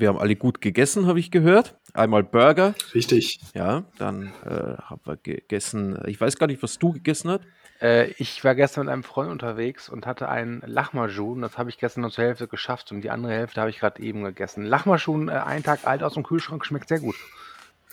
Wir 0.00 0.08
haben 0.08 0.18
alle 0.18 0.34
gut 0.34 0.62
gegessen, 0.62 1.06
habe 1.06 1.20
ich 1.20 1.30
gehört. 1.30 1.76
Einmal 1.92 2.22
Burger. 2.22 2.74
Richtig. 2.94 3.38
Ja, 3.54 3.84
dann 3.98 4.32
äh, 4.46 4.80
haben 4.82 5.00
wir 5.04 5.18
gegessen. 5.18 5.98
Ich 6.06 6.18
weiß 6.18 6.38
gar 6.38 6.46
nicht, 6.46 6.62
was 6.62 6.78
du 6.78 6.92
gegessen 6.92 7.30
hast. 7.30 7.42
Äh, 7.82 8.12
ich 8.12 8.42
war 8.42 8.54
gestern 8.54 8.86
mit 8.86 8.92
einem 8.94 9.02
Freund 9.02 9.30
unterwegs 9.30 9.90
und 9.90 10.06
hatte 10.06 10.30
einen 10.30 10.62
Lachmajun. 10.64 11.42
Das 11.42 11.58
habe 11.58 11.68
ich 11.68 11.76
gestern 11.76 12.00
noch 12.00 12.12
zur 12.12 12.24
Hälfte 12.24 12.48
geschafft 12.48 12.92
und 12.92 13.02
die 13.02 13.10
andere 13.10 13.32
Hälfte 13.32 13.60
habe 13.60 13.68
ich 13.68 13.78
gerade 13.78 14.02
eben 14.02 14.24
gegessen. 14.24 14.64
Lachmajun, 14.64 15.28
äh, 15.28 15.32
einen 15.32 15.64
Tag 15.64 15.86
alt 15.86 16.02
aus 16.02 16.14
dem 16.14 16.22
Kühlschrank, 16.22 16.64
schmeckt 16.64 16.88
sehr 16.88 17.00
gut. 17.00 17.16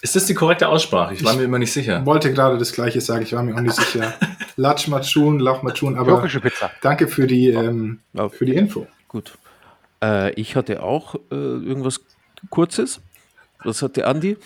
Ist 0.01 0.15
das 0.15 0.27
die 0.27 0.33
korrekte 0.33 0.69
Aussprache? 0.69 1.13
Ich 1.13 1.25
war 1.25 1.33
ich 1.33 1.39
mir 1.39 1.43
immer 1.43 1.59
nicht 1.59 1.73
sicher. 1.73 2.05
wollte 2.05 2.31
gerade 2.33 2.57
das 2.57 2.71
gleiche 2.71 3.01
sagen, 3.01 3.23
ich 3.23 3.33
war 3.33 3.43
mir 3.43 3.53
auch 3.53 3.59
nicht 3.61 3.75
sicher. 3.75 4.13
Lachmajun, 4.55 5.39
Lachmajun, 5.39 5.97
aber 5.97 6.13
Türkische 6.13 6.39
Pizza. 6.39 6.71
danke 6.81 7.09
für 7.09 7.27
die, 7.27 7.49
ähm, 7.49 7.99
für 8.31 8.45
die 8.45 8.55
Info. 8.55 8.87
Gut. 9.09 9.37
Äh, 10.03 10.31
ich 10.33 10.55
hatte 10.55 10.83
auch 10.83 11.15
äh, 11.31 11.35
irgendwas 11.35 12.01
Kurzes. 12.49 13.01
Was 13.63 13.81
hatte 13.81 14.05
Andi? 14.05 14.37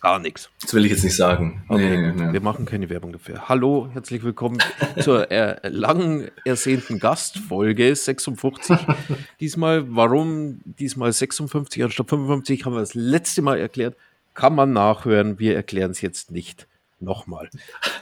Gar 0.00 0.18
nichts. 0.18 0.48
Das 0.62 0.72
will 0.72 0.86
ich 0.86 0.92
jetzt 0.92 1.04
nicht 1.04 1.16
sagen. 1.16 1.62
Okay, 1.68 1.90
nee, 1.90 2.12
nee, 2.12 2.26
nee. 2.26 2.32
Wir 2.32 2.40
machen 2.40 2.64
keine 2.64 2.88
Werbung 2.88 3.12
dafür. 3.12 3.50
Hallo, 3.50 3.90
herzlich 3.92 4.22
willkommen 4.22 4.58
zur 5.00 5.30
äh, 5.30 5.68
lang 5.68 6.30
ersehnten 6.46 6.98
Gastfolge 6.98 7.94
56. 7.94 8.78
diesmal, 9.40 9.94
warum 9.94 10.60
diesmal 10.64 11.12
56 11.12 11.84
anstatt 11.84 12.08
55, 12.08 12.64
haben 12.64 12.72
wir 12.72 12.80
das 12.80 12.94
letzte 12.94 13.42
Mal 13.42 13.58
erklärt. 13.58 13.94
Kann 14.32 14.54
man 14.54 14.72
nachhören. 14.72 15.38
Wir 15.38 15.54
erklären 15.54 15.90
es 15.90 16.00
jetzt 16.00 16.30
nicht 16.30 16.66
nochmal. 16.98 17.50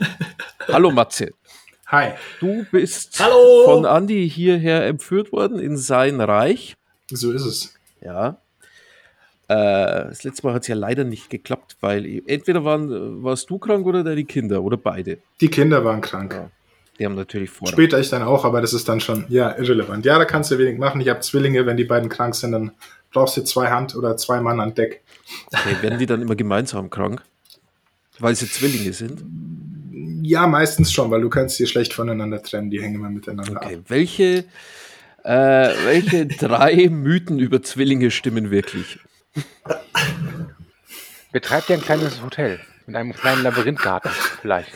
Hallo 0.68 0.92
Matze. 0.92 1.32
Hi. 1.88 2.10
Du 2.38 2.66
bist 2.70 3.18
Hallo. 3.18 3.64
von 3.64 3.86
Andi 3.86 4.28
hierher 4.28 4.86
empführt 4.86 5.32
worden 5.32 5.58
in 5.58 5.78
sein 5.78 6.20
Reich. 6.20 6.76
So 7.10 7.32
ist 7.32 7.46
es. 7.46 7.74
Ja. 8.02 8.42
Äh, 9.48 10.04
das 10.08 10.22
letzte 10.22 10.46
Mal 10.46 10.52
hat 10.52 10.62
es 10.62 10.68
ja 10.68 10.74
leider 10.74 11.04
nicht 11.04 11.30
geklappt, 11.30 11.78
weil 11.80 12.22
entweder 12.26 12.62
waren, 12.62 13.22
warst 13.22 13.48
du 13.48 13.56
krank 13.58 13.86
oder 13.86 14.04
deine 14.04 14.24
Kinder 14.24 14.62
oder 14.62 14.76
beide. 14.76 15.16
Die 15.40 15.48
Kinder 15.48 15.82
waren 15.82 16.02
krank. 16.02 16.34
Ja. 16.34 16.50
Die 16.98 17.06
haben 17.06 17.14
natürlich 17.14 17.48
vor. 17.48 17.68
Später 17.68 17.98
ich 17.98 18.10
dann 18.10 18.22
auch, 18.22 18.44
aber 18.44 18.60
das 18.60 18.74
ist 18.74 18.86
dann 18.86 19.00
schon 19.00 19.24
ja 19.30 19.56
irrelevant. 19.56 20.04
Ja, 20.04 20.18
da 20.18 20.26
kannst 20.26 20.50
du 20.50 20.58
wenig 20.58 20.78
machen. 20.78 21.00
Ich 21.00 21.08
habe 21.08 21.20
Zwillinge, 21.20 21.64
wenn 21.64 21.78
die 21.78 21.84
beiden 21.84 22.10
krank 22.10 22.34
sind, 22.34 22.52
dann 22.52 22.72
brauchst 23.14 23.38
du 23.38 23.44
zwei 23.44 23.68
Hand 23.70 23.96
oder 23.96 24.18
zwei 24.18 24.42
Mann 24.42 24.60
an 24.60 24.74
Deck. 24.74 25.02
Okay, 25.46 25.76
werden 25.80 25.98
die 25.98 26.06
dann 26.06 26.20
immer 26.20 26.36
gemeinsam 26.36 26.90
krank? 26.90 27.22
Weil 28.18 28.34
sie 28.34 28.46
Zwillinge 28.46 28.92
sind? 28.92 29.24
Ja, 30.28 30.46
meistens 30.46 30.92
schon, 30.92 31.10
weil 31.10 31.22
du 31.22 31.30
kannst 31.30 31.56
sie 31.56 31.66
schlecht 31.66 31.94
voneinander 31.94 32.42
trennen, 32.42 32.68
die 32.68 32.82
hängen 32.82 32.96
immer 32.96 33.08
miteinander 33.08 33.62
okay. 33.62 33.76
ab. 33.76 33.82
Welche, 33.88 34.44
äh, 35.24 35.70
welche 35.84 36.26
drei 36.38 36.90
Mythen 36.90 37.38
über 37.38 37.62
Zwillinge 37.62 38.10
stimmen 38.10 38.50
wirklich? 38.50 38.98
Betreibt 41.32 41.70
ihr 41.70 41.76
ein 41.76 41.80
kleines 41.80 42.22
Hotel 42.22 42.60
mit 42.86 42.94
einem 42.94 43.14
kleinen 43.14 43.42
Labyrinthgarten 43.42 44.10
vielleicht? 44.42 44.70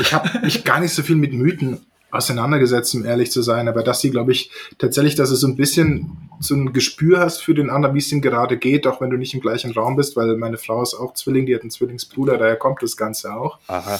Ich 0.00 0.14
habe 0.14 0.38
mich 0.42 0.62
gar 0.62 0.78
nicht 0.78 0.94
so 0.94 1.02
viel 1.02 1.16
mit 1.16 1.32
Mythen 1.32 1.84
auseinandergesetzt, 2.12 2.94
um 2.94 3.04
ehrlich 3.04 3.32
zu 3.32 3.42
sein, 3.42 3.66
aber 3.66 3.82
dass 3.82 4.00
sie, 4.00 4.10
glaube 4.10 4.30
ich, 4.30 4.52
tatsächlich, 4.78 5.16
dass 5.16 5.30
du 5.30 5.34
so 5.34 5.48
ein 5.48 5.56
bisschen 5.56 6.30
so 6.38 6.54
ein 6.54 6.72
Gespür 6.72 7.18
hast 7.18 7.42
für 7.42 7.54
den 7.54 7.68
anderen, 7.68 7.96
wie 7.96 8.00
es 8.00 8.12
ihm 8.12 8.20
gerade 8.20 8.58
geht, 8.58 8.86
auch 8.86 9.00
wenn 9.00 9.10
du 9.10 9.16
nicht 9.16 9.34
im 9.34 9.40
gleichen 9.40 9.72
Raum 9.72 9.96
bist, 9.96 10.14
weil 10.14 10.36
meine 10.36 10.58
Frau 10.58 10.82
ist 10.82 10.94
auch 10.94 11.14
Zwilling, 11.14 11.46
die 11.46 11.54
hat 11.54 11.62
einen 11.62 11.70
Zwillingsbruder, 11.70 12.38
daher 12.38 12.56
kommt 12.56 12.82
das 12.82 12.96
Ganze 12.96 13.34
auch. 13.34 13.58
Aha. 13.66 13.98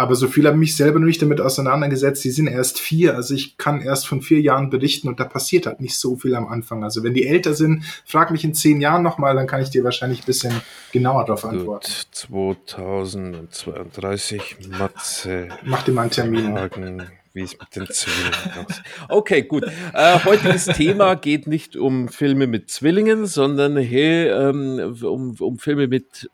Aber 0.00 0.14
so 0.14 0.28
viel 0.28 0.46
habe 0.46 0.56
ich 0.56 0.60
mich 0.60 0.76
selber 0.76 0.98
noch 0.98 1.04
nicht 1.04 1.20
damit 1.20 1.42
auseinandergesetzt. 1.42 2.24
Die 2.24 2.30
sind 2.30 2.46
erst 2.46 2.80
vier, 2.80 3.16
also 3.16 3.34
ich 3.34 3.58
kann 3.58 3.82
erst 3.82 4.08
von 4.08 4.22
vier 4.22 4.40
Jahren 4.40 4.70
berichten 4.70 5.08
und 5.08 5.20
da 5.20 5.24
passiert 5.24 5.66
halt 5.66 5.82
nicht 5.82 5.98
so 5.98 6.16
viel 6.16 6.34
am 6.34 6.48
Anfang. 6.48 6.82
Also 6.84 7.04
wenn 7.04 7.12
die 7.12 7.26
älter 7.26 7.52
sind, 7.52 7.84
frag 8.06 8.30
mich 8.30 8.42
in 8.42 8.54
zehn 8.54 8.80
Jahren 8.80 9.02
nochmal, 9.02 9.34
dann 9.34 9.46
kann 9.46 9.60
ich 9.60 9.68
dir 9.68 9.84
wahrscheinlich 9.84 10.22
ein 10.22 10.24
bisschen 10.24 10.58
genauer 10.90 11.26
darauf 11.26 11.44
antworten. 11.44 11.92
Gut, 12.30 12.56
2032, 12.70 14.56
Matze. 14.70 15.48
Mach 15.64 15.82
dir 15.82 15.92
mal 15.92 16.00
einen 16.02 16.12
Termin. 16.12 16.52
Fragen, 16.52 17.02
wie 17.34 17.42
es 17.42 17.58
mit 17.60 17.76
den 17.76 17.86
Zwillingen 17.86 18.32
aussieht. 18.66 18.82
Okay, 19.10 19.42
gut. 19.42 19.64
Äh, 19.92 20.24
heutiges 20.24 20.64
Thema 20.64 21.14
geht 21.14 21.46
nicht 21.46 21.76
um 21.76 22.08
Filme 22.08 22.46
mit 22.46 22.70
Zwillingen, 22.70 23.26
sondern 23.26 23.76
hey, 23.76 24.28
ähm, 24.30 24.96
um, 25.02 25.36
um 25.38 25.58
Filme 25.58 25.88
mit 25.88 26.30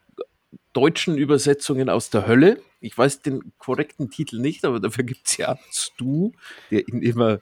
deutschen 0.72 1.16
Übersetzungen 1.18 1.88
aus 1.88 2.10
der 2.10 2.28
Hölle. 2.28 2.58
Ich 2.80 2.96
weiß 2.96 3.22
den 3.22 3.52
korrekten 3.58 4.10
Titel 4.10 4.38
nicht, 4.38 4.64
aber 4.64 4.80
dafür 4.80 5.04
gibt 5.04 5.26
es 5.26 5.36
ja 5.36 5.58
Stu, 5.70 6.32
der 6.70 6.86
ihn 6.88 7.02
immer 7.02 7.40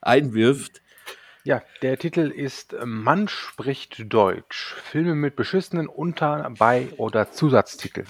einwirft. 0.00 0.82
Ja, 1.44 1.62
der 1.82 1.96
Titel 1.96 2.30
ist 2.30 2.72
äh, 2.72 2.84
Mann 2.84 3.28
spricht 3.28 4.12
Deutsch. 4.12 4.74
Filme 4.90 5.14
mit 5.14 5.36
beschissenen 5.36 5.86
Unter-, 5.86 6.52
Bei- 6.58 6.88
oder 6.96 7.30
Zusatztiteln. 7.30 8.08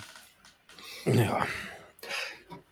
Ja. 1.05 1.47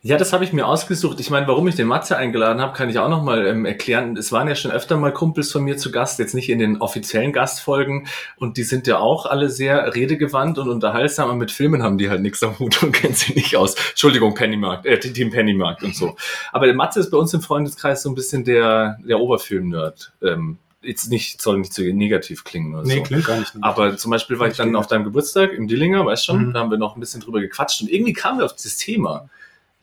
Ja, 0.06 0.18
das 0.18 0.34
habe 0.34 0.44
ich 0.44 0.52
mir 0.52 0.66
ausgesucht. 0.66 1.18
Ich 1.18 1.30
meine, 1.30 1.48
warum 1.48 1.66
ich 1.66 1.76
den 1.76 1.86
Matze 1.86 2.18
eingeladen 2.18 2.60
habe, 2.60 2.76
kann 2.76 2.90
ich 2.90 2.98
auch 2.98 3.08
nochmal 3.08 3.46
ähm, 3.46 3.64
erklären. 3.64 4.18
Es 4.18 4.32
waren 4.32 4.46
ja 4.48 4.54
schon 4.54 4.70
öfter 4.70 4.98
mal 4.98 5.14
Kumpels 5.14 5.50
von 5.50 5.64
mir 5.64 5.78
zu 5.78 5.90
Gast, 5.90 6.18
jetzt 6.18 6.34
nicht 6.34 6.50
in 6.50 6.58
den 6.58 6.82
offiziellen 6.82 7.32
Gastfolgen. 7.32 8.06
Und 8.36 8.58
die 8.58 8.64
sind 8.64 8.86
ja 8.86 8.98
auch 8.98 9.24
alle 9.24 9.48
sehr 9.48 9.94
redegewandt 9.94 10.58
und 10.58 10.68
unterhaltsam. 10.68 11.30
Aber 11.30 11.38
mit 11.38 11.50
Filmen 11.50 11.82
haben 11.82 11.96
die 11.96 12.10
halt 12.10 12.20
nichts 12.20 12.42
am 12.42 12.58
Hut 12.58 12.82
und 12.82 12.92
kennen 12.94 13.14
sie 13.14 13.32
nicht 13.32 13.56
aus. 13.56 13.76
Entschuldigung, 13.90 14.34
Pennymarkt, 14.34 14.84
äh, 14.84 15.00
Team 15.00 15.30
Pennymarkt 15.30 15.82
und 15.82 15.96
so. 15.96 16.16
Aber 16.52 16.66
der 16.66 16.74
Matze 16.74 17.00
ist 17.00 17.10
bei 17.10 17.16
uns 17.16 17.32
im 17.32 17.40
Freundeskreis 17.40 18.02
so 18.02 18.10
ein 18.10 18.14
bisschen 18.14 18.44
der, 18.44 18.98
der 19.08 19.18
Oberfilm-Nerd. 19.20 20.12
Ähm, 20.22 20.58
jetzt 20.82 21.10
nicht, 21.10 21.40
soll 21.40 21.56
nicht 21.60 21.72
so 21.72 21.80
negativ 21.82 22.44
klingen 22.44 22.74
oder 22.74 22.84
Nee, 22.86 22.96
so. 22.98 23.02
klingt 23.04 23.24
gar 23.24 23.38
nicht. 23.38 23.54
Aber 23.62 23.96
zum 23.96 24.10
Beispiel 24.10 24.38
war 24.38 24.48
ich 24.48 24.56
dann 24.58 24.76
auf 24.76 24.86
deinem 24.86 25.04
Geburtstag 25.04 25.54
im 25.54 25.66
Dillinger, 25.66 26.04
weißt 26.04 26.26
schon, 26.26 26.48
Mhm. 26.48 26.52
da 26.52 26.60
haben 26.60 26.70
wir 26.70 26.76
noch 26.76 26.94
ein 26.94 27.00
bisschen 27.00 27.22
drüber 27.22 27.40
gequatscht 27.40 27.80
und 27.80 27.90
irgendwie 27.90 28.12
kamen 28.12 28.38
wir 28.40 28.44
auf 28.44 28.52
dieses 28.54 28.76
Thema. 28.76 29.30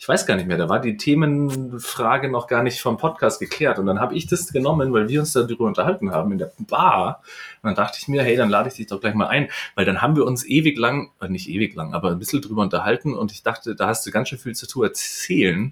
Ich 0.02 0.08
weiß 0.08 0.26
gar 0.26 0.36
nicht 0.36 0.48
mehr, 0.48 0.58
da 0.58 0.68
war 0.68 0.80
die 0.82 0.98
Themenfrage 0.98 2.28
noch 2.28 2.48
gar 2.48 2.64
nicht 2.64 2.82
vom 2.82 2.98
Podcast 2.98 3.40
geklärt. 3.40 3.78
Und 3.78 3.86
dann 3.86 4.00
habe 4.00 4.16
ich 4.16 4.26
das 4.26 4.52
genommen, 4.52 4.92
weil 4.94 5.10
wir 5.10 5.20
uns 5.20 5.32
darüber 5.32 5.66
unterhalten 5.66 6.10
haben 6.10 6.32
in 6.32 6.40
der 6.40 6.52
Bar. 6.58 7.22
Und 7.62 7.68
dann 7.68 7.76
dachte 7.76 8.00
ich 8.02 8.08
mir, 8.08 8.24
hey, 8.24 8.36
dann 8.36 8.50
lade 8.50 8.70
ich 8.70 8.74
dich 8.74 8.88
doch 8.88 9.00
gleich 9.00 9.14
mal 9.14 9.28
ein, 9.28 9.50
weil 9.76 9.86
dann 9.86 10.02
haben 10.02 10.16
wir 10.16 10.26
uns 10.26 10.44
ewig 10.44 10.76
lang, 10.80 11.12
äh, 11.22 11.28
nicht 11.30 11.48
ewig 11.48 11.76
lang, 11.76 11.94
aber 11.94 12.10
ein 12.10 12.18
bisschen 12.18 12.42
drüber 12.42 12.64
unterhalten 12.64 13.14
und 13.14 13.32
ich 13.32 13.44
dachte, 13.44 13.76
da 13.76 13.90
hast 13.90 14.04
du 14.08 14.10
ganz 14.10 14.30
schön 14.30 14.40
viel 14.40 14.56
zu 14.56 14.82
erzählen. 14.82 15.72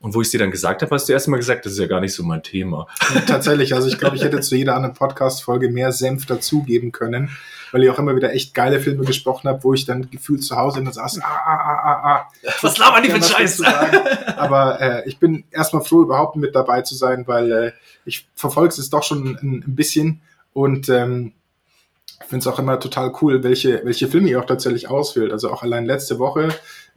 Und 0.00 0.14
wo 0.14 0.20
ich 0.20 0.30
dir 0.30 0.38
dann 0.38 0.52
gesagt 0.52 0.82
habe, 0.82 0.94
hast 0.94 1.08
du 1.08 1.12
erst 1.12 1.26
mal 1.26 1.38
gesagt, 1.38 1.66
das 1.66 1.72
ist 1.72 1.80
ja 1.80 1.88
gar 1.88 2.00
nicht 2.00 2.14
so 2.14 2.22
mein 2.22 2.42
Thema. 2.42 2.86
Tatsächlich, 3.26 3.74
also 3.74 3.88
ich 3.88 3.98
glaube, 3.98 4.14
ich 4.14 4.22
hätte 4.22 4.40
zu 4.40 4.54
jeder 4.54 4.76
anderen 4.76 4.94
Podcast-Folge 4.94 5.70
mehr 5.70 5.90
Senf 5.90 6.24
dazugeben 6.24 6.92
können, 6.92 7.30
weil 7.72 7.82
ihr 7.82 7.92
auch 7.92 7.98
immer 7.98 8.14
wieder 8.14 8.32
echt 8.32 8.54
geile 8.54 8.78
Filme 8.78 9.04
gesprochen 9.04 9.48
habt, 9.48 9.64
wo 9.64 9.74
ich 9.74 9.86
dann 9.86 10.08
gefühlt 10.08 10.44
zu 10.44 10.56
Hause 10.56 10.78
in 10.78 10.84
der 10.84 10.94
saß, 10.94 11.20
ah, 11.20 11.26
ah, 11.26 11.56
ah, 11.56 11.82
ah, 11.82 12.08
ah. 12.14 12.28
Was 12.62 12.78
labern 12.78 13.02
die 13.02 13.08
Ja, 13.08 13.16
für 13.16 13.22
Scheiß? 13.24 13.62
Aber 14.36 14.80
äh, 14.80 15.08
ich 15.08 15.18
bin 15.18 15.44
erstmal 15.50 15.82
froh, 15.82 16.02
überhaupt 16.02 16.36
mit 16.36 16.54
dabei 16.54 16.82
zu 16.82 16.94
sein, 16.94 17.26
weil 17.26 17.50
äh, 17.50 17.72
ich 18.04 18.28
verfolge 18.36 18.74
es 18.78 18.90
doch 18.90 19.02
schon 19.02 19.36
ein, 19.42 19.64
ein 19.66 19.74
bisschen 19.74 20.20
und 20.52 20.88
ähm, 20.88 21.32
finde 22.28 22.42
es 22.42 22.46
auch 22.46 22.58
immer 22.58 22.78
total 22.78 23.12
cool, 23.20 23.42
welche, 23.42 23.84
welche 23.84 24.06
Filme 24.06 24.28
ihr 24.28 24.40
auch 24.40 24.46
tatsächlich 24.46 24.88
auswählt. 24.88 25.32
Also 25.32 25.50
auch 25.50 25.62
allein 25.62 25.86
letzte 25.86 26.18
Woche 26.18 26.48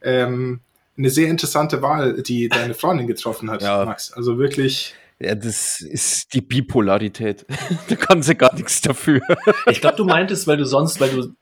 ähm, 0.02 0.60
eine 0.96 1.10
sehr 1.10 1.28
interessante 1.28 1.82
Wahl, 1.82 2.22
die 2.22 2.48
deine 2.48 2.74
Freundin 2.74 3.06
getroffen 3.06 3.50
hat, 3.50 3.62
Ja. 3.62 3.84
Max. 3.84 4.12
Also 4.12 4.38
wirklich. 4.38 4.94
ja, 5.18 5.34
das 5.34 5.80
ist 5.80 6.34
die 6.34 6.40
Bipolarität. 6.40 7.46
da 7.88 7.96
kann 7.96 8.22
sie 8.22 8.34
gar 8.34 8.54
nichts 8.54 8.80
dafür. 8.80 9.20
Ich 9.70 9.80
glaube, 9.80 9.96
du 9.96 10.04
meintest, 10.04 10.46
weil 10.46 10.56
du 10.56 10.64
sonst, 10.64 11.00
weil 11.00 11.10
du, 11.10 11.34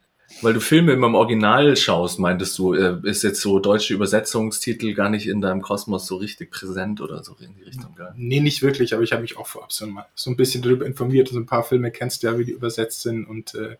weil 0.43 0.55
du 0.55 0.61
Filme 0.61 0.93
immer 0.93 1.08
im 1.08 1.14
Original 1.14 1.76
schaust, 1.76 2.19
meintest 2.19 2.56
du, 2.58 2.75
äh, 2.75 2.97
ist 3.02 3.23
jetzt 3.23 3.41
so 3.41 3.58
deutsche 3.58 3.93
Übersetzungstitel 3.93 4.94
gar 4.94 5.11
nicht 5.11 5.26
in 5.26 5.41
deinem 5.41 5.61
Kosmos 5.62 6.06
so 6.06 6.17
richtig 6.17 6.50
präsent 6.50 7.00
oder 7.00 7.25
so 7.25 7.35
in 7.41 7.55
die 7.55 7.62
Richtung, 7.62 7.94
gell? 7.96 8.12
Nee, 8.17 8.41
nicht 8.41 8.62
wirklich, 8.62 8.94
aber 8.94 9.03
ich 9.03 9.12
habe 9.12 9.23
mich 9.23 9.37
auch 9.37 9.46
vorab 9.46 9.73
so, 9.73 9.87
ein 9.87 10.37
bisschen 10.37 10.62
darüber 10.62 10.87
informiert. 10.87 11.29
So 11.29 11.38
ein 11.38 11.46
paar 11.46 11.64
Filme 11.64 11.91
kennst 11.91 12.23
du 12.23 12.29
ja, 12.29 12.38
wie 12.38 12.44
die 12.44 12.53
übersetzt 12.53 13.03
sind 13.03 13.25
und 13.25 13.55
äh, 13.55 13.76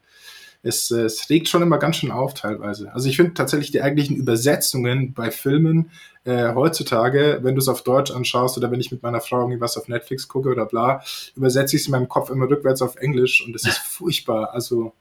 es, 0.63 0.91
äh, 0.91 1.03
es 1.03 1.29
regt 1.31 1.49
schon 1.49 1.63
immer 1.63 1.79
ganz 1.79 1.97
schön 1.97 2.11
auf 2.11 2.35
teilweise. 2.35 2.93
Also 2.93 3.09
ich 3.09 3.17
finde 3.17 3.35
tatsächlich 3.35 3.71
die 3.71 3.83
eigentlichen 3.83 4.17
Übersetzungen 4.17 5.15
bei 5.15 5.31
Filmen 5.31 5.91
äh, 6.25 6.55
heutzutage, 6.55 7.41
wenn 7.43 7.55
du 7.55 7.61
es 7.61 7.69
auf 7.69 7.83
Deutsch 7.83 8.11
anschaust 8.11 8.59
oder 8.59 8.71
wenn 8.71 8.81
ich 8.81 8.93
mit 8.93 9.03
meiner 9.03 9.21
Frau 9.21 9.41
irgendwie 9.41 9.61
was 9.61 9.77
auf 9.77 9.89
Netflix 9.89 10.29
gucke 10.29 10.51
oder 10.51 10.67
bla, 10.67 11.03
übersetze 11.35 11.77
ich 11.77 11.83
es 11.83 11.89
in 11.89 11.93
meinem 11.93 12.09
Kopf 12.09 12.31
immer 12.31 12.49
rückwärts 12.49 12.83
auf 12.83 12.97
Englisch 12.97 13.45
und 13.45 13.57
es 13.57 13.67
ist 13.67 13.79
furchtbar. 13.85 14.53
Also 14.53 14.93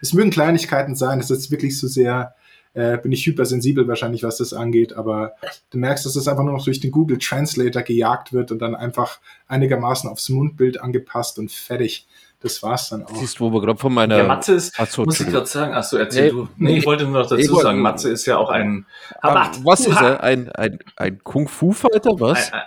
es 0.00 0.12
mögen 0.12 0.30
Kleinigkeiten 0.30 0.94
sein, 0.94 1.18
es 1.18 1.30
ist 1.30 1.50
wirklich 1.50 1.78
so 1.78 1.88
sehr, 1.88 2.34
äh, 2.72 2.96
bin 2.98 3.10
ich 3.10 3.26
hypersensibel 3.26 3.88
wahrscheinlich, 3.88 4.22
was 4.22 4.38
das 4.38 4.52
angeht, 4.52 4.92
aber 4.92 5.34
du 5.70 5.78
merkst, 5.78 6.06
dass 6.06 6.14
es 6.14 6.28
einfach 6.28 6.44
nur 6.44 6.52
noch 6.52 6.64
durch 6.64 6.80
den 6.80 6.92
Google 6.92 7.18
Translator 7.18 7.82
gejagt 7.82 8.32
wird 8.32 8.52
und 8.52 8.60
dann 8.60 8.76
einfach 8.76 9.18
einigermaßen 9.48 10.08
aufs 10.08 10.28
Mundbild 10.28 10.80
angepasst 10.80 11.38
und 11.40 11.50
fertig. 11.50 12.06
Das 12.42 12.62
war's 12.62 12.88
dann 12.88 13.04
auch. 13.04 13.14
Siehst 13.14 13.38
du, 13.38 13.44
wo 13.44 13.52
wir 13.52 13.60
gerade 13.60 13.78
von 13.78 13.92
meiner. 13.92 14.16
Der 14.16 14.24
Matze 14.24 14.54
ist, 14.54 14.72
Ach 14.78 14.86
so, 14.86 15.04
muss 15.04 15.20
ich 15.20 15.26
gerade 15.28 15.44
sagen, 15.46 15.74
ach 15.74 15.84
so, 15.84 15.98
erzähl 15.98 16.24
Nee, 16.24 16.30
du. 16.30 16.48
Nee, 16.56 16.78
ich 16.78 16.86
wollte 16.86 17.04
nur 17.04 17.20
noch 17.20 17.28
dazu 17.28 17.50
wollte- 17.52 17.62
sagen, 17.64 17.82
Matze 17.82 18.08
ist 18.10 18.24
ja 18.26 18.38
auch 18.38 18.48
ein, 18.48 18.86
Ah, 19.20 19.28
Habat, 19.28 19.62
was 19.64 19.80
ist 19.86 20.00
er? 20.00 20.22
Ein, 20.22 20.50
ein, 20.52 20.78
ein 20.96 21.20
Kung-Fu-Fighter? 21.22 22.18
Was? 22.18 22.50
Ein, 22.52 22.62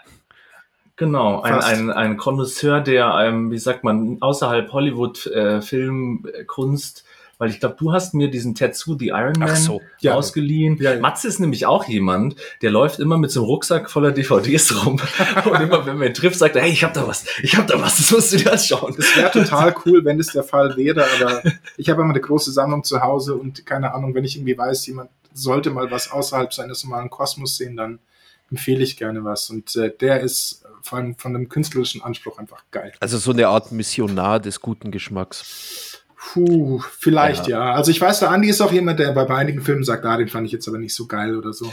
Genau, 0.95 1.41
ein, 1.41 1.55
ein, 1.55 1.89
ein 1.89 2.17
Konnoisseur 2.17 2.79
der, 2.79 3.15
ähm, 3.19 3.49
wie 3.49 3.57
sagt 3.57 3.83
man, 3.83 4.17
außerhalb 4.21 4.71
Hollywood-Filmkunst 4.71 6.99
äh, 6.99 7.01
weil 7.43 7.49
ich 7.49 7.59
glaube, 7.59 7.75
du 7.77 7.91
hast 7.91 8.13
mir 8.13 8.31
diesen 8.31 8.55
Tetsu, 8.55 8.95
die 8.95 9.09
Iron 9.09 9.33
Man, 9.37 9.53
so, 9.57 9.81
ja. 9.99 10.13
ausgeliehen. 10.13 10.77
Ja, 10.77 10.93
ja. 10.93 10.99
Matze 11.01 11.27
ist 11.27 11.41
nämlich 11.41 11.65
auch 11.65 11.83
jemand, 11.89 12.37
der 12.61 12.71
läuft 12.71 13.01
immer 13.01 13.17
mit 13.17 13.31
so 13.31 13.41
einem 13.41 13.47
Rucksack 13.47 13.91
voller 13.91 14.13
DVDs 14.13 14.85
rum 14.85 15.01
und 15.45 15.59
immer, 15.59 15.85
wenn 15.85 15.97
man 15.97 16.07
ihn 16.07 16.13
trifft, 16.13 16.39
sagt 16.39 16.55
er, 16.55 16.61
hey, 16.61 16.71
ich 16.71 16.85
hab 16.85 16.93
da 16.93 17.05
was, 17.05 17.25
ich 17.41 17.57
hab 17.57 17.67
da 17.67 17.81
was, 17.81 17.97
das 17.97 18.11
musst 18.11 18.31
du 18.31 18.37
dir 18.37 18.53
anschauen. 18.53 18.93
Das 18.95 19.17
wäre 19.17 19.29
total 19.29 19.75
cool, 19.85 20.05
wenn 20.05 20.17
das 20.17 20.27
der 20.27 20.45
Fall 20.45 20.77
wäre, 20.77 21.05
aber 21.17 21.43
ich 21.75 21.89
habe 21.89 22.01
immer 22.01 22.11
eine 22.11 22.21
große 22.21 22.53
Sammlung 22.53 22.85
zu 22.85 23.01
Hause 23.01 23.35
und 23.35 23.65
keine 23.65 23.93
Ahnung, 23.93 24.15
wenn 24.15 24.23
ich 24.23 24.37
irgendwie 24.37 24.57
weiß, 24.57 24.87
jemand 24.87 25.09
sollte 25.33 25.69
mal 25.69 25.91
was 25.91 26.09
außerhalb 26.09 26.53
seines 26.53 26.85
normalen 26.85 27.09
Kosmos 27.09 27.57
sehen, 27.57 27.75
dann 27.75 27.99
empfehle 28.51 28.83
ich 28.83 28.95
gerne 28.95 29.25
was. 29.25 29.49
Und 29.49 29.75
äh, 29.75 29.91
der 29.99 30.21
ist 30.21 30.63
vor 30.81 30.97
allem 30.99 31.15
von 31.15 31.33
dem 31.33 31.49
künstlerischen 31.49 32.01
Anspruch 32.01 32.37
einfach 32.37 32.63
geil. 32.71 32.93
Also 33.01 33.17
so 33.17 33.31
eine 33.31 33.49
Art 33.49 33.73
Missionar 33.73 34.39
des 34.39 34.61
guten 34.61 34.91
Geschmacks. 34.91 35.92
Puh, 36.31 36.81
vielleicht 36.99 37.47
ja. 37.47 37.65
ja. 37.65 37.73
Also 37.73 37.91
ich 37.91 37.99
weiß, 37.99 38.19
der 38.19 38.31
Andi 38.31 38.49
ist 38.49 38.61
auch 38.61 38.71
jemand, 38.71 38.99
der 38.99 39.11
bei 39.11 39.27
einigen 39.35 39.61
Filmen 39.61 39.83
sagt, 39.83 40.05
ah, 40.05 40.17
den 40.17 40.29
fand 40.29 40.45
ich 40.47 40.53
jetzt 40.53 40.67
aber 40.67 40.77
nicht 40.77 40.95
so 40.95 41.05
geil 41.05 41.35
oder 41.35 41.51
so. 41.51 41.71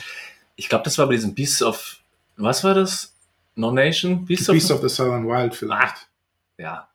Ich 0.57 0.69
glaube, 0.69 0.85
das 0.85 0.99
war 0.99 1.07
bei 1.07 1.15
diesem 1.15 1.35
Beasts 1.35 1.63
of, 1.63 1.99
was 2.37 2.65
war 2.65 2.75
das? 2.75 3.15
Non-Nation? 3.55 4.27
Beasts, 4.27 4.49
of, 4.49 4.55
Beast 4.55 4.71
of, 4.73 4.81
the 4.81 4.89
Southern 4.89 5.27
Wild 5.27 5.55
vielleicht. 5.55 5.95
Ah, 5.95 6.59
ja. 6.59 6.89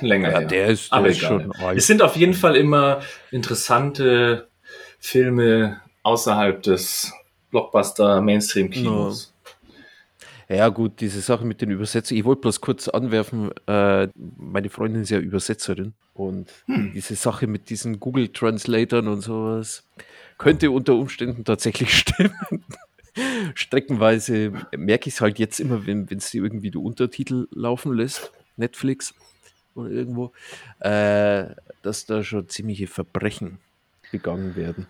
Länger 0.00 0.30
ja, 0.30 0.42
der 0.42 0.68
ist, 0.68 0.90
der 0.90 0.98
aber 0.98 1.08
ist 1.08 1.20
schon 1.20 1.52
alt. 1.52 1.78
Es 1.78 1.86
sind 1.86 2.02
auf 2.02 2.16
jeden 2.16 2.34
Fall 2.34 2.56
immer 2.56 3.02
interessante 3.30 4.48
Filme 4.98 5.80
außerhalb 6.02 6.62
des 6.62 7.12
Blockbuster-Mainstream-Kinos. 7.50 9.33
Ja, 10.48 10.68
gut, 10.68 11.00
diese 11.00 11.20
Sache 11.20 11.44
mit 11.44 11.60
den 11.62 11.70
Übersetzungen. 11.70 12.18
Ich 12.18 12.24
wollte 12.24 12.42
bloß 12.42 12.60
kurz 12.60 12.88
anwerfen, 12.88 13.50
äh, 13.66 14.08
meine 14.36 14.68
Freundin 14.68 15.02
ist 15.02 15.10
ja 15.10 15.18
Übersetzerin 15.18 15.94
und 16.12 16.50
hm. 16.66 16.92
diese 16.92 17.14
Sache 17.14 17.46
mit 17.46 17.70
diesen 17.70 17.98
Google 17.98 18.28
Translatern 18.28 19.08
und 19.08 19.22
sowas 19.22 19.84
könnte 20.38 20.70
unter 20.70 20.94
Umständen 20.94 21.44
tatsächlich 21.44 21.94
stimmen. 21.98 22.64
Streckenweise 23.54 24.52
merke 24.76 25.08
ich 25.08 25.14
es 25.14 25.20
halt 25.20 25.38
jetzt 25.38 25.60
immer, 25.60 25.86
wenn 25.86 26.06
es 26.10 26.34
irgendwie 26.34 26.70
die 26.70 26.78
Untertitel 26.78 27.46
laufen 27.52 27.94
lässt, 27.94 28.32
Netflix 28.56 29.14
oder 29.74 29.90
irgendwo, 29.90 30.32
äh, 30.80 31.46
dass 31.82 32.06
da 32.06 32.22
schon 32.22 32.48
ziemliche 32.48 32.86
Verbrechen 32.86 33.58
begangen 34.10 34.56
werden. 34.56 34.86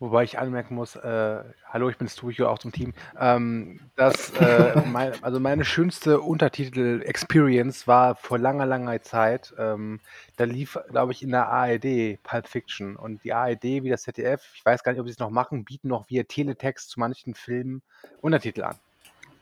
Wobei 0.00 0.24
ich 0.24 0.38
anmerken 0.38 0.74
muss, 0.74 0.96
äh, 0.96 1.44
hallo, 1.68 1.88
ich 1.88 1.96
bin 1.96 2.08
Studio 2.08 2.48
auch 2.48 2.58
zum 2.58 2.72
Team, 2.72 2.94
ähm, 3.18 3.78
dass 3.94 4.30
äh, 4.40 4.82
mein, 4.86 5.12
also 5.22 5.38
meine 5.38 5.64
schönste 5.64 6.20
Untertitel-Experience 6.20 7.86
war 7.86 8.16
vor 8.16 8.38
langer, 8.38 8.66
langer 8.66 9.00
Zeit. 9.02 9.54
Ähm, 9.56 10.00
da 10.36 10.44
lief, 10.44 10.78
glaube 10.90 11.12
ich, 11.12 11.22
in 11.22 11.30
der 11.30 11.48
ARD 11.48 12.20
Pulp 12.24 12.48
Fiction 12.48 12.96
und 12.96 13.22
die 13.22 13.32
ARD 13.32 13.62
wie 13.62 13.88
das 13.88 14.02
ZDF, 14.02 14.42
ich 14.54 14.64
weiß 14.64 14.82
gar 14.82 14.92
nicht, 14.92 15.00
ob 15.00 15.06
sie 15.06 15.12
es 15.12 15.20
noch 15.20 15.30
machen, 15.30 15.64
bieten 15.64 15.88
noch 15.88 16.10
via 16.10 16.24
Teletext 16.24 16.90
zu 16.90 16.98
manchen 16.98 17.34
Filmen 17.34 17.80
Untertitel 18.20 18.64
an. 18.64 18.76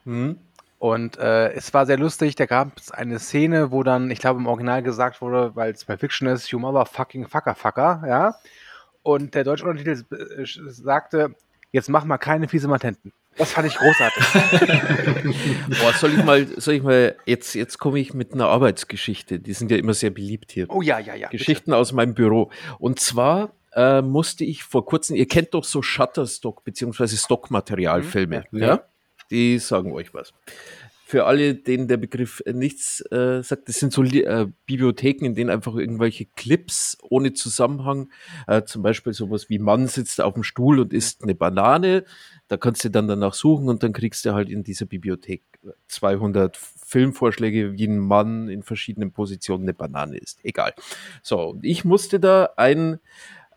Mhm. 0.04 0.38
Und 0.78 1.16
äh, 1.16 1.52
es 1.52 1.72
war 1.72 1.86
sehr 1.86 1.98
lustig, 1.98 2.34
da 2.34 2.44
gab 2.44 2.76
es 2.76 2.90
eine 2.90 3.20
Szene, 3.20 3.70
wo 3.70 3.84
dann, 3.84 4.10
ich 4.10 4.18
glaube, 4.18 4.40
im 4.40 4.46
Original 4.46 4.82
gesagt 4.82 5.20
wurde, 5.22 5.54
weil 5.54 5.72
es 5.72 5.84
bei 5.84 5.96
Fiction 5.96 6.28
ist, 6.28 6.50
you 6.50 6.58
mother 6.58 6.84
fucking 6.84 7.26
fucker 7.26 7.54
fucker, 7.54 8.02
ja. 8.06 8.34
Und 9.02 9.34
der 9.34 9.44
deutsche 9.44 9.64
Untertitel 9.64 10.04
äh, 10.14 10.44
sagte, 10.46 11.34
jetzt 11.72 11.88
mach 11.88 12.04
mal 12.04 12.18
keine 12.18 12.48
fiese 12.48 12.68
Matenten. 12.68 13.12
Das 13.36 13.52
fand 13.52 13.66
ich 13.66 13.74
großartig. 13.76 14.24
Boah, 15.80 15.92
soll 15.94 16.12
ich 16.12 16.24
mal, 16.24 16.46
soll 16.60 16.74
ich 16.74 16.82
mal, 16.82 17.16
jetzt, 17.24 17.54
jetzt 17.54 17.78
komme 17.78 17.98
ich 17.98 18.12
mit 18.12 18.34
einer 18.34 18.48
Arbeitsgeschichte. 18.48 19.38
Die 19.38 19.54
sind 19.54 19.70
ja 19.70 19.78
immer 19.78 19.94
sehr 19.94 20.10
beliebt 20.10 20.52
hier. 20.52 20.66
Oh 20.68 20.82
ja, 20.82 20.98
ja, 20.98 21.14
ja. 21.14 21.28
Geschichten 21.28 21.70
bitte. 21.70 21.78
aus 21.78 21.92
meinem 21.92 22.14
Büro. 22.14 22.50
Und 22.78 23.00
zwar 23.00 23.54
äh, 23.74 24.02
musste 24.02 24.44
ich 24.44 24.64
vor 24.64 24.84
kurzem, 24.84 25.16
ihr 25.16 25.26
kennt 25.26 25.54
doch 25.54 25.64
so 25.64 25.80
Shutterstock 25.80 26.62
beziehungsweise 26.62 27.16
Stockmaterialfilme, 27.16 28.44
mhm. 28.50 28.62
ja? 28.62 28.82
Die 29.30 29.58
sagen 29.58 29.92
euch 29.92 30.12
was 30.12 30.34
für 31.12 31.26
alle, 31.26 31.54
denen 31.54 31.88
der 31.88 31.98
Begriff 31.98 32.42
nichts 32.50 33.02
äh, 33.10 33.42
sagt, 33.42 33.68
das 33.68 33.78
sind 33.78 33.92
so 33.92 34.02
äh, 34.02 34.46
Bibliotheken, 34.64 35.26
in 35.26 35.34
denen 35.34 35.50
einfach 35.50 35.74
irgendwelche 35.74 36.24
Clips 36.24 36.96
ohne 37.02 37.34
Zusammenhang, 37.34 38.10
äh, 38.46 38.62
zum 38.62 38.82
Beispiel 38.82 39.12
sowas 39.12 39.50
wie 39.50 39.58
Mann 39.58 39.88
sitzt 39.88 40.22
auf 40.22 40.32
dem 40.32 40.42
Stuhl 40.42 40.80
und 40.80 40.94
isst 40.94 41.22
eine 41.22 41.34
Banane, 41.34 42.06
da 42.48 42.56
kannst 42.56 42.82
du 42.84 42.88
dann 42.88 43.08
danach 43.08 43.34
suchen 43.34 43.68
und 43.68 43.82
dann 43.82 43.92
kriegst 43.92 44.24
du 44.24 44.32
halt 44.32 44.48
in 44.48 44.64
dieser 44.64 44.86
Bibliothek 44.86 45.42
200 45.88 46.56
Filmvorschläge, 46.56 47.74
wie 47.74 47.88
ein 47.88 47.98
Mann 47.98 48.48
in 48.48 48.62
verschiedenen 48.62 49.12
Positionen 49.12 49.64
eine 49.64 49.74
Banane 49.74 50.16
isst. 50.16 50.42
Egal. 50.42 50.72
So, 51.22 51.58
ich 51.60 51.84
musste 51.84 52.20
da 52.20 52.54
ein 52.56 53.00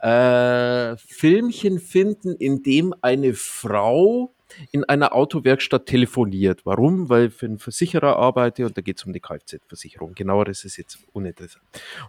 äh, 0.02 0.98
Filmchen 0.98 1.80
finden, 1.80 2.36
in 2.36 2.64
dem 2.64 2.94
eine 3.02 3.34
Frau 3.34 4.35
in 4.72 4.84
einer 4.84 5.14
Autowerkstatt 5.14 5.86
telefoniert. 5.86 6.66
Warum? 6.66 7.10
Weil 7.10 7.28
ich 7.28 7.34
für 7.34 7.46
einen 7.46 7.60
Versicherer 7.60 8.18
arbeite 8.18 8.66
und 8.66 8.78
da 8.78 8.82
geht 8.82 8.98
es 8.98 9.06
um 9.06 9.14
die 9.14 9.20
Kfz-Versicherung. 9.20 10.14
Genaueres 10.16 10.66
ist 10.66 10.78
jetzt 10.78 11.00
uninteressant. 11.14 11.64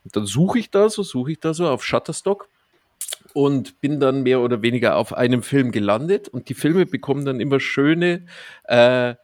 Und 0.04 0.16
dann 0.16 0.26
suche 0.26 0.58
ich 0.58 0.70
da 0.70 0.88
so, 0.88 1.02
suche 1.02 1.32
ich 1.32 1.40
da 1.40 1.54
so 1.54 1.68
auf 1.68 1.84
Shutterstock 1.84 2.48
und 3.32 3.80
bin 3.80 4.00
dann 4.00 4.22
mehr 4.22 4.40
oder 4.40 4.62
weniger 4.62 4.96
auf 4.96 5.12
einem 5.12 5.42
Film 5.42 5.72
gelandet 5.72 6.28
und 6.28 6.48
die 6.48 6.54
Filme 6.54 6.86
bekommen 6.86 7.24
dann 7.24 7.40
immer 7.40 7.60
schöne, 7.60 8.26
äh, 8.64 9.14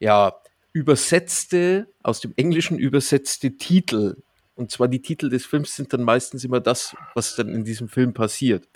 ja, 0.00 0.34
übersetzte, 0.72 1.88
aus 2.02 2.20
dem 2.20 2.32
Englischen 2.36 2.78
übersetzte 2.78 3.56
Titel. 3.56 4.22
Und 4.54 4.70
zwar 4.70 4.88
die 4.88 5.02
Titel 5.02 5.28
des 5.28 5.46
Films 5.46 5.74
sind 5.74 5.92
dann 5.92 6.02
meistens 6.02 6.44
immer 6.44 6.60
das, 6.60 6.94
was 7.14 7.36
dann 7.36 7.48
in 7.48 7.64
diesem 7.64 7.88
Film 7.88 8.12
passiert. 8.12 8.68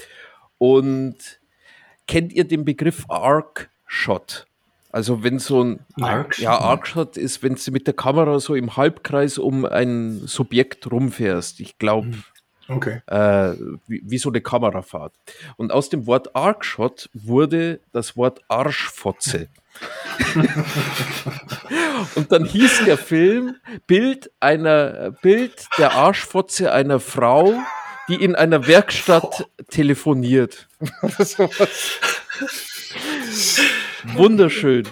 Und 0.58 1.40
kennt 2.06 2.32
ihr 2.32 2.44
den 2.44 2.64
Begriff 2.64 3.04
Arc 3.08 3.70
Shot. 3.92 4.46
Also 4.90 5.22
wenn 5.22 5.38
so 5.38 5.62
ein 5.62 5.80
Arc 6.00 6.38
ja, 6.38 6.58
Arc-Shot 6.58 7.18
ist, 7.18 7.42
wenn 7.42 7.54
du 7.54 7.70
mit 7.70 7.87
der 7.87 7.94
Kamera 7.94 8.40
so 8.40 8.54
im 8.54 8.75
Halbkreis 8.76 9.37
um 9.37 9.66
ein 9.66 10.22
Subjekt 10.26 10.90
rumfährst. 10.90 11.61
Ich 11.61 11.76
glaube, 11.78 12.08
hm. 12.08 12.25
okay. 12.68 13.02
äh, 13.06 13.54
wie, 13.87 14.00
wie, 14.04 14.16
so 14.16 14.30
eine 14.30 14.40
Kamerafahrt. 14.40 15.12
Und 15.56 15.72
aus 15.72 15.90
dem 15.90 16.06
Wort 16.06 16.34
Arc-Shot 16.34 17.11
wurde 17.12 17.80
das 17.92 18.16
Wort 18.16 18.40
Arschfotze. 18.49 19.49
Und 22.14 22.32
dann 22.32 22.46
hieß 22.46 22.84
der 22.87 22.96
Film 22.99 23.56
Bild 23.87 24.30
einer 24.40 25.12
Bild 25.22 25.66
der 25.78 25.92
Arschfotze 25.92 26.72
einer 26.72 26.99
Frau, 26.99 27.54
die 28.08 28.16
in 28.16 28.34
einer 28.34 28.66
Werkstatt 28.66 29.46
telefoniert. 29.68 30.66
Wunderschön. 34.14 34.85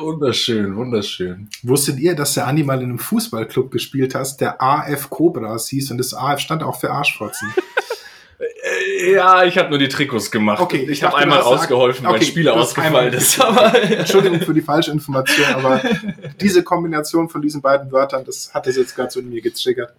wunderschön, 0.00 0.76
wunderschön. 0.76 1.48
Wusstet 1.62 1.98
ihr, 1.98 2.14
dass 2.14 2.34
der 2.34 2.46
Andi 2.46 2.62
mal 2.62 2.78
in 2.78 2.90
einem 2.90 2.98
Fußballclub 2.98 3.70
gespielt 3.70 4.14
hat, 4.14 4.40
der 4.40 4.60
AF 4.60 5.10
Cobras 5.10 5.68
hieß 5.68 5.90
und 5.90 5.98
das 5.98 6.14
AF 6.14 6.40
stand 6.40 6.62
auch 6.62 6.80
für 6.80 6.90
Arschfotzen? 6.90 7.52
Äh, 8.40 9.12
ja, 9.12 9.44
ich 9.44 9.58
habe 9.58 9.68
nur 9.68 9.78
die 9.78 9.88
Trikots 9.88 10.30
gemacht. 10.30 10.62
Okay, 10.62 10.78
ich, 10.84 10.88
ich 10.88 11.02
habe 11.02 11.16
einmal 11.16 11.42
ausgeholfen, 11.42 12.06
okay, 12.06 12.14
weil 12.14 12.22
Spieler 12.22 12.54
ausgefallen 12.54 13.12
ist. 13.12 13.38
Entschuldigung 13.90 14.40
für 14.40 14.54
die 14.54 14.62
falsche 14.62 14.90
Information, 14.92 15.46
aber 15.54 15.82
diese 16.40 16.62
Kombination 16.62 17.28
von 17.28 17.42
diesen 17.42 17.60
beiden 17.60 17.92
Wörtern, 17.92 18.24
das 18.24 18.54
hat 18.54 18.66
es 18.66 18.76
jetzt 18.76 18.96
gerade 18.96 19.10
so 19.10 19.20
in 19.20 19.28
mir 19.28 19.42
getriggert. 19.42 19.92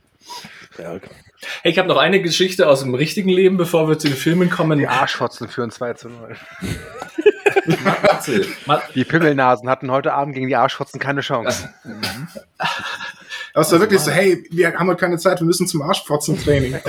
Ja, 0.77 0.93
okay. 0.93 1.09
Hey, 1.63 1.71
ich 1.71 1.79
habe 1.79 1.87
noch 1.87 1.97
eine 1.97 2.21
Geschichte 2.21 2.67
aus 2.67 2.81
dem 2.81 2.93
richtigen 2.93 3.29
Leben, 3.29 3.57
bevor 3.57 3.89
wir 3.89 3.97
zu 3.97 4.07
den 4.07 4.15
Filmen 4.15 4.49
kommen. 4.49 4.77
Die 4.77 4.87
Arschfotzen 4.87 5.47
führen 5.47 5.71
2 5.71 5.93
zu 5.93 6.09
0. 6.09 6.35
die 8.95 9.03
Pimmelnasen 9.03 9.69
hatten 9.69 9.91
heute 9.91 10.13
Abend 10.13 10.35
gegen 10.35 10.47
die 10.47 10.55
Arschfotzen 10.55 10.99
keine 10.99 11.21
Chance. 11.21 11.69
Aber 13.53 13.63
es 13.63 13.71
war 13.71 13.79
wirklich 13.81 13.99
so, 13.99 14.11
hey, 14.11 14.45
wir 14.49 14.73
haben 14.73 14.87
heute 14.87 14.99
keine 14.99 15.17
Zeit, 15.17 15.39
wir 15.41 15.45
müssen 15.45 15.67
zum 15.67 15.81
Arschfotzen-Training. 15.81 16.79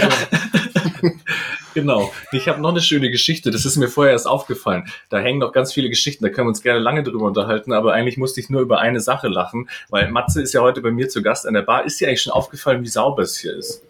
genau. 1.75 2.13
Ich 2.31 2.47
habe 2.47 2.61
noch 2.61 2.71
eine 2.71 2.81
schöne 2.81 3.11
Geschichte, 3.11 3.51
das 3.51 3.65
ist 3.65 3.77
mir 3.77 3.89
vorher 3.89 4.13
erst 4.13 4.29
aufgefallen. 4.29 4.85
Da 5.09 5.19
hängen 5.19 5.41
noch 5.41 5.53
ganz 5.53 5.73
viele 5.73 5.89
Geschichten, 5.89 6.23
da 6.23 6.31
können 6.31 6.47
wir 6.47 6.51
uns 6.51 6.63
gerne 6.63 6.79
lange 6.79 7.03
drüber 7.03 7.27
unterhalten, 7.27 7.73
aber 7.73 7.95
eigentlich 7.95 8.17
musste 8.17 8.41
ich 8.41 8.49
nur 8.49 8.61
über 8.61 8.79
eine 8.79 9.01
Sache 9.01 9.27
lachen, 9.27 9.69
weil 9.89 10.11
Matze 10.13 10.41
ist 10.41 10.53
ja 10.53 10.61
heute 10.61 10.83
bei 10.83 10.93
mir 10.93 11.09
zu 11.09 11.21
Gast 11.23 11.47
an 11.47 11.55
der 11.55 11.63
Bar. 11.63 11.85
Ist 11.85 12.01
dir 12.01 12.07
eigentlich 12.07 12.23
schon 12.23 12.33
aufgefallen, 12.33 12.83
wie 12.83 12.89
sauber 12.89 13.23
es 13.23 13.39
hier 13.39 13.57
ist? 13.57 13.83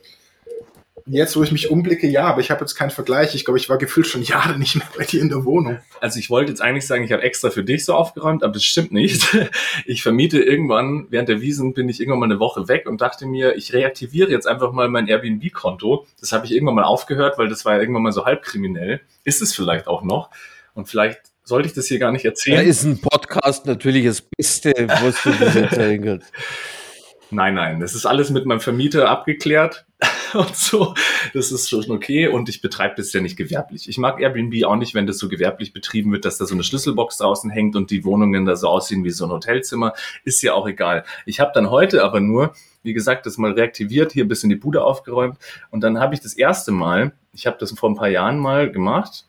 Jetzt, 1.06 1.36
wo 1.36 1.42
ich 1.42 1.52
mich 1.52 1.70
umblicke, 1.70 2.06
ja, 2.06 2.24
aber 2.24 2.40
ich 2.40 2.50
habe 2.50 2.60
jetzt 2.60 2.74
keinen 2.74 2.90
Vergleich. 2.90 3.34
Ich 3.34 3.44
glaube, 3.44 3.58
ich 3.58 3.68
war 3.68 3.78
gefühlt 3.78 4.06
schon 4.06 4.22
Jahre 4.22 4.58
nicht 4.58 4.76
mehr 4.76 4.86
bei 4.96 5.04
dir 5.04 5.20
in 5.20 5.28
der 5.28 5.44
Wohnung. 5.44 5.78
Also 6.00 6.18
ich 6.18 6.30
wollte 6.30 6.50
jetzt 6.50 6.60
eigentlich 6.60 6.86
sagen, 6.86 7.04
ich 7.04 7.12
habe 7.12 7.22
extra 7.22 7.50
für 7.50 7.64
dich 7.64 7.84
so 7.84 7.94
aufgeräumt, 7.94 8.42
aber 8.42 8.52
das 8.52 8.64
stimmt 8.64 8.92
nicht. 8.92 9.36
Ich 9.84 10.02
vermiete 10.02 10.40
irgendwann, 10.40 11.06
während 11.10 11.28
der 11.28 11.40
Wiesen 11.40 11.74
bin 11.74 11.88
ich 11.88 12.00
irgendwann 12.00 12.20
mal 12.20 12.26
eine 12.26 12.38
Woche 12.40 12.68
weg 12.68 12.86
und 12.88 13.00
dachte 13.00 13.26
mir, 13.26 13.56
ich 13.56 13.72
reaktiviere 13.72 14.30
jetzt 14.30 14.46
einfach 14.46 14.72
mal 14.72 14.88
mein 14.88 15.08
Airbnb-Konto. 15.08 16.06
Das 16.20 16.32
habe 16.32 16.46
ich 16.46 16.52
irgendwann 16.52 16.76
mal 16.76 16.84
aufgehört, 16.84 17.38
weil 17.38 17.48
das 17.48 17.64
war 17.64 17.74
ja 17.74 17.80
irgendwann 17.80 18.02
mal 18.02 18.12
so 18.12 18.24
halbkriminell. 18.24 19.00
Ist 19.24 19.42
es 19.42 19.54
vielleicht 19.54 19.86
auch 19.86 20.02
noch. 20.02 20.30
Und 20.74 20.88
vielleicht 20.88 21.32
Sollte 21.44 21.66
ich 21.66 21.74
das 21.74 21.86
hier 21.86 21.98
gar 21.98 22.12
nicht 22.12 22.24
Da 22.24 22.28
erzählen? 22.30 22.66
ist 22.66 22.84
ein 22.84 23.00
Podcast 23.00 23.66
natürlich 23.66 24.06
das 24.06 24.20
Beste, 24.22 24.72
was 24.86 25.22
du 25.24 25.30
jetzt 25.30 25.56
erzählen 25.56 26.02
kannst. 26.02 26.32
Nein, 27.34 27.54
nein, 27.54 27.80
das 27.80 27.94
ist 27.94 28.04
alles 28.04 28.28
mit 28.28 28.44
meinem 28.44 28.60
Vermieter 28.60 29.08
abgeklärt 29.08 29.86
und 30.34 30.56
so. 30.56 30.94
Das 31.34 31.52
ist 31.52 31.68
schon 31.68 31.90
okay 31.90 32.28
und 32.28 32.48
ich 32.48 32.60
betreibe 32.60 32.94
das 32.96 33.12
ja 33.12 33.20
nicht 33.20 33.36
gewerblich. 33.36 33.88
Ich 33.88 33.98
mag 33.98 34.20
Airbnb 34.20 34.64
auch 34.64 34.76
nicht, 34.76 34.94
wenn 34.94 35.06
das 35.06 35.18
so 35.18 35.28
gewerblich 35.28 35.72
betrieben 35.72 36.12
wird, 36.12 36.24
dass 36.24 36.38
da 36.38 36.46
so 36.46 36.54
eine 36.54 36.64
Schlüsselbox 36.64 37.18
draußen 37.18 37.50
hängt 37.50 37.76
und 37.76 37.90
die 37.90 38.04
Wohnungen 38.04 38.44
da 38.44 38.56
so 38.56 38.68
aussehen 38.68 39.04
wie 39.04 39.10
so 39.10 39.24
ein 39.24 39.30
Hotelzimmer. 39.30 39.92
Ist 40.24 40.42
ja 40.42 40.54
auch 40.54 40.66
egal. 40.66 41.04
Ich 41.26 41.40
habe 41.40 41.52
dann 41.54 41.70
heute 41.70 42.04
aber 42.04 42.20
nur, 42.20 42.54
wie 42.82 42.92
gesagt, 42.92 43.26
das 43.26 43.38
mal 43.38 43.52
reaktiviert, 43.52 44.12
hier 44.12 44.24
ein 44.24 44.28
bisschen 44.28 44.50
die 44.50 44.56
Bude 44.56 44.84
aufgeräumt 44.84 45.38
und 45.70 45.82
dann 45.82 46.00
habe 46.00 46.14
ich 46.14 46.20
das 46.20 46.34
erste 46.34 46.72
Mal, 46.72 47.12
ich 47.32 47.46
habe 47.46 47.56
das 47.58 47.72
vor 47.72 47.90
ein 47.90 47.96
paar 47.96 48.08
Jahren 48.08 48.38
mal 48.38 48.70
gemacht, 48.70 49.26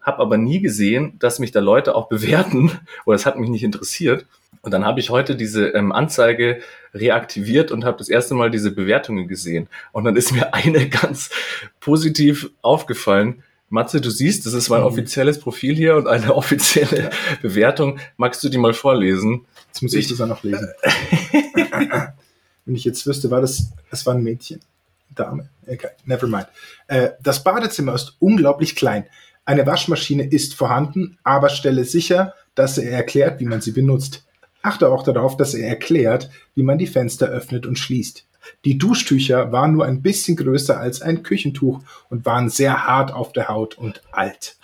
habe 0.00 0.18
aber 0.20 0.36
nie 0.38 0.60
gesehen, 0.60 1.16
dass 1.18 1.38
mich 1.38 1.52
da 1.52 1.60
Leute 1.60 1.94
auch 1.94 2.08
bewerten 2.08 2.70
oder 3.04 3.16
es 3.16 3.26
hat 3.26 3.38
mich 3.38 3.50
nicht 3.50 3.64
interessiert. 3.64 4.26
Und 4.66 4.72
dann 4.72 4.84
habe 4.84 4.98
ich 4.98 5.10
heute 5.10 5.36
diese 5.36 5.68
ähm, 5.68 5.92
Anzeige 5.92 6.60
reaktiviert 6.92 7.70
und 7.70 7.84
habe 7.84 7.98
das 7.98 8.08
erste 8.08 8.34
Mal 8.34 8.50
diese 8.50 8.72
Bewertungen 8.72 9.28
gesehen. 9.28 9.68
Und 9.92 10.02
dann 10.02 10.16
ist 10.16 10.32
mir 10.32 10.52
eine 10.54 10.88
ganz 10.88 11.30
positiv 11.78 12.50
aufgefallen. 12.62 13.44
Matze, 13.68 14.00
du 14.00 14.10
siehst, 14.10 14.44
das 14.44 14.54
ist 14.54 14.68
mein 14.68 14.80
Mhm. 14.80 14.86
offizielles 14.88 15.38
Profil 15.38 15.76
hier 15.76 15.94
und 15.94 16.08
eine 16.08 16.34
offizielle 16.34 17.10
Bewertung. 17.42 18.00
Magst 18.16 18.42
du 18.42 18.48
die 18.48 18.58
mal 18.58 18.74
vorlesen? 18.74 19.46
Jetzt 19.68 19.82
muss 19.82 19.94
ich 19.94 20.08
das 20.08 20.20
auch 20.20 20.26
noch 20.26 20.42
lesen. 20.42 20.68
Wenn 22.64 22.74
ich 22.74 22.84
jetzt 22.84 23.06
wüsste, 23.06 23.30
war 23.30 23.40
das, 23.40 23.70
das 23.92 24.04
war 24.04 24.14
ein 24.14 24.22
Mädchen. 24.24 24.58
Dame. 25.14 25.48
Okay, 25.64 25.90
never 26.06 26.26
mind. 26.26 26.48
Äh, 26.88 27.10
das 27.22 27.44
Badezimmer 27.44 27.94
ist 27.94 28.16
unglaublich 28.18 28.74
klein. 28.74 29.04
Eine 29.44 29.64
Waschmaschine 29.64 30.24
ist 30.24 30.54
vorhanden, 30.54 31.18
aber 31.22 31.50
stelle 31.50 31.84
sicher, 31.84 32.34
dass 32.56 32.78
er 32.78 32.90
erklärt, 32.90 33.38
wie 33.38 33.44
man 33.44 33.60
sie 33.60 33.70
benutzt. 33.70 34.25
Achte 34.66 34.88
auch 34.88 35.04
darauf, 35.04 35.36
dass 35.36 35.54
er 35.54 35.68
erklärt, 35.68 36.28
wie 36.54 36.64
man 36.64 36.76
die 36.76 36.88
Fenster 36.88 37.28
öffnet 37.28 37.66
und 37.66 37.78
schließt. 37.78 38.26
Die 38.64 38.78
Duschtücher 38.78 39.52
waren 39.52 39.72
nur 39.72 39.84
ein 39.84 40.02
bisschen 40.02 40.36
größer 40.36 40.78
als 40.78 41.02
ein 41.02 41.22
Küchentuch 41.22 41.80
und 42.10 42.26
waren 42.26 42.48
sehr 42.48 42.86
hart 42.86 43.12
auf 43.12 43.32
der 43.32 43.48
Haut 43.48 43.78
und 43.78 44.02
alt. 44.10 44.56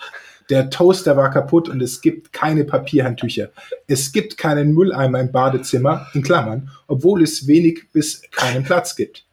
Der 0.49 0.69
Toaster 0.69 1.15
war 1.15 1.31
kaputt 1.31 1.69
und 1.69 1.81
es 1.81 2.01
gibt 2.01 2.33
keine 2.33 2.65
Papierhandtücher. 2.65 3.51
Es 3.87 4.11
gibt 4.11 4.37
keinen 4.37 4.73
Mülleimer 4.73 5.21
im 5.21 5.31
Badezimmer, 5.31 6.07
in 6.13 6.21
Klammern, 6.21 6.69
obwohl 6.87 7.23
es 7.23 7.47
wenig 7.47 7.91
bis 7.93 8.21
keinen 8.31 8.63
Platz 8.63 8.95
gibt. 8.97 9.25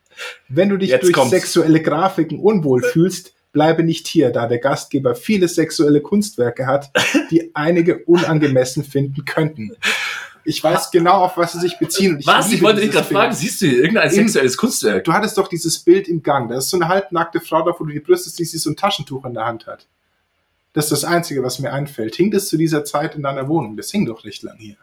Wenn 0.49 0.69
du 0.69 0.77
dich 0.77 0.91
Jetzt 0.91 1.03
durch 1.03 1.15
kommt's. 1.15 1.31
sexuelle 1.31 1.83
Grafiken 1.83 2.39
unwohl 2.39 2.83
fühlst, 2.83 3.35
bleibe 3.53 3.83
nicht 3.83 4.07
hier, 4.07 4.31
da 4.31 4.47
der 4.47 4.59
Gastgeber 4.59 5.17
viele 5.17 5.49
sexuelle 5.49 6.01
Kunstwerke 6.01 6.67
hat, 6.67 6.91
die 7.33 7.51
einige 7.55 8.05
unangemessen 8.05 8.85
finden 8.85 9.25
könnten. 9.25 9.73
Ich 10.51 10.65
weiß 10.65 10.91
genau, 10.91 11.23
auf 11.23 11.37
was 11.37 11.53
sie 11.53 11.61
sich 11.61 11.79
beziehen. 11.79 12.17
und 12.17 12.27
Was? 12.27 12.51
Ich 12.51 12.61
wollte 12.61 12.81
dich 12.81 12.91
gerade 12.91 13.07
fragen, 13.07 13.33
siehst 13.33 13.63
du 13.63 13.67
hier 13.67 13.79
irgendein 13.79 14.11
sexuelles 14.11 14.57
Kunstwerk? 14.57 15.05
Du 15.05 15.13
hattest 15.13 15.39
doch 15.39 15.47
dieses 15.47 15.79
Bild 15.79 16.09
im 16.09 16.25
Gang. 16.25 16.49
Da 16.49 16.57
ist 16.57 16.71
so 16.71 16.77
eine 16.77 16.89
halbnackte 16.89 17.41
Frau 17.41 17.63
da, 17.63 17.73
wo 17.79 17.85
du 17.85 17.93
die 17.93 18.01
Brüste 18.01 18.31
siehst, 18.31 18.53
die 18.53 18.59
so 18.59 18.69
ein 18.69 18.77
Taschentuch 18.77 19.25
in 19.27 19.35
der 19.35 19.47
Hand 19.47 19.69
hat. 19.69 19.87
Das 20.73 20.87
ist 20.87 20.91
das 20.91 21.05
Einzige, 21.05 21.45
was 21.45 21.61
mir 21.61 21.73
einfällt. 21.73 22.17
Hing 22.17 22.33
das 22.33 22.49
zu 22.49 22.57
dieser 22.57 22.85
Zeit 22.85 23.15
in 23.15 23.23
deiner 23.23 23.47
Wohnung? 23.47 23.77
Das 23.77 23.93
hing 23.93 24.07
doch 24.07 24.25
recht 24.25 24.43
lang 24.43 24.57
hier. 24.59 24.77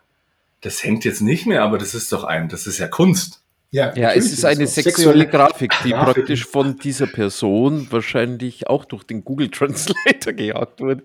Das 0.62 0.84
hängt 0.86 1.04
jetzt 1.04 1.22
nicht 1.22 1.46
mehr, 1.46 1.64
aber 1.64 1.78
das 1.78 1.94
ist 1.94 2.14
doch 2.14 2.24
ein, 2.24 2.48
das 2.48 2.66
ist 2.66 2.78
ja 2.78 2.88
Kunst. 2.88 3.42
Ja, 3.72 3.88
natürlich 3.88 4.16
es 4.16 4.32
ist 4.32 4.46
eine 4.46 4.68
so. 4.68 4.82
sexuelle 4.82 5.28
Grafik, 5.28 5.74
die 5.84 5.90
Grafiken. 5.90 6.14
praktisch 6.14 6.46
von 6.46 6.78
dieser 6.78 7.08
Person 7.08 7.88
wahrscheinlich 7.92 8.68
auch 8.68 8.86
durch 8.86 9.04
den 9.04 9.26
Google 9.26 9.50
Translator 9.50 10.32
gejagt 10.34 10.80
wurde. 10.80 11.04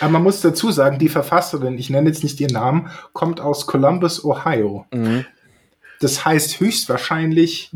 Aber 0.00 0.10
man 0.10 0.22
muss 0.22 0.40
dazu 0.40 0.70
sagen, 0.70 0.98
die 0.98 1.08
Verfasserin, 1.08 1.78
ich 1.78 1.90
nenne 1.90 2.08
jetzt 2.08 2.22
nicht 2.22 2.40
ihren 2.40 2.52
Namen, 2.52 2.90
kommt 3.12 3.40
aus 3.40 3.66
Columbus, 3.66 4.24
Ohio. 4.24 4.86
Mhm. 4.92 5.24
Das 6.00 6.24
heißt 6.24 6.60
höchstwahrscheinlich 6.60 7.70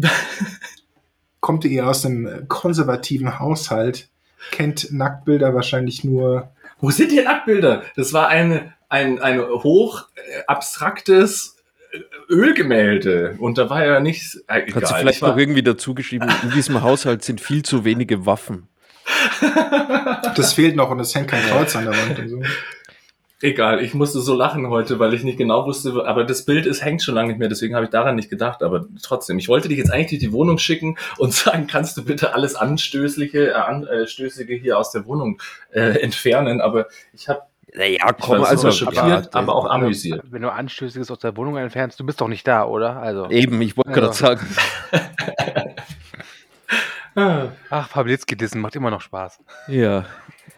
kommt 1.41 1.65
ihr 1.65 1.89
aus 1.89 2.05
einem 2.05 2.47
konservativen 2.49 3.39
Haushalt, 3.39 4.09
kennt 4.51 4.93
Nacktbilder 4.93 5.55
wahrscheinlich 5.55 6.05
nur. 6.05 6.53
Wo 6.81 6.91
sind 6.91 7.13
die 7.13 7.23
Nacktbilder? 7.23 7.83
Das 7.97 8.13
war 8.13 8.29
eine, 8.29 8.75
ein, 8.89 9.21
ein 9.21 9.41
hoch 9.41 10.09
äh, 10.15 10.43
abstraktes 10.47 11.57
äh, 11.93 11.99
Ölgemälde. 12.33 13.37
Und 13.39 13.59
da 13.59 13.69
war 13.71 13.85
ja 13.85 14.01
nichts. 14.01 14.37
Äh, 14.47 14.63
egal. 14.63 14.83
Hat 14.83 14.89
sie 14.89 14.95
vielleicht 14.95 15.23
noch 15.23 15.37
irgendwie 15.37 15.63
dazu 15.63 15.95
geschrieben, 15.95 16.29
in 16.43 16.51
diesem 16.51 16.83
Haushalt 16.83 17.25
sind 17.25 17.41
viel 17.41 17.63
zu 17.63 17.85
wenige 17.85 18.27
Waffen. 18.27 18.69
Das 20.37 20.53
fehlt 20.55 20.77
noch 20.77 20.91
und 20.91 21.01
es 21.01 21.15
hängt 21.15 21.29
kein 21.29 21.43
Kreuz 21.43 21.75
an 21.77 21.85
der 21.85 21.95
Wand 21.95 22.19
und 22.19 22.29
so. 22.29 22.43
Egal, 23.43 23.83
ich 23.83 23.95
musste 23.95 24.21
so 24.21 24.35
lachen 24.35 24.69
heute, 24.69 24.99
weil 24.99 25.15
ich 25.15 25.23
nicht 25.25 25.39
genau 25.39 25.65
wusste, 25.65 26.05
aber 26.07 26.25
das 26.25 26.45
Bild 26.45 26.67
ist, 26.67 26.85
hängt 26.85 27.03
schon 27.03 27.15
lange 27.15 27.29
nicht 27.29 27.39
mehr, 27.39 27.49
deswegen 27.49 27.75
habe 27.75 27.87
ich 27.87 27.91
daran 27.91 28.15
nicht 28.17 28.29
gedacht, 28.29 28.63
aber 28.63 28.85
trotzdem. 29.03 29.39
Ich 29.39 29.49
wollte 29.49 29.69
dich 29.69 29.79
jetzt 29.79 29.91
eigentlich 29.91 30.09
durch 30.11 30.21
die 30.21 30.33
Wohnung 30.33 30.59
schicken 30.59 30.99
und 31.17 31.33
sagen, 31.35 31.67
kannst 31.67 31.97
du 31.97 32.05
bitte 32.05 32.35
alles 32.35 32.55
Anstößliche, 32.55 33.49
äh, 33.49 33.53
Anstößige 33.55 34.55
hier 34.55 34.77
aus 34.77 34.91
der 34.93 35.07
Wohnung 35.07 35.41
äh, 35.73 35.81
entfernen, 36.03 36.61
aber 36.61 36.87
ich 37.15 37.31
habe 37.31 37.41
Naja, 37.75 38.05
war 38.27 38.47
also 38.47 38.71
schockiert, 38.73 39.35
aber 39.35 39.55
auch 39.55 39.65
Wenn 39.65 39.71
du- 39.81 39.87
amüsiert. 39.87 40.23
Wenn 40.31 40.43
du 40.43 40.53
Anstößiges 40.53 41.11
aus 41.11 41.21
der 41.21 41.35
Wohnung 41.39 41.57
entfernst, 41.57 41.99
du 41.99 42.05
bist 42.05 42.21
doch 42.21 42.29
nicht 42.29 42.47
da, 42.47 42.65
oder? 42.67 42.99
Also. 42.99 43.31
Eben, 43.31 43.63
ich 43.63 43.75
wollte 43.75 43.89
Also. 44.03 44.27
gerade 44.27 44.43
sagen, 44.43 44.47
Ach, 47.15 47.91
Pawlitzki-Dissen 47.91 48.61
macht 48.61 48.77
immer 48.77 48.91
noch 48.91 49.01
Spaß. 49.01 49.39
ja. 49.69 50.05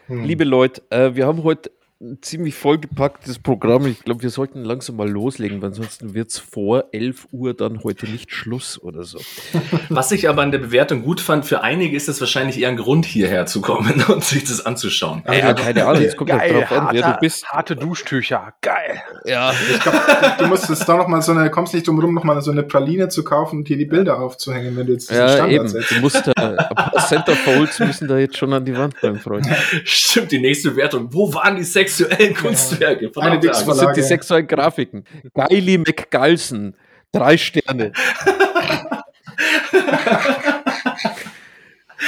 Hm. 0.07 0.23
Liebe 0.23 0.43
Leute, 0.43 0.81
äh, 0.89 1.15
wir 1.15 1.25
haben 1.25 1.43
heute 1.43 1.71
ein 2.03 2.17
ziemlich 2.21 2.55
vollgepacktes 2.55 3.39
Programm. 3.39 3.87
Ich 3.87 4.03
glaube, 4.03 4.23
wir 4.23 4.29
sollten 4.29 4.63
langsam 4.63 4.97
mal 4.97 5.09
loslegen, 5.09 5.61
weil 5.61 5.69
ansonsten 5.69 6.13
wird 6.13 6.31
es 6.31 6.37
vor 6.37 6.85
11 6.91 7.27
Uhr 7.31 7.53
dann 7.53 7.83
heute 7.83 8.07
nicht 8.09 8.31
Schluss 8.31 8.81
oder 8.81 9.03
so. 9.03 9.19
Was 9.89 10.11
ich 10.11 10.27
aber 10.27 10.41
an 10.41 10.51
der 10.51 10.59
Bewertung 10.59 11.03
gut 11.03 11.21
fand, 11.21 11.45
für 11.45 11.61
einige 11.61 11.95
ist 11.95 12.09
es 12.09 12.19
wahrscheinlich 12.19 12.59
eher 12.59 12.69
ein 12.69 12.77
Grund, 12.77 13.05
hierher 13.05 13.45
zu 13.45 13.61
kommen 13.61 14.03
und 14.09 14.23
sich 14.23 14.43
das 14.43 14.65
anzuschauen. 14.65 15.23
Ja, 15.27 15.53
keine 15.53 15.85
Ahnung, 15.85 16.03
es 16.03 16.17
kommt 16.17 16.31
halt 16.31 16.41
Geil, 16.41 16.53
drauf 16.53 16.71
an, 16.71 16.89
wer 16.91 17.03
harte, 17.05 17.13
du 17.15 17.19
bist. 17.21 17.45
harte 17.47 17.75
Duschtücher, 17.77 18.53
geil. 18.61 19.01
Ja, 19.25 19.53
Ich 19.71 19.79
glaube, 19.79 19.99
du 20.39 20.47
musst 20.47 20.69
jetzt 20.69 20.87
da 20.87 20.97
noch 20.97 21.07
mal 21.07 21.21
so 21.21 21.31
eine, 21.31 21.49
kommst 21.49 21.73
nicht 21.73 21.87
drum 21.87 21.99
rum, 21.99 22.13
noch 22.13 22.25
mal 22.25 22.41
so 22.41 22.51
eine 22.51 22.63
Praline 22.63 23.07
zu 23.07 23.23
kaufen 23.23 23.59
und 23.59 23.67
hier 23.67 23.77
die 23.77 23.85
Bilder 23.85 24.19
aufzuhängen, 24.19 24.75
wenn 24.75 24.87
du 24.87 24.93
jetzt 24.93 25.09
diesen 25.09 25.21
ja 25.21 25.29
Standard 25.29 25.51
eben. 25.51 25.67
setzt. 25.69 25.91
Du 25.91 25.99
musst 26.01 26.27
da, 26.27 26.33
ein 26.35 26.75
paar 26.75 27.07
Centerfolds 27.07 27.79
müssen 27.79 28.07
da 28.09 28.17
jetzt 28.17 28.37
schon 28.37 28.51
an 28.51 28.65
die 28.65 28.75
Wand, 28.75 28.95
mein 29.01 29.19
Freund. 29.19 29.47
Stimmt, 29.85 30.31
die 30.33 30.39
nächste 30.39 30.71
Bewertung. 30.71 31.07
Wo 31.13 31.33
waren 31.33 31.55
die 31.55 31.63
sexuellen 31.97 32.35
Kunstwerke? 32.35 33.11
Angst. 33.15 33.67
Das 33.67 33.77
sind 33.79 33.95
die 33.97 34.01
sexuellen 34.01 34.47
Grafiken. 34.47 35.05
Geili 35.33 35.77
McGalson. 35.77 36.75
Drei 37.11 37.37
Sterne. 37.37 37.91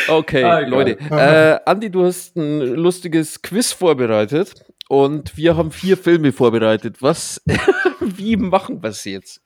Okay, 0.07 0.43
Ah. 0.43 0.59
Leute. 0.59 0.97
Äh, 1.09 1.59
Andi, 1.69 1.89
du 1.89 2.05
hast 2.05 2.35
ein 2.35 2.59
lustiges 2.59 3.41
Quiz 3.41 3.71
vorbereitet 3.71 4.65
und 4.89 5.35
wir 5.37 5.55
haben 5.57 5.71
vier 5.71 5.97
Filme 5.97 6.31
vorbereitet. 6.31 6.97
Was, 7.01 7.41
wie 8.01 8.35
machen 8.35 8.83
wir 8.83 8.89
es 8.89 9.03
jetzt? 9.05 9.41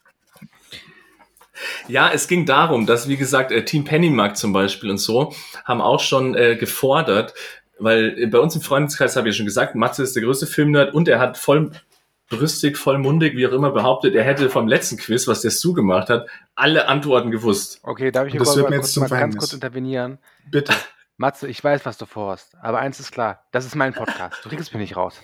Ja, 1.87 2.09
es 2.13 2.27
ging 2.27 2.45
darum, 2.45 2.85
dass, 2.85 3.07
wie 3.09 3.17
gesagt, 3.17 3.51
äh, 3.51 3.63
Team 3.65 3.83
Pennymark 3.83 4.37
zum 4.37 4.53
Beispiel 4.53 4.89
und 4.89 4.97
so 4.97 5.33
haben 5.65 5.81
auch 5.81 5.99
schon 5.99 6.33
äh, 6.35 6.55
gefordert, 6.55 7.33
weil 7.79 8.27
bei 8.27 8.39
uns 8.39 8.55
im 8.55 8.61
Freundeskreis 8.61 9.15
habe 9.15 9.29
ich 9.29 9.35
ja 9.35 9.37
schon 9.37 9.45
gesagt, 9.45 9.75
Matze 9.75 10.03
ist 10.03 10.15
der 10.15 10.23
größte 10.23 10.47
Filmnerd 10.47 10.93
und 10.93 11.07
er 11.07 11.19
hat 11.19 11.37
voll 11.37 11.71
brüstig, 12.29 12.77
vollmundig, 12.77 13.35
wie 13.35 13.47
auch 13.47 13.51
immer 13.51 13.71
behauptet, 13.71 14.15
er 14.15 14.23
hätte 14.23 14.49
vom 14.49 14.67
letzten 14.67 14.97
Quiz, 14.97 15.27
was 15.27 15.41
der 15.41 15.49
Stu 15.49 15.73
gemacht 15.73 16.09
hat, 16.09 16.27
alle 16.55 16.87
Antworten 16.87 17.31
gewusst. 17.31 17.79
Okay, 17.83 18.11
darf 18.11 18.27
ich 18.27 18.35
Das 18.35 18.55
wird 18.55 18.65
mal, 18.65 18.69
mir 18.69 18.75
jetzt 18.77 18.93
zum 18.93 19.01
mal 19.01 19.09
ganz 19.09 19.37
kurz 19.37 19.53
intervenieren? 19.53 20.19
Bitte. 20.49 20.73
Matze, 21.17 21.47
ich 21.47 21.61
weiß, 21.61 21.85
was 21.85 21.97
du 21.97 22.05
vorhast, 22.05 22.55
aber 22.61 22.79
eins 22.79 22.99
ist 22.99 23.11
klar, 23.11 23.43
das 23.51 23.65
ist 23.65 23.75
mein 23.75 23.93
Podcast. 23.93 24.37
Du 24.43 24.49
kriegst 24.49 24.73
mich 24.73 24.81
nicht 24.81 24.95
raus. 24.95 25.19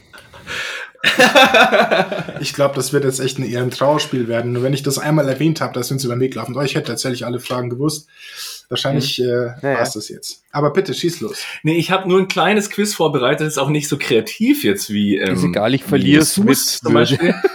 Ich 2.40 2.54
glaube, 2.54 2.76
das 2.76 2.94
wird 2.94 3.04
jetzt 3.06 3.20
echt 3.20 3.40
ein 3.40 3.50
eher 3.50 3.62
ein 3.62 3.72
Trauerspiel 3.72 4.28
werden. 4.28 4.52
Nur 4.52 4.64
wenn 4.64 4.74
ich 4.74 4.84
das 4.84 4.98
einmal 4.98 5.28
erwähnt 5.28 5.62
habe, 5.62 5.74
dass 5.74 5.90
wir 5.90 5.96
uns 5.96 6.04
über 6.04 6.16
den 6.16 6.20
Weg 6.20 6.36
laufen. 6.36 6.56
Oh, 6.56 6.62
ich 6.62 6.76
hätte 6.76 6.88
tatsächlich 6.88 7.26
alle 7.26 7.40
Fragen 7.40 7.70
gewusst. 7.70 8.08
Wahrscheinlich 8.70 9.20
äh, 9.22 9.26
Ja, 9.26 9.56
ja. 9.62 9.78
war's 9.80 9.94
das 9.94 10.10
jetzt. 10.10 10.44
Aber 10.52 10.74
bitte, 10.74 10.94
schieß 10.94 11.22
los. 11.22 11.38
Nee, 11.64 11.78
ich 11.78 11.92
habe 11.92 12.08
nur 12.10 12.20
ein 12.20 12.28
kleines 12.28 12.70
Quiz 12.70 12.94
vorbereitet, 12.94 13.48
ist 13.48 13.58
auch 13.58 13.70
nicht 13.70 13.88
so 13.88 13.98
kreativ 13.98 14.64
jetzt 14.64 14.90
wie. 14.92 15.18
Ähm, 15.18 15.36
Ist 15.36 15.44
egal, 15.44 15.74
ich 15.74 15.84
verliere 15.84 16.22
es 16.22 16.38
mit 16.38 16.58
zum. 16.58 16.94
Beispiel. 16.94 17.36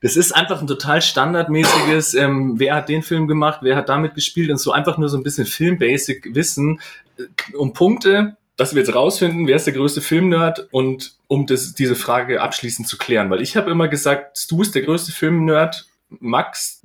Das 0.00 0.16
ist 0.16 0.32
einfach 0.32 0.60
ein 0.60 0.66
total 0.66 1.00
standardmäßiges, 1.00 2.12
ähm, 2.12 2.56
wer 2.58 2.74
hat 2.74 2.90
den 2.90 3.02
Film 3.02 3.26
gemacht, 3.26 3.60
wer 3.62 3.74
hat 3.74 3.88
damit 3.88 4.14
gespielt 4.14 4.50
und 4.50 4.58
so 4.58 4.70
einfach 4.70 4.98
nur 4.98 5.08
so 5.08 5.16
ein 5.16 5.22
bisschen 5.22 5.46
Film-Basic-Wissen 5.46 6.78
äh, 7.16 7.56
um 7.56 7.72
Punkte, 7.72 8.36
dass 8.56 8.74
wir 8.74 8.82
jetzt 8.82 8.94
rausfinden, 8.94 9.46
wer 9.46 9.56
ist 9.56 9.66
der 9.66 9.72
größte 9.72 10.02
Filmnerd 10.02 10.68
und 10.72 11.14
um 11.34 11.46
das, 11.46 11.74
diese 11.74 11.96
Frage 11.96 12.40
abschließend 12.40 12.86
zu 12.86 12.96
klären. 12.96 13.28
Weil 13.28 13.42
ich 13.42 13.56
habe 13.56 13.68
immer 13.68 13.88
gesagt, 13.88 14.48
du 14.48 14.58
bist 14.58 14.76
der 14.76 14.82
größte 14.82 15.10
Filmnerd, 15.10 15.86
Max 16.20 16.80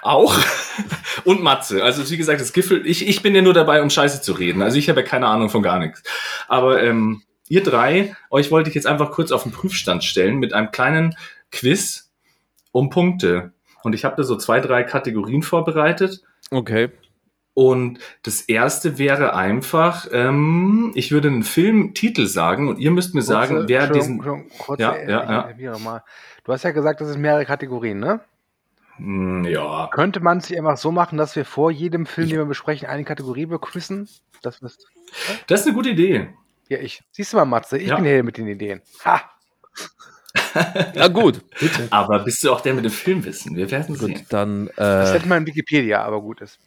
auch 0.00 0.34
und 1.24 1.42
Matze. 1.42 1.84
Also 1.84 2.08
wie 2.10 2.16
gesagt, 2.16 2.40
das 2.40 2.54
Giffel, 2.54 2.86
ich, 2.86 3.06
ich 3.06 3.20
bin 3.20 3.34
ja 3.34 3.42
nur 3.42 3.52
dabei, 3.52 3.82
um 3.82 3.90
Scheiße 3.90 4.22
zu 4.22 4.32
reden. 4.32 4.62
Also 4.62 4.78
ich 4.78 4.88
habe 4.88 5.02
ja 5.02 5.06
keine 5.06 5.26
Ahnung 5.26 5.50
von 5.50 5.62
gar 5.62 5.78
nichts. 5.78 6.02
Aber 6.48 6.82
ähm, 6.82 7.24
ihr 7.46 7.62
drei, 7.62 8.16
euch 8.30 8.50
wollte 8.50 8.70
ich 8.70 8.74
jetzt 8.74 8.86
einfach 8.86 9.10
kurz 9.10 9.32
auf 9.32 9.42
den 9.42 9.52
Prüfstand 9.52 10.02
stellen 10.02 10.38
mit 10.38 10.54
einem 10.54 10.70
kleinen 10.70 11.14
Quiz 11.52 12.10
um 12.72 12.88
Punkte. 12.88 13.52
Und 13.82 13.94
ich 13.94 14.06
habe 14.06 14.16
da 14.16 14.22
so 14.22 14.36
zwei, 14.36 14.60
drei 14.60 14.82
Kategorien 14.82 15.42
vorbereitet. 15.42 16.22
Okay. 16.50 16.88
Und 17.58 18.00
das 18.22 18.42
erste 18.42 18.98
wäre 18.98 19.34
einfach, 19.34 20.06
ähm, 20.12 20.92
ich 20.94 21.10
würde 21.10 21.28
einen 21.28 21.42
Filmtitel 21.42 22.26
sagen 22.26 22.68
und 22.68 22.78
ihr 22.78 22.90
müsst 22.90 23.14
mir 23.14 23.22
sagen, 23.22 23.54
Kurze- 23.56 23.68
wer 23.70 23.84
Entschuldigung, 23.84 24.42
diesen. 24.44 24.58
Kurze, 24.58 24.82
Ja, 24.82 24.96
ja, 24.98 25.50
ja. 25.58 26.04
Du 26.44 26.52
hast 26.52 26.64
ja 26.64 26.72
gesagt, 26.72 27.00
das 27.00 27.08
sind 27.08 27.22
mehrere 27.22 27.46
Kategorien, 27.46 27.98
ne? 27.98 28.20
Hm, 28.98 29.44
Ja. 29.44 29.88
Könnte 29.90 30.20
man 30.20 30.36
es 30.36 30.52
einfach 30.52 30.76
so 30.76 30.92
machen, 30.92 31.16
dass 31.16 31.34
wir 31.34 31.46
vor 31.46 31.70
jedem 31.70 32.04
Film, 32.04 32.28
den 32.28 32.36
wir 32.38 32.44
besprechen, 32.44 32.88
eine 32.88 33.04
Kategorie 33.04 33.46
bequissen? 33.46 34.06
Das 34.42 34.58
ist, 34.58 34.86
Das 35.46 35.60
ist 35.60 35.66
eine 35.66 35.74
gute 35.76 35.88
Idee. 35.88 36.28
ja, 36.68 36.76
ich. 36.78 37.02
Siehst 37.12 37.32
du 37.32 37.38
mal, 37.38 37.46
Matze, 37.46 37.78
ich 37.78 37.88
Ja. 37.88 37.96
bin 37.96 38.04
hier 38.04 38.22
mit 38.22 38.36
den 38.36 38.48
Ideen. 38.48 38.82
Ha! 39.06 39.22
Na 40.94 41.08
gut, 41.08 41.40
Aber 41.90 42.18
bist 42.20 42.44
du 42.44 42.52
auch 42.52 42.60
der 42.60 42.74
mit 42.74 42.84
dem 42.84 42.90
Filmwissen? 42.92 43.56
Wir 43.56 43.70
werden 43.70 43.96
gut, 43.96 44.08
sehen. 44.08 44.26
dann 44.28 44.70
Das 44.76 45.10
äh, 45.10 45.14
hätte 45.14 45.26
man 45.28 45.38
in 45.38 45.46
Wikipedia, 45.46 46.02
aber 46.02 46.20
gut 46.20 46.42
ist. 46.42 46.58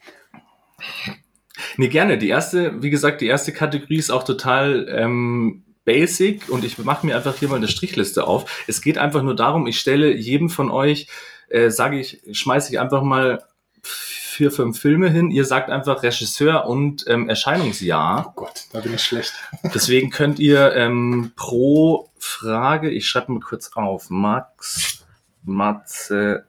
Nee, 1.76 1.88
gerne. 1.88 2.18
Die 2.18 2.28
erste, 2.28 2.82
wie 2.82 2.90
gesagt, 2.90 3.20
die 3.20 3.26
erste 3.26 3.52
Kategorie 3.52 3.96
ist 3.96 4.10
auch 4.10 4.24
total 4.24 4.86
ähm, 4.90 5.64
basic 5.84 6.48
und 6.48 6.64
ich 6.64 6.78
mache 6.78 7.06
mir 7.06 7.16
einfach 7.16 7.36
hier 7.36 7.48
mal 7.48 7.56
eine 7.56 7.68
Strichliste 7.68 8.26
auf. 8.26 8.64
Es 8.66 8.80
geht 8.80 8.98
einfach 8.98 9.22
nur 9.22 9.36
darum, 9.36 9.66
ich 9.66 9.78
stelle 9.78 10.14
jedem 10.14 10.50
von 10.50 10.70
euch, 10.70 11.08
äh, 11.48 11.70
sage 11.70 11.98
ich, 11.98 12.22
schmeiße 12.30 12.72
ich 12.72 12.80
einfach 12.80 13.02
mal 13.02 13.42
vier, 13.82 14.50
fünf 14.50 14.80
Filme 14.80 15.10
hin. 15.10 15.30
Ihr 15.30 15.44
sagt 15.44 15.68
einfach 15.68 16.02
Regisseur 16.02 16.66
und 16.66 17.04
ähm, 17.08 17.28
Erscheinungsjahr. 17.28 18.26
Oh 18.28 18.32
Gott, 18.36 18.66
da 18.72 18.80
bin 18.80 18.94
ich 18.94 19.02
schlecht. 19.02 19.34
Deswegen 19.74 20.10
könnt 20.10 20.38
ihr 20.38 20.74
ähm, 20.74 21.32
pro 21.36 22.10
Frage, 22.18 22.90
ich 22.90 23.06
schreibe 23.06 23.32
mal 23.32 23.40
kurz 23.40 23.72
auf, 23.74 24.08
Max, 24.08 25.04
Matze, 25.42 26.46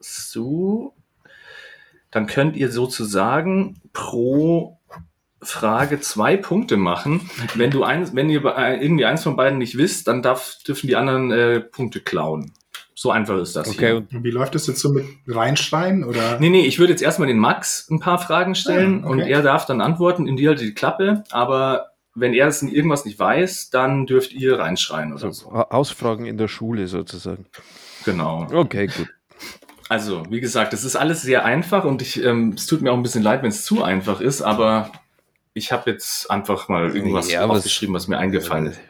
Su, 0.00 0.92
dann 2.10 2.26
könnt 2.26 2.56
ihr 2.56 2.70
sozusagen 2.70 3.80
pro 3.92 4.78
Frage 5.42 6.00
zwei 6.00 6.36
Punkte 6.36 6.76
machen. 6.76 7.30
Wenn 7.54 7.70
du 7.70 7.82
eins, 7.82 8.14
wenn 8.14 8.28
ihr 8.28 8.42
irgendwie 8.80 9.06
eins 9.06 9.22
von 9.22 9.36
beiden 9.36 9.58
nicht 9.58 9.76
wisst, 9.78 10.06
dann 10.08 10.22
darf, 10.22 10.58
dürfen 10.66 10.86
die 10.86 10.96
anderen 10.96 11.30
äh, 11.30 11.60
Punkte 11.60 12.00
klauen. 12.00 12.52
So 12.94 13.10
einfach 13.10 13.38
ist 13.38 13.56
das. 13.56 13.66
okay, 13.66 13.86
hier. 13.86 13.96
und 13.96 14.24
wie 14.24 14.30
läuft 14.30 14.54
das 14.54 14.66
jetzt 14.66 14.80
so 14.80 14.92
mit 14.92 15.06
reinschreien 15.26 16.04
oder? 16.04 16.38
Nee, 16.38 16.50
nee, 16.50 16.66
ich 16.66 16.78
würde 16.78 16.92
jetzt 16.92 17.00
erstmal 17.00 17.28
den 17.28 17.38
Max 17.38 17.88
ein 17.90 17.98
paar 18.00 18.18
Fragen 18.18 18.54
stellen 18.54 19.04
Ah, 19.04 19.06
okay. 19.08 19.12
und 19.12 19.20
er 19.20 19.40
darf 19.42 19.64
dann 19.64 19.80
antworten, 19.80 20.26
in 20.26 20.36
die 20.36 20.46
halt 20.46 20.60
die 20.60 20.74
Klappe, 20.74 21.24
aber 21.30 21.92
wenn 22.14 22.34
er 22.34 22.44
das 22.44 22.62
irgendwas 22.62 23.06
nicht 23.06 23.18
weiß, 23.18 23.70
dann 23.70 24.04
dürft 24.04 24.32
ihr 24.32 24.58
reinschreien 24.58 25.12
oder 25.14 25.32
so, 25.32 25.50
so. 25.50 25.52
Hausfragen 25.54 26.26
in 26.26 26.36
der 26.36 26.48
Schule 26.48 26.86
sozusagen. 26.88 27.46
Genau. 28.04 28.46
Okay, 28.52 28.88
gut. 28.88 29.08
Also, 29.90 30.22
wie 30.30 30.40
gesagt, 30.40 30.72
es 30.72 30.84
ist 30.84 30.94
alles 30.94 31.22
sehr 31.22 31.44
einfach 31.44 31.84
und 31.84 32.00
ich, 32.00 32.22
ähm, 32.22 32.52
es 32.56 32.66
tut 32.66 32.80
mir 32.80 32.92
auch 32.92 32.96
ein 32.96 33.02
bisschen 33.02 33.24
leid, 33.24 33.42
wenn 33.42 33.48
es 33.48 33.64
zu 33.64 33.82
einfach 33.82 34.20
ist, 34.20 34.40
aber 34.40 34.92
ich 35.52 35.72
habe 35.72 35.90
jetzt 35.90 36.30
einfach 36.30 36.68
mal 36.68 36.94
irgendwas 36.94 37.28
Ja, 37.28 37.48
was- 37.48 37.56
aufgeschrieben, 37.58 37.92
was 37.96 38.06
mir 38.06 38.16
eingefallen 38.18 38.66
ist. 38.66 38.80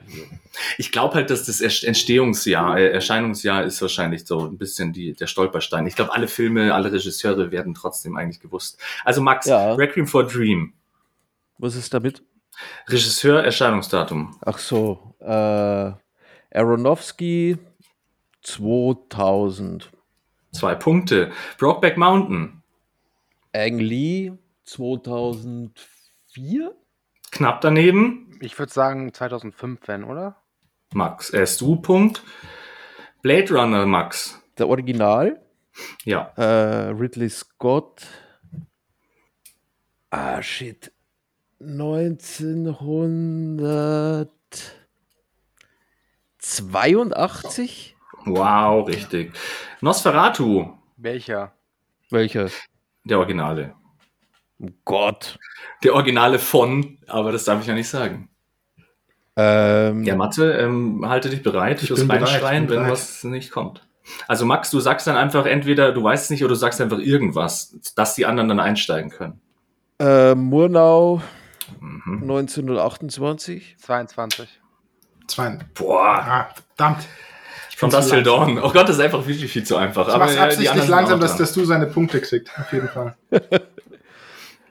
Ich 0.77 0.93
glaube 0.93 1.15
halt, 1.15 1.31
dass 1.31 1.47
das 1.47 1.63
Entstehungsjahr, 1.63 2.77
äh, 2.79 2.91
Erscheinungsjahr 2.91 3.65
ist 3.65 3.81
wahrscheinlich 3.81 4.27
so 4.27 4.41
ein 4.47 4.59
bisschen 4.59 4.93
die, 4.93 5.15
der 5.15 5.27
Stolperstein. 5.27 5.87
Ich 5.87 5.97
glaube, 5.97 6.13
alle 6.13 6.29
Filme, 6.29 6.75
alle 6.75 6.93
Regisseure 6.93 7.51
werden 7.51 7.73
trotzdem 7.73 8.15
eigentlich 8.17 8.41
gewusst. 8.41 8.79
Also 9.03 9.23
Max, 9.23 9.47
Ja. 9.47 9.73
Requiem 9.73 10.07
for 10.07 10.27
Dream, 10.27 10.75
Was 11.57 11.77
ist 11.77 11.95
damit? 11.95 12.23
Regisseur, 12.89 13.43
Erscheinungsdatum. 13.43 14.37
Ach 14.45 14.59
so, 14.59 15.15
äh, 15.21 15.93
Aronofsky 16.53 17.57
2000. 18.43 19.91
Zwei 20.53 20.75
Punkte. 20.75 21.31
Brokeback 21.59 21.97
Mountain, 21.97 22.63
Ang 23.53 23.79
Lee 23.79 24.33
2004? 24.65 26.75
knapp 27.31 27.61
daneben. 27.61 28.37
Ich 28.41 28.59
würde 28.59 28.73
sagen 28.73 29.13
2005, 29.13 29.81
wenn, 29.87 30.05
oder? 30.05 30.37
Max, 30.93 31.33
äh, 31.33 31.47
Stu, 31.47 31.77
Punkt. 31.77 32.23
Blade 33.23 33.53
Runner, 33.55 33.87
Max. 33.87 34.41
Der 34.59 34.69
Original? 34.69 35.41
Ja, 36.05 36.33
Äh, 36.37 36.89
Ridley 36.91 37.29
Scott. 37.29 38.07
Ah, 40.11 40.43
shit. 40.43 40.91
1982? 46.41 47.97
Wow, 48.25 48.87
richtig. 48.87 49.33
Nosferatu, 49.81 50.73
Welcher? 50.97 51.53
Welcher? 52.11 52.49
der 53.05 53.19
Originale. 53.19 53.75
Oh 54.63 54.69
Gott. 54.85 55.39
Der 55.83 55.95
Originale 55.95 56.39
von, 56.39 56.99
aber 57.07 57.33
das 57.33 57.45
darf 57.45 57.61
ich 57.63 57.67
ja 57.67 57.75
nicht 57.75 57.89
sagen. 57.89 58.29
Ähm, 59.37 60.05
Ja, 60.05 60.17
Mathe, 60.17 60.53
ähm, 60.53 61.09
halte 61.09 61.31
dich 61.31 61.43
bereit 61.43 61.81
Ich 61.83 61.89
fürs 61.89 62.07
bereit, 62.07 62.23
Reinschreien, 62.29 62.67
bin 62.67 62.77
wenn 62.77 62.83
bereit. 62.85 62.93
was 62.93 63.25
nicht 63.25 63.51
kommt. 63.51 63.87
Also 64.29 64.45
Max, 64.45 64.71
du 64.71 64.81
sagst 64.81 65.07
dann 65.07 65.17
einfach 65.17 65.47
entweder 65.47 65.93
du 65.93 66.03
weißt 66.03 66.25
es 66.25 66.31
nicht 66.31 66.43
oder 66.43 66.51
du 66.51 66.57
sagst 66.57 66.81
einfach 66.81 66.99
irgendwas, 66.99 67.77
dass 67.95 68.15
die 68.17 68.27
anderen 68.27 68.49
dann 68.49 68.61
einsteigen 68.61 69.11
können. 69.11 69.41
äh, 69.99 70.35
Murnau 70.35 71.23
Mhm. 71.79 72.23
1928. 72.23 73.77
22. 73.79 74.61
Zwei. 75.29 75.59
Boah, 75.75 76.19
Ah, 76.27 76.49
verdammt. 76.75 77.07
Von 77.81 77.91
langsam. 77.91 78.25
Dawn. 78.25 78.59
Oh 78.59 78.71
Gott, 78.71 78.89
das 78.89 78.97
ist 78.97 79.03
einfach 79.03 79.25
viel, 79.25 79.49
viel 79.49 79.65
zu 79.65 79.77
einfach. 79.77 80.09
Ich 80.09 80.17
mach's 80.17 80.37
absichtlich 80.37 80.87
langsam, 80.89 81.19
dass, 81.21 81.37
dass 81.37 81.53
du 81.53 81.65
seine 81.65 81.87
Punkte 81.87 82.21
kriegst. 82.21 82.51
Auf 82.59 82.73
jeden 82.73 82.89
Fall. 82.89 83.17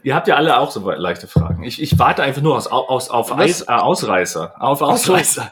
Ihr 0.03 0.15
habt 0.15 0.27
ja 0.29 0.35
alle 0.35 0.57
auch 0.57 0.71
so 0.71 0.89
leichte 0.91 1.27
Fragen. 1.27 1.63
Ich, 1.63 1.81
ich 1.81 1.99
warte 1.99 2.23
einfach 2.23 2.41
nur 2.41 2.55
aus, 2.55 2.67
aus, 2.67 3.09
auf? 3.09 3.37
Eis, 3.37 3.61
äh, 3.63 3.65
Ausreißer. 3.71 4.53
Auf. 4.57 4.81
Ausreißer. 4.81 5.51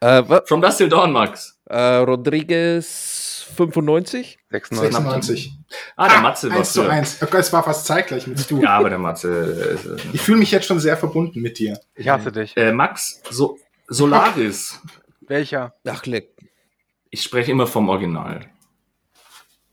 Äh, 0.00 0.22
From 0.44 0.60
Dust 0.60 0.76
Till 0.78 0.90
Dawn, 0.90 1.12
Max. 1.12 1.58
äh, 1.64 1.78
Rodriguez 1.96 3.46
95. 3.56 4.38
96. 4.50 4.92
96. 4.92 5.52
Ah, 5.96 6.08
der 6.10 6.20
Matze 6.20 6.50
war 6.50 6.58
1 6.58 6.72
zu 6.74 6.82
früher. 6.82 6.90
1. 6.92 7.22
Okay, 7.22 7.36
es 7.38 7.52
war 7.54 7.62
fast 7.62 7.86
zeitgleich 7.86 8.26
mit 8.26 8.50
du. 8.50 8.60
Ja, 8.62 8.70
aber 8.76 8.90
der 8.90 8.98
Matze. 8.98 9.78
Äh, 9.82 10.00
Ich 10.12 10.20
fühle 10.20 10.38
mich 10.38 10.50
jetzt 10.50 10.66
schon 10.66 10.78
sehr 10.78 10.98
verbunden 10.98 11.40
mit 11.40 11.58
dir. 11.58 11.80
Ich 11.94 12.08
hasse 12.08 12.30
dich. 12.30 12.54
äh, 12.58 12.72
Max, 12.72 13.22
so, 13.30 13.58
Solaris. 13.88 14.78
Welcher? 15.26 15.72
Ach, 15.88 16.04
leck. 16.04 16.28
Ich 17.16 17.22
spreche 17.22 17.50
immer 17.50 17.66
vom 17.66 17.88
Original. 17.88 18.40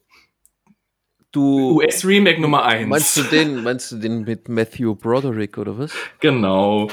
Du 1.32 1.76
US-Remake 1.76 2.40
Nummer 2.40 2.64
1. 2.64 2.88
meinst 2.88 3.16
du 3.16 3.22
den, 3.22 3.62
meinst 3.62 3.92
du 3.92 3.96
den 3.96 4.22
mit 4.22 4.48
Matthew 4.48 4.94
Broderick 4.94 5.58
oder 5.58 5.76
was? 5.78 5.92
Genau. 6.20 6.88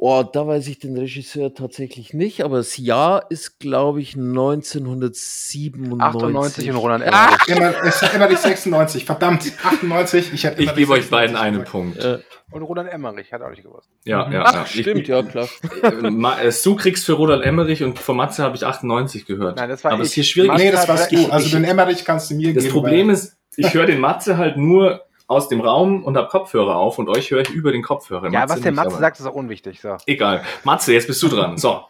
Oh, 0.00 0.22
da 0.22 0.46
weiß 0.46 0.68
ich 0.68 0.78
den 0.78 0.96
Regisseur 0.96 1.52
tatsächlich 1.54 2.14
nicht, 2.14 2.42
aber 2.44 2.58
das 2.58 2.76
Jahr 2.76 3.28
ist, 3.32 3.58
glaube 3.58 4.00
ich, 4.00 4.14
1997. 4.14 6.00
98 6.00 6.70
und 6.70 6.76
Roland 6.76 7.04
Ah! 7.04 7.36
Emmerich. 7.48 7.48
Immer, 7.48 7.84
ich 7.84 7.94
sag 7.94 8.14
immer 8.14 8.28
die 8.28 8.36
96. 8.36 9.04
Verdammt, 9.04 9.52
98. 9.64 10.32
Ich, 10.34 10.44
Ich 10.44 10.74
gebe 10.76 10.92
euch 10.92 11.06
96 11.06 11.10
beiden 11.10 11.34
einen. 11.34 11.64
Punkt. 11.64 11.98
Äh, 11.98 12.18
Und 12.52 12.62
Roland 12.62 12.88
Emmerich, 12.92 13.32
hat 13.32 13.42
auch 13.42 13.50
nicht 13.50 13.64
gewusst. 13.64 13.88
Ja, 14.04 14.30
ja, 14.30 14.44
ach, 14.46 14.54
ja. 14.54 14.64
Ich- 14.72 14.82
stimmt, 14.82 15.08
ja, 15.08 15.20
klar. 15.24 15.48
Äh, 15.82 16.10
Ma- 16.10 16.38
äh, 16.42 16.52
Du 16.62 16.76
kriegst 16.76 17.04
für 17.04 17.14
Roland 17.14 17.44
Emmerich 17.44 17.82
und 17.82 17.98
von 17.98 18.16
Matze 18.16 18.44
habe 18.44 18.54
ich 18.54 18.64
98 18.64 19.26
gehört. 19.26 19.56
Nein, 19.56 19.68
das 19.68 19.82
war 19.82 19.90
Aber 19.92 20.02
es 20.02 20.08
ist 20.10 20.12
ich. 20.12 20.14
hier 20.14 20.24
schwierig. 20.44 20.52
Nee, 20.58 20.70
das 20.70 20.82
hat- 20.82 20.88
warst 20.90 21.10
du. 21.10 21.16
ich- 21.16 21.32
Also 21.32 21.46
ich- 21.46 21.52
den 21.52 21.64
Emmerich 21.64 22.04
kannst 22.04 22.30
du 22.30 22.34
mir 22.36 22.54
Das 22.54 22.62
geben. 22.62 22.72
Problem 22.74 23.08
weil- 23.08 23.14
ist, 23.14 23.36
ich 23.58 23.74
höre 23.74 23.86
den 23.86 24.00
Matze 24.00 24.36
halt 24.38 24.56
nur 24.56 25.04
aus 25.26 25.48
dem 25.48 25.60
Raum 25.60 26.04
und 26.04 26.16
habe 26.16 26.28
Kopfhörer 26.28 26.76
auf 26.76 26.98
und 26.98 27.08
euch 27.08 27.30
höre 27.30 27.42
ich 27.42 27.50
über 27.50 27.70
den 27.72 27.82
Kopfhörer. 27.82 28.30
Ja, 28.32 28.48
was 28.48 28.60
der 28.60 28.70
nicht, 28.72 28.76
Matze 28.76 28.90
aber- 28.92 28.98
sagt, 29.00 29.20
ist 29.20 29.26
auch 29.26 29.34
unwichtig. 29.34 29.80
So. 29.80 29.96
Egal. 30.06 30.42
Matze, 30.64 30.94
jetzt 30.94 31.06
bist 31.06 31.22
du 31.22 31.28
dran. 31.28 31.58
So. 31.58 31.84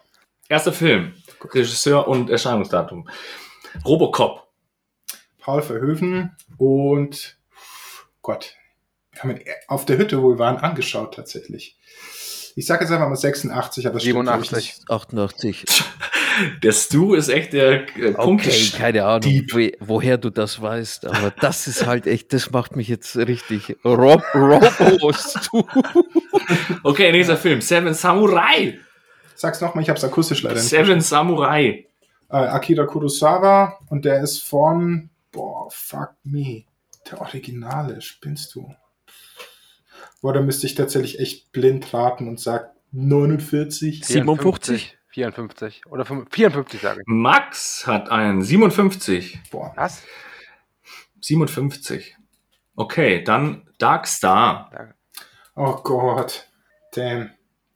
Erster 0.49 0.73
Film. 0.73 1.13
Regisseur 1.53 2.07
und 2.07 2.29
Erscheinungsdatum. 2.29 3.07
Robocop. 3.85 4.47
Paul 5.39 5.61
Verhoeven 5.61 6.35
und 6.57 7.37
Gott, 8.21 8.55
wir 9.13 9.23
haben 9.23 9.31
ihn 9.31 9.41
auf 9.67 9.85
der 9.85 9.97
Hütte, 9.97 10.21
wo 10.21 10.29
wir 10.31 10.39
waren, 10.39 10.57
angeschaut 10.57 11.13
tatsächlich. 11.15 11.78
Ich 12.59 12.65
sage 12.65 12.83
jetzt 12.83 12.91
einfach 12.91 13.07
mal 13.07 13.15
86, 13.15 13.85
aber 13.87 13.93
das 13.93 14.03
stimmt, 14.03 14.23
glaub 14.25 14.41
ich, 14.41 14.49
87. 14.49 14.79
nicht. 14.79 14.91
88. 14.91 15.65
Der 16.61 16.71
Stu 16.73 17.13
ist 17.13 17.29
echt 17.29 17.53
der 17.53 17.83
äh, 17.97 18.11
Punkte. 18.11 18.49
Okay, 18.49 18.69
keine 18.77 19.05
Ahnung, 19.05 19.23
we- 19.53 19.71
woher 19.79 20.17
du 20.17 20.29
das 20.29 20.61
weißt, 20.61 21.05
aber 21.05 21.31
das 21.31 21.67
ist 21.67 21.85
halt 21.85 22.05
echt, 22.05 22.33
das 22.33 22.51
macht 22.51 22.75
mich 22.75 22.89
jetzt 22.89 23.15
richtig. 23.15 23.77
Rob, 23.85 24.21
Robos, 24.35 25.35
du. 25.49 25.65
Okay, 26.83 27.13
nächster 27.13 27.37
Film. 27.37 27.61
Seven 27.61 27.93
Samurai. 27.93 28.77
Sag's 29.35 29.61
nochmal, 29.61 29.83
ich 29.83 29.89
hab's 29.89 30.03
akustisch 30.03 30.41
leider 30.43 30.55
nicht. 30.55 30.67
Seven 30.67 30.99
Samurai. 30.99 31.85
Äh, 32.29 32.35
Akira 32.35 32.85
Kurosawa 32.85 33.79
und 33.89 34.03
der 34.03 34.21
ist 34.21 34.43
von, 34.43 35.09
boah, 35.31 35.69
fuck 35.71 36.11
me, 36.25 36.63
der 37.09 37.21
Originale, 37.21 38.01
spinnst 38.01 38.53
du? 38.55 38.69
Boah, 40.21 40.33
da 40.33 40.41
müsste 40.41 40.65
ich 40.67 40.75
tatsächlich 40.75 41.19
echt 41.19 41.51
blind 41.51 41.93
raten 41.93 42.27
und 42.27 42.39
sag 42.39 42.71
49. 42.91 44.03
57? 44.05 44.97
54. 45.09 45.81
Oder 45.87 46.05
5, 46.05 46.27
54 46.29 46.81
sage 46.81 47.01
ich. 47.01 47.07
Max 47.07 47.87
hat 47.87 48.09
einen 48.09 48.41
57. 48.43 49.39
Boah, 49.51 49.73
Was? 49.75 50.03
57. 51.21 52.15
Okay, 52.75 53.23
dann 53.23 53.67
Dark 53.77 54.07
Star. 54.07 54.93
oh 55.55 55.75
Gott, 55.83 56.47
damn. 56.93 57.31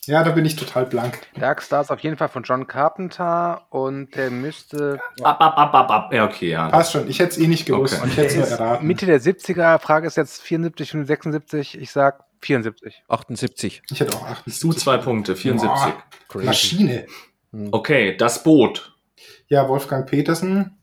Ja, 0.06 0.22
da 0.24 0.32
bin 0.32 0.44
ich 0.44 0.58
total 0.58 0.86
blank. 0.86 1.22
Dark 1.36 1.62
Star 1.62 1.82
ist 1.82 1.90
auf 1.90 2.00
jeden 2.02 2.18
Fall 2.18 2.28
von 2.28 2.44
John 2.44 2.68
Carpenter 2.68 3.68
und 3.70 4.14
der 4.16 4.32
müsste 4.32 5.00
Ab, 5.22 5.40
ab, 5.40 5.58
ab, 5.58 5.74
ab, 5.74 5.90
ab. 5.90 6.14
Ja, 6.14 6.26
okay, 6.26 6.50
ja. 6.50 6.68
Passt 6.70 6.92
schon, 6.92 7.10
ich 7.10 7.20
hätte 7.20 7.32
es 7.32 7.38
eh 7.38 7.48
nicht 7.48 7.66
gewusst. 7.66 7.98
Okay. 8.00 8.08
Ich 8.10 8.18
hätte 8.18 8.42
es 8.42 8.52
erraten. 8.52 8.86
Mitte 8.86 9.06
der 9.06 9.22
70er. 9.22 9.80
Frage 9.80 10.08
ist 10.08 10.18
jetzt 10.18 10.42
74 10.42 10.96
und 10.96 11.06
76. 11.06 11.80
Ich 11.80 11.92
sag 11.92 12.26
74. 12.44 13.04
78. 13.08 13.82
Ich 13.90 14.00
hätte 14.00 14.16
auch 14.18 14.24
8. 14.24 14.64
Du 14.64 14.74
zwei 14.74 14.98
Punkte, 14.98 15.36
74. 15.36 15.94
Crazy. 16.28 16.46
Maschine. 16.46 17.08
Okay, 17.72 18.16
das 18.18 18.44
Boot. 18.44 18.96
Ja, 19.48 19.68
Wolfgang 19.70 20.10
Petersen. 20.10 20.78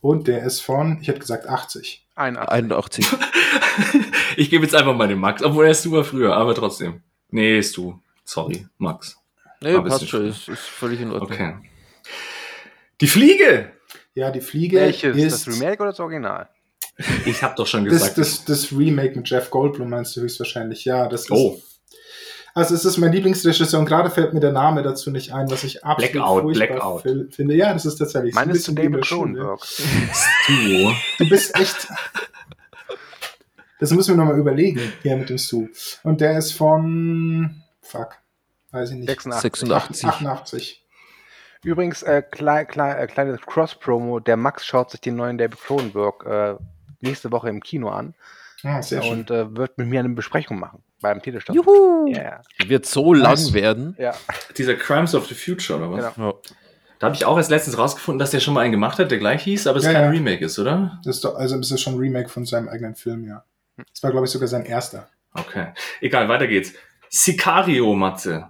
Und 0.00 0.28
der 0.28 0.42
ist 0.44 0.60
von, 0.60 0.98
ich 1.00 1.08
hätte 1.08 1.20
gesagt 1.20 1.46
80. 1.46 2.06
81. 2.16 2.52
81. 2.52 3.06
Ich 4.36 4.50
gebe 4.50 4.64
jetzt 4.64 4.74
einfach 4.74 4.96
mal 4.96 5.08
den 5.08 5.18
Max, 5.18 5.42
obwohl 5.42 5.66
er 5.66 5.70
ist 5.70 5.82
super 5.82 6.04
früher, 6.04 6.34
aber 6.34 6.54
trotzdem. 6.54 7.02
Nee, 7.30 7.58
ist 7.58 7.76
du. 7.76 8.00
Sorry, 8.24 8.66
Max. 8.78 9.16
Nee, 9.60 9.78
passt 9.80 10.08
schon, 10.08 10.26
ist, 10.28 10.48
ist 10.48 10.60
völlig 10.60 11.00
in 11.00 11.12
Ordnung. 11.12 11.30
Okay. 11.30 11.54
Die 13.00 13.06
Fliege. 13.06 13.72
Ja, 14.14 14.30
die 14.30 14.40
Fliege 14.40 14.78
Welches? 14.78 15.16
ist 15.16 15.46
Das 15.46 15.54
Remake 15.54 15.82
oder 15.82 15.90
das 15.90 16.00
Original? 16.00 16.48
Ich 17.26 17.42
habe 17.42 17.54
doch 17.56 17.66
schon 17.66 17.84
das, 17.84 17.94
gesagt. 17.94 18.18
das, 18.18 18.44
das 18.44 18.72
Remake 18.72 19.16
mit 19.16 19.28
Jeff 19.28 19.50
Goldblum 19.50 19.90
meinst 19.90 20.16
du 20.16 20.20
höchstwahrscheinlich. 20.20 20.84
Ja, 20.84 21.08
das 21.08 21.22
ist. 21.22 21.30
Oh. 21.30 21.60
Also 22.56 22.76
es 22.76 22.84
ist 22.84 22.98
mein 22.98 23.10
Lieblingsregisseur 23.10 23.80
und 23.80 23.86
gerade 23.86 24.10
fällt 24.10 24.32
mir 24.32 24.38
der 24.38 24.52
Name 24.52 24.82
dazu 24.82 25.10
nicht 25.10 25.32
ein, 25.34 25.50
was 25.50 25.64
ich 25.64 25.84
absolut 25.84 26.12
Blackout, 26.12 26.42
furchtbar 26.42 27.00
Blackout. 27.02 27.34
finde. 27.34 27.54
Ja, 27.56 27.72
das 27.72 27.84
ist 27.84 27.96
tatsächlich 27.96 28.32
so 28.32 28.40
ein 28.40 28.46
Meines 28.46 28.62
zu 28.62 28.72
David. 28.72 29.04
Cronenberg. 29.04 29.60
du. 30.46 30.92
Du 31.18 31.28
bist 31.28 31.58
echt. 31.58 31.88
Das 33.80 33.90
müssen 33.90 34.12
wir 34.14 34.16
nochmal 34.16 34.38
überlegen, 34.38 34.80
hier 35.02 35.16
mit 35.16 35.30
dem 35.30 35.38
Stu. 35.38 35.66
Und 36.04 36.20
der 36.20 36.38
ist 36.38 36.52
von. 36.52 37.60
Fuck. 37.82 38.18
Weiß 38.70 38.90
ich 38.90 38.98
nicht. 38.98 39.08
86. 39.08 39.68
86. 39.68 40.04
88. 40.04 40.84
Übrigens, 41.64 42.02
äh, 42.02 42.22
klei, 42.22 42.64
klei, 42.64 42.92
äh, 42.92 43.06
kleines 43.08 43.40
Cross-Promo. 43.40 44.20
Der 44.20 44.36
Max 44.36 44.64
schaut 44.64 44.90
sich 44.90 45.00
den 45.00 45.16
neuen 45.16 45.38
David 45.38 45.58
Cronenberg 45.58 46.24
äh, 46.24 46.54
nächste 47.00 47.30
Woche 47.32 47.48
im 47.48 47.62
Kino 47.62 47.88
an 47.88 48.14
Ah, 48.62 48.80
sehr 48.80 49.02
schön. 49.02 49.12
und 49.20 49.30
äh, 49.30 49.54
wird 49.56 49.76
mit 49.76 49.88
mir 49.88 50.00
eine 50.00 50.08
Besprechung 50.10 50.58
machen 50.58 50.82
beim 51.02 51.20
Telestand. 51.20 51.54
Juhu! 51.56 52.06
Ja, 52.08 52.40
Wird 52.66 52.86
so 52.86 53.12
lang 53.12 53.52
werden. 53.52 53.94
ja. 53.98 54.14
Dieser 54.56 54.74
Crimes 54.74 55.14
of 55.14 55.26
the 55.26 55.34
Future, 55.34 55.78
oder 55.78 55.90
was? 55.92 56.14
Genau. 56.14 56.40
Ja. 56.44 56.54
Da 56.98 57.06
habe 57.08 57.16
ich 57.16 57.26
auch 57.26 57.36
erst 57.36 57.50
letztens 57.50 57.76
rausgefunden, 57.76 58.18
dass 58.18 58.30
der 58.30 58.40
schon 58.40 58.54
mal 58.54 58.60
einen 58.62 58.72
gemacht 58.72 58.98
hat, 58.98 59.10
der 59.10 59.18
gleich 59.18 59.42
hieß, 59.42 59.66
aber 59.66 59.78
es 59.78 59.84
Ja, 59.84 59.92
kein 59.92 60.04
ja. 60.04 60.08
Remake 60.10 60.42
ist, 60.44 60.58
oder? 60.58 60.98
Das 61.04 61.16
ist 61.16 61.24
doch, 61.24 61.34
also 61.34 61.58
das 61.58 61.70
ist 61.70 61.80
schon 61.82 61.94
ein 61.94 61.98
Remake 61.98 62.30
von 62.30 62.46
seinem 62.46 62.68
eigenen 62.68 62.94
Film, 62.94 63.24
ja. 63.24 63.44
Das 63.76 64.02
war, 64.02 64.12
glaube 64.12 64.24
ich, 64.26 64.30
sogar 64.32 64.48
sein 64.48 64.64
erster. 64.64 65.08
Okay. 65.34 65.66
Egal, 66.00 66.28
weiter 66.28 66.46
geht's. 66.46 66.72
Sicario, 67.10 67.94
Matze. 67.94 68.48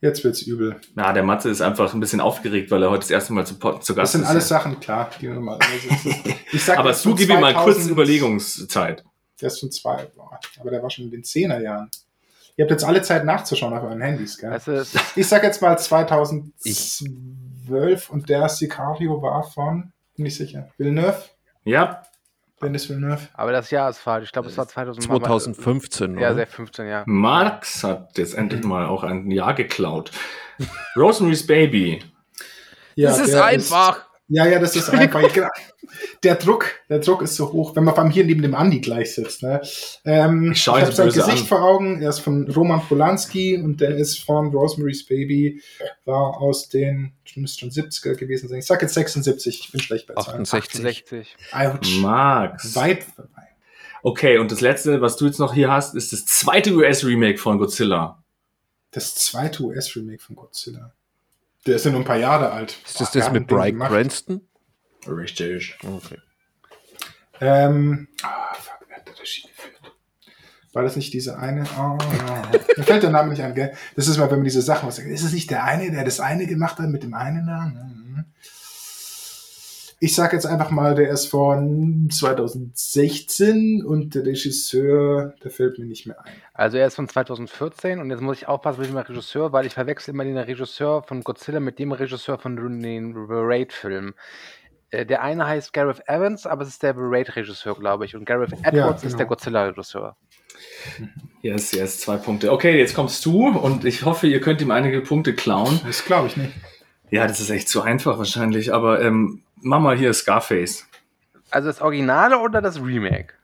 Jetzt 0.00 0.22
wird's 0.22 0.42
übel. 0.42 0.76
Na, 0.94 1.12
der 1.12 1.24
Matze 1.24 1.50
ist 1.50 1.60
einfach 1.60 1.92
ein 1.92 1.98
bisschen 1.98 2.20
aufgeregt, 2.20 2.70
weil 2.70 2.84
er 2.84 2.90
heute 2.90 3.00
das 3.00 3.10
erste 3.10 3.32
Mal 3.32 3.44
zu, 3.44 3.54
zu 3.54 3.78
Das 3.78 3.96
Gast 3.96 4.12
sind 4.12 4.22
ist. 4.22 4.28
alles 4.28 4.46
Sachen, 4.48 4.78
klar, 4.78 5.10
die 5.20 5.26
normalerweise. 5.26 5.88
Ich 6.52 6.64
sag 6.64 6.78
aber 6.78 6.92
du 6.92 7.14
gib 7.16 7.28
ihm 7.28 7.40
mal 7.40 7.52
kurz 7.52 7.78
2000 7.78 7.90
Überlegungszeit. 7.90 9.04
Der 9.40 9.48
ist 9.48 9.58
von 9.60 9.70
zwei, 9.72 10.04
boah, 10.16 10.38
aber 10.60 10.70
der 10.70 10.82
war 10.82 10.90
schon 10.90 11.04
in 11.06 11.10
den 11.10 11.22
10er 11.22 11.60
Jahren. 11.60 11.90
Ihr 12.56 12.64
habt 12.64 12.70
jetzt 12.70 12.84
alle 12.84 13.02
Zeit 13.02 13.24
nachzuschauen 13.24 13.72
auf 13.72 13.82
euren 13.84 14.00
Handys, 14.00 14.36
gell? 14.38 14.50
Also, 14.50 14.82
Ich 15.14 15.28
sag 15.28 15.44
jetzt 15.44 15.62
mal 15.62 15.78
2012 15.78 18.10
und 18.10 18.28
der 18.28 18.48
Sicario 18.48 19.22
war 19.22 19.44
von, 19.44 19.92
bin 20.16 20.26
ich 20.26 20.36
sicher, 20.36 20.68
Villeneuve? 20.76 21.22
Ja, 21.64 22.02
Dennis 22.62 22.88
Villeneuve? 22.88 23.28
aber 23.34 23.52
das 23.52 23.70
Jahr 23.70 23.90
ist 23.90 23.98
falsch. 23.98 24.24
Ich 24.26 24.32
glaube, 24.32 24.48
es 24.48 24.56
war 24.58 24.66
2000, 24.68 25.04
2015, 25.04 26.14
Ja, 26.14 26.26
oder? 26.28 26.34
sehr 26.34 26.46
15 26.46 26.86
Jahre. 26.88 27.04
Marx 27.06 27.84
hat 27.84 28.16
jetzt 28.18 28.34
endlich 28.34 28.64
mal 28.64 28.86
auch 28.86 29.04
ein 29.04 29.30
Jahr 29.30 29.54
geklaut. 29.54 30.10
Rosemary's 30.96 31.46
Baby. 31.46 32.02
Ja, 32.94 33.10
das 33.10 33.20
ist 33.20 33.34
einfach. 33.34 34.07
Ja, 34.28 34.46
ja, 34.46 34.58
das 34.58 34.76
ist 34.76 34.90
einfach. 34.90 35.32
genau. 35.32 35.48
Der 36.22 36.34
Druck, 36.34 36.70
der 36.88 36.98
Druck 36.98 37.22
ist 37.22 37.36
so 37.36 37.50
hoch, 37.52 37.74
wenn 37.74 37.84
man 37.84 37.94
beim 37.94 38.10
hier 38.10 38.24
neben 38.24 38.42
dem 38.42 38.54
Andi 38.54 38.80
gleich 38.80 39.14
sitzt. 39.14 39.42
Ne? 39.42 39.60
Ähm, 40.04 40.52
Ich 40.52 40.66
habe 40.68 40.86
so 40.86 40.92
sein 40.92 41.08
Gesicht 41.08 41.42
an. 41.42 41.46
vor 41.46 41.62
Augen. 41.62 42.02
Er 42.02 42.10
ist 42.10 42.18
von 42.18 42.50
Roman 42.50 42.80
Polanski 42.86 43.56
und 43.56 43.80
der 43.80 43.96
ist 43.96 44.18
von 44.18 44.48
Rosemary's 44.48 45.06
Baby. 45.06 45.62
War 46.04 46.40
aus 46.40 46.68
den, 46.68 47.12
müsste 47.36 47.60
schon 47.60 47.70
70er 47.70 48.14
gewesen 48.16 48.48
sein. 48.48 48.58
Ich 48.58 48.66
sag 48.66 48.82
jetzt 48.82 48.94
76. 48.94 49.60
Ich 49.60 49.72
bin 49.72 49.80
schlecht 49.80 50.06
bei 50.06 50.14
Zahlen. 50.14 50.42
68. 50.42 50.80
60. 50.82 51.36
Ouch. 51.52 52.00
Max. 52.00 52.76
Weit 52.76 53.04
vorbei. 53.04 53.42
Okay, 54.02 54.38
und 54.38 54.52
das 54.52 54.60
letzte, 54.60 55.00
was 55.00 55.16
du 55.16 55.26
jetzt 55.26 55.38
noch 55.40 55.54
hier 55.54 55.70
hast, 55.70 55.94
ist 55.94 56.12
das 56.12 56.24
zweite 56.26 56.72
US-Remake 56.72 57.38
von 57.38 57.58
Godzilla. 57.58 58.22
Das 58.90 59.14
zweite 59.14 59.62
US-Remake 59.64 60.22
von 60.22 60.36
Godzilla. 60.36 60.92
Der 61.66 61.76
ist 61.76 61.84
ja 61.84 61.90
nur 61.90 62.00
ein 62.00 62.06
paar 62.06 62.16
Jahre 62.16 62.52
alt. 62.52 62.78
Ist 62.86 63.00
das 63.00 63.10
das 63.10 63.30
mit 63.30 63.46
Brian? 63.46 63.78
Cranston? 63.78 64.40
Richtig. 65.06 65.78
Okay. 65.84 66.18
Ähm, 67.40 68.08
ah, 68.22 68.54
fuck, 68.54 68.86
wer 68.88 68.96
hat 68.96 69.20
Regie 69.20 69.42
geführt? 69.42 69.74
War 70.72 70.82
das 70.82 70.96
nicht 70.96 71.12
diese 71.12 71.38
eine? 71.38 71.64
Oh, 71.78 71.96
Mir 72.76 72.84
fällt 72.84 73.02
der 73.02 73.10
Name 73.10 73.30
nicht 73.30 73.42
an, 73.42 73.54
gell? 73.54 73.72
Das 73.96 74.06
ist 74.08 74.18
mal, 74.18 74.30
wenn 74.30 74.38
man 74.38 74.44
diese 74.44 74.62
Sachen 74.62 74.88
was 74.88 74.96
sagt. 74.96 75.08
Ist 75.08 75.22
es 75.22 75.32
nicht 75.32 75.50
der 75.50 75.64
eine, 75.64 75.90
der 75.90 76.04
das 76.04 76.20
eine 76.20 76.46
gemacht 76.46 76.78
hat 76.78 76.88
mit 76.88 77.02
dem 77.02 77.14
einen 77.14 77.46
Namen? 77.46 78.34
Ich 80.00 80.14
sag 80.14 80.32
jetzt 80.32 80.46
einfach 80.46 80.70
mal, 80.70 80.94
der 80.94 81.10
ist 81.10 81.26
von 81.26 82.08
2016 82.10 83.84
und 83.84 84.14
der 84.14 84.26
Regisseur, 84.26 85.34
der 85.42 85.50
fällt 85.50 85.78
mir 85.80 85.86
nicht 85.86 86.06
mehr 86.06 86.24
ein. 86.24 86.32
Also 86.54 86.76
er 86.76 86.86
ist 86.86 86.94
von 86.94 87.08
2014 87.08 87.98
und 87.98 88.08
jetzt 88.10 88.20
muss 88.20 88.38
ich 88.38 88.46
aufpassen 88.46 88.80
mit 88.82 88.90
dem 88.90 88.96
Regisseur, 88.96 89.52
weil 89.52 89.66
ich 89.66 89.74
verwechsel 89.74 90.14
immer 90.14 90.22
den 90.22 90.38
Regisseur 90.38 91.02
von 91.02 91.22
Godzilla 91.24 91.58
mit 91.58 91.80
dem 91.80 91.90
Regisseur 91.90 92.38
von 92.38 92.54
den 92.54 93.12
Raid-Filmen. 93.16 94.14
Äh, 94.90 95.04
Der 95.04 95.22
eine 95.22 95.46
heißt 95.48 95.72
Gareth 95.72 96.02
Evans, 96.06 96.46
aber 96.46 96.62
es 96.62 96.68
ist 96.68 96.84
der 96.84 96.94
Raid-Regisseur, 96.96 97.74
glaube 97.76 98.04
ich. 98.04 98.14
Und 98.14 98.24
Gareth 98.24 98.52
Edwards 98.62 99.02
ist 99.02 99.08
genau. 99.08 99.18
der 99.18 99.26
Godzilla-Regisseur. 99.26 100.16
Yes, 101.42 101.72
yes, 101.72 102.00
zwei 102.00 102.16
Punkte. 102.18 102.52
Okay, 102.52 102.78
jetzt 102.78 102.94
kommst 102.94 103.24
du 103.26 103.48
und 103.48 103.84
ich 103.84 104.04
hoffe, 104.04 104.28
ihr 104.28 104.40
könnt 104.40 104.60
ihm 104.60 104.70
einige 104.70 105.00
Punkte 105.00 105.34
klauen. 105.34 105.80
Das 105.84 106.04
glaube 106.04 106.28
ich 106.28 106.36
nicht. 106.36 106.52
Ja, 107.10 107.26
das 107.26 107.40
ist 107.40 107.50
echt 107.50 107.68
zu 107.68 107.82
einfach 107.82 108.18
wahrscheinlich, 108.18 108.72
aber 108.72 109.00
ähm, 109.02 109.42
mach 109.60 109.80
mal 109.80 109.96
hier 109.96 110.12
Scarface. 110.12 110.86
Also 111.50 111.68
das 111.68 111.80
Originale 111.80 112.38
oder 112.38 112.60
das 112.60 112.80
Remake? 112.82 113.34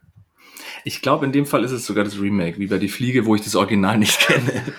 Ich 0.84 1.00
glaube, 1.00 1.24
in 1.24 1.32
dem 1.32 1.46
Fall 1.46 1.64
ist 1.64 1.70
es 1.70 1.86
sogar 1.86 2.04
das 2.04 2.20
Remake, 2.20 2.58
wie 2.58 2.66
bei 2.66 2.78
Die 2.78 2.88
Fliege, 2.88 3.24
wo 3.24 3.34
ich 3.34 3.42
das 3.42 3.56
Original 3.56 3.98
nicht 3.98 4.20
kenne. 4.20 4.62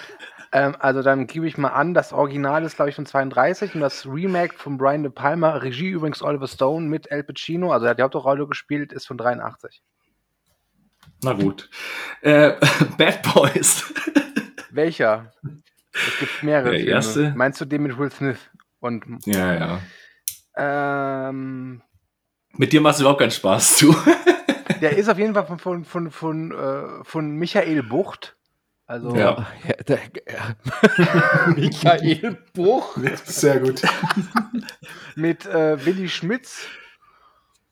Ähm, 0.51 0.73
also 0.79 1.01
dann 1.01 1.27
gebe 1.27 1.47
ich 1.47 1.57
mal 1.57 1.69
an, 1.69 1.93
das 1.93 2.13
Original 2.13 2.63
ist, 2.63 2.77
glaube 2.77 2.89
ich, 2.89 2.95
von 2.95 3.05
32 3.05 3.75
und 3.75 3.81
das 3.81 4.05
Remake 4.05 4.53
von 4.57 4.77
Brian 4.77 5.03
De 5.03 5.11
Palma, 5.11 5.57
Regie 5.57 5.89
übrigens 5.89 6.21
Oliver 6.21 6.47
Stone 6.47 6.87
mit 6.87 7.11
El 7.11 7.23
Pacino, 7.25 7.73
also 7.73 7.87
er 7.87 7.89
hat 7.89 7.99
die 7.99 8.03
Hauptrolle 8.03 8.47
gespielt, 8.47 8.93
ist 8.93 9.05
von 9.05 9.17
83. 9.17 9.81
Na 11.23 11.33
gut. 11.33 11.69
Äh, 12.21 12.53
Bad 12.97 13.21
Boys. 13.33 13.93
Welcher? 14.69 15.33
Es 15.93 16.19
gibt 16.19 16.43
mehrere 16.43 16.69
Der 16.71 16.79
Filme. 16.79 16.91
erste? 16.91 17.33
Meinst 17.35 17.59
du 17.59 17.65
den 17.65 17.83
mit 17.83 17.97
Will 17.97 18.11
Smith? 18.11 18.39
Und 18.85 19.03
ja, 19.25 19.79
ja. 20.55 21.29
ähm, 21.29 21.81
Mit 22.51 22.71
dir 22.71 22.81
macht 22.81 22.95
es 22.95 23.01
überhaupt 23.01 23.19
keinen 23.19 23.31
Spaß 23.31 23.77
zu. 23.77 23.95
der 24.81 24.95
ist 24.95 25.09
auf 25.09 25.17
jeden 25.17 25.33
Fall 25.33 25.47
von, 25.47 25.57
von, 25.57 25.83
von, 25.83 26.11
von, 26.11 26.51
äh, 26.51 27.03
von 27.03 27.31
Michael 27.31 27.81
Bucht. 27.81 28.37
Also 28.85 29.15
Ja. 29.15 29.47
Ja, 29.67 29.73
der, 29.87 29.99
ja. 30.27 31.47
Michael 31.55 32.37
Buch. 32.53 32.95
Sehr 33.23 33.59
gut. 33.59 33.81
mit 35.15 35.47
äh, 35.47 35.83
Willi 35.83 36.07
Schmitz 36.07 36.67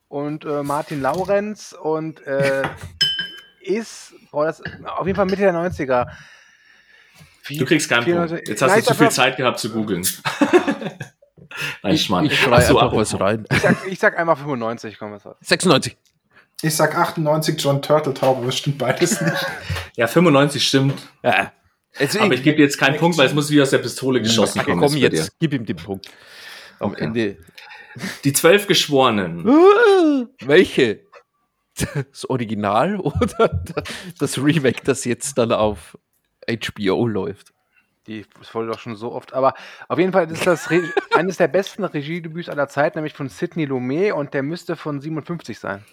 und 0.08 0.45
äh, 0.45 0.63
Martin 0.63 0.99
Laurenz 0.99 1.76
und 1.80 2.26
äh, 2.26 2.63
ist 3.62 4.15
boah, 4.32 4.45
das, 4.45 4.63
auf 4.84 5.06
jeden 5.06 5.15
Fall 5.15 5.28
Mitte 5.28 5.43
der 5.43 5.54
90er. 5.54 6.08
Wie- 7.45 7.58
Du 7.58 7.65
kriegst 7.65 7.89
keinen 7.89 8.03
94 8.03 8.36
Punkt. 8.38 8.49
Jetzt 8.49 8.62
hast 8.62 8.69
Nein, 8.71 8.79
du 8.79 8.86
zu 8.86 8.91
ich 8.93 8.97
viel 8.99 9.10
Zeit 9.12 9.38
gehabt 9.38 9.60
zu 9.60 9.69
googeln. 9.71 10.08
Nein, 11.84 11.93
Ich, 11.93 12.03
Schmarrn. 12.06 12.25
ich 12.25 12.39
schreie 12.39 12.56
Ach 12.56 12.62
so, 12.62 12.77
einfach 12.79 12.88
apropos. 12.88 13.13
was 13.13 13.19
rein. 13.21 13.45
Ich 13.51 13.60
sag, 13.60 13.88
ich 13.88 13.99
sag 13.99 14.17
einmal 14.19 14.36
95, 14.36 14.97
komm, 14.97 15.12
was 15.12 15.23
soll's. 15.23 15.38
96. 15.41 15.97
Ich 16.63 16.75
sag 16.75 16.97
98 16.97 17.62
John 17.62 17.82
Turteltaube, 17.82 18.39
aber 18.39 18.47
es 18.49 18.58
stimmt 18.58 18.77
beides 18.77 19.19
nicht. 19.21 19.45
Ja, 19.95 20.08
95 20.08 20.67
stimmt. 20.67 20.99
Ja. 21.21 21.51
Jetzt, 21.99 22.17
Aber 22.19 22.34
ich 22.34 22.41
gebe 22.41 22.58
dir 22.58 22.63
jetzt 22.63 22.79
keinen 22.79 22.97
Punkt, 22.97 23.15
weil 23.19 23.27
es 23.27 23.34
muss 23.36 23.51
wie 23.51 23.62
aus 23.62 23.69
der 23.69 23.77
Pistole 23.77 24.19
geschossen 24.19 24.62
Ach, 24.62 24.65
kommen. 24.65 24.79
komm 24.82 24.95
jetzt 24.97 25.13
jetzt, 25.13 25.39
gib 25.39 25.53
ihm 25.53 25.63
den 25.65 25.75
Punkt. 25.75 26.08
Am 26.79 26.91
Okay. 26.93 27.03
Ende. 27.03 27.38
Die 28.23 28.34
zwölf 28.34 28.65
Geschworenen. 28.65 29.45
Welche? 30.41 31.01
Das 32.12 32.27
Original 32.27 32.99
oder 32.99 33.62
das 34.19 34.38
Remake, 34.39 34.82
das 34.84 35.06
jetzt 35.06 35.38
dann 35.38 35.51
auf 35.51 35.95
HBO 36.47 37.08
läuft? 37.08 37.53
Die 38.08 38.25
das 38.38 38.53
wurde 38.53 38.67
doch 38.67 38.79
schon 38.79 38.95
so 38.95 39.13
oft. 39.13 39.34
Aber 39.34 39.53
auf 39.88 39.97
jeden 39.97 40.12
Fall 40.12 40.29
ist 40.29 40.45
das 40.45 40.69
Re 40.69 40.82
eines 41.13 41.38
der 41.38 41.47
besten 41.47 41.84
Regiedebüts 41.84 42.49
aller 42.49 42.67
Zeit, 42.67 42.95
nämlich 42.95 43.13
von 43.13 43.29
Sidney 43.29 43.65
Lumet 43.65 44.13
und 44.13 44.34
der 44.34 44.43
müsste 44.43 44.75
von 44.75 44.99
57 44.99 45.58
sein. 45.58 45.86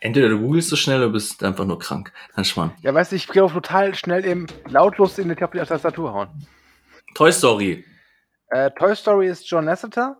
Entweder 0.00 0.28
du 0.28 0.38
googelst 0.38 0.70
so 0.70 0.76
schnell 0.76 1.02
oder 1.02 1.10
bist 1.10 1.42
einfach 1.42 1.64
nur 1.64 1.78
krank. 1.78 2.12
Dann 2.36 2.44
Schmarrn. 2.44 2.72
Ja, 2.82 2.94
weißt 2.94 3.10
du, 3.10 3.16
ich 3.16 3.26
gehe 3.26 3.42
auch 3.42 3.52
total 3.52 3.94
schnell 3.94 4.24
im 4.24 4.46
lautlos 4.68 5.18
in 5.18 5.28
die 5.28 5.34
Tastatur 5.34 6.12
hauen. 6.12 6.28
Toy 7.14 7.32
Story. 7.32 7.84
Äh, 8.50 8.70
Toy 8.72 8.94
Story 8.94 9.28
ist 9.28 9.48
John 9.50 9.64
Lasseter. 9.64 10.16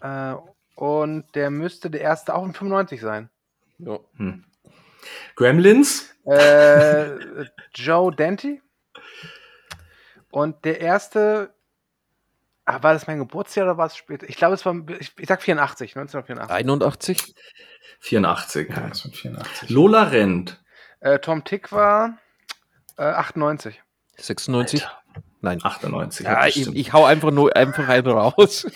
Äh, 0.00 0.34
und 0.74 1.24
der 1.34 1.50
müsste 1.50 1.90
der 1.90 2.00
erste 2.00 2.34
auch 2.34 2.44
in 2.44 2.54
95 2.54 3.00
sein. 3.00 3.28
Ja. 3.78 3.98
Hm. 4.16 4.44
Gremlins. 5.34 6.14
Äh, 6.26 7.44
Joe 7.74 8.14
Dante. 8.14 8.60
Und 10.30 10.64
der 10.64 10.80
erste. 10.80 11.54
Ah, 12.64 12.82
war 12.82 12.94
das 12.94 13.06
mein 13.06 13.18
Geburtsjahr 13.18 13.66
oder 13.66 13.78
war 13.78 13.86
es 13.86 13.96
später? 13.96 14.28
Ich 14.28 14.36
glaube, 14.36 14.54
es 14.54 14.66
war. 14.66 14.74
Ich, 14.98 15.12
ich 15.18 15.28
sag 15.28 15.42
84, 15.42 15.96
1984. 15.96 16.56
81? 16.56 17.34
84. 18.00 18.68
Ja, 18.68 18.88
das 18.88 18.98
sind 18.98 19.16
84. 19.16 19.70
Lola 19.70 20.04
rennt. 20.04 20.60
Äh, 21.00 21.20
Tom 21.20 21.44
Tick 21.44 21.70
war 21.70 22.18
äh, 22.98 23.02
98. 23.04 23.80
96? 24.16 24.82
Alter. 24.82 25.02
Nein. 25.42 25.60
98. 25.62 26.26
Ja, 26.26 26.46
ich, 26.46 26.74
ich 26.74 26.92
hau 26.92 27.04
einfach 27.04 27.30
nur 27.30 27.54
einfach 27.54 27.88
einen 27.88 28.08
raus. 28.08 28.66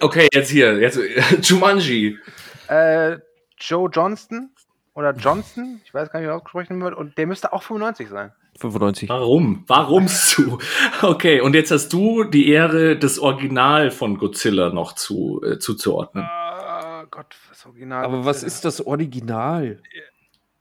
okay, 0.00 0.28
jetzt 0.32 0.50
hier. 0.50 0.78
Jetzt, 0.78 0.98
Jumanji. 1.42 2.18
Äh, 2.66 3.18
Joe 3.58 3.88
Johnston 3.92 4.50
oder 4.98 5.12
Johnston, 5.12 5.80
ich 5.84 5.94
weiß 5.94 6.10
gar 6.10 6.18
nicht, 6.18 6.26
wie 6.26 6.32
er 6.32 6.36
ausgesprochen 6.36 6.80
wird, 6.82 6.96
und 6.96 7.16
der 7.18 7.28
müsste 7.28 7.52
auch 7.52 7.62
95 7.62 8.08
sein. 8.08 8.32
95. 8.58 9.08
Warum? 9.08 9.62
Warumst 9.68 10.36
du? 10.36 10.58
Okay, 11.02 11.40
und 11.40 11.54
jetzt 11.54 11.70
hast 11.70 11.92
du 11.92 12.24
die 12.24 12.48
Ehre, 12.50 12.98
das 12.98 13.20
Original 13.20 13.92
von 13.92 14.18
Godzilla 14.18 14.70
noch 14.70 14.94
zu, 14.94 15.40
äh, 15.44 15.60
zuzuordnen. 15.60 16.24
Ah, 16.24 17.04
Gott, 17.08 17.36
das 17.48 17.64
Original. 17.66 18.04
Aber 18.04 18.24
was 18.24 18.42
ist 18.42 18.64
das 18.64 18.84
Original? 18.84 19.80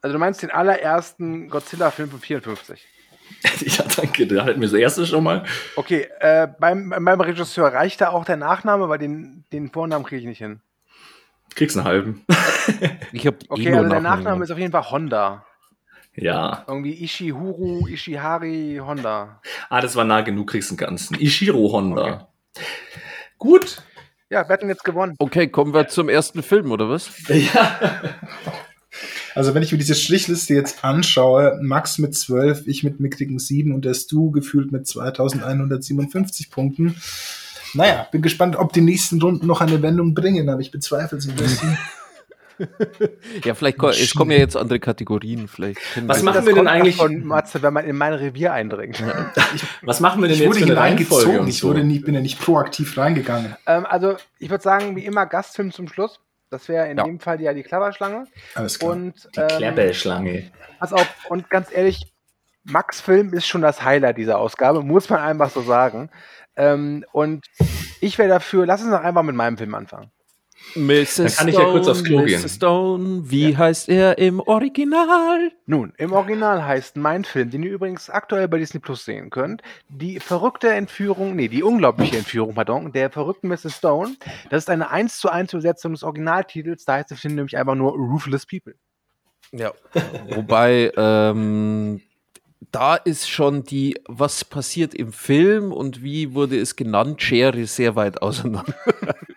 Also 0.01 0.13
du 0.13 0.19
meinst 0.19 0.43
den 0.43 0.51
allerersten 0.51 1.49
Godzilla-Film 1.49 2.11
von 2.11 2.19
54. 2.19 2.87
Ja, 3.59 3.83
danke. 3.95 4.25
Da 4.25 4.45
halten 4.45 4.61
wir 4.61 4.69
das 4.69 4.79
erste 4.79 5.05
schon 5.05 5.23
mal. 5.23 5.43
Okay, 5.75 6.07
äh, 6.19 6.47
beim, 6.59 6.89
beim 6.89 7.21
Regisseur 7.21 7.73
reicht 7.73 7.99
da 7.99 8.09
auch 8.09 8.23
der 8.23 8.37
Nachname, 8.37 8.87
weil 8.87 8.99
den, 8.99 9.43
den 9.51 9.69
Vornamen 9.69 10.05
kriege 10.05 10.21
ich 10.21 10.27
nicht 10.27 10.37
hin. 10.37 10.61
Kriegst 11.57 11.75
einen 11.75 11.87
halben. 11.87 12.25
Ich 13.13 13.25
habe 13.25 13.37
Okay, 13.47 13.73
also 13.73 13.89
der 13.89 14.01
Nachname 14.01 14.43
ist 14.43 14.51
auf 14.51 14.59
jeden 14.59 14.71
Fall 14.71 14.91
Honda. 14.91 15.45
Ja. 16.13 16.65
Irgendwie 16.67 16.93
Ishihuru, 17.03 17.87
Ishihari, 17.87 18.79
Honda. 18.83 19.41
Ah, 19.69 19.81
das 19.81 19.95
war 19.95 20.03
nah 20.03 20.21
genug, 20.21 20.49
kriegst 20.49 20.69
einen 20.69 20.77
ganzen. 20.77 21.19
Ishiro 21.19 21.71
Honda. 21.71 22.27
Gut. 23.39 23.81
Ja, 24.29 24.43
wer 24.47 24.53
hat 24.53 24.61
denn 24.61 24.69
jetzt 24.69 24.83
gewonnen? 24.83 25.15
Okay, 25.17 25.47
kommen 25.47 25.73
wir 25.73 25.87
zum 25.87 26.09
ersten 26.09 26.43
Film, 26.43 26.71
oder 26.71 26.89
was? 26.89 27.09
Ja. 27.29 27.79
Also 29.33 29.53
wenn 29.53 29.63
ich 29.63 29.71
mir 29.71 29.77
diese 29.77 29.95
Strichliste 29.95 30.53
jetzt 30.53 30.83
anschaue, 30.83 31.59
Max 31.61 31.97
mit 31.97 32.15
12, 32.15 32.67
ich 32.67 32.83
mit 32.83 32.99
mickrigen 32.99 33.39
7 33.39 33.73
und 33.73 33.85
der 33.85 33.93
Stu 33.93 34.31
gefühlt 34.31 34.71
mit 34.71 34.87
2157 34.87 36.49
Punkten. 36.49 36.95
Naja, 37.73 38.07
bin 38.11 38.21
gespannt, 38.21 38.55
ob 38.55 38.73
die 38.73 38.81
nächsten 38.81 39.21
Runden 39.21 39.45
noch 39.47 39.61
eine 39.61 39.81
Wendung 39.81 40.13
bringen, 40.13 40.49
aber 40.49 40.61
ich 40.61 40.71
bezweifle 40.71 41.17
es 41.17 41.27
ein 41.27 41.35
bisschen. 41.35 41.77
Ja, 43.43 43.53
vielleicht 43.53 43.77
ko 43.77 43.89
es 43.89 44.15
kommen 44.15 44.31
ja 44.31 44.37
jetzt 44.39 44.57
andere 44.57 44.79
Kategorien. 44.79 45.47
Vielleicht 45.47 45.79
Was 46.07 46.23
machen 46.23 46.43
wir 46.43 46.55
denn 46.55 46.67
eigentlich- 46.67 46.95
Von 46.97 47.23
Matze, 47.23 47.61
wenn 47.61 47.71
man 47.71 47.85
in 47.85 47.95
mein 47.95 48.13
Revier 48.13 48.51
eindringt. 48.51 49.03
Was 49.83 49.99
machen 49.99 50.21
wir 50.23 50.27
denn 50.27 50.33
Ich 50.33 50.39
jetzt 50.39 50.47
wurde 50.49 50.59
für 50.59 50.65
eine 50.65 50.73
hineingezogen, 50.73 51.17
Reihenfolge 51.19 51.41
und 51.41 51.47
ich 51.49 51.59
so? 51.59 51.67
wurde 51.67 51.83
nie, 51.83 51.99
bin 51.99 52.15
ja 52.15 52.19
nicht 52.21 52.41
proaktiv 52.41 52.97
reingegangen. 52.97 53.55
ähm, 53.67 53.85
also, 53.85 54.15
ich 54.39 54.49
würde 54.49 54.63
sagen, 54.63 54.95
wie 54.95 55.05
immer, 55.05 55.27
Gastfilm 55.27 55.71
zum 55.71 55.87
Schluss. 55.87 56.19
Das 56.49 56.67
wäre 56.67 56.89
in 56.89 56.97
Ja. 56.97 57.03
dem 57.03 57.19
Fall 57.19 57.39
ja 57.41 57.53
die 57.53 57.61
Klapperschlange. 57.61 58.25
Alles 58.55 58.79
klar. 58.79 58.91
Und, 58.93 59.13
Die 59.35 59.39
ähm, 59.39 59.47
Klärbellschlange. 59.49 60.49
pass 60.79 60.93
auf, 60.93 61.07
und 61.29 61.51
ganz 61.51 61.67
ehrlich, 61.71 62.11
Max 62.63 62.99
Film 63.01 63.33
ist 63.33 63.45
schon 63.45 63.61
das 63.61 63.83
Highlight 63.83 64.17
dieser 64.17 64.39
Ausgabe, 64.39 64.81
muss 64.81 65.09
man 65.11 65.19
einfach 65.19 65.51
so 65.51 65.61
sagen. 65.61 66.09
Ähm, 66.57 67.05
und 67.11 67.45
ich 68.01 68.17
wäre 68.17 68.29
dafür, 68.29 68.65
lass 68.65 68.81
uns 68.81 68.91
doch 68.91 69.01
einfach 69.01 69.23
mit 69.23 69.35
meinem 69.35 69.57
Film 69.57 69.75
anfangen. 69.75 70.11
Mrs. 70.75 71.15
Dann 71.15 71.27
kann 71.27 71.47
ich 71.47 71.55
ja 71.55 71.65
kurz 71.65 71.87
aufs 71.87 72.03
Klo 72.03 72.23
gehen. 72.23 72.41
Mrs. 72.41 72.55
Stone, 72.55 73.29
wie 73.29 73.55
heißt 73.55 73.89
er 73.89 74.17
im 74.17 74.39
Original? 74.39 75.51
Nun, 75.65 75.93
im 75.97 76.11
Original 76.11 76.65
heißt 76.65 76.97
mein 76.97 77.23
Film, 77.23 77.49
den 77.49 77.63
ihr 77.63 77.71
übrigens 77.71 78.09
aktuell 78.09 78.47
bei 78.47 78.57
Disney 78.57 78.79
Plus 78.79 79.05
sehen 79.05 79.29
könnt, 79.29 79.61
die 79.87 80.19
verrückte 80.19 80.69
Entführung, 80.73 81.35
nee, 81.35 81.47
die 81.47 81.63
unglaubliche 81.63 82.17
Entführung, 82.17 82.55
pardon, 82.55 82.91
der 82.91 83.09
verrückten 83.11 83.47
Mrs. 83.47 83.77
Stone. 83.77 84.15
Das 84.49 84.63
ist 84.63 84.69
eine 84.69 84.89
1 84.89 85.19
zu 85.19 85.29
1 85.29 85.53
Übersetzung 85.53 85.93
des 85.93 86.03
Originaltitels, 86.03 86.85
da 86.85 86.95
heißt 86.95 87.11
der 87.11 87.17
Film 87.17 87.35
nämlich 87.35 87.57
einfach 87.57 87.75
nur 87.75 87.93
Ruthless 87.93 88.45
People. 88.45 88.75
Ja. 89.51 89.71
Wobei, 90.29 90.91
ähm, 90.97 92.01
da 92.71 92.95
ist 92.95 93.29
schon 93.29 93.63
die, 93.63 93.99
was 94.07 94.43
passiert 94.45 94.93
im 94.93 95.13
Film 95.13 95.71
und 95.71 96.03
wie 96.03 96.33
wurde 96.33 96.59
es 96.59 96.75
genannt, 96.75 97.21
Schere 97.21 97.65
sehr 97.67 97.95
weit 97.95 98.21
auseinander. 98.21 98.75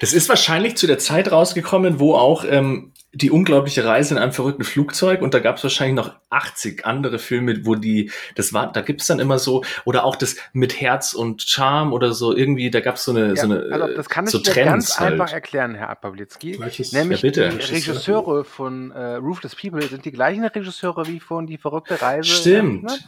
Das 0.00 0.12
ist 0.12 0.28
wahrscheinlich 0.28 0.76
zu 0.76 0.86
der 0.86 0.98
Zeit 0.98 1.30
rausgekommen, 1.32 1.98
wo 2.00 2.14
auch 2.14 2.44
ähm, 2.48 2.92
die 3.14 3.30
unglaubliche 3.30 3.84
Reise 3.84 4.14
in 4.14 4.20
einem 4.20 4.32
verrückten 4.32 4.64
Flugzeug 4.64 5.22
und 5.22 5.32
da 5.32 5.38
gab 5.40 5.56
es 5.56 5.62
wahrscheinlich 5.62 5.96
noch 5.96 6.14
80 6.30 6.84
andere 6.84 7.18
Filme, 7.18 7.64
wo 7.64 7.74
die, 7.74 8.10
das 8.34 8.52
war, 8.52 8.70
da 8.70 8.82
gibt 8.82 9.00
es 9.00 9.06
dann 9.06 9.18
immer 9.18 9.38
so, 9.38 9.64
oder 9.86 10.04
auch 10.04 10.14
das 10.14 10.36
mit 10.52 10.78
Herz 10.80 11.14
und 11.14 11.40
Charme 11.42 11.94
oder 11.94 12.12
so, 12.12 12.36
irgendwie, 12.36 12.70
da 12.70 12.80
gab 12.80 12.96
es 12.96 13.04
so 13.04 13.12
eine, 13.12 13.34
so 13.34 13.44
eine 13.44 13.66
also 13.72 13.94
das 13.96 14.08
kann 14.10 14.26
ich 14.26 14.30
so 14.30 14.38
dir 14.38 14.52
ganz 14.52 14.54
Trends 14.88 15.00
halt. 15.00 15.12
einfach 15.12 15.32
erklären, 15.32 15.74
Herr 15.74 15.94
Pawlitzki. 15.94 16.52
Gleiches- 16.52 16.92
Nämlich 16.92 17.22
Ja, 17.22 17.28
bitte. 17.28 17.48
die 17.48 17.56
Regisseure 17.74 18.44
von 18.44 18.90
äh, 18.90 19.14
Ruthless 19.14 19.56
People 19.56 19.82
sind 19.82 20.04
die 20.04 20.12
gleichen 20.12 20.44
Regisseure 20.44 21.06
wie 21.06 21.18
von 21.20 21.46
Die 21.46 21.56
verrückte 21.56 22.00
Reise. 22.02 22.28
Stimmt. 22.28 22.84
Ne? 22.84 22.98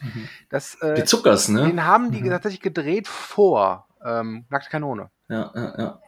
Das, 0.48 0.76
äh, 0.80 0.94
Die 0.94 1.04
Zuckers, 1.04 1.48
ne? 1.48 1.66
den 1.66 1.84
haben 1.84 2.10
die 2.10 2.22
Mhm. 2.22 2.30
tatsächlich 2.30 2.60
gedreht 2.62 3.06
vor 3.06 3.86
ähm, 4.04 4.46
Nackte 4.48 4.70
Kanone. 4.70 5.10
Ja, 5.28 5.52
ja, 5.54 5.74
ja. 5.78 6.00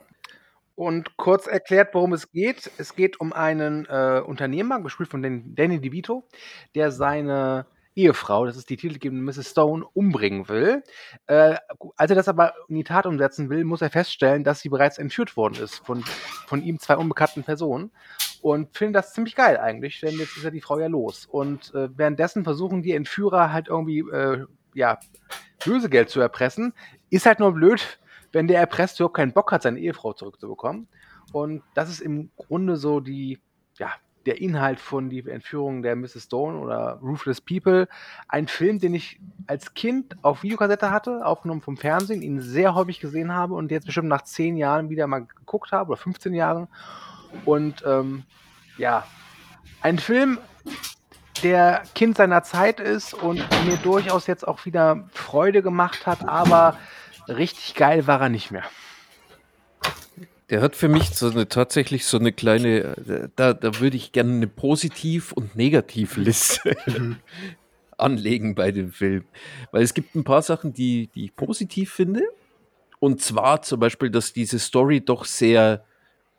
Und 0.82 1.16
kurz 1.16 1.46
erklärt, 1.46 1.94
worum 1.94 2.12
es 2.12 2.32
geht. 2.32 2.68
Es 2.76 2.96
geht 2.96 3.20
um 3.20 3.32
einen 3.32 3.86
äh, 3.86 4.20
Unternehmer, 4.26 4.80
gespielt 4.80 5.08
von 5.08 5.22
Dan- 5.22 5.54
Danny 5.54 5.80
DeVito, 5.80 6.26
der 6.74 6.90
seine 6.90 7.66
Ehefrau, 7.94 8.46
das 8.46 8.56
ist 8.56 8.68
die 8.68 8.76
titelgebende 8.76 9.22
Mrs. 9.22 9.50
Stone, 9.50 9.84
umbringen 9.92 10.48
will. 10.48 10.82
Äh, 11.28 11.54
als 11.96 12.10
er 12.10 12.16
das 12.16 12.26
aber 12.26 12.54
in 12.68 12.74
die 12.74 12.84
Tat 12.84 13.06
umsetzen 13.06 13.48
will, 13.48 13.62
muss 13.64 13.80
er 13.80 13.90
feststellen, 13.90 14.42
dass 14.42 14.60
sie 14.60 14.70
bereits 14.70 14.98
entführt 14.98 15.36
worden 15.36 15.62
ist 15.62 15.76
von, 15.86 16.02
von 16.46 16.62
ihm 16.62 16.80
zwei 16.80 16.96
unbekannten 16.96 17.44
Personen. 17.44 17.92
Und 18.40 18.76
finden 18.76 18.94
das 18.94 19.12
ziemlich 19.12 19.36
geil 19.36 19.58
eigentlich, 19.58 20.00
denn 20.00 20.18
jetzt 20.18 20.36
ist 20.36 20.42
ja 20.42 20.50
die 20.50 20.62
Frau 20.62 20.80
ja 20.80 20.88
los. 20.88 21.26
Und 21.26 21.72
äh, 21.76 21.96
währenddessen 21.96 22.42
versuchen 22.42 22.82
die 22.82 22.92
Entführer 22.92 23.52
halt 23.52 23.68
irgendwie, 23.68 24.00
äh, 24.00 24.46
ja, 24.74 24.98
Lösegeld 25.64 26.10
zu 26.10 26.20
erpressen. 26.20 26.74
Ist 27.08 27.26
halt 27.26 27.38
nur 27.38 27.52
blöd, 27.52 28.00
wenn 28.32 28.48
der 28.48 28.60
Erpresst 28.60 28.98
überhaupt 28.98 29.16
keinen 29.16 29.32
Bock 29.32 29.52
hat, 29.52 29.62
seine 29.62 29.78
Ehefrau 29.78 30.12
zurückzubekommen. 30.12 30.88
Und 31.32 31.62
das 31.74 31.88
ist 31.88 32.00
im 32.00 32.30
Grunde 32.36 32.76
so 32.76 33.00
die, 33.00 33.38
ja, 33.78 33.92
der 34.26 34.40
Inhalt 34.40 34.80
von 34.80 35.10
Die 35.10 35.28
Entführung 35.28 35.82
der 35.82 35.96
Mrs. 35.96 36.24
Stone 36.24 36.58
oder 36.58 36.98
Ruthless 37.02 37.40
People. 37.40 37.88
Ein 38.28 38.48
Film, 38.48 38.78
den 38.78 38.94
ich 38.94 39.20
als 39.46 39.74
Kind 39.74 40.16
auf 40.22 40.42
Videokassette 40.42 40.90
hatte, 40.90 41.24
aufgenommen 41.26 41.60
vom 41.60 41.76
Fernsehen, 41.76 42.22
ihn 42.22 42.40
sehr 42.40 42.74
häufig 42.74 43.00
gesehen 43.00 43.32
habe 43.32 43.54
und 43.54 43.70
jetzt 43.70 43.86
bestimmt 43.86 44.08
nach 44.08 44.22
zehn 44.22 44.56
Jahren 44.56 44.90
wieder 44.90 45.06
mal 45.06 45.26
geguckt 45.26 45.72
habe 45.72 45.90
oder 45.90 46.00
15 46.00 46.34
Jahren. 46.34 46.68
Und 47.44 47.82
ähm, 47.86 48.24
ja, 48.78 49.04
ein 49.80 49.98
Film, 49.98 50.38
der 51.42 51.82
Kind 51.94 52.16
seiner 52.16 52.44
Zeit 52.44 52.78
ist 52.78 53.14
und 53.14 53.38
mir 53.66 53.76
durchaus 53.82 54.26
jetzt 54.26 54.46
auch 54.46 54.64
wieder 54.64 55.08
Freude 55.12 55.62
gemacht 55.62 56.06
hat, 56.06 56.28
aber 56.28 56.76
richtig 57.28 57.74
geil 57.74 58.06
war 58.06 58.20
er 58.20 58.28
nicht 58.28 58.50
mehr. 58.50 58.64
Der 60.50 60.60
hat 60.60 60.76
für 60.76 60.88
mich 60.88 61.10
so 61.10 61.30
eine 61.30 61.48
tatsächlich 61.48 62.04
so 62.04 62.18
eine 62.18 62.32
kleine, 62.32 63.30
da, 63.36 63.54
da 63.54 63.80
würde 63.80 63.96
ich 63.96 64.12
gerne 64.12 64.34
eine 64.34 64.46
Positiv- 64.46 65.32
und 65.32 65.56
Negativliste 65.56 66.76
mhm. 66.86 67.16
anlegen 67.96 68.54
bei 68.54 68.70
dem 68.70 68.92
Film. 68.92 69.24
Weil 69.70 69.82
es 69.82 69.94
gibt 69.94 70.14
ein 70.14 70.24
paar 70.24 70.42
Sachen, 70.42 70.74
die, 70.74 71.08
die 71.14 71.24
ich 71.24 71.36
positiv 71.36 71.92
finde. 71.92 72.22
Und 73.00 73.20
zwar 73.20 73.62
zum 73.62 73.80
Beispiel, 73.80 74.10
dass 74.10 74.32
diese 74.32 74.58
Story 74.58 75.00
doch 75.00 75.24
sehr 75.24 75.84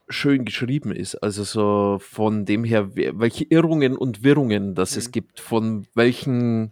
schön 0.10 0.46
geschrieben 0.46 0.92
ist. 0.92 1.16
Also 1.16 1.44
so 1.44 1.98
von 2.00 2.46
dem 2.46 2.64
her, 2.64 2.96
welche 2.96 3.46
Irrungen 3.46 3.98
und 3.98 4.24
Wirrungen 4.24 4.76
das 4.76 4.94
mhm. 4.94 5.00
es 5.00 5.12
gibt, 5.12 5.40
von 5.40 5.88
welchen 5.96 6.72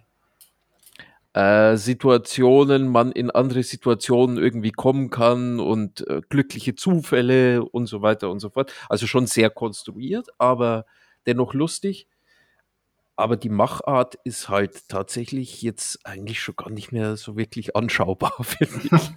äh, 1.33 1.77
Situationen 1.77 2.89
man 2.89 3.11
in 3.11 3.31
andere 3.31 3.63
Situationen 3.63 4.37
irgendwie 4.37 4.71
kommen 4.71 5.09
kann 5.09 5.59
und 5.59 6.07
äh, 6.07 6.21
glückliche 6.29 6.75
Zufälle 6.75 7.63
und 7.63 7.85
so 7.85 8.01
weiter 8.01 8.29
und 8.29 8.39
so 8.39 8.49
fort. 8.49 8.73
Also 8.89 9.07
schon 9.07 9.27
sehr 9.27 9.49
konstruiert, 9.49 10.27
aber 10.37 10.85
dennoch 11.25 11.53
lustig. 11.53 12.07
Aber 13.17 13.37
die 13.37 13.49
Machart 13.49 14.15
ist 14.23 14.49
halt 14.49 14.89
tatsächlich 14.89 15.61
jetzt 15.61 15.99
eigentlich 16.05 16.39
schon 16.39 16.55
gar 16.55 16.71
nicht 16.71 16.91
mehr 16.91 17.17
so 17.17 17.37
wirklich 17.37 17.75
anschaubar, 17.75 18.33
finde 18.41 18.79
ich. 18.83 18.91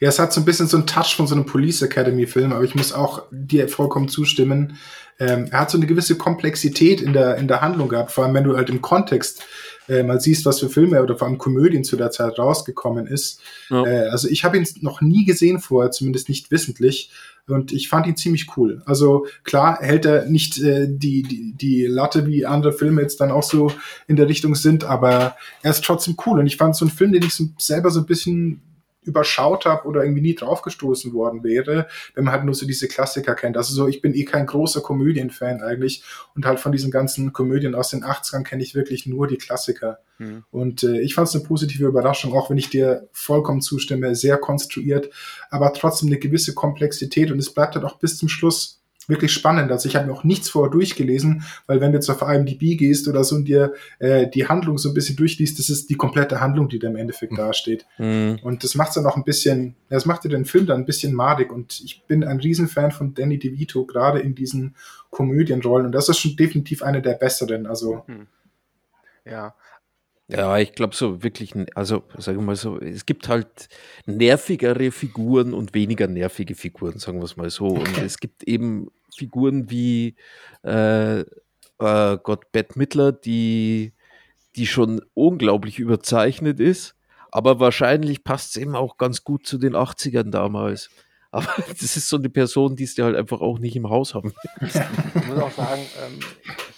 Ja, 0.00 0.08
es 0.08 0.18
hat 0.18 0.32
so 0.32 0.40
ein 0.40 0.46
bisschen 0.46 0.68
so 0.68 0.78
einen 0.78 0.86
Touch 0.86 1.16
von 1.16 1.26
so 1.26 1.34
einem 1.34 1.44
Police 1.44 1.82
Academy 1.82 2.26
Film, 2.26 2.52
aber 2.52 2.64
ich 2.64 2.74
muss 2.74 2.94
auch 2.94 3.24
dir 3.30 3.68
vollkommen 3.68 4.08
zustimmen. 4.08 4.78
Ähm, 5.18 5.48
er 5.50 5.60
hat 5.60 5.70
so 5.70 5.76
eine 5.76 5.86
gewisse 5.86 6.16
Komplexität 6.16 7.02
in 7.02 7.12
der, 7.12 7.36
in 7.36 7.46
der 7.46 7.60
Handlung 7.60 7.88
gehabt, 7.88 8.10
vor 8.10 8.24
allem 8.24 8.34
wenn 8.34 8.44
du 8.44 8.56
halt 8.56 8.70
im 8.70 8.80
Kontext 8.80 9.44
äh, 9.88 10.02
mal 10.02 10.20
siehst, 10.20 10.44
was 10.46 10.60
für 10.60 10.68
Filme 10.68 11.02
oder 11.02 11.16
vor 11.16 11.28
allem 11.28 11.38
Komödien 11.38 11.84
zu 11.84 11.96
der 11.96 12.10
Zeit 12.10 12.38
rausgekommen 12.38 13.06
ist. 13.06 13.40
Ja. 13.70 13.84
Äh, 13.84 14.08
also 14.08 14.28
ich 14.28 14.44
habe 14.44 14.56
ihn 14.56 14.66
noch 14.80 15.00
nie 15.00 15.24
gesehen 15.24 15.58
vorher, 15.60 15.90
zumindest 15.90 16.28
nicht 16.28 16.50
wissentlich. 16.50 17.10
Und 17.48 17.72
ich 17.72 17.88
fand 17.88 18.08
ihn 18.08 18.16
ziemlich 18.16 18.56
cool. 18.56 18.82
Also 18.86 19.26
klar 19.44 19.78
hält 19.80 20.04
er 20.04 20.26
nicht 20.26 20.60
äh, 20.60 20.86
die, 20.88 21.22
die, 21.22 21.54
die 21.54 21.86
Latte, 21.86 22.26
wie 22.26 22.44
andere 22.44 22.72
Filme 22.72 23.02
jetzt 23.02 23.20
dann 23.20 23.30
auch 23.30 23.44
so 23.44 23.70
in 24.08 24.16
der 24.16 24.28
Richtung 24.28 24.56
sind, 24.56 24.82
aber 24.82 25.36
er 25.62 25.70
ist 25.70 25.84
trotzdem 25.84 26.16
cool. 26.26 26.40
Und 26.40 26.46
ich 26.46 26.56
fand 26.56 26.74
so 26.74 26.84
einen 26.84 26.92
Film, 26.92 27.12
den 27.12 27.22
ich 27.22 27.34
so 27.34 27.44
selber 27.58 27.90
so 27.90 28.00
ein 28.00 28.06
bisschen 28.06 28.62
überschaut 29.06 29.64
habe 29.64 29.86
oder 29.86 30.02
irgendwie 30.02 30.22
nie 30.22 30.34
draufgestoßen 30.34 31.12
worden 31.12 31.42
wäre, 31.44 31.86
wenn 32.14 32.24
man 32.24 32.34
halt 32.34 32.44
nur 32.44 32.54
so 32.54 32.66
diese 32.66 32.88
Klassiker 32.88 33.34
kennt. 33.34 33.56
Also 33.56 33.74
so, 33.74 33.88
ich 33.88 34.02
bin 34.02 34.14
eh 34.14 34.24
kein 34.24 34.46
großer 34.46 34.80
Komödienfan 34.80 35.62
eigentlich 35.62 36.02
und 36.34 36.44
halt 36.44 36.60
von 36.60 36.72
diesen 36.72 36.90
ganzen 36.90 37.32
Komödien 37.32 37.74
aus 37.74 37.90
den 37.90 38.04
80ern 38.04 38.42
kenne 38.42 38.62
ich 38.62 38.74
wirklich 38.74 39.06
nur 39.06 39.26
die 39.26 39.38
Klassiker. 39.38 39.98
Mhm. 40.18 40.44
Und 40.50 40.82
äh, 40.82 41.00
ich 41.00 41.14
fand 41.14 41.28
es 41.28 41.34
eine 41.34 41.44
positive 41.44 41.86
Überraschung, 41.86 42.32
auch 42.34 42.50
wenn 42.50 42.58
ich 42.58 42.70
dir 42.70 43.08
vollkommen 43.12 43.60
zustimme, 43.60 44.14
sehr 44.14 44.38
konstruiert, 44.38 45.10
aber 45.50 45.72
trotzdem 45.72 46.08
eine 46.08 46.18
gewisse 46.18 46.54
Komplexität 46.54 47.30
und 47.30 47.38
es 47.38 47.52
bleibt 47.52 47.74
halt 47.74 47.84
auch 47.84 47.98
bis 47.98 48.18
zum 48.18 48.28
Schluss 48.28 48.82
wirklich 49.08 49.32
spannend. 49.32 49.70
Also 49.70 49.88
ich 49.88 49.96
habe 49.96 50.06
mir 50.06 50.12
auch 50.12 50.24
nichts 50.24 50.48
vorher 50.48 50.70
durchgelesen, 50.70 51.44
weil 51.66 51.80
wenn 51.80 51.92
du 51.92 51.98
jetzt 51.98 52.10
auf 52.10 52.22
IMDb 52.22 52.76
gehst 52.76 53.08
oder 53.08 53.24
so 53.24 53.36
und 53.36 53.46
dir 53.46 53.72
äh, 53.98 54.28
die 54.28 54.48
Handlung 54.48 54.78
so 54.78 54.90
ein 54.90 54.94
bisschen 54.94 55.16
durchliest, 55.16 55.58
das 55.58 55.70
ist 55.70 55.90
die 55.90 55.94
komplette 55.94 56.40
Handlung, 56.40 56.68
die 56.68 56.78
da 56.78 56.88
im 56.88 56.96
Endeffekt 56.96 57.32
mhm. 57.32 57.36
dasteht. 57.36 57.86
Mhm. 57.98 58.38
Und 58.42 58.64
das 58.64 58.74
macht 58.74 58.96
dann 58.96 59.06
auch 59.06 59.16
ein 59.16 59.24
bisschen, 59.24 59.76
das 59.88 60.06
macht 60.06 60.24
dir 60.24 60.28
den 60.28 60.44
Film 60.44 60.66
dann 60.66 60.80
ein 60.80 60.86
bisschen 60.86 61.14
madig 61.14 61.52
und 61.52 61.80
ich 61.84 62.04
bin 62.06 62.24
ein 62.24 62.40
Riesenfan 62.40 62.90
von 62.90 63.14
Danny 63.14 63.38
DeVito, 63.38 63.84
gerade 63.84 64.20
in 64.20 64.34
diesen 64.34 64.74
Komödienrollen 65.10 65.86
und 65.86 65.92
das 65.92 66.08
ist 66.08 66.18
schon 66.18 66.36
definitiv 66.36 66.82
eine 66.82 67.02
der 67.02 67.14
besseren. 67.14 67.66
Also 67.66 68.04
mhm. 68.06 68.26
ja, 69.24 69.54
ja, 70.28 70.58
ich 70.58 70.72
glaube 70.72 70.96
so 70.96 71.22
wirklich, 71.22 71.54
also 71.76 72.02
sagen 72.18 72.38
wir 72.38 72.44
mal 72.44 72.56
so, 72.56 72.80
es 72.80 73.06
gibt 73.06 73.28
halt 73.28 73.68
nervigere 74.06 74.90
Figuren 74.90 75.54
und 75.54 75.72
weniger 75.72 76.08
nervige 76.08 76.56
Figuren, 76.56 76.98
sagen 76.98 77.18
wir 77.18 77.24
es 77.24 77.36
mal 77.36 77.48
so. 77.48 77.68
Und 77.68 77.98
es 77.98 78.18
gibt 78.18 78.42
eben 78.42 78.88
Figuren 79.16 79.70
wie 79.70 80.16
äh, 80.62 81.20
äh, 81.20 82.18
Gott 82.22 82.52
Bette 82.52 82.78
Midler, 82.78 83.12
die, 83.12 83.92
die 84.56 84.66
schon 84.66 85.02
unglaublich 85.14 85.78
überzeichnet 85.78 86.60
ist, 86.60 86.94
aber 87.30 87.60
wahrscheinlich 87.60 88.24
passt 88.24 88.50
es 88.50 88.62
eben 88.62 88.76
auch 88.76 88.96
ganz 88.96 89.24
gut 89.24 89.46
zu 89.46 89.58
den 89.58 89.74
80ern 89.74 90.30
damals. 90.30 90.90
Aber 91.36 91.52
das 91.68 91.96
ist 91.96 92.08
so 92.08 92.16
eine 92.16 92.30
Person, 92.30 92.76
die 92.76 92.84
es 92.84 92.94
dir 92.94 93.04
halt 93.04 93.16
einfach 93.16 93.42
auch 93.42 93.58
nicht 93.58 93.76
im 93.76 93.90
Haus 93.90 94.14
haben. 94.14 94.32
Ich 94.62 95.26
muss 95.26 95.38
auch 95.38 95.50
sagen, 95.50 95.82
ähm, 96.06 96.20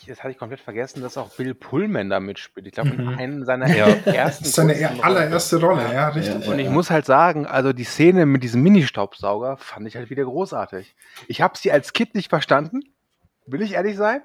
das 0.08 0.18
hatte 0.18 0.30
ich 0.32 0.38
komplett 0.38 0.60
vergessen, 0.60 1.02
dass 1.02 1.16
auch 1.16 1.30
Bill 1.36 1.54
Pullman 1.54 2.10
da 2.10 2.20
mitspielt. 2.20 2.66
Ich 2.66 2.72
glaube, 2.72 2.90
mhm. 2.90 3.00
in 3.00 3.08
einem 3.18 3.44
seiner 3.44 3.68
ja. 3.68 3.86
ersten. 4.04 4.44
Seine 4.44 4.74
er 4.74 5.04
allererste 5.04 5.60
Rolle, 5.60 5.82
ja, 5.82 5.92
ja 5.92 6.08
richtig. 6.08 6.48
Und 6.48 6.58
ich 6.58 6.68
muss 6.68 6.90
halt 6.90 7.06
sagen, 7.06 7.46
also 7.46 7.72
die 7.72 7.84
Szene 7.84 8.26
mit 8.26 8.42
diesem 8.42 8.62
Mini-Staubsauger 8.62 9.56
fand 9.56 9.86
ich 9.86 9.96
halt 9.96 10.10
wieder 10.10 10.24
großartig. 10.24 10.96
Ich 11.28 11.40
habe 11.40 11.56
sie 11.56 11.70
als 11.70 11.92
Kind 11.92 12.14
nicht 12.14 12.28
verstanden, 12.28 12.80
will 13.46 13.62
ich 13.62 13.74
ehrlich 13.74 13.96
sein. 13.96 14.22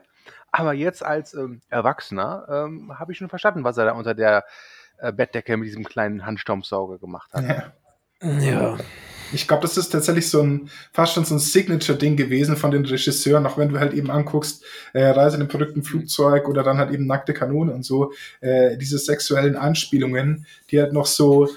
Aber 0.52 0.74
jetzt 0.74 1.04
als 1.04 1.34
ähm, 1.34 1.62
Erwachsener 1.69 2.46
ähm, 2.48 3.00
habe 3.00 3.12
ich 3.12 3.17
schon 3.17 3.30
verstanden, 3.30 3.63
was 3.63 3.78
er 3.78 3.86
da 3.86 3.93
unter 3.93 4.13
der 4.13 4.46
äh, 5.00 5.12
Bettdecke 5.12 5.58
mit 5.58 5.67
diesem 5.67 5.84
kleinen 5.84 6.26
Handstaubsauger 6.26 7.00
gemacht 7.00 7.34
hat. 7.34 7.74
Ja. 8.22 8.30
ja. 8.39 8.78
Ich 9.34 9.48
glaube, 9.48 9.63
das 9.63 9.78
ist 9.78 9.89
tatsächlich 9.89 10.30
so 10.30 10.41
ein, 10.41 10.69
fast 10.91 11.13
schon 11.13 11.26
so 11.26 11.36
ein 11.36 11.39
Signature-Ding 11.39 12.15
gewesen 12.15 12.56
von 12.56 12.72
den 12.72 12.86
Regisseuren, 12.86 13.46
auch 13.46 13.58
wenn 13.58 13.69
du 13.69 13.80
halt 13.80 13.93
eben 13.93 14.12
anguckst, 14.12 14.63
äh, 14.93 15.06
Reise 15.06 15.36
in 15.36 15.41
einem 15.41 15.50
verrückten 15.50 15.84
Flugzeug 15.84 16.48
oder 16.48 16.63
dann 16.63 16.77
halt 16.77 16.92
eben 16.92 17.06
nackte 17.06 17.34
Kanone 17.34 17.73
und 17.73 17.84
so, 17.84 18.13
äh, 18.42 18.77
diese 18.77 18.98
sexuellen 18.98 19.56
Anspielungen, 19.56 20.46
die 20.69 20.79
halt 20.79 20.94
noch 20.94 21.08
so, 21.08 21.50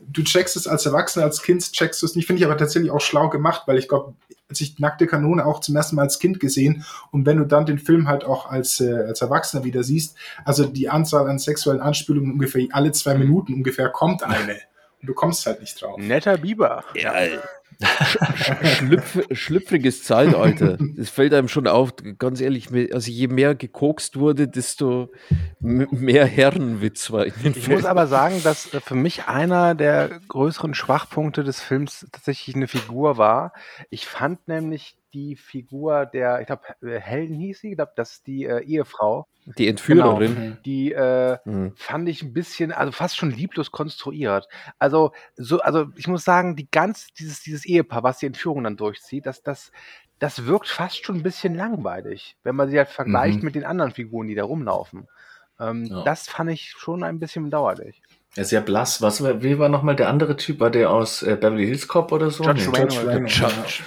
du 0.00 0.22
checkst 0.22 0.56
es 0.56 0.66
als 0.66 0.86
Erwachsener, 0.86 1.24
als 1.24 1.42
Kind 1.42 1.72
checkst 1.72 2.02
du 2.02 2.06
es 2.06 2.16
nicht, 2.16 2.26
finde 2.26 2.40
ich 2.40 2.46
aber 2.46 2.56
tatsächlich 2.56 2.90
auch 2.90 3.00
schlau 3.00 3.28
gemacht, 3.28 3.62
weil 3.66 3.78
ich 3.78 3.88
glaube, 3.88 4.14
als 4.48 4.60
ich 4.60 4.78
nackte 4.78 5.06
Kanone 5.06 5.46
auch 5.46 5.60
zum 5.60 5.76
ersten 5.76 5.96
Mal 5.96 6.02
als 6.02 6.18
Kind 6.18 6.38
gesehen 6.38 6.84
und 7.10 7.24
wenn 7.24 7.38
du 7.38 7.44
dann 7.46 7.64
den 7.64 7.78
Film 7.78 8.08
halt 8.08 8.24
auch 8.24 8.50
als, 8.50 8.80
äh, 8.80 8.92
als 8.92 9.22
Erwachsener 9.22 9.64
wieder 9.64 9.82
siehst, 9.82 10.16
also 10.44 10.66
die 10.66 10.90
Anzahl 10.90 11.28
an 11.28 11.38
sexuellen 11.38 11.80
Anspielungen 11.80 12.32
ungefähr 12.32 12.66
alle 12.72 12.92
zwei 12.92 13.14
Minuten 13.14 13.54
ungefähr 13.54 13.88
kommt 13.88 14.22
eine. 14.22 14.56
Und 15.02 15.08
du 15.08 15.14
kommst 15.14 15.44
halt 15.46 15.60
nicht 15.60 15.82
drauf. 15.82 15.98
Netter 15.98 16.38
Biber. 16.38 16.84
Ja, 16.94 17.12
Schlüpf, 18.76 19.18
schlüpfriges 19.32 20.04
Zeitalter. 20.04 20.78
Das 20.96 21.10
fällt 21.10 21.34
einem 21.34 21.48
schon 21.48 21.66
auf, 21.66 21.90
ganz 22.18 22.40
ehrlich. 22.40 22.68
Also 22.92 23.10
je 23.10 23.26
mehr 23.28 23.54
gekokst 23.54 24.18
wurde, 24.18 24.46
desto 24.46 25.10
mehr 25.58 26.26
Herrenwitz 26.26 27.10
war 27.10 27.26
in 27.26 27.32
den 27.42 27.52
Ich 27.52 27.64
Film. 27.64 27.78
muss 27.78 27.84
aber 27.84 28.06
sagen, 28.06 28.40
dass 28.44 28.72
äh, 28.72 28.80
für 28.80 28.94
mich 28.94 29.26
einer 29.26 29.74
der 29.74 30.20
größeren 30.28 30.74
Schwachpunkte 30.74 31.42
des 31.42 31.60
Films 31.60 32.06
tatsächlich 32.12 32.54
eine 32.54 32.68
Figur 32.68 33.16
war. 33.18 33.52
Ich 33.90 34.06
fand 34.06 34.46
nämlich 34.46 34.96
die 35.12 35.36
Figur 35.36 36.06
der, 36.06 36.40
ich 36.40 36.46
glaube, 36.46 36.62
äh, 36.82 36.98
Helden 36.98 37.36
hieß 37.36 37.60
sie, 37.60 37.70
ich 37.70 37.76
glaube, 37.76 37.92
das 37.96 38.12
ist 38.12 38.26
die 38.26 38.44
äh, 38.44 38.62
Ehefrau. 38.64 39.26
Die 39.58 39.68
Entführerin. 39.68 40.34
Genau, 40.34 40.56
die 40.64 40.92
äh, 40.92 41.38
mhm. 41.44 41.72
fand 41.76 42.08
ich 42.08 42.22
ein 42.22 42.32
bisschen, 42.32 42.72
also 42.72 42.92
fast 42.92 43.16
schon 43.16 43.30
lieblos 43.30 43.70
konstruiert. 43.70 44.48
Also, 44.78 45.12
so, 45.36 45.60
also 45.60 45.86
ich 45.96 46.06
muss 46.06 46.24
sagen, 46.24 46.56
die 46.56 46.70
ganz, 46.70 47.08
dieses, 47.14 47.42
dieses 47.42 47.64
Ehepaar, 47.64 48.02
was 48.02 48.18
die 48.18 48.26
Entführung 48.26 48.64
dann 48.64 48.76
durchzieht, 48.76 49.26
das, 49.26 49.42
das, 49.42 49.72
das 50.18 50.46
wirkt 50.46 50.68
fast 50.68 51.04
schon 51.04 51.16
ein 51.16 51.22
bisschen 51.22 51.54
langweilig, 51.54 52.36
wenn 52.44 52.54
man 52.54 52.70
sie 52.70 52.78
halt 52.78 52.88
vergleicht 52.88 53.38
mhm. 53.38 53.44
mit 53.44 53.54
den 53.54 53.64
anderen 53.64 53.90
Figuren, 53.90 54.28
die 54.28 54.36
da 54.36 54.44
rumlaufen. 54.44 55.08
Ähm, 55.58 55.86
ja. 55.86 56.02
Das 56.04 56.28
fand 56.28 56.50
ich 56.50 56.70
schon 56.70 57.02
ein 57.02 57.18
bisschen 57.18 57.44
bedauerlich. 57.44 58.02
Ja, 58.36 58.44
sehr 58.44 58.62
blass. 58.62 59.02
Was, 59.02 59.22
wie 59.22 59.58
war 59.58 59.68
nochmal 59.68 59.94
der 59.94 60.08
andere 60.08 60.36
Typ? 60.36 60.60
War 60.60 60.70
der 60.70 60.90
aus 60.90 61.22
äh, 61.22 61.36
Beverly 61.36 61.66
Hills 61.66 61.86
Cop 61.86 62.12
oder 62.12 62.30
so? 62.30 62.44
Judge 62.44 62.70
nee, 62.70 62.80
Judge 62.80 63.26
Judge. 63.26 63.82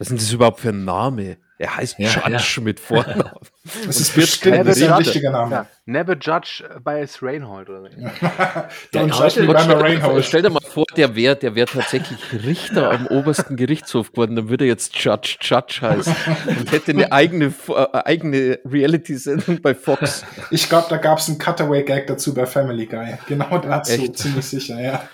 Was 0.00 0.08
sind 0.08 0.18
das 0.18 0.32
überhaupt 0.32 0.60
für 0.60 0.70
ein 0.70 0.86
Name? 0.86 1.36
Er 1.58 1.76
heißt 1.76 1.98
ja, 1.98 2.08
Judge 2.08 2.54
ja. 2.56 2.62
mit 2.62 2.80
Vornamen. 2.80 3.22
Das 3.86 4.00
ist 4.00 4.14
bestimmt 4.14 4.56
Never 4.56 4.70
ein 4.70 4.78
Judge, 4.78 4.96
richtiger 4.96 5.30
Name. 5.30 5.54
Ja, 5.54 5.66
Never 5.84 6.16
Judge 6.18 6.64
by 6.82 7.04
Reinhold 7.20 7.68
oder 7.68 7.82
so. 7.82 7.96
Don't 8.98 9.12
judge 9.12 9.42
me 9.42 9.46
by 9.46 9.70
Reinhold. 9.70 10.24
Stell 10.24 10.40
dir 10.40 10.48
mal 10.48 10.62
vor, 10.62 10.86
der 10.96 11.14
wäre 11.14 11.36
der 11.36 11.54
wär 11.54 11.66
tatsächlich 11.66 12.18
Richter 12.32 12.90
am 12.90 13.06
obersten 13.08 13.56
Gerichtshof 13.56 14.12
geworden, 14.12 14.36
dann 14.36 14.48
würde 14.48 14.64
er 14.64 14.68
jetzt 14.68 14.96
Judge 14.96 15.36
Judge 15.42 15.80
heißen 15.82 16.16
und 16.46 16.72
hätte 16.72 16.92
eine 16.92 17.12
eigene, 17.12 17.52
äh, 17.68 17.98
eigene 17.98 18.58
Reality-Sendung 18.64 19.60
bei 19.60 19.74
Fox. 19.74 20.24
Ich 20.50 20.66
glaube, 20.66 20.86
da 20.88 20.96
gab 20.96 21.18
es 21.18 21.28
einen 21.28 21.38
Cutaway-Gag 21.38 22.06
dazu 22.06 22.32
bei 22.32 22.46
Family 22.46 22.86
Guy. 22.86 23.18
Genau 23.28 23.58
dazu, 23.58 23.92
Echt? 23.92 24.16
ziemlich 24.16 24.46
sicher, 24.46 24.80
ja. 24.80 25.06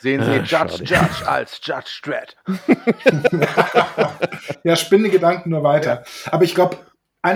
Sehen 0.00 0.22
Sie 0.24 0.30
ah, 0.30 0.42
Judge 0.42 0.84
Judge 0.84 1.26
als 1.26 1.60
Judge 1.62 2.00
Dredd. 2.02 2.36
ja, 4.64 4.76
spinne 4.76 5.10
Gedanken 5.10 5.50
nur 5.50 5.62
weiter. 5.62 6.04
Aber 6.30 6.44
ich 6.44 6.54
glaube, 6.54 6.78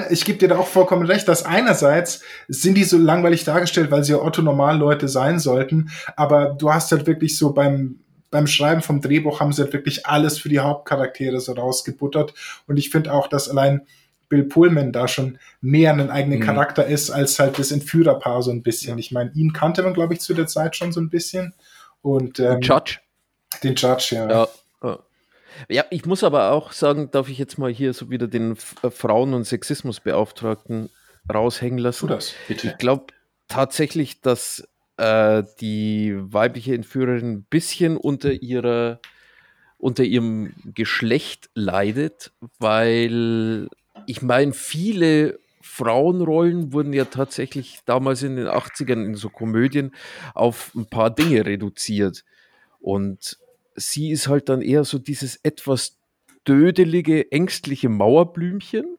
ich 0.09 0.25
gebe 0.25 0.39
dir 0.39 0.49
da 0.49 0.57
auch 0.57 0.67
vollkommen 0.67 1.05
recht, 1.05 1.29
dass 1.29 1.45
einerseits 1.45 2.23
sind 2.49 2.75
die 2.75 2.85
so 2.85 2.97
langweilig 2.97 3.45
dargestellt, 3.45 3.91
weil 3.91 4.03
sie 4.03 4.13
ja 4.13 4.23
Otto-Normal-Leute 4.23 5.09
sein 5.09 5.39
sollten, 5.39 5.91
aber 6.17 6.57
du 6.59 6.73
hast 6.73 6.91
halt 6.91 7.07
wirklich 7.07 7.37
so 7.37 7.53
beim, 7.53 8.01
beim 8.31 8.47
Schreiben 8.47 8.81
vom 8.81 9.03
Drehbuch 9.03 9.41
haben 9.41 9.53
sie 9.53 9.63
halt 9.63 9.75
wirklich 9.75 10.07
alles 10.07 10.39
für 10.39 10.49
die 10.49 10.61
Hauptcharaktere 10.61 11.39
so 11.39 11.53
rausgebuttert 11.53 12.33
und 12.67 12.79
ich 12.79 12.89
finde 12.89 13.13
auch, 13.13 13.27
dass 13.27 13.51
allein 13.51 13.83
Bill 14.31 14.45
Pullman 14.45 14.91
da 14.91 15.07
schon 15.07 15.39
mehr 15.61 15.93
ein 15.93 16.11
eigener 16.11 16.37
mhm. 16.37 16.41
Charakter 16.41 16.87
ist 16.87 17.11
als 17.11 17.39
halt 17.39 17.59
das 17.59 17.71
Entführerpaar 17.71 18.43
so 18.43 18.51
ein 18.51 18.63
bisschen. 18.63 18.99
Ich 18.99 19.13
meine, 19.13 19.31
ihn 19.35 19.53
kannte 19.53 19.83
man, 19.83 19.93
glaube 19.93 20.15
ich, 20.15 20.21
zu 20.21 20.33
der 20.33 20.47
Zeit 20.47 20.77
schon 20.77 20.93
so 20.93 21.01
ein 21.01 21.11
bisschen. 21.11 21.55
Und, 22.05 22.39
ähm, 22.39 22.61
den 22.61 22.61
Judge. 22.61 22.99
Den 23.63 23.75
Judge, 23.75 24.15
ja. 24.15 24.29
ja. 24.31 24.49
Ja, 25.69 25.85
ich 25.91 26.05
muss 26.05 26.25
aber 26.25 26.51
auch 26.51 26.73
sagen, 26.73 27.11
darf 27.11 27.29
ich 27.29 27.39
jetzt 27.39 27.59
mal 27.59 27.73
hier 27.73 27.95
so 27.95 28.11
wieder 28.11 28.27
den 28.27 28.57
äh, 28.83 28.91
Frauen- 28.91 29.35
und 29.35 29.45
Sexismusbeauftragten 29.45 30.91
raushängen 31.33 31.79
lassen. 31.79 32.09
Tu 32.09 32.13
das, 32.13 32.35
bitte. 32.49 32.69
Ich 32.69 32.79
glaube 32.79 33.07
tatsächlich, 33.49 34.21
dass 34.21 34.69
äh, 34.97 35.45
die 35.61 36.15
weibliche 36.17 36.75
Entführerin 36.75 37.33
ein 37.33 37.45
bisschen 37.45 37.97
unter 37.97 38.33
ihrer 38.33 39.01
unter 39.79 40.03
ihrem 40.03 40.55
Geschlecht 40.75 41.51
leidet, 41.55 42.33
weil 42.59 43.69
ich 44.07 44.23
meine, 44.23 44.53
viele 44.53 45.39
Frauenrollen 45.77 46.73
wurden 46.73 46.93
ja 46.93 47.05
tatsächlich 47.05 47.81
damals 47.85 48.23
in 48.23 48.37
den 48.37 48.47
80ern 48.47 49.05
in 49.05 49.17
so 49.17 49.29
Komödien 49.29 49.93
auf 50.33 50.73
ein 50.77 50.87
paar 50.87 51.13
Dinge 51.13 51.45
reduziert. 51.45 52.25
Und 52.79 53.41
sie 53.75 54.13
ist 54.13 54.29
halt 54.29 54.49
dann 54.49 54.63
eher 54.63 54.85
so 54.85 54.99
dieses 55.01 55.41
etwas 55.43 55.99
dödelige, 56.47 57.33
ängstliche 57.33 57.89
Mauerblümchen. 57.89 58.99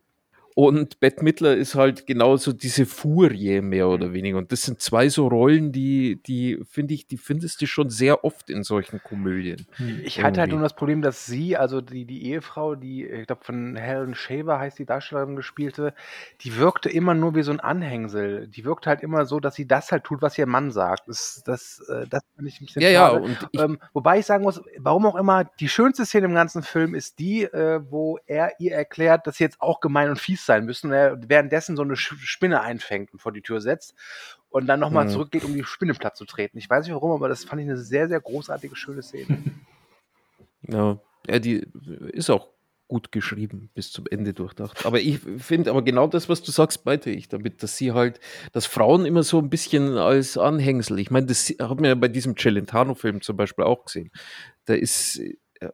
Und 0.58 1.02
Bette 1.02 1.22
Midler 1.22 1.54
ist 1.54 1.76
halt 1.76 2.08
genauso 2.08 2.54
diese 2.54 2.86
Furie 2.86 3.60
mehr 3.60 3.90
oder 3.90 4.14
weniger. 4.14 4.38
Und 4.38 4.54
das 4.54 4.64
sind 4.64 4.82
zwei 4.82 5.10
so 5.10 5.28
Rollen, 5.28 5.74
die, 5.74 6.22
die 6.26 6.64
finde 6.64 6.94
ich, 6.94 7.08
die 7.08 7.18
findest 7.18 7.62
du 7.62 7.68
schon 7.68 7.90
sehr 7.90 8.24
oft 8.24 8.50
in 8.50 8.64
solchen 8.64 9.04
Komödien. 9.04 9.68
Hm. 9.76 10.00
Ich 10.06 10.24
hatte 10.24 10.40
halt 10.40 10.52
nur 10.52 10.62
das 10.62 10.74
Problem, 10.74 11.02
dass 11.02 11.26
sie, 11.26 11.58
also 11.58 11.82
die, 11.82 12.06
die 12.06 12.28
Ehefrau, 12.28 12.76
die, 12.76 13.06
ich 13.06 13.28
glaube, 13.28 13.44
von 13.44 13.76
Helen 13.76 14.16
Shaver 14.16 14.58
heißt 14.58 14.80
die 14.80 14.86
Darstellerin 14.86 15.36
gespielte, 15.36 15.94
die 16.40 16.56
wirkte 16.56 16.90
immer 16.90 17.16
nur 17.16 17.36
wie 17.36 17.44
so 17.44 17.52
ein 17.52 17.60
Anhängsel. 17.60 18.48
Die 18.48 18.64
wirkte 18.64 18.90
halt 18.90 19.04
immer 19.04 19.26
so, 19.26 19.42
dass 19.42 19.56
sie 19.56 19.68
das 19.68 19.92
halt 19.92 20.06
tut, 20.06 20.22
was 20.22 20.38
ihr 20.38 20.48
Mann 20.48 20.72
sagt. 20.72 21.10
Das, 21.10 21.44
das, 21.46 21.84
äh, 21.90 22.08
das 22.08 22.24
fand 22.34 22.48
ich 22.48 22.62
ein 22.62 22.66
bisschen 22.68 22.82
ja, 22.82 22.92
schade. 22.94 23.18
Ja, 23.18 23.22
und 23.22 23.50
ich, 23.52 23.60
ähm, 23.60 23.78
wobei 23.92 24.20
ich 24.20 24.26
sagen 24.26 24.44
muss, 24.44 24.62
warum 24.78 25.06
auch 25.06 25.16
immer, 25.16 25.44
die 25.44 25.68
schönste 25.68 26.06
Szene 26.06 26.28
im 26.28 26.34
ganzen 26.34 26.64
Film 26.64 26.96
ist 26.96 27.20
die, 27.20 27.44
äh, 27.44 27.82
wo 27.90 28.20
er 28.26 28.54
ihr 28.60 28.72
erklärt, 28.72 29.28
dass 29.28 29.36
sie 29.36 29.44
jetzt 29.44 29.60
auch 29.60 29.82
gemein 29.82 30.10
und 30.10 30.18
fies 30.18 30.45
sein 30.46 30.66
müssen, 30.66 30.92
währenddessen 30.92 31.76
so 31.76 31.84
eine 31.84 31.96
Spinne 31.96 32.62
einfängt 32.62 33.14
und 33.14 33.20
vor 33.20 33.32
die 33.32 33.42
Tür 33.42 33.62
setzt 33.62 33.96
und 34.50 34.68
dann 34.68 34.80
nochmal 34.80 35.06
mhm. 35.06 35.10
zurückgeht, 35.10 35.44
um 35.44 35.54
die 35.54 35.64
Spinne 35.64 35.94
platt 35.94 36.16
zu 36.16 36.26
treten. 36.26 36.58
Ich 36.58 36.70
weiß 36.70 36.86
nicht 36.86 36.94
warum, 36.94 37.12
aber 37.12 37.28
das 37.28 37.44
fand 37.44 37.62
ich 37.62 37.68
eine 37.68 37.78
sehr, 37.78 38.08
sehr 38.08 38.22
großartige, 38.22 38.76
schöne 38.76 39.02
Szene. 39.02 39.38
Ja, 40.68 40.98
ja 41.28 41.38
die 41.38 41.64
ist 42.12 42.32
auch 42.32 42.50
gut 42.88 43.12
geschrieben, 43.12 43.70
bis 43.74 43.92
zum 43.92 44.06
Ende 44.10 44.34
durchdacht. 44.34 44.86
Aber 44.86 45.00
ich 45.00 45.20
finde 45.20 45.72
aber 45.72 45.84
genau 45.84 46.08
das, 46.08 46.30
was 46.30 46.42
du 46.42 46.52
sagst, 46.52 46.84
beide 46.84 47.10
ich 47.10 47.28
damit, 47.28 47.64
dass 47.64 47.78
sie 47.78 47.92
halt, 47.92 48.20
dass 48.52 48.66
Frauen 48.66 49.06
immer 49.06 49.24
so 49.24 49.40
ein 49.40 49.50
bisschen 49.50 49.98
als 49.98 50.38
Anhängsel, 50.38 51.00
ich 51.00 51.12
meine, 51.12 51.26
das 51.26 51.50
hat 51.50 51.76
man 51.76 51.86
ja 51.86 51.96
bei 51.96 52.08
diesem 52.08 52.36
Celentano-Film 52.36 53.22
zum 53.22 53.38
Beispiel 53.38 53.66
auch 53.66 53.86
gesehen. 53.86 54.12
Da 54.66 54.76
ist, 54.76 55.22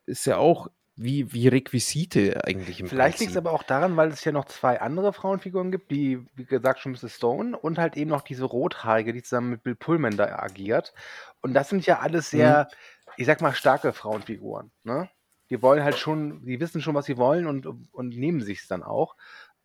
ist 0.06 0.26
ja 0.26 0.38
auch 0.38 0.68
wie, 1.04 1.34
wie 1.34 1.48
Requisite 1.48 2.44
eigentlich 2.46 2.80
im 2.80 2.88
Vielleicht 2.88 3.20
liegt 3.20 3.32
es 3.32 3.38
aber 3.38 3.52
auch 3.52 3.64
daran, 3.64 3.98
weil 3.98 4.10
es 4.10 4.24
ja 4.24 4.32
noch 4.32 4.46
zwei 4.46 4.80
andere 4.82 5.14
Frauenfiguren 5.14 5.72
gibt, 5.72 5.92
die, 5.92 6.26
wie 6.36 6.46
gesagt, 6.46 6.80
schon 6.80 6.92
Mrs. 6.94 7.16
Stone 7.16 7.58
und 7.58 7.78
halt 7.78 7.98
eben 7.98 8.10
noch 8.10 8.22
diese 8.22 8.46
Rothaarige, 8.46 9.14
die 9.14 9.24
zusammen 9.24 9.52
mit 9.52 9.64
Bill 9.64 9.76
Pullman 9.76 10.18
da 10.18 10.40
agiert. 10.40 10.94
Und 11.42 11.54
das 11.54 11.70
sind 11.70 11.86
ja 11.86 12.00
alles 12.00 12.30
sehr, 12.30 12.70
mhm. 12.70 13.14
ich 13.18 13.26
sag 13.26 13.42
mal, 13.42 13.54
starke 13.54 13.94
Frauenfiguren. 13.94 14.72
Ne? 14.84 15.10
Die 15.50 15.62
wollen 15.62 15.84
halt 15.84 15.98
schon, 15.98 16.46
die 16.46 16.60
wissen 16.60 16.82
schon, 16.82 16.96
was 16.96 17.06
sie 17.06 17.18
wollen 17.18 17.48
und, 17.48 17.66
und 17.92 18.18
nehmen 18.18 18.42
sich 18.42 18.60
es 18.60 18.68
dann 18.68 18.84
auch. 18.84 19.16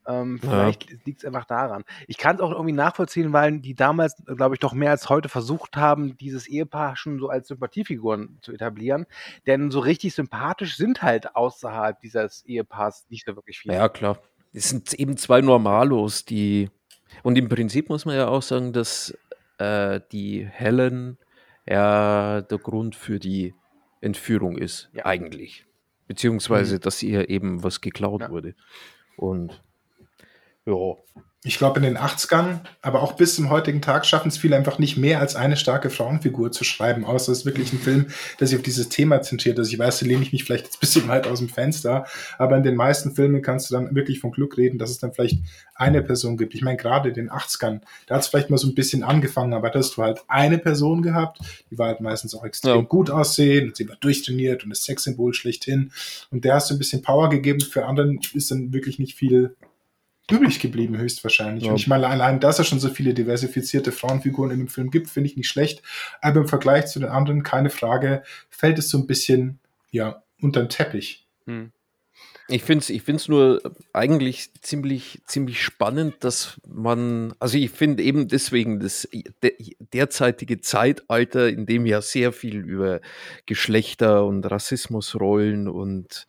Ähm, 0.06 0.38
vielleicht 0.40 0.90
ja. 0.90 0.96
liegt 1.04 1.20
es 1.20 1.24
einfach 1.24 1.44
daran. 1.44 1.84
Ich 2.06 2.16
kann 2.16 2.36
es 2.36 2.42
auch 2.42 2.52
irgendwie 2.52 2.72
nachvollziehen, 2.72 3.32
weil 3.32 3.58
die 3.58 3.74
damals, 3.74 4.16
glaube 4.24 4.54
ich, 4.54 4.60
doch 4.60 4.72
mehr 4.72 4.90
als 4.90 5.08
heute 5.08 5.28
versucht 5.28 5.76
haben, 5.76 6.16
dieses 6.16 6.46
Ehepaar 6.46 6.96
schon 6.96 7.18
so 7.18 7.28
als 7.28 7.48
Sympathiefiguren 7.48 8.38
zu 8.40 8.52
etablieren. 8.52 9.06
Denn 9.46 9.70
so 9.70 9.80
richtig 9.80 10.14
sympathisch 10.14 10.76
sind 10.76 11.02
halt 11.02 11.34
außerhalb 11.34 12.00
dieses 12.00 12.44
Ehepaars 12.44 13.06
nicht 13.10 13.26
so 13.26 13.34
wirklich 13.34 13.58
viele. 13.58 13.74
Ja, 13.74 13.88
klar. 13.88 14.18
Es 14.52 14.70
sind 14.70 14.94
eben 14.94 15.16
zwei 15.16 15.40
Normalos, 15.40 16.24
die. 16.24 16.70
Und 17.22 17.36
im 17.36 17.48
Prinzip 17.48 17.88
muss 17.88 18.04
man 18.04 18.16
ja 18.16 18.28
auch 18.28 18.42
sagen, 18.42 18.72
dass 18.72 19.16
äh, 19.58 20.00
die 20.12 20.46
Helen 20.46 21.18
ja 21.68 22.42
der 22.42 22.58
Grund 22.58 22.94
für 22.94 23.18
die 23.18 23.54
Entführung 24.00 24.56
ist, 24.56 24.88
ja. 24.92 25.04
eigentlich. 25.04 25.66
Beziehungsweise, 26.06 26.76
mhm. 26.76 26.80
dass 26.80 27.02
ihr 27.02 27.28
eben 27.28 27.62
was 27.62 27.80
geklaut 27.80 28.22
ja. 28.22 28.30
wurde. 28.30 28.54
Und 29.16 29.62
ja. 30.66 31.22
Ich 31.46 31.58
glaube, 31.58 31.78
in 31.78 31.84
den 31.84 31.96
80ern, 31.96 32.58
aber 32.82 33.02
auch 33.02 33.12
bis 33.12 33.36
zum 33.36 33.50
heutigen 33.50 33.80
Tag 33.80 34.04
schaffen 34.04 34.28
es 34.28 34.36
viele 34.36 34.56
einfach 34.56 34.80
nicht 34.80 34.96
mehr 34.96 35.20
als 35.20 35.36
eine 35.36 35.56
starke 35.56 35.90
Frauenfigur 35.90 36.50
zu 36.50 36.64
schreiben, 36.64 37.04
außer 37.04 37.30
es 37.30 37.38
ist 37.38 37.46
wirklich 37.46 37.72
ein 37.72 37.78
Film, 37.78 38.06
der 38.40 38.48
sich 38.48 38.56
auf 38.56 38.64
dieses 38.64 38.88
Thema 38.88 39.22
zentriert. 39.22 39.56
Also 39.56 39.70
ich 39.70 39.78
weiß, 39.78 40.00
da 40.00 40.06
lehne 40.06 40.22
ich 40.22 40.32
mich 40.32 40.42
vielleicht 40.42 40.64
jetzt 40.64 40.78
ein 40.78 40.80
bisschen 40.80 41.06
weit 41.06 41.28
aus 41.28 41.38
dem 41.38 41.48
Fenster, 41.48 42.04
aber 42.36 42.56
in 42.56 42.64
den 42.64 42.74
meisten 42.74 43.14
Filmen 43.14 43.42
kannst 43.42 43.70
du 43.70 43.74
dann 43.74 43.94
wirklich 43.94 44.18
von 44.18 44.32
Glück 44.32 44.56
reden, 44.56 44.76
dass 44.78 44.90
es 44.90 44.98
dann 44.98 45.12
vielleicht 45.12 45.38
eine 45.76 46.02
Person 46.02 46.36
gibt. 46.36 46.52
Ich 46.54 46.62
meine, 46.62 46.78
gerade 46.78 47.10
in 47.10 47.14
den 47.14 47.30
80ern, 47.30 47.80
da 48.08 48.16
hat 48.16 48.22
es 48.22 48.28
vielleicht 48.28 48.50
mal 48.50 48.58
so 48.58 48.66
ein 48.66 48.74
bisschen 48.74 49.04
angefangen, 49.04 49.54
aber 49.54 49.70
da 49.70 49.78
hast 49.78 49.96
du 49.96 50.02
halt 50.02 50.22
eine 50.26 50.58
Person 50.58 51.00
gehabt, 51.00 51.38
die 51.70 51.78
war 51.78 51.88
halt 51.88 52.00
meistens 52.00 52.34
auch 52.34 52.44
extrem 52.44 52.76
ja. 52.76 52.82
gut 52.82 53.08
aussehen 53.08 53.68
und 53.68 53.76
sie 53.76 53.88
war 53.88 53.96
durchtrainiert 53.96 54.64
und 54.64 54.70
das 54.70 54.82
Sexsymbol 54.82 55.32
schlechthin. 55.32 55.92
Und 56.32 56.44
der 56.44 56.54
hast 56.54 56.70
du 56.70 56.74
ein 56.74 56.78
bisschen 56.78 57.02
Power 57.02 57.28
gegeben, 57.28 57.60
für 57.60 57.86
anderen 57.86 58.18
ist 58.34 58.50
dann 58.50 58.72
wirklich 58.72 58.98
nicht 58.98 59.14
viel 59.14 59.54
übrig 60.30 60.60
geblieben, 60.60 60.98
höchstwahrscheinlich. 60.98 61.64
Ja. 61.64 61.70
Und 61.70 61.76
ich 61.76 61.86
meine, 61.86 62.08
allein, 62.08 62.40
dass 62.40 62.58
es 62.58 62.66
schon 62.66 62.80
so 62.80 62.88
viele 62.88 63.14
diversifizierte 63.14 63.92
Frauenfiguren 63.92 64.50
in 64.50 64.58
dem 64.58 64.68
Film 64.68 64.90
gibt, 64.90 65.08
finde 65.08 65.30
ich 65.30 65.36
nicht 65.36 65.48
schlecht. 65.48 65.82
Aber 66.20 66.40
im 66.40 66.48
Vergleich 66.48 66.86
zu 66.86 66.98
den 66.98 67.08
anderen, 67.08 67.42
keine 67.42 67.70
Frage, 67.70 68.22
fällt 68.50 68.78
es 68.78 68.88
so 68.88 68.98
ein 68.98 69.06
bisschen, 69.06 69.58
ja, 69.90 70.22
unter 70.40 70.60
den 70.60 70.68
Teppich. 70.68 71.26
Hm. 71.46 71.72
Ich 72.48 72.62
finde 72.62 72.82
es 72.82 72.90
ich 72.90 73.02
find's 73.02 73.26
nur 73.26 73.60
eigentlich 73.92 74.50
ziemlich, 74.62 75.20
ziemlich 75.26 75.60
spannend, 75.60 76.14
dass 76.20 76.60
man, 76.66 77.34
also 77.40 77.58
ich 77.58 77.70
finde 77.72 78.04
eben 78.04 78.28
deswegen 78.28 78.78
das 78.78 79.08
derzeitige 79.92 80.60
Zeitalter, 80.60 81.48
in 81.48 81.66
dem 81.66 81.86
ja 81.86 82.00
sehr 82.00 82.32
viel 82.32 82.58
über 82.58 83.00
Geschlechter 83.46 84.24
und 84.24 84.44
Rassismusrollen 84.44 85.66
und 85.66 86.28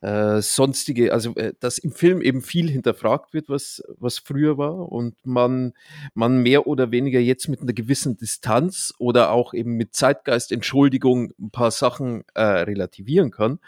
äh, 0.00 0.40
sonstige, 0.40 1.12
also 1.12 1.34
äh, 1.34 1.54
dass 1.60 1.78
im 1.78 1.92
Film 1.92 2.22
eben 2.22 2.42
viel 2.42 2.70
hinterfragt 2.70 3.34
wird, 3.34 3.48
was, 3.48 3.82
was 3.98 4.18
früher 4.18 4.58
war 4.58 4.92
und 4.92 5.14
man, 5.24 5.72
man 6.14 6.42
mehr 6.42 6.66
oder 6.66 6.90
weniger 6.90 7.20
jetzt 7.20 7.48
mit 7.48 7.60
einer 7.60 7.72
gewissen 7.72 8.16
Distanz 8.16 8.94
oder 8.98 9.32
auch 9.32 9.54
eben 9.54 9.76
mit 9.76 9.94
Zeitgeist, 9.94 10.52
Entschuldigung, 10.52 11.32
ein 11.38 11.50
paar 11.50 11.70
Sachen 11.70 12.24
äh, 12.34 12.42
relativieren 12.42 13.30
kann, 13.30 13.58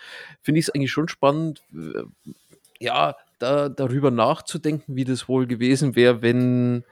finde 0.40 0.60
ich 0.60 0.66
es 0.66 0.70
eigentlich 0.70 0.92
schon 0.92 1.08
spannend, 1.08 1.62
ja, 2.78 3.16
da, 3.40 3.68
darüber 3.68 4.10
nachzudenken, 4.10 4.96
wie 4.96 5.04
das 5.04 5.28
wohl 5.28 5.46
gewesen 5.46 5.96
wäre, 5.96 6.22
wenn, 6.22 6.84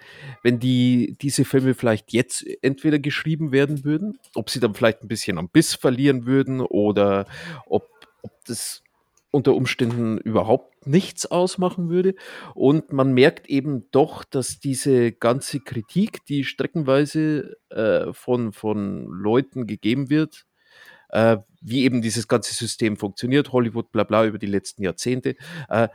wenn 0.43 0.59
die, 0.59 1.17
diese 1.21 1.45
Filme 1.45 1.75
vielleicht 1.75 2.13
jetzt 2.13 2.45
entweder 2.63 2.99
geschrieben 2.99 3.53
werden 3.53 3.85
würden, 3.85 4.19
ob 4.35 4.51
sie 4.51 4.61
dann 4.61 4.75
vielleicht 4.75 5.03
ein 5.03 5.09
bisschen 5.09 5.39
am 5.39 5.49
Biss 5.49 5.75
verlieren 5.75 6.27
würden 6.27 6.61
oder 6.61 7.27
ob, 7.67 7.89
ob 8.23 8.33
das 8.47 8.83
unter 9.31 9.55
Umständen 9.55 10.19
überhaupt 10.19 10.87
nichts 10.87 11.27
ausmachen 11.27 11.91
würde. 11.91 12.15
Und 12.55 12.93
man 12.93 13.13
merkt 13.13 13.49
eben 13.49 13.91
doch, 13.91 14.25
dass 14.25 14.59
diese 14.59 15.13
ganze 15.13 15.61
Kritik, 15.61 16.25
die 16.27 16.45
streckenweise 16.45 17.57
äh, 17.71 18.13
von, 18.13 18.53
von 18.53 19.07
Leuten 19.07 19.67
gegeben 19.67 20.09
wird, 20.09 20.47
äh, 21.11 21.39
wie 21.61 21.85
eben 21.85 22.03
dieses 22.03 22.29
ganze 22.29 22.55
System 22.55 22.97
funktioniert, 22.97 23.53
Hollywood, 23.53 23.93
bla 23.93 24.05
bla, 24.05 24.25
über 24.25 24.39
die 24.39 24.47
letzten 24.47 24.83
Jahrzehnte, 24.83 25.37
äh, 25.69 25.89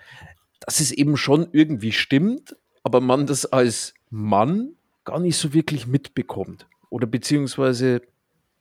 dass 0.59 0.79
es 0.79 0.91
eben 0.91 1.17
schon 1.17 1.47
irgendwie 1.51 1.91
stimmt, 1.91 2.55
aber 2.83 3.01
man 3.01 3.25
das 3.25 3.45
als 3.45 3.93
Mann 4.09 4.75
gar 5.03 5.19
nicht 5.19 5.37
so 5.37 5.53
wirklich 5.53 5.87
mitbekommt. 5.87 6.67
Oder 6.89 7.07
beziehungsweise, 7.07 8.01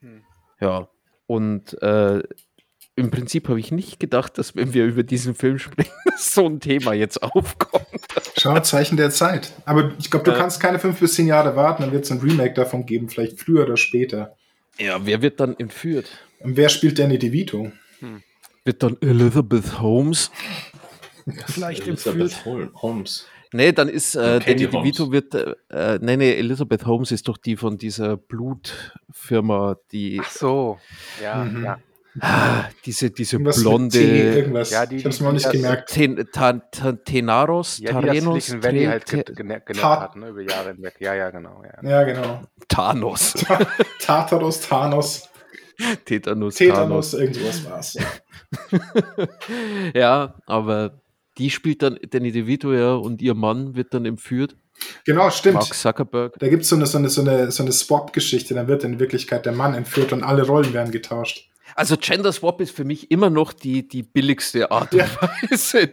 hm. 0.01 0.25
ja, 0.61 0.89
und 1.27 1.81
äh, 1.83 2.23
im 2.95 3.11
Prinzip 3.11 3.49
habe 3.49 3.59
ich 3.59 3.72
nicht 3.72 3.99
gedacht, 4.01 4.36
dass 4.36 4.55
wenn 4.55 4.74
wir 4.74 4.84
über 4.84 5.03
diesen 5.03 5.34
Film 5.34 5.59
sprechen, 5.59 5.93
so 6.18 6.47
ein 6.47 6.61
Thema 6.61 6.93
jetzt 6.93 7.22
aufkommt. 7.22 7.86
Schau, 8.36 8.59
Zeichen 8.61 8.97
der 8.97 9.11
Zeit. 9.11 9.53
Aber 9.64 9.93
ich 9.99 10.11
glaube, 10.11 10.24
du 10.24 10.32
äh, 10.32 10.38
kannst 10.38 10.61
keine 10.61 10.78
fünf 10.78 11.01
bis 11.01 11.14
zehn 11.14 11.26
Jahre 11.26 11.57
warten, 11.57 11.82
dann 11.82 11.93
wird 11.93 12.05
es 12.05 12.11
ein 12.11 12.20
Remake 12.20 12.55
davon 12.55 12.86
geben, 12.86 13.09
vielleicht 13.09 13.40
früher 13.40 13.64
oder 13.64 13.76
später. 13.76 14.36
Ja, 14.78 15.05
wer 15.05 15.22
wird 15.22 15.40
dann 15.40 15.59
entführt? 15.59 16.07
Und 16.40 16.57
wer 16.57 16.68
spielt 16.68 16.99
Danny 16.99 17.18
DeVito? 17.18 17.72
Hm. 18.01 18.22
Wird 18.64 18.82
dann 18.82 18.97
Elizabeth 19.01 19.80
Holmes 19.80 20.30
vielleicht 21.47 21.86
Elizabeth 21.86 22.32
entführt? 22.32 22.74
Holmes. 22.74 23.26
Nee, 23.55 23.72
dann 23.72 23.88
ist 23.88 24.14
äh, 24.14 24.40
Danny 24.40 24.66
DeVito 24.66 25.12
wird, 25.12 25.34
äh, 25.34 25.99
nee, 26.01 26.16
nee, 26.16 26.32
Elizabeth 26.34 26.86
Holmes 26.86 27.11
ist 27.12 27.28
doch 27.28 27.36
die 27.36 27.57
von 27.57 27.76
dieser 27.76 28.16
Blutfirma, 28.16 29.76
die. 29.93 30.20
Ach 30.22 30.30
so, 30.30 30.78
ja, 31.22 31.45
mhm. 31.45 31.64
ja. 31.64 31.78
Ah, 32.21 32.65
diese, 32.85 33.11
diese 33.11 33.37
irgendwas 33.37 33.61
blonde. 33.61 33.99
irgendwas. 34.01 34.71
Ja, 34.71 34.85
die, 34.85 34.97
ich 34.97 35.05
hab's 35.05 35.21
noch 35.21 35.33
nicht 35.33 35.51
gemerkt. 35.51 35.91
Ten, 35.91 36.27
ta, 36.31 36.53
ta, 36.53 36.93
Tenaros, 36.93 37.79
ja, 37.79 38.01
die 38.01 38.07
Tarenos, 38.07 38.47
das 38.47 38.63
Valley 38.63 38.85
halt 38.85 39.07
genervt 39.35 39.83
hat, 39.83 40.17
ne, 40.17 40.29
über 40.29 40.43
Jahre 40.43 40.73
hinweg. 40.75 40.97
Ja, 41.01 41.15
ja, 41.15 41.31
genau. 41.31 41.63
Ja, 41.65 41.89
ja 41.89 42.05
genau. 42.05 42.43
Thanos. 42.69 43.35
Tartaros, 44.01 44.61
Thanos. 44.61 45.29
Tetanus. 46.05 46.57
Tetanus, 46.57 47.15
irgendwas 47.15 47.65
war's. 47.65 47.95
Ja. 47.95 49.29
ja, 49.95 50.35
aber 50.47 51.01
die 51.39 51.51
spielt 51.51 51.83
dann 51.83 51.99
Danny 52.11 52.31
DeVito 52.31 52.75
ja 52.75 52.95
und 52.95 53.23
ihr 53.23 53.35
Mann 53.35 53.75
wird 53.75 53.95
dann 53.95 54.05
entführt. 54.05 54.57
Genau, 55.05 55.31
stimmt. 55.31 55.55
Mark 55.55 55.75
Zuckerberg. 55.75 56.35
Da 56.39 56.49
gibt 56.49 56.65
so 56.65 56.77
es 56.77 56.93
so 56.93 56.99
eine, 56.99 57.09
so 57.09 57.21
eine, 57.23 57.51
so 57.51 57.63
eine 57.63 57.73
Swap-Geschichte, 57.73 58.55
dann 58.55 58.69
wird 58.69 58.85
in 58.85 58.99
Wirklichkeit 58.99 59.47
der 59.47 59.53
Mann 59.53 59.75
entführt 59.75 60.13
und 60.13 60.23
alle 60.23 60.47
Rollen 60.47 60.73
werden 60.73 60.93
getauscht. 60.93 61.52
Also 61.75 61.97
Gender 61.97 62.33
Swap 62.33 62.61
ist 62.61 62.75
für 62.75 62.85
mich 62.85 63.11
immer 63.11 63.31
noch 63.31 63.53
die, 63.53 63.87
die 63.87 64.03
billigste 64.03 64.70
Art 64.70 64.93
und 64.93 64.99
ja. 64.99 65.07
Weise. 65.51 65.91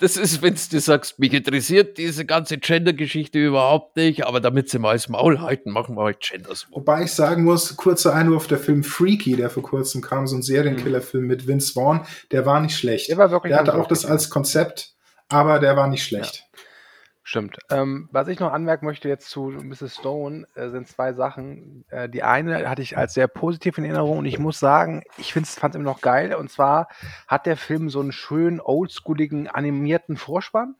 Das 0.00 0.16
ist, 0.16 0.42
wenn 0.42 0.54
du 0.54 0.80
sagst, 0.80 1.18
mich 1.18 1.32
interessiert 1.32 1.98
diese 1.98 2.24
ganze 2.24 2.58
Gender-Geschichte 2.58 3.38
überhaupt 3.38 3.96
nicht, 3.96 4.26
aber 4.26 4.40
damit 4.40 4.68
sie 4.68 4.78
mal 4.78 4.94
das 4.94 5.08
Maul 5.08 5.40
halten, 5.40 5.70
machen 5.70 5.96
wir 5.96 6.04
halt 6.04 6.20
Gender 6.20 6.54
Swap. 6.54 6.76
Wobei 6.76 7.04
ich 7.04 7.12
sagen 7.12 7.44
muss, 7.44 7.76
kurzer 7.76 8.14
Einwurf, 8.14 8.46
der 8.46 8.58
Film 8.58 8.84
Freaky, 8.84 9.36
der 9.36 9.50
vor 9.50 9.62
kurzem 9.62 10.00
kam, 10.00 10.26
so 10.26 10.36
ein 10.36 10.42
Serienkiller-Film 10.42 11.26
mit 11.26 11.46
Vince 11.46 11.72
Vaughn, 11.72 12.02
der 12.32 12.46
war 12.46 12.60
nicht 12.60 12.76
schlecht. 12.76 13.08
Der 13.08 13.18
war 13.18 13.30
wirklich 13.30 13.50
Der 13.52 13.60
hatte 13.60 13.74
auch 13.74 13.86
das 13.86 14.04
als 14.04 14.30
Konzept, 14.30 14.94
aber 15.28 15.58
der 15.58 15.76
war 15.76 15.88
nicht 15.88 16.04
schlecht. 16.04 16.36
Ja. 16.36 16.47
Stimmt. 17.28 17.58
Ähm, 17.68 18.08
was 18.10 18.28
ich 18.28 18.40
noch 18.40 18.54
anmerken 18.54 18.86
möchte 18.86 19.06
jetzt 19.06 19.28
zu 19.28 19.50
Mrs. 19.50 19.96
Stone, 19.96 20.46
äh, 20.54 20.70
sind 20.70 20.88
zwei 20.88 21.12
Sachen. 21.12 21.84
Äh, 21.90 22.08
die 22.08 22.22
eine 22.22 22.66
hatte 22.70 22.80
ich 22.80 22.96
als 22.96 23.12
sehr 23.12 23.28
positiv 23.28 23.76
in 23.76 23.84
Erinnerung 23.84 24.16
und 24.16 24.24
ich 24.24 24.38
muss 24.38 24.58
sagen, 24.58 25.02
ich 25.18 25.34
fand 25.34 25.46
es 25.46 25.58
immer 25.74 25.84
noch 25.84 26.00
geil. 26.00 26.34
Und 26.34 26.50
zwar 26.50 26.88
hat 27.26 27.44
der 27.44 27.58
Film 27.58 27.90
so 27.90 28.00
einen 28.00 28.12
schönen, 28.12 28.62
oldschooligen, 28.62 29.46
animierten 29.46 30.16
Vorspann. 30.16 30.74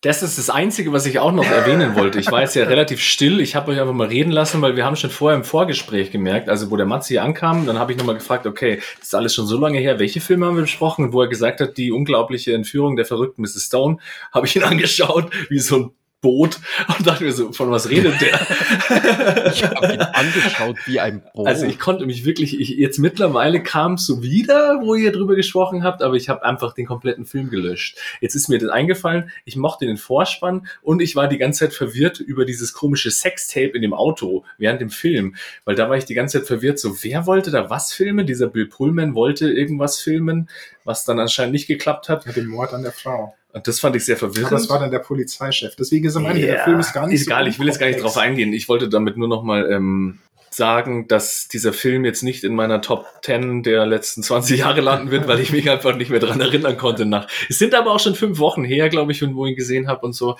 Das 0.00 0.22
ist 0.22 0.38
das 0.38 0.48
Einzige, 0.48 0.92
was 0.92 1.06
ich 1.06 1.18
auch 1.18 1.32
noch 1.32 1.44
erwähnen 1.44 1.96
wollte. 1.96 2.20
Ich 2.20 2.30
war 2.30 2.42
jetzt 2.42 2.54
ja 2.54 2.62
relativ 2.62 3.00
still. 3.00 3.40
Ich 3.40 3.56
habe 3.56 3.72
euch 3.72 3.80
einfach 3.80 3.94
mal 3.94 4.06
reden 4.06 4.30
lassen, 4.30 4.62
weil 4.62 4.76
wir 4.76 4.84
haben 4.84 4.94
schon 4.94 5.10
vorher 5.10 5.36
im 5.36 5.42
Vorgespräch 5.42 6.12
gemerkt, 6.12 6.48
also 6.48 6.70
wo 6.70 6.76
der 6.76 6.86
Matze 6.86 7.08
hier 7.08 7.24
ankam, 7.24 7.66
dann 7.66 7.80
habe 7.80 7.90
ich 7.90 7.98
nochmal 7.98 8.14
gefragt, 8.14 8.46
okay, 8.46 8.80
das 9.00 9.08
ist 9.08 9.14
alles 9.16 9.34
schon 9.34 9.48
so 9.48 9.58
lange 9.58 9.80
her, 9.80 9.98
welche 9.98 10.20
Filme 10.20 10.46
haben 10.46 10.54
wir 10.54 10.62
besprochen? 10.62 11.06
Und 11.06 11.12
wo 11.14 11.22
er 11.22 11.26
gesagt 11.26 11.60
hat, 11.60 11.76
die 11.78 11.90
unglaubliche 11.90 12.54
Entführung 12.54 12.94
der 12.94 13.06
verrückten 13.06 13.42
Mrs. 13.42 13.66
Stone, 13.66 13.96
habe 14.30 14.46
ich 14.46 14.54
ihn 14.54 14.62
angeschaut, 14.62 15.32
wie 15.48 15.58
so 15.58 15.76
ein 15.76 15.90
Boot 16.20 16.58
und 16.96 17.06
dachte 17.06 17.24
mir 17.24 17.32
so, 17.32 17.52
von 17.52 17.70
was 17.70 17.88
redet 17.88 18.20
der? 18.20 18.34
ich 19.52 19.62
habe 19.62 19.94
ihn 19.94 20.00
angeschaut 20.00 20.76
wie 20.86 20.98
ein 20.98 21.22
Boot. 21.34 21.46
Also 21.46 21.64
ich 21.66 21.78
konnte 21.78 22.06
mich 22.06 22.24
wirklich, 22.24 22.58
ich, 22.58 22.70
jetzt 22.70 22.98
mittlerweile 22.98 23.62
kam 23.62 23.94
es 23.94 24.06
so 24.06 24.22
wieder, 24.22 24.80
wo 24.82 24.96
ihr 24.96 25.12
drüber 25.12 25.36
gesprochen 25.36 25.84
habt, 25.84 26.02
aber 26.02 26.14
ich 26.14 26.28
habe 26.28 26.44
einfach 26.44 26.74
den 26.74 26.86
kompletten 26.86 27.24
Film 27.24 27.50
gelöscht. 27.50 27.98
Jetzt 28.20 28.34
ist 28.34 28.48
mir 28.48 28.58
das 28.58 28.70
eingefallen, 28.70 29.30
ich 29.44 29.56
mochte 29.56 29.86
den 29.86 29.96
Vorspann 29.96 30.66
und 30.82 31.00
ich 31.00 31.14
war 31.14 31.28
die 31.28 31.38
ganze 31.38 31.60
Zeit 31.60 31.74
verwirrt 31.74 32.18
über 32.18 32.44
dieses 32.44 32.72
komische 32.72 33.12
Sextape 33.12 33.68
in 33.68 33.82
dem 33.82 33.94
Auto 33.94 34.44
während 34.58 34.80
dem 34.80 34.90
Film, 34.90 35.36
weil 35.64 35.76
da 35.76 35.88
war 35.88 35.96
ich 35.96 36.04
die 36.04 36.14
ganze 36.14 36.38
Zeit 36.38 36.48
verwirrt, 36.48 36.80
so 36.80 37.04
wer 37.04 37.26
wollte 37.26 37.52
da 37.52 37.70
was 37.70 37.92
filmen? 37.92 38.26
Dieser 38.26 38.48
Bill 38.48 38.66
Pullman 38.66 39.14
wollte 39.14 39.50
irgendwas 39.50 40.00
filmen, 40.00 40.48
was 40.88 41.04
dann 41.04 41.20
anscheinend 41.20 41.52
nicht 41.52 41.68
geklappt 41.68 42.08
hat. 42.08 42.26
Mit 42.26 42.36
dem 42.36 42.46
Mord 42.46 42.72
an 42.72 42.82
der 42.82 42.92
Frau. 42.92 43.34
Und 43.52 43.68
das 43.68 43.78
fand 43.78 43.94
ich 43.94 44.04
sehr 44.04 44.16
verwirrend. 44.16 44.52
Das 44.52 44.68
war 44.68 44.80
dann 44.80 44.90
der 44.90 44.98
Polizeichef. 44.98 45.76
Deswegen 45.76 46.06
ist 46.06 46.14
meine 46.16 46.38
yeah, 46.38 46.54
der 46.54 46.64
Film 46.64 46.80
ist 46.80 46.92
gar 46.92 47.06
nicht 47.06 47.14
ist 47.14 47.24
so 47.26 47.30
Egal, 47.30 47.46
ich 47.46 47.58
will 47.58 47.66
jetzt 47.66 47.78
gar 47.78 47.86
nicht 47.86 48.02
drauf 48.02 48.16
eingehen. 48.16 48.52
Ich 48.52 48.68
wollte 48.68 48.88
damit 48.88 49.16
nur 49.16 49.28
noch 49.28 49.42
mal 49.42 49.70
ähm, 49.70 50.18
sagen, 50.50 51.06
dass 51.08 51.46
dieser 51.48 51.72
Film 51.72 52.04
jetzt 52.04 52.22
nicht 52.22 52.42
in 52.42 52.54
meiner 52.54 52.80
Top 52.80 53.06
10 53.22 53.62
der 53.62 53.86
letzten 53.86 54.22
20 54.22 54.60
Jahre 54.60 54.80
landen 54.80 55.10
wird, 55.10 55.28
weil 55.28 55.40
ich 55.40 55.52
mich 55.52 55.70
einfach 55.70 55.94
nicht 55.94 56.10
mehr 56.10 56.20
dran 56.20 56.40
erinnern 56.40 56.76
konnte. 56.76 57.04
Nach. 57.06 57.28
Es 57.48 57.58
sind 57.58 57.74
aber 57.74 57.92
auch 57.92 58.00
schon 58.00 58.14
fünf 58.14 58.38
Wochen 58.38 58.64
her, 58.64 58.88
glaube 58.88 59.12
ich, 59.12 59.22
wo 59.22 59.44
ich 59.46 59.52
ihn 59.52 59.56
gesehen 59.56 59.88
habe 59.88 60.06
und 60.06 60.14
so. 60.14 60.36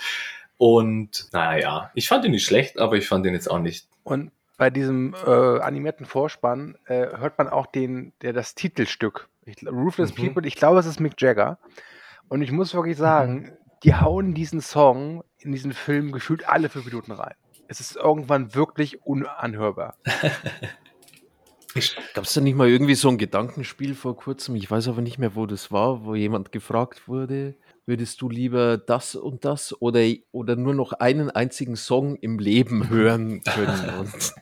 Und 0.57 1.29
naja, 1.31 1.91
ich 1.93 2.07
fand 2.07 2.25
ihn 2.25 2.31
nicht 2.31 2.45
schlecht, 2.45 2.79
aber 2.79 2.97
ich 2.97 3.07
fand 3.07 3.25
ihn 3.25 3.33
jetzt 3.33 3.49
auch 3.49 3.59
nicht. 3.59 3.87
Und 4.03 4.31
bei 4.57 4.69
diesem 4.69 5.15
äh, 5.25 5.29
animierten 5.29 6.05
Vorspann 6.05 6.77
äh, 6.85 7.07
hört 7.17 7.37
man 7.37 7.47
auch 7.47 7.65
den, 7.65 8.11
der 8.21 8.33
das 8.33 8.55
Titelstück. 8.55 9.29
Ich, 9.49 9.67
Ruthless 9.67 10.15
mhm. 10.17 10.27
People, 10.27 10.47
ich 10.47 10.55
glaube, 10.55 10.79
es 10.79 10.85
ist 10.85 10.99
Mick 10.99 11.19
Jagger. 11.19 11.57
Und 12.27 12.41
ich 12.41 12.51
muss 12.51 12.73
wirklich 12.73 12.97
sagen, 12.97 13.33
mhm. 13.33 13.51
die 13.83 13.95
hauen 13.95 14.33
diesen 14.33 14.61
Song 14.61 15.23
in 15.39 15.51
diesen 15.51 15.73
Film 15.73 16.11
gefühlt 16.11 16.47
alle 16.47 16.69
fünf 16.69 16.85
Minuten 16.85 17.11
rein. 17.11 17.35
Es 17.67 17.79
ist 17.79 17.95
irgendwann 17.95 18.55
wirklich 18.55 19.05
unanhörbar. 19.05 19.95
Gab 22.15 22.23
es 22.23 22.33
da 22.33 22.41
nicht 22.41 22.55
mal 22.55 22.67
irgendwie 22.67 22.95
so 22.95 23.09
ein 23.09 23.19
Gedankenspiel 23.19 23.93
vor 23.93 24.17
kurzem? 24.17 24.55
Ich 24.55 24.69
weiß 24.69 24.87
aber 24.87 25.01
nicht 25.01 25.19
mehr, 25.19 25.35
wo 25.35 25.45
das 25.45 25.71
war, 25.71 26.03
wo 26.03 26.15
jemand 26.15 26.51
gefragt 26.51 27.07
wurde, 27.07 27.55
würdest 27.85 28.21
du 28.21 28.29
lieber 28.29 28.77
das 28.77 29.13
und 29.13 29.45
das 29.45 29.79
oder, 29.79 30.01
oder 30.31 30.55
nur 30.55 30.73
noch 30.73 30.93
einen 30.93 31.29
einzigen 31.29 31.75
Song 31.75 32.15
im 32.15 32.39
Leben 32.39 32.89
hören 32.89 33.43
können? 33.43 33.89
Und 33.99 34.33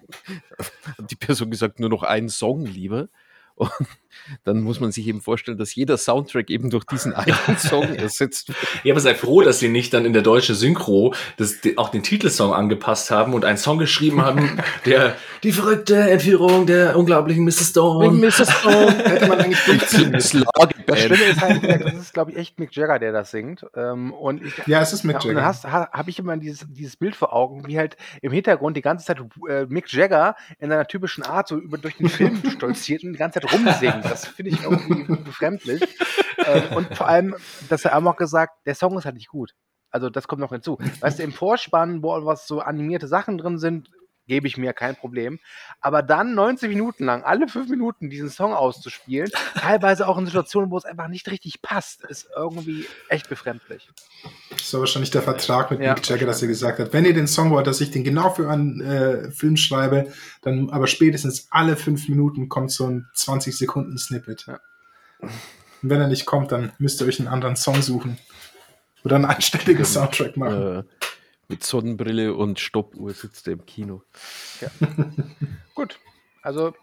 die 1.11 1.15
Person 1.15 1.51
gesagt, 1.51 1.79
nur 1.79 1.89
noch 1.89 2.03
einen 2.03 2.29
Song 2.29 2.65
lieber. 2.65 3.09
Und 3.57 3.71
dann 4.43 4.61
muss 4.61 4.79
man 4.79 4.91
sich 4.91 5.07
eben 5.07 5.21
vorstellen, 5.21 5.57
dass 5.57 5.73
jeder 5.75 5.97
Soundtrack 5.97 6.49
eben 6.49 6.69
durch 6.69 6.85
diesen 6.85 7.13
einen 7.13 7.57
Song 7.57 7.95
ersetzt 7.95 8.49
wird. 8.49 8.57
Ja, 8.83 8.93
aber 8.93 8.99
sei 8.99 9.15
froh, 9.15 9.41
dass 9.41 9.59
sie 9.59 9.69
nicht 9.69 9.93
dann 9.93 10.05
in 10.05 10.13
der 10.13 10.21
deutschen 10.21 10.55
Synchro 10.55 11.13
das, 11.37 11.59
auch 11.77 11.89
den 11.89 12.03
Titelsong 12.03 12.53
angepasst 12.53 13.11
haben 13.11 13.33
und 13.33 13.45
einen 13.45 13.57
Song 13.57 13.77
geschrieben 13.77 14.21
haben, 14.21 14.61
der 14.85 15.15
die 15.43 15.51
verrückte 15.51 15.95
Entführung 15.95 16.65
der 16.65 16.97
unglaublichen 16.97 17.43
Mrs. 17.43 17.69
Stone. 17.69 18.17
Mrs. 18.17 18.51
Stone 18.51 19.03
hätte 19.05 19.27
man 19.27 19.39
eigentlich 19.39 19.63
durchziehen 19.65 20.11
müssen. 20.11 20.43
Das 20.87 21.01
Schlimme 21.01 21.23
ist 21.25 21.41
halt, 21.41 21.63
das 21.63 21.93
ist, 21.93 22.13
glaube 22.13 22.31
ich, 22.31 22.37
echt 22.37 22.59
Mick 22.59 22.73
Jagger, 22.73 22.97
der 22.97 23.11
das 23.11 23.31
singt. 23.31 23.65
Ähm, 23.75 24.13
und 24.13 24.41
ich, 24.41 24.65
ja, 24.67 24.81
es 24.81 24.93
ist 24.93 25.03
Mick 25.03 25.23
Jagger. 25.23 25.29
Und 25.29 25.63
dann 25.63 25.87
habe 25.91 26.09
ich 26.09 26.17
immer 26.17 26.37
dieses, 26.37 26.65
dieses 26.69 26.95
Bild 26.95 27.15
vor 27.15 27.33
Augen, 27.33 27.67
wie 27.67 27.77
halt 27.77 27.97
im 28.21 28.31
Hintergrund 28.31 28.77
die 28.77 28.81
ganze 28.81 29.05
Zeit 29.05 29.21
äh, 29.49 29.65
Mick 29.65 29.91
Jagger 29.91 30.35
in 30.59 30.69
seiner 30.69 30.87
typischen 30.87 31.23
Art 31.23 31.49
so 31.49 31.57
über 31.57 31.77
durch 31.77 31.97
den 31.97 32.09
Film 32.09 32.41
stolziert 32.49 33.03
und 33.03 33.13
die 33.13 33.19
ganze 33.19 33.41
Zeit 33.41 33.53
rumsingt. 33.53 34.05
Das 34.05 34.25
finde 34.27 34.51
ich 34.51 34.63
irgendwie 34.63 35.03
befremdlich. 35.23 35.81
ähm, 36.45 36.63
und 36.75 36.95
vor 36.95 37.07
allem, 37.07 37.35
dass 37.69 37.83
er 37.83 37.97
auch 37.97 38.15
gesagt, 38.15 38.53
der 38.65 38.75
Song 38.75 38.97
ist 38.97 39.05
halt 39.05 39.15
nicht 39.15 39.29
gut. 39.29 39.53
Also 39.89 40.09
das 40.09 40.27
kommt 40.27 40.41
noch 40.41 40.51
hinzu. 40.51 40.77
Weißt 40.99 41.19
du, 41.19 41.23
im 41.23 41.33
Vorspann, 41.33 42.03
wo 42.03 42.25
was 42.25 42.47
so 42.47 42.59
animierte 42.59 43.07
Sachen 43.07 43.37
drin 43.37 43.57
sind, 43.57 43.89
gebe 44.27 44.47
ich 44.47 44.57
mir 44.57 44.73
kein 44.73 44.95
Problem. 44.95 45.39
Aber 45.81 46.03
dann 46.03 46.35
90 46.35 46.69
Minuten 46.69 47.05
lang, 47.05 47.23
alle 47.23 47.47
fünf 47.47 47.69
Minuten 47.69 48.09
diesen 48.09 48.29
Song 48.29 48.53
auszuspielen, 48.53 49.29
teilweise 49.55 50.07
auch 50.07 50.17
in 50.17 50.25
Situationen, 50.25 50.71
wo 50.71 50.77
es 50.77 50.85
einfach 50.85 51.07
nicht 51.07 51.29
richtig 51.29 51.61
passt, 51.61 52.03
ist 52.05 52.29
irgendwie 52.35 52.85
echt 53.09 53.29
befremdlich. 53.29 53.89
Das 54.49 54.73
war 54.73 54.81
wahrscheinlich 54.81 55.11
der 55.11 55.21
Vertrag 55.21 55.71
mit 55.71 55.81
ja, 55.81 55.93
Mick 55.93 56.07
Jagger, 56.07 56.25
dass 56.25 56.41
er 56.41 56.47
gesagt 56.47 56.79
hat, 56.79 56.93
wenn 56.93 57.05
ihr 57.05 57.13
den 57.13 57.27
Song 57.27 57.51
wollt, 57.51 57.67
dass 57.67 57.81
ich 57.81 57.91
den 57.91 58.03
genau 58.03 58.29
für 58.29 58.49
einen 58.49 58.81
äh, 58.81 59.31
Film 59.31 59.57
schreibe, 59.57 60.11
dann 60.41 60.69
aber 60.69 60.87
spätestens 60.87 61.47
alle 61.49 61.75
fünf 61.75 62.07
Minuten 62.09 62.49
kommt 62.49 62.71
so 62.71 62.87
ein 62.87 63.07
20 63.13 63.57
Sekunden 63.57 63.97
Snippet. 63.97 64.45
Ja. 64.47 64.59
Und 65.81 65.89
wenn 65.89 66.01
er 66.01 66.07
nicht 66.07 66.25
kommt, 66.25 66.51
dann 66.51 66.71
müsst 66.79 67.01
ihr 67.01 67.07
euch 67.07 67.19
einen 67.19 67.27
anderen 67.27 67.55
Song 67.55 67.81
suchen. 67.81 68.17
Oder 69.03 69.15
einen 69.15 69.25
anständigen 69.25 69.85
Soundtrack 69.85 70.37
machen. 70.37 70.79
Äh, 70.79 70.83
mit 71.47 71.63
Sonnenbrille 71.63 72.33
und 72.33 72.59
Stoppuhr 72.59 73.11
sitzt 73.13 73.47
er 73.47 73.53
im 73.53 73.65
Kino. 73.65 74.03
Ja. 74.61 74.69
Gut, 75.75 75.99
also. 76.41 76.73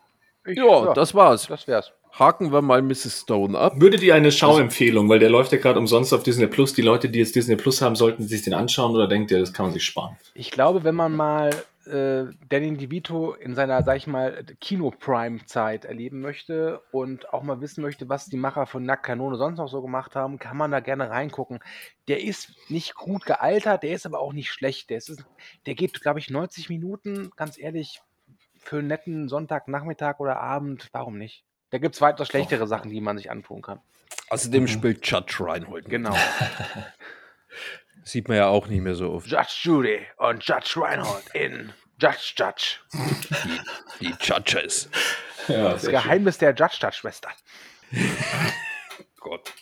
Ich, 0.46 0.58
ja, 0.58 0.64
ja, 0.64 0.92
das 0.92 1.14
war's. 1.14 1.46
Das 1.46 1.66
wär's. 1.66 1.92
Haken 2.12 2.52
wir 2.52 2.62
mal 2.62 2.80
Mrs. 2.80 3.22
Stone 3.22 3.58
ab. 3.58 3.72
Würdet 3.76 4.02
ihr 4.02 4.14
eine 4.14 4.30
Schauempfehlung, 4.30 5.08
weil 5.08 5.18
der 5.18 5.30
läuft 5.30 5.50
ja 5.52 5.58
gerade 5.58 5.80
umsonst 5.80 6.14
auf 6.14 6.22
Disney 6.22 6.46
Plus. 6.46 6.72
Die 6.72 6.82
Leute, 6.82 7.08
die 7.08 7.18
jetzt 7.18 7.34
Disney 7.34 7.56
Plus 7.56 7.82
haben, 7.82 7.96
sollten 7.96 8.22
sich 8.22 8.42
den 8.42 8.54
anschauen 8.54 8.94
oder 8.94 9.08
denkt 9.08 9.32
ihr, 9.32 9.40
das 9.40 9.52
kann 9.52 9.66
man 9.66 9.72
sich 9.72 9.84
sparen? 9.84 10.16
Ich 10.34 10.52
glaube, 10.52 10.84
wenn 10.84 10.94
man 10.94 11.16
mal 11.16 11.50
äh, 11.86 12.26
Danny 12.48 12.76
DeVito 12.76 13.34
in 13.34 13.54
seiner, 13.54 13.82
sag 13.82 13.96
ich 13.96 14.06
mal, 14.06 14.44
Kino-Prime-Zeit 14.60 15.84
erleben 15.84 16.20
möchte 16.20 16.80
und 16.92 17.32
auch 17.32 17.42
mal 17.42 17.60
wissen 17.60 17.82
möchte, 17.82 18.08
was 18.08 18.26
die 18.26 18.36
Macher 18.36 18.66
von 18.66 18.84
Nackkanone 18.84 19.36
sonst 19.36 19.58
noch 19.58 19.68
so 19.68 19.82
gemacht 19.82 20.16
haben, 20.16 20.38
kann 20.38 20.56
man 20.56 20.70
da 20.70 20.80
gerne 20.80 21.10
reingucken. 21.10 21.60
Der 22.08 22.22
ist 22.22 22.52
nicht 22.68 22.94
gut 22.94 23.26
gealtert, 23.26 23.82
der 23.82 23.92
ist 23.92 24.06
aber 24.06 24.20
auch 24.20 24.32
nicht 24.32 24.50
schlecht. 24.50 24.90
Der, 24.90 24.98
ist, 24.98 25.24
der 25.66 25.74
geht, 25.74 26.00
glaube 26.00 26.18
ich, 26.18 26.30
90 26.30 26.68
Minuten, 26.68 27.30
ganz 27.36 27.58
ehrlich, 27.58 28.00
für 28.58 28.78
einen 28.78 28.88
netten 28.88 29.28
Sonntagnachmittag 29.28 30.20
oder 30.20 30.40
Abend, 30.40 30.88
warum 30.92 31.18
nicht? 31.18 31.44
Da 31.70 31.78
gibt 31.78 31.94
es 31.94 32.00
weiter 32.00 32.24
schlechtere 32.24 32.66
Sachen, 32.66 32.90
die 32.90 33.00
man 33.00 33.16
sich 33.18 33.30
antun 33.30 33.62
kann. 33.62 33.80
Außerdem 34.30 34.62
mhm. 34.62 34.68
spielt 34.68 35.06
Judge 35.06 35.38
Reinhold. 35.40 35.88
Genau. 35.88 36.14
Sieht 38.04 38.28
man 38.28 38.36
ja 38.36 38.48
auch 38.48 38.68
nicht 38.68 38.82
mehr 38.82 38.94
so 38.94 39.10
oft. 39.10 39.26
Judge 39.26 39.60
Judy 39.62 39.98
und 40.18 40.44
Judge 40.44 40.74
Reinhold 40.76 41.24
in 41.32 41.72
Judge 41.98 42.34
Judge. 42.36 42.76
Die, 44.00 44.06
die 44.06 44.14
Judges. 44.20 44.90
Ja, 45.48 45.72
das 45.72 45.86
Geheimnis 45.86 46.38
schön. 46.38 46.54
der 46.54 46.66
Judge 46.66 46.78
Judge 46.80 46.96
Schwester. 46.98 47.30
Gott. 49.20 49.52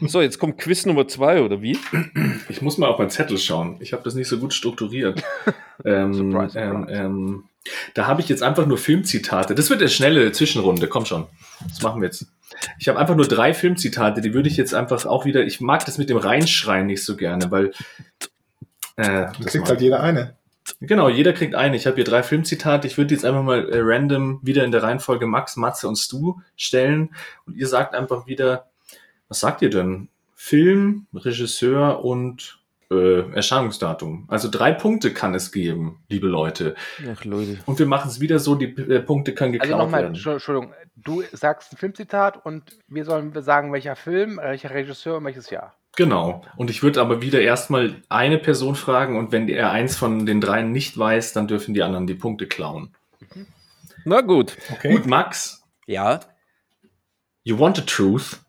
So, 0.00 0.20
jetzt 0.20 0.40
kommt 0.40 0.58
Quiz 0.58 0.84
Nummer 0.84 1.06
zwei, 1.06 1.40
oder 1.40 1.62
wie? 1.62 1.78
Ich 2.48 2.60
muss 2.60 2.76
mal 2.76 2.88
auf 2.88 2.98
meinen 2.98 3.10
Zettel 3.10 3.38
schauen. 3.38 3.76
Ich 3.80 3.92
habe 3.92 4.02
das 4.02 4.14
nicht 4.16 4.26
so 4.26 4.38
gut 4.38 4.52
strukturiert. 4.52 5.22
ähm, 5.84 6.12
surprise, 6.12 6.58
ähm, 6.58 6.80
surprise. 6.80 6.92
Ähm, 6.92 7.44
da 7.94 8.06
habe 8.06 8.20
ich 8.20 8.28
jetzt 8.28 8.42
einfach 8.42 8.66
nur 8.66 8.78
Filmzitate. 8.78 9.54
Das 9.54 9.70
wird 9.70 9.80
eine 9.80 9.88
schnelle 9.88 10.32
Zwischenrunde. 10.32 10.88
Komm 10.88 11.06
schon. 11.06 11.26
Das 11.68 11.82
machen 11.82 12.00
wir 12.00 12.06
jetzt. 12.06 12.26
Ich 12.78 12.88
habe 12.88 12.98
einfach 12.98 13.16
nur 13.16 13.26
drei 13.26 13.54
Filmzitate, 13.54 14.20
die 14.20 14.34
würde 14.34 14.48
ich 14.48 14.56
jetzt 14.56 14.74
einfach 14.74 15.06
auch 15.06 15.24
wieder. 15.24 15.44
Ich 15.44 15.60
mag 15.60 15.84
das 15.84 15.98
mit 15.98 16.10
dem 16.10 16.16
Reinschreien 16.16 16.86
nicht 16.86 17.04
so 17.04 17.16
gerne, 17.16 17.50
weil. 17.50 17.72
Äh, 18.96 19.26
das 19.38 19.46
kriegt 19.46 19.68
halt 19.68 19.80
jeder 19.80 20.02
eine. 20.02 20.36
Genau, 20.80 21.08
jeder 21.08 21.32
kriegt 21.32 21.54
eine. 21.54 21.76
Ich 21.76 21.86
habe 21.86 21.96
hier 21.96 22.04
drei 22.04 22.22
Filmzitate. 22.22 22.86
Ich 22.86 22.96
würde 22.96 23.14
jetzt 23.14 23.24
einfach 23.24 23.42
mal 23.42 23.68
äh, 23.68 23.80
random 23.80 24.40
wieder 24.42 24.64
in 24.64 24.70
der 24.70 24.82
Reihenfolge 24.82 25.26
Max, 25.26 25.56
Matze 25.56 25.88
und 25.88 25.96
Stu 25.96 26.40
stellen. 26.56 27.14
Und 27.46 27.56
ihr 27.56 27.66
sagt 27.66 27.94
einfach 27.94 28.26
wieder, 28.26 28.70
was 29.28 29.40
sagt 29.40 29.62
ihr 29.62 29.70
denn? 29.70 30.08
Film, 30.34 31.06
Regisseur 31.14 32.04
und 32.04 32.60
äh, 33.00 33.34
Erscheinungsdatum. 33.34 34.24
Also 34.28 34.50
drei 34.50 34.72
Punkte 34.72 35.12
kann 35.12 35.34
es 35.34 35.52
geben, 35.52 36.02
liebe 36.08 36.26
Leute. 36.26 36.74
Ach, 37.12 37.24
Leute. 37.24 37.58
Und 37.66 37.78
wir 37.78 37.86
machen 37.86 38.08
es 38.08 38.20
wieder 38.20 38.38
so, 38.38 38.54
die 38.54 38.66
äh, 38.66 39.00
Punkte 39.00 39.34
können 39.34 39.52
geklaut 39.52 39.72
also 39.72 39.84
noch 39.84 39.90
mal, 39.90 40.02
werden. 40.02 40.14
Entschuldigung, 40.14 40.72
du 40.96 41.22
sagst 41.32 41.72
ein 41.72 41.76
Filmzitat 41.76 42.44
und 42.44 42.78
wir 42.88 43.04
sollen 43.04 43.32
sagen, 43.42 43.72
welcher 43.72 43.96
Film, 43.96 44.38
welcher 44.42 44.70
Regisseur 44.70 45.18
und 45.18 45.24
welches 45.24 45.50
Jahr. 45.50 45.74
Genau. 45.96 46.42
Und 46.56 46.70
ich 46.70 46.82
würde 46.82 47.00
aber 47.00 47.22
wieder 47.22 47.40
erstmal 47.40 48.02
eine 48.08 48.38
Person 48.38 48.74
fragen 48.74 49.16
und 49.16 49.32
wenn 49.32 49.48
er 49.48 49.70
eins 49.70 49.96
von 49.96 50.26
den 50.26 50.40
dreien 50.40 50.72
nicht 50.72 50.98
weiß, 50.98 51.32
dann 51.32 51.46
dürfen 51.46 51.74
die 51.74 51.82
anderen 51.82 52.06
die 52.06 52.14
Punkte 52.14 52.46
klauen. 52.46 52.94
Mhm. 53.34 53.46
Na 54.04 54.20
gut. 54.20 54.56
Okay. 54.72 54.92
Gut, 54.92 55.06
Max. 55.06 55.62
Ja. 55.86 56.20
You 57.44 57.58
want 57.58 57.76
the 57.76 57.82
truth, 57.82 58.40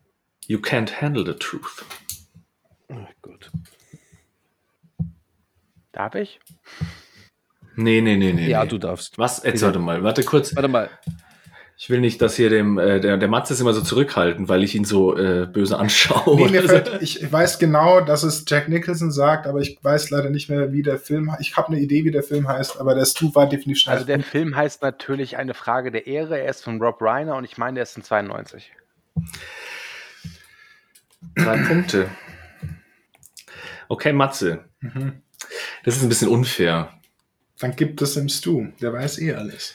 you 0.46 0.58
can't 0.58 1.00
handle 1.00 1.24
the 1.24 1.34
truth. 1.34 1.84
Oh, 2.88 3.06
gut. 3.22 3.50
Darf 5.96 6.14
ich? 6.14 6.40
Nee, 7.74 8.02
nee, 8.02 8.16
nee, 8.16 8.34
nee. 8.34 8.48
Ja, 8.48 8.64
nee. 8.64 8.68
du 8.68 8.76
darfst. 8.76 9.16
Was? 9.16 9.42
Jetzt 9.42 9.62
warte 9.62 9.78
mal, 9.78 10.02
warte 10.02 10.24
kurz. 10.24 10.54
Warte 10.54 10.68
mal. 10.68 10.90
Ich 11.78 11.88
will 11.88 12.00
nicht, 12.00 12.20
dass 12.20 12.36
hier 12.36 12.50
dem, 12.50 12.78
äh, 12.78 13.00
der, 13.00 13.16
der 13.16 13.28
Matze 13.28 13.54
ist 13.54 13.60
immer 13.60 13.72
so 13.72 13.80
zurückhalten, 13.80 14.46
weil 14.50 14.62
ich 14.62 14.74
ihn 14.74 14.84
so 14.84 15.16
äh, 15.16 15.46
böse 15.46 15.78
anschaue. 15.78 16.36
Nee, 16.36 16.48
mir 16.48 16.62
fällt, 16.68 17.00
ich 17.00 17.32
weiß 17.32 17.58
genau, 17.58 18.02
dass 18.02 18.24
es 18.24 18.44
Jack 18.46 18.68
Nicholson 18.68 19.10
sagt, 19.10 19.46
aber 19.46 19.60
ich 19.60 19.78
weiß 19.82 20.10
leider 20.10 20.28
nicht 20.28 20.50
mehr, 20.50 20.70
wie 20.70 20.82
der 20.82 20.98
Film 20.98 21.32
heißt. 21.32 21.40
Ich 21.40 21.56
habe 21.56 21.68
eine 21.68 21.78
Idee, 21.78 22.04
wie 22.04 22.10
der 22.10 22.22
Film 22.22 22.46
heißt, 22.46 22.78
aber 22.78 22.94
der 22.94 23.06
Stu 23.06 23.34
war 23.34 23.48
definitiv 23.48 23.78
schnell. 23.78 23.94
Also 23.94 24.06
der 24.06 24.20
Film 24.20 24.54
heißt 24.54 24.82
natürlich 24.82 25.38
eine 25.38 25.54
Frage 25.54 25.90
der 25.90 26.06
Ehre. 26.06 26.38
Er 26.38 26.50
ist 26.50 26.62
von 26.62 26.80
Rob 26.82 27.00
Reiner 27.00 27.36
und 27.36 27.44
ich 27.44 27.56
meine, 27.56 27.76
der 27.76 27.84
ist 27.84 27.96
in 27.96 28.02
92. 28.02 28.70
Drei 31.36 31.56
Punkte. 31.62 32.10
Okay, 33.88 34.12
Matze. 34.12 34.64
Mhm. 34.80 35.22
Das 35.84 35.96
ist 35.96 36.02
ein 36.02 36.08
bisschen 36.08 36.28
unfair. 36.28 36.92
Dann 37.58 37.74
gibt 37.74 38.02
es 38.02 38.16
im 38.16 38.28
Stu, 38.28 38.68
der 38.80 38.92
weiß 38.92 39.18
eh 39.20 39.34
alles. 39.34 39.74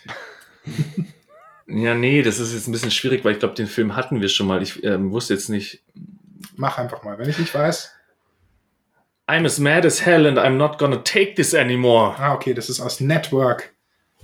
ja, 1.68 1.95
nee, 1.95 2.22
das 2.22 2.39
ist 2.39 2.53
jetzt 2.53 2.68
ein 2.68 2.72
bisschen 2.72 2.91
schwierig, 2.91 3.26
weil 3.26 3.34
ich 3.34 3.39
glaube, 3.39 3.55
den 3.55 3.68
Film 3.68 3.95
hatten 3.95 4.22
wir 4.22 4.30
schon 4.30 4.47
mal. 4.47 4.62
Ich 4.62 4.84
ähm, 4.84 5.12
wusste 5.12 5.34
jetzt 5.34 5.49
nicht. 5.49 5.82
Mach 6.55 6.78
einfach 6.78 7.03
mal, 7.03 7.18
wenn 7.18 7.30
ich 7.30 7.39
nicht 7.39 7.53
weiß. 7.53 7.91
I'm 9.28 9.45
as 9.45 9.59
mad 9.59 9.86
as 9.86 10.05
hell 10.05 10.28
and 10.28 10.38
I'm 10.38 10.57
not 10.57 10.78
gonna 10.78 10.97
take 10.97 11.36
this 11.36 11.55
anymore. 11.55 12.16
Ah, 12.18 12.34
okay, 12.34 12.53
das 12.53 12.70
ist 12.70 12.82
aus 12.82 12.99
Network. 12.99 13.74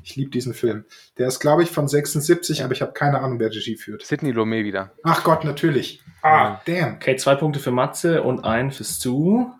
Ich 0.03 0.15
liebe 0.15 0.31
diesen 0.31 0.53
Film. 0.53 0.85
Der 1.17 1.27
ist, 1.27 1.39
glaube 1.39 1.63
ich, 1.63 1.69
von 1.69 1.87
76, 1.87 2.63
aber 2.63 2.73
ich 2.73 2.81
habe 2.81 2.93
keine 2.93 3.19
Ahnung, 3.19 3.39
wer 3.39 3.49
Regie 3.49 3.75
führt. 3.75 4.05
Sidney 4.05 4.31
Lumet 4.31 4.63
wieder. 4.63 4.91
Ach 5.03 5.23
Gott, 5.23 5.43
natürlich. 5.43 6.01
Ah, 6.21 6.61
damn. 6.65 6.95
Okay, 6.95 7.17
zwei 7.17 7.35
Punkte 7.35 7.59
für 7.59 7.71
Matze 7.71 8.23
und 8.23 8.45
ein 8.45 8.71
für 8.71 8.83
Stu. 8.83 9.51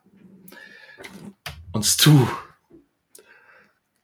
Und 1.77 1.83
Stu. 1.83 2.27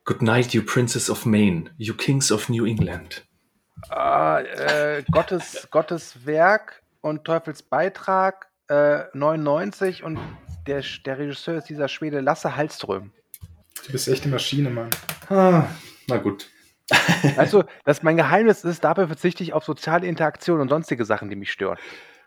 Good 0.04 0.22
night, 0.22 0.54
you 0.54 0.62
Princess 0.62 1.10
of 1.10 1.26
Maine, 1.26 1.70
you 1.76 1.92
Kings 1.92 2.30
of 2.30 2.48
New 2.48 2.64
England. 2.64 3.26
Ah, 3.90 4.38
äh, 4.42 5.02
Gottes, 5.10 5.66
Gottes 5.72 6.24
Werk 6.24 6.84
und 7.00 7.24
Teufels 7.24 7.64
Beitrag 7.64 8.46
äh, 8.68 9.06
99 9.12 10.04
und 10.04 10.20
der, 10.68 10.84
der 11.04 11.18
Regisseur 11.18 11.56
ist 11.56 11.68
dieser 11.68 11.88
Schwede 11.88 12.20
Lasse 12.20 12.54
Hallström. 12.54 13.10
Du 13.84 13.90
bist 13.90 14.06
echt 14.06 14.22
eine 14.22 14.34
Maschine, 14.34 14.70
Mann. 14.70 14.90
Ah, 15.28 15.64
na 16.06 16.18
gut. 16.18 16.48
Also, 17.36 17.64
das 17.84 18.04
mein 18.04 18.16
Geheimnis 18.16 18.62
ist, 18.62 18.84
dabei 18.84 19.08
verzichte 19.08 19.42
ich 19.42 19.52
auf 19.52 19.64
soziale 19.64 20.06
Interaktion 20.06 20.60
und 20.60 20.68
sonstige 20.68 21.04
Sachen, 21.04 21.28
die 21.28 21.34
mich 21.34 21.50
stören. 21.50 21.78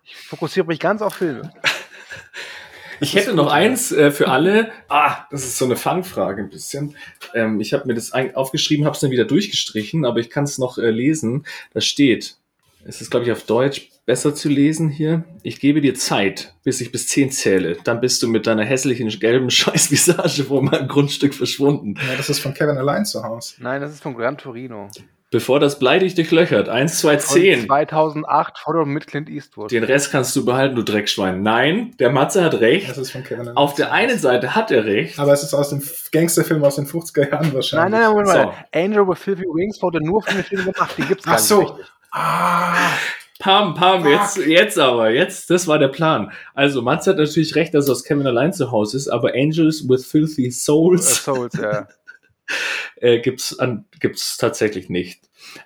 Ich 0.04 0.18
fokussiere 0.18 0.68
mich 0.68 0.82
ganz 0.82 1.02
auf 1.02 1.14
Filme. 1.14 1.54
Ich 3.00 3.16
hätte 3.16 3.34
noch 3.34 3.52
eins 3.52 3.92
äh, 3.92 4.12
für 4.12 4.28
alle. 4.30 4.72
Ah, 4.90 5.26
das 5.32 5.44
ist 5.44 5.58
so 5.58 5.66
eine 5.66 5.76
Fangfrage 5.76 6.42
ein 6.44 6.50
bisschen. 6.50 6.96
Ähm, 7.34 7.60
ich 7.60 7.74
habe 7.74 7.88
mir 7.88 7.94
das 7.94 8.12
aufgeschrieben, 8.14 8.86
habe 8.86 8.96
es 8.96 9.02
dann 9.02 9.12
wieder 9.12 9.26
durchgestrichen, 9.26 10.06
aber 10.06 10.20
ich 10.20 10.30
kann 10.30 10.44
es 10.44 10.58
noch 10.58 10.78
äh, 10.78 10.90
lesen. 10.90 11.46
Da 11.74 11.82
steht, 11.82 12.38
es 12.86 13.02
ist, 13.02 13.12
glaube 13.12 13.26
ich, 13.26 13.32
auf 13.32 13.44
Deutsch 13.44 13.90
besser 14.06 14.34
zu 14.34 14.48
lesen 14.48 14.90
hier. 14.90 15.26
Ich 15.44 15.60
gebe 15.60 15.82
dir 15.82 15.94
Zeit, 15.94 16.54
bis 16.64 16.80
ich 16.80 16.92
bis 16.92 17.08
zehn 17.08 17.30
zähle. 17.30 17.78
Dann 17.84 18.00
bist 18.00 18.24
du 18.24 18.28
mit 18.28 18.48
deiner 18.48 18.64
hässlichen 18.64 19.10
gelben 19.10 19.50
Scheißvisage 19.52 20.46
vor 20.46 20.64
meinem 20.64 20.88
Grundstück 20.88 21.34
verschwunden. 21.34 21.96
Ja, 22.08 22.16
das 22.16 22.30
ist 22.30 22.40
von 22.40 22.54
Kevin 22.54 22.78
allein 22.78 23.06
zu 23.06 23.24
Hause. 23.24 23.56
Nein, 23.60 23.82
das 23.82 23.92
ist 23.92 24.02
von 24.02 24.16
Gran 24.16 24.38
Torino. 24.38 24.90
Bevor 25.30 25.60
das 25.60 25.78
Blei 25.78 26.00
dich 26.00 26.16
durchlöchert. 26.16 26.70
1, 26.70 27.00
2, 27.00 27.16
10. 27.18 27.66
2008 27.68 28.58
Foto 28.60 28.86
mit 28.86 29.08
Clint 29.08 29.30
Eastwood. 29.30 29.70
Den 29.72 29.84
Rest 29.84 30.12
kannst 30.12 30.34
du 30.38 30.46
behalten, 30.46 30.76
du 30.78 30.84
Dreckschwein. 30.84 31.44
Nein, 31.44 31.94
der 32.00 32.12
Matze 32.12 32.44
hat 32.44 32.54
recht. 32.62 32.90
Das 32.90 32.98
ist 32.98 33.12
von 33.12 33.24
Kevin 33.24 33.50
Auf 33.50 33.74
der 33.74 33.92
einen 33.92 34.18
Seite 34.18 34.56
hat 34.56 34.72
er 34.72 34.86
recht. 34.86 35.20
Aber 35.20 35.34
es 35.34 35.44
ist 35.44 35.54
aus 35.54 35.70
dem 35.70 35.84
Gangsterfilm 36.14 36.64
aus 36.64 36.78
den 36.78 36.86
50er 36.86 37.30
Jahren 37.30 37.54
wahrscheinlich. 37.54 37.92
Nein, 37.92 37.92
nein, 37.92 38.02
nein, 38.02 38.10
Moment 38.10 38.28
so. 38.30 38.38
mal. 38.38 38.54
Angel 38.74 39.08
with 39.08 39.20
Filthy 39.20 39.44
Wings 39.44 39.82
wurde 39.82 40.02
nur 40.02 40.22
von 40.22 40.36
den 40.36 40.46
Filmen 40.46 40.72
gemacht. 40.72 40.96
Die 40.98 41.02
gibt's 41.02 41.26
gar 41.26 41.36
Ach 41.36 41.40
so. 41.40 41.60
nicht. 41.60 41.72
Richtig. 41.72 41.86
Ah. 42.12 42.92
Pam, 43.40 43.76
pam, 43.76 44.08
jetzt, 44.08 44.38
jetzt 44.38 44.80
aber, 44.80 45.12
jetzt, 45.12 45.52
das 45.52 45.68
war 45.68 45.78
der 45.78 45.90
Plan. 45.90 46.32
Also, 46.56 46.82
Matze 46.82 47.12
hat 47.12 47.18
natürlich 47.18 47.54
recht, 47.54 47.74
dass 47.74 47.88
er 47.88 47.92
aus 47.92 48.04
Kevin 48.04 48.26
allein 48.26 48.52
zu 48.52 48.72
Hause 48.72 48.98
ist, 48.98 49.10
aber 49.10 49.34
Angels 49.36 49.88
with 49.88 50.08
Filthy 50.08 50.50
Souls, 50.50 51.28
uh, 51.28 51.34
Souls 51.34 51.54
ja. 51.54 51.88
äh, 52.98 53.20
gibt's, 53.20 53.58
an, 53.58 53.86
gibt's 54.00 54.38
tatsächlich 54.38 54.90
nicht. 54.90 55.22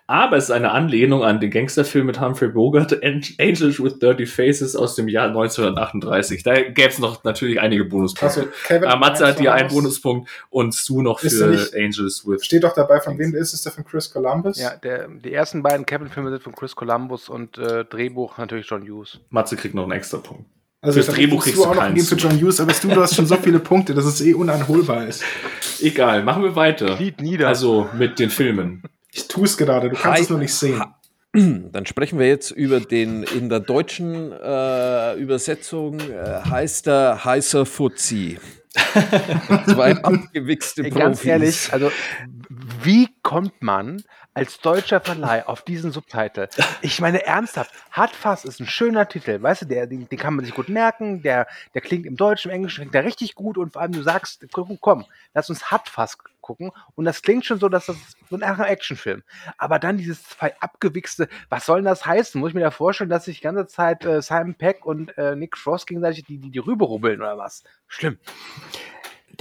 Aber 0.08 0.38
es 0.38 0.46
ist 0.46 0.52
eine 0.52 0.72
Anlehnung 0.72 1.24
an 1.24 1.40
den 1.40 1.50
Gangsterfilm 1.50 2.06
mit 2.06 2.20
Humphrey 2.20 2.50
Bogart, 2.50 3.02
Angels 3.04 3.82
with 3.82 4.00
Dirty 4.00 4.26
Faces 4.26 4.76
aus 4.76 4.96
dem 4.96 5.08
Jahr 5.08 5.28
1938. 5.28 6.44
Da 6.44 6.62
gäbe 6.62 6.90
es 6.90 7.00
noch 7.00 7.24
natürlich 7.24 7.60
einige 7.60 7.86
Bonuspunkte. 7.86 8.50
Also, 8.70 8.86
äh, 8.86 8.96
Matze 8.98 9.28
hat 9.28 9.40
hier 9.40 9.54
einen 9.54 9.70
Bonuspunkt 9.70 10.30
und 10.50 10.74
Stu 10.74 11.02
noch 11.02 11.20
für 11.20 11.48
nicht, 11.48 11.76
Angels 11.76 12.24
with. 12.26 12.46
Steht 12.46 12.64
doch 12.64 12.74
dabei, 12.74 13.00
von 13.00 13.18
wem 13.18 13.34
ist 13.36 13.54
es 13.54 13.64
der 13.64 13.72
von 13.72 13.86
Chris 13.86 14.12
Columbus? 14.12 14.60
Ja, 14.60 14.76
der, 14.76 15.08
die 15.08 15.34
ersten 15.34 15.64
beiden 15.64 15.86
Kevin-Filme 15.86 16.30
sind 16.30 16.44
von 16.44 16.54
Chris 16.54 16.76
Columbus 16.76 17.30
und 17.30 17.58
äh, 17.58 17.86
Drehbuch 17.86 18.38
natürlich 18.38 18.68
John 18.70 18.84
Hughes. 18.84 19.20
Matze 19.30 19.56
kriegt 19.56 19.76
noch 19.76 19.84
einen 19.84 19.94
extra 19.94 20.18
Punkt. 20.18 20.46
Also 20.84 21.02
Fürs 21.02 21.16
Drehbuch 21.16 21.44
kriegst 21.44 21.60
du 21.60 21.66
auch 21.66 21.76
noch 21.76 21.84
einen 21.84 22.00
für 22.00 22.16
John 22.16 22.42
Hughes, 22.42 22.60
aber 22.60 22.74
du, 22.74 22.88
du 22.88 23.02
hast 23.02 23.16
schon 23.16 23.28
so 23.28 23.36
viele 23.36 23.60
Punkte, 23.60 23.94
dass 23.94 24.06
es 24.06 24.20
eh 24.22 24.34
uneinholbar 24.34 25.06
ist. 25.06 25.24
Egal, 25.80 26.24
machen 26.24 26.44
wir 26.44 26.56
weiter. 26.56 26.98
Lied 26.98 27.22
nieder. 27.22 27.48
Also 27.48 27.88
mit 27.96 28.18
den 28.18 28.32
Filmen. 28.32 28.82
Ich 29.12 29.28
tue 29.28 29.46
es 29.46 29.58
gerade, 29.58 29.90
du 29.90 29.96
kannst 29.96 30.18
Hi, 30.18 30.22
es 30.24 30.30
nur 30.30 30.40
nicht 30.40 30.54
sehen. 30.54 30.82
Dann 31.34 31.86
sprechen 31.86 32.18
wir 32.18 32.28
jetzt 32.28 32.50
über 32.50 32.80
den, 32.80 33.22
in 33.24 33.50
der 33.50 33.60
deutschen 33.60 34.32
äh, 34.32 35.14
Übersetzung 35.16 36.00
äh, 36.00 36.42
heißt 36.50 36.88
er 36.88 37.24
heißer 37.24 37.68
Fuzzi. 37.68 38.40
Zwei 39.68 39.96
abgewichste 39.98 40.84
Profis. 40.84 40.98
Ganz 40.98 41.26
ehrlich, 41.26 41.74
also 41.74 41.92
wie 42.84 43.08
kommt 43.22 43.62
man 43.62 44.04
als 44.34 44.60
deutscher 44.60 45.02
Verleih 45.02 45.46
auf 45.46 45.62
diesen 45.64 45.92
Subtitle. 45.92 46.50
Ich 46.82 47.02
meine 47.02 47.26
ernsthaft, 47.26 47.72
Hard 47.92 48.16
Fast 48.16 48.46
ist 48.46 48.60
ein 48.60 48.68
schöner 48.68 49.08
Titel, 49.08 49.42
weißt 49.42 49.64
du, 49.64 49.66
der, 49.66 49.88
den, 49.88 50.08
den 50.08 50.20
kann 50.20 50.36
man 50.36 50.46
sich 50.46 50.54
gut 50.54 50.70
merken, 50.70 51.22
der, 51.22 51.48
der 51.74 51.82
klingt 51.82 52.06
im 52.06 52.16
Deutschen, 52.16 52.50
im 52.50 52.56
Englischen 52.56 52.82
klingt 52.82 52.94
der 52.94 53.04
richtig 53.04 53.36
gut 53.36 53.58
und 53.58 53.74
vor 53.74 53.82
allem 53.82 53.92
du 53.92 54.02
sagst, 54.02 54.46
komm, 54.52 54.78
komm 54.80 55.06
lass 55.34 55.50
uns 55.50 55.70
Hard 55.70 55.90
Fast 55.90 56.20
gucken 56.42 56.72
und 56.96 57.06
das 57.06 57.22
klingt 57.22 57.46
schon 57.46 57.60
so, 57.60 57.70
dass 57.70 57.86
das 57.86 57.98
so 58.30 58.36
ein 58.36 58.42
Actionfilm. 58.42 59.24
Aber 59.58 59.80
dann 59.80 59.98
dieses 59.98 60.24
zwei 60.24 60.56
abgewichste, 60.60 61.28
was 61.50 61.66
soll 61.66 61.80
denn 61.80 61.86
das 61.86 62.06
heißen? 62.06 62.40
Muss 62.40 62.50
ich 62.50 62.56
mir 62.56 62.62
da 62.62 62.72
vorstellen, 62.72 63.10
dass 63.10 63.26
sich 63.26 63.38
die 63.38 63.44
ganze 63.44 63.68
Zeit 63.68 64.06
äh, 64.06 64.22
Simon 64.22 64.56
Peck 64.56 64.86
und 64.86 65.18
äh, 65.18 65.36
Nick 65.36 65.58
Frost 65.58 65.88
gegenseitig 65.88 66.26
die, 66.26 66.38
die, 66.38 66.50
die 66.50 66.60
rüberrubbeln 66.60 67.22
oder 67.22 67.38
was? 67.38 67.64
Schlimm. 67.88 68.18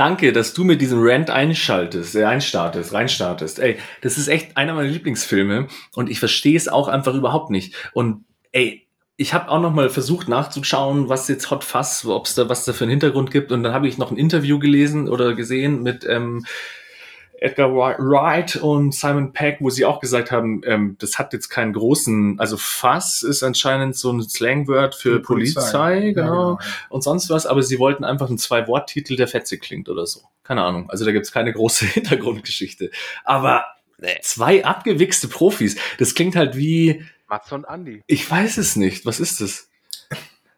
Danke, 0.01 0.33
dass 0.33 0.55
du 0.55 0.65
mit 0.65 0.81
diesem 0.81 1.01
Rant 1.03 1.29
einschaltest, 1.29 2.17
äh, 2.17 2.25
einstartest, 2.25 2.95
reinstartest. 2.95 3.59
Ey, 3.59 3.77
das 4.01 4.17
ist 4.17 4.29
echt 4.29 4.57
einer 4.57 4.73
meiner 4.73 4.89
Lieblingsfilme 4.89 5.67
und 5.95 6.09
ich 6.09 6.19
verstehe 6.19 6.57
es 6.57 6.69
auch 6.69 6.89
einfach 6.89 7.13
überhaupt 7.13 7.51
nicht. 7.51 7.75
Und 7.93 8.25
ey, 8.51 8.87
ich 9.19 9.35
habe 9.35 9.51
auch 9.51 9.61
noch 9.61 9.75
mal 9.75 9.91
versucht 9.91 10.27
nachzuschauen, 10.27 11.11
was 11.11 11.29
jetzt 11.29 11.51
Hot 11.51 11.65
Fuzz, 11.65 12.07
ob 12.07 12.25
es 12.25 12.35
da 12.35 12.49
was 12.49 12.65
da 12.65 12.73
für 12.73 12.85
einen 12.85 12.93
Hintergrund 12.93 13.31
gibt. 13.31 13.53
Und 13.53 13.63
dann 13.63 13.75
habe 13.75 13.89
ich 13.89 13.99
noch 13.99 14.11
ein 14.11 14.17
Interview 14.17 14.59
gelesen 14.59 15.07
oder 15.07 15.35
gesehen 15.35 15.83
mit 15.83 16.07
ähm, 16.09 16.47
Edgar 17.41 17.75
Wright 17.75 18.57
und 18.57 18.95
Simon 18.95 19.33
Peck, 19.33 19.59
wo 19.61 19.71
sie 19.71 19.87
auch 19.87 19.99
gesagt 19.99 20.31
haben, 20.31 20.61
ähm, 20.67 20.97
das 20.99 21.19
hat 21.19 21.33
jetzt 21.33 21.49
keinen 21.49 21.73
großen, 21.73 22.39
also 22.39 22.59
Fass 22.59 23.23
ist 23.23 23.43
anscheinend 23.43 23.97
so 23.97 24.13
ein 24.13 24.23
Slangword 24.23 24.95
für, 24.95 25.15
für 25.15 25.21
Polizei, 25.21 25.61
Polizei 25.61 26.13
genau, 26.13 26.23
ja, 26.23 26.57
genau, 26.57 26.59
und 26.91 27.03
sonst 27.03 27.31
was, 27.31 27.47
aber 27.47 27.63
sie 27.63 27.79
wollten 27.79 28.05
einfach 28.05 28.29
einen 28.29 28.37
Zwei-Wort-Titel, 28.37 29.17
der 29.17 29.27
fetze 29.27 29.57
klingt 29.57 29.89
oder 29.89 30.07
so. 30.07 30.21
Keine 30.45 30.63
Ahnung. 30.63 30.91
Also 30.91 31.07
da 31.07 31.13
gibt's 31.13 31.33
keine 31.33 31.53
große 31.53 31.87
Hintergrundgeschichte. 31.95 32.91
Aber 33.25 33.65
nee. 33.99 34.19
zwei 34.21 34.65
abgewichste 34.65 35.29
Profis, 35.29 35.77
das 35.99 36.15
klingt 36.15 36.37
halt 36.37 36.57
wie. 36.57 37.05
Matze 37.27 37.55
und 37.55 37.65
Andy. 37.65 38.03
Ich 38.07 38.31
weiß 38.31 38.59
es 38.59 38.77
nicht. 38.77 39.07
Was 39.07 39.19
ist 39.19 39.41
das? 39.41 39.71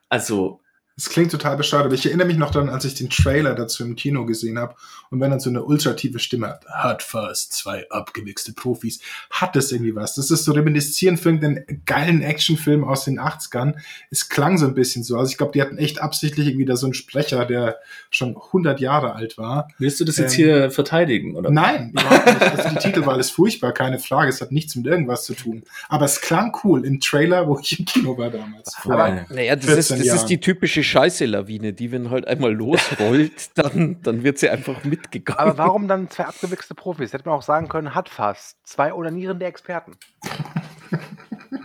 Also, 0.09 0.62
es 0.97 1.09
klingt 1.09 1.31
total 1.31 1.57
bescheuert, 1.57 1.87
aber 1.87 1.95
ich 1.95 2.05
erinnere 2.07 2.27
mich 2.27 2.37
noch 2.37 2.51
daran, 2.51 2.69
als 2.69 2.85
ich 2.85 2.95
den 2.95 3.09
Trailer 3.09 3.55
dazu 3.55 3.83
im 3.83 3.97
Kino 3.97 4.27
gesehen 4.27 4.59
habe 4.59 4.75
und 5.11 5.21
wenn 5.21 5.31
dann 5.31 5.41
so 5.41 5.51
eine 5.51 5.63
ultrative 5.63 6.19
Stimme 6.19 6.49
hat, 6.49 6.67
hat 6.67 7.03
fast 7.03 7.53
zwei 7.55 7.87
abgewichste 7.91 8.53
Profis, 8.53 9.01
hat 9.31 9.57
das 9.57 9.73
irgendwie 9.73 9.95
was. 9.95 10.15
Das 10.15 10.31
ist 10.31 10.45
so 10.45 10.53
reminiszierend 10.53 11.19
für 11.19 11.31
irgendeinen 11.31 11.83
geilen 11.87 12.23
Actionfilm 12.23 12.85
aus 12.85 13.05
den 13.05 13.19
80ern. 13.19 13.75
Es 14.11 14.29
klang 14.29 14.59
so 14.59 14.67
ein 14.67 14.75
bisschen 14.75 15.03
so. 15.03 15.17
Also 15.17 15.31
ich 15.31 15.39
glaube, 15.39 15.53
die 15.53 15.63
hatten 15.63 15.79
echt 15.79 16.01
absichtlich 16.01 16.47
irgendwie 16.47 16.67
da 16.67 16.77
so 16.77 16.87
einen 16.87 16.95
Sprecher, 16.95 17.47
der 17.47 17.79
schon 18.11 18.37
100 18.37 18.81
Jahre 18.81 19.15
alt 19.15 19.39
war. 19.39 19.69
Willst 19.79 20.01
du 20.01 20.05
das 20.05 20.19
jetzt 20.19 20.39
ähm, 20.39 20.45
hier 20.45 20.71
verteidigen, 20.71 21.37
oder? 21.37 21.51
Nein, 21.51 21.91
überhaupt 21.91 22.27
nicht. 22.27 22.43
Also 22.43 22.69
die 22.69 22.77
Titelwahl 22.77 23.19
ist 23.19 23.31
furchtbar, 23.31 23.73
keine 23.73 23.99
Frage. 23.99 24.29
Es 24.29 24.41
hat 24.41 24.53
nichts 24.53 24.77
mit 24.77 24.87
irgendwas 24.87 25.25
zu 25.25 25.35
tun. 25.35 25.63
Aber 25.89 26.05
es 26.05 26.21
klang 26.21 26.57
cool 26.65 26.85
im 26.85 27.01
Trailer, 27.01 27.49
wo 27.49 27.59
ich 27.59 27.79
im 27.79 27.87
Kino 27.87 28.17
war 28.19 28.31
damals. 28.31 28.75
Aber, 28.85 29.27
naja, 29.31 29.57
das, 29.57 29.91
ist, 29.91 29.91
das 29.91 30.01
ist 30.01 30.27
die 30.27 30.39
typische 30.39 30.82
die 30.83 30.89
Scheiße-Lawine, 30.89 31.73
die, 31.73 31.93
wenn 31.93 32.11
halt 32.11 32.27
einmal 32.27 32.53
losrollt, 32.53 33.51
dann, 33.55 34.03
dann 34.03 34.25
wird 34.25 34.39
sie 34.39 34.51
einfach 34.51 34.83
mitgegangen. 34.83 35.39
Aber 35.39 35.59
warum 35.59 35.87
dann 35.87 36.11
zwei 36.11 36.25
abgewichste 36.25 36.75
Profis? 36.75 37.13
Hätte 37.13 37.29
man 37.29 37.39
auch 37.39 37.43
sagen 37.43 37.69
können, 37.69 37.95
hat 37.95 38.09
fast 38.09 38.57
zwei 38.65 38.93
onanierende 38.93 39.47
Experten. 39.47 39.93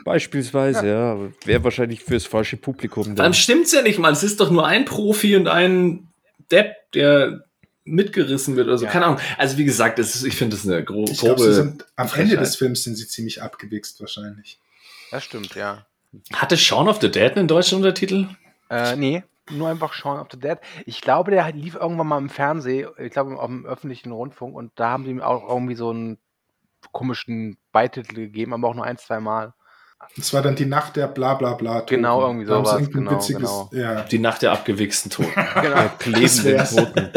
Beispielsweise, 0.06 0.88
ja. 0.88 1.16
ja. 1.16 1.30
Wäre 1.46 1.64
wahrscheinlich 1.64 2.04
fürs 2.04 2.26
falsche 2.26 2.58
Publikum. 2.58 3.16
Dann 3.16 3.34
stimmt's 3.34 3.72
ja 3.72 3.82
nicht 3.82 3.98
mal. 3.98 4.12
Es 4.12 4.24
ist 4.24 4.40
doch 4.40 4.52
nur 4.52 4.68
ein 4.68 4.86
Profi 4.86 5.36
und 5.36 5.48
ein 5.48 6.08
Depp, 6.52 6.76
der 6.94 7.44
mitgerissen 7.84 8.56
wird 8.56 8.68
oder 8.68 8.78
so. 8.78 8.86
Ja. 8.86 8.92
Keine 8.92 9.06
Ahnung. 9.06 9.20
Also 9.38 9.58
wie 9.58 9.66
gesagt, 9.66 9.98
ist, 9.98 10.24
ich 10.24 10.36
finde 10.36 10.56
das 10.56 10.66
eine 10.66 10.84
gro 10.84 11.06
ich 11.10 11.18
grobe. 11.18 11.36
Glaub, 11.36 11.54
sind, 11.54 11.86
am 11.96 12.08
Frechheit. 12.08 12.34
Ende 12.34 12.38
des 12.44 12.56
Films 12.56 12.84
sind 12.84 12.96
sie 12.96 13.08
ziemlich 13.08 13.42
abgewichst 13.42 14.00
wahrscheinlich. 14.00 14.60
Das 15.10 15.24
stimmt, 15.24 15.56
ja. 15.56 15.88
Hatte 16.34 16.58
Shaun 16.58 16.88
of 16.88 17.00
the 17.02 17.10
Dead 17.10 17.36
einen 17.36 17.48
deutschen 17.48 17.78
Untertitel? 17.78 18.28
Äh, 18.70 18.96
nee, 18.96 19.24
nur 19.52 19.70
einfach 19.70 19.94
Shaun 19.94 20.20
of 20.20 20.28
the 20.32 20.40
Dead. 20.40 20.58
Ich 20.86 21.02
glaube, 21.02 21.32
der 21.32 21.52
lief 21.52 21.76
irgendwann 21.76 22.08
mal 22.08 22.18
im 22.18 22.30
Fernsehen, 22.30 22.90
ich 22.98 23.12
glaube 23.12 23.38
auf 23.38 23.48
dem 23.48 23.66
öffentlichen 23.66 24.12
Rundfunk 24.12 24.56
und 24.56 24.72
da 24.76 24.90
haben 24.90 25.06
sie 25.06 25.12
ihm 25.12 25.22
auch 25.22 25.48
irgendwie 25.48 25.76
so 25.76 25.90
einen 25.90 26.18
komischen 26.92 27.58
Beititel 27.72 28.14
gegeben, 28.14 28.54
aber 28.54 28.68
auch 28.70 28.76
nur 28.76 28.86
ein, 28.86 28.98
zwei 28.98 29.20
Mal. 29.20 29.54
Das 30.16 30.32
war 30.34 30.44
dann 30.44 30.56
die 30.56 30.66
Nacht 30.66 30.96
der 30.96 31.08
bla 31.08 31.34
bla 31.34 31.54
bla 31.54 31.80
Toten. 31.80 31.96
Genau, 31.96 32.22
irgendwie 32.22 32.46
sowas. 32.46 32.90
Genau, 32.90 33.20
genau. 33.20 33.70
Ja. 33.74 34.04
Die 34.04 34.20
Nacht 34.20 34.44
der 34.44 34.52
abgewichsten 34.52 35.10
Toten. 35.10 35.32
genau. 35.62 35.90
Klebenden 35.98 36.66
Toten. 36.66 37.10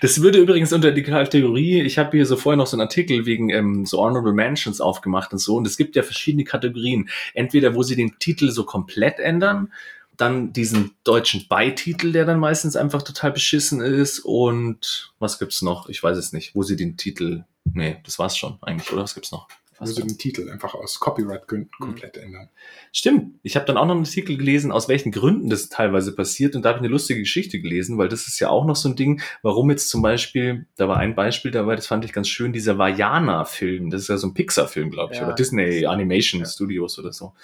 Das 0.00 0.20
würde 0.20 0.38
übrigens 0.38 0.72
unter 0.72 0.92
die 0.92 1.02
Kategorie, 1.02 1.80
ich 1.80 1.98
habe 1.98 2.16
hier 2.16 2.26
so 2.26 2.36
vorher 2.36 2.56
noch 2.56 2.66
so 2.66 2.76
einen 2.76 2.82
Artikel 2.82 3.26
wegen 3.26 3.48
ähm, 3.50 3.86
so 3.86 3.98
Honorable 3.98 4.32
Mentions 4.32 4.80
aufgemacht 4.80 5.32
und 5.32 5.38
so, 5.38 5.56
und 5.56 5.66
es 5.66 5.76
gibt 5.76 5.96
ja 5.96 6.02
verschiedene 6.02 6.44
Kategorien. 6.44 7.08
Entweder, 7.34 7.74
wo 7.74 7.82
sie 7.82 7.96
den 7.96 8.18
Titel 8.18 8.50
so 8.50 8.64
komplett 8.64 9.18
ändern 9.18 9.72
dann 10.18 10.52
diesen 10.52 10.96
deutschen 11.04 11.46
Beititel, 11.48 12.12
der 12.12 12.26
dann 12.26 12.40
meistens 12.40 12.76
einfach 12.76 13.02
total 13.02 13.32
beschissen 13.32 13.80
ist. 13.80 14.18
Und 14.18 15.14
was 15.18 15.38
gibt's 15.38 15.62
noch? 15.62 15.88
Ich 15.88 16.02
weiß 16.02 16.18
es 16.18 16.32
nicht, 16.32 16.54
wo 16.54 16.62
sie 16.62 16.76
den 16.76 16.96
Titel. 16.96 17.44
Nee, 17.64 17.98
das 18.04 18.18
war's 18.18 18.36
schon 18.36 18.58
eigentlich, 18.60 18.92
oder? 18.92 19.02
Was 19.02 19.14
gibt's 19.14 19.32
noch? 19.32 19.48
Wo 19.78 19.86
sie 19.86 20.02
den 20.02 20.18
Titel 20.18 20.50
einfach 20.50 20.74
aus 20.74 20.98
Copyright-Gründen 20.98 21.70
mhm. 21.78 21.84
komplett 21.84 22.16
ändern. 22.16 22.48
Stimmt. 22.90 23.38
Ich 23.44 23.54
habe 23.54 23.64
dann 23.64 23.76
auch 23.76 23.86
noch 23.86 23.94
einen 23.94 24.04
Artikel 24.04 24.36
gelesen, 24.36 24.72
aus 24.72 24.88
welchen 24.88 25.12
Gründen 25.12 25.48
das 25.50 25.68
teilweise 25.68 26.12
passiert. 26.16 26.56
Und 26.56 26.64
da 26.64 26.70
habe 26.70 26.78
ich 26.78 26.82
eine 26.82 26.88
lustige 26.88 27.20
Geschichte 27.20 27.60
gelesen, 27.60 27.96
weil 27.96 28.08
das 28.08 28.26
ist 28.26 28.40
ja 28.40 28.48
auch 28.48 28.64
noch 28.64 28.74
so 28.74 28.88
ein 28.88 28.96
Ding, 28.96 29.22
warum 29.42 29.70
jetzt 29.70 29.88
zum 29.88 30.02
Beispiel, 30.02 30.66
da 30.74 30.88
war 30.88 30.96
ein 30.96 31.14
Beispiel 31.14 31.52
dabei, 31.52 31.76
das 31.76 31.86
fand 31.86 32.04
ich 32.04 32.12
ganz 32.12 32.28
schön, 32.28 32.52
dieser 32.52 32.76
Vajana-Film. 32.76 33.90
Das 33.90 34.02
ist 34.02 34.08
ja 34.08 34.16
so 34.16 34.26
ein 34.26 34.34
Pixar-Film, 34.34 34.90
glaube 34.90 35.14
ich, 35.14 35.20
ja. 35.20 35.26
oder 35.26 35.36
Disney 35.36 35.86
Animation 35.86 36.40
ja. 36.40 36.46
Studios 36.48 36.98
oder 36.98 37.12
so. 37.12 37.34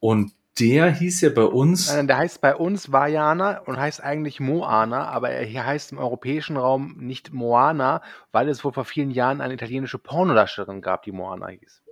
Und 0.00 0.32
der 0.58 0.90
hieß 0.90 1.20
ja 1.22 1.30
bei 1.30 1.44
uns. 1.44 1.88
Äh, 1.90 2.04
der 2.04 2.18
heißt 2.18 2.40
bei 2.40 2.54
uns 2.54 2.92
Vajana 2.92 3.60
und 3.60 3.78
heißt 3.78 4.02
eigentlich 4.02 4.40
Moana, 4.40 5.06
aber 5.08 5.30
er 5.30 5.44
hier 5.44 5.64
heißt 5.64 5.92
im 5.92 5.98
europäischen 5.98 6.56
Raum 6.56 6.96
nicht 6.98 7.32
Moana, 7.32 8.02
weil 8.32 8.48
es 8.48 8.64
wohl 8.64 8.72
vor 8.72 8.84
vielen 8.84 9.10
Jahren 9.10 9.40
eine 9.40 9.54
italienische 9.54 9.98
Pornodarstellerin 9.98 10.82
gab, 10.82 11.02
die 11.04 11.12
Moana 11.12 11.48
hieß. 11.48 11.82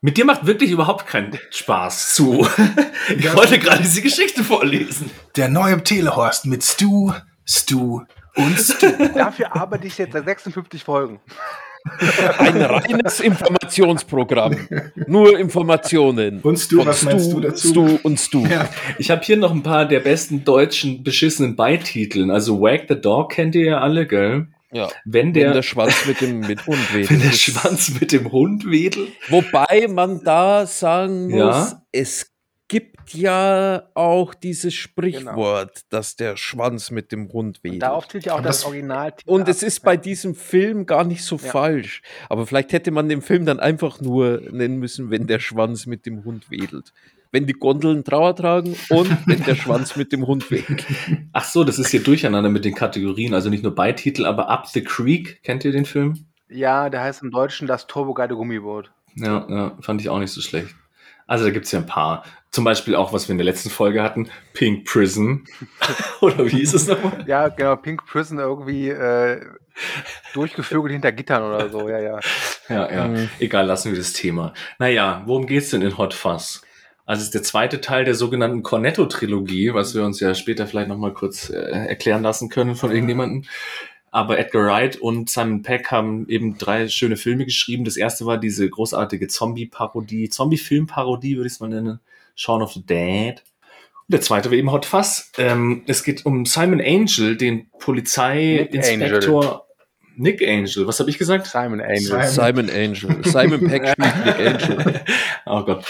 Mit 0.00 0.18
dir 0.18 0.24
macht 0.24 0.46
wirklich 0.46 0.70
überhaupt 0.70 1.06
keinen 1.06 1.38
Spaß 1.50 2.14
zu. 2.14 2.46
Ich 3.08 3.36
wollte 3.36 3.60
gerade 3.60 3.82
diese 3.82 4.02
Geschichte 4.02 4.42
vorlesen. 4.42 5.08
Der 5.36 5.48
neue 5.48 5.80
Telehorst 5.80 6.46
mit 6.46 6.64
Stu, 6.64 7.12
Stu 7.44 8.02
und 8.34 8.58
Stu. 8.58 8.86
Dafür 9.14 9.54
arbeite 9.54 9.86
ich 9.86 9.96
jetzt 9.96 10.12
seit 10.12 10.24
56 10.24 10.82
Folgen. 10.82 11.20
Ein 12.38 12.62
reines 12.62 13.20
Informationsprogramm. 13.20 14.56
Nur 15.06 15.38
Informationen. 15.38 16.40
Und 16.40 16.58
Stu, 16.58 16.84
was 16.84 16.98
Stu, 16.98 17.06
meinst 17.06 17.32
du 17.32 17.40
dazu? 17.40 17.68
Stu 17.68 17.98
und 18.02 18.18
Stu. 18.18 18.46
Ja. 18.46 18.68
Ich 18.98 19.10
habe 19.10 19.22
hier 19.22 19.36
noch 19.36 19.52
ein 19.52 19.62
paar 19.62 19.86
der 19.86 20.00
besten 20.00 20.44
deutschen 20.44 21.02
beschissenen 21.02 21.56
Beititeln. 21.56 22.30
Also 22.30 22.60
Wag 22.60 22.82
the 22.88 23.00
Dog 23.00 23.32
kennt 23.32 23.54
ihr 23.54 23.64
ja 23.64 23.80
alle, 23.80 24.06
gell? 24.06 24.48
Ja. 24.72 24.88
Wenn 25.04 25.32
der, 25.32 25.46
wenn 25.46 25.52
der 25.54 25.62
Schwanz 25.62 26.06
mit 26.06 26.20
dem 26.20 26.40
mit 26.40 26.66
Hund 26.66 26.92
wedelt. 26.92 27.10
Wenn 27.10 27.20
der 27.20 27.32
Schwanz 27.32 28.00
mit 28.00 28.12
dem 28.12 28.32
Hund 28.32 28.68
wedelt. 28.68 29.08
Wobei 29.28 29.86
man 29.88 30.22
da 30.22 30.66
sagen 30.66 31.30
muss, 31.30 31.38
ja? 31.38 31.82
es 31.92 32.35
gibt 32.68 33.14
ja 33.14 33.88
auch 33.94 34.34
dieses 34.34 34.74
Sprichwort, 34.74 35.74
genau. 35.74 35.86
dass 35.90 36.16
der 36.16 36.36
Schwanz 36.36 36.90
mit 36.90 37.12
dem 37.12 37.32
Hund 37.32 37.62
wedelt. 37.62 37.82
darauf 37.82 38.08
zählt 38.08 38.26
ja 38.26 38.34
auch 38.34 38.40
das, 38.40 38.58
das 38.58 38.66
Original. 38.66 39.14
Und 39.24 39.48
es 39.48 39.62
ist 39.62 39.80
bei 39.80 39.96
diesem 39.96 40.34
Film 40.34 40.86
gar 40.86 41.04
nicht 41.04 41.22
so 41.22 41.36
ja. 41.36 41.50
falsch. 41.50 42.02
Aber 42.28 42.46
vielleicht 42.46 42.72
hätte 42.72 42.90
man 42.90 43.08
den 43.08 43.22
Film 43.22 43.46
dann 43.46 43.60
einfach 43.60 44.00
nur 44.00 44.42
nennen 44.50 44.78
müssen, 44.78 45.10
wenn 45.10 45.26
der 45.26 45.38
Schwanz 45.38 45.86
mit 45.86 46.06
dem 46.06 46.24
Hund 46.24 46.50
wedelt. 46.50 46.92
Wenn 47.30 47.46
die 47.46 47.52
Gondeln 47.52 48.02
Trauer 48.02 48.34
tragen 48.34 48.76
und 48.88 49.10
wenn 49.26 49.42
der 49.44 49.56
Schwanz 49.56 49.96
mit 49.96 50.12
dem 50.12 50.26
Hund 50.26 50.50
wedelt. 50.50 50.84
Ach 51.32 51.44
so, 51.44 51.64
das 51.64 51.78
ist 51.78 51.90
hier 51.90 52.02
durcheinander 52.02 52.50
mit 52.50 52.64
den 52.64 52.74
Kategorien. 52.74 53.34
Also 53.34 53.50
nicht 53.50 53.62
nur 53.62 53.74
Beititel, 53.74 54.26
aber 54.26 54.48
Up 54.48 54.66
the 54.68 54.82
Creek. 54.82 55.42
Kennt 55.42 55.64
ihr 55.64 55.72
den 55.72 55.84
Film? 55.84 56.26
Ja, 56.48 56.88
der 56.88 57.02
heißt 57.02 57.22
im 57.22 57.30
Deutschen 57.30 57.66
das 57.66 57.86
Turbogeile 57.86 58.34
Gummiboot. 58.34 58.90
Ja, 59.16 59.46
ja, 59.48 59.76
fand 59.80 60.00
ich 60.00 60.08
auch 60.08 60.18
nicht 60.18 60.30
so 60.30 60.40
schlecht. 60.40 60.74
Also 61.26 61.44
da 61.44 61.50
gibt's 61.50 61.72
ja 61.72 61.80
ein 61.80 61.86
paar. 61.86 62.24
Zum 62.50 62.64
Beispiel 62.64 62.94
auch, 62.94 63.12
was 63.12 63.28
wir 63.28 63.32
in 63.32 63.38
der 63.38 63.44
letzten 63.44 63.70
Folge 63.70 64.02
hatten, 64.02 64.30
Pink 64.52 64.86
Prison. 64.86 65.44
oder 66.20 66.46
wie 66.46 66.50
hieß 66.50 66.74
es 66.74 66.86
nochmal? 66.86 67.24
Ja, 67.26 67.48
genau, 67.48 67.76
Pink 67.76 68.06
Prison 68.06 68.38
irgendwie 68.38 68.88
äh, 68.88 69.44
durchgevögelt 70.32 70.92
hinter 70.92 71.12
Gittern 71.12 71.42
oder 71.42 71.68
so, 71.68 71.88
ja, 71.88 72.00
ja. 72.00 72.20
Ja, 72.68 72.92
ja. 72.92 73.08
Mhm. 73.08 73.28
Egal, 73.38 73.66
lassen 73.66 73.90
wir 73.92 73.98
das 73.98 74.12
Thema. 74.12 74.54
Naja, 74.78 75.22
worum 75.26 75.46
geht's 75.46 75.70
denn 75.70 75.82
in 75.82 75.98
Hot 75.98 76.14
Fuzz? 76.14 76.62
Also 77.04 77.20
es 77.20 77.26
ist 77.26 77.34
der 77.34 77.42
zweite 77.44 77.80
Teil 77.80 78.04
der 78.04 78.14
sogenannten 78.14 78.62
Cornetto-Trilogie, 78.64 79.74
was 79.74 79.94
wir 79.94 80.04
uns 80.04 80.18
ja 80.18 80.34
später 80.34 80.66
vielleicht 80.66 80.88
nochmal 80.88 81.12
kurz 81.12 81.50
äh, 81.50 81.54
erklären 81.56 82.22
lassen 82.22 82.48
können 82.48 82.74
von 82.74 82.90
irgendjemandem. 82.90 83.44
Aber 84.16 84.38
Edgar 84.38 84.64
Wright 84.64 84.96
und 84.96 85.28
Simon 85.28 85.60
Peck 85.60 85.90
haben 85.90 86.26
eben 86.30 86.56
drei 86.56 86.88
schöne 86.88 87.18
Filme 87.18 87.44
geschrieben. 87.44 87.84
Das 87.84 87.98
erste 87.98 88.24
war 88.24 88.38
diese 88.38 88.66
großartige 88.66 89.28
Zombie-Parodie, 89.28 90.30
Zombie-Film-Parodie, 90.30 91.36
würde 91.36 91.48
ich 91.48 91.52
es 91.52 91.60
mal 91.60 91.68
nennen. 91.68 92.00
Shaun 92.34 92.62
of 92.62 92.72
the 92.72 92.80
Dead. 92.80 93.34
Und 93.34 94.12
der 94.14 94.22
zweite 94.22 94.50
war 94.50 94.56
eben 94.56 94.72
Hot 94.72 94.86
Fuzz. 94.86 95.32
Ähm, 95.36 95.82
es 95.86 96.02
geht 96.02 96.24
um 96.24 96.46
Simon 96.46 96.80
Angel, 96.80 97.36
den 97.36 97.68
Polizeiinspektor. 97.78 99.66
Nick 100.16 100.40
Angel, 100.40 100.86
was 100.86 100.98
habe 100.98 101.10
ich 101.10 101.18
gesagt? 101.18 101.46
Simon 101.48 101.82
Angel. 101.82 102.00
Simon, 102.00 102.26
Simon 102.26 102.70
Angel. 102.70 103.22
Simon 103.22 103.68
Peck 103.68 103.86
spielt 104.00 104.24
Nick 104.24 104.40
Angel. 104.40 105.00
oh 105.44 105.62
Gott. 105.62 105.84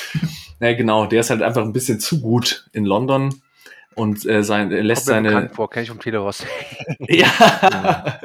Ja, 0.59 0.73
genau, 0.73 1.07
der 1.07 1.21
ist 1.21 1.31
halt 1.31 1.43
einfach 1.43 1.63
ein 1.63 1.73
bisschen 1.73 2.01
zu 2.01 2.21
gut 2.21 2.69
in 2.73 2.87
London 2.87 3.41
und 3.97 4.27
äh, 4.27 4.45
sein, 4.45 4.71
er 4.71 4.85
lässt 4.85 5.07
seine. 5.07 5.51
vor, 5.51 5.71
kenne 5.71 5.85
ich 5.85 5.89
vom 5.89 6.01
Teleros. 6.01 6.45
Ja. 7.09 8.21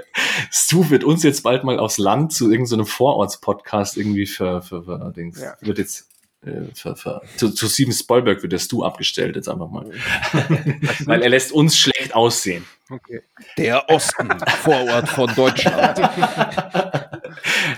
Stu 0.51 0.89
wird 0.89 1.03
uns 1.03 1.24
jetzt 1.24 1.43
bald 1.43 1.63
mal 1.63 1.80
aufs 1.80 1.97
Land 1.97 2.34
zu 2.34 2.51
irgendeinem 2.51 2.86
Vororts-Podcast 2.86 3.97
irgendwie 3.97 4.26
für, 4.26 4.61
für, 4.61 4.84
für 4.84 5.13
Dings. 5.15 5.41
Ja. 5.41 5.55
Wird 5.61 5.78
jetzt 5.78 6.09
äh, 6.45 6.74
für, 6.74 6.95
für, 6.95 7.22
zu, 7.38 7.51
zu 7.51 7.67
Steven 7.67 7.93
Spielberg 7.93 8.41
wird 8.41 8.51
der 8.51 8.59
Stu 8.59 8.84
abgestellt 8.84 9.36
jetzt 9.36 9.47
einfach 9.47 9.69
mal. 9.69 9.86
Weil 11.05 11.22
er 11.22 11.30
lässt 11.30 11.51
uns 11.51 11.78
schlecht 11.78 12.15
aussehen. 12.15 12.65
Okay. 12.89 13.22
Der 13.57 13.89
Osten, 13.89 14.30
Vorort 14.63 15.07
von 15.07 15.34
Deutschland. 15.36 16.01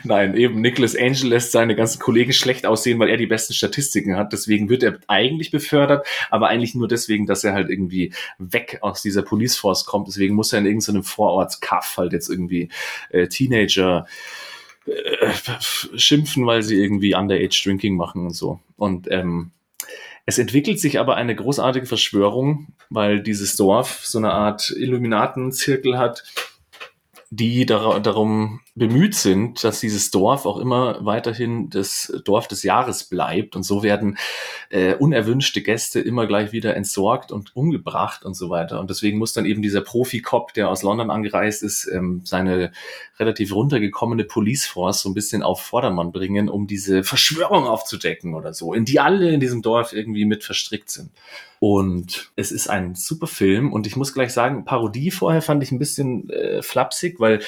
Nein, 0.03 0.35
eben 0.35 0.61
Nicholas 0.61 0.95
Angel 0.95 1.29
lässt 1.29 1.51
seine 1.51 1.75
ganzen 1.75 1.99
Kollegen 1.99 2.33
schlecht 2.33 2.65
aussehen, 2.65 2.99
weil 2.99 3.09
er 3.09 3.17
die 3.17 3.27
besten 3.27 3.53
Statistiken 3.53 4.17
hat. 4.17 4.33
Deswegen 4.33 4.69
wird 4.69 4.83
er 4.83 4.99
eigentlich 5.07 5.51
befördert, 5.51 6.05
aber 6.29 6.47
eigentlich 6.47 6.75
nur 6.75 6.87
deswegen, 6.87 7.25
dass 7.25 7.43
er 7.43 7.53
halt 7.53 7.69
irgendwie 7.69 8.13
weg 8.37 8.79
aus 8.81 9.01
dieser 9.01 9.21
Police 9.21 9.57
Force 9.57 9.85
kommt. 9.85 10.07
Deswegen 10.07 10.35
muss 10.35 10.53
er 10.53 10.59
in 10.59 10.65
irgendeinem 10.65 11.03
Vorortskaff 11.03 11.97
halt 11.97 12.13
jetzt 12.13 12.29
irgendwie 12.29 12.69
äh, 13.09 13.27
Teenager 13.27 14.05
äh, 14.85 15.29
schimpfen, 15.95 16.45
weil 16.45 16.63
sie 16.63 16.75
irgendwie 16.75 17.15
Underage 17.15 17.61
Drinking 17.63 17.95
machen 17.95 18.25
und 18.25 18.35
so. 18.35 18.59
Und 18.75 19.09
ähm, 19.11 19.51
es 20.25 20.37
entwickelt 20.37 20.79
sich 20.79 20.99
aber 20.99 21.15
eine 21.15 21.35
großartige 21.35 21.85
Verschwörung, 21.85 22.67
weil 22.89 23.21
dieses 23.21 23.55
Dorf 23.55 24.05
so 24.05 24.17
eine 24.17 24.31
Art 24.31 24.71
Illuminatenzirkel 24.71 25.97
hat, 25.97 26.23
die 27.29 27.65
dar 27.65 27.99
darum 27.99 28.61
bemüht 28.75 29.13
sind, 29.13 29.63
dass 29.63 29.81
dieses 29.81 30.09
Dorf 30.09 30.47
auch 30.47 30.57
immer 30.57 31.05
weiterhin 31.05 31.69
das 31.69 32.11
Dorf 32.25 32.47
des 32.47 32.63
Jahres 32.63 33.03
bleibt. 33.03 33.55
Und 33.55 33.61
so 33.61 33.83
werden 33.83 34.17
äh, 34.69 34.95
unerwünschte 34.95 35.61
Gäste 35.61 35.99
immer 35.99 36.25
gleich 36.25 36.53
wieder 36.53 36.75
entsorgt 36.75 37.31
und 37.31 37.55
umgebracht 37.55 38.25
und 38.25 38.33
so 38.33 38.49
weiter. 38.49 38.79
Und 38.79 38.89
deswegen 38.89 39.19
muss 39.19 39.33
dann 39.33 39.45
eben 39.45 39.61
dieser 39.61 39.81
Profi-Cop, 39.81 40.53
der 40.53 40.69
aus 40.69 40.81
London 40.81 41.11
angereist 41.11 41.61
ist, 41.61 41.85
ähm, 41.85 42.21
seine 42.23 42.71
relativ 43.19 43.53
runtergekommene 43.53 44.23
Police 44.23 44.65
Force 44.65 45.01
so 45.01 45.09
ein 45.09 45.13
bisschen 45.13 45.43
auf 45.43 45.61
Vordermann 45.61 46.11
bringen, 46.11 46.49
um 46.49 46.65
diese 46.65 47.03
Verschwörung 47.03 47.67
aufzudecken 47.67 48.33
oder 48.33 48.55
so, 48.55 48.73
in 48.73 48.85
die 48.85 48.99
alle 48.99 49.29
in 49.29 49.39
diesem 49.39 49.61
Dorf 49.61 49.93
irgendwie 49.93 50.25
mit 50.25 50.43
verstrickt 50.43 50.89
sind. 50.89 51.11
Und 51.59 52.31
es 52.35 52.51
ist 52.51 52.71
ein 52.71 52.95
super 52.95 53.27
Film. 53.27 53.71
Und 53.71 53.85
ich 53.85 53.95
muss 53.95 54.13
gleich 54.13 54.33
sagen, 54.33 54.65
Parodie 54.65 55.11
vorher 55.11 55.43
fand 55.43 55.61
ich 55.61 55.71
ein 55.71 55.79
bisschen 55.79 56.29
äh, 56.31 56.63
flapsig, 56.63 57.19
weil 57.19 57.39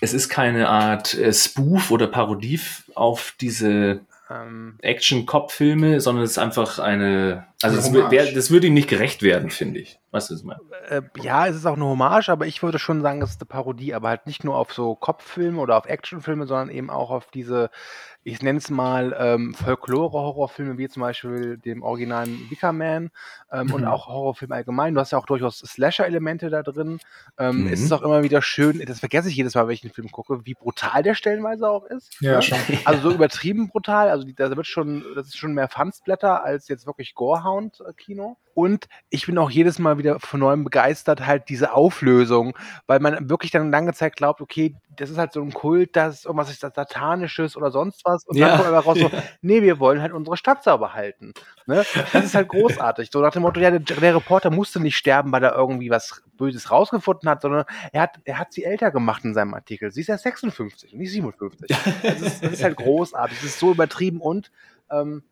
es 0.00 0.12
ist 0.12 0.28
keine 0.28 0.68
Art 0.68 1.14
äh, 1.14 1.32
Spoof 1.32 1.90
oder 1.90 2.06
Parodie 2.06 2.60
auf 2.94 3.34
diese 3.40 4.00
Ähm, 4.30 4.78
Action-Cop-Filme, 4.80 6.00
sondern 6.00 6.24
es 6.24 6.32
ist 6.32 6.38
einfach 6.38 6.78
eine, 6.78 7.46
also 7.62 7.76
das, 7.76 7.92
wär, 7.92 8.32
das 8.32 8.50
würde 8.50 8.68
ihm 8.68 8.74
nicht 8.74 8.88
gerecht 8.88 9.22
werden, 9.22 9.50
finde 9.50 9.80
ich. 9.80 9.98
Weißt 10.12 10.30
du, 10.30 10.34
was 10.34 10.40
ich 10.40 10.46
meine? 10.46 10.60
äh, 10.88 11.02
ja, 11.20 11.46
es 11.46 11.56
ist 11.56 11.66
auch 11.66 11.76
eine 11.76 11.84
Hommage, 11.84 12.30
aber 12.30 12.46
ich 12.46 12.62
würde 12.62 12.78
schon 12.78 13.02
sagen, 13.02 13.20
es 13.20 13.32
ist 13.32 13.40
eine 13.40 13.48
Parodie, 13.48 13.94
aber 13.94 14.08
halt 14.08 14.26
nicht 14.26 14.42
nur 14.42 14.56
auf 14.56 14.72
so 14.72 14.94
Kopffilme 14.94 15.60
oder 15.60 15.76
auf 15.76 15.86
Actionfilme, 15.86 16.46
sondern 16.46 16.70
eben 16.70 16.88
auch 16.88 17.10
auf 17.10 17.30
diese, 17.32 17.70
ich 18.24 18.42
nenne 18.42 18.58
es 18.58 18.70
mal 18.70 19.14
ähm, 19.18 19.54
Folklore-Horrorfilme, 19.54 20.78
wie 20.78 20.88
zum 20.88 21.02
Beispiel 21.02 21.58
dem 21.58 21.82
originalen 21.82 22.50
Wicker 22.50 22.72
Man 22.72 23.10
ähm, 23.52 23.72
und 23.72 23.82
Mhm. 23.82 23.86
auch 23.88 24.06
Horrorfilme 24.08 24.54
allgemein. 24.54 24.94
Du 24.94 25.00
hast 25.00 25.12
ja 25.12 25.18
auch 25.18 25.26
durchaus 25.26 25.58
Slasher-Elemente 25.58 26.48
da 26.50 26.62
drin. 26.62 26.98
Ähm, 27.38 27.62
Mhm. 27.64 27.66
Es 27.68 27.82
ist 27.82 27.92
auch 27.92 28.02
immer 28.02 28.22
wieder 28.22 28.40
schön, 28.42 28.82
das 28.86 29.00
vergesse 29.00 29.28
ich 29.28 29.36
jedes 29.36 29.54
Mal, 29.54 29.66
wenn 29.66 29.74
ich 29.74 29.82
den 29.82 29.90
Film 29.92 30.10
gucke, 30.10 30.44
wie 30.46 30.54
brutal 30.54 31.02
der 31.02 31.14
stellenweise 31.14 31.68
auch 31.68 31.84
ist. 31.84 32.20
Ja, 32.20 32.36
ne? 32.36 32.42
schon. 32.42 32.58
Also 32.86 33.10
so 33.10 33.14
übertrieben 33.14 33.68
brutal. 33.68 34.08
Also 34.08 34.26
da 34.34 34.56
wird 34.56 34.66
schon, 34.66 35.04
das 35.14 35.26
ist 35.26 35.36
schon 35.36 35.52
mehr 35.54 35.68
Fansblätter 35.68 36.42
als 36.42 36.68
jetzt 36.68 36.86
wirklich 36.86 37.14
Gorehound-Kino. 37.14 38.36
Und 38.54 38.86
ich 39.10 39.26
bin 39.26 39.36
auch 39.38 39.50
jedes 39.50 39.78
Mal 39.78 39.98
wieder 39.98 40.20
von 40.20 40.40
neuem 40.40 40.64
begeistert, 40.64 41.26
halt 41.26 41.48
diese 41.48 41.72
Auflösung, 41.72 42.56
weil 42.86 43.00
man 43.00 43.28
wirklich 43.28 43.50
dann 43.50 43.70
lange 43.70 43.92
Zeit 43.92 44.16
glaubt, 44.16 44.40
okay, 44.40 44.74
das 44.96 45.10
ist 45.10 45.18
halt 45.18 45.32
so 45.32 45.42
ein 45.42 45.52
Kult, 45.52 45.96
das 45.96 46.14
ist 46.18 46.24
irgendwas 46.26 46.50
ist 46.50 46.62
das 46.62 46.72
Satanisches 46.74 47.56
oder 47.56 47.70
sonst 47.72 48.04
was. 48.04 48.24
Und 48.26 48.36
Ja. 48.36 48.48
dann 48.48 48.56
kommt 48.58 48.68
einfach 48.68 48.86
raus 48.86 48.98
so, 49.00 49.10
nee, 49.42 49.60
wir 49.62 49.80
wollen 49.80 50.00
halt 50.00 50.12
unsere 50.12 50.36
Stadt 50.36 50.62
sauber 50.62 50.94
halten. 50.94 51.32
Ne? 51.66 51.84
Das 52.12 52.24
ist 52.24 52.34
halt 52.34 52.48
großartig. 52.48 53.10
So 53.12 53.20
nach 53.20 53.32
dem 53.32 53.42
Motto, 53.42 53.58
ja, 53.60 53.70
der, 53.70 53.80
der 53.80 54.14
Reporter 54.14 54.50
musste 54.50 54.78
nicht 54.80 54.96
sterben, 54.96 55.32
weil 55.32 55.42
er 55.42 55.54
irgendwie 55.56 55.90
was 55.90 56.22
Böses 56.36 56.70
rausgefunden 56.70 57.28
hat, 57.28 57.42
sondern 57.42 57.64
er 57.92 58.02
hat, 58.02 58.20
er 58.24 58.38
hat 58.38 58.52
sie 58.52 58.64
älter 58.64 58.90
gemacht 58.92 59.24
in 59.24 59.34
seinem 59.34 59.54
Artikel. 59.54 59.90
Sie 59.90 60.00
ist 60.02 60.08
ja 60.08 60.18
56 60.18 60.92
und 60.92 60.98
nicht 61.00 61.10
57. 61.12 61.68
Das 62.02 62.20
ist, 62.20 62.44
das 62.44 62.52
ist 62.52 62.62
halt 62.64 62.76
großartig. 62.76 63.38
Das 63.38 63.46
ist 63.46 63.58
so 63.58 63.72
übertrieben 63.72 64.20
und 64.20 64.50
ähm, 64.90 65.22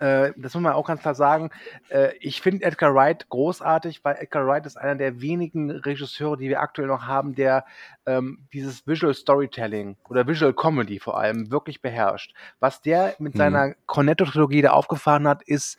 äh, 0.00 0.32
das 0.36 0.54
muss 0.54 0.62
man 0.62 0.72
auch 0.72 0.86
ganz 0.86 1.02
klar 1.02 1.14
sagen. 1.14 1.50
Äh, 1.88 2.14
ich 2.20 2.40
finde 2.40 2.64
Edgar 2.64 2.94
Wright 2.94 3.28
großartig, 3.28 4.04
weil 4.04 4.16
Edgar 4.16 4.46
Wright 4.46 4.66
ist 4.66 4.76
einer 4.76 4.94
der 4.96 5.20
wenigen 5.20 5.70
Regisseure, 5.70 6.36
die 6.36 6.48
wir 6.48 6.60
aktuell 6.60 6.88
noch 6.88 7.06
haben, 7.06 7.34
der 7.34 7.64
ähm, 8.06 8.46
dieses 8.52 8.86
Visual 8.86 9.14
Storytelling 9.14 9.96
oder 10.08 10.26
Visual 10.26 10.52
Comedy 10.54 10.98
vor 10.98 11.18
allem 11.18 11.50
wirklich 11.50 11.80
beherrscht. 11.82 12.34
Was 12.60 12.80
der 12.82 13.14
mit 13.18 13.34
Mhm. 13.34 13.38
seiner 13.38 13.74
Cornetto-Trilogie 13.86 14.62
da 14.62 14.70
aufgefahren 14.72 15.28
hat, 15.28 15.42
ist 15.42 15.78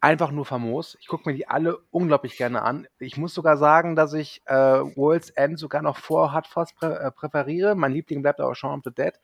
einfach 0.00 0.30
nur 0.30 0.44
famos. 0.44 0.96
Ich 1.00 1.08
gucke 1.08 1.28
mir 1.28 1.34
die 1.34 1.48
alle 1.48 1.78
unglaublich 1.90 2.36
gerne 2.36 2.62
an. 2.62 2.86
Ich 2.98 3.16
muss 3.16 3.34
sogar 3.34 3.56
sagen, 3.56 3.96
dass 3.96 4.12
ich 4.12 4.42
äh, 4.44 4.54
World's 4.54 5.30
End 5.30 5.58
sogar 5.58 5.82
noch 5.82 5.96
vor 5.96 6.32
Hot 6.34 6.46
Fuzz 6.46 6.74
prä 6.74 6.92
äh, 6.94 7.10
präferiere. 7.10 7.74
Mein 7.74 7.92
Liebling 7.92 8.22
bleibt 8.22 8.40
aber 8.40 8.54
Shaun 8.54 8.78
of 8.78 8.84
the 8.84 8.92
Dead. 8.92 9.14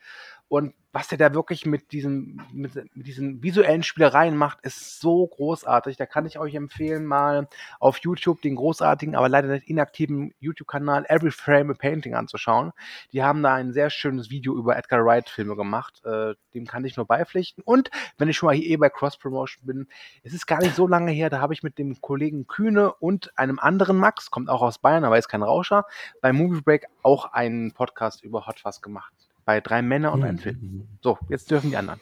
Und 0.53 0.74
was 0.92 1.09
der 1.09 1.16
da 1.16 1.32
wirklich 1.32 1.64
mit 1.64 1.92
diesen, 1.92 2.42
mit, 2.53 2.74
mit 2.94 3.07
diesen 3.07 3.42
visuellen 3.42 3.82
Spielereien 3.82 4.36
macht, 4.36 4.61
ist 4.61 5.00
so 5.00 5.26
großartig. 5.26 5.96
Da 5.96 6.05
kann 6.05 6.26
ich 6.26 6.38
euch 6.38 6.55
empfehlen, 6.55 7.07
mal 7.07 7.48
auf 7.80 7.96
YouTube 8.03 8.42
den 8.42 8.57
großartigen, 8.57 9.16
aber 9.16 9.30
leider 9.30 9.48
nicht 9.48 9.66
inaktiven 9.66 10.34
YouTube-Kanal 10.40 11.07
Every 11.09 11.30
Frame 11.30 11.70
a 11.70 11.72
Painting 11.72 12.14
anzuschauen. 12.14 12.72
Die 13.12 13.22
haben 13.22 13.42
da 13.42 13.55
ein 13.55 13.72
sehr 13.72 13.88
schönes 13.88 14.28
Video 14.28 14.55
über 14.55 14.76
Edgar 14.76 15.03
Wright-Filme 15.03 15.57
gemacht. 15.57 16.05
Äh, 16.05 16.34
dem 16.53 16.66
kann 16.66 16.84
ich 16.84 16.98
nur 16.98 17.07
beipflichten. 17.07 17.64
Und 17.64 17.90
wenn 18.18 18.28
ich 18.28 18.36
schon 18.36 18.48
mal 18.48 18.55
hier 18.55 18.68
eh 18.72 18.76
bei 18.76 18.90
Cross-Promotion 18.90 19.64
bin, 19.64 19.88
es 20.22 20.34
ist 20.34 20.46
gar 20.46 20.61
nicht 20.61 20.74
so 20.74 20.86
lange 20.86 21.12
her, 21.12 21.30
da 21.30 21.40
habe 21.40 21.55
ich 21.55 21.62
mit 21.62 21.78
dem 21.78 21.98
Kollegen 22.03 22.46
Kühne 22.46 22.92
und 22.92 23.38
einem 23.38 23.59
anderen 23.59 23.96
Max, 23.96 24.30
kommt 24.30 24.50
auch 24.50 24.61
aus 24.61 24.76
Bayern, 24.76 25.05
aber 25.05 25.16
ist 25.16 25.28
kein 25.28 25.42
Rauscher, 25.42 25.86
bei 26.20 26.34
Movie 26.34 26.61
Break 26.61 26.88
auch 27.03 27.32
einen 27.32 27.72
Podcast 27.72 28.22
über 28.22 28.46
Hot 28.46 28.61
Fuzz 28.61 28.82
gemacht. 28.82 29.32
Bei 29.53 29.61
drei 29.61 29.82
Männer 29.82 30.14
und 30.14 30.24
einem 30.24 30.38
Film. 30.38 30.88
So, 31.03 31.18
jetzt 31.28 31.50
dürfen 31.50 31.68
die 31.68 31.76
anderen. 31.76 32.00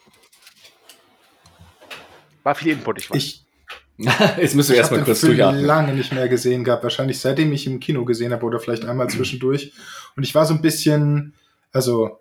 War 2.45 2.55
viel 2.55 2.75
Input, 2.75 2.99
ich 2.99 3.11
weiß. 3.11 3.17
Ich, 3.17 3.45
Jetzt 4.39 4.55
müssen 4.55 4.69
wir 4.69 4.75
ich 4.77 4.79
erstmal 4.79 5.01
habe 5.01 5.07
kurz 5.11 5.19
Film 5.19 5.33
durchatmen. 5.37 5.65
lange 5.65 5.93
nicht 5.95 6.13
mehr 6.13 6.29
gesehen 6.29 6.63
gehabt. 6.63 6.85
Wahrscheinlich 6.85 7.19
seitdem 7.19 7.53
ich 7.53 7.67
im 7.67 7.81
Kino 7.81 8.05
gesehen 8.05 8.33
habe 8.33 8.47
oder 8.47 8.61
vielleicht 8.61 8.85
einmal 8.85 9.11
zwischendurch. 9.11 9.73
Und 10.15 10.23
ich 10.23 10.33
war 10.33 10.47
so 10.47 10.55
ein 10.55 10.63
bisschen, 10.63 11.35
also 11.73 12.21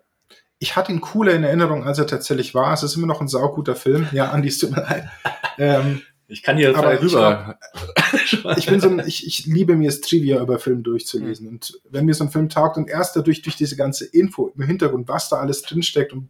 ich 0.58 0.74
hatte 0.74 0.90
ihn 0.90 1.00
cooler 1.00 1.32
in 1.34 1.44
Erinnerung, 1.44 1.84
als 1.84 2.00
er 2.00 2.08
tatsächlich 2.08 2.52
war. 2.52 2.72
Es 2.72 2.82
ist 2.82 2.96
immer 2.96 3.06
noch 3.06 3.20
ein 3.20 3.28
sauguter 3.28 3.76
Film. 3.76 4.08
Ja, 4.10 4.32
Andi, 4.32 4.48
es 4.48 4.58
tut 4.58 4.72
mir 4.72 4.82
leid. 4.82 5.08
Ähm, 5.58 6.02
Ich 6.26 6.42
kann 6.42 6.56
hier 6.56 6.70
Aber 6.70 6.82
frei 6.88 6.94
ich 6.96 7.02
rüber. 7.02 7.56
ich 8.56 8.66
bin 8.66 8.80
so 8.80 8.88
ein, 8.88 9.02
ich, 9.06 9.26
ich 9.26 9.46
liebe 9.46 9.76
mir 9.76 9.88
es, 9.88 10.00
Trivia 10.00 10.40
über 10.40 10.58
Filme 10.58 10.82
durchzulesen. 10.82 11.48
Und 11.48 11.80
wenn 11.90 12.04
mir 12.04 12.14
so 12.14 12.24
ein 12.24 12.30
Film 12.30 12.48
taugt 12.48 12.76
und 12.76 12.88
erst 12.88 13.16
dadurch, 13.16 13.42
durch 13.42 13.56
diese 13.56 13.76
ganze 13.76 14.06
Info 14.06 14.52
im 14.56 14.62
Hintergrund, 14.62 15.08
was 15.08 15.28
da 15.28 15.36
alles 15.36 15.62
drinsteckt 15.62 16.12
und 16.12 16.28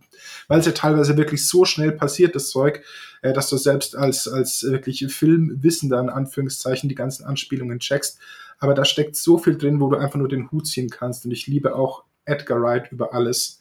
weil 0.49 0.61
es 0.61 0.66
ja 0.66 0.72
teilweise 0.72 1.16
wirklich 1.16 1.47
so 1.47 1.64
schnell 1.64 1.93
passiert, 1.93 2.34
das 2.34 2.51
Zeug, 2.51 2.82
äh, 3.22 3.32
dass 3.32 3.49
du 3.49 3.57
selbst 3.57 3.97
als, 3.97 4.28
als 4.28 4.62
wirklich 4.62 5.07
Filmwissender 5.12 6.01
in 6.01 6.09
Anführungszeichen 6.09 6.88
die 6.88 6.95
ganzen 6.95 7.24
Anspielungen 7.24 7.78
checkst. 7.78 8.18
Aber 8.59 8.74
da 8.74 8.84
steckt 8.84 9.16
so 9.16 9.38
viel 9.38 9.57
drin, 9.57 9.80
wo 9.80 9.88
du 9.88 9.97
einfach 9.97 10.18
nur 10.18 10.28
den 10.28 10.51
Hut 10.51 10.66
ziehen 10.66 10.91
kannst. 10.91 11.24
Und 11.24 11.30
ich 11.30 11.47
liebe 11.47 11.74
auch 11.74 12.05
Edgar 12.24 12.61
Wright 12.61 12.93
über 12.93 13.14
alles. 13.14 13.61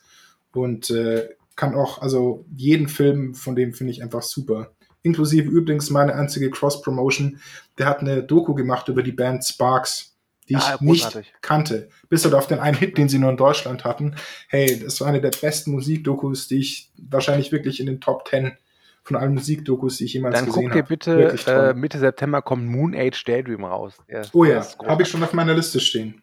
Und 0.51 0.89
äh, 0.89 1.29
kann 1.55 1.75
auch, 1.75 2.01
also 2.01 2.45
jeden 2.55 2.87
Film 2.87 3.35
von 3.35 3.55
dem 3.55 3.73
finde 3.73 3.91
ich 3.91 4.01
einfach 4.01 4.21
super. 4.21 4.71
Inklusive 5.01 5.49
übrigens 5.49 5.89
meine 5.89 6.13
einzige 6.15 6.49
Cross-Promotion. 6.49 7.39
Der 7.77 7.85
hat 7.85 7.99
eine 8.01 8.23
Doku 8.23 8.53
gemacht 8.53 8.87
über 8.89 9.01
die 9.03 9.11
Band 9.13 9.45
Sparks, 9.45 10.17
die 10.49 10.53
Ja, 10.53 10.75
ich 10.75 10.81
nicht 10.81 11.03
großartig. 11.03 11.33
kannte. 11.41 11.89
Bis 12.09 12.25
auf 12.31 12.47
den 12.47 12.59
einen 12.59 12.77
Hit, 12.77 12.97
den 12.97 13.07
sie 13.09 13.19
nur 13.19 13.29
in 13.31 13.37
Deutschland 13.37 13.85
hatten. 13.85 14.15
Hey, 14.49 14.79
das 14.79 14.99
war 15.01 15.07
eine 15.07 15.21
der 15.21 15.31
besten 15.31 15.71
Musikdokus, 15.71 16.47
die 16.47 16.59
ich 16.59 16.91
wahrscheinlich 16.97 17.51
wirklich 17.51 17.79
in 17.79 17.85
den 17.85 18.01
Top 18.01 18.27
10 18.27 18.57
von 19.03 19.15
allen 19.15 19.33
Musikdokus, 19.33 19.97
die 19.97 20.05
ich 20.05 20.13
jemals 20.13 20.35
Dann 20.35 20.45
gesehen 20.45 20.63
guck 20.63 20.71
habe. 20.71 20.81
dir 20.83 20.87
bitte, 20.87 21.17
Wirklich 21.17 21.45
toll. 21.45 21.69
äh, 21.69 21.73
Mitte 21.73 21.97
September 21.99 22.41
kommt 22.41 22.65
Moon 22.67 22.93
Age 22.95 23.23
Daydream 23.23 23.63
raus. 23.63 23.95
Der, 24.09 24.25
oh 24.33 24.43
ja, 24.43 24.65
habe 24.85 25.03
ich 25.03 25.09
schon 25.09 25.23
auf 25.23 25.33
meiner 25.33 25.53
Liste 25.53 25.79
stehen. 25.79 26.21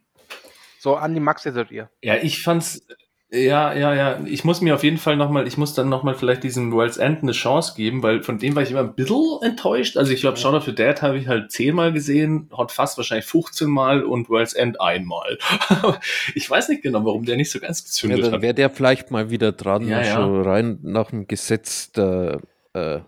So, 0.78 0.94
Andi 0.96 1.18
Max, 1.18 1.44
ihr 1.46 1.52
seid 1.52 1.70
ihr. 1.72 1.90
Ja, 2.02 2.16
ich 2.16 2.42
fand's, 2.42 2.86
Ja, 3.30 3.74
ja, 3.74 3.92
ja. 3.92 4.20
Ich 4.24 4.44
muss 4.44 4.60
mir 4.60 4.74
auf 4.74 4.84
jeden 4.84 4.98
Fall 4.98 5.16
nochmal, 5.16 5.48
ich 5.48 5.56
muss 5.58 5.74
dann 5.74 5.88
nochmal 5.88 6.14
vielleicht 6.14 6.44
diesem 6.44 6.70
World's 6.72 6.96
End 6.96 7.22
eine 7.22 7.32
Chance 7.32 7.74
geben, 7.76 8.02
weil 8.04 8.22
von 8.22 8.38
dem 8.38 8.54
war 8.54 8.62
ich 8.62 8.70
immer 8.70 8.80
ein 8.80 8.94
bisschen 8.94 9.42
enttäuscht. 9.42 9.96
Also 9.96 10.12
ich 10.12 10.20
glaube, 10.20 10.36
Shaun 10.36 10.54
of 10.54 10.64
the 10.64 10.74
Dead 10.74 11.02
habe 11.02 11.18
ich 11.18 11.26
halt 11.26 11.50
zehnmal 11.50 11.92
gesehen, 11.92 12.48
Hot 12.56 12.70
Fast 12.70 12.96
wahrscheinlich 12.98 13.26
15 13.26 13.68
Mal 13.68 14.04
und 14.04 14.28
World's 14.30 14.52
End 14.52 14.80
einmal. 14.80 15.38
ich 16.36 16.48
weiß 16.48 16.68
nicht 16.68 16.82
genau, 16.82 17.04
warum 17.04 17.24
der 17.24 17.36
nicht 17.36 17.50
so 17.50 17.58
ganz 17.58 17.84
gezündet 17.84 18.18
ja, 18.18 18.24
dann 18.26 18.34
hat. 18.34 18.42
wäre 18.42 18.54
der 18.54 18.70
vielleicht 18.70 19.10
mal 19.10 19.28
wieder 19.28 19.50
dran, 19.50 19.88
Ja, 19.88 20.02
ja. 20.02 20.14
schon 20.14 20.42
rein 20.42 20.78
nach 20.82 21.10
dem 21.10 21.26
Gesetz 21.26 21.90
der 21.90 22.40
äh, 22.74 23.00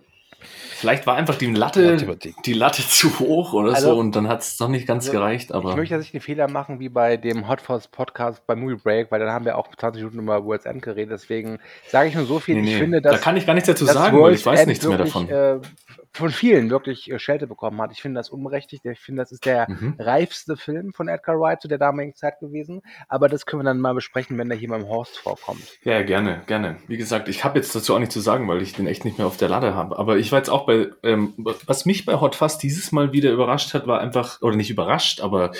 Vielleicht 0.78 1.06
war 1.08 1.16
einfach 1.16 1.34
die 1.34 1.46
Latte, 1.46 1.96
die 2.44 2.52
Latte 2.52 2.82
zu 2.86 3.18
hoch 3.18 3.52
oder 3.52 3.74
Also- 3.74 3.94
so 3.94 3.98
und 3.98 4.14
dann 4.14 4.28
hat 4.28 4.42
es 4.42 4.60
noch 4.60 4.68
nicht 4.68 4.86
ganz 4.86 5.06
Also, 5.06 5.18
gereicht, 5.18 5.50
aber. 5.52 5.70
Ich 5.70 5.76
möchte 5.76 5.94
jetzt 5.96 6.02
nicht 6.04 6.14
den 6.14 6.20
Fehler 6.20 6.48
machen 6.48 6.78
wie 6.78 6.88
bei 6.88 7.16
dem 7.16 7.48
Hot 7.48 7.60
Fuzz 7.60 7.88
Podcast 7.88 8.46
bei 8.46 8.54
Movie 8.54 8.76
Break, 8.76 9.10
weil 9.10 9.18
dann 9.18 9.30
haben 9.30 9.44
wir 9.44 9.58
auch 9.58 9.66
20 9.76 10.02
Minuten 10.04 10.20
über 10.22 10.44
World's 10.44 10.66
End 10.66 10.80
geredet. 10.82 11.10
Deswegen 11.12 11.58
sage 11.88 12.08
ich 12.10 12.14
nur 12.14 12.26
so 12.26 12.38
viel. 12.38 12.54
Nee, 12.54 12.60
ich 12.60 12.74
nee, 12.74 12.78
finde, 12.80 13.00
da 13.02 13.10
dass 13.10 13.20
kann 13.20 13.36
ich 13.36 13.44
gar 13.44 13.54
nichts 13.54 13.68
dazu 13.68 13.84
dass 13.86 13.94
sagen, 13.94 14.20
weil 14.20 14.34
ich 14.34 14.46
weiß 14.46 14.60
End 14.60 14.68
nichts 14.68 14.86
mehr 14.86 14.98
wirklich, 14.98 15.12
davon. 15.12 15.28
Äh, 15.28 15.58
von 16.12 16.30
vielen 16.30 16.70
wirklich 16.70 17.10
äh, 17.10 17.18
Schelte 17.18 17.46
bekommen 17.46 17.80
hat. 17.82 17.92
Ich 17.92 18.00
finde 18.00 18.18
das 18.18 18.30
unberechtigt. 18.30 18.84
Ich 18.86 18.98
finde, 19.00 19.22
das 19.22 19.30
ist 19.32 19.44
der 19.46 19.68
Mhm. 19.68 19.94
reifste 19.98 20.56
Film 20.56 20.92
von 20.92 21.06
Edgar 21.08 21.38
Wright 21.40 21.60
zu 21.60 21.68
der 21.68 21.78
damaligen 21.78 22.14
Zeit 22.14 22.38
gewesen. 22.40 22.82
Aber 23.08 23.28
das 23.28 23.46
können 23.46 23.60
wir 23.62 23.64
dann 23.64 23.80
mal 23.80 23.94
besprechen, 23.94 24.38
wenn 24.38 24.48
der 24.48 24.56
hier 24.58 24.68
beim 24.68 24.88
Horst 24.88 25.18
vorkommt. 25.18 25.60
Ja, 25.82 25.92
ja, 25.94 26.02
gerne, 26.02 26.42
gerne. 26.46 26.76
Wie 26.86 26.96
gesagt, 26.96 27.28
ich 27.28 27.44
habe 27.44 27.58
jetzt 27.58 27.74
dazu 27.74 27.94
auch 27.94 27.98
nichts 27.98 28.14
zu 28.14 28.20
sagen, 28.20 28.48
weil 28.48 28.62
ich 28.62 28.72
den 28.74 28.86
echt 28.86 29.04
nicht 29.04 29.18
mehr 29.18 29.26
auf 29.26 29.36
der 29.36 29.48
Lade 29.48 29.74
habe. 29.74 29.98
Aber 29.98 30.16
ich 30.18 30.30
war 30.32 30.38
jetzt 30.38 30.48
auch 30.50 30.67
bei, 30.68 30.90
ähm, 31.02 31.32
was 31.38 31.86
mich 31.86 32.04
bei 32.04 32.20
Hot 32.20 32.34
Fuzz 32.36 32.58
dieses 32.58 32.92
Mal 32.92 33.10
wieder 33.14 33.32
überrascht 33.32 33.72
hat, 33.72 33.86
war 33.86 34.00
einfach, 34.00 34.42
oder 34.42 34.54
nicht 34.54 34.68
überrascht, 34.68 35.20
aber 35.20 35.52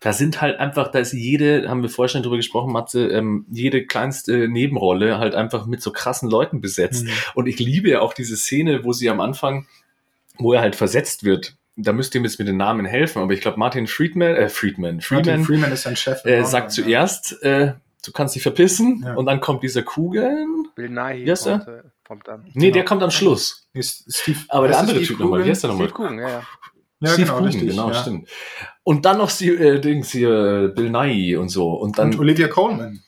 da 0.00 0.12
sind 0.12 0.40
halt 0.40 0.58
einfach, 0.58 0.90
da 0.90 0.98
ist 0.98 1.12
jede, 1.12 1.68
haben 1.68 1.82
wir 1.82 1.88
vorher 1.88 2.08
schon 2.08 2.24
drüber 2.24 2.36
gesprochen, 2.36 2.72
Matze, 2.72 3.06
ähm, 3.06 3.46
jede 3.52 3.86
kleinste 3.86 4.48
Nebenrolle 4.48 5.18
halt 5.18 5.36
einfach 5.36 5.66
mit 5.66 5.80
so 5.80 5.92
krassen 5.92 6.28
Leuten 6.28 6.60
besetzt. 6.60 7.04
Mhm. 7.04 7.10
Und 7.36 7.46
ich 7.46 7.60
liebe 7.60 7.88
ja 7.88 8.00
auch 8.00 8.12
diese 8.12 8.36
Szene, 8.36 8.82
wo 8.82 8.92
sie 8.92 9.08
am 9.08 9.20
Anfang, 9.20 9.68
wo 10.38 10.54
er 10.54 10.60
halt 10.60 10.74
versetzt 10.74 11.22
wird. 11.22 11.54
Da 11.76 11.92
müsst 11.92 12.16
ihr 12.16 12.20
mir 12.20 12.26
jetzt 12.26 12.40
mit 12.40 12.48
den 12.48 12.56
Namen 12.56 12.84
helfen, 12.84 13.22
aber 13.22 13.34
ich 13.34 13.40
glaube, 13.40 13.60
Martin 13.60 13.86
Friedman, 13.86 14.34
äh, 14.34 14.48
Friedman, 14.48 15.00
Freeman, 15.00 15.24
Martin 15.24 15.44
Freeman 15.44 15.72
ist 15.72 15.82
sein 15.84 15.94
Chef. 15.94 16.24
äh, 16.24 16.42
sagt 16.44 16.72
zuerst, 16.72 17.40
äh, 17.44 17.74
du 18.04 18.12
kannst 18.12 18.34
dich 18.34 18.42
verpissen, 18.42 19.02
Ja. 19.06 19.14
und 19.14 19.26
dann 19.26 19.40
kommt 19.40 19.62
dieser 19.62 19.82
Kugeln. 19.82 20.68
Bill 20.74 20.94
heißt 20.98 21.46
er? 21.46 21.58
kommt, 21.58 21.68
äh, 21.68 21.82
kommt 22.06 22.28
dann. 22.28 22.44
Nee, 22.54 22.66
Genau. 22.66 22.72
der 22.74 22.84
kommt 22.84 23.02
am 23.02 23.10
Schluss. 23.10 23.68
Nee, 23.72 23.82
Steve, 23.82 24.38
Aber 24.48 24.68
der 24.68 24.78
andere 24.78 24.96
Steve 24.96 25.08
Typ 25.08 25.20
nochmal, 25.20 25.44
wie 25.44 25.50
heißt 25.50 25.62
der 25.64 25.70
nochmal? 25.70 25.88
Steve 25.88 25.96
Coogan, 26.02 26.18
ja, 26.18 26.28
ja. 26.28 26.42
Ja, 27.00 27.08
Steve 27.10 27.22
genau, 27.26 27.32
Coogan, 27.38 27.44
richtig. 27.52 27.68
genau, 27.70 27.88
ja. 27.88 27.94
stimmt. 27.94 28.28
Und 28.82 29.04
dann 29.04 29.18
noch 29.18 29.30
die, 29.30 29.48
äh, 29.50 29.80
Dings 29.80 30.10
hier, 30.10 30.72
Bill 30.74 30.90
Nye 30.90 31.38
und 31.38 31.48
so. 31.48 31.70
Und 31.74 31.98
dann, 31.98 32.08
Und 32.12 32.18
Olivia 32.20 32.48
Coleman. 32.48 33.00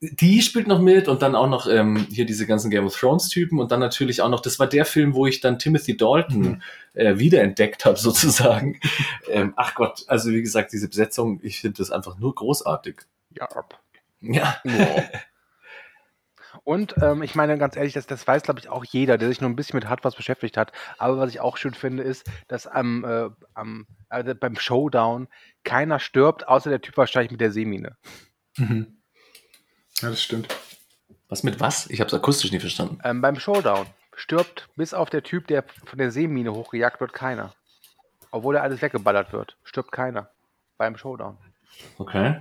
die 0.00 0.40
spielt 0.42 0.66
noch 0.66 0.80
mit 0.80 1.08
und 1.08 1.20
dann 1.22 1.34
auch 1.34 1.48
noch 1.48 1.66
ähm, 1.68 2.06
hier 2.10 2.24
diese 2.26 2.46
ganzen 2.46 2.70
Game 2.70 2.86
of 2.86 2.98
Thrones 2.98 3.28
Typen 3.28 3.58
und 3.58 3.70
dann 3.70 3.80
natürlich 3.80 4.22
auch 4.22 4.30
noch, 4.30 4.40
das 4.40 4.58
war 4.58 4.66
der 4.66 4.84
Film, 4.86 5.14
wo 5.14 5.26
ich 5.26 5.40
dann 5.40 5.58
Timothy 5.58 5.96
Dalton 5.96 6.40
Mhm. 6.40 6.62
äh, 6.94 7.18
wiederentdeckt 7.18 7.84
habe 7.84 7.96
sozusagen. 7.98 8.80
ähm, 9.30 9.52
ach 9.56 9.74
Gott, 9.74 10.04
also 10.06 10.30
wie 10.30 10.40
gesagt, 10.42 10.72
diese 10.72 10.88
Besetzung, 10.88 11.38
ich 11.42 11.60
finde 11.60 11.78
das 11.78 11.90
einfach 11.90 12.18
nur 12.18 12.34
großartig. 12.34 13.02
ja. 13.38 13.46
Ja, 14.20 14.60
Und 16.64 16.94
ähm, 17.00 17.22
ich 17.22 17.34
meine 17.34 17.58
ganz 17.58 17.76
ehrlich, 17.76 17.92
das, 17.92 18.06
das 18.06 18.26
weiß, 18.26 18.42
glaube 18.42 18.60
ich, 18.60 18.68
auch 18.68 18.84
jeder, 18.84 19.18
der 19.18 19.28
sich 19.28 19.40
nur 19.40 19.48
ein 19.50 19.56
bisschen 19.56 19.76
mit 19.76 19.88
Hard 19.88 20.04
was 20.04 20.16
beschäftigt 20.16 20.56
hat. 20.56 20.72
Aber 20.98 21.18
was 21.18 21.30
ich 21.30 21.40
auch 21.40 21.56
schön 21.56 21.74
finde, 21.74 22.02
ist, 22.02 22.28
dass 22.48 22.66
am, 22.66 23.04
äh, 23.04 23.30
am 23.54 23.86
also 24.08 24.34
beim 24.34 24.56
Showdown 24.56 25.28
keiner 25.64 26.00
stirbt, 26.00 26.48
außer 26.48 26.70
der 26.70 26.80
Typ 26.80 26.96
wahrscheinlich 26.96 27.30
mit 27.30 27.40
der 27.40 27.52
Seemine. 27.52 27.96
Mhm. 28.56 28.98
Ja, 30.00 30.10
das 30.10 30.22
stimmt. 30.22 30.48
was 31.28 31.42
mit 31.42 31.60
was? 31.60 31.88
Ich 31.88 32.00
habe 32.00 32.08
es 32.08 32.14
akustisch 32.14 32.50
nicht 32.50 32.62
verstanden. 32.62 32.98
Ähm, 33.04 33.20
beim 33.20 33.38
Showdown 33.38 33.86
stirbt 34.16 34.68
bis 34.76 34.94
auf 34.94 35.10
der 35.10 35.22
Typ, 35.22 35.46
der 35.46 35.64
von 35.84 35.98
der 35.98 36.10
Seemine 36.10 36.52
hochgejagt 36.52 37.00
wird, 37.00 37.12
keiner. 37.12 37.54
Obwohl 38.32 38.56
er 38.56 38.62
alles 38.62 38.82
weggeballert 38.82 39.32
wird, 39.32 39.56
stirbt 39.64 39.92
keiner. 39.92 40.30
Beim 40.78 40.96
Showdown. 40.96 41.36
Okay. 41.98 42.40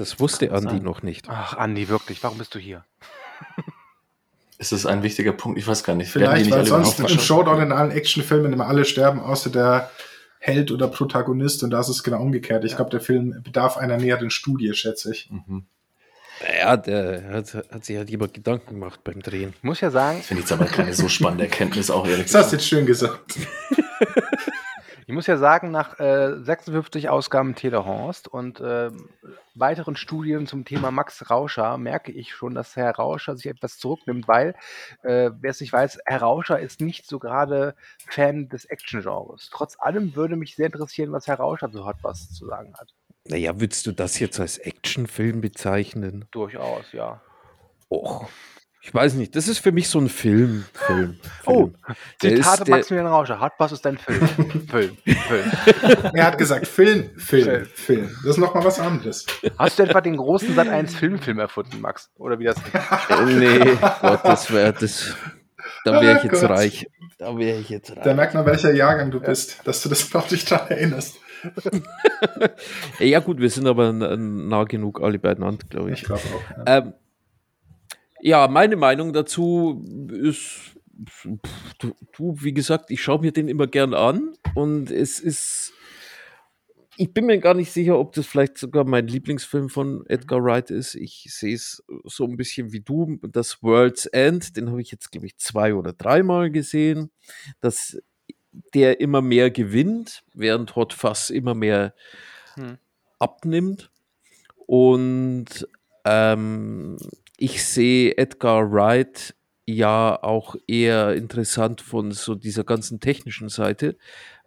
Das 0.00 0.18
wusste 0.18 0.50
Andi 0.50 0.76
sein. 0.76 0.82
noch 0.82 1.02
nicht. 1.02 1.26
Ach, 1.28 1.58
Andi, 1.58 1.90
wirklich, 1.90 2.22
warum 2.22 2.38
bist 2.38 2.54
du 2.54 2.58
hier? 2.58 2.86
Ist 4.56 4.72
das 4.72 4.86
ein 4.86 5.02
wichtiger 5.02 5.32
Punkt? 5.32 5.58
Ich 5.58 5.66
weiß 5.66 5.84
gar 5.84 5.94
nicht. 5.94 6.10
Vielleicht, 6.10 6.46
nicht 6.46 6.54
weil 6.54 6.64
sonst 6.64 7.00
im? 7.00 7.06
Showdown 7.06 7.60
in 7.60 7.70
allen 7.70 7.90
Actionfilmen 7.90 8.50
immer 8.50 8.66
alle 8.66 8.86
sterben, 8.86 9.20
außer 9.20 9.50
der 9.50 9.90
Held 10.38 10.72
oder 10.72 10.88
Protagonist. 10.88 11.62
Und 11.64 11.70
da 11.70 11.80
ist 11.80 11.88
es 11.88 12.02
genau 12.02 12.22
umgekehrt. 12.22 12.64
Ich 12.64 12.76
glaube, 12.76 12.90
der 12.90 13.02
Film 13.02 13.42
bedarf 13.44 13.76
einer 13.76 13.98
näheren 13.98 14.30
Studie, 14.30 14.72
schätze 14.72 15.12
ich. 15.12 15.28
Mhm. 15.30 15.66
Ja, 16.58 16.78
der 16.78 17.22
hat, 17.30 17.52
hat 17.52 17.84
sich 17.84 17.98
halt 17.98 18.08
jemand 18.08 18.32
Gedanken 18.32 18.70
gemacht 18.70 19.04
beim 19.04 19.20
Drehen. 19.20 19.52
Ich 19.58 19.62
muss 19.62 19.82
ja 19.82 19.90
sagen, 19.90 20.20
Ich 20.20 20.26
finde 20.26 20.40
jetzt 20.40 20.52
aber 20.52 20.64
keine 20.64 20.94
so 20.94 21.08
spannende 21.08 21.44
Erkenntnis, 21.44 21.90
auch 21.90 22.06
ehrlich 22.06 22.32
Das 22.32 22.44
hast 22.44 22.52
du 22.52 22.56
jetzt 22.56 22.66
schön 22.66 22.86
gesagt. 22.86 23.36
Ich 25.10 25.14
muss 25.14 25.26
ja 25.26 25.38
sagen, 25.38 25.72
nach 25.72 25.98
äh, 25.98 26.36
56 26.40 27.08
Ausgaben 27.08 27.56
Telehorst 27.56 28.28
und 28.28 28.60
äh, 28.60 28.92
weiteren 29.56 29.96
Studien 29.96 30.46
zum 30.46 30.64
Thema 30.64 30.92
Max 30.92 31.28
Rauscher 31.28 31.78
merke 31.78 32.12
ich 32.12 32.32
schon, 32.32 32.54
dass 32.54 32.76
Herr 32.76 32.94
Rauscher 32.94 33.36
sich 33.36 33.46
etwas 33.46 33.78
zurücknimmt, 33.78 34.28
weil, 34.28 34.54
äh, 35.02 35.32
wer 35.40 35.50
es 35.50 35.60
nicht 35.60 35.72
weiß, 35.72 35.98
Herr 36.06 36.20
Rauscher 36.20 36.60
ist 36.60 36.80
nicht 36.80 37.08
so 37.08 37.18
gerade 37.18 37.74
Fan 38.08 38.48
des 38.48 38.66
Action-Genres. 38.66 39.50
Trotz 39.52 39.76
allem 39.80 40.14
würde 40.14 40.36
mich 40.36 40.54
sehr 40.54 40.66
interessieren, 40.66 41.10
was 41.10 41.26
Herr 41.26 41.40
Rauscher 41.40 41.70
so 41.72 41.86
hat, 41.86 41.96
was 42.02 42.30
zu 42.30 42.46
sagen 42.46 42.72
hat. 42.78 42.94
Naja, 43.26 43.58
würdest 43.58 43.88
du 43.88 43.90
das 43.90 44.20
jetzt 44.20 44.38
als 44.38 44.58
Actionfilm 44.58 45.40
bezeichnen? 45.40 46.26
Durchaus, 46.30 46.92
ja. 46.92 47.20
Och, 47.90 48.28
ich 48.90 48.94
weiß 48.94 49.14
nicht. 49.14 49.36
Das 49.36 49.46
ist 49.46 49.60
für 49.60 49.70
mich 49.70 49.88
so 49.88 50.00
ein 50.00 50.08
Film. 50.08 50.64
Film, 50.72 51.16
Oh, 51.46 51.52
Film. 51.54 51.74
Der 52.24 52.34
Zitat 52.36 52.58
ist 52.58 52.66
der- 52.68 52.76
Maximilian 52.76 53.12
Rauscher. 53.12 53.38
Hardbass 53.38 53.70
ist 53.70 53.86
ein 53.86 53.96
Film. 53.98 54.20
Film. 54.68 54.96
Film. 55.04 55.50
Er 56.12 56.26
hat 56.26 56.36
gesagt, 56.38 56.66
Film, 56.66 57.10
Film, 57.16 57.44
Film. 57.44 57.66
Film. 57.72 58.10
Das 58.24 58.30
ist 58.32 58.38
nochmal 58.38 58.64
was 58.64 58.80
anderes. 58.80 59.26
Hast 59.56 59.78
du 59.78 59.84
etwa 59.84 60.00
den 60.00 60.16
großen 60.16 60.56
Sat 60.56 60.66
1 60.66 60.92
Filmfilm 60.96 61.38
erfunden, 61.38 61.80
Max? 61.80 62.10
Oder 62.18 62.40
wie 62.40 62.44
das 62.46 62.56
nee, 63.28 63.76
Gott, 64.00 64.20
das 64.24 64.52
wäre 64.52 64.72
das. 64.72 65.14
Da 65.84 66.00
wäre 66.00 66.16
ich 66.18 66.24
Oh 66.24 66.26
jetzt 66.32 66.40
Gott. 66.40 66.50
reich. 66.50 66.86
Da 67.18 67.38
wäre 67.38 67.58
ich 67.60 67.68
jetzt 67.68 67.90
Da 67.90 68.02
reich. 68.02 68.16
merkt 68.16 68.34
man, 68.34 68.44
welcher 68.44 68.72
Jahrgang 68.72 69.12
du 69.12 69.20
bist, 69.20 69.60
dass 69.68 69.82
du 69.82 69.88
das 69.88 70.12
noch 70.12 70.26
dich 70.26 70.44
daran 70.46 70.68
erinnerst. 70.68 71.16
Ja, 72.98 73.20
gut, 73.20 73.38
wir 73.40 73.50
sind 73.50 73.66
aber 73.66 73.92
nah 73.92 74.64
genug 74.64 75.00
alle 75.00 75.18
beieinander, 75.18 75.64
glaube 75.68 75.90
Ich 75.92 76.00
ich. 76.00 76.04
glaube 76.06 76.20
auch. 76.34 76.66
Ja. 76.66 76.78
Ähm, 76.78 76.92
ja, 78.22 78.48
meine 78.48 78.76
Meinung 78.76 79.12
dazu 79.12 79.84
ist, 80.10 80.76
du, 81.78 81.94
du, 82.12 82.36
wie 82.40 82.52
gesagt, 82.52 82.90
ich 82.90 83.02
schaue 83.02 83.20
mir 83.20 83.32
den 83.32 83.48
immer 83.48 83.66
gern 83.66 83.94
an 83.94 84.34
und 84.54 84.90
es 84.90 85.20
ist, 85.20 85.72
ich 86.96 87.14
bin 87.14 87.26
mir 87.26 87.38
gar 87.38 87.54
nicht 87.54 87.72
sicher, 87.72 87.98
ob 87.98 88.12
das 88.12 88.26
vielleicht 88.26 88.58
sogar 88.58 88.84
mein 88.84 89.06
Lieblingsfilm 89.06 89.70
von 89.70 90.04
Edgar 90.06 90.44
Wright 90.44 90.70
ist. 90.70 90.94
Ich 90.94 91.26
sehe 91.30 91.54
es 91.54 91.82
so 92.04 92.24
ein 92.24 92.36
bisschen 92.36 92.72
wie 92.72 92.80
du, 92.80 93.18
das 93.22 93.62
World's 93.62 94.04
End, 94.06 94.56
den 94.56 94.68
habe 94.70 94.82
ich 94.82 94.90
jetzt, 94.90 95.10
glaube 95.10 95.26
ich, 95.26 95.38
zwei 95.38 95.74
oder 95.74 95.92
dreimal 95.94 96.50
gesehen, 96.50 97.10
dass 97.60 97.98
der 98.74 99.00
immer 99.00 99.22
mehr 99.22 99.50
gewinnt, 99.50 100.24
während 100.34 100.76
Hot 100.76 100.92
Fuss 100.92 101.30
immer 101.30 101.54
mehr 101.54 101.94
Hm. 102.54 102.78
abnimmt. 103.18 103.90
Und 104.66 105.66
ähm, 106.04 106.96
ich 107.40 107.64
sehe 107.64 108.16
Edgar 108.18 108.70
Wright 108.70 109.34
ja 109.66 110.22
auch 110.22 110.56
eher 110.68 111.14
interessant 111.14 111.80
von 111.80 112.12
so 112.12 112.34
dieser 112.34 112.64
ganzen 112.64 113.00
technischen 113.00 113.48
Seite, 113.48 113.96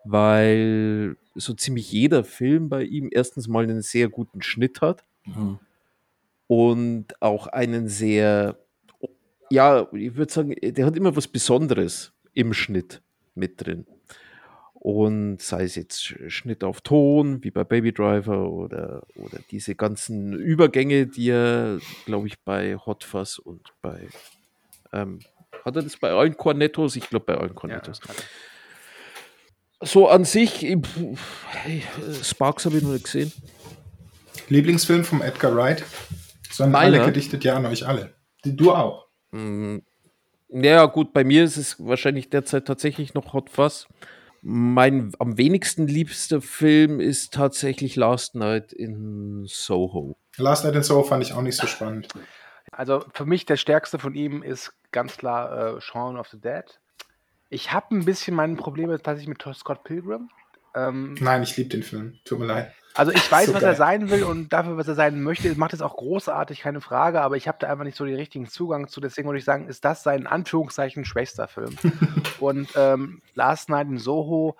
weil 0.06 1.18
so 1.36 1.54
ziemlich 1.54 1.92
jeder 1.92 2.24
Film 2.24 2.70
bei 2.70 2.84
ihm 2.84 3.10
erstens 3.12 3.48
mal 3.48 3.64
einen 3.64 3.82
sehr 3.82 4.10
guten 4.10 4.42
Schnitt 4.42 4.82
hat 4.82 5.04
Mhm. 5.26 5.60
und 6.48 7.22
auch 7.22 7.48
einen 7.48 7.88
sehr, 7.88 8.58
ja, 9.50 9.88
ich 9.94 10.16
würde 10.16 10.32
sagen, 10.34 10.56
der 10.62 10.86
hat 10.86 10.98
immer 10.98 11.16
was 11.16 11.28
Besonderes 11.30 12.14
im 12.34 12.54
Schnitt 12.54 13.02
mit 13.36 13.66
drin. 13.66 13.86
Und 14.86 15.42
sei 15.42 15.64
es 15.64 15.76
jetzt 15.76 16.02
Sch- 16.02 16.30
Schnitt 16.30 16.62
auf 16.62 16.82
Ton, 16.82 17.42
wie 17.42 17.52
bei 17.52 17.64
Baby 17.64 17.94
Driver 17.94 18.50
oder, 18.50 19.04
oder 19.16 19.40
diese 19.50 19.76
ganzen 19.76 20.34
Übergänge, 20.34 21.08
die 21.08 21.30
er, 21.30 21.80
glaube 22.06 22.28
ich, 22.28 22.38
bei 22.42 22.76
Hot 22.76 23.06
Fuzz 23.06 23.38
und 23.38 23.62
bei, 23.82 24.10
ähm, 24.92 25.20
hat 25.64 25.78
er 25.78 25.84
das 25.84 25.96
bei 25.96 26.12
allen 26.12 26.36
Cornettos? 26.36 26.98
Ich 26.98 27.10
glaube, 27.10 27.24
bei 27.28 27.36
allen 27.36 27.48
Ja, 27.52 27.54
Cornettos. 27.56 28.02
er. 29.80 29.88
So 29.88 30.10
an 30.10 30.26
sich, 30.26 30.62
hey, 30.64 31.84
Sparks 32.22 32.66
habe 32.66 32.76
ich 32.76 32.84
noch 32.84 32.92
nicht 32.92 33.06
gesehen. 33.06 33.32
Lieblingsfilm 34.50 35.06
vom 35.06 35.22
Edgar 35.22 35.56
Wright. 35.56 35.86
Sondern 36.52 36.74
Meiner? 36.74 36.98
alle 36.98 37.06
gedichtet 37.06 37.46
ja 37.46 37.56
an 37.56 37.66
euch 37.66 37.88
alle. 37.88 38.14
Du 38.44 38.74
auch. 38.74 39.08
Mm, 39.32 39.78
Ja, 40.50 40.86
gut, 40.88 41.14
bei 41.14 41.24
mir 41.24 41.46
ist 41.46 41.56
es 41.58 41.78
wahrscheinlich 41.80 42.30
derzeit 42.30 42.66
tatsächlich 42.66 43.14
noch 43.14 43.32
Hot 43.34 43.50
Fuzz. 43.50 43.88
Mein 44.46 45.14
am 45.20 45.38
wenigsten 45.38 45.88
liebster 45.88 46.42
Film 46.42 47.00
ist 47.00 47.34
tatsächlich 47.34 47.96
Last 47.96 48.36
Night 48.36 48.74
in 48.74 49.46
Soho. 49.48 50.18
Last 50.36 50.66
Night 50.66 50.76
in 50.76 50.84
Soho 50.84 51.04
fand 51.04 51.24
ich 51.24 51.32
auch 51.32 51.42
nicht 51.42 51.56
so 51.56 51.66
spannend. 51.66 52.10
Also 52.72 53.06
für 53.14 53.26
mich 53.26 53.46
der 53.46 53.56
stärkste 53.56 54.00
von 54.00 54.16
ihm 54.16 54.44
ist 54.44 54.74
ganz 54.92 55.16
klar 55.16 55.78
äh, 55.78 55.82
Shaun 55.82 56.18
of 56.18 56.28
the 56.28 56.40
Dead. 56.40 56.66
Ich 57.50 57.72
habe 57.72 57.96
ein 57.96 58.04
bisschen 58.04 58.36
meine 58.36 58.56
Probleme 58.56 59.02
tatsächlich 59.02 59.30
mit 59.30 59.56
Scott 59.56 59.86
Pilgrim. 59.86 60.30
Ähm, 60.76 61.16
Nein, 61.22 61.44
ich 61.44 61.56
liebe 61.56 61.70
den 61.70 61.84
Film. 61.84 62.20
Tut 62.26 62.40
mir 62.40 62.46
leid. 62.46 62.74
Also 62.94 63.12
ich 63.12 63.32
weiß, 63.32 63.48
so 63.48 63.54
was 63.54 63.62
geil. 63.62 63.72
er 63.72 63.76
sein 63.76 64.10
will 64.10 64.24
und 64.24 64.54
dafür, 64.54 64.78
was 64.78 64.88
er 64.88 64.96
sein 64.96 65.22
möchte, 65.22 65.54
macht 65.56 65.74
es 65.74 65.82
auch 65.82 65.96
großartig, 65.96 66.60
keine 66.60 66.82
Frage, 66.82 67.22
aber 67.22 67.38
ich 67.38 67.48
habe 67.48 67.58
da 67.60 67.68
einfach 67.68 67.84
nicht 67.84 67.98
so 67.98 68.06
den 68.06 68.16
richtigen 68.16 68.48
Zugang 68.48 68.88
zu. 68.88 69.02
Deswegen 69.02 69.28
würde 69.28 69.40
ich 69.40 69.46
sagen, 69.46 69.68
ist 69.68 69.86
das 69.86 70.04
sein 70.04 70.28
Anführungszeichen 70.28 71.06
schwächster 71.06 71.48
Film. 71.48 71.76
und 72.40 72.70
ähm, 72.76 73.22
Last 73.34 73.70
Night 73.70 73.88
in 73.88 73.98
Soho 73.98 74.58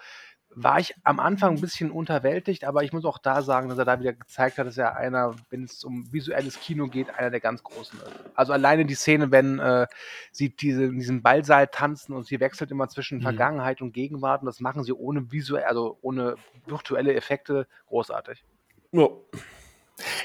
war 0.56 0.80
ich 0.80 0.94
am 1.04 1.20
Anfang 1.20 1.56
ein 1.56 1.62
bisschen 1.62 1.92
unterwältigt, 1.92 2.64
aber 2.64 2.84
ich 2.84 2.94
muss 2.94 3.06
auch 3.06 3.18
da 3.18 3.42
sagen, 3.42 3.70
dass 3.70 3.78
er 3.78 3.86
da 3.86 4.00
wieder 4.00 4.14
gezeigt 4.14 4.58
hat, 4.58 4.68
dass 4.68 4.78
er 4.78 4.96
einer, 4.96 5.36
wenn 5.50 5.64
es 5.64 5.84
um 5.84 6.12
visuelles 6.12 6.60
Kino 6.60 6.88
geht, 6.88 7.10
einer 7.10 7.30
der 7.30 7.40
ganz 7.40 7.64
Großen 7.64 8.00
ist. 8.00 8.12
Also 8.36 8.54
alleine 8.54 8.86
die 8.86 8.96
Szene, 8.96 9.32
wenn 9.32 9.60
äh, 9.60 9.88
sie 10.32 10.50
diese, 10.56 10.86
in 10.86 11.00
diesem 11.00 11.22
Ballsaal 11.22 11.68
tanzen 11.68 12.14
und 12.14 12.26
sie 12.26 12.40
wechselt 12.40 12.72
immer 12.72 12.88
zwischen 12.90 13.20
mhm. 13.20 13.24
Vergangenheit 13.24 13.82
und 13.82 13.94
Gegenwart 13.94 14.42
und 14.42 14.48
das 14.48 14.60
machen 14.60 14.84
sie 14.84 14.94
ohne 14.94 15.32
visuell, 15.32 15.64
also 15.64 15.98
ohne 16.02 16.36
virtuelle 16.66 17.14
Effekte 17.14 17.68
großartig. 17.88 18.44
Ja. 18.92 19.08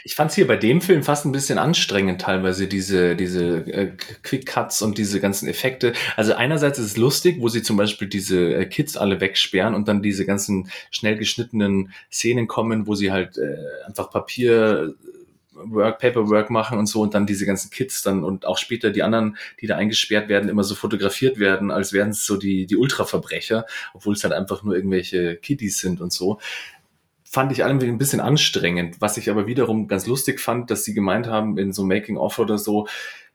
Ich 0.03 0.15
fand 0.15 0.31
es 0.31 0.35
hier 0.35 0.47
bei 0.47 0.57
dem 0.57 0.81
Film 0.81 1.03
fast 1.03 1.27
ein 1.27 1.33
bisschen 1.33 1.59
anstrengend, 1.59 2.23
teilweise 2.23 2.67
diese, 2.69 3.15
diese 3.17 3.59
äh, 3.67 3.93
Quick 4.23 4.47
Cuts 4.47 4.81
und 4.81 4.97
diese 4.97 5.21
ganzen 5.21 5.47
Effekte. 5.47 5.93
Also 6.17 6.35
einerseits 6.35 6.79
ist 6.79 6.87
es 6.87 6.97
lustig, 6.97 7.37
wo 7.41 7.49
sie 7.49 7.63
zum 7.63 7.77
Beispiel 7.77 8.09
diese 8.09 8.55
äh, 8.55 8.67
Kids 8.67 8.97
alle 8.97 9.21
wegsperren 9.21 9.75
und 9.75 9.87
dann 9.87 10.03
diese 10.03 10.25
ganzen 10.25 10.71
schnell 10.91 11.17
geschnittenen 11.17 11.93
Szenen 12.11 12.49
kommen, 12.49 12.87
wo 12.87 12.95
sie 12.95 13.13
halt 13.13 13.37
äh, 13.37 13.57
einfach 13.87 14.11
Papier 14.11 14.95
Work, 15.65 15.99
Paperwork 15.99 16.51
machen 16.51 16.79
und 16.79 16.87
so 16.87 17.03
und 17.03 17.15
dann 17.15 17.27
diese 17.27 17.45
ganzen 17.45 17.71
Kids 17.71 18.03
dann 18.03 18.23
und 18.25 18.47
auch 18.47 18.59
später 18.59 18.91
die 18.91 19.03
anderen, 19.03 19.37
die 19.61 19.67
da 19.67 19.77
eingesperrt 19.77 20.29
werden, 20.29 20.49
immer 20.49 20.63
so 20.63 20.77
fotografiert 20.77 21.39
werden, 21.39 21.71
als 21.71 21.93
wären 21.93 22.11
es 22.11 22.25
so 22.25 22.37
die, 22.37 22.67
die 22.67 22.77
Ultraverbrecher, 22.77 23.67
obwohl 23.93 24.15
es 24.15 24.23
halt 24.23 24.35
einfach 24.35 24.63
nur 24.63 24.77
irgendwelche 24.77 25.37
Kiddies 25.37 25.79
sind 25.79 26.01
und 26.01 26.13
so 26.13 26.39
fand 27.31 27.53
ich 27.53 27.61
irgendwie 27.61 27.89
ein 27.89 27.99
bisschen 27.99 28.21
anstrengend. 28.21 29.01
Was 29.01 29.17
ich 29.17 29.31
aber 29.31 29.47
wiederum 29.47 29.87
ganz 29.87 30.07
lustig 30.07 30.41
fand, 30.41 30.71
dass 30.71 30.85
sie 30.85 30.95
gemeint 30.95 31.27
haben 31.27 31.59
in 31.59 31.73
so 31.73 31.85
Making-of 31.85 32.39
oder 32.39 32.59
so, 32.59 32.89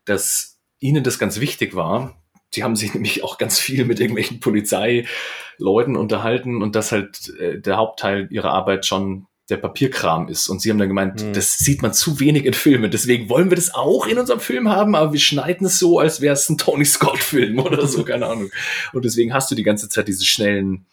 dass 0.06 0.58
ihnen 0.80 1.04
das 1.04 1.20
ganz 1.20 1.40
wichtig 1.40 1.76
war. 1.76 2.22
Sie 2.52 2.64
haben 2.64 2.76
sich 2.76 2.94
nämlich 2.94 3.24
auch 3.24 3.38
ganz 3.38 3.60
viel 3.60 3.86
mit 3.86 4.00
irgendwelchen 4.00 4.40
Polizeileuten 4.40 5.96
unterhalten 5.96 6.62
und 6.62 6.76
dass 6.76 6.92
halt 6.92 7.34
äh, 7.40 7.60
der 7.60 7.78
Hauptteil 7.78 8.28
ihrer 8.32 8.52
Arbeit 8.52 8.86
schon 8.86 9.28
der 9.50 9.58
Papierkram 9.58 10.30
ist. 10.30 10.48
Und 10.48 10.62
sie 10.62 10.70
haben 10.70 10.78
dann 10.78 10.88
gemeint, 10.88 11.22
hm. 11.22 11.34
das 11.34 11.58
sieht 11.58 11.82
man 11.82 11.94
zu 11.94 12.20
wenig 12.20 12.46
in 12.46 12.54
Filmen. 12.54 12.90
Deswegen 12.90 13.30
wollen 13.30 13.52
wir 13.52 13.58
das 13.58 13.74
auch 13.74 14.08
in 14.08 14.18
unserem 14.18 14.40
Film 14.40 14.70
haben, 14.70 14.96
aber 14.96 15.12
wir 15.12 15.20
schneiden 15.20 15.68
es 15.68 15.80
so, 15.80 16.00
als 16.00 16.22
wäre 16.22 16.34
es 16.34 16.50
ein 16.50 16.58
Tony 16.58 16.86
Scott-Film 16.86 17.60
oder 17.64 17.86
so, 17.86 18.04
keine 18.04 18.26
Ahnung. 18.26 18.50
Und 18.94 19.06
deswegen 19.06 19.34
hast 19.34 19.52
du 19.52 19.56
die 19.56 19.64
ganze 19.64 19.90
Zeit 19.90 20.08
diese 20.08 20.26
schnellen 20.26 20.86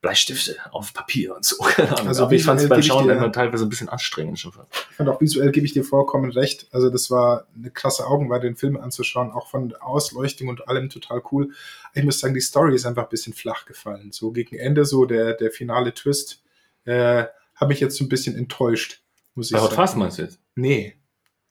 Bleistifte 0.00 0.56
auf 0.70 0.94
Papier 0.94 1.34
und 1.34 1.44
so. 1.44 1.56
Also 2.06 2.24
Aber 2.24 2.32
ich 2.32 2.44
fand 2.44 2.60
es 2.60 2.68
beim 2.68 2.82
Schauen 2.82 3.10
immer 3.10 3.32
teilweise 3.32 3.64
ein 3.64 3.68
bisschen 3.68 3.88
anstrengend 3.88 4.38
schon. 4.38 4.52
Ich 4.90 4.96
fand 4.96 5.08
auch 5.08 5.20
visuell 5.20 5.50
gebe 5.50 5.66
ich 5.66 5.72
dir 5.72 5.84
vollkommen 5.84 6.30
recht. 6.30 6.68
Also 6.70 6.88
das 6.88 7.10
war 7.10 7.46
eine 7.56 7.70
krasse 7.70 8.06
Augenweide, 8.06 8.46
den 8.46 8.56
Film 8.56 8.76
anzuschauen, 8.76 9.32
auch 9.32 9.48
von 9.48 9.74
Ausleuchtung 9.76 10.48
und 10.48 10.68
allem 10.68 10.88
total 10.88 11.22
cool. 11.32 11.50
Ich 11.94 12.04
muss 12.04 12.20
sagen, 12.20 12.34
die 12.34 12.40
Story 12.40 12.74
ist 12.74 12.86
einfach 12.86 13.04
ein 13.04 13.08
bisschen 13.08 13.32
flach 13.32 13.66
gefallen. 13.66 14.12
So 14.12 14.30
gegen 14.30 14.56
Ende, 14.56 14.84
so 14.84 15.04
der, 15.04 15.34
der 15.34 15.50
finale 15.50 15.92
Twist, 15.92 16.42
äh, 16.84 17.24
habe 17.56 17.68
mich 17.68 17.80
jetzt 17.80 17.96
so 17.96 18.04
ein 18.04 18.08
bisschen 18.08 18.36
enttäuscht. 18.36 19.02
Muss 19.34 19.50
ich 19.50 19.56
Bei 19.56 19.62
Hot 19.62 19.72
Fast 19.72 19.96
meinst 19.96 20.18
du 20.18 20.22
jetzt? 20.22 20.38
Nee. 20.54 20.97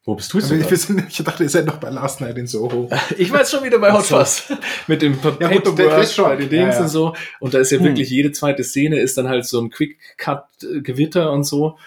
Wo 0.08 0.16
bist 0.16 0.32
du 0.32 0.38
jetzt? 0.38 0.89
Ich, 1.10 1.18
dachte, 1.18 1.43
ihr 1.43 1.49
seid 1.49 1.66
noch 1.66 1.80
bei 1.80 1.89
Last 1.89 2.22
Night 2.22 2.38
in 2.38 2.47
Soho. 2.47 2.89
ich 3.18 3.30
war 3.30 3.39
jetzt 3.39 3.51
schon 3.51 3.62
wieder 3.66 3.78
bei 3.78 3.91
Hot 3.91 4.05
Fuzz. 4.05 4.53
Mit 4.88 5.01
dem 5.01 5.20
ja, 5.22 5.32
Paperwork, 5.32 6.16
bei 6.16 6.36
den 6.38 6.49
Dings 6.49 6.51
ja, 6.51 6.72
ja. 6.72 6.82
und 6.84 6.88
so. 6.88 7.14
Und 7.41 7.53
da 7.53 7.60
ist 7.60 7.72
ja 7.72 7.78
hm. 7.78 7.88
wirklich 7.88 8.10
jede 8.10 8.32
zweite 8.32 8.64
Szene 8.64 9.01
ist 9.01 9.18
dann 9.18 9.28
halt 9.28 9.45
so 9.45 9.60
ein 9.60 9.70
Quick-Cut-Gewitter 9.70 11.30
und 11.34 11.43
so. 11.43 11.78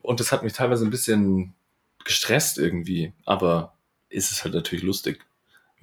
Und 0.00 0.20
das 0.20 0.30
hat 0.30 0.44
mich 0.44 0.52
teilweise 0.52 0.84
ein 0.84 0.90
bisschen 0.90 1.54
gestresst 2.04 2.56
irgendwie. 2.56 3.12
Aber 3.24 3.74
ist 4.10 4.30
es 4.30 4.44
halt 4.44 4.54
natürlich 4.54 4.84
lustig 4.84 5.18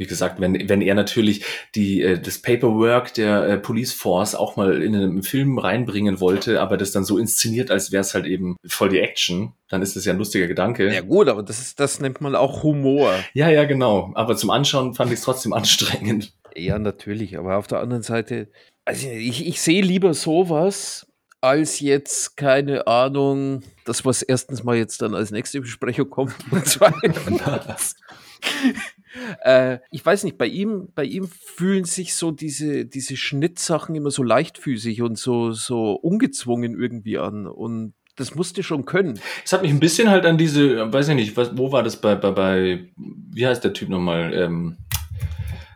wie 0.02 0.08
gesagt, 0.08 0.42
wenn, 0.42 0.68
wenn 0.68 0.82
er 0.82 0.96
natürlich 0.96 1.46
die, 1.76 2.02
äh, 2.02 2.20
das 2.20 2.40
Paperwork 2.40 3.14
der 3.14 3.48
äh, 3.48 3.58
Police 3.60 3.94
Force 3.94 4.34
auch 4.34 4.56
mal 4.56 4.82
in 4.82 4.96
einem 4.96 5.22
Film 5.22 5.60
reinbringen 5.60 6.20
wollte, 6.20 6.60
aber 6.60 6.76
das 6.76 6.92
dann 6.92 7.06
so 7.06 7.20
inszeniert, 7.20 7.70
als 7.70 7.92
wäre 7.92 8.02
es 8.02 8.16
halt 8.16 8.26
eben 8.26 8.58
voll 8.66 8.90
die 8.90 9.00
Action, 9.00 9.54
dann 9.70 9.84
ist 9.84 9.96
das 9.96 10.06
ja 10.06 10.14
ein 10.14 10.18
lustiger 10.18 10.48
Gedanke. 10.48 10.92
Ja 10.92 11.02
gut, 11.02 11.30
aber 11.30 11.44
das, 11.44 11.60
ist, 11.60 11.80
das 11.80 12.00
nennt 12.00 12.20
man 12.20 12.36
auch 12.36 12.64
Humor. 12.64 13.14
Ja, 13.36 13.50
ja, 13.50 13.66
genau. 13.66 14.12
Aber 14.16 14.36
zum 14.36 14.50
Anschauen 14.50 14.96
fand 14.96 15.12
ich 15.12 15.20
es 15.20 15.24
trotzdem 15.24 15.54
anstrengend. 15.54 16.34
Ja, 16.56 16.80
natürlich. 16.80 17.38
Aber 17.38 17.58
auf 17.58 17.68
der 17.68 17.80
anderen 17.80 18.02
Seite, 18.02 18.48
also 18.84 19.08
ich, 19.08 19.46
ich 19.46 19.62
sehe 19.62 19.84
lieber 19.84 20.16
sowas, 20.16 21.06
als 21.42 21.80
jetzt, 21.80 22.38
keine 22.38 22.88
Ahnung, 22.88 23.62
das, 23.86 24.04
was 24.04 24.24
erstens 24.24 24.64
mal 24.64 24.76
jetzt 24.76 25.00
dann 25.04 25.14
als 25.14 25.30
nächste 25.30 25.62
Besprechung 25.62 26.10
kommt 26.10 26.34
und 26.52 26.66
zweitens 26.66 27.96
äh, 29.44 29.80
ich 29.92 30.06
weiß 30.06 30.24
nicht, 30.24 30.38
bei 30.38 30.48
ihm, 30.48 30.90
bei 30.96 31.04
ihm 31.04 31.28
fühlen 31.28 31.86
sich 31.86 32.16
so 32.16 32.32
diese, 32.32 32.86
diese 32.86 33.18
Schnittsachen 33.18 33.96
immer 33.96 34.12
so 34.12 34.24
leichtfüßig 34.24 35.02
und 35.02 35.18
so, 35.18 35.52
so 35.52 35.94
ungezwungen 35.94 36.80
irgendwie 36.80 37.18
an. 37.18 37.48
Und 37.48 37.94
das 38.16 38.36
musste 38.36 38.64
schon 38.64 38.86
können. 38.86 39.20
Es 39.44 39.54
hat 39.54 39.62
mich 39.62 39.72
ein 39.72 39.80
bisschen 39.80 40.10
halt 40.10 40.26
an 40.26 40.38
diese, 40.38 40.92
weiß 40.92 41.10
ich 41.10 41.16
nicht, 41.16 41.38
was, 41.38 41.58
wo 41.58 41.72
war 41.72 41.84
das 41.84 42.00
bei, 42.00 42.16
bei, 42.16 42.32
bei, 42.32 42.90
wie 42.96 43.48
heißt 43.48 43.64
der 43.64 43.74
Typ 43.74 43.90
nochmal? 43.90 44.34
Ähm, 44.34 44.78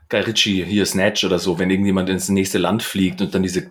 Guy 0.09 0.21
Ritchie, 0.21 0.63
hier 0.63 0.85
Snatch 0.85 1.23
oder 1.23 1.39
so, 1.39 1.57
wenn 1.57 1.71
irgendjemand 1.71 2.09
ins 2.09 2.29
nächste 2.29 2.59
Land 2.59 2.83
fliegt 2.83 3.21
und 3.21 3.33
dann 3.33 3.41
diese 3.41 3.67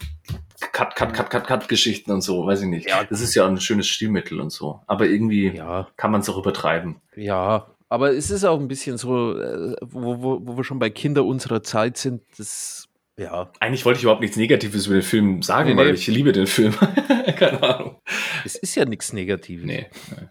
Cut, 0.72 0.96
Cut, 0.96 1.14
Cut, 1.14 1.30
Cut, 1.30 1.46
Cut 1.46 1.68
Geschichten 1.68 2.10
und 2.10 2.22
so, 2.22 2.46
weiß 2.46 2.62
ich 2.62 2.68
nicht. 2.68 2.88
Ja, 2.88 3.04
das 3.04 3.20
ist 3.20 3.34
ja 3.34 3.46
ein 3.46 3.60
schönes 3.60 3.86
Stilmittel 3.86 4.40
und 4.40 4.50
so. 4.50 4.80
Aber 4.86 5.06
irgendwie 5.06 5.54
ja. 5.54 5.86
kann 5.96 6.10
man 6.10 6.22
es 6.22 6.28
auch 6.28 6.38
übertreiben. 6.38 6.96
Ja, 7.14 7.66
aber 7.94 8.12
es 8.12 8.28
ist 8.28 8.44
auch 8.44 8.58
ein 8.58 8.66
bisschen 8.66 8.98
so, 8.98 9.38
äh, 9.38 9.76
wo, 9.80 10.20
wo, 10.20 10.40
wo 10.42 10.56
wir 10.56 10.64
schon 10.64 10.80
bei 10.80 10.90
Kinder 10.90 11.24
unserer 11.24 11.62
Zeit 11.62 11.96
sind, 11.96 12.22
das 12.36 12.88
ja. 13.16 13.52
Eigentlich 13.60 13.84
wollte 13.84 13.98
ich 13.98 14.02
überhaupt 14.02 14.22
nichts 14.22 14.36
Negatives 14.36 14.86
über 14.86 14.96
den 14.96 15.02
Film 15.02 15.42
sagen, 15.42 15.70
nee, 15.70 15.76
weil 15.76 15.86
nee. 15.86 15.92
ich 15.92 16.08
liebe 16.08 16.32
den 16.32 16.48
Film. 16.48 16.74
Keine 17.36 17.62
Ahnung. 17.62 17.96
Es 18.44 18.56
ist 18.56 18.74
ja 18.74 18.84
nichts 18.84 19.12
Negatives. 19.12 19.64
Nee, 19.64 19.86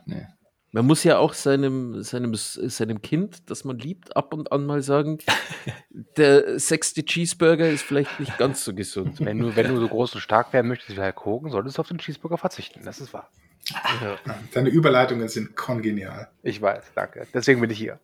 nee. 0.05 0.27
Man 0.73 0.85
muss 0.85 1.05
ja 1.05 1.19
auch 1.19 1.33
seinem, 1.33 2.03
seinem, 2.03 2.33
seinem 2.35 3.01
Kind, 3.01 3.49
das 3.49 3.63
man 3.63 3.79
liebt, 3.79 4.17
ab 4.17 4.33
und 4.33 4.51
an 4.51 4.65
mal 4.65 4.81
sagen, 4.81 5.19
der 6.17 6.59
sechste 6.59 7.05
Cheeseburger 7.05 7.69
ist 7.69 7.83
vielleicht 7.83 8.19
nicht 8.19 8.37
ganz 8.37 8.65
so 8.65 8.73
gesund. 8.73 9.21
Wenn 9.21 9.39
du, 9.39 9.55
wenn 9.55 9.69
du 9.69 9.79
so 9.79 9.87
groß 9.87 10.15
und 10.15 10.21
stark 10.21 10.51
werden 10.51 10.67
möchtest 10.67 10.97
wie 10.97 11.01
Herr 11.01 11.15
Hogan, 11.15 11.49
solltest 11.49 11.77
du 11.77 11.81
auf 11.81 11.87
den 11.87 11.99
Cheeseburger 11.99 12.37
verzichten. 12.37 12.81
Das 12.83 12.99
ist 12.99 13.13
wahr. 13.13 13.31
Ja. 13.69 14.17
Deine 14.53 14.69
Überleitungen 14.69 15.27
sind 15.29 15.55
kongenial. 15.55 16.29
Ich 16.41 16.61
weiß, 16.61 16.83
danke. 16.95 17.27
Deswegen 17.33 17.61
bin 17.61 17.69
ich 17.69 17.77
hier. 17.77 17.99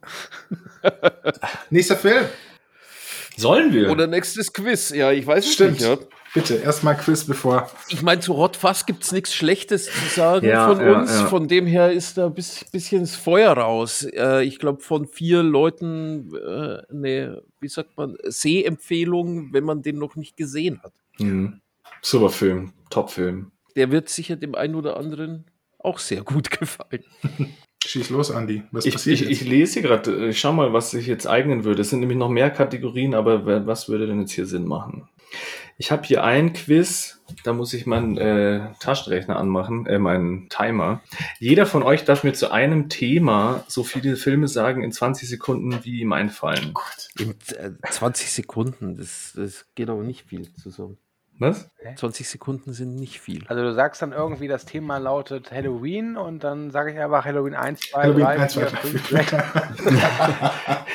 Nächster 1.70 1.98
Film. 1.98 2.26
Sollen 3.36 3.74
wir? 3.74 3.90
Oder 3.90 4.08
nächstes 4.08 4.52
Quiz. 4.52 4.90
Ja, 4.90 5.12
ich 5.12 5.26
weiß 5.26 5.54
Stimmt. 5.54 5.80
es 5.80 5.88
nicht. 5.88 6.02
Ja. 6.02 6.08
Bitte, 6.34 6.56
erstmal 6.56 6.96
Quiz, 6.96 7.24
bevor. 7.24 7.72
Ich 7.88 8.02
meine, 8.02 8.22
zu 8.22 8.38
Hot 8.38 8.56
Fuzz 8.56 8.86
gibt 8.86 9.04
es 9.04 9.12
nichts 9.12 9.34
Schlechtes 9.34 9.86
zu 9.86 10.06
sagen 10.14 10.46
ja, 10.46 10.68
von 10.68 10.86
ja, 10.86 11.00
uns. 11.00 11.12
Ja. 11.12 11.28
Von 11.28 11.48
dem 11.48 11.66
her 11.66 11.92
ist 11.92 12.18
da 12.18 12.28
ein 12.28 12.34
bisschen 12.34 13.02
das 13.02 13.16
Feuer 13.16 13.54
raus. 13.54 14.04
Äh, 14.04 14.44
ich 14.44 14.60
glaube, 14.60 14.82
von 14.82 15.08
vier 15.08 15.42
Leuten 15.42 16.34
äh, 16.36 16.82
eine, 16.92 17.42
wie 17.60 17.68
sagt 17.68 17.98
man, 17.98 18.18
Sehempfehlung, 18.26 19.54
wenn 19.54 19.64
man 19.64 19.82
den 19.82 19.98
noch 19.98 20.16
nicht 20.16 20.38
gesehen 20.38 20.82
hat. 20.84 20.94
Mhm. 21.18 21.62
Super 22.02 22.30
Film, 22.30 22.74
Top-Film 22.90 23.52
der 23.80 23.92
wird 23.92 24.10
sicher 24.10 24.36
dem 24.36 24.56
einen 24.56 24.76
oder 24.76 24.98
anderen 24.98 25.46
auch 25.78 26.00
sehr 26.00 26.22
gut 26.22 26.52
gefallen. 26.60 27.06
Schieß 27.86 28.10
los, 28.10 28.30
Andi. 28.30 28.64
Was 28.72 28.86
ich, 28.86 28.94
passiert 28.94 29.22
ich, 29.22 29.30
ich 29.30 29.48
lese 29.48 29.82
gerade, 29.82 30.26
äh, 30.26 30.30
ich 30.30 30.40
schau 30.40 30.52
mal, 30.52 30.74
was 30.74 30.92
sich 30.92 31.08
jetzt 31.08 31.28
eignen 31.28 31.64
würde. 31.64 31.82
Es 31.82 31.90
sind 31.90 32.02
nämlich 32.02 32.18
noch 32.18 32.30
mehr 32.30 32.52
Kategorien, 32.52 33.16
aber 33.16 33.66
was 33.66 33.88
würde 33.88 34.06
denn 34.06 34.20
jetzt 34.20 34.34
hier 34.34 34.46
Sinn 34.46 34.66
machen? 34.66 35.08
Ich 35.78 35.92
habe 35.92 36.04
hier 36.04 36.26
ein 36.26 36.52
Quiz, 36.52 37.22
da 37.46 37.54
muss 37.54 37.74
ich 37.74 37.86
meinen 37.86 38.18
äh, 38.18 38.74
Taschenrechner 38.82 39.38
anmachen, 39.38 39.86
äh, 39.86 39.98
meinen 39.98 40.50
Timer. 40.50 41.02
Jeder 41.40 41.66
von 41.66 41.84
euch 41.84 42.04
darf 42.04 42.26
mir 42.26 42.34
zu 42.34 42.52
einem 42.52 42.90
Thema 42.90 43.64
so 43.70 43.86
viele 43.86 44.18
Filme 44.18 44.50
sagen 44.50 44.84
in 44.84 44.92
20 44.92 45.30
Sekunden, 45.30 45.86
wie 45.86 46.02
ihm 46.02 46.12
einfallen. 46.12 46.72
Oh 46.72 46.82
Gott. 46.82 47.08
In 47.18 47.30
äh, 47.56 47.72
20 47.90 48.30
Sekunden, 48.30 48.98
das, 48.98 49.32
das 49.38 49.68
geht 49.76 49.90
aber 49.90 50.04
nicht 50.04 50.28
viel 50.28 50.54
zusammen. 50.54 50.98
Was? 51.40 51.70
20 51.96 52.28
Sekunden 52.28 52.74
sind 52.74 52.96
nicht 52.96 53.22
viel. 53.22 53.44
Also 53.48 53.64
du 53.64 53.74
sagst 53.74 54.02
dann 54.02 54.12
irgendwie, 54.12 54.50
das 54.50 54.66
Thema 54.66 54.98
lautet 54.98 55.50
Halloween 55.52 56.18
und 56.18 56.44
dann 56.44 56.70
sage 56.72 56.92
ich 56.92 57.00
einfach 57.00 57.24
Halloween 57.24 57.56
1, 57.56 57.80
2, 57.92 58.02
Halloween 58.02 58.26
3, 58.26 58.40
1, 58.40 58.54
2, 58.54 58.66
4, 58.66 58.78
5, 58.78 59.08
6. 59.10 59.36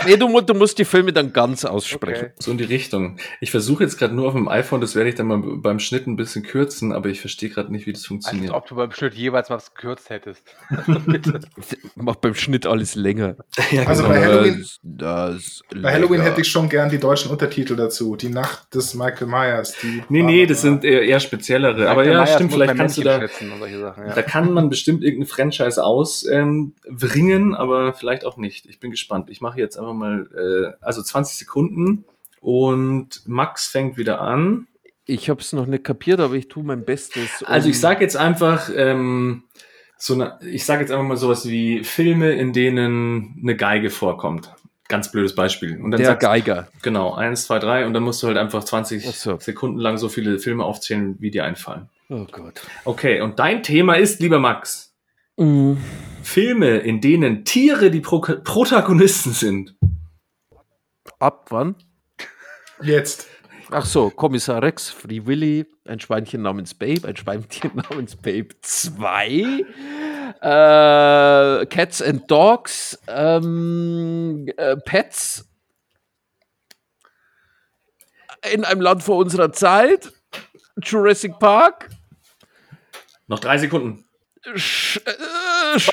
Nee, 0.07 0.17
du, 0.19 0.41
du 0.43 0.55
musst 0.55 0.79
die 0.79 0.85
Filme 0.85 1.13
dann 1.15 1.33
ganz 1.33 1.65
aussprechen. 1.65 2.27
Okay. 2.27 2.35
So 2.39 2.51
in 2.51 2.59
die 2.59 2.65
Richtung. 2.65 3.17
Ich 3.41 3.51
versuche 3.51 3.85
jetzt 3.85 3.99
gerade 3.99 4.15
nur 4.15 4.27
auf 4.29 4.35
dem 4.35 4.47
iPhone, 4.49 4.81
das 4.83 4.95
werde 4.95 5.09
ich 5.09 5.15
dann 5.15 5.27
mal 5.27 5.39
beim 5.39 5.79
Schnitt 5.79 6.07
ein 6.07 6.17
bisschen 6.17 6.43
kürzen, 6.43 6.93
aber 6.93 7.09
ich 7.09 7.21
verstehe 7.21 7.49
gerade 7.49 7.73
nicht, 7.73 7.87
wie 7.87 7.93
das 7.93 8.03
Als 8.03 8.07
funktioniert. 8.09 8.53
ob 8.53 8.67
du 8.67 8.75
beim 8.77 8.93
Schnitt 8.93 9.15
jeweils 9.15 9.49
was 9.49 9.75
gekürzt 9.75 10.11
hättest. 10.11 10.43
Mach 11.95 12.17
beim 12.17 12.35
Schnitt 12.35 12.67
alles 12.67 12.95
länger. 12.95 13.37
ja, 13.71 13.85
Also 13.85 14.03
genau. 14.03 14.15
bei 14.15 14.23
Halloween- 14.25 14.65
Das, 14.83 15.63
das 15.71 15.83
Bei 15.83 15.93
Halloween 15.93 16.21
hätte 16.21 16.41
ich 16.43 16.49
schon 16.51 16.69
gern 16.69 16.91
die 16.91 16.99
deutschen 16.99 17.31
Untertitel 17.31 17.77
dazu. 17.77 18.17
Die 18.17 18.29
Nacht 18.29 18.75
des 18.75 18.95
Michael 18.95 19.27
Myers. 19.29 19.75
Die 19.83 20.03
Nee, 20.09 20.23
nee, 20.23 20.34
das 20.47 20.63
sind 20.63 20.85
eher, 20.85 21.03
eher 21.03 21.21
speziellere. 21.21 21.89
Aber 21.89 22.03
Michael 22.03 22.13
ja, 22.13 22.19
Myers 22.25 22.35
stimmt, 22.35 22.53
vielleicht 22.53 22.77
kannst 22.77 22.97
du 22.99 23.03
Männchen 23.05 23.49
da, 23.49 23.55
Und 23.55 23.59
solche 23.61 23.79
Sachen, 23.81 24.07
ja. 24.07 24.15
da 24.15 24.23
kann 24.23 24.53
man 24.53 24.69
bestimmt 24.69 25.03
irgendein 25.03 25.27
Franchise 25.29 25.83
ausbringen, 25.83 26.75
ähm, 27.51 27.55
aber 27.55 27.93
vielleicht 27.95 28.25
auch 28.25 28.37
nicht. 28.37 28.67
Ich 28.67 28.81
bin 28.81 28.91
gespannt. 28.91 29.31
Ich 29.31 29.41
mache 29.41 29.59
jetzt 29.59 29.79
einfach 29.79 29.95
mal, 29.95 30.29
äh, 30.35 30.85
also 30.85 31.03
20 31.03 31.37
Sekunden 31.39 32.05
und 32.41 33.23
Max 33.27 33.67
fängt 33.69 33.97
wieder 33.97 34.21
an. 34.21 34.67
Ich 35.07 35.29
habe 35.29 35.41
es 35.41 35.53
noch 35.53 35.67
nicht 35.67 35.85
kapiert, 35.85 36.21
aber 36.21 36.35
ich 36.35 36.49
tue 36.49 36.65
mein 36.65 36.85
Bestes. 36.85 37.43
um- 37.43 37.49
Also 37.49 37.69
ich 37.69 37.79
sage 37.79 38.03
jetzt 38.03 38.17
einfach, 38.17 38.71
ähm, 38.75 39.45
so 39.97 40.15
eine, 40.15 40.39
ich 40.43 40.65
sage 40.65 40.83
jetzt 40.83 40.91
einfach 40.91 41.05
mal 41.05 41.17
sowas 41.17 41.49
wie 41.49 41.85
Filme, 41.85 42.33
in 42.33 42.53
denen 42.53 43.39
eine 43.43 43.57
Geige 43.57 43.91
vorkommt. 43.91 44.55
Ganz 44.89 45.11
blödes 45.11 45.35
Beispiel. 45.35 45.81
Und 45.81 45.91
dann 45.93 45.99
der 45.99 46.09
sagst, 46.09 46.21
Geiger. 46.21 46.69
genau, 46.83 47.15
eins, 47.15 47.47
zwei, 47.47 47.59
drei, 47.59 47.87
und 47.87 47.95
dann 47.95 48.03
musst 48.03 48.23
du 48.23 48.27
halt 48.27 48.37
einfach 48.37 48.65
20 48.65 49.07
Ach 49.09 49.15
so. 49.15 49.39
Sekunden 49.41 49.79
lang 49.79 49.97
so 49.97 50.09
viele 50.09 50.39
Filme 50.39 50.65
aufzählen, 50.65 51.17
wie 51.21 51.31
dir 51.31 51.45
einfallen. 51.45 51.89
Oh 52.11 52.27
Gott. 52.31 52.61
Okay, 52.85 53.21
und 53.23 53.39
dein 53.39 53.63
Thema 53.63 53.95
ist, 53.95 54.21
lieber 54.21 54.39
Max, 54.39 54.91
Mm. 55.37 55.75
Filme, 56.23 56.77
in 56.79 57.01
denen 57.01 57.45
Tiere 57.45 57.91
die 57.91 58.01
Pro 58.01 58.21
Protagonisten 58.21 59.33
sind. 59.33 59.75
Ab 61.19 61.47
wann? 61.51 61.75
Jetzt. 62.81 63.27
Ach 63.77 63.85
so, 63.85 64.09
Kommissar 64.09 64.63
Rex, 64.63 64.89
Free 64.89 65.27
Willy, 65.27 65.67
ein 65.85 65.99
Schweinchen 65.99 66.43
namens 66.43 66.75
Babe, 66.75 67.09
ein 67.09 67.17
Schweinchen 67.17 67.73
namens 67.91 68.15
Babe 68.15 68.51
2, 68.63 69.65
äh, 70.41 71.67
Cats 71.67 72.01
and 72.01 72.31
Dogs, 72.31 72.97
ähm, 73.09 74.47
äh, 74.57 74.77
Pets, 74.77 75.49
in 78.53 78.65
einem 78.65 78.81
Land 78.81 79.03
vor 79.03 79.17
unserer 79.17 79.51
Zeit, 79.53 80.13
Jurassic 80.81 81.41
Park, 81.41 81.91
Noch 83.27 83.41
drei 83.41 83.59
Sekunden. 83.59 84.05
Sch 84.55 84.99
äh, 84.99 85.11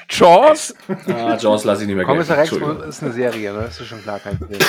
Jaws, 0.09 0.75
Ah, 1.07 1.37
Jaws 1.37 1.63
lasse 1.63 1.81
ich 1.83 1.87
nicht 1.87 1.95
mehr 1.95 2.05
Kommissar 2.05 2.37
Rex 2.37 2.51
ist 2.51 3.03
eine 3.03 3.11
Serie, 3.13 3.53
ne? 3.53 3.59
Das 3.63 3.79
ist 3.79 3.87
schon 3.87 4.01
klar 4.01 4.19
kein 4.19 4.37
Film. 4.37 4.59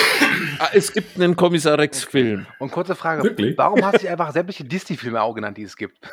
Ah, 0.59 0.69
es 0.73 0.93
gibt 0.93 1.17
einen 1.17 1.37
Kommissar 1.37 1.79
Rex-Film. 1.79 2.47
Und 2.59 2.71
kurze 2.71 2.95
Frage, 2.95 3.23
Wirklich? 3.23 3.57
warum 3.59 3.85
hast 3.85 4.03
du 4.03 4.09
einfach 4.09 4.33
sämtliche 4.33 4.65
Disney-Filme 4.65 5.21
auch 5.21 5.35
genannt, 5.35 5.57
die 5.59 5.65
es 5.65 5.77
gibt? 5.77 5.99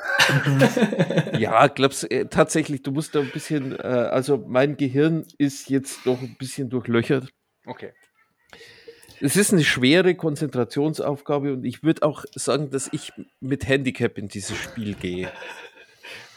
Ja, 1.37 1.67
glaubst 1.67 2.09
äh, 2.11 2.25
tatsächlich, 2.25 2.81
du 2.83 2.91
musst 2.91 3.15
da 3.15 3.19
ein 3.21 3.29
bisschen, 3.31 3.77
äh, 3.79 3.83
also 3.83 4.43
mein 4.47 4.75
Gehirn 4.77 5.25
ist 5.37 5.69
jetzt 5.69 6.05
doch 6.05 6.19
ein 6.21 6.35
bisschen 6.37 6.69
durchlöchert. 6.69 7.29
Okay. 7.65 7.93
Es 9.21 9.35
ist 9.35 9.51
eine 9.53 9.63
schwere 9.63 10.15
Konzentrationsaufgabe 10.15 11.53
und 11.53 11.65
ich 11.65 11.83
würde 11.83 12.03
auch 12.03 12.23
sagen, 12.35 12.69
dass 12.69 12.89
ich 12.91 13.11
mit 13.41 13.67
Handicap 13.67 14.17
in 14.17 14.27
dieses 14.29 14.57
Spiel 14.57 14.95
gehe. 14.95 15.29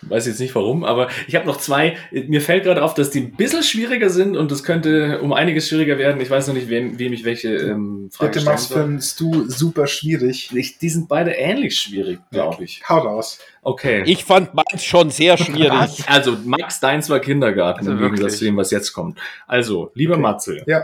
Weiß 0.03 0.27
jetzt 0.27 0.41
nicht 0.41 0.55
warum, 0.57 0.83
aber 0.85 1.09
ich 1.29 1.37
habe 1.37 1.47
noch 1.47 1.59
zwei. 1.59 1.97
Mir 2.11 2.41
fällt 2.41 2.65
gerade 2.65 2.83
auf, 2.83 2.95
dass 2.95 3.11
die 3.11 3.21
ein 3.21 3.33
bisschen 3.37 3.63
schwieriger 3.63 4.11
sind 4.11 4.37
und 4.37 4.51
das 4.51 4.65
könnte 4.65 5.21
um 5.23 5.33
einiges 5.33 5.69
schwieriger 5.69 5.97
werden. 5.97 6.21
Ich 6.21 6.29
weiß 6.29 6.49
noch 6.49 6.55
nicht, 6.55 6.69
wem, 6.69 6.99
wem 6.99 7.13
ich 7.13 7.25
welche 7.25 7.55
ähm, 7.55 8.11
Frage 8.13 8.33
Bitte 8.33 8.45
mach's 8.45 8.67
für 8.67 9.01
Stu 9.01 9.49
super 9.49 9.87
schwierig. 9.87 10.51
Ich, 10.55 10.79
die 10.79 10.89
sind 10.89 11.09
beide 11.09 11.31
ähnlich 11.33 11.79
schwierig, 11.79 12.19
glaube 12.33 12.65
ich. 12.65 12.83
Hau 12.89 12.99
raus. 12.99 13.39
Okay. 13.63 14.03
Ich 14.07 14.25
fand 14.25 14.55
meins 14.55 14.83
schon 14.85 15.11
sehr 15.11 15.39
schwierig. 15.39 16.05
also, 16.09 16.37
Max, 16.45 16.81
deins 16.81 17.09
war 17.09 17.21
Kindergarten, 17.21 17.79
Also 17.81 17.93
im 17.93 17.99
Gegensatz 17.99 18.21
wirklich? 18.23 18.39
zu 18.39 18.45
dem, 18.47 18.57
was 18.57 18.71
jetzt 18.73 18.93
kommt. 18.93 19.19
Also, 19.47 19.93
lieber 19.95 20.15
Okay. 20.15 20.23
Matze, 20.23 20.63
Ja. 20.67 20.83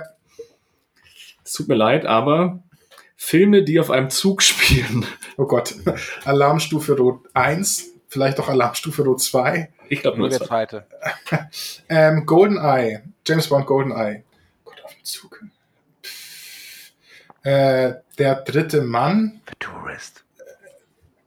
es 1.44 1.52
tut 1.52 1.66
mir 1.68 1.74
leid, 1.74 2.06
aber 2.06 2.62
Filme, 3.16 3.64
die 3.64 3.80
auf 3.80 3.90
einem 3.90 4.10
Zug 4.10 4.42
spielen. 4.42 5.04
Oh 5.36 5.46
Gott. 5.46 5.74
Alarmstufe 6.24 6.96
Rot 6.96 7.26
1. 7.34 7.94
Vielleicht 8.08 8.40
auch 8.40 8.48
Alarmstufe 8.48 9.02
Rot 9.02 9.20
2. 9.20 9.70
Ich 9.90 10.00
glaube 10.00 10.18
Nur 10.18 10.28
der 10.28 10.38
zwei. 10.38 10.46
zweite. 10.66 10.86
Ähm, 11.88 12.26
GoldenEye. 12.26 13.02
James 13.26 13.48
Bond 13.48 13.66
GoldenEye. 13.66 14.24
Gott, 14.64 14.80
auf 14.84 14.94
dem 14.94 15.04
Zug. 15.04 15.42
Äh, 17.42 17.94
der 18.18 18.34
dritte 18.42 18.82
Mann. 18.82 19.40
The 19.48 19.54
Tourist. 19.58 20.24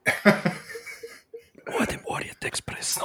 Oh, 1.79 1.85
dem 1.85 2.03
Orient 2.05 2.43
Express. 2.43 2.99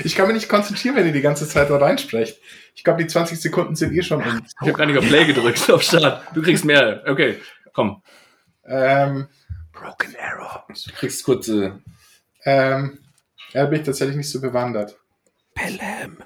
Ich 0.00 0.16
kann 0.16 0.26
mich 0.26 0.34
nicht 0.34 0.48
konzentrieren, 0.48 0.96
wenn 0.96 1.06
ihr 1.06 1.12
die 1.12 1.20
ganze 1.20 1.48
Zeit 1.48 1.70
da 1.70 1.76
reinsprecht. 1.76 2.40
Ich 2.74 2.82
glaube, 2.82 3.02
die 3.02 3.08
20 3.08 3.40
Sekunden 3.40 3.76
sind 3.76 3.94
eh 3.94 4.02
schon 4.02 4.20
um. 4.22 4.42
Ich 4.44 4.54
habe 4.60 4.72
gar 4.72 4.86
nicht 4.86 4.98
auf 4.98 5.06
Play 5.06 5.24
gedrückt, 5.24 5.70
auf 5.70 5.82
Start. 5.82 6.24
Du 6.34 6.42
kriegst 6.42 6.64
mehr. 6.64 7.04
Okay, 7.06 7.38
komm. 7.72 8.02
Ähm, 8.66 9.28
Broken 9.72 10.16
Arrow. 10.20 10.62
Du 10.68 10.92
kriegst 10.92 11.24
kurz. 11.24 11.48
Äh, 12.48 12.72
ähm, 12.72 12.98
ja, 13.52 13.66
bin 13.66 13.80
ich 13.80 13.86
tatsächlich 13.86 14.16
nicht 14.16 14.30
so 14.30 14.40
bewandert. 14.40 14.96
Pelham. 15.54 16.18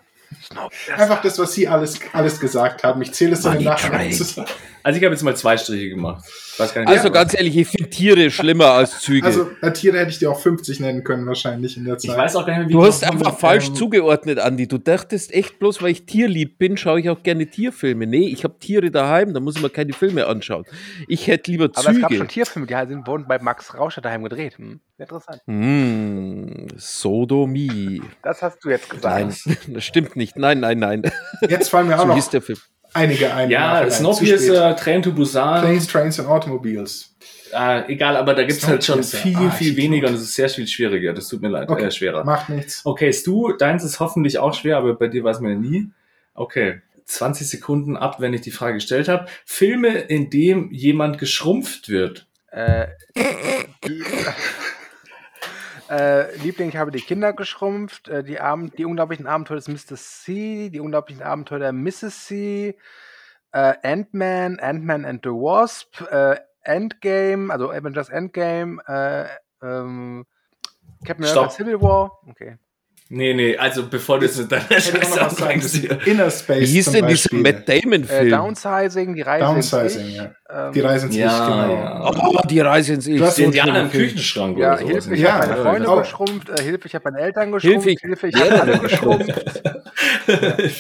Einfach 0.97 1.23
das, 1.23 1.39
was 1.39 1.53
Sie 1.53 1.69
alles, 1.69 2.01
alles 2.13 2.41
gesagt 2.41 2.85
haben. 2.85 3.03
Ich 3.03 3.13
zähle 3.13 3.33
es 3.33 3.43
dann 3.43 3.59
im 3.59 3.65
Nachhinein 3.65 4.13
zusammen. 4.13 4.49
Also, 4.83 4.99
ich 4.99 5.05
habe 5.05 5.15
jetzt 5.15 5.23
mal 5.23 5.37
zwei 5.37 5.57
Striche 5.57 5.89
gemacht. 5.89 6.25
Ich 6.27 6.59
weiß 6.59 6.75
gar 6.75 6.81
nicht, 6.83 6.91
Also 6.91 7.09
ja. 7.09 7.13
ganz 7.13 7.35
ehrlich, 7.35 7.57
ich 7.57 7.69
finde 7.69 7.91
Tiere 7.91 8.31
schlimmer 8.31 8.73
als 8.73 9.01
Züge. 9.01 9.27
Also, 9.27 9.51
bei 9.61 9.71
Tiere 9.71 9.99
hätte 9.99 10.11
ich 10.11 10.19
dir 10.19 10.31
auch 10.31 10.39
50 10.41 10.81
nennen 10.81 11.05
können, 11.05 11.27
wahrscheinlich 11.27 11.77
in 11.77 11.85
der 11.85 11.99
Zeit. 11.99 12.11
Ich 12.11 12.17
weiß 12.17 12.37
auch 12.37 12.47
gar 12.47 12.59
nicht 12.59 12.59
mehr, 12.59 12.69
wie 12.69 12.73
du 12.73 12.83
ich 12.83 12.89
hast 12.89 13.05
einfach 13.05 13.39
falsch 13.39 13.69
ähm, 13.69 13.75
zugeordnet, 13.75 14.39
Andi. 14.39 14.69
Du 14.69 14.79
dachtest 14.79 15.33
echt 15.33 15.59
bloß, 15.59 15.83
weil 15.83 15.91
ich 15.91 16.07
tierlieb 16.07 16.59
bin, 16.59 16.77
schaue 16.77 17.01
ich 17.01 17.11
auch 17.11 17.23
gerne 17.23 17.47
Tierfilme. 17.47 18.07
Nee, 18.07 18.29
ich 18.29 18.45
habe 18.45 18.59
Tiere 18.59 18.91
daheim, 18.91 19.35
da 19.35 19.41
muss 19.41 19.57
ich 19.57 19.63
mir 19.63 19.71
keine 19.71 19.93
Filme 19.93 20.27
anschauen. 20.27 20.65
Ich 21.09 21.27
hätte 21.27 21.51
lieber 21.51 21.65
Aber 21.65 21.79
es 21.79 21.85
gab 21.85 21.95
schon 21.95 22.09
Züge. 22.11 22.27
Tierfilme, 22.27 22.67
die 22.67 22.89
sind, 22.89 23.07
wurden 23.07 23.27
bei 23.27 23.39
Max 23.39 23.75
Rauscher 23.75 24.01
daheim 24.01 24.23
gedreht. 24.25 24.59
Hm? 24.59 24.81
Interessant. 24.99 25.41
Hm, 25.47 26.69
Sodomie. 26.77 28.03
Das 28.23 28.43
hast 28.43 28.65
du 28.65 28.71
jetzt 28.71 28.89
gesagt. 28.89 29.47
Nein, 29.47 29.57
das 29.75 29.85
stimmt 29.85 30.17
nicht. 30.17 30.37
Nein, 30.37 30.61
nein, 30.61 30.79
nein. 30.79 31.03
Jetzt 31.49 31.71
fallen 31.71 31.89
mir 31.89 31.99
auch 31.99 32.07
So 32.07 32.15
hieß 32.15 32.27
noch 32.27 32.31
der 32.31 32.43
Film. 32.43 32.59
Einige 32.95 33.35
ein. 33.35 33.51
Ja, 33.51 33.61
Nachhinein. 33.83 33.91
Zu 33.91 33.97
Snowpiercer, 33.99 34.77
Train 34.77 35.03
to 35.03 35.13
Busan. 35.13 35.61
Planes, 35.63 35.87
Trains 35.87 36.19
and 36.21 36.29
Automobiles. 36.29 37.09
Äh, 37.53 37.93
egal, 37.93 38.17
aber 38.17 38.35
da 38.35 38.45
gibt's 38.45 38.67
halt 38.67 38.83
schon 38.85 39.03
Snowpiercer. 39.03 39.39
viel, 39.41 39.49
Ah, 39.49 39.51
viel 39.51 39.77
weniger 39.77 40.07
tot. 40.07 40.15
und 40.17 40.23
es 40.23 40.29
ist 40.29 40.35
sehr 40.35 40.49
viel 40.49 40.67
schwieriger. 40.67 41.13
Das 41.13 41.29
tut 41.29 41.43
mir 41.43 41.49
leid, 41.49 41.69
Okay, 41.69 41.85
äh, 41.85 41.91
schwerer. 41.91 42.25
macht 42.25 42.49
nichts. 42.49 42.81
Okay, 42.85 43.13
Stu, 43.13 43.53
deins 43.53 43.85
ist 43.85 44.01
hoffentlich 44.01 44.39
auch 44.39 44.55
schwer, 44.55 44.79
aber 44.79 44.95
bei 44.95 45.09
dir 45.09 45.23
weiß 45.25 45.41
man 45.41 45.53
ja 45.53 45.59
nie. 45.59 45.91
Okay, 46.35 46.81
20 47.05 47.47
Sekunden 47.49 47.97
ab, 47.97 48.21
wenn 48.21 48.33
ich 48.33 48.41
die 48.41 48.51
Frage 48.53 48.75
gestellt 48.75 49.09
habe. 49.09 49.27
Filme, 49.45 49.89
in 49.99 50.31
dem 50.31 50.71
jemand 50.73 51.19
geschrumpft 51.19 51.89
wird. 51.91 52.27
Äh, 52.51 52.87
äh, 55.93 56.37
Liebling, 56.37 56.71
ich 56.71 56.77
habe 56.77 56.91
die 56.91 57.01
Kinder 57.01 57.33
geschrumpft. 57.35 58.09
Äh, 58.09 58.25
die, 58.25 58.41
Abend, 58.41 58.79
die 58.79 58.87
unglaublichen 58.87 59.27
Abenteuer 59.27 59.57
des 59.57 59.69
Mr. 59.69 59.97
C. 59.97 60.71
Die 60.71 60.81
unglaublichen 60.81 61.23
Abenteuer 61.23 61.59
der 61.59 61.73
Mrs. 61.73 62.27
C. 62.27 62.79
Äh, 63.53 63.75
Ant-Man, 63.83 64.59
Ant-Man 64.59 65.05
and 65.05 65.23
the 65.23 65.31
Wasp. 65.31 66.01
Äh, 66.11 66.37
Endgame, 66.63 67.53
also 67.53 67.71
Avengers 67.71 68.09
Endgame. 68.09 68.81
Äh, 68.87 69.27
ähm, 69.63 70.25
Captain 71.05 71.27
America. 71.27 71.51
Civil 71.51 71.81
War. 71.83 72.19
Okay. 72.27 72.57
Nee, 73.15 73.35
nee, 73.35 73.55
also 73.59 73.87
bevor 73.91 74.19
du 74.21 74.25
es 74.25 74.39
in 74.39 74.49
deiner 74.49 74.65
ich 74.71 74.85
Scheiße 74.85 74.93
noch 74.97 75.03
was 75.27 75.37
sagen 75.37 75.61
anfängst. 75.61 75.85
Inner 76.07 76.31
Space. 76.31 76.61
Wie 76.63 76.65
hieß 76.67 76.93
denn 76.93 77.07
dieser. 77.09 77.35
Matt 77.37 77.69
Äh, 77.69 77.81
Damon-Film? 77.83 78.31
Downsizing, 78.31 79.15
die 79.15 79.21
Reise 79.21 79.55
ins 79.55 79.71
Downsizing, 79.71 80.07
Ich. 80.09 80.17
ja. 80.17 80.31
Ähm, 80.49 80.73
Die 80.73 80.81
Reise 80.81 81.07
ins 81.07 81.17
Ja, 81.17 81.27
Licht, 81.27 81.47
genau. 81.47 81.75
ja. 81.75 82.11
oh, 82.11 82.41
die 82.49 82.61
Reise 82.61 82.95
ins 82.95 83.07
Ich. 83.07 83.19
Du 83.19 83.25
hast 83.27 83.37
Die 83.37 83.43
So 83.43 83.47
Indianer 83.49 83.83
im. 83.83 83.91
Küchenschrank 83.91 84.57
Ja, 84.59 84.69
oder 84.75 84.79
sowas. 84.79 84.91
Hilfe, 84.93 85.15
ich 85.15 85.21
Ja, 85.21 85.33
habe 85.33 85.47
meine 85.47 85.57
ja, 85.59 85.63
Freunde 85.71 85.89
auch. 85.91 85.99
geschrumpft. 86.01 86.49
Äh, 86.49 86.63
Hilfe, 86.63 86.87
ich 86.89 86.95
habe 86.95 87.11
meine 87.11 87.23
Eltern 87.23 87.53
geschrumpft. 87.53 87.89
Hilfe, 88.01 88.27
ich- 88.29 88.35
ich 88.35 88.41
habe 88.41 88.61
alle 88.63 88.79
geschrumpft. 88.79 89.33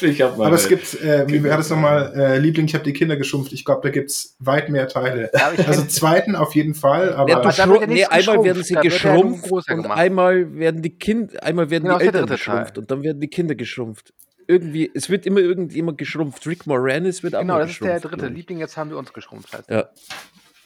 ich 0.02 0.22
hab 0.22 0.38
mal 0.38 0.46
Aber 0.46 0.54
es 0.56 0.68
gibt, 0.68 1.02
äh, 1.02 1.26
wie 1.28 1.42
wäre 1.42 1.56
das 1.58 1.70
nochmal, 1.70 2.12
äh, 2.16 2.38
Liebling, 2.38 2.66
ich 2.66 2.74
habe 2.74 2.84
die 2.84 2.92
Kinder 2.92 3.16
geschrumpft. 3.16 3.52
Ich 3.52 3.64
glaube, 3.64 3.80
da 3.82 3.90
gibt's 3.90 4.36
weit 4.38 4.68
mehr 4.68 4.88
Teile. 4.88 5.30
Ich 5.58 5.66
Also 5.68 5.82
zweiten 5.84 6.34
auf 6.36 6.54
jeden 6.54 6.74
Fall, 6.74 7.12
aber 7.14 7.28
Ja, 7.30 7.86
nee, 7.86 8.04
einmal 8.04 8.44
werden 8.44 8.62
sie 8.62 8.74
geschrumpft 8.74 9.50
und 9.70 9.90
einmal 9.90 10.54
werden 10.58 10.82
die 10.82 10.96
Kinder, 10.98 11.42
einmal 11.42 11.70
werden 11.70 11.84
Genau, 11.84 11.98
die 11.98 12.06
das 12.10 12.21
Teil. 12.26 12.36
geschrumpft 12.36 12.78
und 12.78 12.90
dann 12.90 13.02
werden 13.02 13.20
die 13.20 13.28
Kinder 13.28 13.54
geschrumpft. 13.54 14.12
Irgendwie, 14.46 14.90
es 14.92 15.08
wird 15.08 15.24
immer 15.24 15.40
irgendjemand 15.40 15.98
geschrumpft. 15.98 16.46
Rick 16.46 16.66
Moranis 16.66 17.22
wird 17.22 17.34
auch 17.34 17.40
Genau, 17.40 17.58
das 17.58 17.70
ist 17.70 17.80
der 17.80 18.00
dritte. 18.00 18.26
Liebling, 18.26 18.58
jetzt 18.58 18.76
haben 18.76 18.90
wir 18.90 18.98
uns 18.98 19.12
geschrumpft. 19.12 19.52
Heißt 19.52 19.70
Ja. 19.70 19.88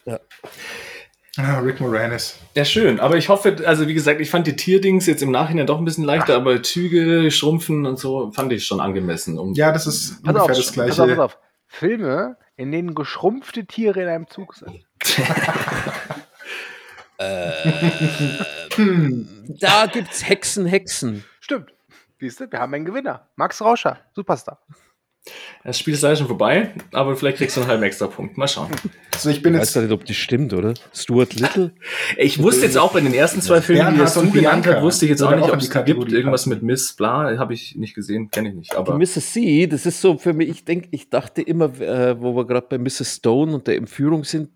ja. 0.05 0.19
Ah, 1.37 1.59
Rick 1.59 1.79
Moranis. 1.79 2.39
Ja, 2.55 2.65
schön. 2.65 2.99
Aber 2.99 3.15
ich 3.15 3.29
hoffe, 3.29 3.57
also 3.65 3.87
wie 3.87 3.93
gesagt, 3.93 4.19
ich 4.19 4.31
fand 4.31 4.47
die 4.47 4.55
Tierdings 4.55 5.05
jetzt 5.05 5.21
im 5.21 5.29
Nachhinein 5.29 5.67
doch 5.67 5.77
ein 5.77 5.85
bisschen 5.85 6.03
leichter, 6.03 6.33
Ach. 6.33 6.37
aber 6.37 6.63
Züge, 6.63 7.29
Schrumpfen 7.29 7.85
und 7.85 7.99
so 7.99 8.31
fand 8.31 8.51
ich 8.53 8.65
schon 8.65 8.79
angemessen. 8.79 9.37
Um 9.37 9.53
ja, 9.53 9.71
das 9.71 9.85
ist 9.85 10.23
pass 10.23 10.29
ungefähr 10.33 10.41
auf, 10.41 10.57
das 10.57 10.73
Gleiche. 10.73 10.89
Pass 10.89 10.99
auf, 10.99 11.09
pass 11.09 11.19
auf. 11.19 11.37
Filme, 11.67 12.37
in 12.55 12.71
denen 12.71 12.95
geschrumpfte 12.95 13.65
Tiere 13.65 14.01
in 14.01 14.07
einem 14.07 14.27
Zug 14.27 14.55
sind. 14.55 14.83
äh, 17.19 17.51
da 19.59 19.85
gibt's 19.85 20.27
Hexen, 20.27 20.65
Hexen. 20.65 21.23
Stimmt. 21.47 21.73
Siehst 22.19 22.41
du, 22.41 22.51
wir 22.51 22.59
haben 22.59 22.73
einen 22.73 22.83
Gewinner. 22.83 23.29
Max 23.37 23.61
Rauscher, 23.61 23.99
Superstar. 24.13 24.59
Das 25.63 25.79
Spiel 25.79 25.93
ist 25.93 26.01
leider 26.01 26.17
schon 26.17 26.27
vorbei, 26.27 26.73
aber 26.91 27.15
vielleicht 27.15 27.37
kriegst 27.37 27.55
du 27.55 27.61
einen 27.61 27.69
halben 27.69 27.83
extra 27.83 28.07
Punkt. 28.07 28.37
Mal 28.37 28.49
schauen. 28.49 28.69
Also 29.13 29.29
ich 29.29 29.41
bin 29.41 29.53
jetzt. 29.53 29.61
Ich 29.61 29.67
weiß 29.69 29.73
gar 29.75 29.81
nicht, 29.83 29.91
ob 29.93 30.03
die 30.03 30.13
stimmt, 30.13 30.51
oder? 30.51 30.73
Stuart 30.93 31.35
Little? 31.35 31.71
Ich 32.17 32.43
wusste 32.43 32.65
jetzt 32.65 32.77
auch 32.77 32.91
bei 32.91 32.99
den 32.99 33.13
ersten 33.13 33.41
zwei 33.41 33.61
Filmen, 33.61 33.93
die 33.93 34.03
du 34.03 34.31
genannt 34.31 34.67
hast, 34.67 34.81
wusste 34.81 35.05
ich 35.05 35.11
jetzt 35.11 35.21
auch 35.21 35.33
nicht, 35.33 35.49
ob 35.49 35.57
es 35.57 35.71
gibt. 35.71 36.11
Irgendwas 36.11 36.47
mit 36.47 36.63
Miss 36.63 36.91
Bla, 36.91 37.37
habe 37.37 37.53
ich 37.53 37.77
nicht 37.77 37.95
gesehen, 37.95 38.29
kenne 38.29 38.49
ich 38.49 38.55
nicht. 38.55 38.75
Aber 38.75 38.91
die 38.91 38.99
Mrs. 38.99 39.31
C, 39.31 39.67
das 39.67 39.85
ist 39.85 40.01
so 40.01 40.17
für 40.17 40.33
mich, 40.33 40.49
ich 40.49 40.65
denke, 40.65 40.89
ich 40.91 41.09
dachte 41.09 41.41
immer, 41.41 41.79
äh, 41.79 42.19
wo 42.19 42.35
wir 42.35 42.45
gerade 42.45 42.67
bei 42.69 42.77
Mrs. 42.77 43.15
Stone 43.15 43.55
und 43.55 43.67
der 43.67 43.77
Entführung 43.77 44.25
sind, 44.25 44.49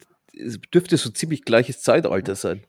dürfte 0.73 0.97
so 0.97 1.09
ziemlich 1.09 1.45
gleiches 1.45 1.81
Zeitalter 1.81 2.35
sein. 2.35 2.63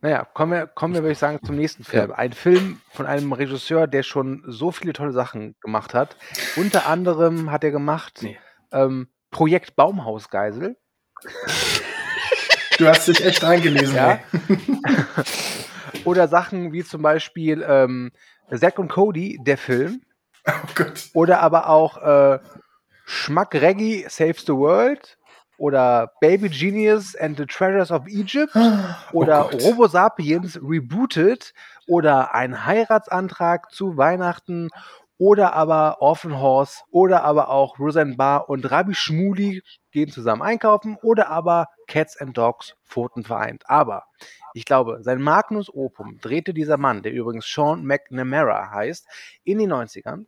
Naja, 0.00 0.24
kommen 0.32 0.52
wir, 0.52 0.66
kommen 0.66 0.94
wir, 0.94 1.02
würde 1.02 1.12
ich 1.12 1.18
sagen, 1.18 1.40
zum 1.44 1.56
nächsten 1.56 1.82
Film. 1.82 2.12
Ein 2.12 2.32
Film 2.32 2.80
von 2.92 3.06
einem 3.06 3.32
Regisseur, 3.32 3.86
der 3.86 4.02
schon 4.04 4.44
so 4.46 4.70
viele 4.70 4.92
tolle 4.92 5.12
Sachen 5.12 5.56
gemacht 5.60 5.94
hat. 5.94 6.16
Unter 6.56 6.86
anderem 6.86 7.50
hat 7.50 7.64
er 7.64 7.72
gemacht 7.72 8.20
nee. 8.22 8.38
ähm, 8.70 9.08
Projekt 9.30 9.74
Baumhausgeisel. 9.76 10.76
Du 12.78 12.86
hast 12.86 13.08
dich 13.08 13.24
echt 13.24 13.42
eingelesen. 13.42 13.96
Ja. 13.96 14.20
Oder 16.04 16.28
Sachen 16.28 16.72
wie 16.72 16.84
zum 16.84 17.02
Beispiel 17.02 17.64
ähm, 17.68 18.12
Zack 18.54 18.78
und 18.78 18.88
Cody, 18.88 19.38
der 19.42 19.58
Film. 19.58 20.02
Oh 20.46 20.52
Gott. 20.76 21.10
Oder 21.12 21.40
aber 21.40 21.68
auch 21.68 21.98
äh, 21.98 22.38
Schmack 23.04 23.54
Reggie 23.54 24.06
Saves 24.08 24.42
the 24.42 24.52
World 24.52 25.17
oder 25.58 26.12
Baby 26.20 26.48
Genius 26.48 27.14
and 27.16 27.36
the 27.36 27.44
Treasures 27.44 27.90
of 27.90 28.06
Egypt. 28.06 28.52
Oh 28.54 29.18
oder 29.18 29.48
Gott. 29.50 29.62
Robo 29.62 29.86
Sapiens 29.88 30.58
Rebooted. 30.62 31.52
Oder 31.86 32.34
ein 32.34 32.64
Heiratsantrag 32.64 33.70
zu 33.72 33.96
Weihnachten. 33.96 34.70
Oder 35.18 35.54
aber 35.54 36.00
Orphan 36.00 36.40
Horse. 36.40 36.82
Oder 36.90 37.24
aber 37.24 37.50
auch 37.50 37.78
Roseanne 37.78 38.14
Bar 38.16 38.48
und 38.48 38.70
Rabbi 38.70 38.94
Schmuli 38.94 39.62
gehen 39.90 40.10
zusammen 40.10 40.42
einkaufen. 40.42 40.96
Oder 41.02 41.28
aber 41.28 41.66
Cats 41.88 42.16
and 42.16 42.38
Dogs 42.38 42.76
Pfoten 42.84 43.24
vereint. 43.24 43.64
Aber 43.66 44.04
ich 44.54 44.64
glaube, 44.64 44.98
sein 45.02 45.20
Magnus 45.20 45.72
Opum 45.72 46.18
drehte 46.20 46.54
dieser 46.54 46.76
Mann, 46.76 47.02
der 47.02 47.12
übrigens 47.12 47.46
Sean 47.46 47.84
McNamara 47.84 48.70
heißt, 48.70 49.06
in 49.44 49.58
den 49.58 49.72
90ern 49.72 50.26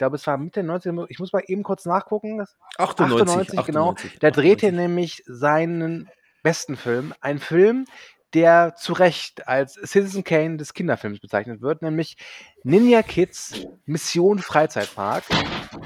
glaube, 0.00 0.16
es 0.16 0.26
war 0.26 0.38
Mitte 0.38 0.62
90, 0.62 0.92
ich 1.08 1.18
muss 1.18 1.32
mal 1.32 1.42
eben 1.46 1.62
kurz 1.62 1.84
nachgucken. 1.84 2.42
98, 2.78 3.58
98 3.58 3.66
genau. 3.66 3.94
da 4.20 4.30
dreht 4.30 4.62
er 4.62 4.72
nämlich 4.72 5.22
seinen 5.26 6.08
besten 6.42 6.76
Film. 6.76 7.12
Ein 7.20 7.38
Film, 7.38 7.84
der 8.32 8.74
zu 8.76 8.94
Recht 8.94 9.46
als 9.46 9.74
Citizen 9.74 10.24
Kane 10.24 10.56
des 10.56 10.72
Kinderfilms 10.72 11.20
bezeichnet 11.20 11.60
wird, 11.60 11.82
nämlich 11.82 12.16
Ninja 12.64 13.02
Kids 13.02 13.66
Mission 13.84 14.38
Freizeitpark, 14.38 15.24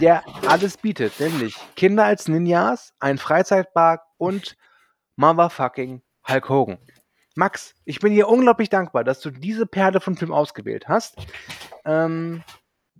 der 0.00 0.22
alles 0.46 0.76
bietet, 0.76 1.18
nämlich 1.18 1.56
Kinder 1.74 2.04
als 2.04 2.28
Ninjas, 2.28 2.92
ein 3.00 3.18
Freizeitpark 3.18 4.02
und 4.16 4.56
Motherfucking 5.16 6.02
Hulk 6.28 6.48
Hogan. 6.48 6.78
Max, 7.34 7.74
ich 7.84 7.98
bin 7.98 8.14
dir 8.14 8.28
unglaublich 8.28 8.68
dankbar, 8.68 9.02
dass 9.02 9.18
du 9.18 9.30
diese 9.30 9.66
Perle 9.66 10.00
von 10.00 10.16
Film 10.16 10.32
ausgewählt 10.32 10.86
hast. 10.86 11.16
Ähm, 11.84 12.44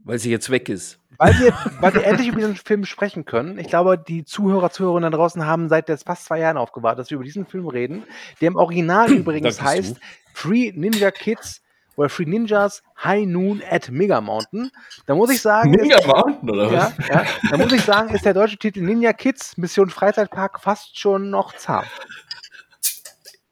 weil 0.05 0.19
sie 0.19 0.31
jetzt 0.31 0.51
weg 0.51 0.69
ist. 0.69 0.99
Weil 1.19 1.39
wir, 1.39 1.55
weil 1.81 1.95
wir 1.95 2.05
endlich 2.05 2.29
über 2.29 2.39
diesen 2.39 2.57
Film 2.57 2.85
sprechen 2.85 3.25
können. 3.25 3.59
Ich 3.59 3.69
glaube, 3.69 3.99
die 3.99 4.25
Zuhörer, 4.25 4.71
Zuhörerinnen 4.71 5.11
da 5.11 5.17
draußen 5.17 5.47
haben 5.47 5.69
seit 5.69 5.89
jetzt 5.89 6.07
fast 6.07 6.25
zwei 6.25 6.41
Jahren 6.41 6.57
aufgewartet, 6.57 7.01
dass 7.01 7.11
wir 7.11 7.17
über 7.17 7.25
diesen 7.25 7.47
Film 7.47 7.69
reden, 7.69 8.05
der 8.41 8.49
im 8.49 8.57
Original 8.57 9.11
übrigens 9.13 9.61
heißt 9.61 9.97
du. 9.97 10.01
Free 10.33 10.73
Ninja 10.75 11.11
Kids 11.11 11.63
oder 11.97 12.09
Free 12.09 12.25
Ninjas 12.25 12.83
High 13.03 13.27
Noon 13.27 13.63
at 13.71 13.91
Mega 13.91 14.21
Mountain. 14.21 14.71
Da 15.07 15.15
muss 15.15 15.31
ich 15.31 15.41
sagen. 15.41 15.71
Mega 15.71 15.99
ist, 15.99 16.07
Mountain, 16.07 16.51
oder 16.51 16.73
was? 16.73 16.93
Ja, 17.09 17.23
ja, 17.23 17.27
da 17.51 17.57
muss 17.57 17.73
ich 17.73 17.83
sagen, 17.83 18.13
ist 18.13 18.25
der 18.25 18.35
deutsche 18.35 18.57
Titel 18.57 18.81
Ninja 18.81 19.13
Kids 19.13 19.57
Mission 19.57 19.91
Freizeitpark 19.91 20.61
fast 20.61 20.99
schon 20.99 21.31
noch 21.31 21.55
zahm. 21.55 21.85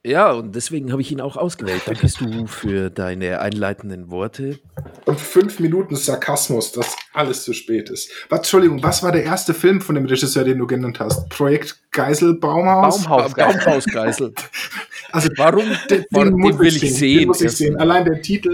Ja, 0.05 0.33
und 0.33 0.57
deswegen 0.57 0.91
habe 0.91 1.01
ich 1.01 1.13
ihn 1.13 1.21
auch 1.21 1.37
ausgewählt. 1.37 1.83
Dankest 1.87 2.21
du 2.21 2.49
für 2.49 2.91
deine 2.91 3.39
einleitenden 3.39 4.11
Worte. 4.11 4.59
Und 5.05 5.21
fünf 5.21 5.61
Minuten 5.61 5.95
Sarkasmus, 5.95 6.73
dass 6.73 6.97
alles 7.13 7.45
zu 7.45 7.53
spät 7.53 7.89
ist. 7.89 8.11
Was, 8.29 8.41
Entschuldigung, 8.41 8.83
was 8.83 9.05
war 9.05 9.13
der 9.13 9.23
erste 9.23 9.55
Film 9.55 9.81
von 9.81 9.95
dem 9.95 10.07
Regisseur, 10.07 10.43
den 10.43 10.59
du 10.59 10.67
genannt 10.67 10.99
hast? 10.99 11.29
Projekt 11.29 11.81
Geisel 11.93 12.35
Baumhaus? 12.35 13.05
Baumhaus, 13.05 13.35
Baumhaus 13.35 13.85
Geisel. 13.85 14.35
also 15.13 15.29
warum? 15.37 15.71
Den, 15.89 16.05
den, 16.13 16.37
den 16.37 16.59
will 16.59 16.77
ich 16.77 16.95
sehen. 16.97 17.19
Den 17.21 17.29
muss 17.29 17.41
ich 17.41 17.53
sehen. 17.53 17.77
Allein 17.77 18.05
der 18.05 18.21
Titel. 18.21 18.51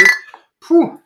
Puh. 0.60 0.98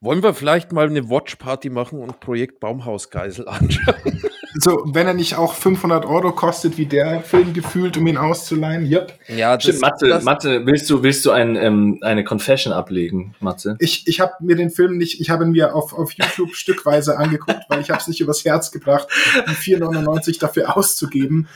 Wollen 0.00 0.22
wir 0.22 0.32
vielleicht 0.32 0.72
mal 0.72 0.86
eine 0.86 1.10
Watchparty 1.10 1.68
machen 1.68 1.98
und 1.98 2.20
Projekt 2.20 2.58
Baumhausgeisel 2.58 3.48
anschauen? 3.48 4.22
So, 4.56 4.84
wenn 4.86 5.06
er 5.06 5.14
nicht 5.14 5.36
auch 5.36 5.54
500 5.54 6.04
Euro 6.06 6.32
kostet, 6.32 6.78
wie 6.78 6.86
der 6.86 7.22
Film 7.22 7.52
gefühlt, 7.52 7.96
um 7.96 8.06
ihn 8.06 8.16
auszuleihen, 8.16 8.90
yep. 8.90 9.18
Ja, 9.28 9.56
das, 9.56 9.64
Stimmt, 9.64 9.80
Matze, 9.80 10.08
das, 10.08 10.24
Matze, 10.24 10.66
willst 10.66 10.88
du, 10.88 11.02
willst 11.02 11.26
du 11.26 11.32
ein, 11.32 11.56
ähm, 11.56 11.98
eine 12.02 12.22
Confession 12.22 12.72
ablegen, 12.72 13.34
Matze? 13.40 13.76
Ich, 13.80 14.06
ich 14.06 14.20
habe 14.20 14.32
mir 14.40 14.54
den 14.54 14.70
Film 14.70 14.96
nicht, 14.96 15.20
ich 15.20 15.30
habe 15.30 15.44
ihn 15.44 15.50
mir 15.50 15.74
auf, 15.74 15.92
auf 15.92 16.12
YouTube 16.12 16.54
stückweise 16.54 17.18
angeguckt, 17.18 17.62
weil 17.68 17.80
ich 17.80 17.90
habe 17.90 18.00
es 18.00 18.06
nicht 18.06 18.20
übers 18.20 18.44
Herz 18.44 18.70
gebracht, 18.70 19.08
die 19.48 19.74
4,99 19.74 20.38
dafür 20.38 20.76
auszugeben. 20.76 21.48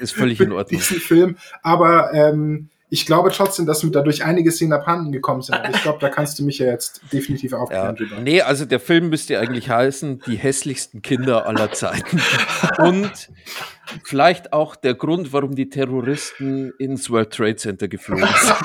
Ist 0.00 0.14
völlig 0.14 0.40
in 0.40 0.52
Ordnung. 0.52 0.80
Diesen 0.80 0.98
Film, 0.98 1.36
aber 1.62 2.12
ähm, 2.12 2.70
ich 2.92 3.06
glaube 3.06 3.30
trotzdem, 3.30 3.64
dass 3.64 3.82
mir 3.82 3.90
dadurch 3.90 4.22
einige 4.22 4.52
Szenen 4.52 4.74
abhanden 4.74 5.12
gekommen 5.12 5.40
sind. 5.40 5.58
ich 5.72 5.80
glaube, 5.80 5.98
da 5.98 6.10
kannst 6.10 6.38
du 6.38 6.44
mich 6.44 6.58
ja 6.58 6.66
jetzt 6.66 7.00
definitiv 7.10 7.54
aufklären 7.54 7.96
ja. 7.98 8.20
Nee, 8.20 8.42
also 8.42 8.66
der 8.66 8.80
Film 8.80 9.08
müsste 9.08 9.40
eigentlich 9.40 9.70
heißen, 9.70 10.20
die 10.26 10.36
hässlichsten 10.36 11.00
Kinder 11.00 11.46
aller 11.46 11.72
Zeiten. 11.72 12.20
Und 12.76 13.30
vielleicht 14.04 14.52
auch 14.52 14.76
der 14.76 14.92
Grund, 14.92 15.32
warum 15.32 15.54
die 15.54 15.70
Terroristen 15.70 16.74
ins 16.78 17.08
World 17.08 17.32
Trade 17.32 17.56
Center 17.56 17.88
geflogen 17.88 18.26
sind. 18.26 18.56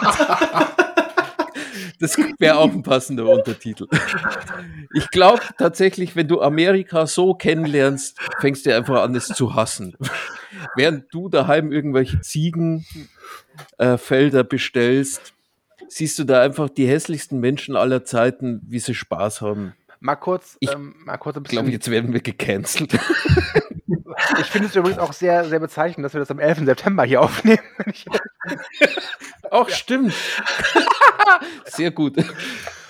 Das 1.99 2.15
wäre 2.37 2.57
auch 2.57 2.71
ein 2.71 2.83
passender 2.83 3.25
Untertitel. 3.27 3.87
Ich 4.93 5.09
glaube 5.09 5.41
tatsächlich, 5.57 6.15
wenn 6.15 6.27
du 6.27 6.41
Amerika 6.41 7.07
so 7.07 7.33
kennenlernst, 7.33 8.19
fängst 8.39 8.65
du 8.65 8.75
einfach 8.75 9.01
an, 9.01 9.15
es 9.15 9.27
zu 9.27 9.55
hassen. 9.55 9.95
Während 10.75 11.11
du 11.11 11.27
daheim 11.27 11.71
irgendwelche 11.71 12.21
Ziegenfelder 12.21 13.07
äh, 13.77 14.43
bestellst, 14.43 15.33
siehst 15.87 16.19
du 16.19 16.23
da 16.23 16.41
einfach 16.41 16.69
die 16.69 16.87
hässlichsten 16.87 17.39
Menschen 17.39 17.75
aller 17.75 18.03
Zeiten, 18.05 18.61
wie 18.67 18.79
sie 18.79 18.95
Spaß 18.95 19.41
haben. 19.41 19.73
Mal 19.99 20.15
kurz, 20.15 20.57
ich 20.59 20.71
ähm, 20.71 20.95
mal 21.05 21.17
kurz 21.17 21.37
ein 21.37 21.43
bisschen. 21.43 21.57
glaube, 21.57 21.71
jetzt 21.71 21.89
werden 21.89 22.13
wir 22.13 22.21
gecancelt. 22.21 22.93
ich 24.39 24.45
finde 24.47 24.67
es 24.67 24.75
übrigens 24.75 24.99
auch 24.99 25.13
sehr, 25.13 25.45
sehr 25.45 25.59
bezeichnend, 25.59 26.05
dass 26.05 26.13
wir 26.13 26.19
das 26.19 26.29
am 26.29 26.39
11. 26.39 26.65
September 26.65 27.03
hier 27.03 27.21
aufnehmen. 27.21 27.63
Auch 29.51 29.69
stimmt. 29.69 30.13
sehr 31.65 31.91
gut. 31.91 32.15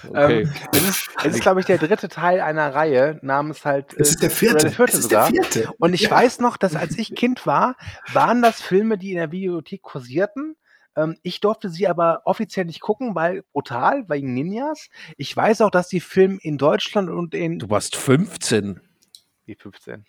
Okay. 0.08 0.42
Ähm, 0.42 0.54
es 0.72 0.90
ist, 0.90 1.10
es 1.24 1.36
ist 1.36 1.42
glaube 1.42 1.60
ich, 1.60 1.66
der 1.66 1.78
dritte 1.78 2.10
Teil 2.10 2.42
einer 2.42 2.74
Reihe 2.74 3.20
namens 3.22 3.66
halt. 3.66 3.94
Es 3.94 4.10
ist 4.10 4.24
der 4.24 4.32
vierte. 4.32 4.58
der 4.58 4.72
vierte 4.72 4.98
sogar. 5.02 5.32
Der 5.32 5.44
vierte. 5.44 5.72
Und 5.80 5.94
ich 5.94 6.02
ja. 6.02 6.12
weiß 6.12 6.40
noch, 6.40 6.58
dass 6.58 6.76
als 6.76 6.98
ich 6.98 7.16
Kind 7.16 7.46
war, 7.46 7.76
waren 8.14 8.42
das 8.42 8.62
Filme, 8.62 8.98
die 8.98 9.12
in 9.12 9.18
der 9.18 9.32
Videothek 9.32 9.82
kursierten. 9.82 10.56
Ähm, 10.96 11.18
ich 11.22 11.40
durfte 11.40 11.70
sie 11.70 11.88
aber 11.88 12.22
offiziell 12.26 12.66
nicht 12.66 12.82
gucken, 12.82 13.16
weil 13.16 13.44
brutal, 13.54 14.10
wegen 14.10 14.34
Ninjas. 14.34 14.90
Ich 15.18 15.36
weiß 15.36 15.62
auch, 15.62 15.72
dass 15.72 15.88
die 15.88 16.00
Film 16.00 16.40
in 16.42 16.58
Deutschland 16.58 17.10
und 17.10 17.34
in. 17.34 17.60
Du 17.60 17.70
warst 17.70 17.96
15. 17.96 18.82
Wie 19.46 19.56
15? 19.56 20.06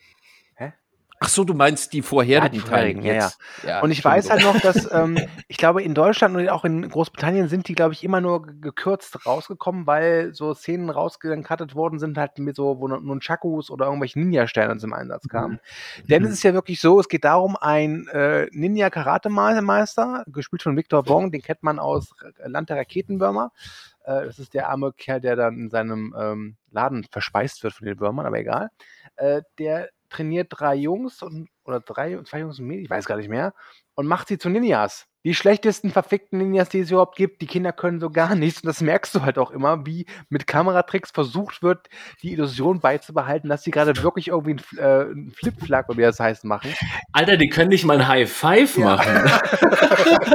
Ach 1.20 1.28
so, 1.28 1.44
du 1.44 1.54
meinst 1.54 1.92
die 1.92 2.02
vorherigen, 2.02 2.44
ja, 2.44 2.48
die 2.48 2.60
vorherigen 2.60 3.02
ja, 3.02 3.14
ja, 3.14 3.30
ja. 3.66 3.80
Und 3.80 3.90
ich 3.90 4.04
weiß 4.04 4.30
halt 4.30 4.42
noch, 4.42 4.60
dass 4.60 4.90
ähm, 4.92 5.18
ich 5.48 5.56
glaube, 5.56 5.82
in 5.82 5.94
Deutschland 5.94 6.36
und 6.36 6.48
auch 6.48 6.64
in 6.64 6.88
Großbritannien 6.88 7.48
sind 7.48 7.66
die, 7.68 7.74
glaube 7.74 7.92
ich, 7.92 8.04
immer 8.04 8.20
nur 8.20 8.46
gekürzt 8.46 9.26
rausgekommen, 9.26 9.86
weil 9.86 10.32
so 10.34 10.54
Szenen 10.54 10.90
rausgekattet 10.90 11.74
worden 11.74 11.98
sind, 11.98 12.16
halt 12.18 12.38
mit 12.38 12.56
so, 12.56 12.78
wo 12.78 12.88
nun 12.88 13.20
Chakus 13.20 13.70
oder 13.70 13.86
irgendwelche 13.86 14.20
Ninja-Sterne 14.20 14.76
zum 14.78 14.92
Einsatz 14.92 15.24
mhm. 15.24 15.28
kamen. 15.28 15.52
Mhm. 15.52 16.06
Denn 16.06 16.24
es 16.24 16.32
ist 16.32 16.42
ja 16.44 16.54
wirklich 16.54 16.80
so, 16.80 17.00
es 17.00 17.08
geht 17.08 17.24
darum, 17.24 17.56
ein 17.56 18.06
äh, 18.08 18.46
Ninja-Karate-Meister, 18.52 20.24
gespielt 20.28 20.62
von 20.62 20.76
Victor 20.76 21.08
Wong, 21.08 21.32
den 21.32 21.42
kennt 21.42 21.62
man 21.62 21.78
aus 21.78 22.14
Land 22.44 22.70
der 22.70 22.76
Raketenwürmer. 22.76 23.52
Äh, 24.04 24.24
das 24.24 24.38
ist 24.38 24.54
der 24.54 24.68
arme 24.68 24.92
Kerl, 24.92 25.20
der 25.20 25.36
dann 25.36 25.58
in 25.58 25.70
seinem 25.70 26.14
ähm, 26.18 26.56
Laden 26.70 27.04
verspeist 27.10 27.62
wird 27.62 27.74
von 27.74 27.86
den 27.86 28.00
Würmern, 28.00 28.26
aber 28.26 28.38
egal. 28.38 28.70
Äh, 29.16 29.42
der 29.58 29.90
trainiert 30.10 30.48
drei 30.50 30.74
Jungs 30.74 31.22
und, 31.22 31.48
oder 31.64 31.80
drei, 31.80 32.18
zwei 32.24 32.40
Jungs 32.40 32.58
und 32.58 32.66
Mädchen, 32.66 32.84
ich 32.84 32.90
weiß 32.90 33.06
gar 33.06 33.16
nicht 33.16 33.28
mehr, 33.28 33.52
und 33.94 34.06
macht 34.06 34.28
sie 34.28 34.38
zu 34.38 34.48
Ninjas. 34.48 35.06
die 35.24 35.34
schlechtesten 35.34 35.90
verfickten 35.90 36.38
Ninjas, 36.38 36.68
die 36.68 36.78
es 36.80 36.90
überhaupt 36.90 37.16
gibt. 37.16 37.42
Die 37.42 37.46
Kinder 37.46 37.72
können 37.72 37.98
so 38.00 38.08
gar 38.10 38.34
nichts. 38.36 38.62
Und 38.62 38.68
das 38.68 38.80
merkst 38.80 39.12
du 39.14 39.22
halt 39.22 39.36
auch 39.38 39.50
immer, 39.50 39.84
wie 39.84 40.06
mit 40.28 40.46
Kameratricks 40.46 41.10
versucht 41.10 41.62
wird, 41.62 41.88
die 42.22 42.32
Illusion 42.32 42.80
beizubehalten, 42.80 43.50
dass 43.50 43.64
sie 43.64 43.72
gerade 43.72 44.00
wirklich 44.02 44.28
irgendwie 44.28 44.62
einen, 44.76 44.78
äh, 44.78 45.10
einen 45.10 45.30
Flip-Flag, 45.32 45.88
oder 45.88 45.98
wie 45.98 46.02
das 46.02 46.20
heißt, 46.20 46.44
machen. 46.44 46.72
Alter, 47.12 47.36
die 47.36 47.48
können 47.48 47.70
nicht 47.70 47.84
mal 47.84 47.98
ein 48.00 48.06
High 48.08 48.30
Five 48.32 48.76
Ja. 48.78 48.84
machen. 48.84 49.12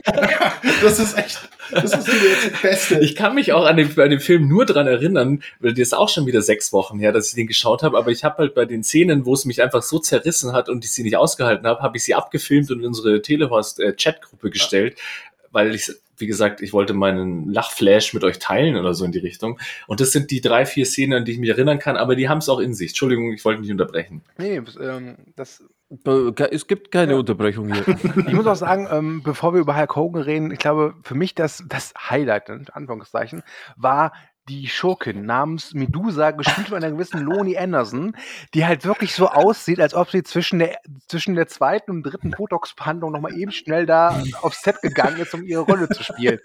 Das 0.81 0.99
ist 0.99 1.17
echt, 1.17 1.49
das 1.71 1.93
ist 1.93 2.07
jetzt 2.07 2.53
das 2.53 2.61
Beste. 2.61 2.99
Ich 2.99 3.15
kann 3.15 3.35
mich 3.35 3.53
auch 3.53 3.65
an 3.65 3.77
den, 3.77 3.99
an 3.99 4.09
den 4.09 4.19
Film 4.19 4.47
nur 4.47 4.65
dran 4.65 4.87
erinnern, 4.87 5.43
weil 5.59 5.73
das 5.73 5.79
ist 5.79 5.93
auch 5.93 6.09
schon 6.09 6.25
wieder 6.25 6.41
sechs 6.41 6.73
Wochen 6.73 6.99
her, 6.99 7.11
dass 7.11 7.29
ich 7.29 7.35
den 7.35 7.47
geschaut 7.47 7.83
habe, 7.83 7.97
aber 7.97 8.11
ich 8.11 8.23
habe 8.23 8.37
halt 8.37 8.55
bei 8.55 8.65
den 8.65 8.83
Szenen, 8.83 9.25
wo 9.25 9.33
es 9.33 9.45
mich 9.45 9.61
einfach 9.61 9.83
so 9.83 9.99
zerrissen 9.99 10.53
hat 10.53 10.69
und 10.69 10.83
ich 10.85 10.91
sie 10.91 11.03
nicht 11.03 11.17
ausgehalten 11.17 11.67
habe, 11.67 11.81
habe 11.81 11.97
ich 11.97 12.03
sie 12.03 12.15
abgefilmt 12.15 12.71
und 12.71 12.79
in 12.79 12.87
unsere 12.87 13.21
Telehorst-Chatgruppe 13.21 14.49
gestellt, 14.49 14.97
weil 15.51 15.73
ich, 15.75 15.91
wie 16.17 16.27
gesagt, 16.27 16.61
ich 16.61 16.73
wollte 16.73 16.93
meinen 16.93 17.51
Lachflash 17.51 18.13
mit 18.13 18.23
euch 18.23 18.39
teilen 18.39 18.75
oder 18.75 18.93
so 18.93 19.05
in 19.05 19.11
die 19.11 19.19
Richtung. 19.19 19.59
Und 19.87 19.99
das 19.99 20.11
sind 20.11 20.31
die 20.31 20.41
drei, 20.41 20.65
vier 20.65 20.85
Szenen, 20.85 21.13
an 21.13 21.25
die 21.25 21.33
ich 21.33 21.39
mich 21.39 21.49
erinnern 21.49 21.79
kann, 21.79 21.97
aber 21.97 22.15
die 22.15 22.29
haben 22.29 22.39
es 22.39 22.49
auch 22.49 22.59
in 22.59 22.73
sich. 22.73 22.89
Entschuldigung, 22.89 23.33
ich 23.33 23.45
wollte 23.45 23.61
nicht 23.61 23.71
unterbrechen. 23.71 24.21
Nee, 24.37 24.61
ähm, 24.81 25.15
das, 25.35 25.63
Es 26.51 26.67
gibt 26.67 26.91
keine 26.91 27.17
Unterbrechung 27.17 27.71
hier. 27.71 27.87
ich 28.27 28.33
muss 28.33 28.47
auch 28.47 28.55
sagen, 28.55 28.87
ähm, 28.91 29.21
bevor 29.23 29.53
wir 29.53 29.61
über 29.61 29.75
Hulk 29.77 29.95
Hogan 29.95 30.21
reden, 30.21 30.51
ich 30.51 30.59
glaube, 30.59 30.95
für 31.03 31.15
mich 31.15 31.35
das, 31.35 31.63
das 31.67 31.93
Highlight, 32.09 32.49
in 32.49 32.67
Anführungszeichen, 32.71 33.43
war 33.75 34.11
die 34.49 34.67
Schurkin 34.67 35.25
namens 35.25 35.73
Medusa, 35.73 36.31
gespielt 36.31 36.67
von 36.67 36.77
einer 36.77 36.91
gewissen 36.91 37.21
Loni 37.21 37.57
Anderson, 37.57 38.15
die 38.53 38.65
halt 38.65 38.83
wirklich 38.83 39.15
so 39.15 39.29
aussieht, 39.29 39.79
als 39.79 39.93
ob 39.93 40.09
sie 40.09 40.23
zwischen 40.23 40.59
der, 40.59 40.79
zwischen 41.07 41.35
der 41.35 41.47
zweiten 41.47 41.91
und 41.91 42.03
dritten 42.03 42.31
Botox-Behandlung 42.31 43.11
nochmal 43.13 43.37
eben 43.37 43.51
schnell 43.51 43.85
da 43.85 44.21
aufs 44.41 44.61
Set 44.61 44.81
gegangen 44.81 45.17
ist, 45.17 45.33
um 45.33 45.43
ihre 45.43 45.61
Rolle 45.61 45.87
zu 45.87 46.03
spielen. 46.03 46.39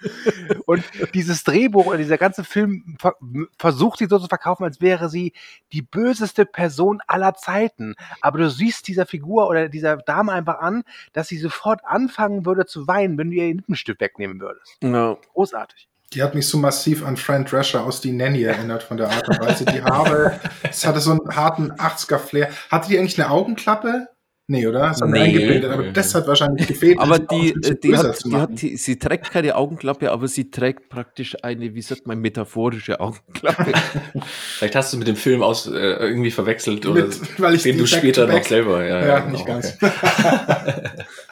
Und 0.66 0.84
dieses 1.14 1.42
Drehbuch 1.42 1.86
oder 1.86 1.98
dieser 1.98 2.18
ganze 2.18 2.44
Film 2.44 2.96
ver 3.00 3.14
versucht 3.58 3.98
sie 3.98 4.06
so 4.06 4.18
zu 4.18 4.28
verkaufen, 4.28 4.64
als 4.64 4.80
wäre 4.80 5.08
sie 5.08 5.32
die 5.72 5.82
böseste 5.82 6.46
Person 6.46 7.00
aller 7.06 7.34
Zeiten. 7.34 7.94
Aber 8.20 8.38
du 8.38 8.50
siehst 8.50 8.86
dieser 8.86 9.06
Figur 9.06 9.48
oder 9.48 9.68
dieser 9.68 9.96
Dame 9.96 10.32
einfach 10.32 10.60
an, 10.60 10.84
dass 11.12 11.28
sie 11.28 11.38
sofort 11.38 11.80
anfangen 11.84 12.46
würde 12.46 12.66
zu 12.66 12.86
weinen, 12.86 13.18
wenn 13.18 13.30
du 13.30 13.36
ihr 13.36 13.54
Lippenstift 13.54 14.00
wegnehmen 14.00 14.40
würdest. 14.40 14.78
Ja. 14.82 15.16
Großartig. 15.32 15.88
Die 16.14 16.22
hat 16.22 16.34
mich 16.34 16.48
so 16.48 16.56
massiv 16.56 17.04
an 17.04 17.16
Fran 17.18 17.44
Drescher 17.44 17.84
aus 17.84 18.00
Die 18.00 18.12
Nanny 18.12 18.42
erinnert 18.42 18.82
von 18.82 18.96
der 18.96 19.10
Art 19.10 19.28
und 19.28 19.40
Weise. 19.40 19.66
Die 19.66 19.82
Haare, 19.82 20.40
es 20.70 20.86
hatte 20.86 21.00
so 21.00 21.10
einen 21.10 21.36
harten 21.36 21.70
80er-Flair. 21.72 22.48
Hatte 22.70 22.88
die 22.88 22.98
eigentlich 22.98 23.20
eine 23.20 23.30
Augenklappe? 23.30 24.08
Nee, 24.50 24.66
oder? 24.66 24.78
Das 24.88 25.02
hat 25.02 25.10
Nee. 25.10 25.18
eingebildet, 25.20 25.70
aber 25.70 25.82
das 25.92 26.14
hat 26.14 26.26
wahrscheinlich 26.26 26.66
gefehlt. 26.66 26.98
Aber 26.98 27.18
die, 27.18 27.54
sie 27.60 27.72
äh, 27.72 27.76
die, 27.82 27.94
hat, 27.94 28.24
die, 28.24 28.34
hat, 28.34 28.62
die, 28.62 28.76
sie 28.78 28.98
trägt 28.98 29.30
keine 29.30 29.54
Augenklappe, 29.54 30.10
aber 30.10 30.26
sie 30.26 30.50
trägt 30.50 30.88
praktisch 30.88 31.36
eine, 31.42 31.74
wie 31.74 31.82
sagt 31.82 32.06
man, 32.06 32.18
metaphorische 32.18 32.98
Augenklappe. 32.98 33.74
Vielleicht 34.56 34.74
hast 34.74 34.94
du 34.94 34.96
mit 34.96 35.06
dem 35.06 35.16
Film 35.16 35.42
aus 35.42 35.66
äh, 35.66 35.72
irgendwie 35.72 36.30
verwechselt 36.30 36.86
oder 36.86 37.04
Mit, 37.04 37.38
weil 37.38 37.56
ich 37.56 37.62
den 37.64 37.76
du 37.76 37.86
später 37.86 38.26
noch 38.26 38.42
selber. 38.42 38.82
Ja, 38.86 39.06
Ja, 39.06 39.18
genau, 39.18 39.32
nicht 39.32 39.44
ganz. 39.46 39.76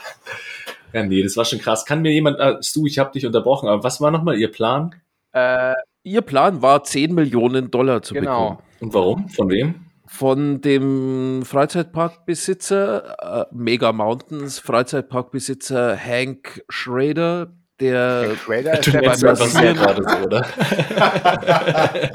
Ja, 0.96 1.02
nee, 1.04 1.22
das 1.22 1.36
war 1.36 1.44
schon 1.44 1.58
krass. 1.58 1.84
Kann 1.84 2.00
mir 2.00 2.10
jemand, 2.10 2.40
äh, 2.40 2.54
Stu, 2.62 2.86
ich 2.86 2.98
habe 2.98 3.12
dich 3.12 3.26
unterbrochen, 3.26 3.68
aber 3.68 3.84
was 3.84 4.00
war 4.00 4.10
nochmal 4.10 4.38
Ihr 4.38 4.50
Plan? 4.50 4.94
Äh, 5.32 5.74
Ihr 6.04 6.22
Plan 6.22 6.62
war, 6.62 6.84
10 6.84 7.14
Millionen 7.14 7.70
Dollar 7.70 8.00
zu 8.00 8.14
Genau. 8.14 8.40
bekommen. 8.52 8.58
Und 8.80 8.94
warum? 8.94 9.28
Von 9.28 9.50
wem? 9.50 9.74
Von 10.06 10.62
dem 10.62 11.42
Freizeitparkbesitzer 11.44 13.42
äh, 13.50 13.54
Mega 13.54 13.92
Mountains, 13.92 14.58
Freizeitparkbesitzer 14.58 15.98
Hank 15.98 16.62
Schrader, 16.70 17.52
der, 17.78 18.34
Schrader 18.36 18.78
ist 18.78 18.86
Du 18.86 18.92
der 18.92 19.02
beim 19.02 19.20
du 19.20 19.26
Massieren. 19.26 19.76
gerade 19.76 20.02
so, 20.02 20.16
oder? 20.24 20.46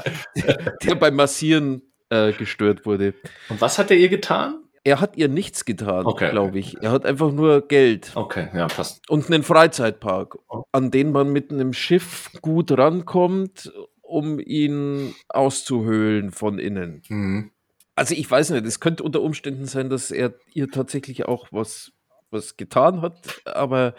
der 0.82 0.94
beim 0.96 1.14
Massieren 1.14 1.82
äh, 2.10 2.32
gestört 2.32 2.84
wurde. 2.84 3.14
Und 3.48 3.60
was 3.60 3.78
hat 3.78 3.90
er 3.92 3.96
ihr 3.96 4.08
getan? 4.08 4.61
Er 4.84 5.00
hat 5.00 5.16
ihr 5.16 5.28
nichts 5.28 5.64
getan, 5.64 6.06
Okay. 6.06 6.30
glaube 6.30 6.58
ich. 6.58 6.82
Er 6.82 6.90
hat 6.90 7.06
einfach 7.06 7.30
nur 7.30 7.66
Geld 7.68 8.10
Okay, 8.16 8.48
ja, 8.52 8.66
passt. 8.66 9.08
und 9.08 9.30
einen 9.30 9.44
Freizeitpark, 9.44 10.38
an 10.72 10.90
den 10.90 11.12
man 11.12 11.32
mit 11.32 11.52
einem 11.52 11.72
Schiff 11.72 12.30
gut 12.42 12.76
rankommt, 12.76 13.72
um 14.00 14.40
ihn 14.40 15.14
auszuhöhlen 15.28 16.32
von 16.32 16.58
innen. 16.58 17.02
Mhm. 17.08 17.50
Also 17.94 18.14
ich 18.14 18.28
weiß 18.28 18.50
nicht, 18.50 18.66
es 18.66 18.80
könnte 18.80 19.02
unter 19.04 19.20
Umständen 19.20 19.66
sein, 19.66 19.88
dass 19.88 20.10
er 20.10 20.34
ihr 20.54 20.68
tatsächlich 20.68 21.26
auch 21.26 21.46
was, 21.52 21.92
was 22.30 22.56
getan 22.56 23.02
hat, 23.02 23.42
aber 23.44 23.94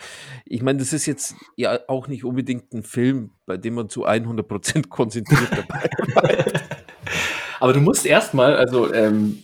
ich 0.45 0.63
meine, 0.63 0.79
das 0.79 0.91
ist 0.91 1.05
jetzt 1.05 1.35
ja 1.55 1.79
auch 1.87 2.07
nicht 2.07 2.25
unbedingt 2.25 2.73
ein 2.73 2.83
Film, 2.83 3.31
bei 3.45 3.55
dem 3.55 3.75
man 3.75 3.89
zu 3.89 4.05
100% 4.05 4.89
konzentriert 4.89 5.49
dabei 5.51 5.87
bleibt. 6.13 6.63
Aber 7.59 7.71
du 7.73 7.79
musst 7.79 8.05
erstmal, 8.05 8.55
also 8.57 8.91
ähm, 8.93 9.43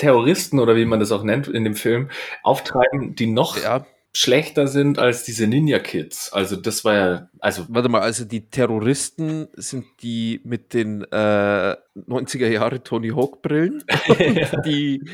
Terroristen 0.00 0.58
oder 0.58 0.76
wie 0.76 0.86
man 0.86 0.98
das 0.98 1.12
auch 1.12 1.22
nennt 1.22 1.46
in 1.46 1.64
dem 1.64 1.74
Film, 1.74 2.08
auftreiben, 2.42 3.14
die 3.14 3.26
noch 3.26 3.62
Ja, 3.62 3.84
schlechter 4.12 4.66
sind 4.66 4.98
als 4.98 5.24
diese 5.24 5.46
Ninja-Kids. 5.46 6.32
Also 6.32 6.56
das 6.56 6.84
war 6.84 6.94
ja, 6.94 7.28
also 7.38 7.66
warte 7.68 7.90
mal, 7.90 8.00
also 8.00 8.24
die 8.24 8.48
Terroristen 8.48 9.48
sind 9.54 9.84
die 10.02 10.40
mit 10.42 10.72
den 10.72 11.02
äh, 11.04 11.76
90er 11.96 12.48
Jahre 12.48 12.82
Tony 12.82 13.10
Hawk 13.10 13.42
Brillen. 13.42 13.84
die 14.64 15.04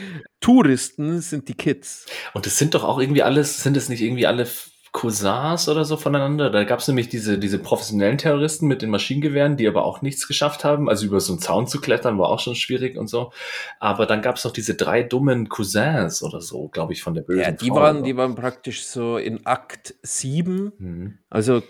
Touristen 0.41 1.21
sind 1.21 1.49
die 1.49 1.55
Kids. 1.55 2.07
Und 2.33 2.47
es 2.47 2.59
sind 2.59 2.75
doch 2.75 2.85
auch 2.85 3.01
irgendwie 3.01 3.23
alles, 3.23 3.63
sind 3.63 3.77
es 3.77 3.89
nicht 3.89 4.03
irgendwie 4.03 4.27
alle 4.27 4.47
Cousins 4.93 5.69
oder 5.69 5.85
so 5.85 5.97
voneinander? 5.97 6.51
Da 6.51 6.65
gab 6.65 6.81
es 6.81 6.89
nämlich 6.89 7.09
diese, 7.09 7.39
diese 7.39 7.59
professionellen 7.59 8.19
Terroristen 8.19 8.67
mit 8.67 8.83
den 8.83 8.91
Maschinengewehren, 8.91 9.57
die 9.57 9.69
aber 9.69 9.85
auch 9.85 10.03
nichts 10.03 10.27
geschafft 10.27 10.65
haben. 10.65 10.89
Also 10.89 11.07
über 11.07 11.21
so 11.21 11.33
einen 11.33 11.41
Zaun 11.41 11.67
zu 11.67 11.81
klettern 11.81 12.19
war 12.19 12.29
auch 12.29 12.41
schon 12.41 12.55
schwierig 12.55 12.97
und 12.97 13.09
so. 13.09 13.33
Aber 13.81 14.07
dann 14.07 14.23
gab 14.23 14.37
es 14.37 14.45
noch 14.45 14.53
diese 14.53 14.75
drei 14.75 15.03
dummen 15.03 15.49
Cousins 15.49 16.23
oder 16.23 16.41
so, 16.41 16.69
glaube 16.69 16.93
ich, 16.93 17.03
von 17.03 17.15
der 17.15 17.23
bösen 17.23 17.43
Ja, 17.43 17.51
die 17.51 17.69
Frau 17.69 17.77
waren, 17.77 18.05
die 18.05 18.17
waren 18.17 18.35
praktisch 18.35 18.85
so 18.85 19.17
in 19.19 19.45
Akt 19.47 19.95
7 20.03 20.57
so. 20.57 20.73
Mhm. 20.79 21.19
Also 21.31 21.63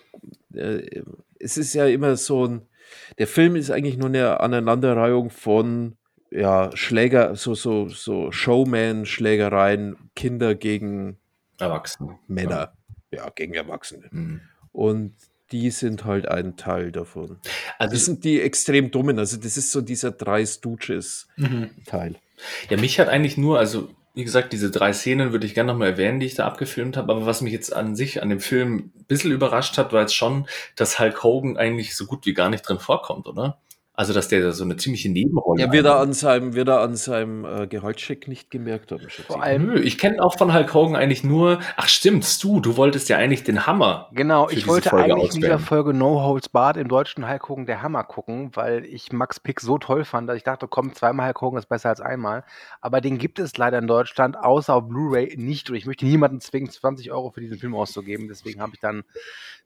äh, 0.55 1.03
es 1.39 1.57
ist 1.57 1.75
ja 1.75 1.87
immer 1.87 2.17
so 2.17 2.47
ein, 2.47 2.63
der 3.19 3.27
Film 3.27 3.57
ist 3.57 3.71
eigentlich 3.71 3.97
nur 3.97 4.09
eine 4.09 4.41
Aneinanderreihung 4.41 5.31
von 5.31 5.97
ja, 6.31 6.71
Schläger, 6.75 7.37
so, 7.37 7.55
so, 7.55 7.89
so 7.89 8.31
Showman-Schlägereien, 8.33 10.11
Kinder 10.15 10.55
gegen 10.55 11.19
Erwachsene. 11.59 12.19
Männer, 12.27 12.51
ja, 12.51 12.73
gegen 13.35 13.55
Erwachsene. 13.55 14.09
Mhm. 14.11 14.41
Und 14.73 15.15
die 15.53 15.71
sind 15.71 16.05
halt 16.05 16.27
ein 16.29 16.57
Teil 16.57 16.93
davon. 16.93 17.39
Also 17.79 17.95
Das 17.95 18.05
sind 18.05 18.25
die 18.25 18.41
extrem 18.41 18.91
dummen, 18.91 19.19
also 19.19 19.37
das 19.37 19.57
ist 19.57 19.73
so 19.73 19.81
dieser 19.81 20.11
drei 20.11 20.45
Stooges-Teil. 20.45 22.11
Mhm. 22.11 22.17
Ja, 22.69 22.77
mich 22.77 22.99
hat 22.99 23.09
eigentlich 23.09 23.37
nur, 23.37 23.59
also 23.59 23.89
wie 24.15 24.25
gesagt, 24.25 24.55
diese 24.55 24.71
drei 24.71 24.95
Szenen 24.95 25.33
würde 25.33 25.47
ich 25.47 25.53
gerne 25.53 25.73
nochmal 25.73 25.91
erwähnen, 25.91 26.21
die 26.21 26.27
ich 26.27 26.35
da 26.35 26.47
abgefilmt 26.47 26.97
habe. 26.97 27.13
Aber 27.13 27.27
was 27.27 27.43
mich 27.43 27.53
jetzt 27.53 27.77
an 27.77 27.95
sich 27.95 28.23
an 28.23 28.31
dem 28.31 28.41
Film 28.41 28.93
ein 28.97 29.05
bisschen 29.07 29.31
überrascht 29.31 29.77
hat, 29.77 29.93
war 29.93 30.01
jetzt 30.01 30.15
schon, 30.17 30.49
dass 30.75 30.99
Hulk 30.99 31.23
Hogan 31.23 31.59
eigentlich 31.59 31.95
so 31.95 32.07
gut 32.07 32.25
wie 32.25 32.33
gar 32.33 32.49
nicht 32.49 32.63
drin 32.63 32.79
vorkommt, 32.79 33.27
oder? 33.27 33.59
Also, 33.97 34.13
dass 34.13 34.29
der 34.29 34.43
da 34.43 34.53
so 34.53 34.63
eine 34.63 34.77
ziemliche 34.77 35.11
Nebenrolle 35.11 35.61
Ja, 35.63 35.73
wird 35.73 35.87
er 35.87 35.99
an 36.01 36.13
seinem, 36.13 36.55
wird 36.55 36.69
er 36.69 36.81
an 36.83 36.97
seinem 36.97 37.47
äh, 37.47 37.67
Gehaltscheck 37.67 38.29
nicht 38.29 38.51
gemerkt 38.51 38.93
haben. 38.93 39.09
Vor 39.27 39.37
ich. 39.37 39.43
allem- 39.43 39.67
Nö, 39.69 39.81
ich 39.81 39.97
kenne 39.97 40.23
auch 40.23 40.37
von 40.37 40.53
Hulk 40.53 40.75
Hogan 40.75 40.95
eigentlich 40.97 41.25
nur, 41.25 41.61
ach 41.79 41.89
stimmt, 41.89 42.25
Stu, 42.27 42.61
du 42.61 42.77
wolltest 42.77 43.09
ja 43.09 43.17
eigentlich 43.17 43.43
den 43.43 43.67
Hammer. 43.67 44.11
Genau, 44.13 44.47
für 44.49 44.53
ich 44.53 44.59
diese 44.61 44.69
wollte 44.69 44.91
Folge 44.91 45.05
eigentlich 45.15 45.35
in 45.35 45.41
dieser 45.41 45.55
auswählen. 45.55 45.67
Folge 45.67 45.95
No 45.95 46.23
Holds 46.23 46.51
Barred 46.51 46.77
im 46.77 46.89
deutschen 46.89 47.27
Hulk 47.27 47.49
Hogan 47.49 47.65
der 47.65 47.81
Hammer 47.81 48.05
gucken, 48.05 48.51
weil 48.55 48.85
ich 48.85 49.13
Max 49.13 49.41
Pick 49.41 49.61
so 49.63 49.79
toll 49.79 50.05
fand, 50.05 50.29
dass 50.29 50.37
ich 50.37 50.45
dachte, 50.45 50.69
komm, 50.69 50.93
zweimal 50.95 51.27
Hulk 51.29 51.41
Hogan 51.41 51.59
ist 51.59 51.69
besser 51.71 51.89
als 51.89 52.03
einmal. 52.03 52.45
Aber 52.83 53.01
den 53.01 53.17
gibt 53.17 53.39
es 53.39 53.57
leider 53.57 53.79
in 53.79 53.87
Deutschland, 53.87 54.37
außer 54.37 54.75
auf 54.75 54.89
Blu-ray 54.89 55.37
nicht. 55.39 55.71
Und 55.71 55.77
ich 55.77 55.87
möchte 55.87 56.05
niemanden 56.05 56.41
zwingen, 56.43 56.69
20 56.71 57.13
Euro 57.13 57.31
für 57.31 57.41
diesen 57.41 57.57
Film 57.59 57.75
auszugeben. 57.75 58.29
Deswegen 58.29 58.61
habe 58.61 58.73
ich 58.75 58.81
dann 58.81 59.05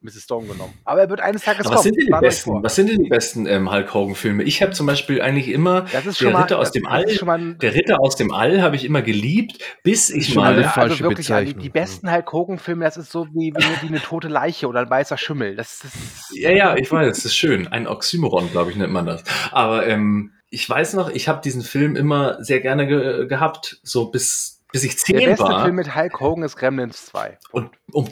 Mrs. 0.02 0.24
Stone 0.24 0.46
genommen. 0.46 0.74
Aber 0.84 1.00
er 1.00 1.10
wird 1.10 1.20
eines 1.20 1.42
Tages 1.42 1.66
was 1.66 1.82
sind 1.82 1.96
denn 1.96 2.06
die 2.06 2.20
besten, 2.20 2.62
was 2.62 2.74
sind 2.74 2.90
denn 2.90 3.02
die 3.02 3.08
besten 3.08 3.46
ähm, 3.46 3.70
Hulk 3.70 3.94
Hogan 3.94 4.14
Filme? 4.14 4.42
Ich 4.42 4.62
habe 4.62 4.72
zum 4.72 4.86
Beispiel 4.86 5.22
eigentlich 5.22 5.48
immer 5.48 5.82
Das 5.92 6.06
ist 6.06 6.18
schon 6.18 6.28
der 6.28 6.34
mal, 6.34 6.42
Ritter 6.42 6.58
aus 6.58 6.66
das, 6.68 6.72
dem 6.72 6.86
All, 6.86 7.06
mal 7.24 7.54
der 7.54 7.74
Ritter 7.74 8.00
aus 8.00 8.16
dem 8.16 8.32
All 8.32 8.62
habe 8.62 8.76
ich 8.76 8.84
immer 8.84 9.02
geliebt, 9.02 9.58
bis 9.82 10.10
ich 10.10 10.28
schon 10.28 10.36
mal 10.36 10.50
mal 10.50 10.58
eine 10.58 10.66
also 10.66 10.80
falsche 10.80 11.04
wirklich, 11.04 11.28
ja, 11.28 11.40
die, 11.40 11.46
Bezeichnung. 11.46 11.62
die 11.62 11.68
besten 11.70 12.12
Hulk 12.12 12.32
Hogan-Filme, 12.32 12.84
das 12.84 12.96
ist 12.96 13.12
so 13.12 13.26
wie, 13.28 13.52
wie, 13.54 13.62
eine, 13.62 13.82
wie 13.82 13.88
eine 13.88 14.00
tote 14.00 14.28
Leiche 14.28 14.66
oder 14.68 14.80
ein 14.80 14.90
weißer 14.90 15.18
Schimmel. 15.18 15.56
Das, 15.56 15.80
das 15.80 15.92
Ja, 16.34 16.50
ja, 16.50 16.76
ich 16.76 16.90
weiß, 16.90 17.08
das 17.08 17.24
ist 17.24 17.36
schön. 17.36 17.68
Ein 17.68 17.86
Oxymoron, 17.86 18.50
glaube 18.50 18.70
ich, 18.70 18.76
nennt 18.76 18.92
man 18.92 19.06
das. 19.06 19.22
Aber 19.52 19.86
ähm, 19.86 20.32
ich 20.50 20.68
weiß 20.68 20.94
noch, 20.94 21.10
ich 21.10 21.28
habe 21.28 21.40
diesen 21.42 21.62
Film 21.62 21.96
immer 21.96 22.42
sehr 22.42 22.60
gerne 22.60 22.86
ge 22.86 23.26
gehabt, 23.26 23.80
so 23.82 24.10
bis, 24.10 24.59
bis 24.72 24.84
ich 24.84 24.96
der 24.96 25.18
zehn 25.18 25.30
beste 25.30 25.44
war. 25.44 25.64
Film 25.64 25.76
mit 25.76 25.94
Hulk 25.94 26.20
Hogan 26.20 26.44
ist 26.44 26.56
Gremlins 26.56 27.06
2. 27.06 27.38
Und 27.52 27.70
um, 27.92 28.08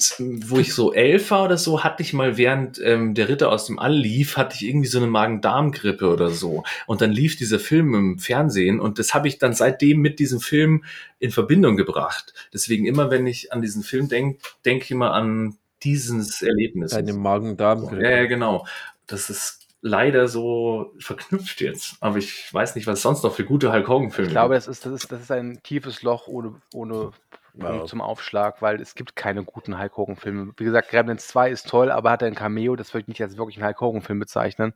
wo 0.48 0.59
ich 0.59 0.74
so 0.74 0.93
elf 0.93 1.30
war 1.30 1.44
oder 1.44 1.56
so, 1.56 1.85
hatte 1.85 2.02
ich 2.02 2.12
mal, 2.12 2.36
während 2.36 2.80
ähm, 2.82 3.14
der 3.14 3.28
Ritter 3.28 3.51
aus 3.51 3.66
dem 3.66 3.78
All 3.78 3.94
lief, 3.94 4.36
hatte 4.36 4.56
ich 4.56 4.68
irgendwie 4.68 4.89
so 4.89 4.98
eine 4.98 5.06
Magen-Darm-Grippe 5.06 6.09
oder 6.09 6.30
so. 6.30 6.64
Und 6.86 7.01
dann 7.01 7.12
lief 7.12 7.36
dieser 7.36 7.59
Film 7.59 7.94
im 7.94 8.18
Fernsehen 8.18 8.80
und 8.80 8.98
das 8.98 9.14
habe 9.14 9.28
ich 9.28 9.39
dann 9.39 9.55
seitdem 9.55 10.01
mit 10.01 10.18
diesem 10.18 10.40
Film 10.40 10.85
in 11.18 11.30
Verbindung 11.30 11.76
gebracht. 11.76 12.35
Deswegen 12.52 12.86
immer, 12.86 13.10
wenn 13.10 13.26
ich 13.26 13.52
an 13.52 13.62
diesen 13.62 13.82
Film 13.82 14.09
denke, 14.09 14.39
denke 14.64 14.85
ich 14.85 14.90
immer 14.90 15.12
an 15.12 15.56
dieses 15.82 16.43
Erlebnis. 16.43 16.90
Deine 16.90 17.12
Magen-Darm. 17.12 18.01
Ja, 18.01 18.10
ja, 18.10 18.26
genau. 18.26 18.66
Das 19.06 19.30
ist 19.30 19.57
leider 19.81 20.29
so 20.29 20.95
verknüpft 20.99 21.61
jetzt. 21.61 21.97
Aber 22.01 22.17
ich 22.19 22.53
weiß 22.53 22.75
nicht, 22.75 22.87
was 22.87 23.03
sonst 23.03 23.23
noch 23.23 23.35
für 23.35 23.45
gute 23.45 23.73
Hulk 23.73 23.89
Hogan-Filme 23.89 24.29
Ich 24.29 24.35
glaube, 24.35 24.55
das 24.55 24.67
ist, 24.67 24.85
das, 24.85 24.93
ist, 24.93 25.13
das 25.13 25.23
ist 25.23 25.31
ein 25.31 25.61
tiefes 25.63 26.03
Loch 26.03 26.27
ohne, 26.27 26.61
ohne 26.75 27.13
Ja. 27.61 27.85
Zum 27.87 28.01
Aufschlag, 28.01 28.63
weil 28.63 28.81
es 28.81 28.95
gibt 28.95 29.17
keine 29.17 29.43
guten 29.43 29.81
Hulk 29.81 29.97
Hogan-Filme. 29.97 30.53
Wie 30.57 30.65
gesagt, 30.65 30.91
Gremlins 30.91 31.27
2 31.27 31.51
ist 31.51 31.69
toll, 31.69 31.91
aber 31.91 32.13
hat 32.13 32.23
ein 32.23 32.37
Cameo, 32.37 32.77
das 32.77 32.95
würde 32.95 33.03
ich 33.03 33.09
nicht 33.09 33.21
als 33.23 33.37
wirklich 33.37 33.57
einen 33.57 33.67
Hulk 33.67 33.81
Hogan-Film 33.81 34.21
bezeichnen. 34.21 34.75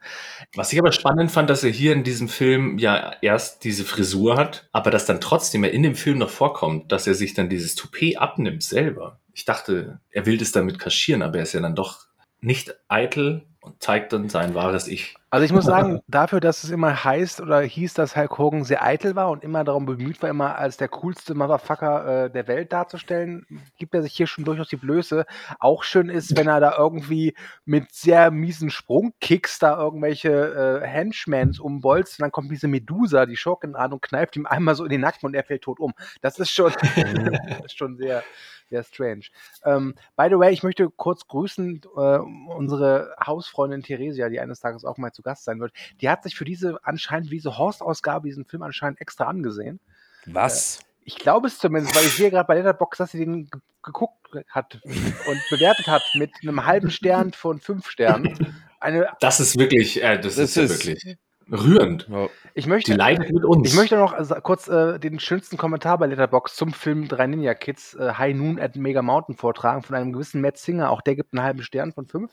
Was 0.56 0.72
ich 0.72 0.80
aber 0.80 0.90
spannend 0.90 1.30
fand, 1.30 1.48
dass 1.48 1.62
er 1.62 1.70
hier 1.70 1.92
in 1.92 2.02
diesem 2.02 2.28
Film 2.28 2.78
ja 2.78 3.12
erst 3.20 3.62
diese 3.62 3.84
Frisur 3.84 4.36
hat, 4.36 4.68
aber 4.72 4.90
dass 4.90 5.06
dann 5.06 5.20
trotzdem 5.20 5.62
er 5.62 5.70
in 5.70 5.84
dem 5.84 5.94
Film 5.94 6.18
noch 6.18 6.30
vorkommt, 6.30 6.90
dass 6.90 7.06
er 7.06 7.14
sich 7.14 7.34
dann 7.34 7.48
dieses 7.48 7.76
Toupet 7.76 8.18
abnimmt 8.18 8.64
selber. 8.64 9.20
Ich 9.32 9.44
dachte, 9.44 10.00
er 10.10 10.26
will 10.26 10.36
das 10.36 10.50
damit 10.50 10.80
kaschieren, 10.80 11.22
aber 11.22 11.36
er 11.36 11.44
ist 11.44 11.52
ja 11.52 11.60
dann 11.60 11.76
doch 11.76 12.06
nicht 12.40 12.74
eitel 12.88 13.46
und 13.62 13.80
zeigt 13.80 14.12
dann 14.12 14.28
sein 14.28 14.54
wahres 14.54 14.88
Ich. 14.88 15.14
Also 15.30 15.44
ich 15.46 15.52
muss 15.52 15.64
sagen, 15.64 16.00
dafür, 16.08 16.40
dass 16.40 16.64
es 16.64 16.70
immer 16.70 17.04
heißt 17.04 17.40
oder 17.40 17.60
hieß, 17.62 17.94
dass 17.94 18.16
Hulk 18.16 18.36
Hogan 18.36 18.64
sehr 18.64 18.84
eitel 18.84 19.14
war 19.14 19.30
und 19.30 19.44
immer 19.44 19.62
darum 19.62 19.86
bemüht 19.86 20.20
war, 20.20 20.28
immer 20.28 20.56
als 20.56 20.76
der 20.76 20.88
coolste 20.88 21.34
Motherfucker 21.34 22.24
äh, 22.24 22.30
der 22.30 22.48
Welt 22.48 22.72
darzustellen, 22.72 23.46
gibt 23.78 23.94
er 23.94 24.02
sich 24.02 24.12
hier 24.12 24.26
schon 24.26 24.44
durchaus 24.44 24.68
die 24.68 24.76
Blöße. 24.76 25.24
Auch 25.60 25.84
schön 25.84 26.08
ist, 26.10 26.36
wenn 26.36 26.48
er 26.48 26.58
da 26.58 26.76
irgendwie 26.76 27.34
mit 27.64 27.92
sehr 27.92 28.32
miesen 28.32 28.68
Sprungkicks 28.68 29.60
da 29.60 29.78
irgendwelche 29.78 30.82
äh, 30.82 30.86
Henchmans 30.86 31.60
umbolzt 31.60 32.18
und 32.18 32.24
dann 32.24 32.32
kommt 32.32 32.50
diese 32.50 32.68
Medusa, 32.68 33.24
die 33.24 33.36
Schurkin 33.36 33.76
an 33.76 33.92
und 33.92 34.02
kneift 34.02 34.36
ihm 34.36 34.44
einmal 34.44 34.74
so 34.74 34.84
in 34.84 34.90
den 34.90 35.00
Nacken 35.00 35.26
und 35.26 35.34
er 35.34 35.44
fällt 35.44 35.62
tot 35.62 35.78
um. 35.78 35.94
Das 36.20 36.38
ist 36.40 36.50
schon, 36.50 36.72
das 36.96 37.66
ist 37.66 37.78
schon 37.78 37.96
sehr, 37.96 38.24
sehr 38.72 38.84
strange. 38.84 39.26
Ähm, 39.64 39.94
by 40.16 40.28
the 40.30 40.38
way, 40.38 40.50
ich 40.52 40.62
möchte 40.62 40.88
kurz 40.88 41.26
grüßen 41.28 41.82
äh, 41.94 42.18
unsere 42.18 43.14
Hausfreundin 43.24 43.82
Theresia, 43.82 44.30
die 44.30 44.40
eines 44.40 44.60
Tages 44.60 44.84
auch 44.84 44.96
mal 44.96 45.12
zu 45.12 45.20
Gast 45.22 45.44
sein 45.44 45.60
wird. 45.60 45.72
Die 46.00 46.08
hat 46.08 46.22
sich 46.22 46.34
für 46.34 46.46
diese 46.46 46.78
anscheinend, 46.82 47.30
diese 47.30 47.58
Horst-Ausgabe, 47.58 48.26
diesen 48.28 48.46
Film 48.46 48.62
anscheinend 48.62 49.00
extra 49.00 49.24
angesehen. 49.26 49.78
Was? 50.26 50.80
Ich 51.04 51.16
glaube 51.16 51.48
es 51.48 51.58
zumindest, 51.58 51.94
weil 51.94 52.04
ich 52.04 52.14
sehe 52.16 52.30
gerade 52.30 52.46
bei 52.46 52.54
Letterboxd, 52.54 53.00
dass 53.00 53.10
sie 53.10 53.18
den 53.18 53.50
ge- 53.50 53.60
geguckt 53.82 54.16
hat 54.48 54.80
und 54.84 55.40
bewertet 55.50 55.88
hat 55.88 56.02
mit 56.14 56.30
einem 56.42 56.64
halben 56.64 56.90
Stern 56.90 57.32
von 57.32 57.60
fünf 57.60 57.90
Sternen. 57.90 58.54
Eine, 58.80 59.08
Das 59.20 59.38
ist 59.40 59.58
wirklich, 59.58 60.02
äh, 60.02 60.16
das, 60.18 60.36
Das 60.36 60.38
ist, 60.38 60.56
ja 60.56 60.62
ist- 60.62 60.86
wirklich 60.86 61.18
rührend. 61.52 62.08
Ja. 62.10 62.28
ich 62.54 62.64
Die 62.64 62.70
möchte, 62.70 62.94
leidet 62.94 63.30
mit 63.30 63.44
uns. 63.44 63.68
Ich 63.68 63.76
möchte 63.76 63.96
noch 63.96 64.12
also 64.12 64.34
kurz 64.36 64.68
äh, 64.68 64.98
den 64.98 65.20
schönsten 65.20 65.56
Kommentar 65.56 65.98
bei 65.98 66.06
Letterbox 66.06 66.56
zum 66.56 66.72
Film 66.72 67.08
Drei 67.08 67.26
Ninja 67.26 67.54
Kids 67.54 67.94
äh, 67.94 68.14
High 68.14 68.34
Noon 68.34 68.58
at 68.58 68.76
Mega 68.76 69.02
Mountain 69.02 69.36
vortragen 69.36 69.82
von 69.82 69.94
einem 69.96 70.12
gewissen 70.12 70.40
Matt 70.40 70.56
Singer. 70.56 70.90
Auch 70.90 71.02
der 71.02 71.14
gibt 71.14 71.32
einen 71.32 71.44
halben 71.44 71.62
Stern 71.62 71.92
von 71.92 72.06
fünf. 72.06 72.32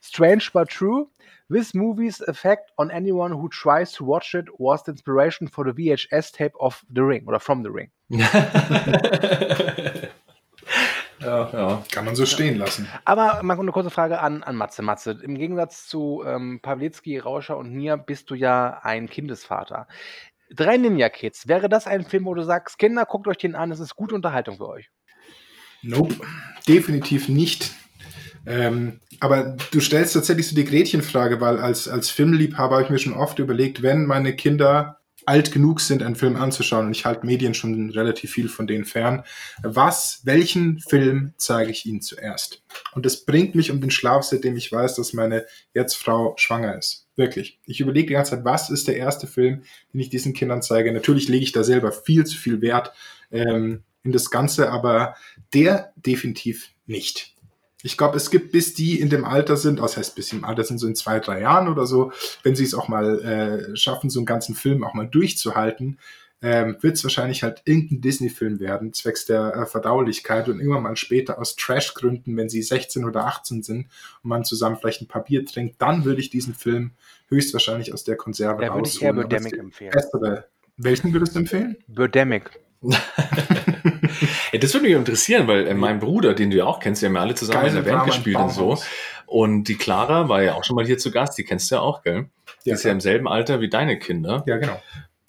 Strange 0.00 0.44
but 0.52 0.68
true. 0.68 1.08
This 1.50 1.74
movie's 1.74 2.20
effect 2.26 2.70
on 2.78 2.90
anyone 2.90 3.34
who 3.34 3.48
tries 3.48 3.92
to 3.92 4.06
watch 4.06 4.34
it 4.34 4.48
was 4.58 4.84
the 4.84 4.92
inspiration 4.92 5.48
for 5.48 5.64
the 5.64 5.72
VHS 5.72 6.32
tape 6.32 6.54
of 6.58 6.84
The 6.88 7.02
Ring 7.02 7.26
oder 7.26 7.40
From 7.40 7.62
the 7.62 7.70
Ring. 7.70 7.90
ja, 11.22 11.50
ja. 11.52 11.84
Kann 11.90 12.04
man 12.04 12.16
so 12.16 12.26
stehen 12.26 12.58
lassen. 12.58 12.88
Aber 13.04 13.42
mal 13.42 13.58
eine 13.58 13.72
kurze 13.72 13.90
Frage 13.90 14.20
an, 14.20 14.42
an 14.42 14.56
Matze. 14.56 14.82
Matze, 14.82 15.18
im 15.22 15.36
Gegensatz 15.36 15.86
zu 15.86 16.22
ähm, 16.26 16.60
Pawlitzki, 16.62 17.18
Rauscher 17.18 17.56
und 17.56 17.72
mir 17.72 17.96
bist 17.96 18.30
du 18.30 18.34
ja 18.34 18.80
ein 18.82 19.08
Kindesvater. 19.08 19.86
Drei 20.50 20.76
Ninja 20.76 21.08
Kids, 21.08 21.48
wäre 21.48 21.68
das 21.68 21.86
ein 21.86 22.04
Film, 22.04 22.26
wo 22.26 22.34
du 22.34 22.42
sagst, 22.42 22.78
Kinder, 22.78 23.06
guckt 23.06 23.26
euch 23.28 23.38
den 23.38 23.54
an, 23.54 23.70
es 23.72 23.80
ist 23.80 23.96
gute 23.96 24.14
Unterhaltung 24.14 24.58
für 24.58 24.68
euch? 24.68 24.90
Nope, 25.82 26.14
definitiv 26.68 27.28
nicht. 27.28 27.72
Ähm, 28.44 29.00
aber 29.20 29.56
du 29.70 29.80
stellst 29.80 30.14
tatsächlich 30.14 30.48
so 30.48 30.56
die 30.56 30.64
Gretchenfrage, 30.64 31.40
weil 31.40 31.58
als, 31.58 31.88
als 31.88 32.10
Filmliebhaber 32.10 32.74
habe 32.74 32.84
ich 32.84 32.90
mir 32.90 32.98
schon 32.98 33.14
oft 33.14 33.38
überlegt, 33.38 33.82
wenn 33.82 34.04
meine 34.04 34.34
Kinder 34.34 35.01
alt 35.26 35.52
genug 35.52 35.80
sind, 35.80 36.02
einen 36.02 36.16
Film 36.16 36.36
anzuschauen, 36.36 36.86
und 36.86 36.96
ich 36.96 37.04
halte 37.04 37.26
Medien 37.26 37.54
schon 37.54 37.90
relativ 37.90 38.32
viel 38.32 38.48
von 38.48 38.66
denen 38.66 38.84
fern, 38.84 39.24
was, 39.62 40.20
welchen 40.24 40.80
Film 40.80 41.34
zeige 41.36 41.70
ich 41.70 41.86
ihnen 41.86 42.00
zuerst? 42.00 42.62
Und 42.92 43.06
das 43.06 43.24
bringt 43.24 43.54
mich 43.54 43.70
um 43.70 43.80
den 43.80 43.90
Schlaf, 43.90 44.24
seitdem 44.24 44.56
ich 44.56 44.70
weiß, 44.70 44.96
dass 44.96 45.12
meine 45.12 45.46
jetzt 45.74 45.96
Frau 45.96 46.34
schwanger 46.36 46.76
ist. 46.76 47.08
Wirklich. 47.16 47.60
Ich 47.66 47.80
überlege 47.80 48.08
die 48.08 48.14
ganze 48.14 48.32
Zeit, 48.32 48.44
was 48.44 48.70
ist 48.70 48.88
der 48.88 48.96
erste 48.96 49.26
Film, 49.26 49.62
den 49.92 50.00
ich 50.00 50.08
diesen 50.08 50.32
Kindern 50.32 50.62
zeige? 50.62 50.92
Natürlich 50.92 51.28
lege 51.28 51.44
ich 51.44 51.52
da 51.52 51.62
selber 51.62 51.92
viel 51.92 52.24
zu 52.24 52.38
viel 52.38 52.62
Wert 52.62 52.92
ähm, 53.30 53.82
in 54.02 54.12
das 54.12 54.30
Ganze, 54.30 54.70
aber 54.70 55.14
der 55.52 55.92
definitiv 55.96 56.70
nicht. 56.86 57.31
Ich 57.82 57.96
glaube, 57.96 58.16
es 58.16 58.30
gibt, 58.30 58.52
bis 58.52 58.74
die 58.74 59.00
in 59.00 59.10
dem 59.10 59.24
Alter 59.24 59.56
sind, 59.56 59.80
was 59.80 59.96
heißt 59.96 60.14
bis 60.14 60.28
sie 60.28 60.36
im 60.36 60.44
Alter 60.44 60.64
sind, 60.64 60.78
so 60.78 60.86
in 60.86 60.94
zwei, 60.94 61.20
drei 61.20 61.40
Jahren 61.40 61.68
oder 61.68 61.86
so, 61.86 62.12
wenn 62.42 62.54
sie 62.54 62.64
es 62.64 62.74
auch 62.74 62.88
mal 62.88 63.20
äh, 63.20 63.76
schaffen, 63.76 64.10
so 64.10 64.20
einen 64.20 64.26
ganzen 64.26 64.54
Film 64.54 64.84
auch 64.84 64.94
mal 64.94 65.08
durchzuhalten, 65.08 65.98
ähm, 66.42 66.76
wird 66.80 66.96
es 66.96 67.04
wahrscheinlich 67.04 67.44
halt 67.44 67.62
irgendein 67.64 68.00
Disney-Film 68.00 68.58
werden, 68.58 68.92
zwecks 68.92 69.26
der 69.26 69.54
äh, 69.54 69.66
Verdaulichkeit 69.66 70.48
und 70.48 70.58
irgendwann 70.58 70.82
mal 70.82 70.96
später 70.96 71.38
aus 71.38 71.54
Trash-Gründen, 71.54 72.36
wenn 72.36 72.48
sie 72.48 72.62
16 72.62 73.04
oder 73.04 73.26
18 73.26 73.62
sind 73.62 73.86
und 74.22 74.28
man 74.28 74.44
zusammen 74.44 74.76
vielleicht 74.76 75.02
ein 75.02 75.06
paar 75.06 75.24
Bier 75.24 75.46
trinkt, 75.46 75.80
dann 75.80 76.04
würde 76.04 76.20
ich 76.20 76.30
diesen 76.30 76.54
Film 76.54 76.92
höchstwahrscheinlich 77.28 77.94
aus 77.94 78.02
der 78.02 78.16
Konserve 78.16 78.60
Da 78.64 78.74
würde 78.74 78.88
ich 78.88 79.00
eher 79.00 79.10
rausholen. 79.10 79.28
Birdemic 79.28 79.56
empfehlen. 79.56 79.92
bessere. 79.92 80.48
Welchen 80.76 81.12
würdest 81.12 81.36
du 81.36 81.40
empfehlen? 81.40 81.76
Birdemic. 81.86 82.50
Ja, 84.52 84.58
das 84.58 84.74
würde 84.74 84.86
mich 84.86 84.94
interessieren, 84.94 85.48
weil 85.48 85.66
äh, 85.66 85.74
mein 85.74 85.98
Bruder, 85.98 86.34
den 86.34 86.50
du 86.50 86.58
ja 86.58 86.66
auch 86.66 86.78
kennst, 86.78 87.02
wir 87.02 87.08
haben 87.08 87.16
ja 87.16 87.22
alle 87.22 87.34
zusammen 87.34 87.66
in 87.66 87.74
der 87.74 87.82
Band 87.82 88.04
gespielt 88.04 88.36
und 88.36 88.50
so. 88.50 88.78
Und 89.26 89.64
die 89.64 89.76
Clara 89.76 90.28
war 90.28 90.42
ja 90.42 90.54
auch 90.54 90.64
schon 90.64 90.76
mal 90.76 90.84
hier 90.84 90.98
zu 90.98 91.10
Gast, 91.10 91.38
die 91.38 91.44
kennst 91.44 91.70
du 91.70 91.76
ja 91.76 91.80
auch, 91.80 92.02
gell? 92.02 92.28
Die 92.64 92.68
Ja, 92.68 92.74
ist 92.74 92.84
ja 92.84 92.92
im 92.92 93.00
selben 93.00 93.26
Alter 93.26 93.60
wie 93.62 93.70
deine 93.70 93.98
Kinder. 93.98 94.44
Ja, 94.46 94.58
genau. 94.58 94.80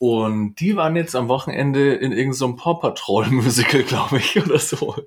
Und 0.06 0.56
die 0.56 0.76
waren 0.76 0.98
jetzt 0.98 1.16
am 1.16 1.30
Wochenende 1.30 1.94
in 1.94 2.12
irgendeinem 2.12 2.34
so 2.34 2.56
Paw 2.58 2.74
Patrol 2.74 3.26
Musical, 3.28 3.84
glaube 3.88 4.18
ich, 4.18 4.38
oder 4.38 4.60
so. 4.60 4.98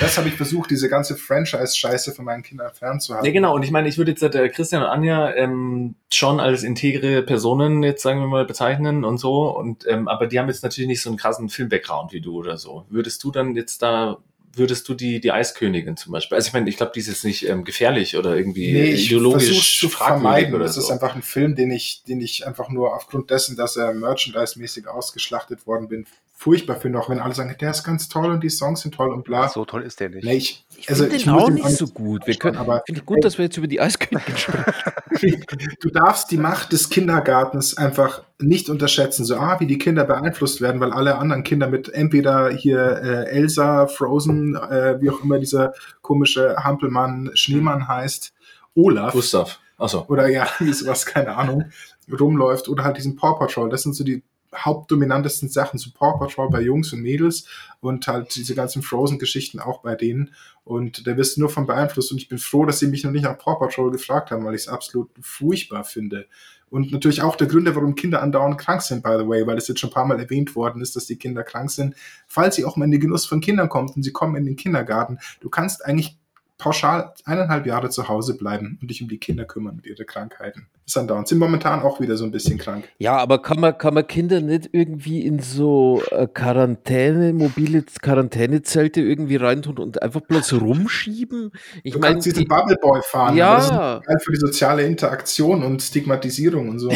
Das 0.00 0.16
habe 0.16 0.28
ich 0.28 0.36
versucht, 0.36 0.70
diese 0.70 0.88
ganze 0.88 1.16
Franchise-Scheiße 1.16 2.12
von 2.12 2.24
meinen 2.24 2.42
Kindern 2.42 2.72
fernzuhalten. 2.72 3.26
Ja, 3.26 3.30
genau. 3.30 3.54
Und 3.54 3.62
ich 3.62 3.70
meine, 3.70 3.90
ich 3.90 3.98
würde 3.98 4.12
jetzt 4.12 4.22
äh, 4.22 4.48
Christian 4.48 4.84
und 4.84 4.88
Anja 4.88 5.34
ähm, 5.34 5.96
schon 6.10 6.40
als 6.40 6.62
integre 6.62 7.22
Personen 7.22 7.82
jetzt 7.82 8.00
sagen 8.00 8.20
wir 8.20 8.26
mal 8.26 8.46
bezeichnen 8.46 9.04
und 9.04 9.18
so. 9.18 9.54
Und 9.54 9.86
ähm, 9.86 10.08
aber 10.08 10.26
die 10.26 10.38
haben 10.38 10.48
jetzt 10.48 10.62
natürlich 10.62 10.88
nicht 10.88 11.02
so 11.02 11.10
einen 11.10 11.18
krassen 11.18 11.50
Film-Background 11.50 12.14
wie 12.14 12.22
du 12.22 12.38
oder 12.38 12.56
so. 12.56 12.86
Würdest 12.88 13.22
du 13.24 13.32
dann 13.32 13.54
jetzt 13.54 13.82
da 13.82 14.16
würdest 14.54 14.88
du 14.88 14.94
die 14.94 15.20
die 15.20 15.32
Eiskönigin 15.32 15.96
zum 15.96 16.12
Beispiel? 16.12 16.36
Also 16.36 16.48
ich 16.48 16.52
meine, 16.52 16.68
ich 16.68 16.76
glaube, 16.76 16.92
die 16.94 17.00
ist 17.00 17.08
jetzt 17.08 17.24
nicht 17.24 17.48
ähm, 17.48 17.64
gefährlich 17.64 18.16
oder 18.16 18.36
irgendwie 18.36 18.72
Nee, 18.72 18.92
ich 18.92 19.06
ideologisch 19.06 19.78
zu 19.78 19.88
vermeiden. 19.88 20.54
oder 20.54 20.64
Das 20.64 20.76
ist 20.76 20.86
so. 20.86 20.92
einfach 20.92 21.14
ein 21.14 21.22
Film, 21.22 21.54
den 21.54 21.70
ich, 21.70 22.02
den 22.06 22.20
ich 22.20 22.46
einfach 22.46 22.68
nur 22.68 22.94
aufgrund 22.94 23.30
dessen, 23.30 23.56
dass 23.56 23.76
er 23.76 23.92
merchandise-mäßig 23.94 24.86
ausgeschlachtet 24.88 25.66
worden 25.66 25.88
bin, 25.88 26.06
furchtbar 26.42 26.74
finde, 26.74 26.98
auch 26.98 27.08
wenn 27.08 27.20
alle 27.20 27.34
sagen, 27.34 27.54
der 27.60 27.70
ist 27.70 27.84
ganz 27.84 28.08
toll 28.08 28.32
und 28.32 28.42
die 28.42 28.50
Songs 28.50 28.80
sind 28.80 28.94
toll 28.94 29.12
und 29.12 29.22
bla. 29.22 29.48
So 29.48 29.64
toll 29.64 29.82
ist 29.82 30.00
der 30.00 30.08
nicht. 30.08 30.24
Nee, 30.24 30.38
ich, 30.38 30.66
Ich 30.76 30.90
also 30.90 31.04
finde 31.04 31.18
den 31.18 31.30
auch 31.30 31.48
nicht 31.48 31.68
so 31.68 31.86
gut. 31.86 32.26
Wir 32.26 32.34
können, 32.34 32.56
aber 32.56 32.82
finde 32.84 33.00
ich 33.00 33.06
gut, 33.06 33.24
dass 33.24 33.38
wir 33.38 33.44
jetzt 33.44 33.56
über 33.56 33.68
die 33.68 33.80
Eiskönigin 33.80 34.36
sprechen. 34.36 35.44
du 35.80 35.90
darfst 35.90 36.32
die 36.32 36.38
Macht 36.38 36.72
des 36.72 36.90
Kindergartens 36.90 37.76
einfach 37.76 38.24
nicht 38.40 38.68
unterschätzen, 38.68 39.24
so 39.24 39.36
ah, 39.36 39.60
wie 39.60 39.66
die 39.66 39.78
Kinder 39.78 40.02
beeinflusst 40.02 40.60
werden, 40.60 40.80
weil 40.80 40.92
alle 40.92 41.16
anderen 41.16 41.44
Kinder 41.44 41.68
mit 41.68 41.88
entweder 41.88 42.50
hier 42.50 42.80
äh, 42.80 43.30
Elsa, 43.30 43.86
Frozen, 43.86 44.56
äh, 44.56 45.00
wie 45.00 45.10
auch 45.10 45.22
immer 45.22 45.38
dieser 45.38 45.74
komische 46.00 46.56
Hampelmann 46.56 47.30
Schneemann 47.34 47.86
heißt, 47.86 48.32
Olaf 48.74 49.12
Gustav. 49.12 49.60
Achso. 49.78 50.06
oder 50.08 50.26
ja, 50.26 50.48
wie 50.58 50.72
sowas, 50.72 51.06
keine 51.06 51.36
Ahnung, 51.36 51.66
rumläuft 52.10 52.68
oder 52.68 52.82
halt 52.82 52.96
diesen 52.96 53.14
Paw 53.14 53.38
Patrol. 53.38 53.70
Das 53.70 53.84
sind 53.84 53.94
so 53.94 54.02
die 54.02 54.24
hauptdominantesten 54.54 55.48
Sachen, 55.48 55.78
so 55.78 55.90
Paw 55.92 56.18
Patrol 56.18 56.50
bei 56.50 56.60
Jungs 56.60 56.92
und 56.92 57.02
Mädels 57.02 57.46
und 57.80 58.06
halt 58.06 58.34
diese 58.34 58.54
ganzen 58.54 58.82
Frozen-Geschichten 58.82 59.60
auch 59.60 59.82
bei 59.82 59.94
denen. 59.94 60.34
Und 60.64 61.06
da 61.06 61.16
wirst 61.16 61.36
du 61.36 61.40
nur 61.40 61.50
von 61.50 61.66
beeinflusst 61.66 62.12
und 62.12 62.18
ich 62.18 62.28
bin 62.28 62.38
froh, 62.38 62.64
dass 62.66 62.78
sie 62.78 62.86
mich 62.86 63.04
noch 63.04 63.10
nicht 63.10 63.24
nach 63.24 63.38
Paw 63.38 63.58
Patrol 63.58 63.90
gefragt 63.90 64.30
haben, 64.30 64.44
weil 64.44 64.54
ich 64.54 64.62
es 64.62 64.68
absolut 64.68 65.10
furchtbar 65.20 65.84
finde. 65.84 66.26
Und 66.72 66.90
natürlich 66.90 67.20
auch 67.20 67.36
der 67.36 67.48
Gründe, 67.48 67.76
warum 67.76 67.94
Kinder 67.94 68.22
andauernd 68.22 68.56
krank 68.56 68.80
sind, 68.80 69.02
by 69.02 69.16
the 69.18 69.28
way, 69.28 69.46
weil 69.46 69.58
es 69.58 69.68
jetzt 69.68 69.80
schon 69.80 69.90
ein 69.90 69.92
paar 69.92 70.06
Mal 70.06 70.18
erwähnt 70.18 70.56
worden 70.56 70.80
ist, 70.80 70.96
dass 70.96 71.04
die 71.04 71.16
Kinder 71.16 71.44
krank 71.44 71.70
sind. 71.70 71.94
Falls 72.26 72.56
sie 72.56 72.64
auch 72.64 72.76
mal 72.76 72.86
in 72.86 72.92
den 72.92 73.00
Genuss 73.00 73.26
von 73.26 73.42
Kindern 73.42 73.68
kommt 73.68 73.94
und 73.94 74.02
sie 74.02 74.12
kommen 74.12 74.36
in 74.36 74.46
den 74.46 74.56
Kindergarten, 74.56 75.18
du 75.40 75.50
kannst 75.50 75.84
eigentlich 75.84 76.18
pauschal 76.62 77.12
eineinhalb 77.24 77.66
Jahre 77.66 77.90
zu 77.90 78.08
Hause 78.08 78.36
bleiben 78.36 78.78
und 78.80 78.88
dich 78.88 79.02
um 79.02 79.08
die 79.08 79.18
Kinder 79.18 79.44
kümmern 79.44 79.76
mit 79.76 79.86
ihren 79.86 80.06
Krankheiten. 80.06 80.66
Ist 80.86 80.96
andauernd. 80.96 81.26
Sind 81.28 81.38
momentan 81.38 81.80
auch 81.80 82.00
wieder 82.00 82.16
so 82.16 82.24
ein 82.24 82.30
bisschen 82.30 82.58
krank. 82.58 82.88
Ja, 82.98 83.16
aber 83.16 83.40
kann 83.42 83.58
man, 83.60 83.76
kann 83.78 83.94
man 83.94 84.06
Kinder 84.06 84.40
nicht 84.40 84.68
irgendwie 84.72 85.24
in 85.26 85.38
so 85.40 86.02
äh, 86.10 86.26
Quarantäne, 86.26 87.32
mobile 87.32 87.82
Quarantänezelte 88.00 89.00
irgendwie 89.00 89.36
reintun 89.36 89.78
und 89.78 90.02
einfach 90.02 90.20
bloß 90.22 90.54
rumschieben? 90.60 91.50
Ich 91.82 91.94
Du 91.94 91.98
meine, 91.98 92.14
kannst 92.14 92.26
diesen 92.26 92.40
die- 92.40 92.44
Bubble 92.46 92.76
Boy 92.80 93.00
fahren. 93.02 93.36
Ja. 93.36 94.00
Das 94.06 94.16
ist 94.16 94.24
für 94.24 94.32
die 94.32 94.38
soziale 94.40 94.84
Interaktion 94.84 95.62
und 95.62 95.82
Stigmatisierung 95.82 96.68
und 96.68 96.78
so. 96.78 96.90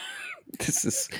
das 0.58 0.84
ist. 0.84 1.10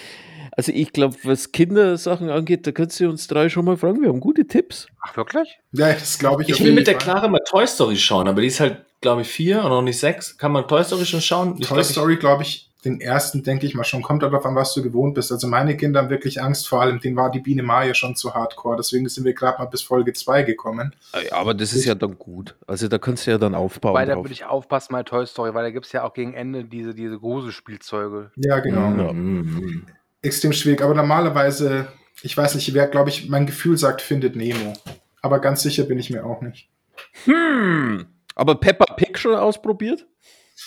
Also 0.57 0.73
ich 0.73 0.93
glaube, 0.93 1.17
was 1.25 1.53
Kindersachen 1.53 2.31
angeht, 2.31 2.67
da 2.67 2.73
könntest 2.73 3.01
du 3.01 3.09
uns 3.09 3.27
drei 3.27 3.49
schon 3.49 3.65
mal 3.65 3.77
fragen. 3.77 4.01
Wir 4.01 4.09
haben 4.09 4.21
gute 4.21 4.47
Tipps. 4.47 4.87
Ach, 5.01 5.17
wirklich? 5.17 5.59
Ja, 5.73 5.93
das 5.93 6.19
glaube 6.19 6.43
ich. 6.43 6.49
Ich 6.49 6.63
will 6.63 6.73
mit 6.73 6.87
der 6.87 6.95
Clara 6.95 7.27
mal 7.29 7.41
Toy 7.49 7.67
Story 7.67 7.97
schauen, 7.97 8.29
aber 8.29 8.41
die 8.41 8.47
ist 8.47 8.61
halt, 8.61 8.85
glaube 9.01 9.23
ich, 9.23 9.29
vier 9.29 9.63
und 9.65 9.71
noch 9.71 9.83
nicht 9.83 9.99
sechs. 9.99 10.39
Kann 10.39 10.53
man 10.53 10.69
Toy 10.69 10.85
Story 10.85 11.05
schon 11.07 11.21
schauen? 11.21 11.57
Ich 11.59 11.67
Toy 11.67 11.77
glaub, 11.77 11.87
Story, 11.87 12.17
glaube 12.17 12.45
ich, 12.45 12.71
den 12.85 13.01
ersten 13.01 13.43
denke 13.43 13.67
ich 13.67 13.75
mal 13.75 13.83
schon. 13.83 14.03
Kommt 14.03 14.23
darauf 14.23 14.45
an, 14.47 14.55
was 14.55 14.75
du 14.75 14.83
gewohnt 14.83 15.15
bist. 15.15 15.33
Also 15.33 15.49
meine 15.49 15.77
Kinder 15.77 16.01
haben 16.01 16.11
wirklich 16.11 16.41
Angst, 16.41 16.69
vor 16.69 16.83
allem, 16.83 17.01
denen 17.01 17.17
war 17.17 17.31
die 17.31 17.41
Biene 17.41 17.63
Maya 17.63 17.95
schon 17.95 18.15
zu 18.15 18.35
hardcore. 18.35 18.77
Deswegen 18.77 19.09
sind 19.09 19.25
wir 19.25 19.33
gerade 19.33 19.59
mal 19.59 19.65
bis 19.65 19.83
Folge 19.83 20.13
2 20.13 20.43
gekommen. 20.43 20.95
Ja, 21.15 21.37
aber 21.37 21.55
das 21.55 21.73
ist 21.73 21.85
ja 21.85 21.95
dann 21.95 22.17
gut. 22.19 22.55
Also 22.67 22.87
da 22.87 22.99
kannst 22.99 23.27
du 23.27 23.33
ja 23.33 23.39
dann 23.39 23.55
aufbauen. 23.55 23.95
Weil 23.95 24.07
da 24.07 24.17
würde 24.17 24.33
ich 24.33 24.45
aufpassen 24.45 24.93
bei 24.93 25.03
Toy 25.03 25.27
Story, 25.27 25.55
weil 25.55 25.65
da 25.65 25.71
gibt 25.71 25.87
es 25.87 25.93
ja 25.93 26.05
auch 26.05 26.13
gegen 26.13 26.35
Ende 26.35 26.65
diese, 26.65 26.95
diese 26.95 27.19
Gruselspielzeuge. 27.19 28.31
Ja, 28.37 28.61
genau. 28.61 29.09
ich. 29.09 29.13
Mhm. 29.13 29.87
Extrem 30.25 30.53
schwierig. 30.53 30.83
Aber 30.83 30.95
normalerweise, 30.95 31.87
ich 32.23 32.37
weiß 32.37 32.55
nicht, 32.55 32.73
wer, 32.73 32.89
glaube 32.89 33.11
ich, 33.11 33.29
mein 33.29 33.47
Gefühl 33.47 33.77
sagt, 33.77 34.01
findet 34.01 34.37
Nemo. 34.37 34.73
Aber 35.21 35.39
ganz 35.39 35.63
sicher 35.63 35.85
bin 35.85 35.99
ich 35.99 36.11
mir 36.11 36.25
auch 36.25 36.41
nicht. 36.41 36.71
Hm. 37.25 38.07
Aber 38.35 38.57
Peppa 38.57 38.87
Pig 38.95 39.19
schon 39.19 39.35
ausprobiert? 39.35 40.07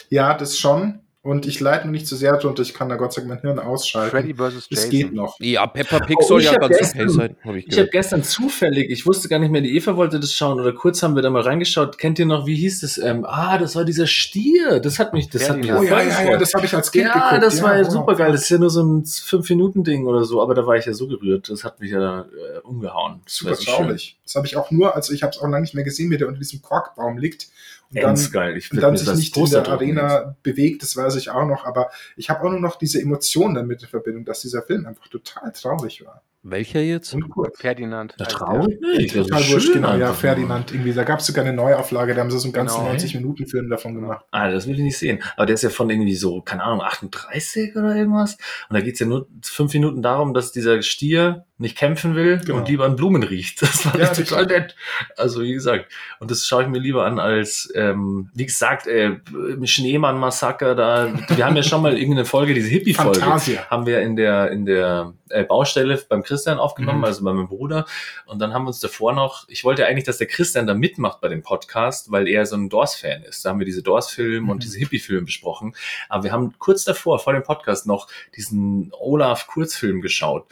Ja, 0.10 0.36
das 0.36 0.58
schon. 0.58 1.07
Und 1.28 1.46
ich 1.46 1.60
leide 1.60 1.84
nur 1.84 1.92
nicht 1.92 2.08
zu 2.08 2.16
sehr 2.16 2.38
drunter. 2.38 2.62
Ich 2.62 2.74
kann 2.74 2.88
da 2.88 2.96
Gott 2.96 3.12
sei 3.12 3.22
Dank 3.22 3.30
mein 3.34 3.42
Hirn 3.42 3.60
ausschalten. 3.60 4.12
Freddy 4.12 4.34
vs. 4.34 4.56
Es 4.56 4.68
Jason. 4.70 4.90
geht 4.90 5.14
noch. 5.14 5.36
Ja, 5.42 5.68
Peppa 5.68 6.00
Pig 6.00 6.16
Oh, 6.22 6.26
soll 6.26 6.40
ich 6.40 6.46
ja 6.46 6.54
hab 6.54 6.62
ganz 6.62 6.78
gestern- 6.78 7.02
okay 7.02 7.10
sein, 7.10 7.36
habe 7.44 7.60
ich 7.60 7.68
Ich 7.68 7.78
habe 7.78 7.90
gestern 7.90 8.24
zufällig, 8.24 8.90
ich 8.90 9.06
wusste 9.06 9.28
gar 9.28 9.38
nicht 9.40 9.52
mehr, 9.52 9.60
die 9.60 9.76
Eva 9.76 9.98
wollte 9.98 10.22
das 10.22 10.32
schauen 10.34 10.58
oder 10.60 10.72
kurz 10.72 11.04
haben 11.04 11.16
wir 11.16 11.22
da 11.22 11.30
mal 11.30 11.42
reingeschaut. 11.42 11.98
Kennt 11.98 12.18
ihr 12.20 12.26
noch, 12.26 12.46
wie 12.48 12.56
hieß 12.56 12.80
das? 12.80 12.98
Ähm, 12.98 13.26
ah, 13.26 13.58
das 13.58 13.76
war 13.76 13.84
dieser 13.84 14.08
Stier. 14.08 14.80
Das 14.80 15.00
hat 15.00 15.12
mich, 15.12 15.30
das 15.30 15.50
hat 15.50 15.58
mich. 15.58 15.72
Oh 15.72 15.84
ja, 15.84 16.02
ja, 16.02 16.32
ja, 16.32 16.38
das 16.38 16.54
habe 16.54 16.66
ich 16.66 16.74
als 16.74 16.92
Kind 16.92 17.06
Ja, 17.08 17.14
geguckt. 17.30 17.44
das 17.44 17.62
war 17.62 17.78
ja 17.78 17.84
wow. 17.84 17.92
super 17.92 18.16
geil. 18.16 18.32
Das 18.32 18.44
ist 18.44 18.50
ja 18.50 18.58
nur 18.58 18.70
so 18.70 18.82
ein 18.84 19.04
5-Minuten-Ding 19.04 20.06
oder 20.06 20.24
so, 20.24 20.42
aber 20.42 20.56
da 20.56 20.66
war 20.66 20.78
ich 20.78 20.86
ja 20.86 20.94
so 20.94 21.08
gerührt. 21.08 21.50
Das 21.50 21.64
hat 21.66 21.80
mich 21.82 21.92
ja 21.92 22.22
äh, 22.22 22.60
umgehauen. 22.64 23.22
Das 23.26 23.36
Super 23.36 23.52
war 23.52 23.58
so 23.58 23.64
schön. 23.64 23.74
traurig. 23.76 24.18
Das 24.24 24.36
habe 24.36 24.48
ich 24.48 24.56
auch 24.56 24.72
nur, 24.72 24.96
also 24.96 25.14
ich 25.14 25.24
habe 25.24 25.32
es 25.32 25.40
auch 25.40 25.44
lange 25.44 25.62
nicht 25.62 25.74
mehr 25.74 25.84
gesehen, 25.84 26.10
wie 26.10 26.18
der 26.18 26.28
unter 26.30 26.40
diesem 26.40 26.62
Korkbaum 26.62 27.18
liegt. 27.18 27.48
Und 27.90 27.96
dann, 27.98 28.04
Ganz 28.04 28.32
geil. 28.32 28.58
Ich 28.58 28.72
und 28.72 28.82
dann 28.82 28.98
sich 28.98 29.08
das 29.08 29.18
nicht 29.18 29.36
in 29.36 29.42
Poster 29.42 29.62
der 29.62 29.76
drucken 29.78 29.98
Arena 30.00 30.36
bewegt, 30.44 30.84
das 30.84 30.98
weiß 30.98 31.16
ich 31.16 31.30
auch 31.30 31.46
noch, 31.46 31.66
aber 31.66 31.90
ich 32.18 32.30
habe 32.30 32.46
auch 32.46 32.52
nur 32.52 32.60
noch 32.60 32.76
diese 32.78 33.02
Emotionen 33.02 33.56
damit 33.56 33.82
in 33.82 33.88
Verbindung, 33.88 34.26
dass 34.26 34.42
dieser 34.42 34.62
Film 34.62 34.86
einfach 34.86 35.08
total 35.08 35.52
traurig 35.54 36.06
war. 36.06 36.22
Welcher 36.44 36.80
jetzt? 36.82 37.14
Und 37.14 37.30
kurz. 37.30 37.60
Ferdinand. 37.60 38.16
heißt 38.20 38.32
traurig 38.32 38.80
nicht. 38.80 39.16
Das 39.16 39.28
Total 39.28 39.50
wurscht, 39.50 39.66
schön 39.66 39.74
genau, 39.82 39.96
ja. 39.98 40.14
Ferdinand, 40.14 40.72
irgendwie, 40.72 40.94
da 40.94 41.04
gab 41.04 41.20
es 41.20 41.26
sogar 41.26 41.44
eine 41.44 41.54
Neuauflage, 41.54 42.14
da 42.14 42.22
haben 42.22 42.32
sie 42.32 42.40
so 42.40 42.46
einen 42.46 42.54
ganzen 42.54 42.80
Genau. 42.86 42.92
90-Minuten-Film 42.96 43.70
davon 43.70 43.96
gemacht. 43.96 44.26
Ah, 44.32 44.50
das 44.50 44.68
will 44.68 44.76
ich 44.76 44.82
nicht 44.82 44.98
sehen. 44.98 45.20
Aber 45.36 45.46
der 45.46 45.56
ist 45.56 45.64
ja 45.64 45.70
von 45.70 45.90
irgendwie 45.90 46.16
so, 46.16 46.42
keine 46.42 46.64
Ahnung, 46.64 46.82
38 46.82 47.76
oder 47.76 47.96
irgendwas. 47.96 48.36
Und 48.70 48.76
da 48.76 48.82
geht's 48.82 49.00
ja 49.00 49.08
nur 49.08 49.28
fünf 49.42 49.74
Minuten 49.74 50.02
darum, 50.02 50.34
dass 50.34 50.52
dieser 50.52 50.82
Stier 50.82 51.47
nicht 51.60 51.78
kämpfen 51.78 52.16
will 52.16 52.40
Genau. 52.46 52.58
und 52.60 52.68
lieber 52.68 52.86
an 52.86 52.96
Blumen 52.96 53.24
riecht. 53.24 53.62
Das 53.62 53.82
fand 53.82 53.96
Ja, 53.98 54.08
total 54.14 54.46
nett. 54.46 54.76
Also 55.16 55.42
wie 55.42 55.54
gesagt, 55.54 55.92
und 56.20 56.30
das 56.32 56.46
schaue 56.46 56.64
ich 56.64 56.70
mir 56.70 56.80
lieber 56.80 57.06
an 57.06 57.20
als, 57.20 57.72
ähm, 57.76 58.30
wie 58.34 58.46
gesagt, 58.46 58.86
äh, 58.88 59.18
Schneemann-Massaker 59.64 60.76
da. 60.76 61.14
Wir 61.36 61.46
haben 61.46 61.56
ja 61.56 61.64
schon 61.64 61.82
mal 61.82 61.94
irgendeine 61.98 62.26
Folge, 62.26 62.54
diese 62.54 62.68
Hippie-Folge, 62.70 63.22
haben 63.70 63.86
wir 63.86 64.02
in 64.02 64.16
der, 64.16 64.52
in 64.52 64.66
der 64.66 65.14
äh, 65.30 65.44
Baustelle 65.44 66.02
beim 66.10 66.24
Christian 66.24 66.58
aufgenommen, 66.60 67.00
Mhm. 67.00 67.04
also 67.06 67.24
bei 67.24 67.34
meinem 67.34 67.48
Bruder. 67.48 67.86
Und 68.26 68.40
dann 68.40 68.54
haben 68.54 68.64
wir 68.64 68.68
uns 68.70 68.80
davor 68.80 69.14
noch, 69.14 69.46
ich 69.50 69.64
wollte 69.64 69.86
eigentlich, 69.86 70.06
dass 70.06 70.18
der 70.18 70.28
Christian 70.28 70.68
da 70.68 70.74
mitmacht 70.74 71.22
bei 71.22 71.28
dem 71.28 71.44
Podcast, 71.44 72.12
weil 72.12 72.28
er 72.28 72.46
so 72.46 72.56
ein 72.56 72.70
Doors-Fan 72.70 73.24
ist. 73.24 73.44
Da 73.46 73.50
haben 73.50 73.60
wir 73.60 73.66
diese 73.66 73.84
Doors-Film 73.84 74.44
Mhm. 74.46 74.50
und 74.50 74.64
diese 74.64 74.78
Hippie-Film 74.80 75.26
besprochen. 75.26 75.76
Aber 76.10 76.24
wir 76.24 76.32
haben 76.32 76.54
kurz 76.60 76.86
davor, 76.86 77.20
vor 77.20 77.34
dem 77.34 77.44
Podcast, 77.44 77.86
noch 77.88 78.08
diesen 78.36 78.92
Olaf-Kurzfilm 79.00 80.02
geschaut. 80.02 80.46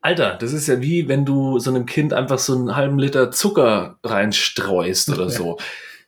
Alter, 0.00 0.36
das 0.36 0.52
ist 0.52 0.68
ja 0.68 0.80
wie 0.80 1.08
wenn 1.08 1.24
du 1.24 1.58
so 1.58 1.70
einem 1.70 1.86
Kind 1.86 2.12
einfach 2.12 2.38
so 2.38 2.54
einen 2.54 2.76
halben 2.76 2.98
Liter 2.98 3.30
Zucker 3.30 3.98
reinstreust 4.04 5.10
oder 5.10 5.28
so. 5.28 5.58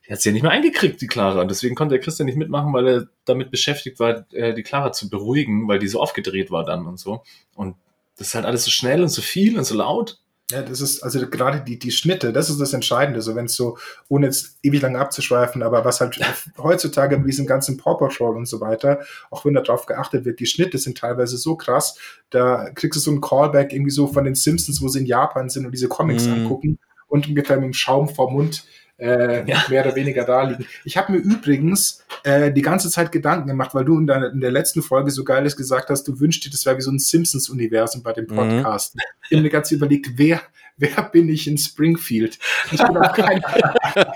Die 0.07 0.13
hat's 0.13 0.25
ja 0.25 0.33
nicht 0.33 0.43
mehr 0.43 0.53
eingekriegt, 0.53 1.01
die 1.01 1.07
Clara. 1.07 1.41
Und 1.41 1.51
deswegen 1.51 1.75
konnte 1.75 1.95
der 1.95 2.03
Christian 2.03 2.27
nicht 2.27 2.39
mitmachen, 2.39 2.73
weil 2.73 2.89
er 2.89 3.07
damit 3.25 3.51
beschäftigt 3.51 4.01
war, 4.01 4.27
äh, 4.33 4.55
die 4.55 4.63
Clara 4.63 4.93
zu 4.93 5.09
beruhigen, 5.09 5.69
weil 5.69 5.79
die 5.79 5.89
so 5.89 6.01
aufgedreht 6.01 6.51
war 6.51 6.65
dann 6.65 6.87
und 6.87 6.99
so. 6.99 7.23
Und 7.55 7.77
das 8.17 8.29
ist 8.29 8.35
halt 8.35 8.45
alles 8.45 8.65
so 8.65 8.71
schnell 8.71 9.03
und 9.03 9.09
so 9.09 9.23
viel 9.23 9.57
und 9.57 9.65
so 9.65 9.77
laut. 9.77 10.21
Ja, 10.51 10.63
das 10.63 10.81
ist, 10.81 11.03
also 11.03 11.25
gerade 11.29 11.61
die, 11.61 11.79
die 11.79 11.91
Schnitte, 11.91 12.33
das 12.33 12.51
ist 12.51 12.61
das 12.61 12.73
Entscheidende, 12.73 13.23
so 13.23 13.35
wenn 13.37 13.47
es 13.47 13.55
so, 13.55 13.79
ohne 14.09 14.27
jetzt 14.27 14.59
ewig 14.63 14.81
lang 14.83 14.97
abzuschweifen, 14.97 15.63
aber 15.63 15.85
was 15.85 16.01
halt 16.01 16.19
heutzutage 16.59 17.17
mit 17.19 17.29
diesem 17.29 17.47
ganzen 17.47 17.77
Paw 17.77 17.97
Patrol 17.97 18.37
und 18.37 18.47
so 18.47 18.61
weiter, 18.61 19.01
auch 19.31 19.45
wenn 19.45 19.55
da 19.55 19.61
drauf 19.61 19.87
geachtet 19.87 20.25
wird, 20.25 20.41
die 20.41 20.47
Schnitte 20.47 20.79
sind 20.79 20.99
teilweise 20.99 21.37
so 21.39 21.57
krass, 21.57 21.97
da 22.31 22.71
kriegst 22.71 22.97
du 22.97 23.01
so 23.01 23.11
einen 23.11 23.21
Callback 23.21 23.73
irgendwie 23.73 23.91
so 23.91 24.07
von 24.07 24.25
den 24.25 24.35
Simpsons, 24.35 24.83
wo 24.83 24.89
sie 24.89 25.01
in 25.01 25.07
Japan 25.07 25.49
sind 25.49 25.67
und 25.67 25.73
diese 25.73 25.89
Comics 25.89 26.27
Mhm. 26.27 26.33
angucken 26.35 26.79
und 27.09 27.29
ungefähr 27.29 27.57
mit 27.57 27.67
dem 27.67 27.73
Schaum 27.73 28.09
vor 28.09 28.31
Mund 28.31 28.65
äh, 29.01 29.45
Ja. 29.49 29.65
mehr 29.69 29.85
oder 29.87 29.97
weniger 29.97 30.25
da 30.25 30.43
liegen. 30.43 30.67
Ich 30.85 30.97
habe 30.97 31.13
mir 31.13 31.19
übrigens 31.19 32.05
äh, 32.25 32.53
die 32.53 32.63
ganze 32.63 32.91
Zeit 32.91 33.11
Gedanken 33.13 33.49
gemacht, 33.49 33.75
weil 33.75 33.85
du 33.85 33.99
in, 33.99 34.07
deiner, 34.07 34.31
in 34.31 34.41
der 34.41 34.51
letzten 34.51 34.83
Folge 34.83 35.11
so 35.11 35.25
geiles 35.25 35.57
gesagt 35.57 35.91
hast, 35.91 36.05
du 36.07 36.21
wünschst 36.21 36.45
dir, 36.45 36.51
das 36.51 36.65
wäre 36.67 36.77
wie 36.77 36.83
so 36.83 36.91
ein 36.91 36.99
Simpsons-Universum 36.99 38.03
bei 38.03 38.13
dem 38.13 38.27
Mhm. 38.27 38.37
Podcast. 38.37 38.95
Ich 39.29 39.33
habe 39.37 39.43
mir 39.43 39.51
ganz 39.51 39.71
überlegt, 39.71 40.11
wer, 40.17 40.41
wer 40.77 41.03
bin 41.13 41.29
ich 41.29 41.47
in 41.47 41.57
Springfield? 41.59 42.39
Ich 42.71 42.79
bin 42.79 42.97
auf 42.97 43.13
keinen 43.13 43.43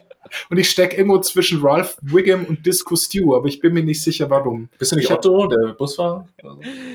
Und 0.50 0.56
ich 0.58 0.68
stecke 0.68 0.96
irgendwo 0.96 1.18
zwischen 1.20 1.60
Ralph 1.62 1.96
Wiggum 2.02 2.44
und 2.46 2.66
Disco 2.66 2.96
Stew, 2.96 3.36
aber 3.36 3.46
ich 3.46 3.60
bin 3.60 3.72
mir 3.72 3.84
nicht 3.84 4.02
sicher, 4.02 4.28
warum. 4.30 4.68
Bist 4.78 4.90
du 4.90 4.96
nicht 4.96 5.08
Otto, 5.10 5.46
der 5.46 5.74
Busfahrer? 5.74 6.26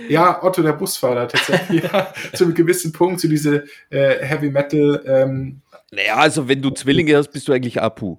Ja, 0.09 0.43
Otto, 0.43 0.61
der 0.61 0.73
Busfahrer, 0.73 1.25
tatsächlich. 1.27 1.83
ja, 1.93 2.13
zu 2.33 2.43
einem 2.43 2.53
gewissen 2.53 2.91
Punkt, 2.91 3.21
zu 3.21 3.29
diese 3.29 3.63
äh, 3.91 4.25
Heavy 4.25 4.49
Metal. 4.49 5.01
Ähm, 5.05 5.61
Naja, 5.91 6.15
also 6.15 6.47
wenn 6.47 6.61
du 6.61 6.69
Zwillinge 6.69 7.15
hast, 7.17 7.31
bist 7.31 7.47
du 7.47 7.53
eigentlich 7.53 7.81
Apu. 7.81 8.17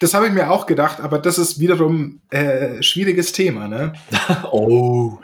das 0.00 0.14
habe 0.14 0.26
ich 0.26 0.32
mir 0.32 0.50
auch 0.50 0.66
gedacht, 0.66 1.00
aber 1.00 1.18
das 1.18 1.38
ist 1.38 1.60
wiederum 1.60 2.20
äh, 2.30 2.82
schwieriges 2.82 3.32
Thema, 3.32 3.68
ne? 3.68 3.92
Oh. 4.50 5.18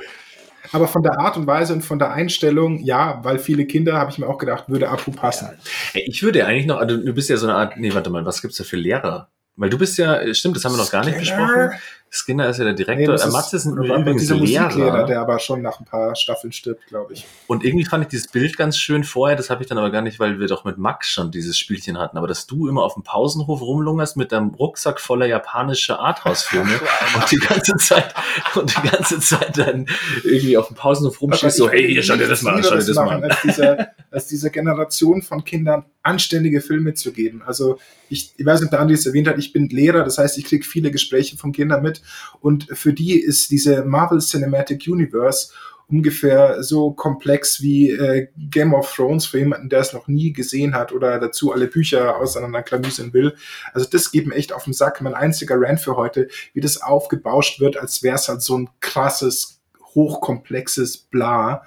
Aber 0.73 0.87
von 0.87 1.03
der 1.03 1.19
Art 1.19 1.37
und 1.37 1.47
Weise 1.47 1.73
und 1.73 1.83
von 1.83 1.99
der 1.99 2.13
Einstellung, 2.13 2.79
ja, 2.81 3.19
weil 3.25 3.39
viele 3.39 3.67
Kinder, 3.67 3.95
habe 3.95 4.11
ich 4.13 4.19
mir 4.19 4.29
auch 4.29 4.39
gedacht, 4.39 4.69
würde 4.69 4.89
Apu 4.89 5.11
passen. 5.11 5.49
Ey, 5.95 6.05
ich 6.07 6.23
würde 6.23 6.47
eigentlich 6.47 6.67
noch, 6.67 6.79
also 6.79 6.97
du 6.97 7.13
bist 7.13 7.29
ja 7.29 7.37
so 7.37 7.49
eine 7.49 7.57
Art, 7.57 7.77
nee, 7.77 7.93
warte 7.93 8.11
mal, 8.11 8.25
was 8.25 8.41
gibt's 8.41 8.59
da 8.59 8.65
für 8.65 8.77
Lehrer? 8.77 9.31
Weil 9.57 9.69
du 9.71 9.79
bist 9.79 9.99
ja, 9.99 10.33
stimmt, 10.33 10.57
das 10.57 10.65
haben 10.65 10.73
wir 10.73 10.79
noch 10.79 10.91
gar 10.91 11.05
nicht 11.05 11.19
Skinner? 11.27 11.47
besprochen. 11.47 11.81
Skinner 12.13 12.49
ist 12.49 12.59
ja 12.59 12.65
der 12.65 12.75
Direktor. 12.75 13.15
äh, 13.15 13.29
Matze 13.29 13.57
ist 13.57 13.67
ein 13.67 13.77
übrigens 13.77 14.23
dieser 14.23 14.35
Musiklehrer, 14.35 14.75
Lehrer. 14.75 15.07
der 15.07 15.21
aber 15.21 15.39
schon 15.39 15.63
nach 15.63 15.79
ein 15.79 15.85
paar 15.85 16.17
Staffeln 16.17 16.53
stirbt, 16.53 16.89
glaube 16.89 17.13
ich. 17.13 17.25
Und 17.47 17.65
irgendwie 17.65 17.85
fand 17.85 18.03
ich 18.03 18.09
dieses 18.09 18.27
Bild 18.27 18.57
ganz 18.57 18.77
schön 18.77 19.05
vorher, 19.05 19.37
das 19.37 19.49
habe 19.49 19.63
ich 19.63 19.69
dann 19.69 19.79
aber 19.79 19.91
gar 19.91 20.03
nicht, 20.03 20.19
weil 20.19 20.41
wir 20.41 20.49
doch 20.49 20.65
mit 20.65 20.77
Max 20.77 21.09
schon 21.09 21.31
dieses 21.31 21.57
Spielchen 21.57 21.99
hatten, 21.99 22.19
aber 22.19 22.27
dass 22.27 22.49
du 22.49 22.69
immer 22.69 22.83
auf 22.83 22.95
dem 22.95 23.05
Pausenhof 23.05 23.61
rumlungerst 23.61 24.17
mit 24.17 24.33
deinem 24.33 24.49
Rucksack 24.49 24.99
voller 24.99 25.27
japanischer 25.27 26.01
Arthouse-Filme 26.01 26.81
und 27.15 27.31
die 27.31 27.37
ganze 27.37 27.77
Zeit 27.77 28.13
und 28.57 28.77
die 28.77 28.89
ganze 28.89 29.21
Zeit 29.21 29.57
dann 29.57 29.87
irgendwie 30.25 30.57
auf 30.57 30.67
dem 30.67 30.77
Pausenhof 30.77 31.21
rumstehst, 31.23 31.59
so, 31.59 31.71
hey, 31.71 31.87
hier, 31.87 32.03
schau 32.03 32.17
dir 32.17 32.27
das 32.27 32.43
mal 32.43 32.55
an, 32.55 32.65
schau 32.65 32.75
dir 32.75 32.85
das 32.85 32.97
mal 32.97 33.09
an. 33.09 33.23
Als 33.23 33.41
dieser, 33.43 33.89
als 34.11 34.27
dieser 34.27 34.51
Generation 34.51 35.23
von 35.23 35.45
Kindern 35.45 35.85
anständige 36.03 36.61
Filme 36.61 36.95
zu 36.95 37.13
geben. 37.13 37.43
Also 37.47 37.79
ich, 38.09 38.33
ich 38.37 38.47
weiß 38.47 38.61
nicht, 38.61 38.69
ob 38.69 38.71
der 38.71 38.81
Andi 38.81 38.95
es 38.95 39.07
erwähnt 39.07 39.29
hat, 39.29 39.39
ich 39.39 39.53
bin 39.53 39.69
Lehrer, 39.69 40.03
das 40.03 40.19
heißt, 40.19 40.39
ich 40.39 40.45
kriege 40.45 40.65
viele 40.65 40.91
Gespräche 40.91 41.37
von 41.37 41.53
Kindern 41.53 41.83
mit 41.83 42.00
und 42.41 42.67
für 42.73 42.93
die 42.93 43.19
ist 43.21 43.51
diese 43.51 43.85
Marvel 43.85 44.21
Cinematic 44.21 44.87
Universe 44.87 45.53
ungefähr 45.91 46.63
so 46.63 46.93
komplex 46.93 47.61
wie 47.61 47.91
äh, 47.91 48.29
Game 48.37 48.75
of 48.75 48.93
Thrones 48.95 49.27
für 49.27 49.39
jemanden, 49.39 49.69
der 49.69 49.81
es 49.81 49.93
noch 49.93 50.09
nie 50.09 50.33
gesehen 50.33 50.75
hat 50.75 50.93
oder 50.93 51.19
dazu 51.19 51.53
alle 51.53 51.67
Bücher 51.67 52.17
auseinanderklamüsern 52.17 53.13
will. 53.13 53.35
Also 53.73 53.89
das 53.91 54.13
geht 54.13 54.27
mir 54.27 54.35
echt 54.35 54.53
auf 54.53 54.65
den 54.65 54.73
Sack. 54.73 55.01
Mein 55.01 55.15
einziger 55.15 55.57
Rant 55.61 55.81
für 55.81 55.97
heute, 55.97 56.29
wie 56.55 56.61
das 56.61 56.81
aufgebauscht 56.81 57.61
wird, 57.61 57.77
als 57.77 58.03
wäre 58.03 58.17
es 58.17 58.29
halt 58.29 58.43
so 58.43 58.57
ein 58.57 58.71
krasses, 58.81 59.61
hochkomplexes 59.95 60.99
Bla. 60.99 61.63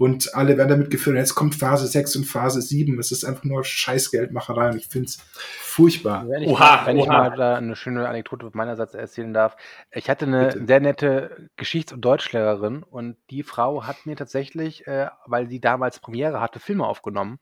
Und 0.00 0.34
alle 0.34 0.56
werden 0.56 0.70
damit 0.70 0.88
geführt. 0.88 1.18
Jetzt 1.18 1.34
kommt 1.34 1.54
Phase 1.54 1.86
6 1.86 2.16
und 2.16 2.24
Phase 2.24 2.62
7. 2.62 2.98
Es 2.98 3.12
ist 3.12 3.22
einfach 3.22 3.44
nur 3.44 3.62
Scheißgeldmacherei 3.64 4.70
und 4.70 4.78
ich 4.78 4.86
finde 4.86 5.08
es 5.08 5.18
furchtbar. 5.60 6.26
Wenn 6.26 6.44
ich, 6.44 6.48
Oha, 6.48 6.58
mal, 6.76 6.86
wenn 6.86 6.96
ich 6.96 7.06
oha. 7.06 7.12
mal 7.12 7.36
da 7.36 7.56
eine 7.56 7.76
schöne 7.76 8.08
Anekdote 8.08 8.48
meinerseits 8.54 8.94
erzählen 8.94 9.34
darf. 9.34 9.58
Ich 9.92 10.08
hatte 10.08 10.24
eine 10.24 10.46
Bitte. 10.46 10.66
sehr 10.66 10.80
nette 10.80 11.50
Geschichts- 11.56 11.92
und 11.92 12.00
Deutschlehrerin 12.00 12.82
und 12.82 13.18
die 13.28 13.42
Frau 13.42 13.84
hat 13.86 14.06
mir 14.06 14.16
tatsächlich, 14.16 14.86
äh, 14.86 15.10
weil 15.26 15.50
sie 15.50 15.60
damals 15.60 16.00
Premiere 16.00 16.40
hatte, 16.40 16.60
Filme 16.60 16.86
aufgenommen. 16.86 17.38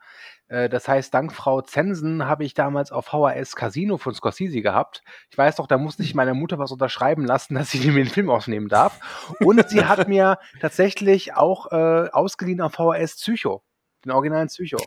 Äh, 0.49 0.69
das 0.69 0.89
heißt, 0.89 1.13
dank 1.13 1.33
Frau 1.33 1.61
Zensen 1.61 2.27
habe 2.27 2.45
ich 2.45 2.55
damals 2.55 2.93
auf 2.93 3.07
VHS 3.07 3.55
Casino 3.57 3.99
von 3.99 4.15
Scorsese 4.15 4.61
gehabt. 4.63 5.03
Ich 5.31 5.39
weiß 5.39 5.59
noch, 5.59 5.67
da 5.67 5.79
musste 5.79 6.03
ich 6.03 6.15
meiner 6.15 6.35
Mutter 6.35 6.59
was 6.59 6.73
unterschreiben 6.73 7.25
lassen, 7.25 7.55
dass 7.57 7.71
sie 7.71 7.91
mir 7.91 8.05
den 8.05 8.07
Film 8.07 8.31
aufnehmen 8.31 8.69
darf. 8.69 8.99
Und 9.41 9.69
sie 9.69 9.85
hat 9.85 10.09
mir 10.09 10.39
tatsächlich 10.61 11.35
auch 11.35 11.71
äh, 11.73 12.09
ausgeliehen 12.11 12.61
auf 12.61 12.73
VHS 12.73 13.17
Psycho, 13.17 13.63
den 14.05 14.13
originalen 14.13 14.49
Psycho. 14.49 14.79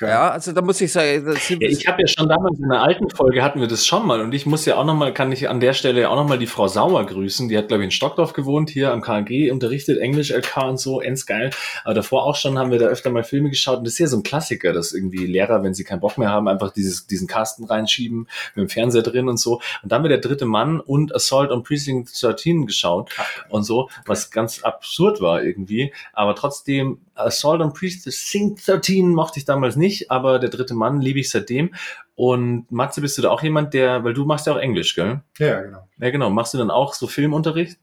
Ja, 0.00 0.30
also 0.30 0.52
da 0.52 0.62
muss 0.62 0.80
ich 0.80 0.92
sagen, 0.92 1.26
ja, 1.26 1.68
ich 1.68 1.86
habe 1.86 2.02
ja 2.02 2.08
schon 2.08 2.28
damals 2.28 2.58
in 2.58 2.64
einer 2.64 2.82
alten 2.82 3.10
Folge 3.10 3.42
hatten 3.42 3.60
wir 3.60 3.68
das 3.68 3.86
schon 3.86 4.06
mal 4.06 4.20
und 4.20 4.34
ich 4.34 4.44
muss 4.44 4.64
ja 4.64 4.76
auch 4.76 4.84
nochmal, 4.84 5.12
kann 5.12 5.30
ich 5.30 5.48
an 5.48 5.60
der 5.60 5.72
Stelle 5.72 6.08
auch 6.10 6.16
nochmal 6.16 6.38
die 6.38 6.46
Frau 6.46 6.66
Sauer 6.68 7.04
grüßen, 7.06 7.48
die 7.48 7.56
hat 7.56 7.68
glaube 7.68 7.82
ich 7.82 7.86
in 7.86 7.90
Stockdorf 7.90 8.32
gewohnt, 8.32 8.70
hier 8.70 8.92
am 8.92 9.02
KG 9.02 9.50
unterrichtet, 9.50 9.98
Englisch 9.98 10.30
LK 10.30 10.56
und 10.68 10.80
so, 10.80 11.00
ends 11.00 11.26
geil, 11.26 11.50
aber 11.84 11.94
davor 11.94 12.24
auch 12.24 12.34
schon 12.34 12.58
haben 12.58 12.70
wir 12.70 12.78
da 12.78 12.86
öfter 12.86 13.10
mal 13.10 13.24
Filme 13.24 13.50
geschaut 13.50 13.78
und 13.78 13.84
das 13.84 13.94
ist 13.94 13.98
ja 14.00 14.06
so 14.06 14.16
ein 14.16 14.22
Klassiker, 14.22 14.72
dass 14.72 14.92
irgendwie 14.92 15.26
Lehrer, 15.26 15.62
wenn 15.62 15.74
sie 15.74 15.84
keinen 15.84 16.00
Bock 16.00 16.18
mehr 16.18 16.30
haben, 16.30 16.48
einfach 16.48 16.72
dieses, 16.72 17.06
diesen 17.06 17.28
Kasten 17.28 17.64
reinschieben 17.64 18.26
mit 18.54 18.64
dem 18.64 18.68
Fernseher 18.68 19.02
drin 19.02 19.28
und 19.28 19.38
so. 19.38 19.60
Und 19.82 19.92
dann 19.92 19.98
haben 19.98 20.04
wir 20.04 20.08
der 20.08 20.18
dritte 20.18 20.46
Mann 20.46 20.80
und 20.80 21.14
Assault 21.14 21.50
on 21.50 21.62
Precinct 21.62 22.10
13 22.20 22.66
geschaut 22.66 23.10
und 23.48 23.64
so, 23.64 23.90
was 24.06 24.30
ganz 24.30 24.62
absurd 24.62 25.20
war 25.20 25.42
irgendwie, 25.42 25.92
aber 26.14 26.34
trotzdem 26.34 26.98
Assault 27.14 27.60
on 27.60 27.72
Precinct 27.72 28.66
13 28.66 29.08
mochte 29.08 29.38
ich 29.38 29.44
damals 29.44 29.76
nicht, 29.76 30.10
aber 30.10 30.38
der 30.38 30.50
dritte 30.50 30.74
Mann 30.74 31.00
liebe 31.00 31.20
ich 31.20 31.30
seitdem. 31.30 31.74
Und 32.14 32.70
Matze, 32.70 33.00
bist 33.00 33.18
du 33.18 33.22
da 33.22 33.30
auch 33.30 33.42
jemand, 33.42 33.74
der, 33.74 34.04
weil 34.04 34.14
du 34.14 34.24
machst 34.24 34.46
ja 34.46 34.54
auch 34.54 34.58
Englisch, 34.58 34.94
gell? 34.94 35.22
Ja, 35.38 35.62
genau. 35.62 35.88
Ja, 35.98 36.10
genau. 36.10 36.30
Machst 36.30 36.54
du 36.54 36.58
dann 36.58 36.70
auch 36.70 36.94
so 36.94 37.06
Filmunterricht? 37.06 37.78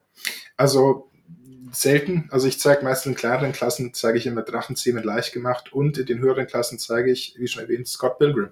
Also 0.58 1.10
selten. 1.72 2.28
Also 2.32 2.48
ich 2.48 2.60
zeige 2.60 2.84
meistens 2.84 3.12
in 3.12 3.16
kleineren 3.16 3.54
Klassen, 3.54 3.94
zeige 3.94 4.18
ich 4.18 4.28
immer 4.28 4.42
Drachenzähmen 4.42 4.98
mit 4.98 5.06
leicht 5.06 5.34
gemacht 5.34 5.72
und 5.74 5.98
in 5.98 6.06
den 6.06 6.20
höheren 6.20 6.48
Klassen 6.48 6.80
zeige 6.80 7.12
ich, 7.12 7.36
wie 7.38 7.48
schon 7.48 7.64
erwähnt, 7.64 7.88
Scott 7.88 8.20
Pilgrim. 8.20 8.50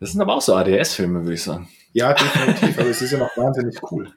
Das 0.00 0.12
sind 0.12 0.20
aber 0.20 0.34
auch 0.34 0.40
so 0.40 0.54
ADS-Filme, 0.54 1.22
würde 1.22 1.34
ich 1.34 1.42
sagen. 1.42 1.68
Ja, 1.92 2.12
definitiv, 2.12 2.78
aber 2.78 2.88
es 2.88 3.02
ist 3.02 3.10
ja 3.10 3.18
noch 3.18 3.36
wahnsinnig 3.36 3.76
cool. 3.90 4.12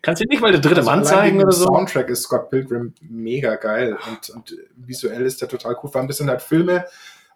Kannst 0.00 0.22
du 0.22 0.26
nicht 0.28 0.40
mal 0.40 0.52
der 0.52 0.60
dritte 0.60 0.76
also 0.76 0.90
Mann 0.90 1.04
zeigen 1.04 1.42
oder 1.42 1.52
so? 1.52 1.66
Der 1.66 1.74
Soundtrack 1.74 2.08
ist 2.08 2.22
Scott 2.22 2.48
Pilgrim 2.48 2.94
mega 3.02 3.56
geil 3.56 3.98
und, 4.08 4.30
und 4.30 4.56
visuell 4.76 5.26
ist 5.26 5.42
der 5.42 5.48
total 5.48 5.76
cool. 5.82 5.90
Vor 5.90 6.00
allem, 6.00 6.08
das 6.08 6.16
sind 6.16 6.30
halt 6.30 6.40
Filme, 6.40 6.86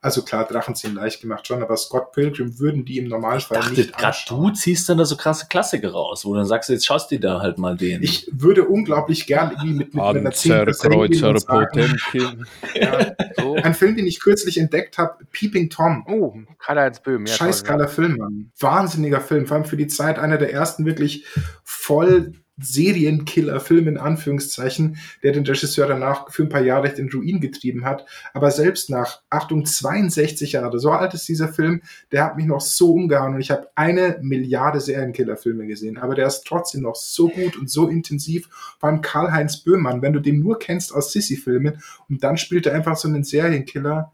also 0.04 0.22
klar, 0.22 0.44
Drachen 0.44 0.74
ziehen 0.74 0.96
leicht 0.96 1.20
gemacht 1.20 1.46
schon, 1.46 1.62
aber 1.62 1.76
Scott 1.76 2.10
Pilgrim 2.10 2.58
würden 2.58 2.84
die 2.84 2.98
im 2.98 3.06
Normalfall 3.06 3.58
ich 3.58 3.64
dachte, 3.64 3.80
nicht 3.80 3.96
grad 3.96 4.24
du 4.28 4.50
ziehst 4.50 4.88
dann 4.88 4.98
da 4.98 5.04
so 5.04 5.16
krasse 5.16 5.46
Klassiker 5.48 5.92
raus, 5.92 6.24
wo 6.24 6.32
du 6.32 6.38
dann 6.38 6.46
sagst, 6.46 6.68
jetzt 6.70 6.84
schaust 6.84 7.12
du 7.12 7.14
dir 7.14 7.20
da 7.20 7.40
halt 7.40 7.58
mal 7.58 7.76
den. 7.76 8.02
Ich 8.02 8.28
würde 8.32 8.64
unglaublich 8.64 9.28
gern 9.28 9.52
irgendwie 9.52 9.74
mit, 9.74 9.94
mit, 9.94 10.02
einer 10.02 10.32
10 10.32 10.66
Kreuzer 10.72 11.34
Potemkin. 11.34 12.46
ja, 12.74 13.12
so. 13.36 13.54
Ein 13.54 13.74
Film, 13.74 13.94
den 13.94 14.08
ich 14.08 14.18
kürzlich 14.18 14.58
entdeckt 14.58 14.98
habe, 14.98 15.24
Peeping 15.30 15.70
Tom. 15.70 16.04
Oh, 16.08 16.34
Karl-Heinz 16.58 17.00
Böhm. 17.00 17.24
Ja, 17.24 17.34
Scheiß 17.34 17.62
geiler 17.62 17.84
ja. 17.84 17.88
Film, 17.88 18.16
Mann. 18.16 18.50
Wahnsinniger 18.58 19.20
Film, 19.20 19.46
vor 19.46 19.58
allem 19.58 19.66
für 19.66 19.76
die 19.76 19.86
Zeit 19.86 20.18
einer 20.18 20.36
der 20.36 20.52
ersten 20.52 20.84
wirklich 20.84 21.26
voll 21.62 22.32
Serienkiller-Film 22.62 23.88
in 23.88 23.98
Anführungszeichen, 23.98 24.96
der 25.22 25.32
den 25.32 25.46
Regisseur 25.46 25.86
danach 25.86 26.30
für 26.30 26.42
ein 26.42 26.48
paar 26.48 26.62
Jahre 26.62 26.84
recht 26.84 26.98
in 26.98 27.10
Ruin 27.10 27.40
getrieben 27.40 27.84
hat. 27.84 28.06
Aber 28.32 28.50
selbst 28.50 28.90
nach, 28.90 29.20
Achtung, 29.30 29.64
62 29.64 30.52
Jahre, 30.52 30.78
so 30.78 30.90
alt 30.90 31.14
ist 31.14 31.28
dieser 31.28 31.48
Film, 31.48 31.82
der 32.10 32.24
hat 32.24 32.36
mich 32.36 32.46
noch 32.46 32.60
so 32.60 32.92
umgehauen 32.92 33.34
und 33.34 33.40
ich 33.40 33.50
habe 33.50 33.68
eine 33.74 34.18
Milliarde 34.22 34.80
Serienkiller-Filme 34.80 35.66
gesehen. 35.66 35.98
Aber 35.98 36.14
der 36.14 36.26
ist 36.26 36.44
trotzdem 36.46 36.82
noch 36.82 36.96
so 36.96 37.28
gut 37.28 37.56
und 37.56 37.70
so 37.70 37.88
intensiv. 37.88 38.48
Vor 38.78 38.88
allem 38.88 39.00
Karl-Heinz 39.00 39.58
Böhmann, 39.58 40.02
wenn 40.02 40.12
du 40.12 40.20
den 40.20 40.40
nur 40.40 40.58
kennst 40.58 40.94
aus 40.94 41.12
Sissy-Filmen 41.12 41.82
und 42.08 42.24
dann 42.24 42.36
spielt 42.36 42.66
er 42.66 42.74
einfach 42.74 42.96
so 42.96 43.08
einen 43.08 43.24
Serienkiller 43.24 44.12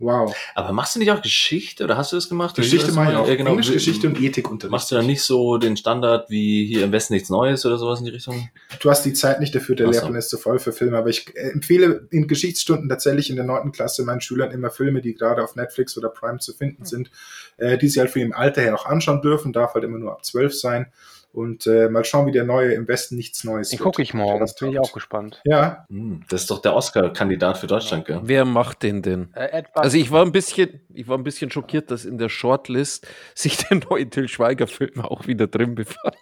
Wow. 0.00 0.34
Aber 0.56 0.72
machst 0.72 0.96
du 0.96 0.98
nicht 0.98 1.12
auch 1.12 1.22
Geschichte 1.22 1.84
oder 1.84 1.96
hast 1.96 2.10
du 2.10 2.16
das 2.16 2.28
gemacht? 2.28 2.56
Geschichte 2.56 2.90
mache 2.90 3.12
ich 3.12 3.16
auch. 3.16 3.28
Ja, 3.28 3.36
genau. 3.36 3.50
Englisch, 3.50 3.70
Geschichte 3.70 4.08
und 4.08 4.20
Ethik 4.20 4.50
unter. 4.50 4.68
Machst 4.68 4.90
du 4.90 4.96
dann 4.96 5.06
nicht 5.06 5.22
so 5.22 5.56
den 5.56 5.76
Standard 5.76 6.28
wie 6.30 6.66
hier 6.66 6.84
im 6.84 6.92
Westen 6.92 7.14
nichts 7.14 7.30
Neues 7.30 7.64
oder 7.64 7.78
sowas 7.78 8.00
in 8.00 8.06
die 8.06 8.10
Richtung? 8.10 8.50
Du 8.80 8.90
hast 8.90 9.04
die 9.04 9.12
Zeit 9.12 9.38
nicht 9.38 9.54
dafür, 9.54 9.76
der 9.76 9.86
Lehrplan 9.86 10.16
ist 10.16 10.30
zu 10.30 10.36
voll 10.36 10.58
für 10.58 10.72
Filme, 10.72 10.98
aber 10.98 11.10
ich 11.10 11.36
äh, 11.36 11.50
empfehle 11.50 12.08
in 12.10 12.26
Geschichtsstunden 12.26 12.88
tatsächlich 12.88 13.30
in 13.30 13.36
der 13.36 13.44
neunten 13.44 13.70
Klasse 13.70 14.02
meinen 14.04 14.20
Schülern 14.20 14.50
immer 14.50 14.70
Filme, 14.70 15.00
die 15.00 15.14
gerade 15.14 15.44
auf 15.44 15.54
Netflix 15.54 15.96
oder 15.96 16.08
Prime 16.08 16.38
zu 16.38 16.52
finden 16.52 16.80
hm. 16.80 16.86
sind, 16.86 17.10
äh, 17.58 17.78
die 17.78 17.88
sie 17.88 18.00
halt 18.00 18.10
für 18.10 18.18
ihrem 18.18 18.32
Alter 18.32 18.62
her 18.62 18.74
auch 18.74 18.86
anschauen 18.86 19.22
dürfen, 19.22 19.52
darf 19.52 19.74
halt 19.74 19.84
immer 19.84 19.98
nur 19.98 20.10
ab 20.10 20.24
zwölf 20.24 20.54
sein. 20.54 20.92
Und 21.34 21.66
äh, 21.66 21.88
mal 21.88 22.04
schauen, 22.04 22.28
wie 22.28 22.32
der 22.32 22.44
neue 22.44 22.74
im 22.74 22.86
Westen 22.86 23.16
nichts 23.16 23.42
Neues 23.42 23.70
Den 23.70 23.80
gucke 23.80 24.00
ich 24.00 24.14
morgen, 24.14 24.38
das 24.38 24.54
bin 24.54 24.70
ich 24.70 24.78
auch 24.78 24.92
gespannt. 24.92 25.42
Ja. 25.44 25.84
Hm, 25.88 26.22
das 26.28 26.42
ist 26.42 26.50
doch 26.52 26.62
der 26.62 26.76
Oscar-Kandidat 26.76 27.58
für 27.58 27.66
Deutschland, 27.66 28.04
gell? 28.04 28.20
Wer 28.22 28.44
macht 28.44 28.84
den 28.84 29.02
denn? 29.02 29.30
Äh, 29.34 29.64
also 29.74 29.98
ich 29.98 30.12
war 30.12 30.24
ein 30.24 30.30
bisschen, 30.30 30.80
ich 30.94 31.08
war 31.08 31.18
ein 31.18 31.24
bisschen 31.24 31.50
schockiert, 31.50 31.90
dass 31.90 32.04
in 32.04 32.18
der 32.18 32.28
Shortlist 32.28 33.08
sich 33.34 33.56
der 33.56 33.80
neue 33.90 34.08
Till 34.08 34.28
Schweiger-Film 34.28 35.00
auch 35.00 35.26
wieder 35.26 35.48
drin 35.48 35.74
befand. 35.74 36.14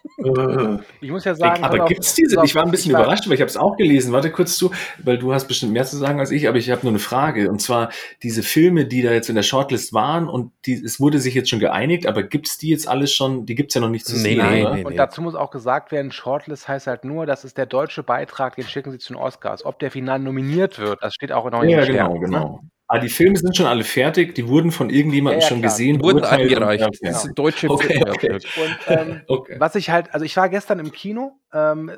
ich 0.99 1.11
muss 1.11 1.25
ja 1.25 1.35
sagen, 1.35 1.63
aber 1.63 1.85
gibt 1.85 2.03
es 2.03 2.15
diese? 2.15 2.43
Ich 2.43 2.55
war 2.55 2.63
ein 2.63 2.71
bisschen 2.71 2.93
war, 2.93 3.01
überrascht, 3.01 3.27
weil 3.27 3.35
ich 3.35 3.41
habe 3.41 3.49
es 3.49 3.57
auch 3.57 3.77
gelesen. 3.77 4.13
Warte 4.13 4.31
kurz 4.31 4.57
zu, 4.57 4.71
weil 5.03 5.19
du 5.19 5.31
hast 5.31 5.47
bestimmt 5.47 5.73
mehr 5.73 5.85
zu 5.85 5.95
sagen 5.95 6.19
als 6.21 6.31
ich, 6.31 6.47
aber 6.47 6.57
ich 6.57 6.71
habe 6.71 6.81
nur 6.81 6.91
eine 6.91 6.97
Frage. 6.97 7.51
Und 7.51 7.61
zwar 7.61 7.91
diese 8.23 8.41
Filme, 8.41 8.85
die 8.85 9.03
da 9.03 9.11
jetzt 9.11 9.29
in 9.29 9.35
der 9.35 9.43
Shortlist 9.43 9.93
waren 9.93 10.27
und 10.27 10.51
die, 10.65 10.73
es 10.73 10.99
wurde 10.99 11.19
sich 11.19 11.35
jetzt 11.35 11.51
schon 11.51 11.59
geeinigt, 11.59 12.07
aber 12.07 12.23
gibt 12.23 12.47
es 12.47 12.57
die 12.57 12.69
jetzt 12.69 12.87
alles 12.87 13.13
schon? 13.13 13.45
Die 13.45 13.53
gibt 13.53 13.69
es 13.69 13.75
ja 13.75 13.81
noch 13.81 13.89
nicht 13.89 14.07
zu 14.07 14.15
sehen, 14.15 14.39
nee, 14.39 14.63
nee, 14.63 14.83
nee, 14.89 15.02
dazu 15.05 15.21
muss 15.21 15.35
auch 15.35 15.51
gesagt 15.51 15.91
werden, 15.91 16.11
Shortlist 16.11 16.67
heißt 16.67 16.87
halt 16.87 17.05
nur, 17.05 17.25
das 17.25 17.43
ist 17.43 17.57
der 17.57 17.65
deutsche 17.65 18.03
Beitrag, 18.03 18.55
den 18.55 18.65
schicken 18.65 18.91
sie 18.91 18.99
zu 18.99 19.13
den 19.13 19.21
Oscars. 19.21 19.65
Ob 19.65 19.79
der 19.79 19.91
final 19.91 20.19
nominiert 20.19 20.79
wird, 20.79 21.01
das 21.01 21.13
steht 21.13 21.31
auch 21.31 21.49
noch 21.49 21.61
in 21.61 21.69
den 21.69 21.79
Ja, 21.79 21.85
genau, 21.85 22.19
genau. 22.19 22.59
Aber 22.87 22.99
die 22.99 23.09
Filme 23.09 23.35
sind 23.37 23.55
schon 23.57 23.65
alle 23.65 23.83
fertig, 23.83 24.35
die 24.35 24.47
wurden 24.47 24.71
von 24.71 24.89
irgendjemandem 24.89 25.39
ja, 25.39 25.45
ja, 25.45 25.49
schon 25.49 25.61
klar. 25.61 25.71
gesehen. 25.71 25.97
Die 25.97 26.03
wurden 26.03 26.23
eingereicht. 26.23 26.85
Und, 26.85 26.99
ja. 27.01 27.11
Das 27.11 27.23
sind 27.23 27.39
deutsche 27.39 27.69
okay, 27.69 27.87
Filme. 27.87 28.11
Okay. 28.11 28.33
Und 28.33 28.77
ähm, 28.87 29.21
okay. 29.27 29.55
was 29.57 29.75
ich 29.75 29.89
halt, 29.89 30.13
also 30.13 30.25
ich 30.25 30.37
war 30.37 30.49
gestern 30.49 30.79
im 30.79 30.91
Kino, 30.91 31.39
ähm, 31.53 31.89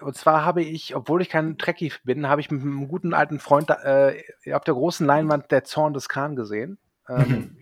und 0.00 0.16
zwar 0.16 0.44
habe 0.44 0.62
ich, 0.62 0.94
obwohl 0.94 1.22
ich 1.22 1.28
kein 1.28 1.58
Trekkie 1.58 1.92
bin, 2.04 2.28
habe 2.28 2.40
ich 2.40 2.50
mit 2.50 2.62
einem 2.62 2.86
guten 2.88 3.14
alten 3.14 3.40
Freund 3.40 3.70
äh, 3.70 4.22
auf 4.52 4.62
der 4.62 4.74
großen 4.74 5.04
Leinwand 5.06 5.50
der 5.50 5.64
Zorn 5.64 5.94
des 5.94 6.08
Khan 6.08 6.36
gesehen. 6.36 6.78
Ähm, 7.08 7.28
mhm. 7.28 7.56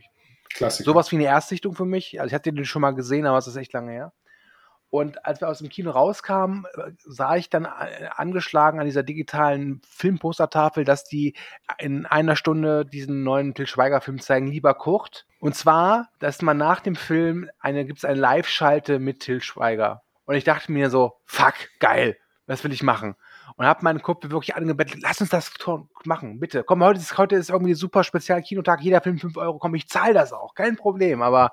Klassiker. 0.54 0.84
Sowas 0.84 1.10
wie 1.12 1.16
eine 1.16 1.24
Erstsichtung 1.24 1.74
für 1.74 1.84
mich. 1.84 2.20
Also 2.20 2.28
ich 2.28 2.34
hatte 2.34 2.52
den 2.52 2.64
schon 2.64 2.82
mal 2.82 2.94
gesehen, 2.94 3.26
aber 3.26 3.38
es 3.38 3.46
ist 3.46 3.56
echt 3.56 3.72
lange 3.72 3.92
her. 3.92 4.12
Und 4.94 5.26
als 5.26 5.40
wir 5.40 5.48
aus 5.48 5.58
dem 5.58 5.70
Kino 5.70 5.90
rauskamen, 5.90 6.66
äh, 6.76 6.92
sah 6.98 7.34
ich 7.34 7.50
dann 7.50 7.64
äh, 7.64 8.10
angeschlagen 8.14 8.78
an 8.78 8.86
dieser 8.86 9.02
digitalen 9.02 9.82
Filmpostertafel, 9.88 10.84
dass 10.84 11.02
die 11.02 11.34
in 11.78 12.06
einer 12.06 12.36
Stunde 12.36 12.86
diesen 12.86 13.24
neuen 13.24 13.54
Til 13.54 13.66
Schweiger-Film 13.66 14.20
zeigen, 14.20 14.46
lieber 14.46 14.72
Kurt. 14.74 15.26
Und 15.40 15.56
zwar, 15.56 16.10
dass 16.20 16.42
man 16.42 16.58
nach 16.58 16.78
dem 16.78 16.94
Film 16.94 17.50
eine, 17.58 17.84
gibt 17.84 18.04
eine 18.04 18.20
Live-Schalte 18.20 19.00
mit 19.00 19.18
Til 19.18 19.40
Schweiger. 19.40 20.04
Und 20.26 20.36
ich 20.36 20.44
dachte 20.44 20.70
mir 20.70 20.90
so, 20.90 21.14
fuck, 21.24 21.54
geil, 21.80 22.16
was 22.46 22.62
will 22.62 22.72
ich 22.72 22.84
machen? 22.84 23.16
Und 23.56 23.66
habe 23.66 23.84
meinen 23.84 24.02
Kumpel 24.02 24.30
wirklich 24.30 24.54
angebettelt, 24.54 25.02
lass 25.02 25.20
uns 25.20 25.30
das 25.30 25.52
machen, 26.04 26.40
bitte. 26.40 26.64
Komm, 26.64 26.82
heute 26.82 27.00
ist, 27.00 27.16
heute 27.18 27.36
ist 27.36 27.50
irgendwie 27.50 27.74
super 27.74 28.04
spezial 28.04 28.42
Kinotag, 28.42 28.80
jeder 28.80 29.00
Film 29.00 29.18
5 29.18 29.36
Euro, 29.36 29.58
komm, 29.58 29.74
ich 29.74 29.88
zahle 29.88 30.14
das 30.14 30.32
auch, 30.32 30.54
kein 30.54 30.76
Problem. 30.76 31.22
Aber 31.22 31.52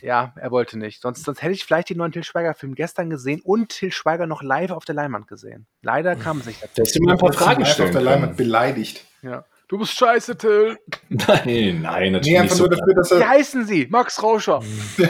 ja, 0.00 0.32
er 0.36 0.50
wollte 0.50 0.78
nicht. 0.78 1.02
Sonst, 1.02 1.24
sonst 1.24 1.42
hätte 1.42 1.52
ich 1.52 1.64
vielleicht 1.64 1.90
den 1.90 1.98
neuen 1.98 2.12
Till 2.12 2.24
Schweiger-Film 2.24 2.74
gestern 2.74 3.10
gesehen 3.10 3.40
und 3.42 3.70
Till 3.70 3.92
Schweiger 3.92 4.26
noch 4.26 4.42
live 4.42 4.70
auf 4.70 4.84
der 4.84 4.94
Leinwand 4.94 5.28
gesehen. 5.28 5.66
Leider 5.82 6.16
kam 6.16 6.38
es 6.38 6.46
nicht 6.46 6.62
dazu. 6.62 6.82
Hast 6.82 6.96
ihm 6.96 7.08
ein 7.08 7.18
paar 7.18 7.32
Fragen 7.32 7.64
gestellt. 7.64 7.88
auf 7.88 7.92
der 7.92 8.02
Leinwand 8.02 8.36
beleidigt. 8.36 9.04
Ja. 9.22 9.44
Du 9.72 9.78
bist 9.78 9.96
scheiße, 9.96 10.36
Till. 10.36 10.76
Nein, 11.08 11.80
nein, 11.80 12.12
natürlich 12.12 12.34
nee, 12.34 12.42
nicht. 12.42 12.54
So 12.54 12.66
dafür, 12.66 12.94
dass 12.94 13.10
er 13.10 13.20
Wie 13.20 13.24
heißen 13.24 13.64
Sie? 13.64 13.86
Max 13.88 14.22
Rauscher. 14.22 14.60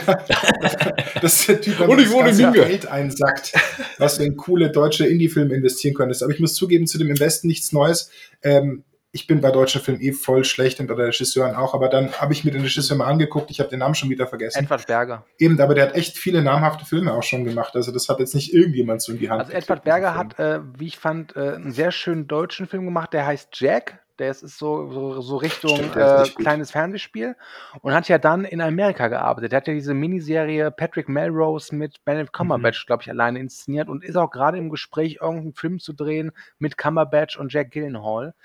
das 1.21 1.41
ist 1.41 1.49
der 1.49 1.59
Typ, 1.59 1.77
der 1.79 1.87
das 1.89 2.09
ganze 2.09 2.51
Geld 2.53 2.87
einsackt, 2.87 3.51
was 3.97 4.19
du 4.19 4.23
in 4.23 4.37
coole 4.37 4.71
deutsche 4.71 5.05
Indie-Filme 5.05 5.53
investieren 5.53 5.93
könntest. 5.93 6.23
Aber 6.23 6.31
ich 6.31 6.39
muss 6.39 6.53
zugeben, 6.53 6.87
zu 6.87 6.97
dem 6.97 7.09
Investen 7.09 7.47
nichts 7.47 7.73
Neues. 7.73 8.09
Ähm, 8.41 8.85
ich 9.11 9.27
bin 9.27 9.41
bei 9.41 9.51
deutschen 9.51 9.81
Filmen 9.81 9.99
eh 9.99 10.13
voll 10.13 10.45
schlecht 10.45 10.79
und 10.79 10.87
bei 10.87 10.95
den 10.95 11.07
Regisseuren 11.07 11.55
auch, 11.55 11.73
aber 11.73 11.89
dann 11.89 12.13
habe 12.13 12.31
ich 12.31 12.45
mir 12.45 12.51
den 12.51 12.61
Regisseur 12.61 12.95
mal 12.95 13.07
angeguckt, 13.07 13.51
ich 13.51 13.59
habe 13.59 13.69
den 13.69 13.79
Namen 13.79 13.95
schon 13.95 14.09
wieder 14.09 14.27
vergessen. 14.27 14.63
Edward 14.63 14.87
Berger. 14.87 15.25
Eben, 15.37 15.59
aber 15.59 15.75
der 15.75 15.87
hat 15.87 15.95
echt 15.95 16.17
viele 16.17 16.41
namhafte 16.41 16.85
Filme 16.85 17.13
auch 17.13 17.21
schon 17.21 17.43
gemacht, 17.43 17.75
also 17.75 17.91
das 17.91 18.07
hat 18.07 18.19
jetzt 18.19 18.33
nicht 18.33 18.53
irgendjemand 18.53 19.01
so 19.01 19.11
in 19.11 19.19
die 19.19 19.29
Hand. 19.29 19.41
Also 19.41 19.53
Edward 19.53 19.83
Berger 19.83 20.15
hat, 20.15 20.39
äh, 20.39 20.61
wie 20.79 20.87
ich 20.87 20.97
fand, 20.97 21.35
äh, 21.35 21.55
einen 21.55 21.73
sehr 21.73 21.91
schönen 21.91 22.27
deutschen 22.27 22.65
Film 22.65 22.85
gemacht, 22.85 23.13
der 23.13 23.25
heißt 23.27 23.49
Jack, 23.53 24.02
der 24.19 24.31
ist, 24.31 24.41
so, 24.41 24.91
so, 24.91 25.21
so 25.21 25.37
Richtung 25.37 25.75
Stimmt, 25.75 25.95
äh, 25.95 26.23
kleines 26.35 26.71
Fernsehspiel 26.71 27.35
und 27.81 27.93
hat 27.93 28.07
ja 28.07 28.17
dann 28.17 28.45
in 28.45 28.61
Amerika 28.61 29.07
gearbeitet. 29.07 29.53
Er 29.53 29.57
hat 29.57 29.67
ja 29.67 29.73
diese 29.73 29.93
Miniserie 29.93 30.69
Patrick 30.71 31.09
Melrose 31.09 31.75
mit 31.75 32.03
Benedict 32.05 32.31
mhm. 32.33 32.37
Cumberbatch, 32.37 32.85
mhm. 32.85 32.87
glaube 32.87 33.03
ich, 33.03 33.09
alleine 33.09 33.39
inszeniert 33.39 33.89
und 33.89 34.03
ist 34.03 34.15
auch 34.15 34.29
gerade 34.29 34.57
im 34.57 34.69
Gespräch, 34.69 35.19
irgendeinen 35.21 35.53
Film 35.53 35.79
zu 35.79 35.93
drehen 35.93 36.31
mit 36.59 36.77
Cumberbatch 36.77 37.37
und 37.37 37.51
Jack 37.51 37.71
Gillenhall. 37.71 38.35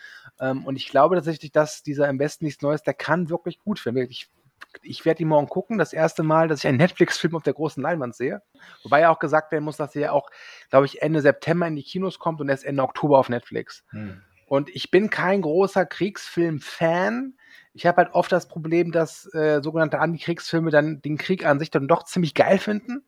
Ähm, 0.40 0.64
und 0.64 0.76
ich 0.76 0.88
glaube 0.88 1.16
tatsächlich, 1.16 1.52
dass 1.52 1.82
dieser 1.82 2.08
im 2.08 2.18
Besten 2.18 2.46
nichts 2.46 2.62
Neues, 2.62 2.82
der 2.82 2.94
kann 2.94 3.28
wirklich 3.28 3.58
gut 3.58 3.78
filmen. 3.78 4.08
Ich, 4.08 4.30
ich 4.82 5.04
werde 5.04 5.22
ihn 5.22 5.28
morgen 5.28 5.48
gucken. 5.48 5.76
Das 5.76 5.92
erste 5.92 6.22
Mal, 6.22 6.48
dass 6.48 6.60
ich 6.60 6.66
einen 6.66 6.78
Netflix-Film 6.78 7.36
auf 7.36 7.42
der 7.42 7.54
großen 7.54 7.82
Leinwand 7.82 8.14
sehe. 8.14 8.42
Wobei 8.84 9.00
ja 9.00 9.10
auch 9.10 9.18
gesagt 9.18 9.52
werden 9.52 9.64
muss, 9.64 9.76
dass 9.76 9.94
er 9.94 10.14
auch, 10.14 10.30
glaube 10.70 10.86
ich, 10.86 11.02
Ende 11.02 11.20
September 11.20 11.66
in 11.66 11.76
die 11.76 11.82
Kinos 11.82 12.18
kommt 12.18 12.40
und 12.40 12.48
erst 12.48 12.64
Ende 12.64 12.82
Oktober 12.82 13.18
auf 13.18 13.28
Netflix. 13.28 13.84
Mhm. 13.92 14.22
Und 14.48 14.70
ich 14.74 14.90
bin 14.90 15.10
kein 15.10 15.42
großer 15.42 15.86
Kriegsfilm-Fan. 15.86 17.34
Ich 17.74 17.86
habe 17.86 17.98
halt 17.98 18.14
oft 18.14 18.32
das 18.32 18.48
Problem, 18.48 18.92
dass 18.92 19.32
äh, 19.34 19.60
sogenannte 19.62 20.00
Antikriegsfilme 20.00 20.70
dann 20.70 21.02
den 21.02 21.18
Krieg 21.18 21.44
an 21.44 21.58
sich 21.58 21.70
dann 21.70 21.86
doch 21.86 22.04
ziemlich 22.04 22.34
geil 22.34 22.58
finden. 22.58 23.04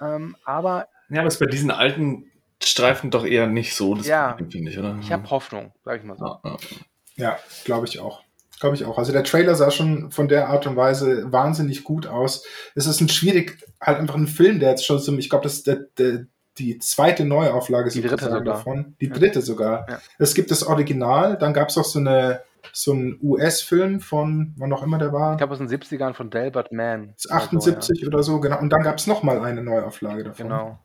Ähm, 0.00 0.36
aber. 0.44 0.88
Ja, 1.08 1.24
das 1.24 1.34
ist 1.34 1.40
bei 1.40 1.46
diesen 1.46 1.70
alten 1.70 2.30
Streifen 2.62 3.10
doch 3.10 3.24
eher 3.24 3.46
nicht 3.46 3.74
so, 3.74 3.94
das 3.94 4.06
ja, 4.06 4.36
finde 4.36 4.70
ich, 4.70 4.78
oder? 4.78 4.98
Ich 5.00 5.10
habe 5.10 5.28
Hoffnung, 5.30 5.72
sag 5.84 5.98
ich 5.98 6.04
mal 6.04 6.16
so. 6.16 6.24
Ja, 6.24 6.40
ja. 6.44 6.56
ja 7.16 7.38
glaube 7.64 7.86
ich 7.86 7.98
auch. 7.98 8.22
Glaube 8.60 8.76
ich 8.76 8.84
auch. 8.84 8.98
Also 8.98 9.12
der 9.12 9.24
Trailer 9.24 9.54
sah 9.54 9.70
schon 9.70 10.10
von 10.10 10.28
der 10.28 10.48
Art 10.48 10.66
und 10.66 10.76
Weise 10.76 11.32
wahnsinnig 11.32 11.82
gut 11.82 12.06
aus. 12.06 12.44
Es 12.74 12.86
ist 12.86 13.00
ein 13.00 13.08
schwierig, 13.08 13.64
halt 13.80 13.98
einfach 13.98 14.16
ein 14.16 14.26
Film, 14.26 14.60
der 14.60 14.70
jetzt 14.70 14.84
schon 14.84 14.98
so, 14.98 15.16
ich 15.16 15.30
glaube, 15.30 15.44
das 15.44 15.54
ist 15.54 15.66
der, 15.66 15.86
der, 15.96 16.26
die 16.58 16.78
zweite 16.78 17.24
Neuauflage 17.24 17.90
Die 17.90 18.02
dritte 18.02 18.24
sogar. 18.24 18.40
davon. 18.42 18.96
Die 19.00 19.06
Ja. 19.06 19.14
dritte 19.14 19.40
sogar. 19.42 19.86
Ja. 19.88 19.98
Es 20.18 20.34
gibt 20.34 20.50
das 20.50 20.62
Original, 20.66 21.36
dann 21.38 21.54
gab 21.54 21.68
es 21.68 21.78
auch 21.78 21.84
so 21.84 21.98
eine 21.98 22.42
so 22.72 22.92
einen 22.92 23.18
US-Film 23.22 24.00
von, 24.00 24.54
wann 24.58 24.72
auch 24.72 24.82
immer 24.82 24.98
der 24.98 25.12
war, 25.14 25.32
Ich 25.32 25.38
glaube, 25.38 25.54
aus 25.54 25.58
den 25.58 25.68
70ern 25.68 26.12
von 26.12 26.28
Delbert 26.30 26.72
Mann. 26.72 27.14
Das 27.16 27.30
78 27.30 28.06
oder 28.06 28.22
so, 28.22 28.38
genau. 28.38 28.58
Und 28.60 28.70
dann 28.70 28.82
gab 28.82 28.98
es 28.98 29.06
nochmal 29.06 29.40
eine 29.42 29.62
Neuauflage 29.62 30.24
davon. 30.24 30.50
ja. 30.50 30.58
Genau. 30.58 30.78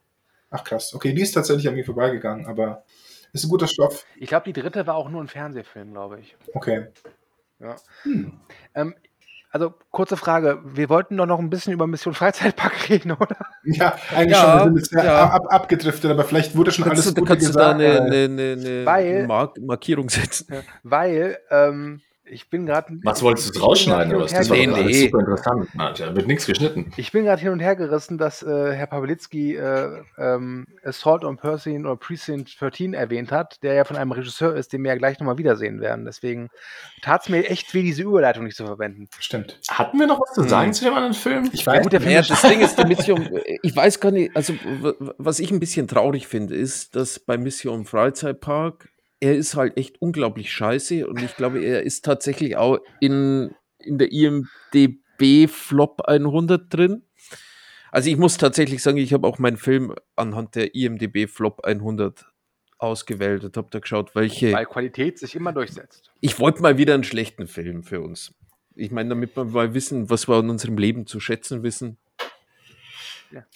Ach 0.51 0.63
krass. 0.63 0.93
Okay, 0.95 1.13
die 1.13 1.21
ist 1.21 1.33
tatsächlich 1.33 1.67
an 1.67 1.75
mir 1.75 1.83
vorbeigegangen, 1.83 2.45
aber 2.47 2.85
ist 3.33 3.43
ein 3.43 3.49
guter 3.49 3.67
Stoff. 3.67 4.05
Ich 4.17 4.29
glaube, 4.29 4.45
die 4.51 4.53
dritte 4.59 4.87
war 4.87 4.95
auch 4.95 5.09
nur 5.09 5.21
ein 5.21 5.27
Fernsehfilm, 5.27 5.91
glaube 5.91 6.19
ich. 6.21 6.37
Okay. 6.53 6.87
Ja. 7.59 7.75
Hm. 8.03 8.39
Ähm, 8.73 8.95
also, 9.55 9.73
kurze 9.89 10.17
Frage. 10.17 10.59
Wir 10.65 10.89
wollten 10.89 11.15
doch 11.15 11.25
noch 11.25 11.39
ein 11.39 11.49
bisschen 11.49 11.71
über 11.71 11.87
Mission 11.87 12.13
Freizeitpark 12.13 12.89
reden, 12.89 13.13
oder? 13.13 13.37
Ja, 13.63 13.95
eigentlich 14.13 14.31
Ja, 14.31 14.41
schon. 14.41 14.57
Wir 14.57 14.63
sind 14.65 14.75
jetzt 14.77 14.89
sehr 14.91 15.03
ja. 15.05 15.29
ab, 15.29 15.43
abgedriftet, 15.49 16.11
aber 16.11 16.25
vielleicht 16.25 16.57
wurde 16.57 16.73
schon 16.73 16.83
Kannst, 16.83 17.03
alles 17.03 17.13
du, 17.13 17.21
Gute 17.21 17.31
kannst 17.33 17.47
du 17.47 17.53
da 17.57 17.71
gesagt. 17.73 17.75
eine, 17.75 17.85
äh, 17.85 18.25
eine, 18.25 18.41
eine, 18.43 18.51
eine 18.51 18.85
Weil- 18.85 19.27
Mark 19.27 19.57
Markierung 19.61 20.09
setzen? 20.09 20.47
Weil, 20.83 21.37
ähm, 21.49 22.01
ich 22.25 22.49
bin 22.49 22.65
gerade. 22.65 22.97
Was 23.03 23.21
wolltest 23.21 23.55
du 23.55 23.59
rausschneiden? 23.59 24.13
Oder? 24.15 24.25
was? 24.25 24.31
Das 24.33 24.49
war 24.49 24.57
Nee, 24.57 24.67
nee. 24.67 24.93
super 25.05 25.19
interessant. 25.19 25.69
Na, 25.73 25.91
da 25.93 26.15
wird 26.15 26.27
nichts 26.27 26.45
geschnitten. 26.45 26.91
Ich 26.97 27.11
bin 27.11 27.25
gerade 27.25 27.41
hin 27.41 27.51
und 27.51 27.59
her 27.59 27.75
gerissen, 27.75 28.17
dass 28.17 28.41
äh, 28.43 28.73
Herr 28.73 28.87
Pawlitzki 28.87 29.55
äh, 29.55 30.01
ähm, 30.17 30.65
Assault 30.83 31.23
on 31.23 31.37
Person 31.37 31.85
oder 31.85 31.95
Precinct 31.95 32.59
13 32.59 32.93
erwähnt 32.93 33.31
hat, 33.31 33.61
der 33.63 33.73
ja 33.73 33.83
von 33.83 33.97
einem 33.97 34.11
Regisseur 34.11 34.55
ist, 34.55 34.73
den 34.73 34.83
wir 34.83 34.91
ja 34.91 34.97
gleich 34.97 35.19
nochmal 35.19 35.37
wiedersehen 35.37 35.81
werden. 35.81 36.05
Deswegen 36.05 36.49
tat 37.01 37.23
es 37.23 37.29
mir 37.29 37.49
echt 37.49 37.73
weh, 37.73 37.81
diese 37.83 38.03
Überleitung 38.03 38.45
nicht 38.45 38.57
zu 38.57 38.65
verwenden. 38.65 39.07
Stimmt. 39.19 39.59
Hatten 39.69 39.99
wir 39.99 40.07
noch 40.07 40.19
was 40.21 40.33
zu 40.33 40.43
sagen 40.43 40.67
Hm. 40.67 40.73
zu 40.73 40.85
dem 40.85 40.93
anderen 40.93 41.13
Film? 41.13 41.49
Ich 41.53 41.65
Ja, 41.65 41.73
weiß. 41.73 41.83
gut, 41.83 41.93
der 41.93 42.01
Film 42.01 42.17
ist 42.19 42.29
das 42.29 42.41
Ding 42.41 42.59
ist, 42.61 42.77
die 42.79 42.85
Mission, 42.85 43.29
ich 43.61 43.75
weiß 43.75 43.99
gar 43.99 44.11
nicht, 44.11 44.35
also 44.35 44.53
was 45.17 45.39
ich 45.39 45.51
ein 45.51 45.59
bisschen 45.59 45.87
traurig 45.87 46.27
finde, 46.27 46.55
ist, 46.55 46.95
dass 46.95 47.19
bei 47.19 47.37
Mission 47.37 47.85
Freizeitpark, 47.85 48.89
er 49.19 49.35
ist 49.35 49.55
halt 49.55 49.77
echt 49.77 50.01
unglaublich 50.01 50.51
scheiße 50.51 51.07
und 51.07 51.21
ich 51.21 51.35
glaube, 51.35 51.63
er 51.63 51.83
ist 51.83 52.05
tatsächlich 52.05 52.57
auch 52.57 52.79
in, 52.99 53.55
in 53.79 53.97
der 53.97 54.11
IMDB 54.11 55.47
Flop 55.47 56.01
100 56.01 56.73
drin. 56.73 57.03
Also 57.91 58.09
ich 58.09 58.17
muss 58.17 58.37
tatsächlich 58.37 58.83
sagen, 58.83 58.97
ich 58.97 59.13
habe 59.13 59.25
auch 59.27 59.39
meinen 59.39 59.57
Film 59.57 59.95
anhand 60.15 60.55
der 60.55 60.75
IMDB 60.75 61.27
Flop 61.27 61.63
100 61.63 62.25
ausgewählt 62.77 63.43
und 63.45 63.55
habe 63.55 63.69
da 63.71 63.79
geschaut, 63.79 64.15
welche. 64.15 64.51
weil 64.51 64.65
Qualität 64.65 65.17
sich 65.17 65.35
immer 65.35 65.53
durchsetzt. 65.53 66.11
Ich 66.19 66.39
wollte 66.39 66.61
mal 66.61 66.77
wieder 66.77 66.93
einen 66.93 67.05
schlechten 67.05 67.47
Film 67.47 67.83
für 67.83 68.01
uns. 68.01 68.33
Ich 68.75 68.91
meine, 68.91 69.09
damit 69.09 69.37
wir 69.37 69.45
mal 69.45 69.73
wissen, 69.73 70.09
was 70.09 70.27
wir 70.27 70.39
in 70.39 70.49
unserem 70.49 70.77
Leben 70.77 71.07
zu 71.07 71.21
schätzen 71.21 71.63
wissen. 71.63 71.97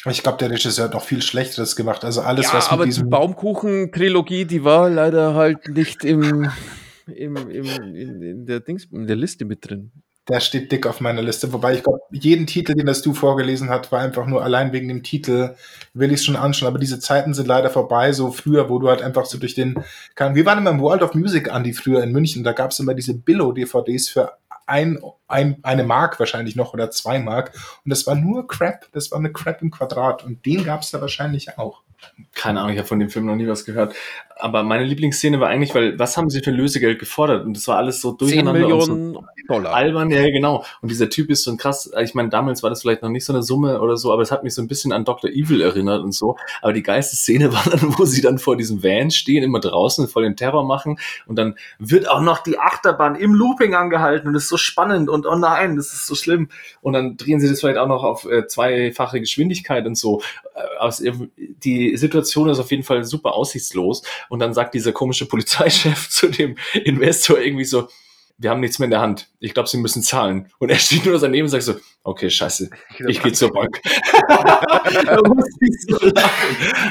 Ich 0.05 0.23
glaube, 0.23 0.37
der 0.37 0.49
Regisseur 0.49 0.85
hat 0.85 0.93
noch 0.93 1.03
viel 1.03 1.21
Schlechteres 1.21 1.75
gemacht. 1.75 2.03
Also 2.03 2.21
alles, 2.21 2.47
ja, 2.47 2.53
was 2.53 2.65
mit 2.65 2.73
aber 2.73 2.83
die 2.85 2.89
diesem. 2.91 3.09
Baumkuchen-Trilogie, 3.09 4.45
die 4.45 4.63
war 4.63 4.89
leider 4.89 5.35
halt 5.35 5.67
nicht 5.69 6.03
im, 6.03 6.49
im, 7.07 7.35
im, 7.35 7.65
in, 7.95 8.21
in, 8.21 8.45
der 8.45 8.59
Dings, 8.59 8.85
in 8.91 9.07
der 9.07 9.15
Liste 9.15 9.45
mit 9.45 9.69
drin. 9.69 9.91
Der 10.27 10.41
steht 10.41 10.71
dick 10.71 10.85
auf 10.85 11.01
meiner 11.01 11.23
Liste. 11.23 11.51
Wobei 11.53 11.73
ich 11.73 11.83
glaube, 11.83 11.99
jeden 12.11 12.45
Titel, 12.45 12.75
den 12.75 12.85
das 12.85 13.01
du 13.01 13.13
vorgelesen 13.13 13.69
hast, 13.69 13.91
war 13.91 14.01
einfach 14.01 14.27
nur 14.27 14.43
allein 14.43 14.71
wegen 14.73 14.87
dem 14.87 15.01
Titel, 15.01 15.55
will 15.93 16.11
ich 16.11 16.19
es 16.19 16.25
schon 16.25 16.35
anschauen. 16.35 16.67
Aber 16.67 16.77
diese 16.77 16.99
Zeiten 16.99 17.33
sind 17.33 17.47
leider 17.47 17.71
vorbei, 17.71 18.11
so 18.11 18.31
früher, 18.31 18.69
wo 18.69 18.77
du 18.77 18.89
halt 18.89 19.01
einfach 19.01 19.25
so 19.25 19.39
durch 19.39 19.55
den. 19.55 19.83
Kann, 20.13 20.35
wir 20.35 20.45
waren 20.45 20.59
immer 20.59 20.69
im 20.69 20.81
World 20.81 21.01
of 21.01 21.15
Music, 21.15 21.49
Andy, 21.51 21.73
früher 21.73 22.03
in 22.03 22.11
München. 22.11 22.43
Da 22.43 22.51
gab 22.51 22.71
es 22.71 22.79
immer 22.79 22.93
diese 22.93 23.15
Billo-DVDs 23.15 24.09
für 24.09 24.33
ein, 24.69 24.99
ein, 25.27 25.57
eine 25.63 25.83
Mark 25.83 26.19
wahrscheinlich 26.19 26.55
noch 26.55 26.73
oder 26.73 26.91
zwei 26.91 27.19
Mark. 27.19 27.53
Und 27.83 27.89
das 27.89 28.05
war 28.07 28.15
nur 28.15 28.47
Crap. 28.47 28.87
Das 28.93 29.11
war 29.11 29.19
eine 29.19 29.31
Crap 29.31 29.61
im 29.61 29.71
Quadrat. 29.71 30.23
Und 30.23 30.45
den 30.45 30.63
gab 30.63 30.81
es 30.81 30.91
da 30.91 31.01
wahrscheinlich 31.01 31.57
auch. 31.57 31.81
Keine 32.33 32.59
Ahnung, 32.59 32.73
ich 32.73 32.77
habe 32.79 32.87
von 32.87 32.99
dem 32.99 33.09
Film 33.09 33.25
noch 33.25 33.35
nie 33.35 33.47
was 33.47 33.65
gehört. 33.65 33.93
Aber 34.41 34.63
meine 34.63 34.85
Lieblingsszene 34.85 35.41
war 35.41 35.49
eigentlich, 35.49 35.75
weil 35.75 35.99
was 35.99 36.15
haben 36.15 36.29
sie 36.29 36.39
für 36.41 36.51
Lösegeld 36.51 36.97
gefordert? 36.97 37.45
Und 37.45 37.57
das 37.57 37.67
war 37.67 37.75
alles 37.75 37.99
so 37.99 38.11
10 38.11 38.17
durcheinander 38.19 38.73
und 38.73 38.81
so 38.81 38.93
Millionen 38.95 39.27
Dollar. 39.49 39.73
albern, 39.73 40.09
ja 40.11 40.23
genau. 40.29 40.63
Und 40.81 40.89
dieser 40.89 41.09
Typ 41.09 41.29
ist 41.29 41.43
so 41.43 41.51
ein 41.51 41.57
krass, 41.57 41.91
ich 42.01 42.13
meine, 42.13 42.29
damals 42.29 42.63
war 42.63 42.69
das 42.69 42.81
vielleicht 42.81 43.01
noch 43.01 43.09
nicht 43.09 43.25
so 43.25 43.33
eine 43.33 43.43
Summe 43.43 43.81
oder 43.81 43.97
so, 43.97 44.13
aber 44.13 44.21
es 44.21 44.31
hat 44.31 44.45
mich 44.45 44.53
so 44.53 44.61
ein 44.61 44.69
bisschen 44.69 44.93
an 44.93 45.03
Dr. 45.03 45.29
Evil 45.29 45.59
erinnert 45.61 46.01
und 46.03 46.13
so. 46.13 46.37
Aber 46.61 46.71
die 46.71 46.83
geilste 46.83 47.17
Szene 47.17 47.51
war 47.53 47.65
dann, 47.69 47.97
wo 47.97 48.05
sie 48.05 48.21
dann 48.21 48.37
vor 48.39 48.55
diesem 48.55 48.81
Van 48.81 49.11
stehen, 49.11 49.43
immer 49.43 49.59
draußen 49.59 50.07
voll 50.07 50.23
den 50.23 50.37
Terror 50.37 50.63
machen 50.63 50.99
und 51.25 51.35
dann 51.37 51.55
wird 51.77 52.09
auch 52.09 52.21
noch 52.21 52.39
die 52.39 52.59
Achterbahn 52.59 53.15
im 53.15 53.33
Looping 53.33 53.75
angehalten 53.75 54.27
und 54.29 54.33
das 54.35 54.43
ist 54.43 54.49
so 54.49 54.57
spannend 54.57 55.09
und 55.09 55.25
oh 55.25 55.35
nein, 55.35 55.75
das 55.75 55.87
ist 55.91 56.07
so 56.07 56.15
schlimm. 56.15 56.47
Und 56.81 56.93
dann 56.93 57.17
drehen 57.17 57.41
sie 57.41 57.49
das 57.49 57.59
vielleicht 57.59 57.77
auch 57.77 57.87
noch 57.89 58.05
auf 58.05 58.23
äh, 58.23 58.47
zweifache 58.47 59.19
Geschwindigkeit 59.19 59.85
und 59.85 59.95
so. 59.95 60.21
Äh, 60.55 60.77
aus, 60.79 61.01
ihrem- 61.01 61.29
Situation 61.97 62.49
ist 62.49 62.59
auf 62.59 62.71
jeden 62.71 62.83
Fall 62.83 63.03
super 63.03 63.33
aussichtslos. 63.33 64.03
Und 64.29 64.39
dann 64.39 64.53
sagt 64.53 64.73
dieser 64.73 64.91
komische 64.91 65.25
Polizeichef 65.25 66.09
zu 66.09 66.27
dem 66.27 66.55
Investor 66.73 67.39
irgendwie 67.39 67.65
so, 67.65 67.87
wir 68.39 68.49
haben 68.49 68.61
nichts 68.61 68.79
mehr 68.79 68.85
in 68.85 68.91
der 68.91 69.01
Hand. 69.01 69.29
Ich 69.39 69.53
glaube, 69.53 69.67
sie 69.67 69.77
müssen 69.77 70.01
zahlen. 70.01 70.49
Und 70.59 70.69
er 70.69 70.77
steht 70.77 71.05
nur 71.05 71.19
daneben 71.19 71.45
und 71.45 71.49
sagt 71.49 71.63
so, 71.63 71.75
okay, 72.03 72.29
scheiße, 72.29 72.69
ich 73.07 73.21
gehe 73.21 73.33
zur 73.33 73.51
Bank. 73.51 73.81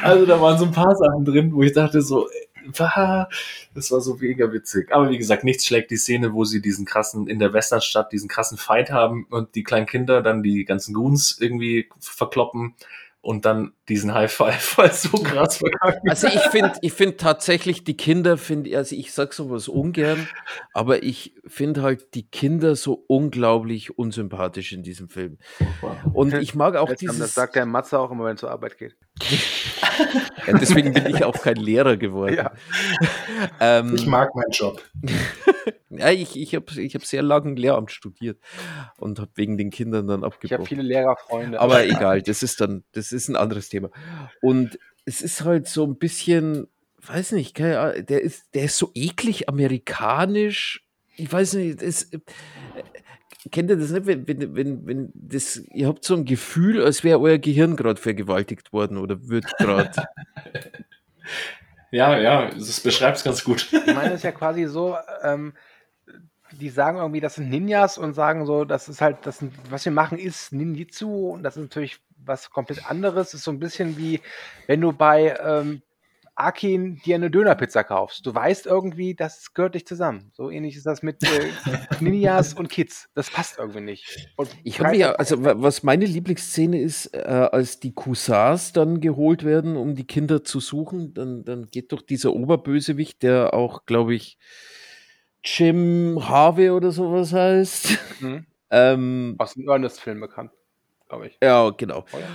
Also 0.03 0.27
da 0.27 0.41
waren 0.41 0.59
so 0.59 0.65
ein 0.67 0.73
paar 0.73 0.95
Sachen 0.95 1.25
drin, 1.25 1.53
wo 1.53 1.63
ich 1.63 1.73
dachte 1.73 2.03
so, 2.03 2.29
"Wah." 2.77 3.29
das 3.75 3.91
war 3.91 4.01
so 4.01 4.17
mega 4.17 4.53
witzig. 4.53 4.93
Aber 4.93 5.11
wie 5.11 5.19
gesagt, 5.19 5.45
nichts 5.45 5.65
schlägt 5.67 5.91
die 5.91 5.97
Szene, 5.97 6.33
wo 6.33 6.45
sie 6.45 6.61
diesen 6.61 6.85
krassen, 6.85 7.29
in 7.29 7.39
der 7.39 7.53
Westernstadt 7.53 8.13
diesen 8.13 8.29
krassen 8.29 8.59
Fight 8.59 8.91
haben 8.91 9.27
und 9.31 9.55
die 9.55 9.63
kleinen 9.63 9.87
Kinder 9.87 10.23
dann 10.23 10.43
die 10.43 10.65
ganzen 10.65 10.95
Goons 10.95 11.39
irgendwie 11.41 11.89
verkloppen 12.01 12.75
und 13.21 13.45
dann 13.45 13.73
diesen 13.89 14.15
High 14.15 14.33
Five, 14.33 14.79
weil 14.79 14.91
es 14.91 15.03
so 15.03 15.19
krass 15.19 15.59
verkackt 15.59 16.01
Also 16.09 16.29
ich 16.29 16.41
finde 16.41 16.73
ich 16.83 16.93
find 16.93 17.19
tatsächlich 17.19 17.85
die 17.85 17.97
Kinder, 17.97 18.37
finde 18.37 18.77
also 18.77 18.95
ich 18.95 19.13
sag 19.13 19.33
sowas 19.33 19.69
ungern, 19.69 20.29
aber 20.73 21.03
ich 21.03 21.35
finde 21.47 21.83
halt 21.83 22.15
die 22.15 22.29
Kinder 22.29 22.77
so 22.77 23.05
unglaublich 23.07 23.99
unsympathisch 23.99 24.73
in 24.73 24.83
diesem 24.83 25.09
Film. 25.09 25.39
Und 26.13 26.35
ich 26.35 26.55
mag 26.55 26.77
auch 26.77 26.89
Seltsam, 26.89 27.09
dieses, 27.09 27.19
das 27.19 27.35
sagt 27.35 27.57
der 27.57 27.67
Matze 27.67 27.99
auch 27.99 28.11
immer, 28.11 28.25
wenn 28.25 28.33
er 28.33 28.37
zur 28.37 28.51
Arbeit 28.51 28.79
geht. 28.79 28.97
ja, 30.47 30.59
deswegen 30.59 30.93
bin 30.93 31.07
ich 31.07 31.25
auch 31.25 31.41
kein 31.41 31.57
Lehrer 31.57 31.97
geworden. 31.97 32.35
Ja. 32.37 32.53
Ähm, 33.61 33.95
Ich 33.95 34.07
mag 34.07 34.35
meinen 34.35 34.53
Job. 34.53 34.83
ja, 35.91 36.11
ich, 36.11 36.37
ich 36.37 36.55
habe 36.55 36.81
ich 36.81 36.95
hab 36.95 37.05
sehr 37.05 37.23
lange 37.23 37.55
Lehramt 37.55 37.91
studiert 37.91 38.39
und 38.99 39.19
habe 39.19 39.31
wegen 39.35 39.57
den 39.57 39.71
Kindern 39.71 40.07
dann 40.07 40.21
Ich 40.21 40.25
habe 40.25 40.35
abgebrochen. 40.35 40.67
viele 40.67 40.83
Lehrerfreunde. 40.83 41.61
Aber 41.61 41.85
egal, 41.87 42.23
das 42.23 42.43
ist 42.43 42.61
dann, 42.61 42.85
das 42.93 43.13
ist 43.13 43.29
ein 43.29 43.37
anderes 43.37 43.69
Thema. 43.69 43.91
Und 44.43 44.79
es 45.05 45.23
ist 45.23 45.45
halt 45.45 45.69
so 45.69 45.85
ein 45.87 45.97
bisschen, 45.97 46.69
weiß 47.07 47.33
nicht, 47.33 47.55
keine 47.55 47.81
Ahnung, 47.81 48.07
der 48.07 48.23
ist, 48.23 48.55
der 48.55 48.65
ist 48.65 48.77
so 48.77 48.91
eklig 48.95 49.49
amerikanisch. 49.49 50.85
Ich 51.17 51.33
weiß 51.33 51.55
nicht, 51.55 51.83
das, 51.83 52.05
äh, 52.13 52.19
kennt 53.51 53.71
ihr 53.71 53.77
das 53.77 53.91
nicht, 53.91 54.07
wenn, 54.07 54.29
wenn, 54.29 54.55
wenn, 54.55 54.87
wenn 54.87 55.13
das, 55.15 55.57
ihr 55.73 55.89
habt 55.89 56.05
so 56.05 56.15
ein 56.15 56.25
Gefühl, 56.27 56.85
als 56.85 57.03
wäre 57.03 57.21
euer 57.21 57.39
Gehirn 57.39 57.77
gerade 57.77 58.01
vergewaltigt 58.01 58.73
worden 58.73 58.99
oder 58.99 59.29
wird 59.29 59.47
gerade. 59.57 59.91
Ja, 61.91 62.19
ja, 62.19 62.51
das 62.51 62.81
beschreibt 62.81 63.17
es 63.17 63.25
ganz 63.25 63.43
gut. 63.43 63.67
Ich 63.73 63.95
meine, 63.95 64.09
es 64.11 64.17
ist 64.17 64.25
ja 64.25 64.33
quasi 64.33 64.67
so, 64.67 64.97
ähm, 65.23 65.55
die 66.59 66.71
sagen 66.71 66.99
irgendwie, 66.99 67.21
das 67.21 67.37
sind 67.37 67.51
Ninjas 67.51 67.99
und 67.99 68.15
sagen 68.15 68.47
so, 68.47 68.65
das 68.65 68.89
ist 68.89 69.01
halt, 69.01 69.19
das 69.25 69.39
sind, 69.39 69.53
was 69.71 69.85
wir 69.85 69.93
machen, 69.93 70.19
ist 70.19 70.53
Ninjitsu 70.53 71.31
und 71.31 71.43
das 71.43 71.57
ist 71.57 71.63
natürlich 71.63 72.01
was 72.25 72.51
komplett 72.51 72.85
anderes. 72.91 73.33
ist 73.35 73.45
so 73.45 73.51
ein 73.51 73.59
bisschen 73.61 73.97
wie, 73.97 74.21
wenn 74.67 74.81
du 74.81 74.93
bei 74.93 75.37
ähm, 75.43 75.83
Akin 76.35 77.01
dir 77.05 77.17
eine 77.17 77.31
Dönerpizza 77.33 77.83
kaufst. 77.83 78.25
Du 78.25 78.33
weißt 78.33 78.67
irgendwie, 78.67 79.15
das 79.15 79.55
gehört 79.55 79.75
nicht 79.75 79.89
zusammen. 79.89 80.31
So 80.35 80.51
ähnlich 80.51 80.77
ist 80.77 80.87
das 80.87 81.03
mit 81.03 81.23
äh, 81.25 81.51
Ninjas 82.01 82.55
und 82.55 82.69
Kids. 82.69 83.09
Das 83.15 83.29
passt 83.29 83.59
irgendwie 83.59 83.81
nicht. 83.81 84.29
Und 84.37 84.49
Ich 84.63 84.79
habe 84.81 84.97
ja, 84.97 85.13
also 85.13 85.43
wa- 85.45 85.55
was 85.57 85.83
meine 85.83 86.05
Lieblingsszene 86.07 86.81
ist, 86.81 87.07
äh, 87.13 87.19
als 87.23 87.81
die 87.81 87.93
Cousins 87.93 88.73
dann 88.73 89.01
geholt 89.01 89.45
werden, 89.45 89.77
um 89.77 89.97
die 89.97 90.07
Kinder 90.07 90.45
zu 90.45 90.61
suchen, 90.61 91.13
dann, 91.13 91.45
dann 91.45 91.67
geht 91.67 91.91
doch 91.93 92.03
dieser 92.03 92.33
Oberbösewicht, 92.33 93.23
der 93.25 93.53
auch, 93.53 93.85
glaube 93.85 94.15
ich, 94.15 94.39
Jim 95.45 96.19
Harvey 96.21 96.71
oder 96.71 96.91
sowas 96.91 97.33
heißt. 97.33 97.99
Mhm. 98.21 98.47
ähm, 98.71 99.35
aus 99.39 99.55
dem 99.55 99.69
Ernest-Film 99.69 100.21
bekannt, 100.21 100.53
glaube 101.09 101.29
ich. 101.29 101.39
ja, 101.43 101.71
genau. 101.71 102.05
Oder? 102.13 102.27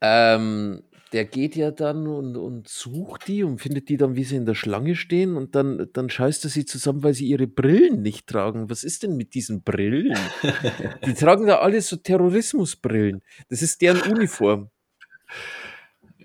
Ähm, 0.00 0.82
der 1.12 1.24
geht 1.24 1.56
ja 1.56 1.70
dann 1.70 2.06
und, 2.06 2.36
und 2.36 2.68
sucht 2.68 3.28
die 3.28 3.42
und 3.42 3.60
findet 3.60 3.88
die 3.88 3.96
dann, 3.96 4.14
wie 4.14 4.24
sie 4.24 4.36
in 4.36 4.44
der 4.44 4.54
Schlange 4.54 4.94
stehen 4.94 5.36
und 5.36 5.54
dann, 5.54 5.88
dann 5.92 6.10
scheißt 6.10 6.44
er 6.44 6.50
sie 6.50 6.66
zusammen, 6.66 7.02
weil 7.02 7.14
sie 7.14 7.26
ihre 7.26 7.46
Brillen 7.46 8.02
nicht 8.02 8.26
tragen. 8.26 8.68
Was 8.68 8.84
ist 8.84 9.02
denn 9.02 9.16
mit 9.16 9.34
diesen 9.34 9.62
Brillen? 9.62 10.16
Die 11.06 11.14
tragen 11.14 11.46
da 11.46 11.60
alle 11.60 11.80
so 11.80 11.96
Terrorismusbrillen. 11.96 13.22
Das 13.48 13.62
ist 13.62 13.80
deren 13.80 14.02
Uniform. 14.12 14.70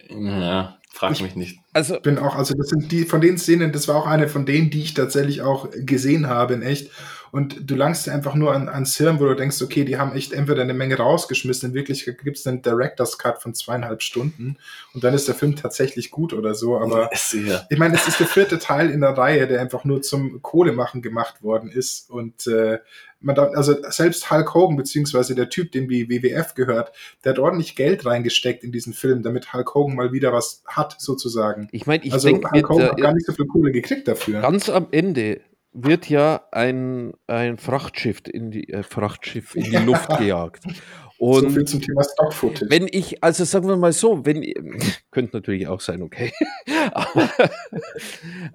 Ja, 0.10 0.78
frag 0.94 1.12
Ich- 1.14 1.22
mich 1.24 1.36
nicht. 1.36 1.60
Also, 1.74 2.00
bin 2.00 2.20
auch, 2.20 2.36
also 2.36 2.54
das 2.54 2.70
sind 2.70 2.92
die 2.92 3.04
von 3.04 3.20
den 3.20 3.38
Szenen, 3.40 3.72
das 3.72 3.88
war 3.88 3.96
auch 3.96 4.06
eine 4.06 4.30
von 4.30 4.46
denen, 4.46 4.70
die 4.70 4.84
ich 4.84 4.94
tatsächlich 4.94 5.42
auch 5.42 5.68
gesehen 5.76 6.28
habe 6.30 6.54
in 6.54 6.62
echt. 6.62 6.92
und 7.32 7.68
du 7.68 7.74
langst 7.74 8.08
einfach 8.08 8.36
nur 8.36 8.54
an, 8.54 8.70
ans 8.70 8.96
Hirn, 8.98 9.20
wo 9.20 9.26
du 9.26 9.34
denkst, 9.36 9.60
okay, 9.64 9.86
die 9.86 9.98
haben 9.98 10.14
echt 10.16 10.34
entweder 10.34 10.62
eine 10.62 10.76
Menge 10.76 10.98
rausgeschmissen, 10.98 11.70
in 11.70 11.74
Wirklichkeit 11.76 12.20
gibt 12.24 12.38
es 12.38 12.46
einen 12.46 12.62
Director's 12.62 13.18
Cut 13.18 13.42
von 13.42 13.56
zweieinhalb 13.56 14.04
Stunden 14.04 14.58
und 14.94 15.04
dann 15.04 15.16
ist 15.16 15.28
der 15.28 15.34
Film 15.34 15.56
tatsächlich 15.56 16.12
gut 16.12 16.32
oder 16.32 16.54
so, 16.54 16.78
aber 16.78 17.10
Sehr. 17.16 17.66
ich 17.72 17.80
meine, 17.80 17.96
es 17.96 18.08
ist 18.08 18.20
der 18.20 18.28
vierte 18.28 18.60
Teil 18.60 18.92
in 18.92 19.02
der 19.02 19.18
Reihe, 19.18 19.48
der 19.48 19.62
einfach 19.62 19.84
nur 19.86 20.04
zum 20.04 20.44
Kohlemachen 20.44 21.02
gemacht 21.02 21.42
worden 21.42 21.72
ist 21.72 22.12
und 22.12 22.46
äh, 22.46 22.78
man 23.24 23.36
da, 23.36 23.46
also 23.50 23.76
selbst 23.90 24.30
Hulk 24.30 24.54
Hogan, 24.54 24.76
beziehungsweise 24.76 25.36
der 25.36 25.50
Typ, 25.50 25.72
dem 25.72 25.88
die 25.88 26.10
WWF 26.10 26.54
gehört, 26.54 26.92
der 27.24 27.32
hat 27.32 27.40
ordentlich 27.40 27.76
Geld 27.76 28.06
reingesteckt 28.06 28.64
in 28.64 28.72
diesen 28.72 28.94
Film, 28.94 29.24
damit 29.24 29.54
Hulk 29.54 29.74
Hogan 29.74 29.96
mal 29.96 30.12
wieder 30.12 30.34
was 30.34 30.64
hat, 30.66 30.96
sozusagen. 31.00 31.68
Ich 31.72 31.86
meine, 31.86 32.04
ich 32.04 32.14
also 32.14 32.28
denke, 32.28 32.50
Hulk 32.52 32.70
Hogan 32.70 32.86
hat 32.88 32.98
mir, 32.98 33.04
gar 33.04 33.14
nicht 33.14 33.26
so 33.26 33.34
viel 33.34 33.48
Kohle 33.48 33.72
gekriegt 33.72 34.08
dafür. 34.08 34.42
ganz 34.42 34.70
am 34.70 34.88
Ende 34.92 35.42
wird 35.74 36.10
ja 36.10 36.42
ein, 36.52 37.14
ein 37.28 37.58
Frachtschiff 37.58 38.22
in 38.32 38.52
die 38.52 38.70
äh, 38.70 38.84
Frachtschiff 38.84 39.56
in 39.56 39.64
die 39.64 39.78
Luft 39.86 40.10
gejagt. 40.18 40.64
so 40.64 41.50
viel 41.50 41.60
Und 41.60 41.70
zum 41.70 41.82
Thema 41.82 42.04
Stock-Footage. 42.04 42.70
wenn 42.70 42.88
ich, 42.90 43.24
also 43.24 43.44
sagen 43.44 43.68
wir 43.68 43.78
mal 43.78 43.94
so, 43.94 44.26
wenn 44.26 44.44
könnte 45.12 45.36
natürlich 45.38 45.68
auch 45.68 45.82
sein, 45.82 46.02
okay. 46.02 46.32
aber, 46.94 47.30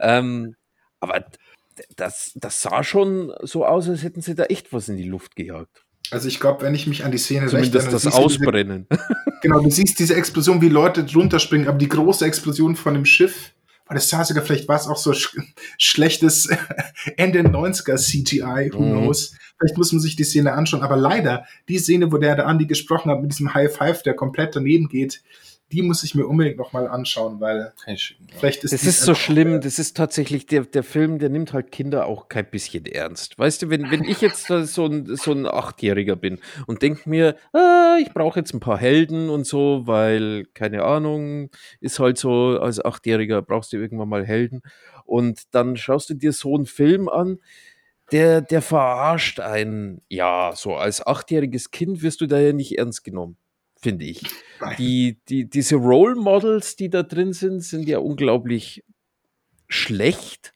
ähm, 0.00 0.54
aber 1.00 1.24
das, 1.96 2.32
das 2.34 2.62
sah 2.62 2.82
schon 2.84 3.32
so 3.42 3.64
aus, 3.66 3.88
als 3.88 4.02
hätten 4.02 4.20
sie 4.20 4.34
da 4.34 4.44
echt 4.44 4.72
was 4.72 4.88
in 4.88 4.96
die 4.96 5.04
Luft 5.08 5.36
gejagt. 5.36 5.84
Also 6.10 6.28
ich 6.28 6.40
glaube, 6.40 6.62
wenn 6.62 6.74
ich 6.74 6.86
mich 6.86 7.04
an 7.04 7.10
die 7.12 7.18
Szene 7.18 7.46
erinnere, 7.46 7.70
das 7.70 7.84
du 7.90 7.96
diese- 7.96 8.12
Ausbrennen. 8.14 8.86
Genau, 9.40 9.60
du 9.60 9.70
siehst 9.70 9.96
diese 10.00 10.16
Explosion, 10.16 10.60
wie 10.62 10.68
Leute 10.68 11.04
drunter 11.04 11.38
springen, 11.38 11.68
aber 11.68 11.78
die 11.78 11.88
große 11.88 12.24
Explosion 12.26 12.74
von 12.74 12.94
dem 12.94 13.04
Schiff, 13.04 13.52
weil 13.86 13.94
das 13.94 14.08
sah 14.08 14.24
sogar, 14.24 14.42
vielleicht 14.44 14.66
war 14.66 14.74
es 14.74 14.88
auch 14.88 14.96
so 14.96 15.12
sch 15.12 15.36
schlechtes 15.78 16.48
Ende 17.16 17.42
90er 17.42 17.96
CGI, 17.96 18.72
who 18.72 18.80
Mhm. 18.80 18.90
knows. 19.04 19.36
Vielleicht 19.58 19.76
muss 19.76 19.92
man 19.92 20.00
sich 20.00 20.16
die 20.16 20.24
Szene 20.24 20.54
anschauen, 20.54 20.82
aber 20.82 20.96
leider, 20.96 21.44
die 21.68 21.78
Szene, 21.78 22.10
wo 22.10 22.18
der, 22.18 22.34
der 22.34 22.46
Andi 22.48 22.66
gesprochen 22.66 23.10
hat, 23.12 23.20
mit 23.22 23.30
diesem 23.30 23.54
High 23.54 23.72
Five, 23.72 24.02
der 24.02 24.14
komplett 24.14 24.56
daneben 24.56 24.88
geht, 24.88 25.22
die 25.72 25.82
muss 25.82 26.02
ich 26.02 26.14
mir 26.14 26.26
unbedingt 26.26 26.56
nochmal 26.56 26.88
anschauen, 26.88 27.40
weil 27.40 27.72
vielleicht 28.38 28.64
ist 28.64 28.72
Das 28.72 28.84
ist 28.84 29.02
so 29.02 29.14
schlimm, 29.14 29.60
das 29.60 29.78
ist 29.78 29.96
tatsächlich, 29.96 30.46
der, 30.46 30.64
der 30.64 30.82
Film, 30.82 31.18
der 31.18 31.28
nimmt 31.28 31.52
halt 31.52 31.70
Kinder 31.72 32.06
auch 32.06 32.28
kein 32.28 32.48
bisschen 32.50 32.86
ernst. 32.86 33.38
Weißt 33.38 33.62
du, 33.62 33.70
wenn, 33.70 33.90
wenn 33.90 34.04
ich 34.04 34.20
jetzt 34.20 34.46
so 34.46 34.86
ein, 34.86 35.16
so 35.16 35.32
ein 35.32 35.46
Achtjähriger 35.46 36.16
bin 36.16 36.38
und 36.66 36.82
denke 36.82 37.08
mir, 37.08 37.36
ah, 37.52 37.96
ich 38.00 38.12
brauche 38.14 38.38
jetzt 38.40 38.54
ein 38.54 38.60
paar 38.60 38.78
Helden 38.78 39.28
und 39.28 39.46
so, 39.46 39.82
weil, 39.86 40.46
keine 40.54 40.84
Ahnung, 40.84 41.50
ist 41.80 41.98
halt 41.98 42.18
so, 42.18 42.58
als 42.58 42.82
Achtjähriger 42.82 43.42
brauchst 43.42 43.72
du 43.72 43.76
irgendwann 43.76 44.08
mal 44.08 44.24
Helden. 44.24 44.62
Und 45.04 45.42
dann 45.52 45.76
schaust 45.76 46.10
du 46.10 46.14
dir 46.14 46.32
so 46.32 46.54
einen 46.54 46.66
Film 46.66 47.08
an, 47.08 47.38
der, 48.12 48.40
der 48.40 48.62
verarscht 48.62 49.40
einen. 49.40 50.00
Ja, 50.08 50.52
so 50.54 50.74
als 50.76 51.06
achtjähriges 51.06 51.70
Kind 51.70 52.02
wirst 52.02 52.20
du 52.20 52.26
da 52.26 52.38
ja 52.38 52.52
nicht 52.52 52.78
ernst 52.78 53.04
genommen, 53.04 53.36
finde 53.80 54.04
ich 54.04 54.22
Nein. 54.60 54.76
die, 54.78 55.18
die, 55.28 55.48
diese 55.48 55.76
Role 55.76 56.16
Models, 56.16 56.76
die 56.76 56.90
da 56.90 57.02
drin 57.02 57.32
sind, 57.32 57.60
sind 57.62 57.88
ja 57.88 57.98
unglaublich 57.98 58.84
schlecht. 59.68 60.52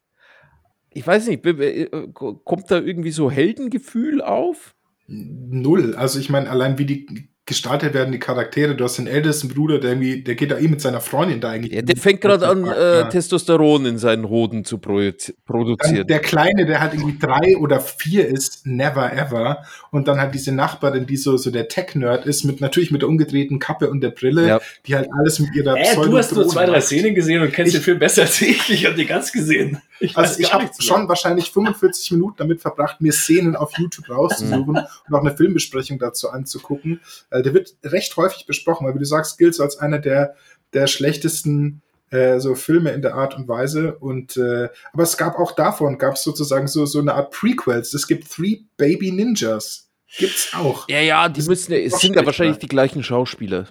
Ich 0.90 1.06
weiß 1.06 1.28
nicht, 1.28 1.44
äh, 1.46 1.88
kommt 2.12 2.70
da 2.70 2.80
irgendwie 2.80 3.12
so 3.12 3.30
Heldengefühl 3.30 4.20
auf? 4.20 4.74
Null. 5.06 5.94
Also 5.94 6.18
ich 6.18 6.30
meine, 6.30 6.50
allein 6.50 6.78
wie 6.78 6.86
die 6.86 7.31
gestaltet 7.44 7.92
werden, 7.92 8.12
die 8.12 8.20
Charaktere. 8.20 8.76
Du 8.76 8.84
hast 8.84 8.98
den 8.98 9.08
ältesten 9.08 9.48
Bruder, 9.48 9.80
der 9.80 9.90
irgendwie, 9.90 10.22
der 10.22 10.36
geht 10.36 10.52
da 10.52 10.58
eh 10.58 10.68
mit 10.68 10.80
seiner 10.80 11.00
Freundin 11.00 11.40
da 11.40 11.50
eigentlich. 11.50 11.72
Ja, 11.72 11.82
der 11.82 11.96
fängt 11.96 12.20
gerade 12.20 12.46
an, 12.46 12.64
äh, 12.66 13.00
Ja. 13.00 13.02
Testosteron 13.08 13.84
in 13.84 13.98
seinen 13.98 14.28
Hoden 14.28 14.64
zu 14.64 14.76
projiz- 14.78 15.26
Dann 15.26 15.36
produzieren. 15.44 16.06
der 16.06 16.20
Kleine, 16.20 16.66
der 16.66 16.80
halt 16.80 16.94
irgendwie 16.94 17.18
drei 17.18 17.56
oder 17.58 17.80
vier 17.80 18.28
ist, 18.28 18.64
never 18.64 19.12
ever. 19.12 19.64
Und 19.90 20.06
dann 20.06 20.20
halt 20.20 20.34
diese 20.34 20.52
Nachbarin, 20.52 21.04
die 21.06 21.16
so, 21.16 21.36
so 21.36 21.50
der 21.50 21.66
Tech-Nerd 21.66 22.26
ist, 22.26 22.44
mit 22.44 22.60
natürlich 22.60 22.92
mit 22.92 23.02
der 23.02 23.08
umgedrehten 23.08 23.58
Kappe 23.58 23.90
und 23.90 24.02
der 24.02 24.10
Brille, 24.10 24.46
Ja. 24.46 24.60
die 24.86 24.94
halt 24.94 25.08
alles 25.18 25.40
mit 25.40 25.52
ihrer 25.56 25.76
Äh, 25.76 25.96
du 25.96 26.16
hast 26.16 26.32
nur 26.34 26.46
zwei, 26.46 26.66
drei 26.66 26.72
macht. 26.76 26.84
Szenen 26.84 27.14
gesehen 27.16 27.42
und 27.42 27.52
kennst 27.52 27.74
Ich- 27.74 27.80
den 27.80 27.84
Film 27.84 27.98
besser 27.98 28.22
als 28.22 28.40
ich. 28.40 28.70
Ich 28.70 28.86
habe 28.86 28.94
die 28.94 29.04
ganz 29.06 29.32
gesehen. 29.32 29.82
Ich 29.98 30.16
Also 30.16 30.40
ich 30.40 30.52
habe 30.52 30.68
schon 30.80 31.08
wahrscheinlich 31.08 31.50
45 31.52 32.10
Minuten 32.12 32.34
damit 32.36 32.60
verbracht, 32.60 33.00
mir 33.00 33.12
Szenen 33.12 33.54
auf 33.54 33.72
YouTube 33.78 34.08
rauszusuchen 34.10 34.68
und 34.78 35.14
auch 35.14 35.20
eine 35.20 35.36
Filmbesprechung 35.36 35.98
dazu 36.00 36.28
anzugucken. 36.30 37.00
Äh, 37.32 37.42
der 37.42 37.54
wird 37.54 37.74
recht 37.84 38.16
häufig 38.16 38.46
besprochen, 38.46 38.86
weil 38.86 38.94
wie 38.94 39.00
du 39.00 39.04
sagst, 39.04 39.38
gilt 39.38 39.58
als 39.60 39.78
einer 39.78 39.98
der, 39.98 40.34
der 40.72 40.86
schlechtesten 40.86 41.82
äh, 42.10 42.38
so 42.40 42.54
Filme 42.54 42.90
in 42.90 43.02
der 43.02 43.14
Art 43.14 43.36
und 43.36 43.48
Weise. 43.48 43.96
Und 43.96 44.36
äh, 44.36 44.68
aber 44.92 45.02
es 45.02 45.16
gab 45.16 45.38
auch 45.38 45.52
davon, 45.52 45.98
gab 45.98 46.14
es 46.14 46.22
sozusagen 46.22 46.68
so, 46.68 46.86
so 46.86 47.00
eine 47.00 47.14
Art 47.14 47.32
Prequels. 47.32 47.94
Es 47.94 48.06
gibt 48.06 48.30
Three 48.30 48.60
Baby 48.76 49.10
Ninjas. 49.12 49.88
Gibt's 50.18 50.50
auch. 50.54 50.88
ja, 50.88 51.00
ja, 51.00 51.28
die 51.28 51.40
Das 51.40 51.48
müssen, 51.48 51.72
es 51.72 51.98
sind 52.00 52.16
ja 52.16 52.26
wahrscheinlich 52.26 52.58
die 52.58 52.68
gleichen 52.68 53.02
Schauspieler. 53.02 53.68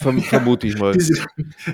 Verm 0.00 0.22
vermute 0.22 0.66
ich 0.66 0.78
mal. 0.78 0.92
Diese, 0.92 1.26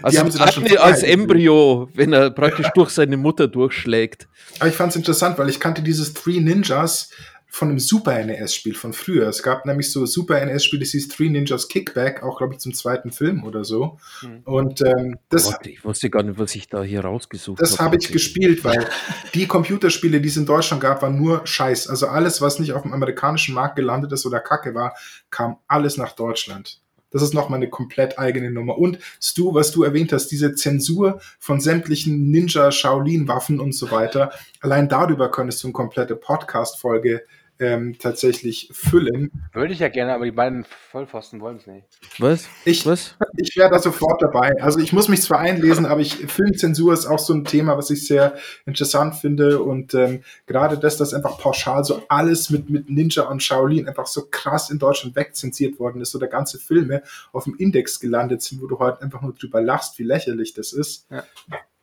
Also 0.03 0.19
haben 0.19 0.31
sie 0.31 0.41
Agne 0.41 0.81
als. 0.81 1.03
Embryo, 1.03 1.89
wenn 1.95 2.13
er 2.13 2.31
praktisch 2.31 2.69
durch 2.75 2.91
seine 2.91 3.17
Mutter 3.17 3.47
durchschlägt. 3.47 4.27
Aber 4.59 4.69
ich 4.69 4.75
fand 4.75 4.91
es 4.91 4.97
interessant, 4.97 5.39
weil 5.39 5.49
ich 5.49 5.61
kannte 5.61 5.83
dieses 5.83 6.13
Three 6.13 6.41
Ninjas 6.41 7.11
von 7.57 7.71
einem 7.71 7.79
Super 7.79 8.23
NES-Spiel 8.23 8.75
von 8.75 8.93
früher. 8.93 9.29
Es 9.29 9.43
gab 9.43 9.65
nämlich 9.65 9.91
so 9.91 10.05
Super 10.05 10.45
NES-Spiel, 10.45 10.79
das 10.79 10.91
hieß 10.91 11.09
Three 11.09 11.31
Ninjas 11.31 11.69
Kickback, 11.69 12.23
auch 12.23 12.37
glaube 12.37 12.53
ich 12.53 12.61
zum 12.61 12.75
zweiten 12.75 13.11
Film 13.11 13.45
oder 13.45 13.65
so. 13.65 13.99
Hm. 14.21 14.43
Und 14.45 14.83
ähm, 14.83 15.17
das, 15.31 15.45
Gott, 15.45 15.67
ich 15.67 15.83
wusste 15.83 16.11
gar 16.11 16.23
nicht, 16.23 16.39
was 16.39 16.55
ich 16.55 16.69
da 16.69 16.83
hier 16.83 17.01
rausgesucht 17.01 17.59
das 17.59 17.79
habe 17.79 17.97
ich 17.97 18.09
tatsächlich. 18.09 18.35
gespielt, 18.35 18.65
weil 18.65 18.87
die 19.33 19.47
Computerspiele, 19.47 20.21
die 20.21 20.29
es 20.29 20.37
in 20.37 20.45
Deutschland 20.45 20.83
gab, 20.83 21.01
waren 21.01 21.17
nur 21.17 21.47
Scheiß. 21.47 21.89
Also 21.89 22.09
alles, 22.09 22.43
was 22.43 22.59
nicht 22.59 22.75
auf 22.75 22.83
dem 22.83 22.93
amerikanischen 22.93 23.55
Markt 23.55 23.77
gelandet 23.77 24.13
ist 24.13 24.27
oder 24.27 24.41
Kacke 24.41 24.75
war, 24.75 24.95
kam 25.31 25.57
alles 25.67 25.97
nach 25.97 26.13
Deutschland. 26.13 26.83
Das 27.11 27.23
ist 27.23 27.33
nochmal 27.33 27.57
eine 27.57 27.71
komplett 27.71 28.19
eigene 28.19 28.51
Nummer. 28.51 28.77
Und 28.77 28.99
Stu, 29.19 29.55
was 29.55 29.71
du 29.71 29.83
erwähnt 29.83 30.13
hast, 30.13 30.29
diese 30.29 30.55
Zensur 30.55 31.23
von 31.39 31.63
sämtlichen 31.63 32.31
Ninja, 32.31 32.71
Shaolin-Waffen 32.71 33.61
und 33.61 33.73
so 33.73 33.91
weiter, 33.91 34.31
allein 34.61 34.91
darüber 34.91 35.31
könntest 35.31 35.63
du 35.63 35.69
eine 35.69 35.73
komplette 35.73 36.17
Podcast-Folge 36.17 37.23
ähm, 37.59 37.97
tatsächlich 37.99 38.69
füllen. 38.73 39.31
Würde 39.53 39.73
ich 39.73 39.79
ja 39.79 39.89
gerne, 39.89 40.15
aber 40.15 40.25
die 40.25 40.31
beiden 40.31 40.65
Vollpfosten 40.91 41.41
wollen 41.41 41.57
es 41.57 41.67
nicht. 41.67 41.87
Was? 42.19 42.49
Ich, 42.65 42.87
Was? 42.87 43.15
ich 43.37 43.57
wäre 43.57 43.71
da 43.71 43.79
sofort 43.79 44.21
dabei. 44.23 44.61
Also 44.61 44.79
ich 44.79 44.93
muss 44.93 45.09
mich 45.09 45.23
zwar 45.23 45.39
einlesen, 45.39 45.87
aber 45.87 46.01
ich, 46.01 46.15
Filmzensur 46.15 46.93
ist 46.93 47.07
auch 47.07 47.19
so 47.19 47.33
ein 47.35 47.45
Thema, 47.45 47.77
was 47.77 47.91
ich 47.91 48.07
sehr 48.07 48.35
interessant 48.67 49.17
finde. 49.17 49.63
Und 49.63 49.95
ähm, 49.95 50.23
gerade 50.47 50.79
das, 50.79 50.97
dass 50.97 51.15
einfach 51.15 51.39
pauschal 51.39 51.85
so 51.85 52.03
alles 52.09 52.51
mit, 52.51 52.71
mit 52.71 52.91
Ninja 52.91 53.25
und 53.25 53.43
Shaolin 53.43 53.89
einfach 53.89 54.07
so 54.07 54.27
krass 54.31 54.71
in 54.71 54.79
Deutschland 54.79 55.17
wegzensiert 55.17 55.79
worden 55.79 56.01
ist 56.03 56.15
oder 56.15 56.27
ganze 56.27 56.59
Filme 56.59 57.03
auf 57.33 57.45
dem 57.45 57.57
Index 57.57 58.01
gelandet 58.01 58.43
sind, 58.43 58.63
wo 58.63 58.67
du 58.67 58.79
heute 58.79 59.03
einfach 59.03 59.23
nur 59.23 59.33
drüber 59.35 59.61
lachst, 59.61 59.99
wie 59.99 60.05
lächerlich 60.05 60.55
das 60.55 60.73
ist. 60.73 61.07
Ja. 61.11 61.25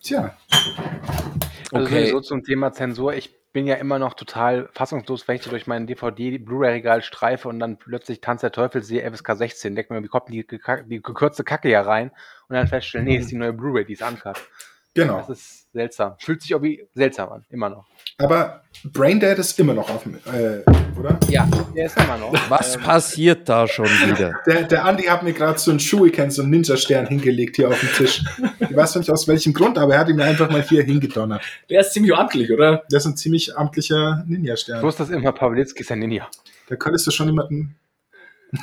Tja, 0.02 0.38
Also 1.72 1.86
Okay. 1.86 2.02
sowieso 2.02 2.22
zum 2.22 2.44
Thema 2.44 2.72
Zensur. 2.74 3.14
Ich 3.14 3.34
bin 3.54 3.68
ja 3.68 3.76
immer 3.76 4.00
noch 4.00 4.16
total 4.16 4.68
fassungslos, 4.74 5.28
wenn 5.28 5.36
ich 5.36 5.44
so 5.44 5.52
durch 5.52 5.68
meinen 5.68 5.86
DVD-Blu-ray-Regal 5.86 7.04
streife 7.04 7.48
und 7.48 7.60
dann 7.60 7.78
plötzlich 7.78 8.20
Tanz 8.20 8.42
der 8.42 8.52
Teufel 8.52 8.84
sehe, 8.84 9.10
FSK 9.10 9.36
16. 9.36 9.76
Denke 9.76 9.94
mir, 9.94 10.04
wie 10.04 10.08
kommt 10.08 10.30
die, 10.30 10.46
die 10.46 11.02
gekürzte 11.02 11.44
Kacke 11.44 11.68
hier 11.68 11.82
rein? 11.82 12.10
Und 12.50 12.56
dann 12.56 12.68
feststellen, 12.68 13.06
nee, 13.06 13.18
ist 13.18 13.30
die 13.30 13.38
neue 13.38 13.54
Blu-ray, 13.54 13.86
die 13.86 13.94
ist 13.94 14.02
uncut. 14.02 14.42
genau. 14.96 15.18
Das 15.20 15.30
ist 15.30 15.63
seltsam. 15.74 16.14
Fühlt 16.20 16.42
sich 16.42 16.52
irgendwie 16.52 16.86
seltsam 16.94 17.30
an, 17.32 17.46
immer 17.50 17.70
noch. 17.70 17.86
Aber 18.20 18.62
Braindead 18.86 19.40
ist 19.40 19.60
immer 19.60 19.74
noch 19.74 19.90
auf 19.90 20.04
dem, 20.04 20.16
äh, 20.16 20.62
oder? 21.00 21.20
Ja, 21.30 21.48
der 21.76 21.88
ist 21.88 21.98
immer 21.98 22.18
noch. 22.18 22.32
Was 22.50 22.76
Ähm, 22.76 22.82
passiert 22.84 23.50
da 23.50 23.68
schon 23.68 23.86
wieder? 23.88 24.36
Der, 24.46 24.64
der 24.64 24.86
Andi 24.86 25.04
hat 25.04 25.24
mir 25.24 25.34
gerade 25.34 25.58
so 25.58 25.72
einen 25.72 25.80
Shuriken, 25.80 26.30
so 26.30 26.44
einen 26.44 26.52
Ninja-Stern 26.52 27.08
hingelegt 27.08 27.56
hier 27.56 27.70
auf 27.70 27.80
dem 27.80 27.90
Tisch. 27.90 28.24
Ich 28.60 28.76
weiß 28.76 28.96
nicht 28.98 29.10
aus 29.10 29.28
welchem 29.28 29.54
Grund, 29.54 29.78
aber 29.80 29.94
er 29.96 30.00
hat 30.02 30.10
ihn 30.10 30.16
mir 30.16 30.26
einfach 30.26 30.50
mal 30.50 30.62
hier 30.62 30.84
hingedonnert. 30.84 31.42
Der 31.70 31.82
ist 31.82 31.94
ziemlich 31.94 32.16
amtlich, 32.16 32.52
oder? 32.52 32.84
Das 32.90 33.04
ist 33.06 33.12
ein 33.12 33.18
ziemlich 33.18 33.58
amtlicher 33.58 34.24
Ich 34.26 34.30
Ninja-Stern. 34.30 34.84
wusste 34.84 35.04
das 35.04 35.10
immer, 35.12 35.32
Pawlitzki 35.32 35.82
ist 35.82 35.92
ein 35.92 36.00
Ninja. 36.00 36.30
Da 36.70 36.76
könntest 36.76 37.08
du 37.08 37.12
schon 37.12 37.28
jemanden. 37.28 37.76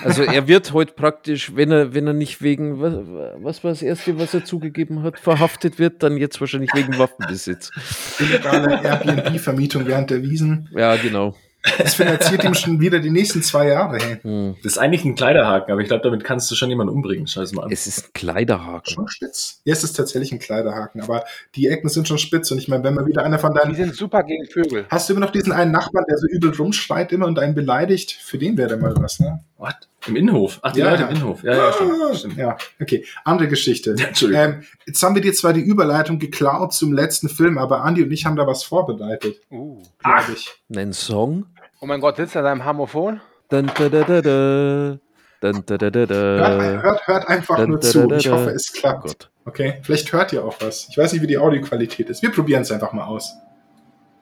Also 0.05 0.23
er 0.23 0.47
wird 0.49 0.73
heute 0.73 0.93
praktisch, 0.93 1.55
wenn 1.57 1.71
er, 1.71 1.95
wenn 1.95 2.07
er 2.07 2.13
nicht 2.13 2.43
wegen, 2.43 2.81
was, 2.81 2.95
was 3.43 3.65
war 3.65 3.71
das 3.73 3.83
Erste, 3.83 4.19
was 4.19 4.33
er 4.35 4.45
zugegeben 4.45 5.03
hat, 5.03 5.19
verhaftet 5.19 5.79
wird, 5.79 6.03
dann 6.03 6.17
jetzt 6.17 6.41
wahrscheinlich 6.41 6.71
wegen 6.75 6.99
Waffenbesitz. 6.99 7.71
illegale 8.19 8.83
Airbnb-Vermietung 8.83 9.87
während 9.87 10.11
der 10.11 10.23
Wiesen. 10.23 10.69
Ja, 10.73 10.97
genau. 10.97 11.35
Das 11.79 11.95
finanziert 11.95 12.43
ihm 12.43 12.55
schon 12.55 12.81
wieder 12.81 13.01
die 13.01 13.11
nächsten 13.11 13.43
zwei 13.43 13.69
Jahre. 13.69 13.99
Hey. 13.99 14.17
Hm. 14.23 14.57
Das 14.63 14.73
ist 14.73 14.79
eigentlich 14.79 15.05
ein 15.05 15.15
Kleiderhaken, 15.15 15.71
aber 15.71 15.83
ich 15.83 15.89
glaube, 15.89 16.03
damit 16.03 16.25
kannst 16.25 16.51
du 16.51 16.55
schon 16.55 16.71
jemanden 16.71 16.95
umbringen. 16.95 17.27
Schau 17.27 17.43
es 17.43 17.53
mal 17.53 17.65
an. 17.65 17.71
Es 17.71 17.87
ist 17.87 18.07
ein 18.07 18.11
Kleiderhaken. 18.15 18.95
Schon 18.95 19.09
spitz. 19.09 19.61
Ja, 19.65 19.75
es 19.75 19.85
ist 19.85 19.93
tatsächlich 19.93 20.33
ein 20.33 20.39
Kleiderhaken, 20.39 21.03
aber 21.03 21.25
die 21.55 21.67
Ecken 21.67 21.91
sind 21.91 22.09
schon 22.09 22.17
spitz. 22.17 22.51
Und 22.51 22.59
ich 22.59 22.69
meine, 22.69 22.83
wenn 22.85 22.95
man 22.95 23.07
wieder 23.07 23.25
einer 23.25 23.39
von 23.39 23.53
Die 23.53 23.59
deinen. 23.59 23.75
sind 23.75 23.95
super 23.95 24.23
gegen 24.23 24.47
Vögel. 24.47 24.87
Hast 24.89 25.09
du 25.09 25.13
immer 25.13 25.21
noch 25.21 25.33
diesen 25.33 25.53
einen 25.53 25.71
Nachbarn, 25.71 26.07
der 26.09 26.17
so 26.17 26.27
übel 26.29 26.51
rumschreit 26.51 27.13
immer 27.13 27.27
und 27.27 27.39
einen 27.39 27.55
beleidigt? 27.55 28.13
Für 28.13 28.39
den 28.39 28.57
wäre 28.57 28.79
mal 28.79 28.95
was, 28.97 29.21
ne? 29.21 29.45
What? 29.61 29.75
Im 30.07 30.17
Innenhof? 30.17 30.59
Ach, 30.63 30.73
die 30.73 30.81
Ja. 30.81 30.91
Leute 30.91 31.03
im 31.03 31.09
Innenhof. 31.11 31.43
Ja, 31.45 31.53
ja, 31.55 31.73
stimmt. 31.75 32.17
stimmt. 32.17 32.37
Ja, 32.39 32.57
okay. 32.81 33.05
Andere 33.25 33.47
Geschichte. 33.49 33.95
Ja, 33.99 34.07
Entschuldigung. 34.09 34.43
Ähm, 34.45 34.63
jetzt 34.87 35.03
haben 35.03 35.15
wir 35.15 35.21
dir 35.21 35.35
zwar 35.35 35.53
die 35.53 35.61
Überleitung 35.61 36.19
geklaut 36.19 36.73
zum 36.73 36.95
letzten 36.95 37.29
Film, 37.29 37.59
aber 37.59 37.83
Andi 37.85 38.03
und 38.03 38.11
ich 38.11 38.25
haben 38.25 38.37
da 38.37 38.47
was 38.47 38.65
vorbereitet, 38.65 39.37
Uh. 39.51 39.83
glaube 39.99 40.33
ich. 40.35 40.49
Ein 40.75 40.95
Song? 40.95 41.45
Oh 41.81 41.87
mein 41.87 42.01
Gott, 42.01 42.17
sitzt 42.17 42.35
er 42.37 42.43
da 42.43 42.53
im 42.53 42.65
Harmophon? 42.65 43.21
Dun, 43.51 43.71
da, 43.77 43.89
da, 43.91 44.03
da, 44.05 44.23
da. 44.23 44.99
Dun, 45.43 45.63
da, 45.67 45.77
da, 45.79 45.91
da, 45.91 46.07
da. 46.07 46.17
Hört, 46.17 46.83
hört, 46.83 47.07
hört 47.07 47.29
einfach 47.29 47.57
Dun, 47.57 47.71
nur 47.71 47.81
da, 47.81 47.87
zu. 47.89 48.07
da, 48.07 48.17
Ich 48.17 48.25
da. 48.25 48.31
hoffe, 48.33 48.51
es 48.51 48.73
klappt. 48.73 49.03
Gott. 49.03 49.31
Okay, 49.45 49.81
vielleicht 49.83 50.11
hört 50.13 50.33
ihr 50.33 50.43
auch 50.43 50.57
was. 50.61 50.89
Ich 50.89 50.97
weiß 50.97 51.13
nicht, 51.13 51.21
wie 51.23 51.27
die 51.27 51.37
Audioqualität 51.39 52.09
ist. 52.09 52.23
Wir 52.23 52.31
probieren 52.33 52.63
es 52.63 52.71
einfach 52.73 52.93
mal 52.95 53.05
aus. 53.05 53.35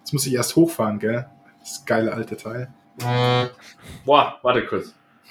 Jetzt 0.01 0.12
muss 0.12 0.27
ich 0.27 0.35
erst 0.35 0.56
hochfahren, 0.56 0.98
gell? 0.98 1.27
Das 1.60 1.85
geile 1.85 2.12
alte 2.12 2.36
Teil. 2.36 2.73
Boah, 4.05 4.39
warte 4.43 4.66
kurz. 4.66 4.94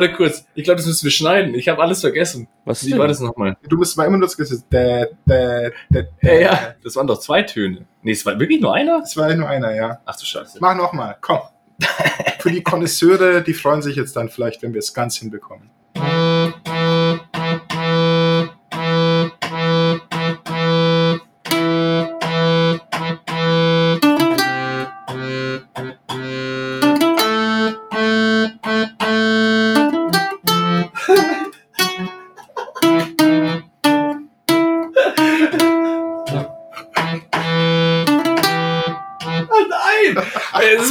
Warte 0.00 0.14
kurz. 0.14 0.46
Ich 0.54 0.64
glaube, 0.64 0.78
das 0.78 0.86
müssen 0.86 1.04
wir 1.04 1.10
schneiden. 1.10 1.54
Ich 1.54 1.68
habe 1.68 1.82
alles 1.82 2.00
vergessen. 2.00 2.48
Was 2.64 2.86
Wie 2.86 2.96
war 2.96 3.06
das 3.06 3.20
nochmal? 3.20 3.58
Du 3.68 3.76
musst 3.76 3.98
mal 3.98 4.04
immer 4.06 4.16
nur 4.16 4.26
das 4.26 4.36
Gesetz. 4.36 4.64
Dä, 4.72 5.08
dä, 5.28 5.72
Ja, 5.90 6.00
dä. 6.22 6.42
ja. 6.42 6.74
Das 6.82 6.96
waren 6.96 7.06
doch 7.06 7.20
zwei 7.20 7.42
Töne. 7.42 7.86
Nee, 8.02 8.12
es 8.12 8.24
war 8.24 8.40
wirklich 8.40 8.62
nur 8.62 8.74
einer? 8.74 9.02
Es 9.04 9.14
war 9.18 9.34
nur 9.34 9.46
einer, 9.46 9.74
ja. 9.74 10.00
Ach 10.06 10.16
du 10.16 10.24
Scheiße. 10.24 10.56
Mach 10.60 10.74
nochmal, 10.74 11.18
komm. 11.20 11.40
Für 12.38 12.50
die 12.50 12.62
Konnoisseure, 12.62 13.42
die 13.42 13.52
freuen 13.52 13.82
sich 13.82 13.96
jetzt 13.96 14.16
dann 14.16 14.30
vielleicht, 14.30 14.62
wenn 14.62 14.72
wir 14.72 14.78
es 14.78 14.94
ganz 14.94 15.16
hinbekommen. 15.18 15.68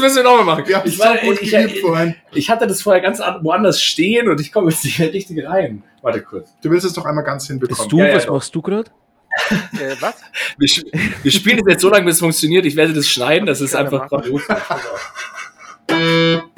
Müssen 0.10 0.15
wir 0.18 0.23
nochmal 0.23 0.45
machen. 0.57 0.73
Haben 0.73 0.88
Ich, 0.90 0.98
gut 1.22 1.41
ich, 1.41 1.53
ich, 1.53 1.81
vorhin. 1.81 2.15
ich 2.34 2.49
hatte 2.49 2.68
das 2.68 2.81
vorher 2.81 3.02
ganz 3.02 3.19
an- 3.19 3.44
woanders 3.44 3.81
stehen 3.81 4.30
und 4.30 4.40
ich 4.41 4.52
komme 4.52 4.69
jetzt 4.72 4.84
nicht 4.84 4.99
richtig 4.99 5.45
rein. 5.48 5.84
Warte 6.02 6.22
kurz. 6.22 6.49
Du 6.61 6.69
willst 6.69 6.86
es 6.86 6.94
doch 6.94 7.06
einmal 7.06 7.23
ganz 7.23 7.44
Bist 7.48 7.52
hinbekommen. 7.52 7.90
du, 7.90 7.98
Ja, 7.99 8.07
ja, 8.07 8.15
was 8.15 8.26
doch. 8.26 8.34
machst 8.34 8.56
du 8.56 8.61
gerade? 8.61 8.91
Äh, 9.52 9.95
was? 9.99 10.15
Wir, 10.57 10.68
wir 11.22 11.31
spielen 11.31 11.57
das 11.64 11.73
jetzt 11.73 11.81
so 11.81 11.90
lange, 11.91 12.03
bis 12.06 12.15
es 12.15 12.19
funktioniert. 12.19 12.65
Ich 12.65 12.76
werde 12.76 12.94
das 12.94 13.07
schneiden. 13.07 13.45
Das 13.45 13.61
ist 13.61 13.73
Ja, 13.73 13.81
einfach 13.81 14.10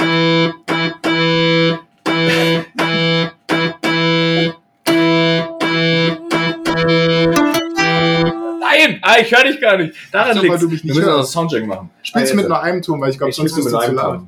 ich 9.21 9.31
höre 9.31 9.43
dich 9.43 9.61
gar 9.61 9.77
nicht. 9.77 9.93
Daran 10.11 10.37
liegt 10.37 10.43
liegt 10.49 10.61
du 10.61 10.67
mich 10.69 10.83
nicht 10.83 10.95
Wir 10.95 11.01
müssen 11.01 11.13
auch 11.13 11.23
Soundcheck 11.23 11.65
machen. 11.65 11.89
Spielst 12.03 12.33
Ah, 12.33 12.35
mit 12.35 12.47
nur 12.49 12.61
einem 12.61 12.81
Ton, 12.81 13.01
weil 13.01 13.11
ich 13.11 13.17
glaube, 13.17 13.33
sonst 13.33 13.57
ist 13.57 13.65
mit 13.65 13.73
es 13.73 13.85
zu 13.85 13.91
laut. 13.93 14.21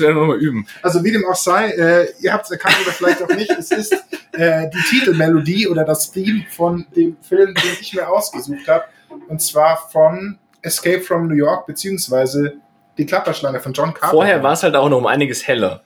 Werden 0.00 0.16
wir 0.16 0.20
nochmal 0.20 0.36
noch 0.36 0.42
mal 0.42 0.42
üben. 0.42 0.66
Also 0.82 1.02
wie 1.04 1.12
dem 1.12 1.24
auch 1.26 1.36
sei, 1.36 1.70
äh, 1.70 2.06
ihr 2.20 2.32
habt 2.32 2.44
es 2.44 2.50
erkannt 2.50 2.76
oder 2.82 2.92
vielleicht 2.92 3.22
auch 3.22 3.28
nicht, 3.28 3.50
es 3.50 3.70
ist 3.70 3.92
äh, 4.32 4.68
die 4.70 4.82
Titelmelodie 4.90 5.68
oder 5.68 5.84
das 5.84 6.10
Theme 6.10 6.44
von 6.50 6.86
dem 6.94 7.16
Film, 7.22 7.54
den 7.54 7.72
ich 7.80 7.94
mir 7.94 8.08
ausgesucht 8.08 8.68
habe. 8.68 8.84
Und 9.28 9.40
zwar 9.40 9.88
von 9.90 10.38
Escape 10.62 11.00
from 11.00 11.28
New 11.28 11.34
York, 11.34 11.66
beziehungsweise 11.66 12.54
Die 12.98 13.06
Klapperschlange 13.06 13.60
von 13.60 13.72
John 13.72 13.92
Carpenter. 13.92 14.10
Vorher 14.10 14.42
war 14.42 14.54
es 14.54 14.62
halt 14.62 14.74
auch 14.74 14.88
noch 14.88 14.98
um 14.98 15.06
einiges 15.06 15.46
heller. 15.46 15.82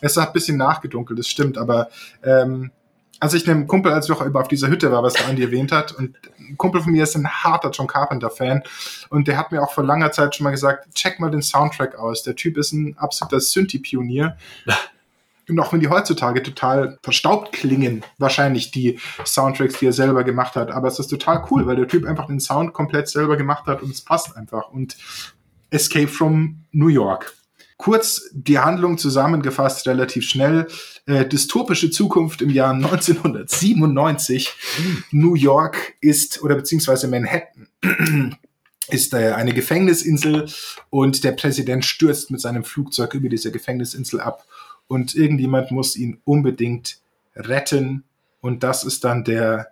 Es 0.00 0.16
hat 0.16 0.28
ein 0.28 0.32
bisschen 0.32 0.56
nachgedunkelt, 0.56 1.18
das 1.18 1.28
stimmt, 1.28 1.56
aber 1.56 1.88
ähm, 2.24 2.72
als 3.20 3.34
ich 3.34 3.48
einem 3.48 3.66
Kumpel, 3.66 3.92
als 3.92 4.06
ich 4.06 4.10
noch 4.10 4.22
über 4.22 4.40
auf 4.40 4.48
dieser 4.48 4.68
Hütte 4.68 4.90
war, 4.90 5.02
was 5.02 5.12
der 5.12 5.28
Andi 5.28 5.44
erwähnt 5.44 5.72
hat, 5.72 5.92
und 5.92 6.16
ein 6.38 6.56
Kumpel 6.56 6.80
von 6.80 6.92
mir 6.92 7.04
ist 7.04 7.14
ein 7.14 7.28
harter 7.28 7.70
John 7.70 7.86
Carpenter-Fan 7.86 8.62
und 9.10 9.28
der 9.28 9.36
hat 9.36 9.52
mir 9.52 9.62
auch 9.62 9.72
vor 9.72 9.84
langer 9.84 10.10
Zeit 10.10 10.34
schon 10.34 10.44
mal 10.44 10.50
gesagt, 10.50 10.94
check 10.94 11.20
mal 11.20 11.30
den 11.30 11.42
Soundtrack 11.42 11.96
aus. 11.96 12.22
Der 12.22 12.34
Typ 12.34 12.56
ist 12.56 12.72
ein 12.72 12.96
absoluter 12.98 13.40
Synthie-Pionier. 13.40 14.36
Und 15.48 15.58
auch 15.58 15.72
wenn 15.72 15.80
die 15.80 15.88
heutzutage 15.88 16.42
total 16.42 16.98
verstaubt 17.02 17.52
klingen, 17.52 18.04
wahrscheinlich 18.18 18.70
die 18.70 18.98
Soundtracks, 19.24 19.80
die 19.80 19.86
er 19.86 19.92
selber 19.92 20.24
gemacht 20.24 20.54
hat, 20.54 20.70
aber 20.70 20.88
es 20.88 20.98
ist 20.98 21.08
total 21.08 21.44
cool, 21.50 21.66
weil 21.66 21.76
der 21.76 21.88
Typ 21.88 22.06
einfach 22.06 22.26
den 22.26 22.40
Sound 22.40 22.72
komplett 22.72 23.08
selber 23.08 23.36
gemacht 23.36 23.66
hat 23.66 23.82
und 23.82 23.90
es 23.90 24.00
passt 24.00 24.36
einfach. 24.36 24.70
Und 24.70 24.96
Escape 25.70 26.08
from 26.08 26.64
New 26.72 26.88
York. 26.88 27.34
Kurz 27.80 28.28
die 28.34 28.58
Handlung 28.58 28.98
zusammengefasst, 28.98 29.86
relativ 29.86 30.28
schnell. 30.28 30.68
Äh, 31.06 31.24
dystopische 31.24 31.90
Zukunft 31.90 32.42
im 32.42 32.50
Jahr 32.50 32.74
1997. 32.74 34.52
New 35.12 35.34
York 35.34 35.94
ist, 36.02 36.42
oder 36.42 36.56
beziehungsweise 36.56 37.08
Manhattan, 37.08 37.68
ist 38.90 39.14
äh, 39.14 39.32
eine 39.32 39.54
Gefängnisinsel 39.54 40.50
und 40.90 41.24
der 41.24 41.32
Präsident 41.32 41.86
stürzt 41.86 42.30
mit 42.30 42.42
seinem 42.42 42.64
Flugzeug 42.64 43.14
über 43.14 43.30
diese 43.30 43.50
Gefängnisinsel 43.50 44.20
ab 44.20 44.44
und 44.86 45.14
irgendjemand 45.14 45.70
muss 45.70 45.96
ihn 45.96 46.20
unbedingt 46.24 46.98
retten 47.34 48.04
und 48.42 48.62
das 48.62 48.84
ist 48.84 49.04
dann 49.04 49.24
der 49.24 49.68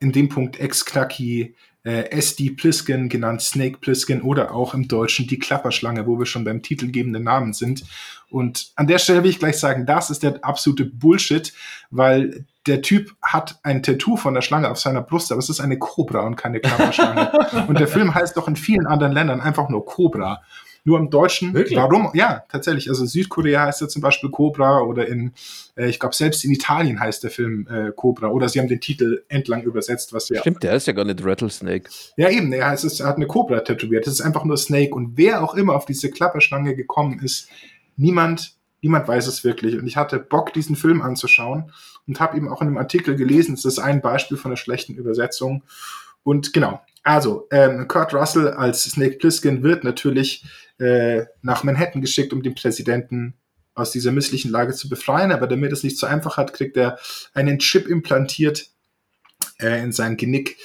in 0.00 0.10
dem 0.10 0.28
Punkt 0.28 0.58
Ex-Knacki 0.58 1.54
äh, 1.84 2.10
SD 2.10 2.50
Plisken, 2.50 3.08
genannt 3.08 3.42
Snake 3.42 3.78
Plissken 3.78 4.22
oder 4.22 4.54
auch 4.54 4.74
im 4.74 4.88
Deutschen 4.88 5.26
die 5.26 5.38
Klapperschlange, 5.38 6.06
wo 6.06 6.18
wir 6.18 6.26
schon 6.26 6.44
beim 6.44 6.62
titelgebenden 6.62 7.24
Namen 7.24 7.52
sind. 7.52 7.84
Und 8.30 8.72
an 8.76 8.86
der 8.86 8.98
Stelle 8.98 9.22
will 9.22 9.30
ich 9.30 9.38
gleich 9.38 9.58
sagen, 9.58 9.84
das 9.84 10.10
ist 10.10 10.22
der 10.22 10.44
absolute 10.44 10.84
Bullshit, 10.84 11.52
weil 11.90 12.46
der 12.66 12.82
Typ 12.82 13.14
hat 13.20 13.58
ein 13.62 13.82
Tattoo 13.82 14.16
von 14.16 14.34
der 14.34 14.42
Schlange 14.42 14.70
auf 14.70 14.78
seiner 14.78 15.02
Brust, 15.02 15.32
aber 15.32 15.40
es 15.40 15.48
ist 15.48 15.60
eine 15.60 15.78
Cobra 15.78 16.20
und 16.20 16.36
keine 16.36 16.60
Klapperschlange. 16.60 17.32
und 17.68 17.78
der 17.78 17.88
Film 17.88 18.14
heißt 18.14 18.36
doch 18.36 18.46
in 18.46 18.56
vielen 18.56 18.86
anderen 18.86 19.12
Ländern 19.12 19.40
einfach 19.40 19.68
nur 19.68 19.84
Cobra. 19.84 20.42
Nur 20.84 20.98
im 20.98 21.10
Deutschen, 21.10 21.54
Wirklich? 21.54 21.76
warum? 21.78 22.10
Ja, 22.14 22.42
tatsächlich. 22.50 22.88
Also 22.88 23.06
Südkorea 23.06 23.66
heißt 23.66 23.82
ja 23.82 23.88
zum 23.88 24.02
Beispiel 24.02 24.30
Cobra 24.30 24.80
oder 24.80 25.06
in, 25.06 25.32
äh, 25.76 25.88
ich 25.88 26.00
glaube, 26.00 26.14
selbst 26.14 26.44
in 26.44 26.50
Italien 26.50 26.98
heißt 26.98 27.22
der 27.22 27.30
Film 27.30 27.68
äh, 27.70 27.92
Cobra 27.94 28.28
oder 28.28 28.48
sie 28.48 28.58
haben 28.58 28.66
den 28.66 28.80
Titel 28.80 29.22
entlang 29.28 29.62
übersetzt, 29.62 30.12
was 30.12 30.28
ja 30.28 30.40
Stimmt, 30.40 30.64
der 30.64 30.74
ist 30.74 30.88
ja 30.88 30.92
gar 30.92 31.04
nicht 31.04 31.24
Rattlesnake. 31.24 31.88
ja, 32.16 32.28
eben, 32.30 32.52
er, 32.52 32.70
heißt, 32.70 32.84
es- 32.84 32.98
er 32.98 33.06
hat 33.06 33.16
eine 33.16 33.28
Cobra 33.28 33.60
tätowiert. 33.60 34.06
Das 34.08 34.14
ist 34.14 34.22
einfach 34.22 34.44
nur 34.44 34.56
Snake. 34.56 34.92
Und 34.92 35.16
wer 35.16 35.44
auch 35.44 35.54
immer 35.54 35.74
auf 35.76 35.84
diese 35.84 36.10
Klapperschlange 36.10 36.74
gekommen 36.74 37.20
ist, 37.22 37.48
niemand, 37.96 38.54
niemand 38.80 39.06
weiß 39.06 39.28
es 39.28 39.44
wirklich. 39.44 39.76
Und 39.78 39.86
ich 39.86 39.96
hatte 39.96 40.18
Bock, 40.18 40.52
diesen 40.52 40.74
Film 40.74 41.00
anzuschauen 41.02 41.72
und 42.08 42.18
habe 42.18 42.36
eben 42.36 42.48
auch 42.48 42.60
in 42.60 42.66
einem 42.66 42.78
Artikel 42.78 43.14
gelesen, 43.14 43.54
es 43.54 43.64
ist 43.64 43.78
ein 43.78 44.00
Beispiel 44.02 44.36
von 44.36 44.50
einer 44.50 44.56
schlechten 44.56 44.94
Übersetzung. 44.94 45.62
Und 46.24 46.52
genau, 46.52 46.80
also 47.04 47.46
ähm, 47.52 47.86
Kurt 47.88 48.14
Russell 48.14 48.48
als 48.48 48.82
Snake 48.84 49.16
Plissken 49.18 49.62
wird 49.62 49.84
natürlich 49.84 50.44
äh, 50.78 51.24
nach 51.42 51.64
Manhattan 51.64 52.00
geschickt, 52.00 52.32
um 52.32 52.42
den 52.42 52.54
Präsidenten 52.54 53.34
aus 53.74 53.90
dieser 53.90 54.12
misslichen 54.12 54.50
Lage 54.50 54.74
zu 54.74 54.88
befreien. 54.88 55.32
Aber 55.32 55.46
damit 55.46 55.72
es 55.72 55.82
nicht 55.82 55.98
so 55.98 56.06
einfach 56.06 56.36
hat, 56.36 56.52
kriegt 56.52 56.76
er 56.76 56.98
einen 57.34 57.58
Chip 57.58 57.88
implantiert 57.88 58.66
äh, 59.60 59.82
in 59.82 59.92
sein 59.92 60.16
Genick, 60.16 60.56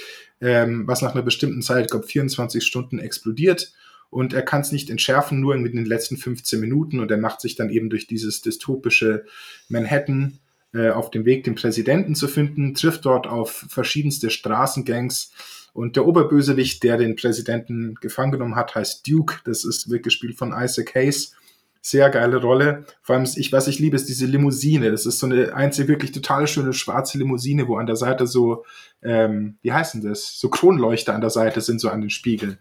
ähm, 0.41 0.87
was 0.87 1.01
nach 1.01 1.13
einer 1.13 1.23
bestimmten 1.23 1.61
Zeit, 1.61 1.85
ich 1.85 1.91
glaube 1.91 2.07
24 2.07 2.63
Stunden 2.65 2.99
explodiert. 2.99 3.73
Und 4.09 4.33
er 4.33 4.43
kann 4.43 4.61
es 4.61 4.71
nicht 4.71 4.89
entschärfen, 4.89 5.41
nur 5.41 5.53
in 5.55 5.63
den 5.65 5.85
letzten 5.85 6.17
15 6.17 6.59
Minuten. 6.59 6.99
Und 6.99 7.11
er 7.11 7.17
macht 7.17 7.41
sich 7.41 7.55
dann 7.55 7.69
eben 7.69 7.89
durch 7.89 8.07
dieses 8.07 8.41
dystopische 8.41 9.25
Manhattan 9.67 10.39
äh, 10.73 10.89
auf 10.89 11.11
dem 11.11 11.25
Weg, 11.25 11.43
den 11.43 11.55
Präsidenten 11.55 12.15
zu 12.15 12.27
finden, 12.27 12.73
trifft 12.73 13.05
dort 13.05 13.27
auf 13.27 13.65
verschiedenste 13.69 14.29
Straßengangs. 14.29 15.31
Und 15.77 15.95
der 15.95 16.07
Oberbösewicht, 16.07 16.81
der 16.81 16.97
den 16.97 17.15
Präsidenten 17.15 17.93
gefangen 18.01 18.31
genommen 18.31 18.55
hat, 18.55 18.73
heißt 18.73 19.07
Duke. 19.07 19.41
Das 19.45 19.63
ist 19.63 19.91
wird 19.91 20.01
gespielt 20.01 20.35
von 20.35 20.51
Isaac 20.51 20.95
Hayes. 20.95 21.35
Sehr 21.81 22.09
geile 22.09 22.37
Rolle. 22.37 22.85
Vor 23.03 23.15
allem, 23.15 23.27
ich, 23.35 23.51
was 23.51 23.67
ich 23.67 23.77
liebe, 23.77 23.95
ist 23.95 24.09
diese 24.09 24.25
Limousine. 24.25 24.89
Das 24.89 25.05
ist 25.05 25.19
so 25.19 25.27
eine 25.27 25.53
einzige 25.53 25.87
wirklich 25.87 26.13
total 26.13 26.47
schöne 26.47 26.73
schwarze 26.73 27.19
Limousine, 27.19 27.67
wo 27.67 27.77
an 27.77 27.85
der 27.85 27.95
Seite 27.95 28.25
so, 28.25 28.65
ähm, 29.03 29.59
wie 29.61 29.71
heißen 29.71 30.01
das? 30.01 30.39
So 30.39 30.49
Kronleuchter 30.49 31.13
an 31.13 31.21
der 31.21 31.29
Seite 31.29 31.61
sind, 31.61 31.79
so 31.79 31.89
an 31.89 32.01
den 32.01 32.09
Spiegeln. 32.09 32.57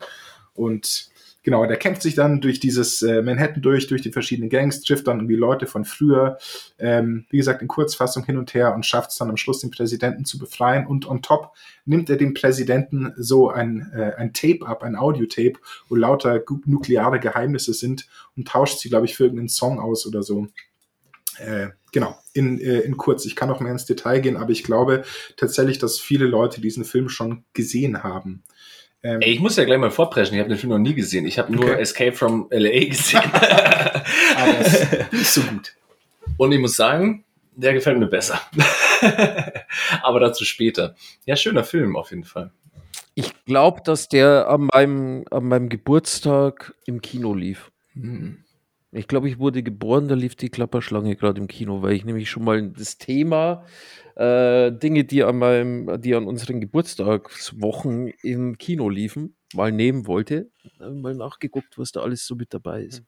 Und 0.53 1.09
genau, 1.47 1.65
der 1.65 1.77
kämpft 1.77 2.03
sich 2.03 2.17
dann 2.17 2.41
durch 2.41 2.59
dieses 2.59 3.03
äh, 3.03 3.23
Manhattan 3.23 3.63
durch, 3.63 3.87
durch 3.87 4.03
die 4.03 4.11
verschiedenen 4.11 4.51
Gangs, 4.51 4.83
trifft 4.83 5.07
dann 5.07 5.19
irgendwie 5.19 5.37
Leute 5.37 5.67
von 5.67 5.85
früher, 5.85 6.39
ähm, 6.77 7.25
wie 7.31 7.37
gesagt, 7.37 7.63
in 7.63 7.69
Kurzfassung 7.69 8.25
hin 8.25 8.37
und 8.37 8.53
her 8.53 8.75
und 8.75 8.85
schafft 8.85 9.13
es 9.13 9.17
dann 9.19 9.31
am 9.31 9.37
Schluss, 9.37 9.61
den 9.61 9.71
Präsidenten 9.71 10.25
zu 10.25 10.41
befreien. 10.41 10.89
Und 10.89 11.09
on 11.09 11.23
top 11.23 11.53
nimmt 11.85 12.11
er 12.11 12.17
dem 12.17 12.35
Präsidenten 12.35 13.13
so 13.17 13.49
ein, 13.49 13.93
äh, 13.95 14.15
ein 14.17 14.33
Tape 14.33 14.67
ab, 14.67 14.83
ein 14.83 14.97
Audiotape, 14.97 15.61
wo 15.89 15.95
lauter 15.95 16.43
nukleare 16.65 17.21
Geheimnisse 17.21 17.75
sind 17.75 18.09
und 18.37 18.49
tauscht 18.49 18.81
sie, 18.81 18.89
glaube 18.89 19.07
ich, 19.07 19.15
für 19.15 19.23
irgendeinen 19.23 19.49
Song 19.49 19.79
aus 19.79 20.05
oder 20.05 20.25
so. 20.25 20.49
Äh, 21.39 21.69
genau, 21.93 22.19
in, 22.33 22.61
äh, 22.61 22.81
in 22.81 22.97
kurz. 22.97 23.25
Ich 23.25 23.37
kann 23.37 23.49
noch 23.49 23.61
mehr 23.61 23.71
ins 23.71 23.87
Detail 23.87 24.19
gehen, 24.19 24.37
aber 24.37 24.51
ich 24.51 24.65
glaube 24.65 25.05
tatsächlich, 25.37 25.79
dass 25.79 26.01
viele 26.01 26.27
Leute 26.27 26.61
diesen 26.61 26.85
Film 26.85 27.09
schon 27.09 27.45
gesehen 27.53 28.03
haben. 28.03 28.43
Ähm, 29.07 29.21
Ey, 29.21 29.35
ich 29.35 29.41
muss 29.41 29.57
ja 29.57 29.65
gleich 29.65 29.79
mal 29.79 29.91
vorpreschen, 29.91 30.35
ich 30.35 30.41
habe 30.41 30.49
den 30.49 30.59
Film 30.59 30.71
noch 30.71 30.79
nie 30.79 30.95
gesehen. 30.95 31.27
Ich 31.27 31.39
habe 31.39 31.53
nur 31.53 31.67
okay. 31.67 31.81
Escape 31.81 32.13
from 32.13 32.49
LA 32.51 32.87
gesehen. 32.89 33.23
Aber 34.37 35.07
nicht 35.13 35.31
so 35.31 35.43
gut. 35.43 35.77
Und 36.37 36.51
ich 36.51 36.59
muss 36.59 36.75
sagen, 36.75 37.25
der 37.55 37.73
gefällt 37.73 37.99
mir 37.99 38.09
besser. 38.09 38.41
Aber 40.03 40.19
dazu 40.19 40.45
später. 40.45 40.97
Ja, 41.25 41.37
schöner 41.37 41.63
Film 41.63 41.95
auf 41.97 42.11
jeden 42.11 42.25
Fall. 42.25 42.51
Ich 43.15 43.33
glaube, 43.45 43.81
dass 43.85 44.09
der 44.09 44.49
an 44.49 44.69
meinem, 44.73 45.25
an 45.31 45.45
meinem 45.45 45.69
Geburtstag 45.69 46.75
im 46.85 47.01
Kino 47.01 47.33
lief. 47.33 47.71
Hm. 47.95 48.45
Ich 48.97 49.09
glaube, 49.09 49.29
ich 49.29 49.39
wurde 49.39 49.63
geboren, 49.63 50.09
da 50.09 50.15
lief 50.15 50.37
die 50.37 50.49
Klapperschlange 50.49 51.17
gerade 51.17 51.39
im 51.39 51.49
Kino, 51.49 51.83
weil 51.83 51.93
ich 51.93 52.07
nämlich 52.07 52.31
schon 52.31 52.45
mal 52.45 52.71
das 52.71 52.97
Thema 52.97 53.67
äh, 54.15 54.73
Dinge, 54.73 55.05
die 55.05 55.23
an 55.23 55.37
meinem, 55.37 56.01
die 56.01 56.15
an 56.15 56.25
unseren 56.25 56.61
Geburtstagswochen 56.61 58.09
im 58.23 58.57
Kino 58.57 58.89
liefen, 58.89 59.37
mal 59.55 59.71
nehmen 59.71 60.07
wollte. 60.07 60.51
Mal 60.79 61.15
nachgeguckt, 61.15 61.77
was 61.77 61.93
da 61.93 62.01
alles 62.01 62.27
so 62.27 62.37
mit 62.37 62.55
dabei 62.55 62.85
ist. 62.85 63.05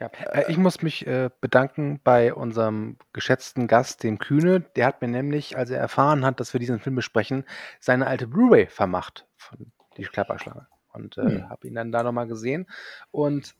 Ja, 0.00 0.10
äh, 0.32 0.50
ich 0.50 0.56
muss 0.56 0.80
mich 0.80 1.06
äh, 1.06 1.28
bedanken 1.42 2.00
bei 2.02 2.32
unserem 2.32 2.96
geschätzten 3.12 3.66
Gast, 3.66 4.04
dem 4.04 4.18
Kühne. 4.18 4.60
Der 4.74 4.86
hat 4.86 5.02
mir 5.02 5.08
nämlich, 5.08 5.58
als 5.58 5.68
er 5.68 5.78
erfahren 5.78 6.24
hat, 6.24 6.40
dass 6.40 6.54
wir 6.54 6.60
diesen 6.60 6.80
Film 6.80 6.96
besprechen, 6.96 7.44
seine 7.78 8.06
alte 8.06 8.26
Blu-ray 8.26 8.68
vermacht 8.68 9.26
von 9.36 9.70
Die 9.98 10.04
Klapperschlange. 10.04 10.66
Und 10.94 11.18
äh, 11.18 11.22
hm. 11.22 11.50
habe 11.50 11.66
ihn 11.66 11.74
dann 11.74 11.92
da 11.92 12.02
nochmal 12.02 12.26
gesehen. 12.26 12.66
Und 13.10 13.54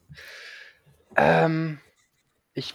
ähm, 1.14 1.78
ich, 2.54 2.74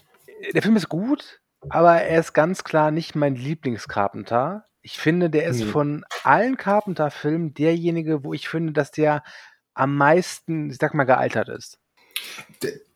der 0.54 0.62
Film 0.62 0.76
ist 0.76 0.90
gut, 0.90 1.42
aber 1.70 2.02
er 2.02 2.20
ist 2.20 2.34
ganz 2.34 2.64
klar 2.64 2.92
nicht 2.92 3.16
mein 3.16 3.36
Lieblings-Carpenter. 3.36 4.66
Ich 4.82 4.98
finde, 4.98 5.30
der 5.30 5.46
ist 5.46 5.64
mhm. 5.64 5.70
von 5.70 6.06
allen 6.24 6.58
Carpenter-Filmen 6.58 7.54
derjenige, 7.54 8.24
wo 8.24 8.34
ich 8.34 8.48
finde, 8.48 8.74
dass 8.74 8.92
der 8.92 9.24
am 9.74 9.96
meisten, 9.96 10.70
ich 10.70 10.78
sag 10.80 10.94
mal, 10.94 11.04
gealtert 11.04 11.50
ist. 11.50 11.80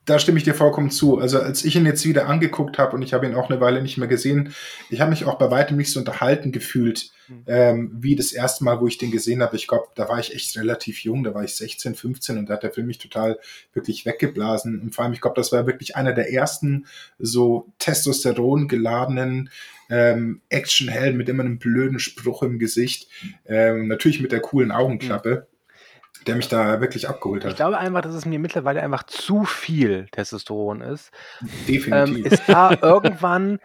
Da 0.05 0.19
stimme 0.19 0.37
ich 0.37 0.43
dir 0.43 0.53
vollkommen 0.53 0.91
zu. 0.91 1.19
Also 1.19 1.39
als 1.39 1.63
ich 1.63 1.75
ihn 1.75 1.85
jetzt 1.85 2.05
wieder 2.05 2.27
angeguckt 2.27 2.77
habe 2.77 2.95
und 2.95 3.01
ich 3.01 3.13
habe 3.13 3.25
ihn 3.25 3.35
auch 3.35 3.49
eine 3.49 3.61
Weile 3.61 3.81
nicht 3.81 3.97
mehr 3.97 4.07
gesehen, 4.07 4.53
ich 4.89 5.01
habe 5.01 5.11
mich 5.11 5.25
auch 5.25 5.35
bei 5.35 5.49
weitem 5.51 5.77
nicht 5.77 5.91
so 5.91 5.99
unterhalten 5.99 6.51
gefühlt 6.51 7.11
mhm. 7.27 7.43
ähm, 7.47 7.91
wie 7.93 8.15
das 8.15 8.31
erste 8.31 8.63
Mal, 8.63 8.79
wo 8.79 8.87
ich 8.87 8.97
den 8.97 9.11
gesehen 9.11 9.41
habe. 9.41 9.55
Ich 9.55 9.67
glaube, 9.67 9.87
da 9.95 10.09
war 10.09 10.19
ich 10.19 10.33
echt 10.33 10.57
relativ 10.57 11.03
jung, 11.03 11.23
da 11.23 11.33
war 11.33 11.43
ich 11.43 11.55
16, 11.55 11.95
15 11.95 12.37
und 12.37 12.49
da 12.49 12.55
hat 12.55 12.63
der 12.63 12.71
Film 12.71 12.87
mich 12.87 12.97
total 12.97 13.39
wirklich 13.73 14.05
weggeblasen. 14.05 14.79
Und 14.81 14.95
vor 14.95 15.03
allem, 15.03 15.13
ich 15.13 15.21
glaube, 15.21 15.35
das 15.35 15.51
war 15.51 15.67
wirklich 15.67 15.95
einer 15.95 16.13
der 16.13 16.31
ersten 16.31 16.85
so 17.19 17.71
Testosteron 17.79 18.67
geladenen 18.67 19.49
ähm, 19.89 20.41
Actionhelden 20.49 21.17
mit 21.17 21.29
immer 21.29 21.43
einem 21.43 21.59
blöden 21.59 21.99
Spruch 21.99 22.43
im 22.43 22.59
Gesicht. 22.59 23.09
Ähm, 23.45 23.87
natürlich 23.87 24.21
mit 24.21 24.31
der 24.31 24.41
coolen 24.41 24.71
Augenklappe. 24.71 25.47
Mhm 25.49 25.54
der 26.27 26.35
mich 26.35 26.47
da 26.47 26.81
wirklich 26.81 27.07
abgeholt 27.07 27.43
hat. 27.43 27.51
Ich 27.51 27.57
glaube 27.57 27.77
einfach, 27.77 28.01
dass 28.01 28.15
es 28.15 28.25
mir 28.25 28.39
mittlerweile 28.39 28.81
einfach 28.81 29.03
zu 29.03 29.43
viel 29.43 30.07
Testosteron 30.11 30.81
ist. 30.81 31.11
Definitiv. 31.67 32.25
Ähm, 32.25 32.25
es 32.31 32.47
war 32.49 32.81
irgendwann, 32.83 33.59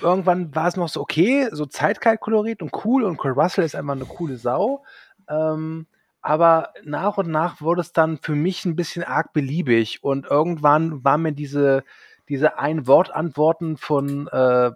irgendwann 0.00 0.54
war 0.54 0.68
es 0.68 0.76
noch 0.76 0.88
so 0.88 1.00
okay, 1.00 1.48
so 1.50 1.66
Zeitkalkolorit 1.66 2.62
und 2.62 2.72
cool 2.84 3.04
und 3.04 3.16
Kurt 3.16 3.36
Russell 3.36 3.64
ist 3.64 3.74
einfach 3.74 3.94
eine 3.94 4.04
coole 4.04 4.36
Sau. 4.36 4.84
Ähm, 5.28 5.86
aber 6.20 6.72
nach 6.84 7.18
und 7.18 7.28
nach 7.28 7.60
wurde 7.60 7.80
es 7.80 7.92
dann 7.92 8.18
für 8.18 8.34
mich 8.34 8.64
ein 8.64 8.76
bisschen 8.76 9.04
arg 9.04 9.32
beliebig 9.32 10.02
und 10.02 10.26
irgendwann 10.26 11.04
war 11.04 11.18
mir 11.18 11.32
diese, 11.32 11.84
diese 12.28 12.58
Ein-Wort-Antworten 12.58 13.76
von 13.76 14.28
äh, 14.28 14.72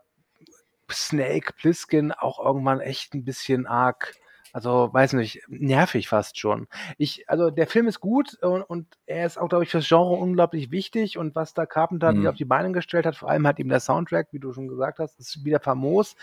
Snake 0.90 1.52
Plissken 1.54 2.12
auch 2.12 2.44
irgendwann 2.44 2.80
echt 2.80 3.14
ein 3.14 3.24
bisschen 3.24 3.66
arg 3.66 4.14
also, 4.52 4.90
weiß 4.92 5.14
nicht, 5.14 5.42
nervig 5.48 6.08
fast 6.08 6.38
schon. 6.38 6.68
Ich, 6.98 7.28
also 7.28 7.50
der 7.50 7.66
Film 7.66 7.88
ist 7.88 8.00
gut 8.00 8.34
und, 8.42 8.62
und 8.62 8.86
er 9.06 9.24
ist 9.24 9.38
auch, 9.38 9.48
glaube 9.48 9.64
ich, 9.64 9.70
fürs 9.70 9.88
Genre 9.88 10.14
unglaublich 10.14 10.70
wichtig 10.70 11.16
und 11.16 11.34
was 11.34 11.54
da 11.54 11.64
Carpenter 11.64 12.12
mhm. 12.12 12.26
auf 12.26 12.36
die 12.36 12.44
Beine 12.44 12.70
gestellt 12.72 13.06
hat, 13.06 13.16
vor 13.16 13.30
allem 13.30 13.46
hat 13.46 13.58
ihm 13.58 13.70
der 13.70 13.80
Soundtrack, 13.80 14.28
wie 14.32 14.38
du 14.38 14.52
schon 14.52 14.68
gesagt 14.68 14.98
hast, 14.98 15.18
ist 15.18 15.44
wieder 15.44 15.58
famos. 15.58 16.16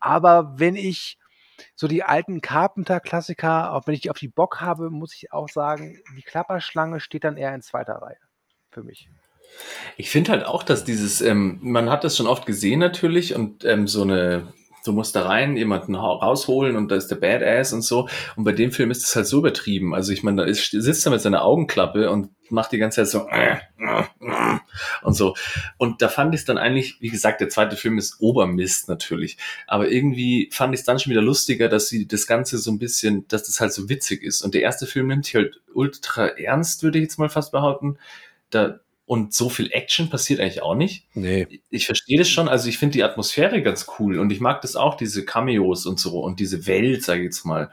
Aber 0.00 0.58
wenn 0.58 0.76
ich 0.76 1.18
so 1.74 1.88
die 1.88 2.02
alten 2.02 2.42
Carpenter-Klassiker, 2.42 3.72
auch 3.72 3.86
wenn 3.86 3.94
ich 3.94 4.02
die 4.02 4.10
auf 4.10 4.18
die 4.18 4.28
Bock 4.28 4.60
habe, 4.60 4.90
muss 4.90 5.14
ich 5.14 5.32
auch 5.32 5.48
sagen, 5.48 5.98
die 6.16 6.22
Klapperschlange 6.22 7.00
steht 7.00 7.24
dann 7.24 7.36
eher 7.36 7.54
in 7.54 7.62
zweiter 7.62 7.94
Reihe 7.94 8.18
für 8.70 8.82
mich. 8.82 9.08
Ich 9.96 10.10
finde 10.10 10.32
halt 10.32 10.44
auch, 10.44 10.62
dass 10.62 10.84
dieses, 10.84 11.20
ähm, 11.20 11.58
man 11.62 11.90
hat 11.90 12.04
das 12.04 12.16
schon 12.16 12.26
oft 12.26 12.46
gesehen 12.46 12.80
natürlich 12.80 13.34
und 13.34 13.64
ähm, 13.64 13.86
so 13.86 14.02
eine 14.02 14.52
du 14.84 14.92
musst 14.92 15.14
da 15.14 15.26
rein, 15.26 15.56
jemanden 15.56 15.94
rausholen 15.94 16.76
und 16.76 16.90
da 16.90 16.96
ist 16.96 17.08
der 17.08 17.16
Badass 17.16 17.72
und 17.72 17.82
so. 17.82 18.08
Und 18.36 18.44
bei 18.44 18.52
dem 18.52 18.72
Film 18.72 18.90
ist 18.90 19.04
es 19.04 19.14
halt 19.16 19.26
so 19.26 19.38
übertrieben. 19.38 19.94
Also 19.94 20.12
ich 20.12 20.22
meine, 20.22 20.42
da 20.42 20.48
ist, 20.48 20.70
sitzt 20.70 21.06
er 21.06 21.12
mit 21.12 21.20
seiner 21.20 21.44
Augenklappe 21.44 22.10
und 22.10 22.30
macht 22.50 22.72
die 22.72 22.78
ganze 22.78 23.02
Zeit 23.02 23.08
so 23.08 23.28
äh, 23.28 23.56
äh, 23.78 24.02
äh, 24.20 24.58
und 25.02 25.14
so. 25.14 25.34
Und 25.78 26.02
da 26.02 26.08
fand 26.08 26.34
ich 26.34 26.42
es 26.42 26.44
dann 26.44 26.58
eigentlich, 26.58 27.00
wie 27.00 27.08
gesagt, 27.08 27.40
der 27.40 27.48
zweite 27.48 27.76
Film 27.76 27.98
ist 27.98 28.20
Obermist 28.20 28.88
natürlich. 28.88 29.38
Aber 29.66 29.90
irgendwie 29.90 30.50
fand 30.52 30.74
ich 30.74 30.80
es 30.80 30.86
dann 30.86 30.98
schon 30.98 31.10
wieder 31.10 31.22
lustiger, 31.22 31.68
dass 31.68 31.88
sie 31.88 32.06
das 32.06 32.26
Ganze 32.26 32.58
so 32.58 32.70
ein 32.70 32.78
bisschen, 32.78 33.26
dass 33.28 33.44
das 33.44 33.60
halt 33.60 33.72
so 33.72 33.88
witzig 33.88 34.22
ist. 34.22 34.42
Und 34.42 34.54
der 34.54 34.62
erste 34.62 34.86
Film 34.86 35.08
nimmt 35.08 35.24
sich 35.24 35.34
halt 35.34 35.60
ultra 35.72 36.26
ernst, 36.26 36.82
würde 36.82 36.98
ich 36.98 37.04
jetzt 37.04 37.18
mal 37.18 37.30
fast 37.30 37.52
behaupten. 37.52 37.98
Da, 38.50 38.80
und 39.04 39.34
so 39.34 39.48
viel 39.48 39.70
Action 39.72 40.10
passiert 40.10 40.40
eigentlich 40.40 40.62
auch 40.62 40.74
nicht. 40.74 41.06
Nee. 41.14 41.60
Ich 41.70 41.86
verstehe 41.86 42.18
das 42.18 42.28
schon. 42.28 42.48
Also 42.48 42.68
ich 42.68 42.78
finde 42.78 42.94
die 42.94 43.02
Atmosphäre 43.02 43.62
ganz 43.62 43.86
cool 43.98 44.18
und 44.18 44.30
ich 44.30 44.40
mag 44.40 44.60
das 44.62 44.76
auch, 44.76 44.96
diese 44.96 45.24
Cameos 45.24 45.86
und 45.86 45.98
so 45.98 46.20
und 46.20 46.40
diese 46.40 46.66
Welt, 46.66 47.02
sage 47.02 47.20
ich 47.20 47.26
jetzt 47.26 47.44
mal. 47.44 47.70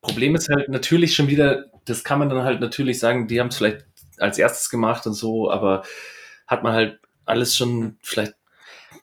Problem 0.00 0.34
ist 0.34 0.48
halt 0.48 0.68
natürlich 0.68 1.14
schon 1.14 1.28
wieder, 1.28 1.66
das 1.84 2.04
kann 2.04 2.18
man 2.18 2.28
dann 2.28 2.44
halt 2.44 2.60
natürlich 2.60 2.98
sagen, 2.98 3.28
die 3.28 3.40
haben 3.40 3.48
es 3.48 3.56
vielleicht 3.56 3.86
als 4.18 4.38
erstes 4.38 4.70
gemacht 4.70 5.06
und 5.06 5.14
so, 5.14 5.50
aber 5.50 5.84
hat 6.46 6.62
man 6.62 6.72
halt 6.72 7.00
alles 7.24 7.56
schon 7.56 7.98
vielleicht 8.02 8.34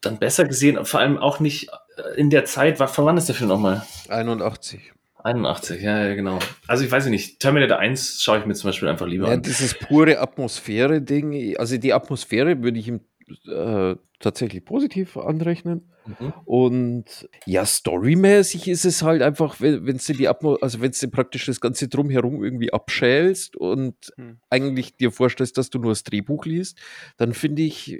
dann 0.02 0.20
besser 0.20 0.46
gesehen, 0.46 0.86
vor 0.86 1.00
allem 1.00 1.18
auch 1.18 1.40
nicht 1.40 1.70
in 2.16 2.30
der 2.30 2.46
Zeit, 2.46 2.78
von 2.78 3.06
wann 3.06 3.18
ist 3.18 3.28
der 3.28 3.36
Film 3.36 3.50
nochmal? 3.50 3.86
81. 4.10 4.94
81, 5.26 5.81
ja, 5.81 6.06
ja, 6.06 6.14
genau. 6.14 6.38
Also 6.68 6.85
ich 6.85 6.91
weiß 6.91 7.07
nicht, 7.07 7.39
Terminator 7.39 7.80
1 7.80 8.22
schaue 8.22 8.39
ich 8.39 8.45
mir 8.45 8.53
zum 8.53 8.69
Beispiel 8.69 8.88
einfach 8.88 9.07
lieber 9.07 9.27
ja, 9.27 9.34
an. 9.34 9.41
Dieses 9.41 9.73
pure 9.73 10.19
Atmosphäre-Ding, 10.19 11.57
also 11.57 11.77
die 11.77 11.93
Atmosphäre 11.93 12.61
würde 12.61 12.77
ich 12.77 12.88
ihm 12.88 13.02
äh, 13.47 13.95
tatsächlich 14.19 14.64
positiv 14.64 15.18
anrechnen. 15.18 15.91
Mhm. 16.06 16.34
Und 16.45 17.30
ja, 17.47 17.65
storymäßig 17.65 18.68
ist 18.68 18.85
es 18.85 19.02
halt 19.02 19.23
einfach, 19.23 19.60
wenn, 19.60 19.88
wenn 19.88 19.97
du 19.97 20.14
die 20.14 20.27
Atmo 20.27 20.56
also 20.61 20.80
wenn 20.80 20.91
du 20.91 21.07
praktisch 21.10 21.47
das 21.47 21.60
Ganze 21.60 21.88
drumherum 21.88 22.43
irgendwie 22.43 22.72
abschälst 22.72 23.56
und 23.56 23.95
mhm. 24.18 24.38
eigentlich 24.52 24.95
dir 24.95 25.11
vorstellst, 25.11 25.57
dass 25.57 25.72
du 25.72 25.80
nur 25.80 25.91
das 25.91 26.03
Drehbuch 26.03 26.45
liest, 26.45 26.77
dann 27.18 27.34
finde 27.34 27.64
ich, 27.64 27.99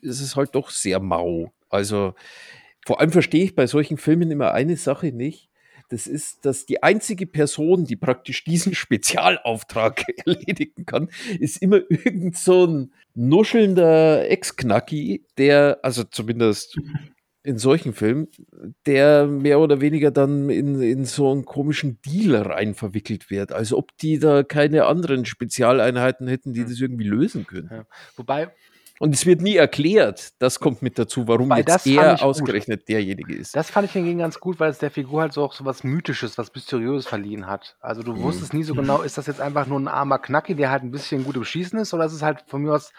ist 0.00 0.20
es 0.20 0.34
halt 0.34 0.56
doch 0.56 0.70
sehr 0.70 0.98
mau. 0.98 1.52
Also 1.68 2.14
vor 2.84 3.00
allem 3.00 3.12
verstehe 3.12 3.44
ich 3.44 3.54
bei 3.54 3.68
solchen 3.68 3.98
Filmen 3.98 4.32
immer 4.32 4.52
eine 4.52 4.76
Sache 4.76 5.12
nicht 5.12 5.48
das 5.88 6.06
ist, 6.06 6.44
dass 6.44 6.66
die 6.66 6.82
einzige 6.82 7.26
Person, 7.26 7.84
die 7.84 7.96
praktisch 7.96 8.44
diesen 8.44 8.74
Spezialauftrag 8.74 10.04
erledigen 10.26 10.86
kann, 10.86 11.08
ist 11.38 11.62
immer 11.62 11.80
irgend 11.88 12.36
so 12.36 12.66
ein 12.66 12.92
nuschelnder 13.14 14.28
Ex-Knacki, 14.28 15.24
der, 15.38 15.78
also 15.82 16.04
zumindest 16.04 16.78
in 17.46 17.58
solchen 17.58 17.92
Filmen, 17.92 18.26
der 18.86 19.28
mehr 19.28 19.60
oder 19.60 19.80
weniger 19.80 20.10
dann 20.10 20.50
in, 20.50 20.82
in 20.82 21.04
so 21.04 21.30
einen 21.30 21.44
komischen 21.44 22.00
Deal 22.02 22.34
rein 22.34 22.74
verwickelt 22.74 23.30
wird. 23.30 23.52
Als 23.52 23.72
ob 23.72 23.96
die 23.98 24.18
da 24.18 24.42
keine 24.42 24.86
anderen 24.86 25.24
Spezialeinheiten 25.24 26.26
hätten, 26.26 26.54
die 26.54 26.62
das 26.64 26.80
irgendwie 26.80 27.06
lösen 27.06 27.46
können. 27.46 27.68
Ja. 27.70 27.86
Wobei, 28.16 28.50
Und 28.98 29.14
es 29.14 29.26
wird 29.26 29.42
nie 29.42 29.56
erklärt, 29.56 30.32
das 30.40 30.58
kommt 30.58 30.80
mit 30.80 30.98
dazu, 30.98 31.28
warum 31.28 31.50
Weil 31.50 31.64
jetzt 31.66 31.86
er 31.86 32.22
ausgerechnet 32.22 32.88
derjenige 32.88 33.34
ist. 33.34 33.54
Das 33.54 33.70
fand 33.70 33.86
ich 33.86 33.92
hingegen 33.92 34.20
ganz 34.20 34.40
gut, 34.40 34.58
weil 34.58 34.70
es 34.70 34.78
der 34.78 34.90
Figur 34.90 35.20
halt 35.20 35.34
so 35.34 35.44
auch 35.44 35.52
so 35.52 35.64
was 35.66 35.84
Mythisches, 35.84 36.38
was 36.38 36.54
Mysteriöses 36.54 37.06
verliehen 37.06 37.46
hat. 37.46 37.76
Also 37.80 38.02
du 38.02 38.18
wusstest 38.22 38.54
nie 38.54 38.62
so 38.62 38.74
genau, 38.74 39.02
ist 39.02 39.18
das 39.18 39.26
jetzt 39.26 39.40
einfach 39.40 39.66
nur 39.66 39.78
ein 39.78 39.88
armer 39.88 40.18
Knacki, 40.18 40.54
der 40.54 40.70
halt 40.70 40.82
ein 40.82 40.90
bisschen 40.90 41.24
gut 41.24 41.36
im 41.36 41.44
Schießen 41.44 41.78
ist, 41.78 41.92
oder 41.92 42.06
ist 42.06 42.14
es 42.14 42.22
halt 42.22 42.44
von 42.46 42.62
mir 42.62 42.72
aus 42.74 42.92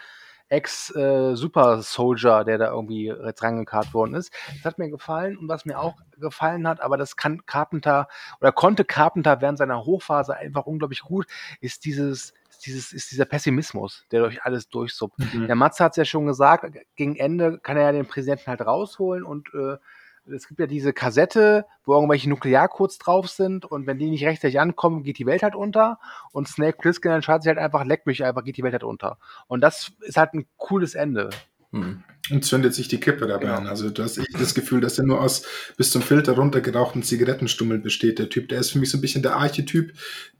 Ex-Super-Soldier, 0.50 2.44
der 2.44 2.58
da 2.58 2.70
irgendwie 2.70 3.08
jetzt 3.08 3.42
rangekarrt 3.42 3.92
worden 3.92 4.14
ist. 4.14 4.32
Das 4.54 4.64
hat 4.64 4.78
mir 4.78 4.88
gefallen 4.88 5.36
und 5.36 5.48
was 5.48 5.64
mir 5.64 5.78
auch 5.78 5.96
gefallen 6.16 6.66
hat, 6.66 6.80
aber 6.80 6.96
das 6.96 7.16
kann 7.16 7.44
Carpenter 7.44 8.08
oder 8.40 8.52
konnte 8.52 8.84
Carpenter 8.84 9.40
während 9.40 9.58
seiner 9.58 9.84
Hochphase 9.84 10.36
einfach 10.36 10.64
unglaublich 10.64 11.02
gut, 11.02 11.26
ist 11.60 11.84
dieses 11.84 12.32
dieses, 12.66 12.92
ist 12.92 13.10
dieser 13.10 13.24
Pessimismus, 13.24 14.04
der 14.10 14.20
durch 14.20 14.42
alles 14.42 14.68
durchsuppt. 14.68 15.18
Mhm. 15.34 15.46
Der 15.46 15.56
Matze 15.56 15.84
hat 15.84 15.92
es 15.92 15.96
ja 15.96 16.04
schon 16.04 16.26
gesagt, 16.26 16.76
gegen 16.96 17.16
Ende 17.16 17.58
kann 17.58 17.76
er 17.76 17.84
ja 17.84 17.92
den 17.92 18.06
Präsidenten 18.06 18.46
halt 18.46 18.60
rausholen 18.62 19.24
und 19.24 19.48
äh, 19.54 19.76
es 20.30 20.46
gibt 20.46 20.60
ja 20.60 20.66
diese 20.66 20.92
Kassette, 20.92 21.64
wo 21.84 21.94
irgendwelche 21.94 22.28
Nuklearcodes 22.28 22.98
drauf 22.98 23.28
sind 23.28 23.64
und 23.64 23.86
wenn 23.86 23.98
die 23.98 24.10
nicht 24.10 24.24
rechtzeitig 24.24 24.60
ankommen, 24.60 25.02
geht 25.02 25.18
die 25.18 25.26
Welt 25.26 25.42
halt 25.42 25.54
unter 25.54 25.98
und 26.32 26.48
Snake 26.48 26.78
Plissken 26.78 27.12
entscheidet 27.12 27.44
sich 27.44 27.48
halt 27.48 27.58
einfach, 27.58 27.84
leck 27.84 28.06
mich 28.06 28.24
einfach, 28.24 28.44
geht 28.44 28.56
die 28.56 28.62
Welt 28.62 28.74
halt 28.74 28.84
unter. 28.84 29.18
Und 29.46 29.62
das 29.62 29.92
ist 30.00 30.16
halt 30.16 30.34
ein 30.34 30.46
cooles 30.56 30.94
Ende. 30.94 31.30
Hm. 31.72 32.02
Und 32.30 32.44
zündet 32.44 32.74
sich 32.74 32.88
die 32.88 32.98
Kippe 33.00 33.26
dabei 33.26 33.44
Genau. 33.44 33.56
an. 33.56 33.66
Also 33.66 33.90
du 33.90 34.02
hast 34.02 34.18
echt 34.18 34.38
das 34.38 34.54
Gefühl, 34.54 34.80
dass 34.80 34.98
er 34.98 35.04
nur 35.04 35.20
aus 35.20 35.42
bis 35.76 35.90
zum 35.90 36.02
Filter 36.02 36.32
runtergerauchten 36.32 37.02
Zigarettenstummel 37.02 37.78
besteht, 37.78 38.18
der 38.18 38.28
Typ. 38.28 38.48
Der 38.48 38.58
ist 38.60 38.70
für 38.70 38.78
mich 38.78 38.90
so 38.90 38.98
ein 38.98 39.00
bisschen 39.00 39.22
der 39.22 39.36
Archetyp 39.36 39.92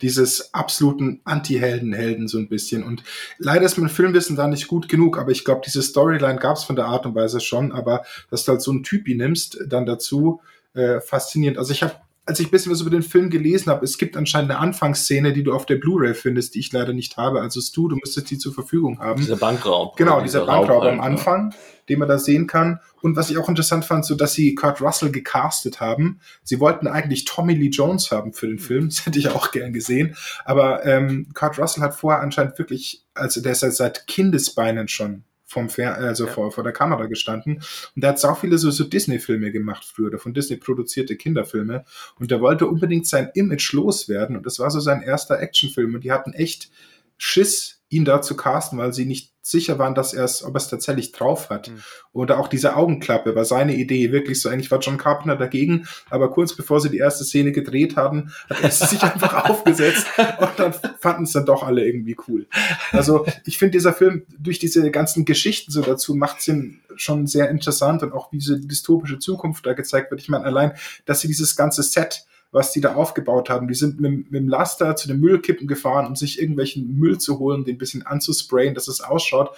dieses 0.02 0.52
absoluten 0.54 1.20
Anti-Helden-Helden 1.24 2.28
so 2.28 2.38
ein 2.38 2.48
bisschen. 2.48 2.82
Und 2.82 3.04
leider 3.38 3.64
ist 3.64 3.78
mein 3.78 3.88
Filmwissen 3.88 4.36
da 4.36 4.48
nicht 4.48 4.68
gut 4.68 4.88
genug, 4.88 5.18
aber 5.18 5.30
ich 5.30 5.44
glaube, 5.44 5.62
diese 5.64 5.82
Storyline 5.82 6.38
gab 6.38 6.56
es 6.56 6.64
von 6.64 6.76
der 6.76 6.86
Art 6.86 7.06
und 7.06 7.14
Weise 7.14 7.40
schon, 7.40 7.72
aber 7.72 8.04
dass 8.30 8.44
du 8.44 8.52
halt 8.52 8.62
so 8.62 8.70
einen 8.70 8.82
Typi 8.82 9.14
nimmst, 9.14 9.58
dann 9.66 9.86
dazu, 9.86 10.40
äh, 10.74 11.00
faszinierend. 11.00 11.58
Also 11.58 11.72
ich 11.72 11.82
habe 11.82 11.94
als 12.28 12.38
ich 12.40 12.48
ein 12.48 12.50
bisschen 12.50 12.70
was 12.70 12.82
über 12.82 12.90
den 12.90 13.02
Film 13.02 13.30
gelesen 13.30 13.70
habe, 13.70 13.82
es 13.86 13.96
gibt 13.96 14.14
anscheinend 14.14 14.50
eine 14.50 14.60
Anfangsszene, 14.60 15.32
die 15.32 15.42
du 15.42 15.54
auf 15.54 15.64
der 15.64 15.76
Blu-ray 15.76 16.12
findest, 16.12 16.54
die 16.54 16.58
ich 16.58 16.70
leider 16.72 16.92
nicht 16.92 17.16
habe. 17.16 17.40
Also 17.40 17.58
Stu, 17.62 17.88
du 17.88 17.96
müsstest 17.96 18.30
die 18.30 18.36
zur 18.36 18.52
Verfügung 18.52 18.98
haben. 18.98 19.22
Dieser 19.22 19.36
Bankraub. 19.36 19.96
Genau, 19.96 20.20
dieser 20.20 20.40
Raub 20.40 20.66
Bankraub 20.66 20.84
am. 20.84 21.00
Anfang, 21.00 21.54
den 21.88 21.98
man 21.98 22.06
da 22.06 22.18
sehen 22.18 22.46
kann. 22.46 22.80
Und 23.00 23.16
was 23.16 23.30
ich 23.30 23.38
auch 23.38 23.48
interessant 23.48 23.86
fand, 23.86 24.04
so 24.04 24.14
dass 24.14 24.34
sie 24.34 24.54
Kurt 24.54 24.82
Russell 24.82 25.10
gecastet 25.10 25.80
haben. 25.80 26.20
Sie 26.42 26.60
wollten 26.60 26.86
eigentlich 26.86 27.24
Tommy 27.24 27.54
Lee 27.54 27.70
Jones 27.70 28.10
haben 28.10 28.34
für 28.34 28.46
den 28.46 28.58
Film. 28.58 28.90
Das 28.98 29.06
hätte 29.06 29.18
ich 29.18 29.30
auch 29.30 29.50
gern 29.50 29.72
gesehen. 29.72 30.14
Aber 30.44 30.84
ähm, 30.84 31.28
Kurt 31.32 31.58
Russell 31.58 31.82
hat 31.82 31.94
vorher 31.94 32.20
anscheinend 32.20 32.58
wirklich, 32.58 33.06
also 33.14 33.40
der 33.40 33.52
ist 33.52 33.62
ja 33.62 33.70
seit 33.70 34.06
Kindesbeinen 34.06 34.88
schon 34.88 35.24
vom 35.48 35.70
Fer 35.70 35.96
also 35.96 36.26
Ja. 36.26 36.32
vor, 36.32 36.52
vor 36.52 36.62
der 36.62 36.74
Kamera 36.74 37.06
gestanden. 37.06 37.56
Und 37.96 38.02
der 38.02 38.10
hat 38.10 38.20
sau 38.20 38.34
viele 38.34 38.58
so, 38.58 38.70
so 38.70 38.84
Disney-Filme 38.84 39.50
gemacht 39.50 39.82
früher, 39.84 40.08
oder 40.08 40.18
von 40.18 40.34
Disney 40.34 40.58
produzierte 40.58 41.16
Kinderfilme. 41.16 41.84
Und 42.18 42.30
der 42.30 42.40
wollte 42.40 42.66
unbedingt 42.66 43.06
sein 43.06 43.30
Image 43.34 43.72
loswerden. 43.72 44.36
Und 44.36 44.44
das 44.44 44.58
war 44.58 44.70
so 44.70 44.78
sein 44.78 45.00
erster 45.02 45.40
Actionfilm. 45.40 45.94
Und 45.94 46.04
die 46.04 46.12
hatten 46.12 46.34
echt 46.34 46.70
Schiss, 47.16 47.77
ihn 47.90 48.04
da 48.04 48.20
zu 48.20 48.36
casten, 48.36 48.78
weil 48.78 48.92
sie 48.92 49.06
nicht 49.06 49.32
sicher 49.40 49.78
waren, 49.78 49.94
dass 49.94 50.12
er 50.12 50.24
es, 50.24 50.44
ob 50.44 50.54
er 50.54 50.58
es 50.58 50.68
tatsächlich 50.68 51.12
drauf 51.12 51.48
hat. 51.48 51.68
Mhm. 51.68 51.82
Oder 52.12 52.38
auch 52.38 52.48
diese 52.48 52.76
Augenklappe 52.76 53.34
war 53.34 53.46
seine 53.46 53.74
Idee. 53.74 54.12
Wirklich 54.12 54.40
so, 54.40 54.50
eigentlich 54.50 54.70
war 54.70 54.80
John 54.80 54.98
Carpenter 54.98 55.36
dagegen, 55.36 55.88
aber 56.10 56.30
kurz 56.30 56.54
bevor 56.54 56.80
sie 56.80 56.90
die 56.90 56.98
erste 56.98 57.24
Szene 57.24 57.52
gedreht 57.52 57.96
haben, 57.96 58.30
hat 58.50 58.62
er 58.62 58.70
sie 58.70 58.84
sich 58.84 59.02
einfach 59.02 59.48
aufgesetzt 59.48 60.06
und 60.18 60.50
dann 60.56 60.74
fanden 61.00 61.24
es 61.24 61.32
dann 61.32 61.46
doch 61.46 61.62
alle 61.62 61.86
irgendwie 61.86 62.16
cool. 62.28 62.46
Also 62.92 63.24
ich 63.46 63.56
finde, 63.56 63.72
dieser 63.72 63.94
Film 63.94 64.26
durch 64.38 64.58
diese 64.58 64.90
ganzen 64.90 65.24
Geschichten 65.24 65.72
so 65.72 65.80
dazu 65.80 66.14
macht 66.14 66.46
ihn 66.46 66.82
schon 66.96 67.26
sehr 67.26 67.48
interessant 67.48 68.02
und 68.02 68.12
auch 68.12 68.32
wie 68.32 68.38
diese 68.38 68.60
dystopische 68.60 69.18
Zukunft 69.18 69.64
da 69.64 69.72
gezeigt 69.72 70.10
wird. 70.10 70.20
Ich 70.20 70.28
meine, 70.28 70.44
allein, 70.44 70.72
dass 71.06 71.20
sie 71.20 71.28
dieses 71.28 71.56
ganze 71.56 71.82
Set 71.82 72.26
was 72.50 72.72
die 72.72 72.80
da 72.80 72.94
aufgebaut 72.94 73.50
haben. 73.50 73.68
Die 73.68 73.74
sind 73.74 74.00
mit, 74.00 74.30
mit 74.30 74.40
dem 74.40 74.48
Laster 74.48 74.96
zu 74.96 75.08
den 75.08 75.20
Müllkippen 75.20 75.66
gefahren, 75.66 76.06
um 76.06 76.16
sich 76.16 76.40
irgendwelchen 76.40 76.98
Müll 76.98 77.18
zu 77.18 77.38
holen, 77.38 77.64
den 77.64 77.76
ein 77.76 77.78
bisschen 77.78 78.06
anzusprayen, 78.06 78.74
dass 78.74 78.88
es 78.88 79.00
ausschaut. 79.00 79.50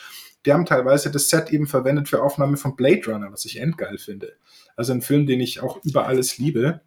Die 0.47 0.53
haben 0.53 0.67
teilweise 0.67 1.11
das 1.11 1.29
Set 1.29 1.53
eben 1.53 1.67
verwendet 1.67 2.09
für 2.09 2.23
Aufnahme 2.23 2.57
von 2.57 2.75
Blade 2.75 3.03
Runner, 3.07 3.31
was 3.31 3.45
ich 3.45 3.61
endgeil 3.61 3.99
finde. 3.99 4.33
Also 4.77 4.93
ein 4.93 5.03
Film, 5.03 5.27
den 5.27 5.41
ich 5.41 5.61
auch 5.61 5.85
über 5.85 6.07
alles 6.07 6.39
liebe. 6.39 6.81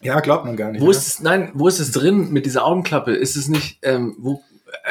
Ja, 0.00 0.20
glaubt 0.20 0.44
man 0.44 0.56
gar 0.56 0.70
nicht. 0.70 0.80
Wo 0.80 0.86
ne? 0.86 0.90
ist 0.90 1.06
es, 1.06 1.20
nein, 1.20 1.50
wo 1.54 1.66
ist 1.68 1.80
es 1.80 1.90
drin 1.90 2.30
mit 2.30 2.46
dieser 2.46 2.64
Augenklappe? 2.64 3.14
Ist 3.14 3.36
es 3.36 3.48
nicht, 3.48 3.78
ähm, 3.82 4.16
wo, 4.18 4.42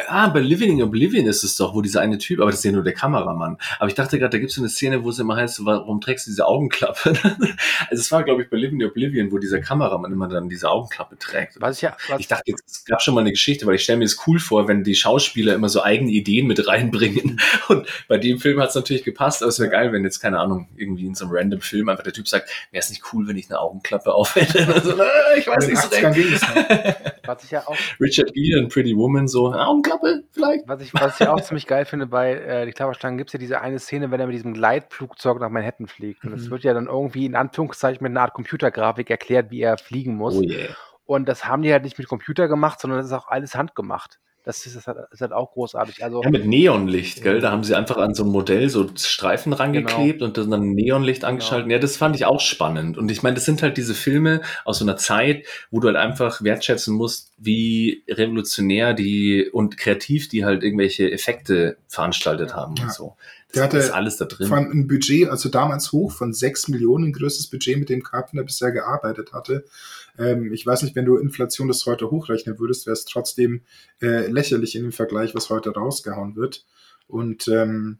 ah, 0.08 0.30
bei 0.30 0.40
Living 0.40 0.78
in 0.78 0.84
Oblivion 0.84 1.26
ist 1.26 1.44
es 1.44 1.56
doch, 1.56 1.74
wo 1.74 1.82
dieser 1.82 2.02
eine 2.02 2.18
Typ, 2.18 2.40
aber 2.40 2.52
das 2.52 2.60
ist 2.60 2.66
ja 2.66 2.72
nur 2.72 2.84
der 2.84 2.94
Kameramann. 2.94 3.58
Aber 3.80 3.88
ich 3.88 3.96
dachte 3.96 4.20
gerade, 4.20 4.32
da 4.32 4.38
gibt 4.40 4.50
es 4.50 4.56
so 4.56 4.62
eine 4.62 4.70
Szene, 4.70 5.04
wo 5.04 5.10
es 5.10 5.20
immer 5.20 5.36
heißt, 5.36 5.66
warum 5.66 6.02
trägst 6.02 6.28
du 6.28 6.32
diese 6.32 6.46
Augenklappe? 6.46 7.14
also 7.90 8.02
es 8.02 8.12
war, 8.12 8.24
glaube 8.24 8.44
ich, 8.44 8.50
bei 8.50 8.58
Living 8.58 8.82
in 8.82 8.88
Oblivion, 8.88 9.32
wo 9.32 9.38
dieser 9.38 9.60
Kameramann 9.60 10.12
immer 10.12 10.28
dann 10.28 10.50
diese 10.50 10.70
Augenklappe 10.70 11.18
trägt. 11.18 11.60
Was 11.60 11.78
ich 11.78 11.84
ja, 11.84 11.96
was, 12.08 12.20
Ich 12.20 12.28
dachte, 12.28 12.44
jetzt, 12.46 12.64
es 12.68 12.86
gab 12.86 13.02
schon 13.02 13.14
mal 13.14 13.22
eine 13.22 13.32
Geschichte, 13.32 13.66
weil 13.66 13.76
ich 13.76 13.84
stelle 13.84 14.00
mir 14.00 14.06
das 14.06 14.18
cool 14.28 14.40
vor, 14.40 14.68
wenn 14.68 14.84
die 14.84 14.96
Schauspieler 14.96 15.56
immer 15.56 15.70
so 15.70 15.82
eigene 15.84 16.12
Ideen 16.12 16.48
mit 16.48 16.68
reinbringen. 16.68 17.40
Und 17.68 17.88
bei 18.08 18.18
dem 18.18 18.40
Film 18.40 18.60
hat 18.60 18.70
es 18.70 18.76
natürlich 18.76 19.04
gepasst, 19.04 19.42
aber 19.42 19.50
es 19.50 19.60
wäre 19.60 19.70
geil, 19.70 19.92
wenn 19.92 20.04
jetzt, 20.04 20.20
keine 20.20 20.40
Ahnung, 20.40 20.70
irgendwie 20.76 21.06
in 21.06 21.16
so 21.16 21.26
einem 21.26 21.36
random 21.36 21.62
Film 21.62 21.90
einfach 21.90 22.04
der 22.04 22.14
Typ 22.14 22.28
sagt, 22.28 22.50
wäre 22.72 22.82
es 22.82 22.90
nicht 22.90 23.04
cool, 23.14 23.28
wenn 23.28 23.38
ich 23.38 23.50
eine 23.50 23.60
Augenklappe 23.60 24.14
aufhätte? 24.14 24.68
Also, 24.78 24.92
äh, 24.92 25.40
ich 25.40 25.48
In 25.48 25.54
weiß 25.54 25.66
den 25.66 25.74
nicht 25.74 25.82
so 25.82 25.88
80ern 25.88 26.70
recht. 26.70 27.14
was 27.26 27.44
ich 27.44 27.52
ja 27.52 27.68
auch 27.68 27.76
Richard 28.00 28.34
Gere 28.34 28.60
und 28.60 28.70
Pretty 28.70 28.96
Woman, 28.96 29.28
so, 29.28 29.54
Augenklappe 29.68 30.24
vielleicht? 30.32 30.68
Was 30.68 30.82
ich, 30.82 30.94
was 30.94 31.20
ich 31.20 31.28
auch 31.28 31.42
ziemlich 31.42 31.68
geil 31.68 31.86
finde 31.86 32.08
bei 32.08 32.34
äh, 32.34 32.66
Die 32.66 32.72
Klapperstangen, 32.72 33.18
gibt 33.18 33.30
es 33.30 33.34
ja 33.34 33.40
diese 33.40 33.62
eine 33.62 33.80
Szene, 33.80 34.10
wenn 34.12 34.20
er 34.20 34.28
mit 34.28 34.36
diesem 34.36 34.54
Gleitflugzeug 34.54 35.40
nach 35.40 35.50
Manhattan 35.50 35.88
fliegt. 35.88 36.24
Und 36.26 36.34
es 36.34 36.46
Mhm. 36.46 36.52
wird 36.52 36.64
ja 36.64 36.74
dann 36.74 36.88
irgendwie 36.88 37.26
in 37.26 37.36
Anführungszeichen 37.36 38.04
mit 38.04 38.12
einer 38.12 38.22
Art 38.22 38.34
Computergrafik 38.34 39.10
erklärt, 39.10 39.52
wie 39.52 39.62
er 39.62 39.78
fliegen 39.78 40.16
muss. 40.16 40.36
Oh 40.36 40.42
yeah. 40.42 40.76
Und 41.06 41.30
das 41.30 41.46
haben 41.46 41.62
die 41.62 41.72
halt 41.72 41.84
nicht 41.84 41.98
mit 41.98 42.08
Computer 42.08 42.48
gemacht, 42.48 42.80
sondern 42.80 43.00
das 43.00 43.08
ist 43.08 43.14
auch 43.14 43.28
alles 43.28 43.56
handgemacht. 43.56 44.20
Das 44.48 44.66
ist, 44.66 44.78
das 44.78 44.88
ist 45.12 45.20
halt 45.22 45.34
auch 45.34 45.52
großartig. 45.52 46.02
Also, 46.06 46.24
Ja, 46.24 46.30
mit 46.30 46.46
Neonlicht, 46.46 47.22
gell? 47.22 47.42
Da 47.42 47.52
haben 47.52 47.66
sie 47.66 47.76
einfach 47.76 47.98
an 47.98 48.14
so 48.14 48.24
ein 48.24 48.30
Modell 48.30 48.70
so 48.70 48.88
Streifen 48.96 49.52
rangeklebt 49.52 50.22
und 50.22 50.38
dann 50.38 50.54
ein 50.54 50.72
Neonlicht 50.72 51.26
angeschaltet. 51.26 51.70
Ja, 51.70 51.80
das 51.80 51.98
fand 51.98 52.16
ich 52.16 52.26
auch 52.26 52.40
spannend. 52.40 52.98
Und 52.98 53.12
ich 53.12 53.24
meine, 53.24 53.36
das 53.36 53.44
sind 53.44 53.62
halt 53.62 53.76
diese 53.76 53.94
Filme 53.94 54.42
aus 54.64 54.80
so 54.80 54.86
einer 54.86 54.96
Zeit, 54.96 55.46
wo 55.70 55.82
du 55.82 55.88
halt 55.88 55.98
einfach 55.98 56.42
wertschätzen 56.42 56.96
musst, 56.96 57.34
wie 57.38 58.04
revolutionär 58.10 58.94
die 58.94 59.50
und 59.52 59.78
kreativ 59.78 60.30
die 60.30 60.46
halt 60.46 60.64
irgendwelche 60.64 61.12
Effekte 61.12 61.78
veranstaltet 61.90 62.56
haben 62.56 62.76
Ja. 62.78 62.86
und 62.86 62.94
so. 62.94 63.18
Der 63.56 63.64
hatte 63.64 63.78
ist 63.78 63.92
alles 63.92 64.18
da 64.18 64.26
drin. 64.26 64.48
Von 64.48 64.72
ein 64.72 64.88
Budget, 64.88 65.30
also 65.30 65.50
damals 65.50 65.92
hoch 65.92 66.12
von 66.12 66.34
6 66.34 66.68
Millionen, 66.68 67.14
größtes 67.14 67.48
Budget, 67.48 67.80
mit 67.80 67.90
dem 67.90 68.04
Carpenter 68.04 68.44
bisher 68.44 68.72
gearbeitet 68.72 69.34
hatte. 69.34 69.66
Ähm, 70.18 70.52
ich 70.52 70.66
weiß 70.66 70.84
nicht, 70.84 70.96
wenn 70.96 71.06
du 71.06 71.18
Inflation 71.18 71.68
das 71.68 71.86
heute 71.86 72.12
hochrechnen 72.12 72.60
würdest, 72.60 72.86
wäre 72.86 72.94
es 72.94 73.06
trotzdem 73.06 73.62
äh, 74.02 74.28
lächerlich 74.28 74.76
in 74.76 74.84
dem 74.84 74.92
Vergleich, 74.92 75.34
was 75.34 75.50
heute 75.50 75.72
rausgehauen 75.72 76.36
wird. 76.36 76.66
Und 77.08 77.48
ähm, 77.48 78.00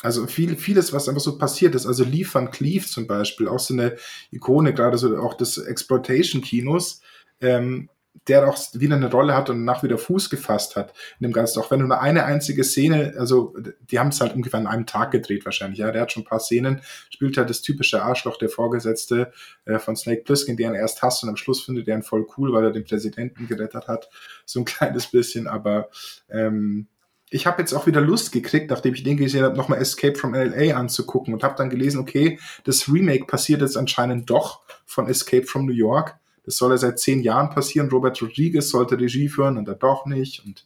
also 0.00 0.26
viel, 0.26 0.56
vieles, 0.56 0.92
was 0.92 1.08
einfach 1.08 1.20
so 1.20 1.38
passiert 1.38 1.74
ist, 1.74 1.86
also 1.86 2.04
Lee 2.04 2.26
Van 2.30 2.50
Cleef 2.50 2.88
zum 2.88 3.06
Beispiel, 3.06 3.48
auch 3.48 3.58
so 3.58 3.74
eine 3.74 3.96
Ikone, 4.30 4.72
gerade 4.72 4.96
so 4.96 5.16
auch 5.18 5.34
des 5.34 5.58
Exploitation-Kinos, 5.58 7.02
ähm, 7.40 7.88
der 8.26 8.48
auch 8.48 8.58
wieder 8.74 8.96
eine 8.96 9.10
Rolle 9.10 9.34
hat 9.34 9.50
und 9.50 9.64
nach 9.64 9.82
wieder 9.82 9.98
Fuß 9.98 10.30
gefasst 10.30 10.76
hat 10.76 10.92
in 11.20 11.24
dem 11.24 11.32
Ganzen. 11.32 11.60
Auch 11.60 11.70
wenn 11.70 11.86
nur 11.86 12.00
eine 12.00 12.24
einzige 12.24 12.64
Szene, 12.64 13.14
also 13.18 13.54
die 13.90 13.98
haben 13.98 14.08
es 14.08 14.20
halt 14.20 14.34
ungefähr 14.34 14.60
an 14.60 14.66
einem 14.66 14.86
Tag 14.86 15.10
gedreht 15.12 15.44
wahrscheinlich, 15.44 15.78
ja, 15.78 15.90
der 15.90 16.02
hat 16.02 16.12
schon 16.12 16.22
ein 16.22 16.26
paar 16.26 16.40
Szenen, 16.40 16.80
spielt 17.10 17.36
halt 17.36 17.50
das 17.50 17.62
typische 17.62 18.02
Arschloch, 18.02 18.38
der 18.38 18.48
Vorgesetzte 18.48 19.32
äh, 19.64 19.78
von 19.78 19.96
Snake 19.96 20.22
Plissken, 20.22 20.56
den 20.56 20.74
er 20.74 20.80
erst 20.80 21.02
hasst 21.02 21.22
und 21.22 21.28
am 21.28 21.36
Schluss 21.36 21.62
findet 21.62 21.86
er 21.88 21.96
ihn 21.96 22.02
voll 22.02 22.26
cool, 22.36 22.52
weil 22.52 22.64
er 22.64 22.72
den 22.72 22.84
Präsidenten 22.84 23.46
gerettet 23.46 23.88
hat, 23.88 24.08
so 24.44 24.60
ein 24.60 24.64
kleines 24.64 25.06
bisschen, 25.06 25.46
aber 25.46 25.88
ähm, 26.28 26.88
ich 27.30 27.46
habe 27.46 27.60
jetzt 27.60 27.74
auch 27.74 27.86
wieder 27.86 28.00
Lust 28.00 28.32
gekriegt, 28.32 28.70
nachdem 28.70 28.94
ich 28.94 29.02
den 29.02 29.16
gesehen 29.16 29.44
habe, 29.44 29.56
nochmal 29.56 29.80
Escape 29.80 30.14
from 30.14 30.34
LA 30.34 30.74
anzugucken 30.74 31.34
und 31.34 31.42
habe 31.42 31.56
dann 31.56 31.70
gelesen, 31.70 32.00
okay, 32.00 32.38
das 32.64 32.88
Remake 32.88 33.26
passiert 33.26 33.60
jetzt 33.60 33.76
anscheinend 33.76 34.30
doch 34.30 34.62
von 34.86 35.08
Escape 35.08 35.44
from 35.44 35.66
New 35.66 35.72
York. 35.72 36.18
Das 36.48 36.56
soll 36.56 36.70
ja 36.70 36.78
seit 36.78 36.98
zehn 36.98 37.20
Jahren 37.20 37.50
passieren. 37.50 37.90
Robert 37.90 38.22
Rodriguez 38.22 38.70
sollte 38.70 38.98
Regie 38.98 39.28
führen 39.28 39.58
und 39.58 39.68
er 39.68 39.74
doch 39.74 40.06
nicht. 40.06 40.42
Und 40.46 40.64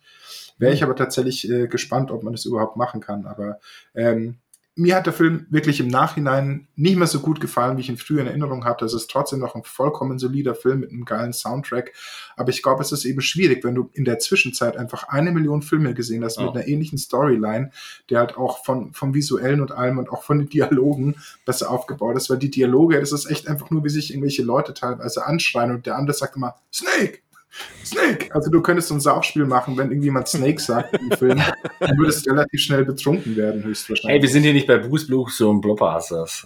wäre 0.56 0.72
ich 0.72 0.84
aber 0.84 0.94
tatsächlich 0.94 1.50
äh, 1.50 1.66
gespannt, 1.66 2.12
ob 2.12 2.22
man 2.22 2.32
das 2.32 2.44
überhaupt 2.44 2.76
machen 2.76 3.00
kann. 3.00 3.26
Aber 3.26 3.58
ähm, 3.92 4.36
mir 4.74 4.96
hat 4.96 5.04
der 5.04 5.12
Film 5.12 5.46
wirklich 5.50 5.80
im 5.80 5.88
Nachhinein 5.88 6.66
nicht 6.76 6.96
mehr 6.96 7.06
so 7.06 7.20
gut 7.20 7.40
gefallen, 7.40 7.76
wie 7.76 7.82
ich 7.82 7.90
ihn 7.90 7.98
früher 7.98 8.22
in 8.22 8.26
Erinnerung 8.26 8.64
hatte. 8.64 8.86
Es 8.86 8.94
ist 8.94 9.10
trotzdem 9.10 9.38
noch 9.38 9.54
ein 9.54 9.64
vollkommen 9.64 10.18
solider 10.18 10.54
Film 10.54 10.80
mit 10.80 10.90
einem 10.90 11.04
geilen 11.04 11.34
Soundtrack. 11.34 11.92
Aber 12.36 12.48
ich 12.48 12.62
glaube, 12.62 12.82
es 12.82 12.90
ist 12.90 13.04
eben 13.04 13.20
schwierig, 13.20 13.64
wenn 13.64 13.74
du 13.74 13.90
in 13.92 14.04
der 14.06 14.18
Zwischenzeit 14.18 14.76
einfach 14.78 15.08
eine 15.08 15.30
Million 15.32 15.60
Filme 15.60 15.92
gesehen 15.92 16.24
hast 16.24 16.38
Ja. 16.38 16.44
mit 16.46 16.54
einer 16.54 16.66
ähnlichen 16.66 16.96
Storyline, 16.96 17.70
der 18.08 18.20
halt 18.20 18.36
auch 18.36 18.64
von, 18.64 18.92
vom 18.94 19.12
Visuellen 19.14 19.60
und 19.60 19.72
allem 19.72 19.98
und 19.98 20.10
auch 20.10 20.22
von 20.22 20.38
den 20.38 20.48
Dialogen 20.48 21.16
besser 21.44 21.70
aufgebaut 21.70 22.16
ist, 22.16 22.30
weil 22.30 22.38
die 22.38 22.50
Dialoge, 22.50 22.98
das 22.98 23.12
ist 23.12 23.30
echt 23.30 23.48
einfach 23.48 23.70
nur, 23.70 23.84
wie 23.84 23.90
sich 23.90 24.10
irgendwelche 24.10 24.42
Leute 24.42 24.74
teilweise 24.74 25.26
anschreien 25.26 25.70
und 25.70 25.86
der 25.86 25.96
andere 25.96 26.16
sagt 26.16 26.36
immer, 26.36 26.56
Snake! 26.72 27.21
Snake! 27.84 28.34
Also 28.34 28.50
du 28.50 28.62
könntest 28.62 28.88
so 28.88 28.94
ein 28.94 29.00
Saufspiel 29.00 29.44
machen, 29.44 29.76
wenn 29.76 29.88
irgendjemand 29.88 30.28
Snake 30.28 30.60
sagt 30.60 30.94
im 30.94 31.10
Film, 31.16 31.42
dann 31.80 31.98
würdest 31.98 32.26
du 32.26 32.30
relativ 32.30 32.60
schnell 32.60 32.84
betrunken 32.84 33.36
werden, 33.36 33.62
höchstwahrscheinlich. 33.64 34.14
Hey, 34.14 34.22
wir 34.22 34.28
sind 34.28 34.42
hier 34.42 34.54
nicht 34.54 34.66
bei 34.66 34.78
Bruce 34.78 35.06
Blues 35.06 35.40
und 35.40 35.60
Blobbasters. 35.60 36.44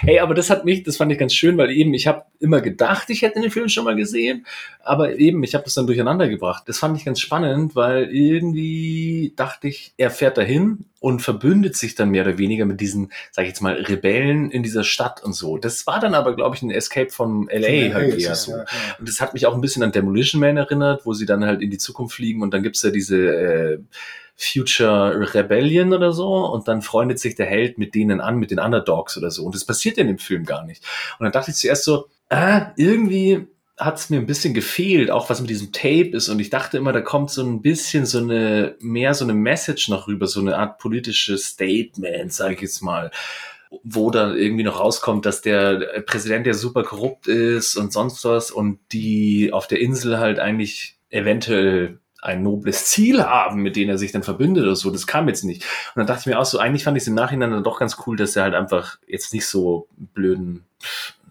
Hey, 0.00 0.20
aber 0.20 0.34
das 0.34 0.50
hat 0.50 0.64
mich, 0.64 0.82
das 0.82 0.96
fand 0.96 1.12
ich 1.12 1.18
ganz 1.18 1.34
schön, 1.34 1.58
weil 1.58 1.70
eben 1.70 1.94
ich 1.94 2.06
habe 2.06 2.22
immer 2.40 2.60
gedacht, 2.60 3.10
ich 3.10 3.22
hätte 3.22 3.40
den 3.40 3.50
Film 3.50 3.68
schon 3.68 3.84
mal 3.84 3.96
gesehen, 3.96 4.46
aber 4.82 5.16
eben 5.16 5.42
ich 5.42 5.54
habe 5.54 5.64
das 5.64 5.74
dann 5.74 5.86
durcheinander 5.86 6.28
gebracht. 6.28 6.64
Das 6.66 6.78
fand 6.78 6.96
ich 6.96 7.04
ganz 7.04 7.20
spannend, 7.20 7.74
weil 7.74 8.04
irgendwie 8.04 9.32
dachte 9.36 9.68
ich, 9.68 9.92
er 9.96 10.10
fährt 10.10 10.38
dahin 10.38 10.86
und 11.00 11.20
verbündet 11.20 11.76
sich 11.76 11.94
dann 11.94 12.10
mehr 12.10 12.24
oder 12.24 12.38
weniger 12.38 12.64
mit 12.64 12.80
diesen, 12.80 13.12
sag 13.30 13.42
ich 13.42 13.48
jetzt 13.48 13.60
mal, 13.60 13.74
Rebellen 13.74 14.50
in 14.50 14.62
dieser 14.62 14.84
Stadt 14.84 15.22
und 15.22 15.32
so. 15.32 15.58
Das 15.58 15.86
war 15.86 16.00
dann 16.00 16.14
aber, 16.14 16.34
glaube 16.34 16.56
ich, 16.56 16.62
ein 16.62 16.70
Escape 16.70 17.10
von 17.10 17.48
LA 17.52 17.94
halt 17.94 18.18
eher 18.18 18.34
so. 18.34 18.52
Und 18.98 19.08
das 19.08 19.20
hat 19.20 19.34
mich 19.34 19.46
auch 19.46 19.54
ein 19.54 19.60
bisschen 19.60 19.82
an 19.82 19.92
Demolition 19.92 20.40
Man 20.40 20.56
erinnert, 20.56 21.06
wo 21.06 21.12
sie 21.12 21.26
dann 21.26 21.44
halt 21.44 21.62
in 21.62 21.70
die 21.70 21.78
Zukunft 21.78 22.16
fliegen 22.16 22.42
und 22.42 22.52
dann 22.52 22.62
gibt's 22.62 22.82
ja 22.82 22.90
diese 22.90 23.16
äh, 23.16 23.78
Future 24.38 25.34
Rebellion 25.34 25.92
oder 25.92 26.12
so 26.12 26.46
und 26.46 26.68
dann 26.68 26.80
freundet 26.80 27.18
sich 27.18 27.34
der 27.34 27.46
Held 27.46 27.76
mit 27.76 27.96
denen 27.96 28.20
an, 28.20 28.38
mit 28.38 28.52
den 28.52 28.60
Underdogs 28.60 29.18
oder 29.18 29.32
so. 29.32 29.44
Und 29.44 29.54
das 29.54 29.64
passiert 29.64 29.98
in 29.98 30.06
dem 30.06 30.18
Film 30.18 30.44
gar 30.44 30.64
nicht. 30.64 30.84
Und 31.18 31.24
dann 31.24 31.32
dachte 31.32 31.50
ich 31.50 31.56
zuerst 31.56 31.84
so, 31.84 32.06
ah, 32.30 32.70
irgendwie 32.76 33.48
hat 33.76 33.98
es 33.98 34.10
mir 34.10 34.18
ein 34.18 34.26
bisschen 34.26 34.54
gefehlt, 34.54 35.10
auch 35.10 35.28
was 35.28 35.40
mit 35.40 35.50
diesem 35.50 35.72
Tape 35.72 36.10
ist. 36.10 36.28
Und 36.28 36.38
ich 36.38 36.50
dachte 36.50 36.76
immer, 36.76 36.92
da 36.92 37.00
kommt 37.00 37.30
so 37.30 37.44
ein 37.44 37.62
bisschen 37.62 38.06
so 38.06 38.18
eine, 38.18 38.76
mehr 38.80 39.14
so 39.14 39.24
eine 39.24 39.34
Message 39.34 39.88
noch 39.88 40.06
rüber, 40.06 40.28
so 40.28 40.40
eine 40.40 40.56
Art 40.56 40.78
politisches 40.78 41.46
Statement, 41.46 42.32
sage 42.32 42.54
ich 42.54 42.60
jetzt 42.60 42.80
mal 42.80 43.10
wo 43.82 44.10
dann 44.10 44.34
irgendwie 44.34 44.64
noch 44.64 44.80
rauskommt, 44.80 45.26
dass 45.26 45.42
der 45.42 46.02
Präsident 46.06 46.46
ja 46.46 46.54
super 46.54 46.84
korrupt 46.84 47.26
ist 47.26 47.76
und 47.76 47.92
sonst 47.92 48.24
was 48.24 48.50
und 48.50 48.78
die 48.92 49.52
auf 49.52 49.66
der 49.66 49.80
Insel 49.80 50.18
halt 50.18 50.38
eigentlich 50.38 50.96
eventuell 51.10 51.98
ein 52.28 52.42
nobles 52.42 52.84
Ziel 52.86 53.22
haben, 53.22 53.62
mit 53.62 53.74
denen 53.74 53.90
er 53.90 53.98
sich 53.98 54.12
dann 54.12 54.22
verbündet 54.22 54.64
oder 54.64 54.76
so. 54.76 54.90
Das 54.90 55.06
kam 55.06 55.28
jetzt 55.28 55.44
nicht. 55.44 55.62
Und 55.62 56.00
dann 56.00 56.06
dachte 56.06 56.20
ich 56.20 56.26
mir 56.26 56.38
auch 56.38 56.44
so, 56.44 56.58
eigentlich 56.58 56.84
fand 56.84 56.96
ich 56.96 57.02
es 57.02 57.08
im 57.08 57.14
Nachhinein 57.14 57.50
dann 57.50 57.64
doch 57.64 57.80
ganz 57.80 57.96
cool, 58.06 58.16
dass 58.16 58.36
er 58.36 58.44
halt 58.44 58.54
einfach 58.54 58.98
jetzt 59.06 59.32
nicht 59.32 59.46
so 59.46 59.88
blöden, 59.96 60.64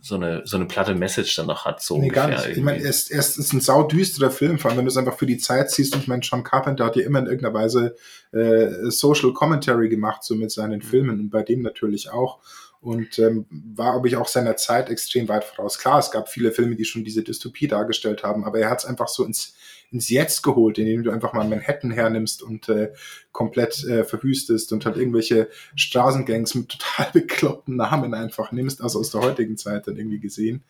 so 0.02 0.16
eine, 0.16 0.42
so 0.46 0.58
eine 0.58 0.66
platte 0.66 0.96
Message 0.96 1.36
dann 1.36 1.48
noch 1.48 1.66
hat. 1.66 1.82
So 1.82 2.00
nee, 2.00 2.10
gar 2.10 2.28
nicht. 2.28 2.46
Ich 2.48 2.64
meine, 2.64 2.80
es, 2.80 3.12
es 3.12 3.38
ist 3.38 3.54
ein 3.54 3.62
saudüsterer 3.62 4.32
Film, 4.32 4.58
vor 4.58 4.70
allem 4.70 4.80
wenn 4.80 4.86
du 4.86 4.92
es 4.92 4.98
einfach 4.98 5.18
für 5.18 5.26
die 5.26 5.38
Zeit 5.38 5.70
siehst. 5.70 5.94
Und 5.94 6.02
ich 6.02 6.08
meine, 6.08 6.22
John 6.22 6.44
Carpenter 6.44 6.86
hat 6.86 6.96
ja 6.96 7.06
immer 7.06 7.20
in 7.20 7.28
irgendeiner 7.28 7.54
Weise 7.54 7.96
äh, 8.32 8.90
Social 8.90 9.34
Commentary 9.34 9.90
gemacht, 9.90 10.24
so 10.24 10.36
mit 10.36 10.52
seinen 10.52 10.82
Filmen 10.82 11.20
und 11.20 11.30
bei 11.30 11.44
dem 11.44 11.62
natürlich 11.62 12.10
auch 12.10 12.40
und 12.80 13.18
ähm, 13.20 13.46
war, 13.50 13.94
glaube 13.94 14.08
ich, 14.08 14.16
auch 14.16 14.28
seiner 14.28 14.56
Zeit 14.56 14.90
extrem 14.90 15.28
weit 15.28 15.44
voraus. 15.44 15.78
Klar, 15.78 16.00
es 16.00 16.12
gab 16.12 16.30
viele 16.30 16.52
Filme, 16.52 16.76
die 16.76 16.86
schon 16.86 17.04
diese 17.04 17.24
Dystopie 17.24 17.68
dargestellt 17.68 18.24
haben, 18.24 18.46
aber 18.46 18.60
er 18.60 18.70
hat 18.70 18.80
es 18.80 18.86
einfach 18.86 19.08
so 19.08 19.26
ins, 19.26 19.56
ins 19.92 20.10
Jetzt 20.10 20.42
geholt, 20.44 20.78
indem 20.78 21.04
du 21.04 21.12
einfach 21.12 21.34
mal 21.34 21.48
Manhattan 21.48 21.92
hernimmst 21.92 22.44
und 22.44 22.70
äh, 22.70 22.92
komplett 23.32 23.84
äh, 23.86 24.04
verwüstest 24.04 24.74
und 24.74 24.86
halt 24.86 24.98
irgendwelche 24.98 25.50
Straßengangs 25.76 26.56
mit 26.56 26.70
total 26.70 27.08
bekloppten 27.14 27.76
Namen 27.76 28.14
einfach 28.14 28.52
nimmst, 28.52 28.82
also 28.82 29.00
aus 29.00 29.12
der 29.12 29.22
heutigen 29.22 29.58
Zeit 29.58 29.88
dann 29.88 29.98
irgendwie 29.98 30.20
gesehen 30.20 30.64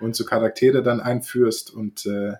und 0.00 0.16
so 0.16 0.24
Charaktere 0.24 0.82
dann 0.82 1.00
einführst 1.00 1.72
und 1.72 2.06
äh, 2.06 2.34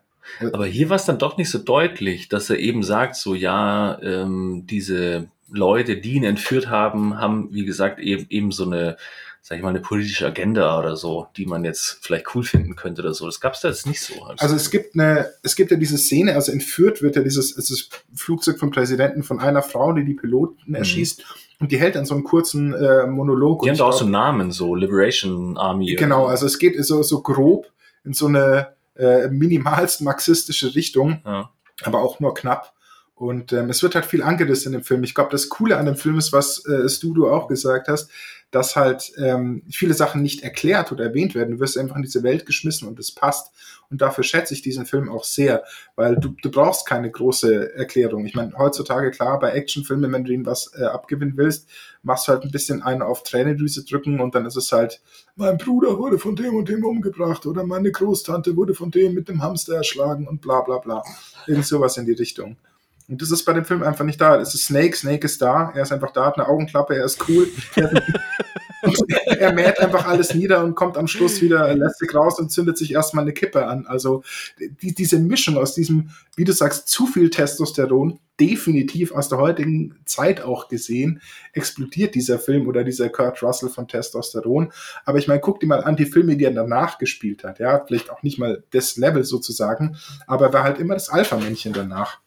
aber 0.53 0.67
hier 0.67 0.89
war 0.89 0.97
es 0.97 1.05
dann 1.05 1.19
doch 1.19 1.37
nicht 1.37 1.51
so 1.51 1.59
deutlich, 1.59 2.29
dass 2.29 2.49
er 2.49 2.59
eben 2.59 2.85
sagt, 2.85 3.17
so 3.17 3.35
ja, 3.35 4.01
ähm, 4.03 4.65
diese 4.71 5.29
Leute, 5.51 5.97
die 5.97 6.15
ihn 6.15 6.25
entführt 6.25 6.69
haben, 6.69 7.19
haben, 7.19 7.53
wie 7.53 7.65
gesagt, 7.65 7.99
eben, 7.99 8.27
eben 8.31 8.53
so 8.53 8.65
eine 8.65 8.97
sag 9.45 9.57
ich 9.57 9.63
mal, 9.63 9.71
eine 9.71 9.81
politische 9.81 10.25
Agenda 10.25 10.79
oder 10.79 10.95
so, 10.95 11.27
die 11.37 11.47
man 11.47 11.65
jetzt 11.65 11.99
vielleicht 12.01 12.35
cool 12.35 12.45
finden 12.45 12.77
könnte 12.77 13.03
oder 13.03 13.13
so. 13.13 13.27
Das 13.27 13.41
gab 13.41 13.55
es 13.55 13.61
da 13.61 13.69
jetzt 13.69 13.87
nicht 13.87 14.01
so. 14.01 14.15
Also. 14.23 14.41
also 14.41 14.55
es 14.55 14.71
gibt 14.71 14.95
eine, 14.95 15.31
es 15.43 15.57
gibt 15.57 15.73
ja 15.73 15.77
diese 15.77 15.99
Szene, 15.99 16.37
also 16.37 16.53
entführt 16.53 17.03
wird 17.03 17.17
ja 17.17 17.23
dieses, 17.23 17.57
dieses 17.57 17.91
Flugzeug 18.15 18.61
vom 18.61 18.71
Präsidenten 18.71 19.25
von 19.25 19.41
einer 19.41 19.63
Frau, 19.63 19.93
die 19.93 20.05
die 20.05 20.15
Piloten 20.15 20.63
mhm. 20.67 20.77
erschießt. 20.77 21.25
Und 21.59 21.73
die 21.73 21.79
hält 21.79 21.97
dann 21.97 22.07
so 22.07 22.15
einen 22.15 22.23
kurzen 22.23 22.73
äh, 22.73 23.07
Monolog. 23.09 23.63
Die 23.63 23.71
haben 23.71 23.77
da 23.77 23.85
auch 23.85 23.93
so 23.93 24.05
einen 24.05 24.13
Namen, 24.13 24.53
so 24.53 24.77
Liberation 24.77 25.57
Army. 25.59 25.97
Genau, 25.97 26.27
also 26.27 26.47
es 26.47 26.61
geht 26.61 26.83
so, 26.85 27.03
so 27.03 27.21
grob 27.21 27.67
in 28.05 28.15
so 28.15 28.27
eine 28.27 28.75
äh, 28.97 29.29
minimalst 29.29 30.03
marxistische 30.03 30.75
Richtung, 30.77 31.21
ja. 31.25 31.51
aber 31.83 32.01
auch 32.01 32.21
nur 32.21 32.35
knapp. 32.35 32.75
Und 33.15 33.53
ähm, 33.53 33.71
es 33.71 33.83
wird 33.83 33.95
halt 33.95 34.07
viel 34.07 34.23
angerissen 34.23 34.73
in 34.73 34.81
dem 34.81 34.85
Film. 34.85 35.05
Ich 35.05 35.15
glaube, 35.15 35.31
das 35.31 35.49
Coole 35.49 35.77
an 35.79 35.87
dem 35.87 35.97
Film 35.97 36.19
ist, 36.19 36.33
was 36.33 36.65
äh, 36.67 36.89
Stu 36.89 37.15
du 37.15 37.31
auch 37.31 37.47
gesagt 37.47 37.89
hast, 37.89 38.11
dass 38.53 38.77
halt 38.77 39.13
ähm, 39.17 39.63
viele 39.71 39.95
Sachen 39.95 40.23
nicht 40.23 40.43
erklärt 40.43 40.93
oder 40.93 41.05
erwähnt 41.05 41.35
werden. 41.35 41.53
Du 41.53 41.61
wirst 41.61 41.79
einfach 41.79 41.97
in 41.97 42.03
diese 42.03 42.23
Welt 42.23 42.47
geschmissen 42.47 42.87
und 42.87 42.99
es 42.99 43.11
passt. 43.11 43.51
Und 43.91 44.03
dafür 44.03 44.25
schätze 44.25 44.55
ich 44.55 44.63
diesen 44.63 44.85
Film 44.85 45.11
auch 45.11 45.25
sehr, 45.25 45.65
weil 45.97 46.17
du, 46.17 46.35
du 46.43 46.51
brauchst 46.51 46.87
keine 46.87 47.11
große 47.11 47.75
Erklärung. 47.75 48.27
Ich 48.27 48.35
meine, 48.35 48.53
heutzutage, 48.57 49.11
klar, 49.11 49.39
bei 49.39 49.53
Actionfilmen, 49.53 50.13
wenn 50.13 50.25
du 50.25 50.33
ihnen 50.33 50.47
was 50.47 50.71
äh, 50.75 50.85
abgewinnen 50.85 51.37
willst, 51.37 51.69
machst 52.03 52.29
du 52.29 52.33
halt 52.33 52.45
ein 52.45 52.51
bisschen 52.51 52.83
einen 52.83 53.01
auf 53.01 53.23
Tränendüse 53.23 53.85
drücken 53.85 54.21
und 54.21 54.35
dann 54.35 54.45
ist 54.45 54.57
es 54.57 54.71
halt, 54.71 55.01
mein 55.35 55.57
Bruder 55.57 55.99
wurde 55.99 56.19
von 56.19 56.37
dem 56.37 56.55
und 56.55 56.69
dem 56.69 56.85
umgebracht 56.85 57.47
oder 57.47 57.65
meine 57.65 57.91
Großtante 57.91 58.55
wurde 58.55 58.75
von 58.75 58.91
dem 58.91 59.15
mit 59.15 59.29
dem 59.29 59.43
Hamster 59.43 59.77
erschlagen 59.77 60.29
und 60.29 60.43
bla 60.43 60.61
bla 60.61 60.79
bla. 60.79 61.03
Irgend 61.47 61.67
sowas 61.67 61.97
in 61.97 62.05
die 62.05 62.13
Richtung. 62.13 62.57
Und 63.09 63.21
das 63.21 63.31
ist 63.31 63.45
bei 63.45 63.53
dem 63.53 63.65
Film 63.65 63.83
einfach 63.83 64.05
nicht 64.05 64.21
da. 64.21 64.41
Es 64.41 64.55
ist 64.55 64.67
Snake, 64.67 64.97
Snake 64.97 65.25
ist 65.25 65.43
da, 65.43 65.73
er 65.75 65.83
ist 65.83 65.93
einfach 65.93 66.13
da, 66.13 66.27
hat 66.27 66.39
eine 66.39 66.49
Augenklappe, 66.49 66.97
er 66.97 67.05
ist 67.05 67.29
cool. 67.29 67.49
er 69.27 69.53
mäht 69.55 69.79
einfach 69.81 70.07
alles 70.07 70.35
nieder 70.35 70.65
und 70.65 70.75
kommt 70.75 70.97
am 70.97 71.07
Schluss 71.07 71.41
wieder 71.41 71.75
lästig 71.75 72.15
raus 72.15 72.39
und 72.39 72.51
zündet 72.51 72.79
sich 72.79 72.93
erstmal 72.93 73.23
eine 73.23 73.33
Kippe 73.33 73.67
an. 73.67 73.87
Also 73.87 74.23
die, 74.81 74.95
diese 74.95 75.19
Mischung 75.19 75.57
aus 75.57 75.75
diesem, 75.75 76.11
wie 76.37 76.45
du 76.45 76.53
sagst, 76.53 76.89
zu 76.89 77.07
viel 77.07 77.31
Testosteron, 77.31 78.19
definitiv 78.41 79.13
aus 79.13 79.29
der 79.29 79.39
heutigen 79.39 80.01
Zeit 80.05 80.43
auch 80.43 80.69
gesehen, 80.69 81.21
explodiert 81.53 82.15
dieser 82.15 82.39
Film 82.39 82.67
oder 82.67 82.83
dieser 82.83 83.09
Kurt 83.09 83.43
Russell 83.43 83.69
von 83.69 83.87
Testosteron. 83.89 84.73
Aber 85.05 85.19
ich 85.19 85.29
meine, 85.29 85.41
guck 85.41 85.61
dir 85.61 85.67
mal 85.67 85.85
an 85.85 85.97
die 85.97 86.07
Filme, 86.07 86.37
die 86.37 86.45
er 86.45 86.53
danach 86.53 86.99
gespielt 86.99 87.45
hat. 87.45 87.59
Ja, 87.59 87.85
vielleicht 87.87 88.11
auch 88.11 88.23
nicht 88.23 88.39
mal 88.39 88.65
das 88.71 88.97
Level 88.97 89.25
sozusagen, 89.25 89.97
aber 90.27 90.47
er 90.47 90.53
war 90.53 90.63
halt 90.65 90.79
immer 90.79 90.95
das 90.95 91.09
Alpha-Männchen 91.09 91.73
danach 91.73 92.21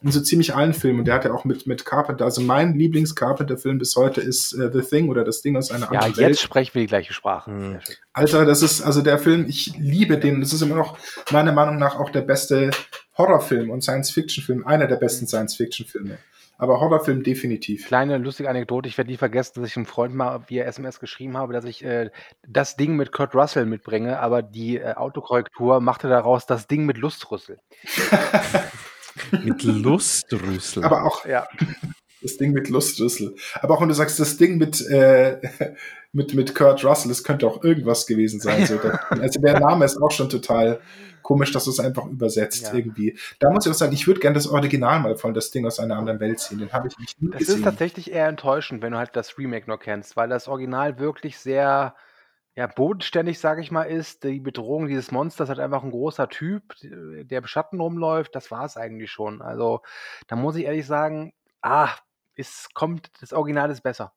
in 0.00 0.12
so 0.12 0.20
ziemlich 0.20 0.54
allen 0.54 0.74
Filmen. 0.74 1.00
Und 1.00 1.04
der 1.06 1.14
hat 1.14 1.24
ja 1.24 1.32
auch 1.32 1.44
mit, 1.44 1.66
mit 1.66 1.84
Carpenter, 1.84 2.24
also 2.24 2.40
mein 2.40 2.74
Lieblings-Carpenter-Film 2.74 3.78
bis 3.78 3.96
heute 3.96 4.20
ist 4.20 4.54
uh, 4.54 4.70
The 4.72 4.82
Thing 4.82 5.08
oder 5.08 5.24
das 5.24 5.42
Ding 5.42 5.56
aus 5.56 5.70
einer 5.70 5.90
anderen 5.90 6.16
Welt. 6.16 6.16
Ja, 6.18 6.28
jetzt 6.28 6.42
sprechen 6.42 6.74
wir 6.74 6.82
die 6.82 6.88
gleiche 6.88 7.12
Sprache. 7.12 7.50
Mhm. 7.50 7.78
Alter, 8.12 8.44
das 8.44 8.62
ist, 8.62 8.82
also 8.82 9.02
der 9.02 9.18
Film, 9.18 9.46
ich 9.48 9.74
liebe 9.78 10.18
den. 10.18 10.40
Das 10.40 10.52
ist 10.52 10.62
immer 10.62 10.76
noch 10.76 10.98
meiner 11.30 11.52
Meinung 11.52 11.78
nach 11.78 11.98
auch 11.98 12.10
der 12.10 12.22
beste 12.22 12.70
Horrorfilm 13.16 13.70
und 13.70 13.82
Science-Fiction-Film, 13.82 14.66
einer 14.66 14.86
der 14.86 14.96
besten 14.96 15.26
Science-Fiction-Filme. 15.26 16.18
Aber 16.60 16.80
Horrorfilm 16.80 17.22
definitiv. 17.22 17.86
Kleine 17.86 18.18
lustige 18.18 18.50
Anekdote, 18.50 18.88
ich 18.88 18.98
werde 18.98 19.10
nie 19.10 19.16
vergessen, 19.16 19.60
dass 19.60 19.70
ich 19.70 19.76
einem 19.76 19.86
Freund 19.86 20.12
mal 20.12 20.42
via 20.48 20.64
SMS 20.64 20.98
geschrieben 20.98 21.36
habe, 21.36 21.52
dass 21.52 21.64
ich 21.64 21.84
äh, 21.84 22.10
das 22.48 22.76
Ding 22.76 22.96
mit 22.96 23.12
Kurt 23.12 23.34
Russell 23.36 23.64
mitbringe, 23.64 24.18
aber 24.18 24.42
die 24.42 24.78
äh, 24.78 24.94
Autokorrektur 24.94 25.80
machte 25.80 26.08
daraus 26.08 26.46
das 26.46 26.66
Ding 26.66 26.84
mit 26.84 26.98
Lustrüssel. 26.98 27.60
Mit 29.44 29.62
Lustrüssel. 29.62 30.84
Aber 30.84 31.04
auch, 31.04 31.24
ja. 31.26 31.46
Das 32.22 32.36
Ding 32.36 32.52
mit 32.52 32.68
Lustrüssel. 32.68 33.36
Aber 33.60 33.74
auch 33.74 33.80
wenn 33.80 33.88
du 33.88 33.94
sagst, 33.94 34.18
das 34.18 34.36
Ding 34.36 34.58
mit, 34.58 34.80
äh, 34.88 35.38
mit, 36.12 36.34
mit 36.34 36.54
Kurt 36.54 36.84
Russell, 36.84 37.10
das 37.10 37.22
könnte 37.22 37.46
auch 37.46 37.62
irgendwas 37.62 38.06
gewesen 38.06 38.40
sein. 38.40 38.66
So. 38.66 38.78
also 39.10 39.40
der 39.40 39.60
Name 39.60 39.84
ist 39.84 40.00
auch 40.00 40.10
schon 40.10 40.28
total 40.28 40.80
komisch, 41.22 41.52
dass 41.52 41.64
du 41.64 41.70
es 41.70 41.78
einfach 41.78 42.06
übersetzt 42.06 42.68
ja. 42.68 42.74
irgendwie. 42.74 43.18
Da 43.38 43.50
muss 43.50 43.66
ich 43.66 43.70
auch 43.70 43.76
sagen, 43.76 43.92
ich 43.92 44.06
würde 44.06 44.20
gerne 44.20 44.34
das 44.34 44.46
Original 44.46 45.00
mal 45.00 45.16
von 45.16 45.34
das 45.34 45.50
Ding 45.50 45.66
aus 45.66 45.78
einer 45.78 45.96
anderen 45.96 46.20
Welt 46.20 46.40
ziehen. 46.40 46.58
Den 46.58 46.72
habe 46.72 46.88
ich 46.88 46.98
nicht 46.98 47.20
nie 47.20 47.30
Das 47.30 47.40
gesehen. 47.40 47.56
ist 47.56 47.64
tatsächlich 47.64 48.10
eher 48.10 48.28
enttäuschend, 48.28 48.82
wenn 48.82 48.92
du 48.92 48.98
halt 48.98 49.14
das 49.14 49.36
Remake 49.36 49.68
noch 49.68 49.78
kennst, 49.78 50.16
weil 50.16 50.28
das 50.28 50.48
Original 50.48 50.98
wirklich 50.98 51.38
sehr 51.38 51.94
ja, 52.58 52.66
bodenständig, 52.66 53.38
sage 53.38 53.62
ich 53.62 53.70
mal, 53.70 53.84
ist. 53.84 54.24
Die 54.24 54.40
Bedrohung 54.40 54.88
dieses 54.88 55.12
Monsters 55.12 55.48
hat 55.48 55.60
einfach 55.60 55.84
ein 55.84 55.92
großer 55.92 56.28
Typ, 56.28 56.74
der 56.82 57.38
im 57.38 57.46
Schatten 57.46 57.80
rumläuft. 57.80 58.34
Das 58.34 58.50
war 58.50 58.64
es 58.64 58.76
eigentlich 58.76 59.12
schon. 59.12 59.42
Also, 59.42 59.82
da 60.26 60.34
muss 60.34 60.56
ich 60.56 60.64
ehrlich 60.64 60.84
sagen, 60.84 61.32
ah, 61.62 61.90
es 62.34 62.66
kommt, 62.74 63.12
das 63.20 63.32
Original 63.32 63.70
ist 63.70 63.82
besser. 63.82 64.12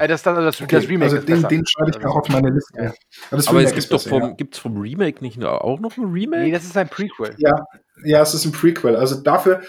Äh, 0.00 0.08
das, 0.08 0.24
das, 0.24 0.36
das, 0.36 0.60
okay, 0.60 0.74
das 0.74 0.88
Remake 0.88 1.04
also 1.04 1.16
ist 1.18 1.28
den, 1.28 1.36
besser. 1.36 1.48
den 1.48 1.64
schreibe 1.64 1.90
ich 1.90 1.96
also, 1.98 2.08
auch 2.08 2.16
auf 2.16 2.28
meine 2.30 2.50
Liste. 2.50 2.82
Ja. 2.82 2.92
Aber, 3.30 3.42
Aber 3.46 3.62
es 3.62 3.72
gibt 3.72 3.92
doch 3.92 4.02
vom, 4.02 4.22
ja. 4.22 4.30
gibt's 4.30 4.58
vom 4.58 4.76
Remake 4.76 5.22
nicht 5.22 5.44
auch 5.44 5.78
noch 5.78 5.96
ein 5.96 6.10
Remake? 6.10 6.42
Nee, 6.42 6.50
das 6.50 6.64
ist 6.64 6.76
ein 6.76 6.88
Prequel. 6.88 7.36
Ja, 7.38 7.64
ja, 8.04 8.22
es 8.22 8.34
ist 8.34 8.44
ein 8.44 8.50
Prequel. 8.50 8.96
Also 8.96 9.22
dafür, 9.22 9.62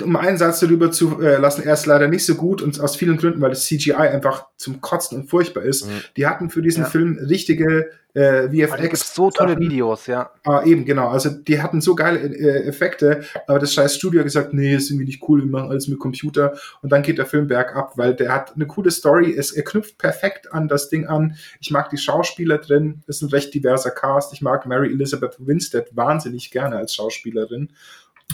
um 0.00 0.16
einen 0.16 0.38
Satz 0.38 0.60
darüber 0.60 0.90
zu 0.90 1.20
äh, 1.20 1.36
lassen, 1.36 1.62
er 1.64 1.74
ist 1.74 1.86
leider 1.86 2.08
nicht 2.08 2.24
so 2.24 2.34
gut 2.34 2.62
und 2.62 2.80
aus 2.80 2.96
vielen 2.96 3.18
Gründen, 3.18 3.40
weil 3.42 3.50
das 3.50 3.66
CGI 3.66 3.92
einfach 3.92 4.46
zum 4.56 4.80
Kotzen 4.80 5.20
und 5.20 5.28
furchtbar 5.28 5.64
ist. 5.64 5.86
Mhm. 5.86 6.00
Die 6.16 6.26
hatten 6.26 6.48
für 6.48 6.62
diesen 6.62 6.84
Ja. 6.84 6.88
Film 6.88 7.18
richtige 7.18 7.90
äh, 8.14 8.48
VFX. 8.48 9.14
so 9.14 9.30
tolle 9.30 9.50
Sachen. 9.50 9.60
Videos, 9.62 10.06
ja. 10.06 10.30
Ah, 10.44 10.62
eben, 10.64 10.84
genau. 10.84 11.08
Also 11.08 11.30
die 11.30 11.62
hatten 11.62 11.80
so 11.80 11.94
geile 11.94 12.18
äh, 12.20 12.66
Effekte, 12.66 13.24
aber 13.46 13.58
das 13.58 13.72
scheiß 13.72 13.96
Studio 13.96 14.20
hat 14.20 14.26
gesagt, 14.26 14.52
nee, 14.52 14.74
ist 14.74 14.90
irgendwie 14.90 15.06
nicht 15.06 15.22
cool, 15.28 15.42
wir 15.42 15.50
machen 15.50 15.70
alles 15.70 15.88
mit 15.88 15.98
Computer. 15.98 16.54
Und 16.82 16.92
dann 16.92 17.02
geht 17.02 17.18
der 17.18 17.26
Film 17.26 17.46
bergab, 17.46 17.96
weil 17.96 18.14
der 18.14 18.32
hat 18.34 18.54
eine 18.54 18.66
coole 18.66 18.90
Story, 18.90 19.34
es, 19.36 19.52
er 19.52 19.64
knüpft 19.64 19.98
perfekt 19.98 20.52
an 20.52 20.68
das 20.68 20.88
Ding 20.90 21.06
an. 21.06 21.36
Ich 21.60 21.70
mag 21.70 21.88
die 21.90 21.96
Schauspieler 21.98 22.58
drin, 22.58 23.02
ist 23.06 23.22
ein 23.22 23.28
recht 23.30 23.54
diverser 23.54 23.90
Cast. 23.90 24.32
Ich 24.32 24.42
mag 24.42 24.66
Mary 24.66 24.92
Elizabeth 24.92 25.36
Winstead 25.38 25.88
wahnsinnig 25.96 26.50
gerne 26.50 26.76
als 26.76 26.94
Schauspielerin. 26.94 27.70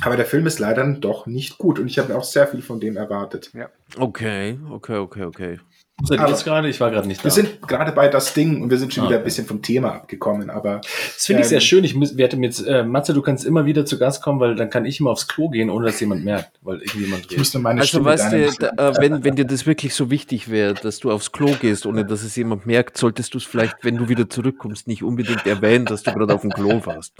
Aber 0.00 0.16
der 0.16 0.26
Film 0.26 0.46
ist 0.46 0.58
leider 0.60 0.86
doch 0.92 1.26
nicht 1.26 1.58
gut 1.58 1.78
und 1.78 1.86
ich 1.88 1.98
habe 1.98 2.12
mir 2.12 2.18
auch 2.18 2.24
sehr 2.24 2.46
viel 2.46 2.62
von 2.62 2.78
dem 2.80 2.96
erwartet. 2.96 3.50
Okay, 3.98 4.58
okay, 4.70 4.96
okay, 4.96 5.24
okay. 5.24 5.60
Seid 6.04 6.18
ihr 6.18 6.22
Aber- 6.22 6.30
jetzt 6.30 6.44
gerade? 6.44 6.68
Ich 6.68 6.78
war 6.78 6.92
gerade 6.92 7.08
nicht 7.08 7.18
da. 7.22 7.24
Wir 7.24 7.30
sind 7.32 7.60
gerade 7.66 7.90
bei 7.90 8.06
das 8.06 8.32
Ding 8.32 8.62
und 8.62 8.70
wir 8.70 8.78
sind 8.78 8.94
schon 8.94 9.02
Ah, 9.02 9.06
wieder 9.08 9.16
okay. 9.16 9.22
ein 9.22 9.24
bisschen 9.24 9.46
vom 9.46 9.62
Thema 9.62 9.94
abgekommen, 9.96 10.48
aber 10.48 10.80
das 10.82 11.26
finde 11.26 11.40
ich 11.42 11.46
ähm, 11.46 11.50
sehr 11.50 11.60
schön. 11.60 11.82
Ich 11.82 11.96
werde 12.16 12.36
mir 12.36 12.46
jetzt, 12.46 12.64
äh, 12.64 12.84
Matze, 12.84 13.12
du 13.14 13.20
kannst 13.20 13.44
immer 13.44 13.66
wieder 13.66 13.84
zu 13.84 13.98
Gast 13.98 14.22
kommen, 14.22 14.38
weil 14.38 14.54
dann 14.54 14.70
kann 14.70 14.84
ich 14.84 15.00
immer 15.00 15.10
aufs 15.10 15.26
Klo 15.26 15.48
gehen, 15.48 15.70
ohne 15.70 15.86
dass 15.86 15.98
jemand 15.98 16.24
merkt, 16.24 16.52
weil 16.62 16.76
irgendjemand 16.82 17.22
ich 17.24 17.30
redet. 17.30 17.38
muss 17.38 17.52
nur 17.54 17.64
meine 17.64 17.80
Also 17.80 17.88
Stimme 17.88 18.04
weißt 18.04 18.32
du, 18.32 18.50
da, 18.76 18.96
wenn, 19.00 19.24
wenn 19.24 19.34
dir 19.34 19.44
das 19.44 19.66
wirklich 19.66 19.92
so 19.92 20.08
wichtig 20.08 20.48
wäre, 20.48 20.74
dass 20.74 21.00
du 21.00 21.10
aufs 21.10 21.32
Klo 21.32 21.56
gehst, 21.60 21.84
ohne 21.84 22.04
dass 22.04 22.22
es 22.22 22.36
jemand 22.36 22.64
merkt, 22.64 22.96
solltest 22.96 23.34
du 23.34 23.38
es 23.38 23.44
vielleicht, 23.44 23.78
wenn 23.82 23.96
du 23.96 24.08
wieder 24.08 24.30
zurückkommst, 24.30 24.86
nicht 24.86 25.02
unbedingt 25.02 25.44
erwähnen, 25.48 25.84
dass 25.84 26.04
du 26.04 26.12
gerade 26.12 26.32
auf 26.32 26.42
dem 26.42 26.50
Klo 26.52 26.80
warst. 26.86 27.12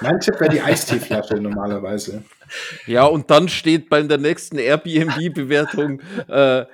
Mein 0.00 0.18
Tipp 0.20 0.40
wäre 0.40 0.50
die 0.50 0.60
Eisteeflasche 0.62 1.34
normalerweise. 1.34 2.22
Ja, 2.86 3.04
und 3.04 3.30
dann 3.30 3.48
steht 3.48 3.88
bei 3.88 4.02
der 4.02 4.18
nächsten 4.18 4.58
Airbnb-Bewertung, 4.58 6.00
äh, 6.28 6.64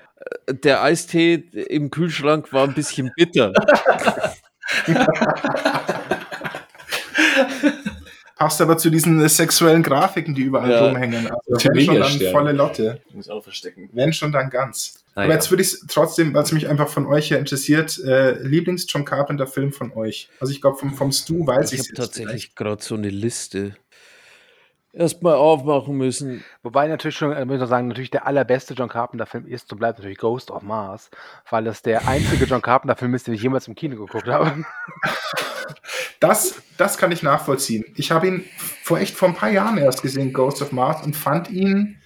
der 0.49 0.83
Eistee 0.83 1.35
im 1.35 1.91
Kühlschrank 1.91 2.53
war 2.53 2.65
ein 2.65 2.75
bisschen 2.75 3.11
bitter. 3.17 3.53
Passt 8.37 8.61
aber 8.61 8.79
zu 8.79 8.91
diesen 8.91 9.27
sexuellen 9.29 9.83
Grafiken, 9.83 10.35
die 10.35 10.43
überall 10.43 10.71
Ja. 10.71 10.87
rumhängen. 10.87 11.27
Also 11.29 11.69
wenn 11.73 11.85
schon 11.85 11.99
dann 12.01 12.33
volle 12.33 12.53
Lotte. 12.53 13.01
Ich 13.09 13.15
muss 13.15 13.29
auch 13.29 13.43
verstecken. 13.43 13.91
Wenn 13.93 14.13
schon 14.13 14.31
dann 14.31 14.49
ganz. 14.51 15.05
Ah, 15.19 15.23
aber 15.23 15.31
ja. 15.31 15.35
jetzt 15.35 15.51
würde 15.51 15.65
ich 15.65 15.77
trotzdem, 15.89 16.33
weil 16.33 16.45
es 16.45 16.53
mich 16.53 16.69
einfach 16.69 16.89
von 16.89 17.05
euch 17.07 17.27
hier 17.27 17.41
interessiert, 17.41 17.99
äh, 18.05 18.41
Lieblings-John 18.41 19.05
Carpenter-Film 19.05 19.73
von 19.73 19.93
euch. 19.93 20.31
Also 20.39 20.53
ich 20.53 20.61
glaube, 20.61 20.77
vom, 20.77 20.95
vom 20.95 21.11
Stu 21.11 21.45
weiß 21.45 21.73
Ich 21.73 21.81
ich 21.81 21.89
habe 21.89 21.97
tatsächlich 21.97 22.55
gerade 22.55 22.81
so 22.81 22.95
eine 22.95 23.11
Liste 23.11 23.75
erstmal 24.93 25.35
aufmachen 25.35 25.97
müssen. 25.97 26.45
Wobei 26.63 26.87
natürlich 26.87 27.17
schon, 27.17 27.33
äh, 27.33 27.45
muss 27.45 27.57
ich 27.57 27.61
noch 27.61 27.69
sagen, 27.69 27.89
natürlich 27.89 28.13
der 28.13 28.29
allerbeste 28.29 28.75
John 28.75 28.89
Carpenter-Film 28.89 29.49
ist 29.49 29.73
und 29.73 29.79
bleibt 29.79 29.99
natürlich 29.99 30.19
Ghost 30.19 30.53
of 30.53 30.63
Mars, 30.63 31.11
weil 31.51 31.65
das 31.65 31.83
der 31.83 32.07
einzige 32.07 32.45
John 32.45 32.63
Carpenter-Film 32.63 33.13
ist, 33.15 33.27
den 33.27 33.35
ich 33.35 33.43
jemals 33.43 33.67
im 33.67 33.75
Kino 33.75 33.97
geguckt 33.97 34.29
habe. 34.29 34.65
Das, 36.21 36.63
das 36.77 36.99
kann 36.99 37.13
ich 37.13 37.23
nachvollziehen. 37.23 37.85
Ich 37.95 38.11
habe 38.11 38.27
ihn 38.27 38.45
vor 38.83 38.99
echt 38.99 39.15
vor 39.15 39.29
ein 39.29 39.37
paar 39.37 39.51
Jahren 39.51 39.79
erst 39.79 40.03
gesehen, 40.03 40.33
Ghost 40.33 40.61
of 40.63 40.73
Mars, 40.73 41.05
und 41.05 41.15
fand 41.15 41.49
ihn 41.49 41.98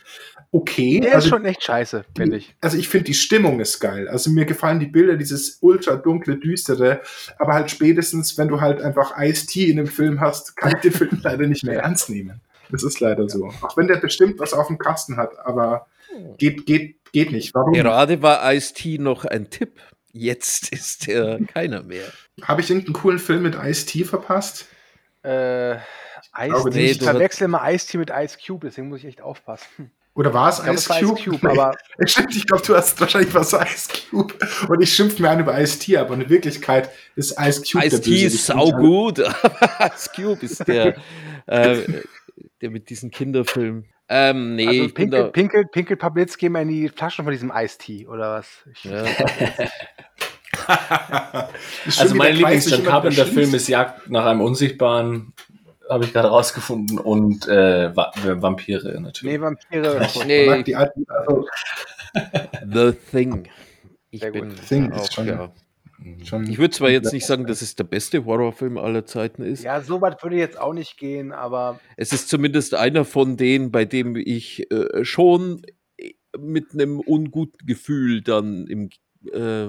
okay. 0.53 1.01
Der 1.01 1.17
also, 1.17 1.27
ist 1.27 1.31
schon 1.31 1.45
echt 1.45 1.63
scheiße, 1.65 2.05
finde 2.17 2.37
ich. 2.37 2.55
also 2.61 2.79
ich 2.79 2.89
finde 2.89 3.07
die 3.07 3.15
Stimmung 3.15 3.59
ist 3.59 3.81
geil. 3.81 4.07
Also 4.09 4.31
mir 4.31 4.45
gefallen 4.45 4.79
die 4.79 4.87
Bilder, 4.87 5.17
dieses 5.17 5.59
ultra 5.61 5.97
dunkle, 5.97 6.37
düstere, 6.37 7.01
aber 7.39 7.55
halt 7.55 7.71
spätestens, 7.71 8.39
wenn 8.39 8.49
du 8.49 8.61
halt 8.61 8.81
einfach 8.81 9.19
Ice-T 9.19 9.65
in 9.65 9.79
dem 9.79 9.87
Film 9.87 10.21
hast, 10.21 10.57
kann 10.57 10.73
ich 10.77 10.81
den 10.83 10.93
Film 10.93 11.19
leider 11.23 11.47
nicht 11.47 11.65
mehr 11.65 11.83
ernst 11.83 12.11
nehmen. 12.11 12.41
Das 12.71 12.85
ist 12.85 13.01
leider 13.01 13.29
so. 13.29 13.47
Auch 13.63 13.77
wenn 13.77 13.89
der 13.89 13.97
bestimmt 13.97 14.39
was 14.39 14.53
auf 14.55 14.69
dem 14.69 14.79
Kasten 14.79 15.17
hat, 15.17 15.33
aber 15.45 15.87
geht, 16.39 16.67
geht, 16.67 16.97
geht 17.13 17.33
nicht. 17.33 17.55
Warum? 17.55 17.73
Gerade 17.73 18.23
war 18.23 18.53
Ice-T 18.53 18.99
noch 18.99 19.25
ein 19.25 19.51
Tipp. 19.51 19.81
Jetzt 20.13 20.73
ist 20.73 21.09
er 21.09 21.39
keiner 21.47 21.83
mehr. 21.83 22.05
Habe 22.43 22.61
ich 22.61 22.71
irgendeinen 22.71 22.95
coolen 22.95 23.19
Film 23.19 23.43
mit 23.43 23.57
Ice-T 23.57 24.05
verpasst? 24.05 24.67
Äh, 25.23 25.77
Ice 25.77 26.69
nicht. 26.69 26.77
ich 26.77 26.99
Du 26.99 27.05
verwechsel 27.05 27.45
immer 27.45 27.71
Ice-T 27.71 27.99
mit 27.99 28.11
Ice 28.11 28.39
Cube, 28.45 28.67
deswegen 28.67 28.89
muss 28.89 29.01
ich 29.01 29.07
echt 29.07 29.23
aufpassen. 29.23 29.91
Oder 30.15 30.35
war 30.35 30.51
es 30.51 30.59
Ich 30.59 30.65
glaube, 30.65 30.77
Ice 30.79 30.85
es 30.85 30.91
war 30.91 31.01
Cube? 31.01 31.21
Ice 31.21 31.31
Cube, 31.31 31.51
aber 31.51 31.79
Stimmt, 32.07 32.37
ich 32.37 32.47
glaube, 32.47 32.63
du 32.67 32.77
hast 32.77 33.01
wahrscheinlich 33.01 33.33
was 33.35 33.53
Ice 33.55 33.89
Cube. 34.11 34.35
Und 34.69 34.83
ich 34.83 34.95
schimpfe 34.95 35.23
mir 35.23 35.31
an 35.31 35.41
über 35.41 35.59
Ice 35.59 35.79
T, 35.79 35.97
aber 35.97 36.15
in 36.15 36.29
Wirklichkeit 36.29 36.91
ist 37.17 37.33
Ice 37.41 37.63
Cube 37.63 37.87
Ice-T 37.87 38.11
Bösewicht. 38.11 38.35
ist 38.35 38.47
saugut, 38.47 39.21
aber 39.43 39.93
Ice 39.95 40.11
Cube 40.15 40.45
ist 40.45 40.69
der, 40.69 40.97
äh, 41.47 41.79
der 42.61 42.71
mit 42.71 42.91
diesen 42.91 43.11
Kinderfilmen. 43.11 43.87
Ähm, 44.09 44.57
nee, 44.57 44.67
also 44.67 44.83
ich 44.83 44.95
bin 44.95 45.11
Pinkel, 45.11 45.23
da, 45.23 45.29
Pinkel, 45.29 45.65
Pinkel 45.67 45.97
Pablitz 45.97 46.37
gehen 46.37 46.53
wir 46.53 46.61
in 46.61 46.69
die 46.69 46.89
Flaschen 46.91 47.25
von 47.25 47.33
diesem 47.33 47.51
Ice-Tea, 47.55 48.07
oder 48.09 48.35
was? 48.35 48.49
Ich, 48.71 48.85
ja. 48.85 49.05
Also 51.99 52.15
mein 52.15 52.37
der 52.37 52.43
Kreis 52.43 52.65
Lieblings 52.65 52.65
sich 52.65 52.73
John 52.73 52.81
immer 52.83 52.91
Carpenter-Film 52.91 53.55
ist 53.55 53.69
Jagd 53.69 54.11
nach 54.11 54.27
einem 54.27 54.43
Unsichtbaren, 54.43 55.33
habe 55.93 56.05
ich 56.05 56.13
gerade 56.13 56.29
rausgefunden, 56.29 56.99
und 56.99 57.47
äh, 57.49 57.95
Va 57.97 58.13
Vampire 58.25 59.01
natürlich. 59.01 59.35
nee, 59.37 59.41
Vampire. 59.41 60.01
Ich 60.15 60.25
Nee. 60.25 60.47
mag 60.47 60.65
die 60.65 60.77
alten, 60.77 61.05
also 61.09 61.47
The 62.73 62.93
Thing. 63.11 63.49
Ich 64.11 64.21
Sehr 64.21 64.33
bin 64.33 64.51
Thing 64.55 64.93
ist 64.93 65.01
auch, 65.01 65.13
schon- 65.13 65.27
ja. 65.27 65.53
schon 66.25 66.47
Ich 66.51 66.59
würde 66.59 66.75
zwar 66.75 66.91
jetzt 66.91 67.13
nicht 67.13 67.25
sagen, 67.27 67.47
dass 67.47 67.63
es 67.63 67.75
der 67.77 67.85
beste 67.85 68.25
Horrorfilm 68.25 68.77
aller 68.77 69.07
Zeiten 69.07 69.43
ist. 69.43 69.63
Ja, 69.65 69.81
so 69.81 70.01
weit 70.01 70.23
würde 70.23 70.37
ich 70.37 70.41
jetzt 70.41 70.61
auch 70.61 70.75
nicht 70.75 70.99
gehen, 70.99 71.33
aber 71.33 71.81
Es 71.97 72.13
ist 72.13 72.29
zumindest 72.29 72.75
einer 72.75 73.05
von 73.05 73.37
denen, 73.37 73.71
bei 73.73 73.85
dem 73.85 74.17
ich 74.17 74.71
äh, 74.71 75.05
schon 75.05 75.63
mit 76.39 76.73
einem 76.75 77.01
unguten 77.01 77.67
Gefühl 77.67 78.23
dann 78.23 78.67
im, 78.67 78.91
äh, 79.33 79.67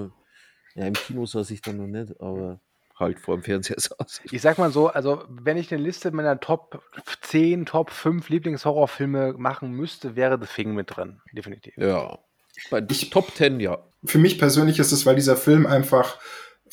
ja, 0.76 0.86
im 0.86 0.94
Kino 0.94 1.24
saß 1.24 1.50
ich 1.50 1.62
dann 1.62 1.76
noch 1.76 1.86
nicht, 1.86 2.20
aber 2.20 2.60
halt 2.96 3.18
vor 3.20 3.36
dem 3.36 3.42
Fernseher 3.42 3.76
saß 3.78 4.22
ich. 4.24 4.32
ich 4.32 4.42
sag 4.42 4.58
mal 4.58 4.70
so, 4.70 4.88
also 4.88 5.24
wenn 5.28 5.56
ich 5.56 5.72
eine 5.72 5.82
Liste 5.82 6.10
meiner 6.10 6.40
Top 6.40 6.82
10, 7.22 7.66
Top 7.66 7.90
5 7.90 8.28
Lieblingshorrorfilme 8.28 9.34
machen 9.36 9.72
müsste, 9.72 10.16
wäre 10.16 10.38
The 10.40 10.46
Thing 10.46 10.74
mit 10.74 10.96
drin. 10.96 11.20
Definitiv. 11.32 11.76
Ja. 11.76 12.18
Bei 12.70 12.80
Top 12.80 13.34
10, 13.34 13.58
ja. 13.60 13.78
für 14.04 14.18
mich 14.18 14.38
persönlich 14.38 14.78
ist 14.78 14.92
es, 14.92 15.06
weil 15.06 15.16
dieser 15.16 15.36
Film 15.36 15.66
einfach 15.66 16.18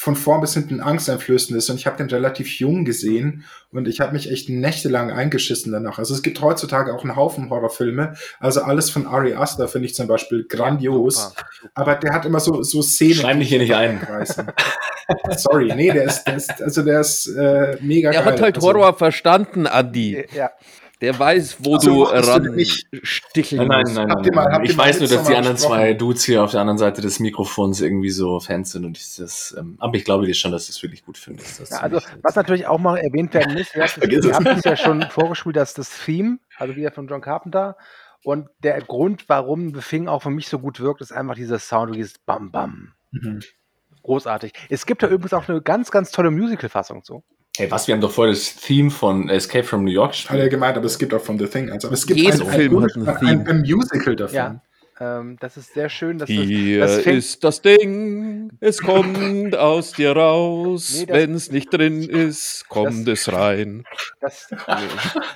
von 0.01 0.15
vorn 0.15 0.41
bis 0.41 0.55
hinten 0.55 0.81
angsteinflößend 0.81 1.55
ist 1.55 1.69
und 1.69 1.75
ich 1.75 1.85
habe 1.85 1.97
den 1.97 2.09
relativ 2.09 2.59
jung 2.59 2.85
gesehen 2.85 3.45
und 3.71 3.87
ich 3.87 3.99
habe 3.99 4.13
mich 4.13 4.31
echt 4.31 4.49
nächtelang 4.49 5.11
eingeschissen 5.11 5.71
danach. 5.71 5.99
Also 5.99 6.15
es 6.15 6.23
gibt 6.23 6.41
heutzutage 6.41 6.91
auch 6.95 7.03
einen 7.03 7.15
Haufen 7.15 7.51
Horrorfilme, 7.51 8.15
also 8.39 8.63
alles 8.63 8.89
von 8.89 9.05
Ari 9.05 9.35
Aster 9.35 9.67
finde 9.67 9.85
ich 9.85 9.93
zum 9.93 10.07
Beispiel 10.07 10.47
grandios, 10.49 11.27
Super. 11.27 11.45
aber 11.75 11.95
der 11.97 12.13
hat 12.15 12.25
immer 12.25 12.39
so, 12.39 12.63
so 12.63 12.81
Szenen. 12.81 13.13
Schreib 13.13 13.37
mich 13.37 13.49
hier 13.49 13.59
nicht 13.59 13.75
ein. 13.75 14.01
Sorry, 15.37 15.71
nee, 15.75 15.91
der 15.91 16.05
ist, 16.05 16.23
der 16.23 16.35
ist 16.35 16.61
also 16.63 16.81
der 16.81 17.01
ist 17.01 17.27
äh, 17.27 17.77
mega 17.81 18.09
Er 18.09 18.23
geil. 18.23 18.33
hat 18.33 18.41
halt 18.41 18.55
also, 18.55 18.67
Horror 18.69 18.97
verstanden, 18.97 19.67
Andi. 19.67 20.25
Ja, 20.33 20.49
Der 21.01 21.17
weiß, 21.17 21.57
wo 21.59 21.75
Also, 21.75 21.89
du 21.89 22.03
ran 22.03 22.43
nicht. 22.55 22.87
sticheln 23.01 23.67
Nein, 23.67 23.67
nein, 23.69 23.81
musst. 23.81 23.95
nein, 23.95 24.07
nein, 24.07 24.29
mal- 24.35 24.45
nein. 24.51 24.63
ihr 24.63 24.69
Ich 24.69 24.77
mal 24.77 24.83
weiß 24.87 24.99
nur, 24.99 25.09
dass 25.09 25.23
die 25.27 25.35
anderen 25.35 25.57
zwei? 25.57 25.93
Dudes 25.93 26.23
hier 26.23 26.43
auf 26.43 26.51
der 26.51 26.61
anderen 26.61 26.77
Seite 26.77 27.01
des 27.01 27.19
Mikrofons 27.19 27.81
irgendwie 27.81 28.11
so 28.11 28.39
Fans 28.39 28.71
sind 28.71 28.85
und 28.85 28.97
ich 28.97 29.15
das, 29.15 29.55
ähm, 29.57 29.77
aber 29.79 29.95
ich 29.95 30.05
glaube 30.05 30.27
dir 30.27 30.35
schon, 30.35 30.51
dass 30.51 30.67
du 30.67 30.71
es 30.71 30.81
wirklich 30.83 31.03
gut 31.03 31.17
findest. 31.17 31.71
ja 31.71 31.77
also 31.79 31.99
was 32.21 32.35
natürlich 32.35 32.67
auch 32.67 32.77
mal 32.79 32.97
erwähnt 32.97 33.33
werden 33.33 33.53
muss, 33.55 33.73
wir 33.73 34.33
haben 34.35 34.45
es 34.47 34.63
ja 34.63 34.75
schon 34.77 35.01
vorgespielt, 35.09 35.55
dass 35.55 35.73
das 35.73 35.89
Theme, 36.05 36.37
also 36.57 36.75
wieder 36.75 36.91
von 36.91 37.07
John 37.07 37.21
Carpenter, 37.21 37.77
und 38.23 38.49
der 38.63 38.79
Grund, 38.81 39.23
warum 39.27 39.73
The 39.73 39.81
Thing 39.81 40.07
auch 40.07 40.21
für 40.21 40.29
mich 40.29 40.47
so 40.47 40.59
gut 40.59 40.79
wirkt, 40.79 41.01
ist 41.01 41.11
einfach 41.11 41.33
dieser 41.33 41.57
Sound, 41.57 41.95
dieses 41.95 42.19
Bam 42.19 42.51
Bam. 42.51 42.93
Mhm. 43.09 43.39
Großartig. 44.03 44.53
Es 44.69 44.85
gibt 44.85 45.01
da 45.03 45.07
übrigens 45.07 45.33
auch 45.33 45.47
eine 45.49 45.61
ganz, 45.61 45.89
ganz 45.91 46.11
tolle 46.11 46.29
Musical-Fassung 46.31 47.03
zu. 47.03 47.23
Hey, 47.57 47.69
was? 47.69 47.87
Wir 47.87 47.93
haben 47.93 48.01
doch 48.01 48.11
vorher 48.11 48.33
das 48.33 48.55
Theme 48.55 48.89
von 48.89 49.27
Escape 49.29 49.65
from 49.65 49.83
New 49.83 49.91
York 49.91 50.13
Hat 50.29 50.37
er 50.39 50.47
gemeint, 50.47 50.77
aber 50.77 50.85
es 50.85 50.97
gibt 50.97 51.13
auch 51.13 51.21
von 51.21 51.37
The 51.37 51.47
Thing 51.47 51.69
eins. 51.69 51.83
Aber 51.83 51.93
es 51.93 52.07
gibt 52.07 52.19
Jeder 52.19 52.33
ein, 52.45 52.47
Film 52.51 52.77
ein, 52.77 52.83
hat 52.83 52.95
ein 52.95 53.07
ein, 53.07 53.45
Theme. 53.45 53.49
ein 53.49 53.61
Musical 53.61 54.15
davon. 54.15 54.35
Ja. 54.35 54.61
Ähm, 55.01 55.35
das 55.41 55.57
ist 55.57 55.73
sehr 55.73 55.89
schön. 55.89 56.17
Dass 56.17 56.29
Hier 56.29 56.79
das, 56.79 56.97
das 57.03 57.05
ist 57.07 57.43
das 57.43 57.61
Ding, 57.61 58.51
es 58.61 58.79
kommt 58.81 59.53
aus 59.57 59.91
dir 59.91 60.13
raus. 60.15 60.95
Nee, 60.99 61.05
das- 61.07 61.17
Wenn 61.17 61.33
es 61.33 61.51
nicht 61.51 61.73
drin 61.73 62.03
ist, 62.03 62.69
kommt 62.69 63.05
es 63.09 63.29
rein. 63.33 63.83
das, 64.21 64.47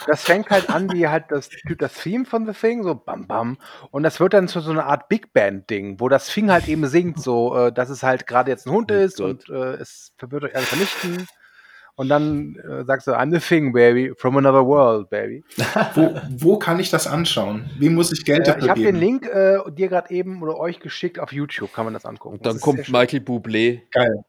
das 0.08 0.22
fängt 0.24 0.50
halt 0.52 0.70
an 0.70 0.94
wie 0.94 1.08
halt 1.10 1.26
das, 1.30 1.50
das 1.80 1.94
Theme 1.96 2.24
von 2.26 2.46
The 2.46 2.54
Thing, 2.54 2.84
so 2.84 2.96
bam 2.96 3.28
bam. 3.28 3.58
Und 3.92 4.04
das 4.04 4.22
wird 4.22 4.34
dann 4.36 4.48
zu 4.48 4.62
so 4.62 4.72
einer 4.72 4.86
Art 4.86 5.10
Big 5.10 5.34
Band-Ding, 5.34 6.00
wo 6.00 6.08
das 6.08 6.28
Thing 6.28 6.50
halt 6.50 6.68
eben 6.70 6.88
singt, 6.88 7.22
so, 7.22 7.58
äh, 7.58 7.74
dass 7.74 7.90
es 7.90 8.04
halt 8.04 8.26
gerade 8.26 8.52
jetzt 8.52 8.68
ein 8.68 8.72
Hund 8.72 8.90
Oh 8.92 8.96
ist 8.96 9.18
Gott. 9.18 9.50
und 9.50 9.56
äh, 9.56 9.74
es 9.74 10.14
wird 10.22 10.44
euch 10.46 10.56
alle 10.56 10.66
vernichten. 10.66 11.28
Und 11.98 12.10
dann 12.10 12.58
äh, 12.58 12.84
sagst 12.84 13.08
du, 13.08 13.12
I'm 13.12 13.32
the 13.32 13.40
thing, 13.40 13.72
baby, 13.72 14.14
from 14.18 14.36
another 14.38 14.66
world, 14.66 15.10
baby. 15.10 15.44
Wo, 15.94 16.20
wo 16.30 16.60
kann 16.60 16.80
ich 16.80 16.90
das 16.90 17.08
anschauen? 17.08 17.70
Wie 17.80 17.90
muss 17.90 18.12
ich 18.12 18.26
Geld 18.26 18.42
Äh, 18.42 18.52
dafür 18.52 18.64
ich 18.64 18.70
habe 18.70 18.82
den 18.82 18.96
Link 18.98 19.26
äh, 19.28 19.60
dir 19.72 19.88
gerade 19.88 20.12
eben 20.12 20.42
oder 20.42 20.58
euch 20.58 20.80
geschickt 20.80 21.20
auf 21.20 21.32
YouTube, 21.32 21.72
kann 21.72 21.86
man 21.86 21.94
das 21.94 22.06
angucken. 22.06 22.36
Und 22.36 22.46
dann 22.46 22.56
Das 22.56 22.62
kommt. 22.62 22.90
Michael 22.90 23.22
Bublé. 23.22 23.82
Geil. 23.92 24.26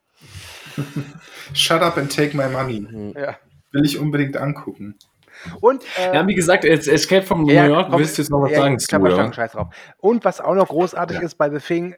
Shut 1.54 1.82
up 1.82 1.96
and 1.98 2.14
take 2.14 2.36
my 2.36 2.48
money. 2.48 2.86
Ja. 3.18 3.36
Will 3.72 3.84
ich 3.84 3.98
unbedingt 3.98 4.36
angucken. 4.36 4.96
Und, 5.60 5.82
äh, 5.98 6.14
ja, 6.14 6.26
wie 6.26 6.34
gesagt, 6.34 6.64
Escape 6.64 7.22
from 7.22 7.42
New 7.42 7.52
York, 7.52 7.88
komm, 7.90 8.00
willst 8.00 8.16
du 8.16 8.22
jetzt 8.22 8.30
noch 8.30 8.42
was 8.42 8.52
ja, 8.52 8.58
sagen 8.58 8.78
zu, 8.78 8.96
ja? 8.96 9.32
Scheiß 9.32 9.52
drauf. 9.52 9.68
Und 9.98 10.24
was 10.24 10.40
auch 10.40 10.54
noch 10.54 10.68
großartig 10.68 11.18
ja. 11.18 11.22
ist 11.24 11.34
bei 11.34 11.50
The 11.50 11.58
Thing, 11.58 11.96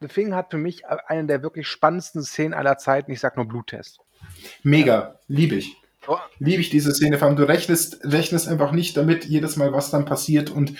The 0.00 0.08
Thing 0.08 0.34
hat 0.34 0.50
für 0.50 0.58
mich 0.58 0.82
eine 0.86 1.26
der 1.26 1.42
wirklich 1.42 1.68
spannendsten 1.68 2.22
Szenen 2.22 2.54
aller 2.54 2.76
Zeiten. 2.78 3.12
Ich 3.12 3.20
sag 3.20 3.36
nur 3.36 3.46
Bluttest. 3.46 4.00
Mega, 4.62 5.18
liebe 5.28 5.56
ich. 5.56 5.76
Oh. 6.06 6.16
Liebe 6.38 6.60
ich 6.60 6.70
diese 6.70 6.92
Szene. 6.92 7.18
Vor 7.18 7.28
allem, 7.28 7.36
du 7.36 7.48
rechnest, 7.48 8.00
rechnest 8.04 8.48
einfach 8.48 8.72
nicht 8.72 8.96
damit, 8.96 9.24
jedes 9.24 9.56
Mal, 9.56 9.72
was 9.72 9.90
dann 9.90 10.04
passiert. 10.04 10.50
Und 10.50 10.74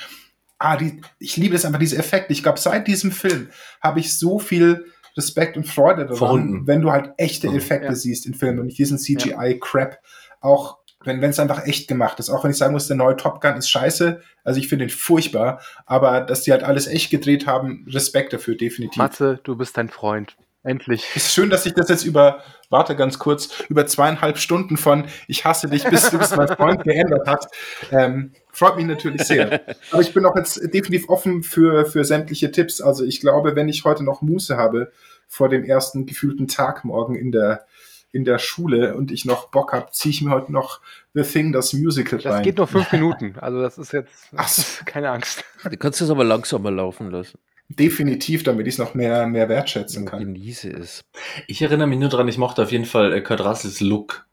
ah, 0.58 0.76
die, 0.76 1.00
ich 1.18 1.36
liebe 1.36 1.56
es 1.56 1.64
einfach, 1.64 1.78
diese 1.78 1.96
Effekte. 1.96 2.32
Ich 2.32 2.42
glaube, 2.42 2.60
seit 2.60 2.86
diesem 2.86 3.12
Film 3.12 3.48
habe 3.80 4.00
ich 4.00 4.18
so 4.18 4.38
viel 4.38 4.86
Respekt 5.16 5.56
und 5.56 5.66
Freude 5.66 6.02
daran, 6.02 6.16
Verhunden. 6.16 6.66
wenn 6.66 6.82
du 6.82 6.90
halt 6.90 7.12
echte 7.16 7.48
Effekte 7.48 7.88
ja. 7.88 7.94
siehst 7.94 8.26
in 8.26 8.34
Filmen 8.34 8.58
und 8.58 8.66
nicht 8.66 8.78
diesen 8.78 8.98
CGI-Crap. 8.98 9.98
Auch 10.40 10.78
wenn 11.04 11.22
es 11.22 11.38
einfach 11.38 11.66
echt 11.66 11.86
gemacht 11.88 12.18
ist. 12.18 12.30
Auch 12.30 12.44
wenn 12.44 12.50
ich 12.50 12.56
sagen 12.56 12.72
muss, 12.72 12.86
der 12.86 12.96
neue 12.96 13.16
Top 13.16 13.40
Gun 13.40 13.56
ist 13.56 13.68
scheiße. 13.68 14.20
Also 14.42 14.60
ich 14.60 14.68
finde 14.68 14.86
ihn 14.86 14.90
furchtbar. 14.90 15.60
Aber 15.86 16.20
dass 16.20 16.42
die 16.42 16.52
halt 16.52 16.64
alles 16.64 16.86
echt 16.86 17.10
gedreht 17.10 17.46
haben, 17.46 17.86
Respekt 17.88 18.32
dafür, 18.32 18.56
definitiv. 18.56 18.96
Matze, 18.96 19.40
du 19.42 19.56
bist 19.56 19.76
dein 19.76 19.88
Freund. 19.88 20.36
Endlich. 20.64 21.04
Ist 21.14 21.34
schön, 21.34 21.50
dass 21.50 21.64
sich 21.64 21.74
das 21.74 21.90
jetzt 21.90 22.04
über, 22.04 22.42
warte 22.70 22.96
ganz 22.96 23.18
kurz, 23.18 23.60
über 23.68 23.86
zweieinhalb 23.86 24.38
Stunden 24.38 24.78
von 24.78 25.04
ich 25.28 25.44
hasse 25.44 25.68
dich, 25.68 25.84
bis 25.84 26.08
du 26.10 26.18
bist 26.18 26.34
mein 26.36 26.48
Freund 26.48 26.84
geändert 26.84 27.28
hat. 27.28 27.48
Ähm, 27.90 28.32
freut 28.50 28.76
mich 28.76 28.86
natürlich 28.86 29.24
sehr. 29.24 29.60
Aber 29.90 30.00
ich 30.00 30.14
bin 30.14 30.24
auch 30.24 30.34
jetzt 30.34 30.56
definitiv 30.72 31.10
offen 31.10 31.42
für, 31.42 31.84
für 31.84 32.02
sämtliche 32.04 32.50
Tipps. 32.50 32.80
Also 32.80 33.04
ich 33.04 33.20
glaube, 33.20 33.56
wenn 33.56 33.68
ich 33.68 33.84
heute 33.84 34.02
noch 34.04 34.22
Muße 34.22 34.56
habe 34.56 34.90
vor 35.28 35.50
dem 35.50 35.64
ersten 35.64 36.06
gefühlten 36.06 36.48
Tag 36.48 36.82
morgen 36.82 37.14
in 37.14 37.30
der, 37.30 37.66
in 38.10 38.24
der 38.24 38.38
Schule 38.38 38.94
und 38.94 39.12
ich 39.12 39.26
noch 39.26 39.50
Bock 39.50 39.74
habe, 39.74 39.88
ziehe 39.92 40.14
ich 40.14 40.22
mir 40.22 40.30
heute 40.30 40.50
noch 40.50 40.80
The 41.12 41.24
Thing, 41.24 41.52
das 41.52 41.74
Musical 41.74 42.20
rein. 42.20 42.32
Das 42.32 42.42
geht 42.42 42.56
nur 42.56 42.68
fünf 42.68 42.90
Minuten. 42.90 43.34
Also 43.38 43.60
das 43.60 43.76
ist 43.76 43.92
jetzt 43.92 44.30
Ach 44.34 44.48
so. 44.48 44.82
keine 44.86 45.10
Angst. 45.10 45.44
Du 45.62 45.76
kannst 45.76 46.00
es 46.00 46.08
aber 46.08 46.24
langsamer 46.24 46.70
laufen 46.70 47.10
lassen. 47.10 47.38
Definitiv, 47.68 48.42
damit 48.42 48.66
ich 48.66 48.74
es 48.74 48.78
noch 48.78 48.94
mehr, 48.94 49.26
mehr 49.26 49.48
wertschätzen 49.48 50.06
kann. 50.06 50.20
Genieße 50.20 50.70
es. 50.70 51.02
Ich 51.46 51.62
erinnere 51.62 51.86
mich 51.86 51.98
nur 51.98 52.10
daran, 52.10 52.28
ich 52.28 52.38
mochte 52.38 52.62
auf 52.62 52.72
jeden 52.72 52.84
Fall 52.84 53.12
äh, 53.12 53.20
Kurt 53.20 53.40
Russells 53.40 53.80
Look. 53.80 54.26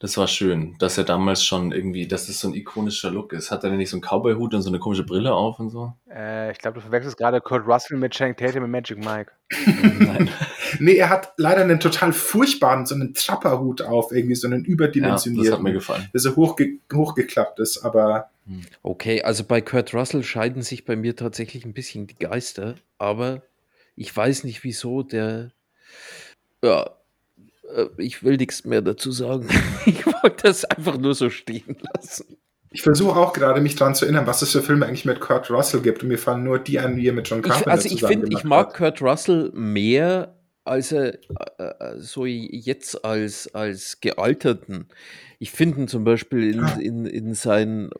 Das 0.00 0.16
war 0.16 0.26
schön, 0.28 0.76
dass 0.78 0.96
er 0.96 1.04
damals 1.04 1.44
schon 1.44 1.72
irgendwie, 1.72 2.08
dass 2.08 2.26
das 2.26 2.40
so 2.40 2.48
ein 2.48 2.54
ikonischer 2.54 3.10
Look 3.10 3.34
ist. 3.34 3.50
Hat 3.50 3.64
er 3.64 3.68
denn 3.68 3.78
nicht 3.78 3.90
so 3.90 3.98
einen 3.98 4.02
Cowboy-Hut 4.02 4.54
und 4.54 4.62
so 4.62 4.70
eine 4.70 4.78
komische 4.78 5.04
Brille 5.04 5.34
auf 5.34 5.60
und 5.60 5.68
so? 5.68 5.92
Äh, 6.10 6.52
ich 6.52 6.58
glaube, 6.58 6.76
du 6.76 6.80
verwechselst 6.80 7.18
gerade 7.18 7.42
Kurt 7.42 7.66
Russell 7.66 7.98
mit 7.98 8.14
Channing 8.14 8.34
Tatum 8.34 8.64
und 8.64 8.70
Magic 8.70 8.96
Mike. 8.96 9.30
Nein. 9.66 10.30
nee, 10.78 10.94
er 10.94 11.10
hat 11.10 11.34
leider 11.36 11.60
einen 11.60 11.80
total 11.80 12.14
furchtbaren, 12.14 12.86
so 12.86 12.94
einen 12.94 13.12
Trapperhut 13.12 13.82
auf, 13.82 14.10
irgendwie 14.10 14.36
so 14.36 14.46
einen 14.46 14.64
überdimensionierten. 14.64 15.44
Ja, 15.44 15.50
das 15.50 15.58
hat 15.58 15.62
mir 15.62 15.74
gefallen. 15.74 16.08
Der 16.14 16.20
so 16.22 16.34
hochge 16.34 16.78
hochgeklappt 16.90 17.60
ist, 17.60 17.84
aber. 17.84 18.30
Okay, 18.82 19.22
also 19.22 19.44
bei 19.44 19.60
Kurt 19.60 19.94
Russell 19.94 20.22
scheiden 20.22 20.62
sich 20.62 20.84
bei 20.84 20.96
mir 20.96 21.16
tatsächlich 21.16 21.64
ein 21.64 21.72
bisschen 21.72 22.06
die 22.06 22.16
Geister, 22.16 22.76
aber 22.98 23.42
ich 23.96 24.14
weiß 24.14 24.44
nicht 24.44 24.64
wieso, 24.64 25.02
der. 25.02 25.52
Ja, 26.62 26.90
äh, 27.74 27.86
ich 27.98 28.22
will 28.22 28.36
nichts 28.36 28.64
mehr 28.64 28.82
dazu 28.82 29.12
sagen. 29.12 29.48
Ich 29.86 30.04
wollte 30.06 30.42
das 30.42 30.66
einfach 30.66 30.98
nur 30.98 31.14
so 31.14 31.30
stehen 31.30 31.78
lassen. 31.94 32.36
Ich 32.70 32.82
versuche 32.82 33.18
auch 33.18 33.32
gerade 33.32 33.60
mich 33.62 33.76
daran 33.76 33.94
zu 33.94 34.04
erinnern, 34.04 34.26
was 34.26 34.42
es 34.42 34.52
für 34.52 34.62
Filme 34.62 34.86
eigentlich 34.86 35.06
mit 35.06 35.20
Kurt 35.20 35.50
Russell 35.50 35.80
gibt. 35.80 36.02
Und 36.02 36.08
mir 36.10 36.18
fallen 36.18 36.44
nur 36.44 36.58
die 36.58 36.78
an, 36.78 36.96
wie 36.96 37.08
er 37.08 37.14
mit 37.14 37.28
John 37.28 37.40
Carpenter 37.40 37.68
ich, 37.68 37.72
Also 37.72 37.88
ich 37.94 38.04
finde, 38.04 38.28
ich 38.30 38.44
mag 38.44 38.68
hat. 38.68 38.76
Kurt 38.76 39.02
Russell 39.02 39.50
mehr 39.54 40.36
als 40.64 40.92
er 40.92 41.14
äh, 41.58 41.64
äh, 41.64 41.98
so 41.98 42.26
jetzt 42.26 43.04
als, 43.04 43.52
als 43.54 44.00
gealterten. 44.00 44.86
Ich 45.38 45.50
finde 45.50 45.80
ihn 45.80 45.88
zum 45.88 46.04
Beispiel 46.04 46.54
in, 46.54 46.60
ah. 46.60 46.78
in, 46.78 47.06
in 47.06 47.34
seinen, 47.34 47.90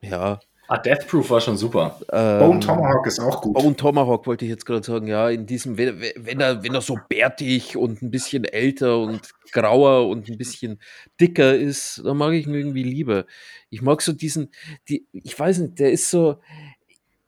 ja, 0.00 0.38
Ah, 0.68 0.78
Death 0.78 1.06
Proof 1.06 1.30
war 1.30 1.40
schon 1.40 1.56
super. 1.56 2.00
Ähm, 2.12 2.38
Bone 2.40 2.60
Tomahawk 2.60 3.06
ist 3.06 3.20
auch 3.20 3.40
gut. 3.40 3.54
Bone 3.54 3.76
Tomahawk 3.76 4.26
wollte 4.26 4.44
ich 4.44 4.50
jetzt 4.50 4.66
gerade 4.66 4.84
sagen, 4.84 5.06
ja, 5.06 5.30
in 5.30 5.46
diesem, 5.46 5.78
wenn, 5.78 6.00
wenn, 6.16 6.40
er, 6.40 6.62
wenn 6.64 6.74
er 6.74 6.80
so 6.80 6.98
bärtig 7.08 7.76
und 7.76 8.02
ein 8.02 8.10
bisschen 8.10 8.44
älter 8.44 8.98
und 8.98 9.30
grauer 9.52 10.08
und 10.08 10.28
ein 10.28 10.38
bisschen 10.38 10.80
dicker 11.20 11.54
ist, 11.54 12.02
dann 12.04 12.16
mag 12.16 12.32
ich 12.32 12.46
ihn 12.46 12.54
irgendwie 12.54 12.82
lieber. 12.82 13.26
Ich 13.70 13.80
mag 13.80 14.02
so 14.02 14.12
diesen, 14.12 14.50
die, 14.88 15.06
ich 15.12 15.38
weiß 15.38 15.58
nicht, 15.58 15.78
der 15.78 15.92
ist 15.92 16.10
so, 16.10 16.40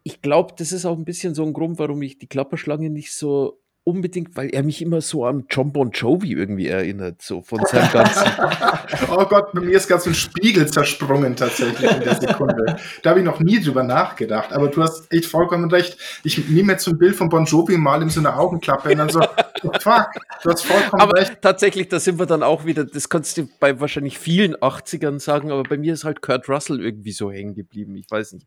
ich 0.03 0.21
glaube, 0.21 0.55
das 0.57 0.73
ist 0.73 0.85
auch 0.85 0.97
ein 0.97 1.05
bisschen 1.05 1.37
so 1.37 1.45
ein 1.45 1.53
Grund, 1.53 1.79
warum 1.79 2.03
ich 2.03 2.19
die 2.19 2.27
Klapperschlange 2.27 2.91
nicht 2.91 3.13
so 3.13 3.61
unbedingt, 3.89 4.37
weil 4.37 4.51
er 4.51 4.63
mich 4.63 4.83
immer 4.83 5.01
so 5.01 5.25
an 5.25 5.47
John 5.49 5.73
Bon 5.73 5.91
Jovi 5.91 6.33
irgendwie 6.33 6.69
erinnert, 6.69 7.23
so 7.23 7.41
von 7.41 7.65
seinem 7.65 7.91
ganzen. 7.91 8.27
oh 9.11 9.25
Gott, 9.25 9.53
bei 9.55 9.61
mir 9.61 9.77
ist 9.77 9.89
ganz 9.89 10.07
ein 10.07 10.15
Spiegel 10.15 10.69
zersprungen 10.69 11.35
tatsächlich 11.35 11.91
in 11.91 12.01
der 12.01 12.17
Sekunde. 12.17 12.77
da 13.03 13.11
habe 13.11 13.21
ich 13.21 13.25
noch 13.25 13.41
nie 13.41 13.61
drüber 13.61 13.83
nachgedacht, 13.83 14.53
aber 14.53 14.69
du 14.69 14.83
hast 14.83 15.11
echt 15.11 15.25
vollkommen 15.25 15.71
recht. 15.71 15.97
Ich 16.23 16.49
nehme 16.49 16.73
jetzt 16.73 16.85
so 16.85 16.91
ein 16.91 16.99
Bild 16.99 17.17
von 17.17 17.31
Bon 17.31 17.47
Jovi 17.47 17.79
mal 17.79 18.03
ihm 18.03 18.11
so 18.11 18.21
eine 18.21 18.37
Augenklappe 18.37 18.91
und 18.91 18.99
dann 18.99 19.09
so, 19.09 19.21
oh, 19.63 19.71
fuck, 19.81 20.11
du 20.43 20.51
hast 20.51 20.67
vollkommen 20.67 21.01
aber 21.01 21.19
recht. 21.19 21.41
Tatsächlich, 21.41 21.89
da 21.89 21.99
sind 21.99 22.19
wir 22.19 22.27
dann 22.27 22.43
auch 22.43 22.67
wieder, 22.67 22.85
das 22.85 23.09
kannst 23.09 23.39
du 23.39 23.49
bei 23.59 23.81
wahrscheinlich 23.81 24.19
vielen 24.19 24.55
80ern 24.55 25.19
sagen, 25.19 25.51
aber 25.51 25.63
bei 25.63 25.79
mir 25.79 25.95
ist 25.95 26.05
halt 26.05 26.21
Kurt 26.21 26.49
Russell 26.49 26.81
irgendwie 26.81 27.13
so 27.13 27.31
hängen 27.31 27.55
geblieben. 27.55 27.97
Ich 27.97 28.11
weiß 28.11 28.35
nicht. 28.35 28.47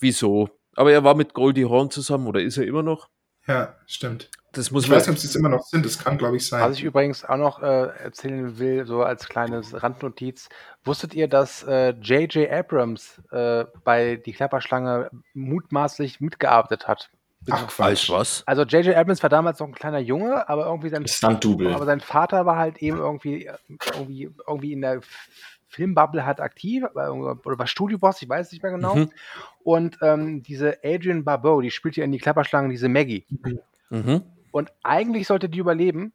Wieso? 0.00 0.48
Aber 0.74 0.92
er 0.92 1.04
war 1.04 1.14
mit 1.14 1.34
Goldie 1.34 1.66
Hawn 1.66 1.90
zusammen 1.90 2.26
oder 2.26 2.40
ist 2.40 2.56
er 2.56 2.66
immer 2.66 2.82
noch? 2.82 3.08
Ja, 3.46 3.74
stimmt. 3.86 4.30
Das 4.52 4.70
muss 4.70 4.84
ich 4.84 4.90
weiß 4.90 5.06
nicht, 5.06 5.16
ob 5.16 5.20
sie 5.20 5.26
es 5.26 5.36
immer 5.36 5.50
noch 5.50 5.64
sind. 5.64 5.84
Das 5.84 5.98
kann, 5.98 6.16
glaube 6.16 6.38
ich, 6.38 6.46
sein. 6.46 6.62
Was 6.62 6.78
ich 6.78 6.84
übrigens 6.84 7.24
auch 7.24 7.36
noch 7.36 7.62
äh, 7.62 7.88
erzählen 8.02 8.58
will, 8.58 8.86
so 8.86 9.02
als 9.02 9.28
kleines 9.28 9.82
Randnotiz. 9.82 10.48
Wusstet 10.82 11.14
ihr, 11.14 11.28
dass 11.28 11.62
J.J. 11.62 12.36
Äh, 12.36 12.50
Abrams 12.50 13.20
äh, 13.30 13.64
bei 13.84 14.16
Die 14.16 14.32
Klapperschlange 14.32 15.10
mutmaßlich 15.34 16.20
mitgearbeitet 16.20 16.88
hat? 16.88 17.10
Ach, 17.50 17.70
falsch 17.70 18.10
was? 18.10 18.42
Also 18.46 18.62
J.J. 18.62 18.96
Abrams 18.96 19.22
war 19.22 19.30
damals 19.30 19.60
noch 19.60 19.68
ein 19.68 19.74
kleiner 19.74 19.98
Junge, 19.98 20.48
aber 20.48 20.66
irgendwie 20.66 20.88
sein, 20.88 21.04
aber 21.22 21.84
sein 21.84 22.00
Vater 22.00 22.46
war 22.46 22.56
halt 22.56 22.78
eben 22.78 22.98
irgendwie, 22.98 23.48
irgendwie, 23.92 24.30
irgendwie 24.46 24.72
in 24.72 24.80
der 24.80 25.00
Filmbubble 25.68 26.24
halt 26.24 26.40
aktiv 26.40 26.84
oder 26.94 27.38
war 27.44 27.66
Studioboss, 27.66 28.22
ich 28.22 28.28
weiß 28.28 28.52
nicht 28.52 28.62
mehr 28.62 28.72
genau. 28.72 28.94
Mhm. 28.94 29.10
Und 29.62 29.98
ähm, 30.02 30.42
diese 30.42 30.78
Adrian 30.84 31.24
Barbeau, 31.24 31.60
die 31.60 31.70
spielt 31.70 31.96
ja 31.96 32.04
in 32.04 32.12
die 32.12 32.18
Klapperschlangen, 32.18 32.70
diese 32.70 32.88
Maggie. 32.88 33.26
Mhm. 33.90 34.22
Und 34.52 34.72
eigentlich 34.82 35.26
sollte 35.26 35.48
die 35.48 35.58
überleben. 35.58 36.12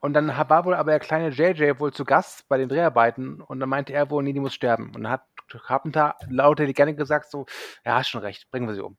Und 0.00 0.14
dann 0.14 0.28
war 0.28 0.64
wohl 0.64 0.74
aber 0.74 0.90
der 0.90 1.00
kleine 1.00 1.28
JJ 1.28 1.78
wohl 1.78 1.92
zu 1.92 2.04
Gast 2.04 2.48
bei 2.48 2.58
den 2.58 2.68
Dreharbeiten 2.68 3.40
und 3.40 3.60
dann 3.60 3.68
meinte 3.68 3.92
er 3.92 4.10
wohl, 4.10 4.24
nee, 4.24 4.32
die 4.32 4.40
muss 4.40 4.52
sterben. 4.52 4.86
Und 4.86 5.04
dann 5.04 5.12
hat 5.12 5.22
Carpenter 5.60 6.16
laut 6.28 6.58
gerne 6.58 6.94
gesagt 6.94 7.30
so, 7.30 7.46
ja, 7.84 7.96
hast 7.96 8.08
schon 8.08 8.22
recht, 8.22 8.50
bringen 8.50 8.66
wir 8.66 8.74
sie 8.74 8.82
um. 8.82 8.96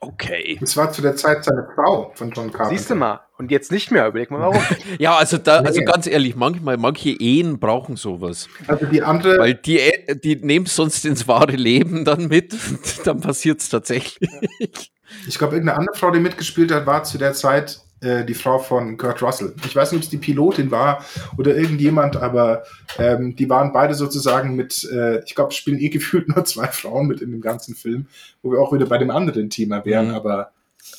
Okay. 0.00 0.58
Das 0.60 0.76
war 0.76 0.92
zu 0.92 1.02
der 1.02 1.16
Zeit 1.16 1.44
seine 1.44 1.66
Frau 1.74 2.12
von 2.14 2.30
John 2.30 2.52
Carpenter. 2.52 2.76
Siehst 2.76 2.90
du 2.90 2.94
mal. 2.94 3.20
Und 3.38 3.50
jetzt 3.50 3.72
nicht 3.72 3.90
mehr. 3.90 4.06
Überleg 4.08 4.30
mal 4.30 4.40
warum. 4.40 4.62
ja, 4.98 5.16
also 5.16 5.38
da, 5.38 5.60
also 5.60 5.80
ganz 5.82 6.06
ehrlich, 6.06 6.36
manchmal, 6.36 6.76
manche 6.76 7.10
Ehen 7.10 7.58
brauchen 7.58 7.96
sowas. 7.96 8.48
Also 8.66 8.86
die 8.86 9.02
andere. 9.02 9.38
Weil 9.38 9.54
die, 9.54 9.80
die 10.22 10.36
nehmen 10.36 10.66
sonst 10.66 11.04
ins 11.04 11.26
wahre 11.28 11.52
Leben 11.52 12.04
dann 12.04 12.28
mit 12.28 12.52
und 12.52 12.80
dann 13.06 13.20
passiert 13.20 13.60
es 13.60 13.68
tatsächlich. 13.68 14.30
Ich 15.26 15.38
glaube, 15.38 15.54
irgendeine 15.54 15.78
andere 15.78 15.96
Frau, 15.96 16.10
die 16.10 16.20
mitgespielt 16.20 16.72
hat, 16.72 16.86
war 16.86 17.04
zu 17.04 17.16
der 17.18 17.32
Zeit 17.32 17.80
äh, 18.00 18.24
die 18.24 18.34
Frau 18.34 18.58
von 18.58 18.96
Kurt 18.96 19.22
Russell. 19.22 19.54
Ich 19.64 19.74
weiß 19.74 19.92
nicht, 19.92 20.00
ob 20.00 20.04
es 20.04 20.10
die 20.10 20.18
Pilotin 20.18 20.70
war 20.70 21.04
oder 21.38 21.56
irgendjemand, 21.56 22.16
aber 22.16 22.64
ähm, 22.98 23.36
die 23.36 23.48
waren 23.48 23.72
beide 23.72 23.94
sozusagen 23.94 24.54
mit, 24.54 24.84
äh, 24.92 25.22
ich 25.24 25.34
glaube, 25.34 25.52
spielen 25.52 25.78
eh 25.78 25.88
gefühlt 25.88 26.28
nur 26.28 26.44
zwei 26.44 26.68
Frauen 26.68 27.06
mit 27.06 27.20
in 27.22 27.30
dem 27.30 27.40
ganzen 27.40 27.74
Film, 27.74 28.06
wo 28.42 28.52
wir 28.52 28.60
auch 28.60 28.72
wieder 28.72 28.86
bei 28.86 28.98
dem 28.98 29.10
anderen 29.10 29.50
Thema 29.50 29.84
wären, 29.84 30.08
mhm. 30.08 30.14
aber 30.14 30.52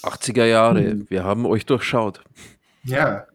80er 0.03 0.45
Jahre, 0.45 0.81
mhm. 0.81 1.09
wir 1.09 1.23
haben 1.23 1.45
euch 1.45 1.65
durchschaut. 1.65 2.21
Ja. 2.83 3.27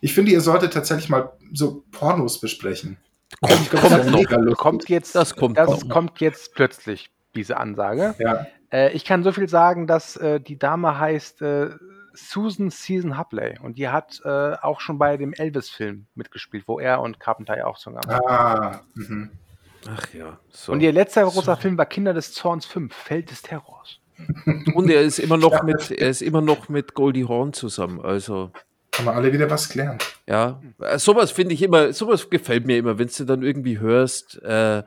Ich 0.00 0.12
finde, 0.12 0.32
ihr 0.32 0.40
solltet 0.40 0.72
tatsächlich 0.72 1.08
mal 1.08 1.30
so 1.52 1.84
Pornos 1.92 2.40
besprechen. 2.40 2.96
Kommt, 3.40 3.70
glaub, 3.70 3.82
kommt, 3.82 4.10
noch, 4.44 4.56
kommt 4.56 4.88
jetzt, 4.88 5.14
das 5.14 5.34
kommt, 5.36 5.58
das 5.58 5.88
kommt 5.88 6.20
jetzt 6.20 6.54
plötzlich, 6.54 7.10
diese 7.34 7.56
Ansage. 7.56 8.14
Ja. 8.18 8.46
Äh, 8.72 8.92
ich 8.92 9.04
kann 9.04 9.22
so 9.22 9.32
viel 9.32 9.48
sagen, 9.48 9.86
dass 9.86 10.16
äh, 10.16 10.40
die 10.40 10.58
Dame 10.58 10.98
heißt 10.98 11.42
äh, 11.42 11.70
Susan 12.16 12.70
Season 12.70 13.18
Hubley 13.18 13.58
und 13.62 13.78
die 13.78 13.88
hat 13.88 14.20
äh, 14.24 14.54
auch 14.54 14.80
schon 14.80 14.98
bei 14.98 15.16
dem 15.16 15.32
Elvis-Film 15.32 16.06
mitgespielt, 16.14 16.64
wo 16.66 16.80
er 16.80 17.00
und 17.00 17.20
Carpenter 17.20 17.56
ja 17.56 17.66
auch 17.66 17.78
zusammen 17.78 18.08
waren. 18.08 18.26
Ah, 18.26 18.80
mhm. 18.94 19.30
Ach 19.88 20.14
ja. 20.14 20.38
So. 20.50 20.72
Und 20.72 20.80
ihr 20.80 20.92
letzter 20.92 21.22
großer 21.24 21.54
so. 21.54 21.60
Film 21.60 21.78
war 21.78 21.86
Kinder 21.86 22.12
des 22.14 22.32
Zorns 22.32 22.66
5, 22.66 22.92
Feld 22.94 23.30
des 23.30 23.42
Terrors. 23.42 24.00
Und 24.74 24.90
er 24.90 25.02
ist 25.02 25.18
immer 25.18 25.36
noch 25.36 25.62
mit, 25.62 25.90
er 25.90 26.08
ist 26.08 26.22
immer 26.22 26.40
noch 26.40 26.68
mit 26.68 26.94
Goldie 26.94 27.24
Horn 27.24 27.52
zusammen, 27.52 28.00
also. 28.00 28.50
Haben 28.96 29.04
wir 29.04 29.14
alle 29.14 29.32
wieder 29.32 29.50
was 29.50 29.68
gelernt. 29.68 30.02
Ja, 30.26 30.60
äh, 30.80 30.98
sowas 30.98 31.30
finde 31.30 31.54
ich 31.54 31.62
immer, 31.62 31.92
sowas 31.92 32.30
gefällt 32.30 32.66
mir 32.66 32.78
immer, 32.78 32.98
wenn 32.98 33.08
du 33.08 33.24
dann 33.24 33.42
irgendwie 33.42 33.78
hörst, 33.78 34.42
äh, 34.42 34.84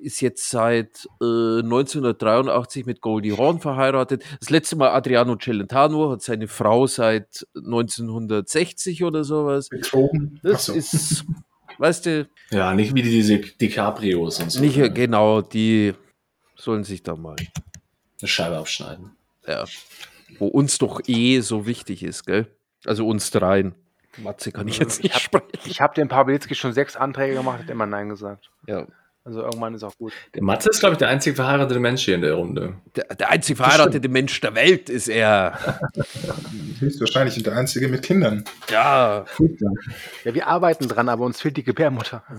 ist 0.00 0.20
jetzt 0.20 0.50
seit 0.50 1.08
äh, 1.20 1.60
1983 1.60 2.86
mit 2.86 3.00
Goldie 3.00 3.36
Hawn 3.36 3.60
verheiratet. 3.60 4.22
Das 4.38 4.50
letzte 4.50 4.76
Mal 4.76 4.90
Adriano 4.90 5.36
Celentano 5.36 6.12
hat 6.12 6.22
seine 6.22 6.46
Frau 6.46 6.86
seit 6.86 7.46
1960 7.56 9.02
oder 9.02 9.24
sowas. 9.24 9.68
Betrogen. 9.68 10.38
Das 10.42 10.66
so. 10.66 10.72
ist 10.72 11.24
weißt 11.78 12.06
du, 12.06 12.28
Ja, 12.50 12.74
nicht 12.74 12.94
wie 12.94 13.02
diese 13.02 13.38
DiCaprios 13.38 14.40
und 14.40 14.52
so. 14.52 14.60
nicht 14.60 14.78
äh, 14.78 14.90
genau, 14.90 15.40
die 15.40 15.94
sollen 16.56 16.84
sich 16.84 17.02
da 17.02 17.16
mal, 17.16 17.36
Eine 18.20 18.28
Scheibe 18.28 18.58
abschneiden. 18.58 19.10
ja, 19.46 19.64
wo 20.38 20.46
uns 20.46 20.78
doch 20.78 21.00
eh 21.06 21.40
so 21.40 21.66
wichtig 21.66 22.02
ist, 22.02 22.26
gell? 22.26 22.46
Also 22.86 23.06
uns 23.06 23.30
dreien. 23.30 23.74
Matze 24.18 24.52
kann 24.52 24.68
ich 24.68 24.78
jetzt 24.78 25.02
nicht 25.02 25.18
sprechen. 25.18 25.48
Ich 25.64 25.80
habe 25.80 25.94
dem 25.94 26.08
Pawlitzki 26.08 26.54
schon 26.54 26.72
sechs 26.72 26.96
Anträge 26.96 27.34
gemacht, 27.34 27.60
hat 27.60 27.70
immer 27.70 27.86
Nein 27.86 28.08
gesagt. 28.08 28.50
Ja. 28.66 28.86
Also 29.26 29.40
irgendwann 29.40 29.74
ist 29.74 29.82
auch 29.82 29.96
gut. 29.96 30.12
Der 30.34 30.42
Matze 30.42 30.68
ist, 30.68 30.80
glaube 30.80 30.92
ich, 30.92 30.98
der 30.98 31.08
einzig 31.08 31.34
verheiratete 31.34 31.80
Mensch 31.80 32.04
hier 32.04 32.14
in 32.14 32.20
der 32.20 32.34
Runde. 32.34 32.74
Der, 32.94 33.04
der 33.04 33.30
einzig 33.30 33.56
verheiratete 33.56 34.10
Mensch 34.10 34.38
der 34.42 34.54
Welt 34.54 34.90
ist 34.90 35.08
er. 35.08 35.80
Höchstwahrscheinlich 36.78 37.38
und 37.38 37.46
der 37.46 37.56
Einzige 37.56 37.88
mit 37.88 38.02
Kindern. 38.02 38.44
Ja, 38.70 39.24
ja. 39.38 39.70
Ja, 40.24 40.34
wir 40.34 40.46
arbeiten 40.46 40.88
dran, 40.88 41.08
aber 41.08 41.24
uns 41.24 41.40
fehlt 41.40 41.56
die 41.56 41.64
Gebärmutter. 41.64 42.22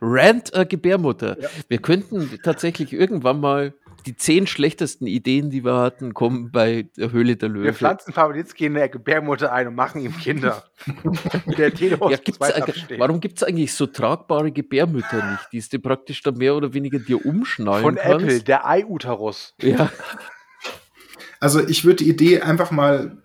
Rant 0.00 0.54
äh, 0.54 0.64
Gebärmutter. 0.64 1.36
Wir 1.68 1.78
könnten 1.78 2.38
tatsächlich 2.42 2.94
irgendwann 2.94 3.38
mal 3.38 3.74
die 4.06 4.16
zehn 4.16 4.46
schlechtesten 4.46 5.06
Ideen, 5.06 5.50
die 5.50 5.64
wir 5.64 5.76
hatten, 5.76 6.14
kommen 6.14 6.50
bei 6.50 6.88
der 6.96 7.12
Höhle 7.12 7.36
der 7.36 7.52
Wir 7.52 7.62
Löwen. 7.62 7.74
pflanzen 7.74 8.12
Pawlitzki 8.14 8.66
in 8.66 8.74
der 8.74 8.88
Gebärmutter 8.88 9.52
ein 9.52 9.68
und 9.68 9.74
machen 9.74 10.00
ihm 10.00 10.16
Kinder. 10.18 10.64
der 11.58 11.72
Ja, 11.74 12.16
gibt's, 12.16 12.40
eigentlich- 12.40 12.86
warum 12.98 13.20
gibt 13.20 13.36
es 13.38 13.42
eigentlich 13.42 13.74
so 13.74 13.86
tragbare 13.86 14.52
Gebärmütter 14.52 15.30
nicht, 15.32 15.48
die 15.52 15.76
du 15.76 15.78
praktisch 15.82 16.22
dann 16.22 16.36
mehr 16.36 16.54
oder 16.56 16.72
weniger 16.74 16.98
dir 16.98 17.24
umschnallen 17.24 17.82
Von 17.82 17.94
kannst? 17.96 18.24
Apple, 18.24 18.40
der 18.42 18.66
Ei-Uterus. 18.66 19.54
Ja, 19.60 19.90
Also 21.40 21.66
ich 21.66 21.84
würde 21.84 22.04
die 22.04 22.10
Idee 22.10 22.40
einfach 22.42 22.70
mal 22.70 23.16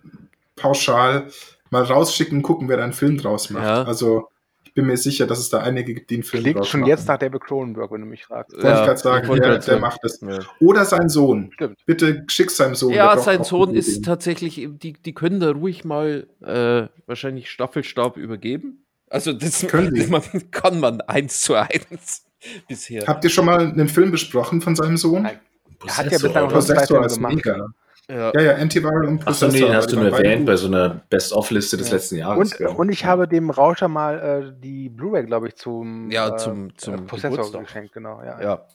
pauschal 0.56 1.30
mal 1.70 1.82
rausschicken 1.82 2.38
und 2.38 2.42
gucken, 2.42 2.68
wer 2.68 2.76
da 2.76 2.84
einen 2.84 2.92
Film 2.92 3.18
draus 3.18 3.50
macht. 3.50 3.64
Ja. 3.64 3.82
Also 3.82 4.28
bin 4.76 4.86
mir 4.86 4.96
sicher, 4.96 5.26
dass 5.26 5.40
es 5.40 5.48
da 5.48 5.58
einige 5.58 5.92
gibt, 5.94 6.10
die 6.10 6.14
einen 6.16 6.22
Film 6.22 6.44
Klingt 6.44 6.64
schon 6.66 6.80
machen. 6.82 6.90
jetzt 6.90 7.08
nach 7.08 7.18
David 7.18 7.40
Cronenberg, 7.40 7.90
wenn 7.90 8.02
du 8.02 8.06
mich 8.06 8.24
fragst. 8.26 8.52
Wollte 8.54 8.68
ich 8.68 8.74
gerade 8.84 8.96
sagen, 8.98 9.34
der, 9.40 9.58
der 9.58 9.78
macht 9.80 10.04
es. 10.04 10.20
Ja. 10.20 10.38
Oder 10.60 10.84
sein 10.84 11.08
Sohn. 11.08 11.50
Stimmt. 11.54 11.84
Bitte 11.86 12.24
schick 12.28 12.50
seinem 12.52 12.76
Sohn. 12.76 12.92
Ja, 12.92 13.18
sein 13.18 13.42
Sohn 13.42 13.74
ist 13.74 13.88
Ideen. 13.88 14.02
tatsächlich, 14.04 14.68
die, 14.70 14.92
die 14.92 15.12
können 15.14 15.40
da 15.40 15.50
ruhig 15.50 15.84
mal 15.84 16.28
äh, 16.42 16.86
wahrscheinlich 17.06 17.50
Staffelstab 17.50 18.16
übergeben. 18.16 18.84
Also 19.10 19.32
das 19.32 19.66
Können 19.66 19.94
die. 19.94 20.06
man, 20.06 20.22
kann 20.52 20.78
man 20.78 21.00
eins 21.00 21.40
zu 21.40 21.54
eins 21.54 22.24
bisher. 22.68 23.06
Habt 23.06 23.24
ihr 23.24 23.30
schon 23.30 23.46
mal 23.46 23.60
einen 23.60 23.88
Film 23.88 24.10
besprochen 24.12 24.60
von 24.60 24.76
seinem 24.76 24.96
Sohn? 24.96 25.22
Nein. 25.22 25.40
Er 25.86 25.96
hat 25.96 26.12
ja 26.12 26.18
bislang 26.18 26.48
noch 26.52 26.64
zwei 26.64 26.86
Filme 26.86 27.06
gemacht. 27.08 27.34
mega. 27.34 27.68
Ja. 28.08 28.30
Ja, 28.34 28.40
ja, 28.40 28.54
Antiviral 28.54 29.04
und 29.04 29.26
Achso, 29.26 29.46
Possessor. 29.46 29.48
nee, 29.52 29.60
den 29.72 29.74
hast 29.76 29.90
du 29.92 29.96
nur 29.96 30.12
erwähnt 30.16 30.46
bei 30.46 30.54
so 30.56 30.68
einer 30.68 31.00
Best-of-Liste 31.10 31.76
des 31.76 31.88
Ja. 31.88 31.94
letzten 31.94 32.16
Jahres. 32.16 32.52
Und, 32.52 32.60
ja. 32.60 32.68
und 32.68 32.88
ich 32.88 33.04
habe 33.04 33.26
dem 33.26 33.50
Rauscher 33.50 33.88
mal 33.88 34.18
äh, 34.54 34.60
die 34.62 34.88
Blu-ray, 34.88 35.24
glaube 35.26 35.48
ich, 35.48 35.56
zum, 35.56 36.08
Ja, 36.10 36.28
äh, 36.28 36.36
zum- 36.36 36.76
zum 36.78 36.94
äh, 36.94 36.98
Possessor 36.98 37.30
Geburtstag. 37.30 37.64
geschenkt, 37.64 37.92
genau. 37.92 38.20
Ja. 38.24 38.40
ja. 38.40 38.66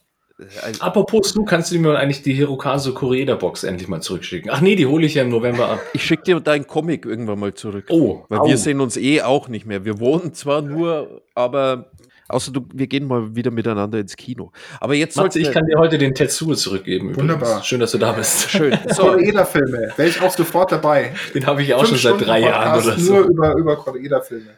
Also, 0.64 0.82
Apropos, 0.84 1.34
du 1.34 1.46
kannst 1.46 1.72
du 1.72 1.78
mir 1.78 1.98
eigentlich 2.00 2.24
die 2.24 2.34
Hirokazu 2.34 2.94
Koreeda-Box 2.96 3.64
endlich 3.64 3.88
mal 3.88 4.02
zurückschicken. 4.02 4.50
Ach 4.52 4.60
nee, 4.60 4.76
die 4.76 4.88
hole 4.88 5.06
ich 5.06 5.14
ja 5.14 5.22
im 5.22 5.30
November 5.30 5.70
ab. 5.70 5.80
ich 5.94 6.04
schicke 6.04 6.24
dir 6.24 6.40
deinen 6.40 6.66
Comic 6.66 7.06
irgendwann 7.06 7.40
mal 7.40 7.54
zurück. 7.54 7.86
Oh, 7.90 8.24
Weil 8.28 8.40
au. 8.40 8.48
wir 8.48 8.58
sehen 8.58 8.82
uns 8.82 8.98
eh 8.98 9.22
auch 9.22 9.48
nicht 9.50 9.68
mehr. 9.68 9.86
Wir 9.86 10.00
wohnen 10.00 10.34
zwar 10.34 10.62
nur, 10.64 11.22
aber 11.36 11.92
außer 12.32 12.52
du, 12.52 12.66
wir 12.74 12.88
gehen 12.88 13.08
mal 13.08 13.36
wieder 13.36 13.52
miteinander 13.52 14.00
ins 14.00 14.16
Kino. 14.16 14.52
Aber 14.80 14.96
jetzt 14.96 15.18
Matze, 15.18 15.40
ich 15.40 15.52
kann 15.52 15.66
dir 15.66 15.78
heute 15.78 15.98
den 15.98 16.14
Tetsuo 16.14 16.56
zurückgeben. 16.56 17.10
übrigens. 17.10 17.22
Wunderbar. 17.22 17.64
Schön, 17.64 17.80
dass 17.80 17.92
du 17.92 17.98
da 17.98 18.12
bist. 18.14 18.50
schön. 18.50 18.78
So, 18.92 19.04
Koreeda-Filme. 19.04 19.94
Wäre 19.96 20.10
ich 20.10 20.22
auch 20.22 20.32
sofort 20.32 20.72
dabei. 20.72 21.14
Den 21.34 21.46
habe 21.46 21.62
ich 21.64 21.74
auch 21.74 21.80
schon 21.80 21.90
Fünf 21.90 22.02
seit 22.02 22.10
Stunden 22.12 22.26
drei 22.26 22.40
Jahren 22.42 22.84
oder 22.84 22.98
so. 22.98 23.14
Nur 23.14 23.30
über, 23.30 23.56
über 23.56 23.76
Koreeda-Filme. 23.78 24.50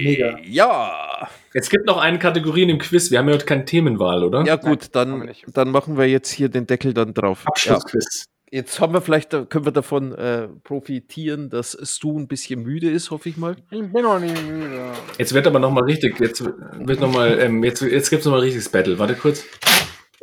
Mega. 0.00 0.38
ja. 0.44 1.28
Es 1.52 1.70
gibt 1.70 1.86
noch 1.86 1.98
eine 1.98 2.18
Kategorie 2.18 2.62
in 2.62 2.68
dem 2.68 2.78
Quiz. 2.78 3.10
Wir 3.10 3.18
haben 3.18 3.28
ja 3.28 3.34
heute 3.34 3.46
keine 3.46 3.64
Themenwahl, 3.64 4.24
oder? 4.24 4.44
Ja 4.44 4.56
gut, 4.56 4.88
dann, 4.92 5.30
dann 5.52 5.70
machen 5.70 5.96
wir 5.96 6.08
jetzt 6.08 6.30
hier 6.30 6.48
den 6.48 6.66
Deckel 6.66 6.92
dann 6.92 7.14
drauf. 7.14 7.42
Ja. 7.42 7.48
Abschlussquiz. 7.48 8.26
Jetzt 8.54 8.78
haben 8.78 8.92
wir 8.92 9.00
vielleicht, 9.00 9.30
können 9.50 9.64
wir 9.64 9.72
davon 9.72 10.12
äh, 10.12 10.46
profitieren, 10.62 11.50
dass 11.50 11.76
Stu 11.82 12.16
ein 12.16 12.28
bisschen 12.28 12.62
müde 12.62 12.88
ist, 12.88 13.10
hoffe 13.10 13.28
ich 13.28 13.36
mal. 13.36 13.56
Ich 13.72 13.80
bin 13.80 14.02
noch 14.02 14.20
nicht 14.20 14.40
müde. 14.46 14.92
Jetzt 15.18 15.34
wird 15.34 15.48
aber 15.48 15.58
noch 15.58 15.72
mal 15.72 15.82
richtig. 15.82 16.20
Jetzt 16.20 16.44
wird 16.44 17.00
noch 17.00 17.12
mal. 17.12 17.36
Ähm, 17.40 17.64
jetzt 17.64 17.82
jetzt 17.82 18.10
gibt 18.10 18.20
es 18.20 18.26
noch 18.26 18.30
mal 18.30 18.38
ein 18.38 18.44
richtiges 18.44 18.68
Battle. 18.68 18.96
Warte 18.96 19.14
kurz. 19.16 19.42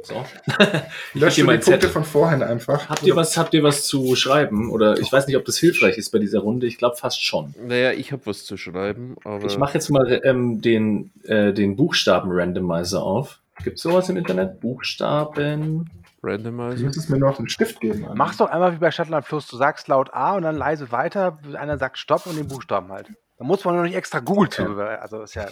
So. 0.01 0.23
Ich 1.13 1.21
meinen 1.21 1.29
die 1.33 1.43
Punkte 1.43 1.59
Zettel. 1.59 1.89
von 1.89 2.05
vorhin 2.05 2.41
einfach. 2.41 2.87
Habt 2.87 3.03
ihr 3.03 3.17
was? 3.17 3.35
Habt 3.35 3.53
ihr 3.53 3.63
was 3.63 3.83
zu 3.83 4.15
schreiben? 4.15 4.71
Oder 4.71 4.97
ich 4.97 5.11
weiß 5.11 5.27
nicht, 5.27 5.35
ob 5.35 5.43
das 5.43 5.57
hilfreich 5.57 5.97
ist 5.97 6.11
bei 6.11 6.19
dieser 6.19 6.39
Runde. 6.39 6.67
Ich 6.67 6.77
glaube 6.77 6.95
fast 6.95 7.21
schon. 7.21 7.53
Naja, 7.61 7.91
ich 7.91 8.13
habe 8.13 8.25
was 8.27 8.45
zu 8.45 8.55
schreiben, 8.55 9.17
aber 9.25 9.45
Ich 9.45 9.57
mache 9.57 9.73
jetzt 9.73 9.89
mal 9.89 10.21
ähm, 10.23 10.61
den, 10.61 11.11
äh, 11.25 11.51
den 11.51 11.75
Buchstaben-Randomizer 11.75 13.03
auf. 13.03 13.39
Gibt 13.61 13.75
es 13.75 13.83
sowas 13.83 14.07
im 14.07 14.15
Internet? 14.15 14.61
Buchstaben. 14.61 15.89
Du 16.21 16.27
Randomizer. 16.27 16.83
müsstest 16.83 17.09
mir 17.09 17.17
noch 17.17 17.39
einen 17.39 17.49
Stift 17.49 17.79
geben. 17.79 18.05
Anni. 18.05 18.15
Mach's 18.15 18.37
doch 18.37 18.49
einmal 18.49 18.73
wie 18.73 18.77
bei 18.77 18.91
Stadtland 18.91 19.25
Fluss. 19.25 19.47
Du 19.47 19.57
sagst 19.57 19.87
laut 19.87 20.13
A 20.13 20.35
und 20.35 20.43
dann 20.43 20.55
leise 20.55 20.91
weiter. 20.91 21.39
Einer 21.57 21.77
sagt 21.77 21.97
Stopp 21.97 22.25
und 22.27 22.37
den 22.37 22.47
Buchstaben 22.47 22.91
halt. 22.91 23.07
Da 23.39 23.43
muss 23.45 23.65
man 23.65 23.75
noch 23.75 23.83
nicht 23.83 23.95
extra 23.95 24.19
Google 24.19 24.49
zu. 24.49 24.63
Also 24.77 25.23
ist 25.23 25.33
ja 25.33 25.47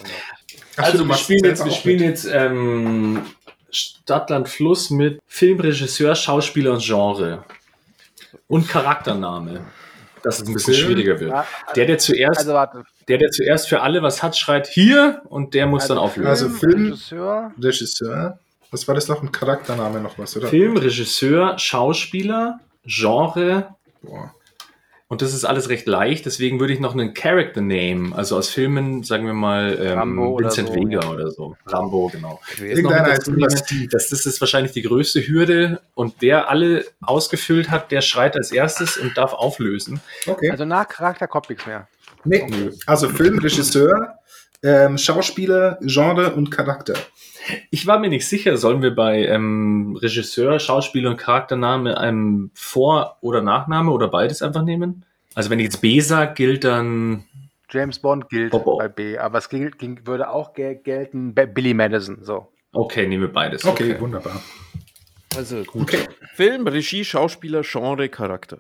Also 0.78 1.00
du 1.00 1.06
wir 1.08 1.16
spielen 1.16 1.44
jetzt, 1.44 1.66
wir 1.66 1.72
spielen 1.72 1.98
mit. 2.00 2.08
jetzt 2.08 2.26
ähm, 2.32 3.22
Stadtland 3.72 4.48
Fluss 4.48 4.92
mit 4.92 5.20
Filmregisseur, 5.26 6.14
Schauspieler 6.14 6.74
und 6.74 6.84
Genre. 6.84 7.44
Und 8.48 8.68
Charaktername. 8.68 9.62
Dass 10.22 10.40
es 10.42 10.48
ein 10.48 10.54
bisschen 10.54 10.74
Film. 10.76 10.86
schwieriger 10.88 11.20
wird. 11.20 11.32
Ja, 11.32 11.46
Der, 11.76 11.86
der 11.86 11.98
zuerst, 11.98 12.40
Also 12.40 12.54
warte. 12.54 12.84
der, 13.08 13.18
der 13.18 13.32
zuerst 13.32 13.70
für 13.70 13.82
alle 13.82 14.04
was 14.04 14.22
hat, 14.22 14.38
schreit 14.38 14.68
hier 14.68 15.22
und 15.30 15.54
der 15.56 15.66
muss 15.66 15.88
dann 15.88 15.98
auflösen. 15.98 16.28
Also 16.30 16.50
Film- 16.50 16.88
Regisseur. 16.88 17.52
Regisseur. 17.60 18.38
Was 18.72 18.88
war 18.88 18.96
das 18.96 19.08
noch? 19.08 19.22
Ein 19.22 19.32
Charaktername 19.32 20.00
noch 20.00 20.18
was, 20.20 20.38
oder? 20.38 20.48
Film, 20.48 20.78
Regisseur, 20.78 21.58
Schauspieler, 21.58 22.60
Genre. 22.86 23.76
Boah. 24.02 24.34
Und 25.12 25.24
das 25.24 25.34
ist 25.34 25.44
alles 25.44 25.70
recht 25.70 25.88
leicht, 25.88 26.28
deswegen 26.28 26.60
würde 26.60 26.72
ich 26.72 26.80
noch 26.80 26.94
einen 26.94 27.16
Character 27.16 27.62
Name, 27.62 28.16
also 28.16 28.38
aus 28.38 28.50
Filmen, 28.50 29.02
sagen 29.02 29.26
wir 29.26 29.34
mal, 29.34 29.76
ähm, 29.82 29.98
Rambo 29.98 30.36
oder 30.36 30.46
Vincent 30.46 30.68
so, 30.68 30.76
Vega 30.76 31.02
ja. 31.02 31.10
oder 31.10 31.32
so. 31.32 31.58
Rambo, 31.66 32.10
genau. 32.10 32.40
Irgendeiner 32.62 33.14
ist 33.14 33.66
Steve. 33.66 33.88
Das, 33.90 34.10
das 34.10 34.28
ist 34.28 34.40
wahrscheinlich 34.40 34.72
die 34.74 34.84
größte 34.84 35.26
Hürde 35.28 35.82
und 35.96 36.22
der 36.22 36.48
alle 36.48 36.86
ausgefüllt 37.02 37.72
hat, 37.72 37.92
der 37.92 38.02
schreit 38.02 38.36
als 38.36 38.52
erstes 38.52 38.98
und 38.98 39.18
darf 39.18 39.34
auflösen. 39.34 40.00
Okay. 40.28 40.52
Also 40.52 40.66
nach 40.66 40.88
Charakter 40.88 41.28
kommt 41.28 41.50
nichts 41.50 41.66
mehr. 41.66 41.88
nee. 42.26 42.70
Also 42.86 43.10
Film, 43.10 43.40
Regisseur, 43.40 44.20
ähm, 44.62 45.00
Schauspieler, 45.00 45.80
Genre 45.82 46.36
und 46.36 46.52
Charakter. 46.52 46.94
Ich 47.72 47.88
war 47.88 48.00
mir 48.00 48.10
nicht 48.10 48.28
sicher, 48.28 48.58
sollen 48.58 48.82
wir 48.82 48.94
bei 48.96 49.26
ähm, 49.26 49.98
Regisseur, 50.02 50.60
Schauspieler 50.60 51.10
und 51.12 51.18
Charaktername 51.18 51.98
einem 51.98 52.52
Vor- 52.54 53.18
oder 53.22 53.42
Nachname 53.42 53.92
oder 53.92 54.08
beides 54.08 54.42
einfach 54.42 54.64
nehmen? 54.64 55.06
Also 55.36 55.50
wenn 55.50 55.60
ich 55.60 55.66
jetzt 55.66 55.82
B 55.82 56.00
sage, 56.00 56.34
gilt 56.34 56.64
dann 56.64 57.24
James 57.70 58.00
Bond 58.00 58.30
gilt 58.30 58.52
Bobo. 58.52 58.78
bei 58.78 58.88
B, 58.88 59.18
aber 59.18 59.38
es 59.38 59.48
gilt, 59.50 59.78
ging, 59.78 60.02
würde 60.06 60.30
auch 60.30 60.54
gel 60.54 60.76
gelten 60.76 61.34
bei 61.36 61.46
Billy 61.46 61.74
Madison. 61.74 62.18
So. 62.24 62.48
Okay, 62.74 63.08
nehmen 63.08 63.24
wir 63.24 63.32
beides. 63.34 63.64
Okay, 63.66 64.00
wunderbar. 64.00 64.42
Also 65.38 65.64
Okay. 65.74 66.00
Film, 66.34 66.68
Regie, 66.68 67.06
Schauspieler, 67.06 67.62
Genre, 67.64 68.10
Charakter. 68.10 68.60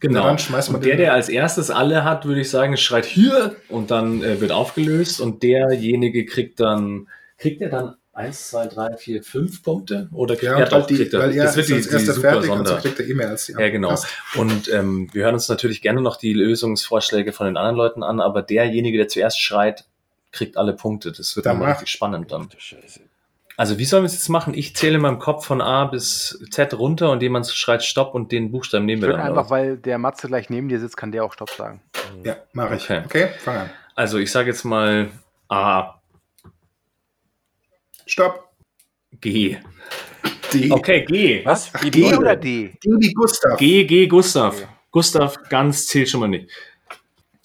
Genau. 0.00 0.22
Na, 0.22 0.26
dann 0.26 0.38
schmeißen 0.40 0.74
wir 0.74 0.78
und 0.78 0.84
der, 0.84 0.96
den- 0.96 0.98
der 1.02 1.14
als 1.14 1.28
erstes 1.28 1.70
alle 1.70 2.02
hat, 2.02 2.24
würde 2.24 2.40
ich 2.40 2.50
sagen, 2.50 2.76
schreit 2.76 3.04
hier 3.04 3.54
und 3.68 3.92
dann 3.92 4.20
äh, 4.20 4.40
wird 4.40 4.50
aufgelöst 4.50 5.20
und 5.20 5.44
derjenige 5.44 6.26
kriegt 6.26 6.58
dann, 6.58 7.06
kriegt 7.40 7.60
er 7.62 7.70
dann 7.70 7.96
eins, 8.12 8.50
zwei, 8.50 8.66
drei, 8.66 8.96
vier, 8.96 9.22
fünf 9.22 9.62
Punkte? 9.62 10.08
Oder 10.12 10.34
kriegt 10.34 10.44
Ja, 10.44 10.58
ja, 10.58 10.64
und 10.66 10.72
weil, 10.72 10.80
doch, 10.80 10.86
die, 10.86 10.96
kriegt 10.96 11.14
er. 11.14 11.20
weil 11.20 11.32
er 11.36 11.44
das 11.44 11.56
wird 11.56 11.70
ist 11.70 11.90
die, 11.90 11.96
die 11.98 12.04
super 12.04 12.20
fertig, 12.30 12.46
Sonder. 12.50 12.76
kriegt 12.76 13.00
er 13.00 13.08
eh 13.08 13.14
mehr 13.14 13.28
als 13.30 13.46
die 13.46 13.52
Ja, 13.52 13.68
genau. 13.70 13.88
Passt. 13.88 14.06
Und 14.36 14.68
ähm, 14.72 15.08
wir 15.12 15.24
hören 15.24 15.34
uns 15.34 15.48
natürlich 15.48 15.82
gerne 15.82 16.00
noch 16.02 16.16
die 16.16 16.32
Lösungsvorschläge 16.34 17.32
von 17.32 17.46
den 17.46 17.56
anderen 17.56 17.76
Leuten 17.76 18.02
an, 18.02 18.20
aber 18.20 18.42
derjenige, 18.42 18.98
der 18.98 19.08
zuerst 19.08 19.40
schreit, 19.40 19.86
kriegt 20.32 20.56
alle 20.56 20.74
Punkte. 20.74 21.10
Das 21.12 21.34
wird 21.34 21.46
Dann 21.46 21.60
richtig 21.62 21.88
spannend 21.88 22.30
dann. 22.30 22.48
Also 23.56 23.78
wie 23.78 23.84
sollen 23.84 24.04
wir 24.04 24.06
es 24.06 24.14
jetzt 24.14 24.28
machen? 24.28 24.54
Ich 24.54 24.74
zähle 24.76 24.96
in 24.96 25.02
meinem 25.02 25.18
Kopf 25.18 25.44
von 25.44 25.60
A 25.60 25.84
bis 25.86 26.42
Z 26.50 26.72
runter 26.74 27.10
und 27.10 27.22
jemand 27.22 27.46
schreit 27.48 27.82
Stopp 27.84 28.14
und 28.14 28.32
den 28.32 28.50
Buchstaben 28.52 28.86
nehmen 28.86 29.02
Ich 29.02 29.08
wir 29.08 29.12
dann. 29.16 29.20
einfach, 29.20 29.42
oder? 29.46 29.50
weil 29.50 29.76
der 29.76 29.98
Matze 29.98 30.28
gleich 30.28 30.48
neben 30.50 30.68
dir 30.68 30.80
sitzt, 30.80 30.96
kann 30.96 31.12
der 31.12 31.24
auch 31.24 31.32
Stopp 31.32 31.50
sagen. 31.50 31.82
Ja, 32.24 32.36
mache 32.52 32.76
ich. 32.76 32.84
Okay. 32.84 33.02
Okay. 33.04 33.28
fang 33.38 33.56
an. 33.56 33.70
Also 33.94 34.18
ich 34.18 34.30
sage 34.32 34.48
jetzt 34.50 34.64
mal 34.64 35.10
A, 35.48 35.99
Stopp. 38.10 38.50
G. 39.20 39.56
D. 40.52 40.70
Okay, 40.70 41.04
G. 41.04 41.44
Was? 41.44 41.70
Ach, 41.72 41.80
G 41.80 41.90
G. 41.90 42.14
oder 42.14 42.34
D? 42.34 42.72
D 42.82 42.90
wie 42.98 43.12
Gustav. 43.12 43.56
G, 43.58 43.84
G, 43.84 44.08
Gustav. 44.08 44.56
Okay. 44.56 44.66
Gustav 44.90 45.36
ganz 45.48 45.86
zählt 45.86 46.08
schon 46.08 46.18
mal 46.20 46.28
nicht. 46.28 46.50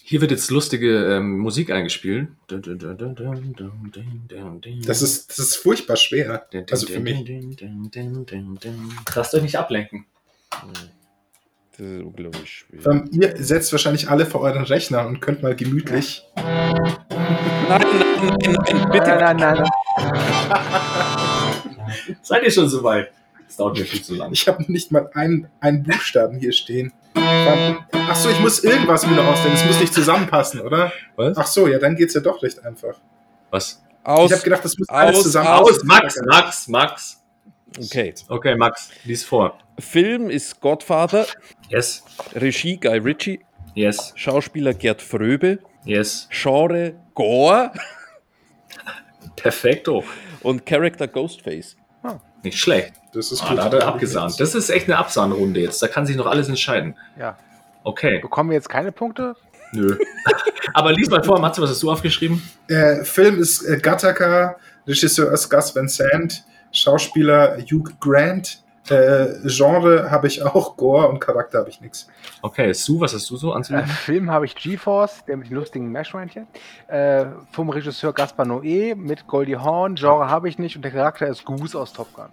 Hier 0.01 0.21
wird 0.21 0.31
jetzt 0.31 0.49
lustige 0.51 1.15
ähm, 1.15 1.39
Musik 1.39 1.71
eingespielt. 1.71 2.29
Das 2.47 2.61
ist, 5.01 5.29
das 5.29 5.39
ist 5.39 5.55
furchtbar 5.55 5.97
schwer. 5.97 6.47
Also 6.71 6.87
für 6.87 6.99
mich. 6.99 7.23
Lasst 9.15 9.35
euch 9.35 9.43
nicht 9.43 9.57
ablenken. 9.57 10.05
Das 11.77 11.85
ist 11.85 12.03
unglaublich 12.03 12.49
schwer. 12.49 12.85
Ähm, 12.89 13.09
ihr 13.11 13.33
setzt 13.35 13.73
wahrscheinlich 13.73 14.09
alle 14.09 14.25
vor 14.25 14.39
euren 14.41 14.63
Rechner 14.63 15.05
und 15.05 15.19
könnt 15.19 15.43
mal 15.43 15.53
gemütlich. 15.55 16.25
Nein, 16.37 16.95
nein, 17.67 17.69
nein, 17.69 18.37
nein, 18.39 18.89
bitte. 18.91 19.17
Nein, 19.17 19.37
nein, 19.37 19.57
nein. 19.57 19.69
Seid 22.21 22.43
ihr 22.43 22.51
schon 22.51 22.69
soweit? 22.69 23.11
Das 23.45 23.57
dauert 23.57 23.77
mir 23.77 23.83
viel 23.83 24.01
zu 24.01 24.15
lang. 24.15 24.31
Ich 24.31 24.47
habe 24.47 24.63
nicht 24.71 24.93
mal 24.93 25.09
einen, 25.13 25.49
einen 25.59 25.83
Buchstaben 25.83 26.39
hier 26.39 26.53
stehen. 26.53 26.93
Ach 27.13 28.15
so, 28.15 28.29
ich 28.29 28.39
muss 28.39 28.63
irgendwas 28.63 29.05
noch 29.05 29.25
ausdenken. 29.25 29.57
Es 29.57 29.65
muss 29.65 29.81
nicht 29.81 29.93
zusammenpassen, 29.93 30.61
oder? 30.61 30.93
Was? 31.17 31.37
Ach 31.37 31.47
so, 31.47 31.67
ja, 31.67 31.77
dann 31.77 31.97
geht's 31.97 32.13
ja 32.13 32.21
doch 32.21 32.41
recht 32.41 32.63
einfach. 32.63 32.95
Was? 33.49 33.83
Aus. 34.03 34.29
ich 34.29 34.37
habe 34.37 34.43
gedacht, 34.43 34.63
das 34.63 34.77
muss 34.77 34.87
alles 34.87 35.17
aus, 35.17 35.23
zusammen. 35.23 35.47
Aus, 35.47 35.83
Max, 35.83 36.15
Max, 36.25 36.69
Max. 36.69 37.21
Okay. 37.77 38.13
Okay, 38.29 38.55
Max, 38.55 38.89
lies 39.03 39.23
vor. 39.23 39.57
Film 39.79 40.29
ist 40.29 40.61
Godfather, 40.61 41.27
Yes, 41.69 42.03
Regie 42.35 42.77
Guy 42.77 42.97
Ritchie, 42.99 43.39
yes, 43.73 44.13
Schauspieler 44.15 44.73
Gerd 44.73 45.01
Fröbe, 45.01 45.59
yes. 45.83 46.27
Genre 46.31 46.93
Gore 47.13 47.71
Perfekto. 49.35 50.03
und 50.43 50.65
Character 50.65 51.07
Ghostface. 51.07 51.75
Nicht 52.43 52.59
schlecht. 52.59 52.93
Das 53.13 53.31
ist 53.31 53.41
Ah, 53.43 53.49
gut. 53.49 53.57
da 53.57 53.63
hat 53.63 53.73
er 53.73 53.87
abgesahnt. 53.87 54.39
Das 54.39 54.53
ist 54.53 54.69
echt 54.69 54.87
eine 54.87 54.97
Absahnrunde 54.99 55.59
jetzt. 55.61 55.81
Da 55.81 55.87
kann 55.87 56.05
sich 56.05 56.15
noch 56.15 56.27
alles 56.27 56.47
entscheiden. 56.47 56.95
Ja. 57.17 57.37
Okay, 57.83 58.19
Bekommen 58.19 58.51
wir 58.51 58.55
jetzt 58.55 58.69
keine 58.69 58.91
Punkte? 58.91 59.35
nö. 59.71 59.97
Aber 60.75 60.91
lies 60.93 61.09
mal 61.09 61.23
vor, 61.23 61.39
Matze, 61.39 61.61
was 61.61 61.71
hast 61.71 61.81
du 61.81 61.89
aufgeschrieben? 61.91 62.41
Äh, 62.67 63.03
Film 63.03 63.39
ist 63.39 63.63
äh, 63.63 63.77
Gattaca, 63.79 64.57
Regisseur 64.87 65.31
ist 65.33 65.49
Gus 65.49 65.75
Van 65.75 65.87
Sant, 65.87 66.43
Schauspieler 66.71 67.57
Hugh 67.71 67.89
Grant. 67.99 68.63
Äh, 68.89 69.27
Genre 69.45 70.11
habe 70.11 70.27
ich 70.27 70.43
auch 70.43 70.77
Gore 70.77 71.07
und 71.07 71.19
Charakter 71.19 71.59
habe 71.59 71.69
ich 71.69 71.81
nichts. 71.81 72.07
Okay, 72.41 72.71
Sue, 72.73 72.99
was 73.01 73.13
hast 73.13 73.29
du 73.29 73.37
so 73.37 73.51
Äh, 73.51 73.55
anzubieten? 73.55 73.87
Film 73.87 74.31
habe 74.31 74.45
ich 74.45 74.55
GeForce, 74.55 75.25
der 75.25 75.37
mit 75.37 75.49
den 75.49 75.55
lustigen 75.55 75.91
Meerschweinchen. 75.91 76.47
Äh, 76.87 77.25
vom 77.51 77.69
Regisseur 77.69 78.13
Gaspar 78.13 78.45
Noé 78.45 78.95
mit 78.95 79.25
Goldie 79.27 79.57
Hawn. 79.57 79.95
Genre 79.95 80.29
habe 80.29 80.49
ich 80.49 80.59
nicht 80.59 80.75
und 80.75 80.83
der 80.83 80.91
Charakter 80.91 81.27
ist 81.27 81.45
Goose 81.45 81.79
aus 81.79 81.93
Top 81.93 82.13
Gun. 82.13 82.27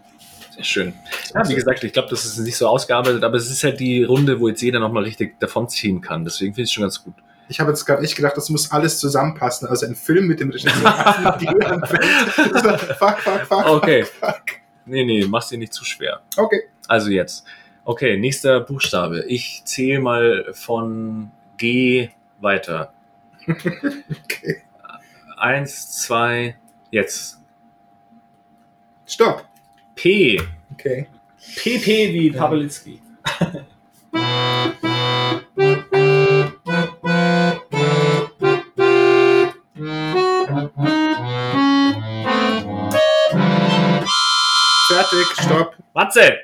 Sehr 0.55 0.65
schön. 0.65 0.95
Ja, 1.35 1.49
wie 1.49 1.55
gesagt, 1.55 1.83
ich 1.83 1.95
glaube, 1.95 2.09
das 2.11 2.27
ist 2.27 2.39
nicht 2.39 2.57
so 2.59 2.69
ausgearbeitet, 2.69 3.25
aber 3.25 3.37
es 3.37 3.51
ist 3.51 3.65
halt 3.65 3.81
die 3.81 4.05
Runde, 4.05 4.39
wo 4.39 4.49
jetzt 4.49 4.61
jeder 4.61 4.81
nochmal 4.81 5.05
richtig 5.05 5.41
davonziehen 5.41 6.03
kann. 6.03 6.25
Deswegen 6.25 6.53
finde 6.53 6.65
ich 6.65 6.69
es 6.69 6.73
schon 6.73 6.83
ganz 6.83 7.03
gut. 7.03 7.15
Ich 7.49 7.59
habe 7.59 7.71
jetzt 7.71 7.87
gerade 7.87 8.03
echt 8.03 8.17
gedacht, 8.17 8.37
das 8.37 8.51
muss 8.51 8.71
alles 8.71 8.99
zusammenpassen. 8.99 9.67
Also 9.69 9.87
ein 9.87 9.95
Film 9.95 10.27
mit 10.27 10.41
dem 10.41 10.51
Regisseur. 10.51 10.73
die 11.41 11.47
fuck, 11.47 13.19
fuck, 13.19 13.41
fuck. 13.47 13.67
Okay. 13.67 14.05
Fuck. 14.05 14.62
Nee, 14.85 15.05
nee, 15.05 15.25
mach's 15.27 15.49
dir 15.49 15.59
nicht 15.59 15.73
zu 15.73 15.85
schwer. 15.85 16.23
Okay. 16.37 16.63
Also 16.89 17.11
jetzt. 17.11 17.45
Okay, 17.85 18.17
nächster 18.17 18.61
Buchstabe. 18.61 19.25
Ich 19.27 19.63
zähle 19.65 20.01
mal 20.01 20.47
von 20.53 21.31
G 21.57 22.11
weiter. 22.41 22.93
okay. 23.49 24.63
Eins, 25.37 26.03
zwei, 26.03 26.57
jetzt. 26.91 27.39
Stopp. 29.07 29.45
P. 29.95 30.41
Okay. 30.73 31.09
PP 31.57 32.13
wie 32.13 32.31
Pawlitzki. 32.31 33.01
Matze! 45.95 46.39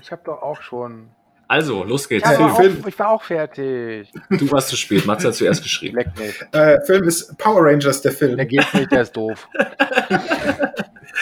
Ich 0.00 0.10
habe 0.10 0.22
doch 0.24 0.42
auch 0.42 0.60
schon. 0.62 1.08
Also, 1.46 1.84
los 1.84 2.08
geht's. 2.08 2.26
Ich, 2.28 2.32
Ja, 2.38 2.40
war 2.40 2.56
Film. 2.56 2.80
auch, 2.82 2.86
ich 2.88 2.98
war 2.98 3.08
auch 3.10 3.22
fertig. 3.22 4.10
Du 4.30 4.50
warst 4.50 4.68
zu 4.70 4.76
spät. 4.76 5.04
Matze 5.06 5.28
hat 5.28 5.34
zuerst 5.34 5.62
geschrieben. 5.62 5.96
Leck 5.96 6.08
mich. 6.18 6.40
Äh, 6.52 6.80
Film 6.86 7.06
ist 7.06 7.36
Power 7.38 7.62
Rangers, 7.66 8.00
der 8.02 8.12
Film. 8.12 8.36
Der 8.36 8.46
geht 8.46 8.72
nicht, 8.74 8.90
der 8.90 9.02
ist 9.02 9.16
doof. 9.16 9.46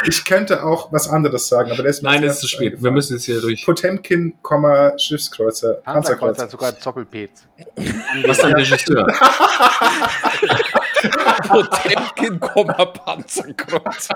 Ich 0.08 0.24
könnte 0.24 0.64
auch 0.64 0.90
was 0.90 1.08
anderes 1.08 1.47
sagen, 1.48 1.70
aber 1.70 1.82
der 1.82 1.90
ist 1.90 2.02
mir 2.02 2.08
Nein, 2.10 2.24
es 2.24 2.34
ist 2.36 2.40
zu 2.40 2.48
spät. 2.48 2.60
Wir 2.60 2.66
eingefallen. 2.70 2.94
müssen 2.94 3.12
jetzt 3.14 3.24
hier 3.24 3.40
durch. 3.40 3.64
Potemkin, 3.64 4.32
Komma, 4.42 4.98
Schiffskreuzer, 4.98 5.74
Panzerkreuzer 5.74 5.92
Panzerkreuzer. 5.92 6.42
hat 6.42 6.50
sogar 6.50 6.72
Doppelpez. 6.72 7.47
Was 8.26 8.39
ist 8.39 8.44
ein 8.44 8.55
Regisseur? 8.55 9.06
Potemkin, 11.48 12.40
Panzerkreuz. 12.40 14.08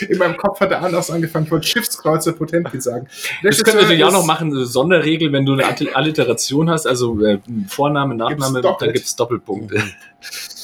In 0.08 0.18
meinem 0.18 0.36
Kopf 0.36 0.60
hat 0.60 0.70
er 0.70 0.82
anders 0.82 1.10
angefangen, 1.10 1.46
von 1.46 1.62
Schiffskreuzer 1.62 2.32
Potemkin 2.32 2.80
sagen. 2.80 3.08
Das 3.42 3.62
können 3.62 3.76
wir 3.76 3.82
natürlich 3.82 4.04
auch 4.04 4.12
noch 4.12 4.24
machen, 4.24 4.52
eine 4.54 4.66
Sonderregel, 4.66 5.32
wenn 5.32 5.44
du 5.46 5.52
eine 5.54 5.64
Alli- 5.66 5.92
Alliteration 5.92 6.70
hast, 6.70 6.86
also 6.86 7.20
äh, 7.24 7.38
Vorname, 7.68 8.14
Nachname, 8.14 8.60
doppelt. 8.60 8.88
dann 8.88 8.92
gibt 8.94 9.06
es 9.06 9.16
Doppelpunkte. 9.16 9.82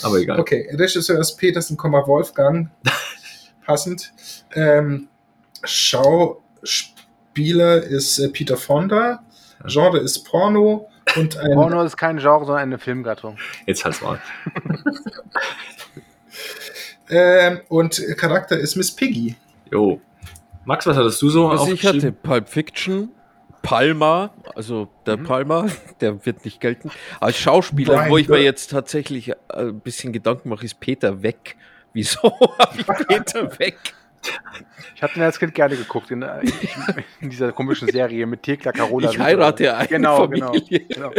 Aber 0.02 0.16
egal. 0.18 0.40
Okay, 0.40 0.68
Regisseur 0.72 1.18
ist 1.18 1.36
Petersen, 1.36 1.76
Komma, 1.76 2.06
Wolfgang. 2.06 2.70
Passend. 3.66 4.12
Ähm, 4.54 5.08
Schauspieler 5.62 7.82
ist 7.82 8.18
äh, 8.18 8.28
Peter 8.28 8.56
Fonda. 8.56 9.22
Genre 9.66 9.98
ist 9.98 10.24
Porno. 10.24 10.88
Und 11.16 11.36
ein, 11.36 11.52
Porno 11.52 11.82
ist 11.82 11.96
kein 11.96 12.18
Genre, 12.18 12.44
sondern 12.44 12.62
eine 12.62 12.78
Filmgattung. 12.78 13.36
Jetzt 13.66 13.84
halt's 13.84 14.00
mal. 14.02 14.20
ähm, 17.10 17.60
und 17.68 18.02
Charakter 18.16 18.58
ist 18.58 18.76
Miss 18.76 18.90
Piggy. 18.90 19.36
Jo. 19.70 20.00
Max, 20.64 20.86
was 20.86 20.96
hattest 20.96 21.20
du 21.20 21.28
so 21.28 21.50
Was 21.50 21.68
ich 21.68 21.84
hatte? 21.84 22.10
Pulp 22.10 22.48
Fiction, 22.48 23.10
Palma, 23.62 24.30
also 24.54 24.88
der 25.06 25.18
Mhm. 25.18 25.24
Palma, 25.24 25.66
der 26.00 26.24
wird 26.24 26.44
nicht 26.44 26.60
gelten. 26.60 26.90
Als 27.20 27.36
Schauspieler, 27.36 27.94
Brian 27.94 28.10
wo 28.10 28.16
ich 28.16 28.28
mir 28.28 28.42
jetzt 28.42 28.70
tatsächlich 28.70 29.30
äh, 29.30 29.34
ein 29.52 29.80
bisschen 29.80 30.12
Gedanken 30.12 30.48
mache, 30.48 30.64
ist 30.64 30.80
Peter 30.80 31.22
weg. 31.22 31.56
Wieso 31.92 32.22
habe 32.58 32.78
ich 32.78 32.86
Peter 33.06 33.58
weg? 33.58 33.76
Ich 34.94 35.02
hatte 35.02 35.16
ihn 35.18 35.22
als 35.22 35.38
Kind 35.38 35.54
gerne 35.54 35.76
geguckt 35.76 36.10
in, 36.10 36.22
äh, 36.22 36.40
in 37.20 37.30
dieser 37.30 37.52
komischen 37.52 37.88
Serie 37.88 38.26
mit 38.26 38.42
Thekla 38.42 38.72
Carola. 38.72 39.10
Ich 39.10 39.18
heirate 39.18 39.76
eine 39.76 39.88
Genau, 39.88 40.28
genau. 40.28 40.52
Genau. 40.52 41.10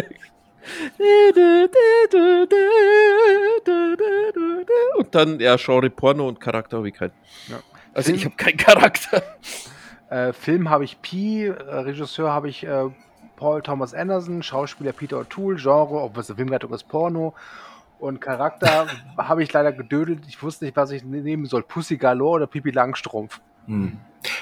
Und 4.98 5.14
dann, 5.14 5.40
ja, 5.40 5.56
Genre 5.58 5.90
Porno 5.90 6.28
und 6.28 6.40
Charakter 6.40 6.78
habe 6.78 6.88
ich 6.90 6.94
keinen. 6.96 7.12
Ja. 7.48 7.58
Also 7.94 8.08
Film- 8.08 8.18
ich 8.18 8.26
habe 8.26 8.36
keinen 8.36 8.58
Charakter. 8.58 9.24
Äh, 10.10 10.34
Film 10.34 10.70
habe 10.70 10.84
ich 10.84 11.02
Pi, 11.02 11.46
äh, 11.48 11.52
Regisseur 11.52 12.32
habe 12.32 12.50
ich 12.50 12.64
äh, 12.66 12.86
Paul 13.38 13.62
Thomas 13.62 13.94
Anderson, 13.94 14.44
Schauspieler 14.44 14.94
Peter 14.94 15.18
O'Toole, 15.18 15.58
Genre, 15.62 16.02
ob 16.02 16.18
es 16.18 16.30
eine 16.30 16.38
Filmgattung 16.38 16.74
ist, 16.74 16.88
Porno. 16.88 17.34
Und 18.00 18.20
Charakter 18.22 18.88
habe 19.18 19.44
ich 19.44 19.52
leider 19.54 19.72
gedödelt. 19.72 20.24
Ich 20.28 20.42
wusste 20.44 20.66
nicht, 20.66 20.76
was 20.78 20.92
ich 20.92 21.04
nehmen 21.04 21.46
soll. 21.46 21.64
Pussy 21.64 21.98
Galore 21.98 22.36
oder 22.36 22.48
Pipi 22.48 22.72
Langstrumpf. 22.72 23.40
Hm. 23.68 23.98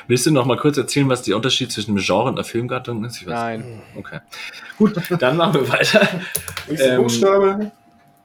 Willst 0.07 0.25
du 0.25 0.31
noch 0.31 0.45
mal 0.45 0.57
kurz 0.57 0.77
erzählen, 0.77 1.09
was 1.09 1.23
der 1.23 1.35
Unterschied 1.35 1.71
zwischen 1.71 1.91
einem 1.91 2.03
Genre 2.03 2.23
und 2.29 2.35
einer 2.35 2.43
Filmgattung 2.45 3.03
ist? 3.05 3.17
Ich 3.21 3.27
weiß 3.27 3.33
Nein. 3.33 3.59
nicht. 3.59 3.97
Okay. 3.97 4.19
Gut, 4.77 4.95
dann 5.21 5.35
machen 5.37 5.55
wir 5.55 5.69
weiter. 5.69 6.07
Nächster 6.69 6.93
Ähm, 6.95 7.01
Buchstabe. 7.03 7.71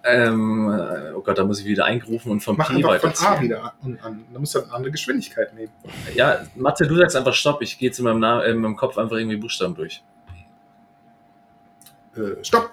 Ähm, 0.04 0.68
äh, 0.70 1.10
oh 1.12 1.20
Gott, 1.20 1.36
da 1.36 1.44
muss 1.44 1.58
ich 1.60 1.66
wieder 1.66 1.84
eingrufen 1.84 2.30
und 2.30 2.40
vom 2.40 2.56
Mach 2.56 2.68
P 2.70 2.84
einfach 2.84 3.14
von 3.14 3.26
A 3.26 3.40
wieder 3.40 3.74
an. 3.82 3.98
an. 4.02 4.24
Da 4.32 4.38
musst 4.38 4.54
du 4.54 4.62
eine 4.62 4.72
andere 4.72 4.92
Geschwindigkeit 4.92 5.52
nehmen. 5.54 5.72
Ja, 6.14 6.38
Matze, 6.54 6.86
du 6.86 6.96
sagst 6.96 7.16
einfach 7.16 7.34
Stopp. 7.34 7.60
Ich 7.62 7.76
gehe 7.78 7.88
jetzt 7.88 7.98
in 7.98 8.04
meinem, 8.04 8.20
Na 8.20 8.42
äh, 8.42 8.52
in 8.52 8.58
meinem 8.58 8.76
Kopf 8.76 8.96
einfach 8.96 9.16
irgendwie 9.16 9.36
Buchstaben 9.36 9.74
durch. 9.74 10.02
Äh, 12.16 12.42
stopp. 12.44 12.70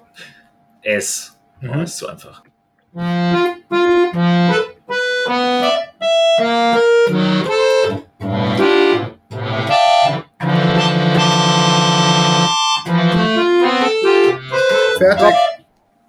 S. 0.81 1.37
Oh, 1.63 1.73
Mhm. 1.73 1.81
ist 1.81 1.97
zu 1.97 2.07
einfach. 2.07 2.43
Fertig. 2.95 3.11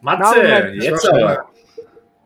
Matze, 0.00 0.36
Moment, 0.36 0.82
jetzt 0.84 1.08
aber. 1.08 1.48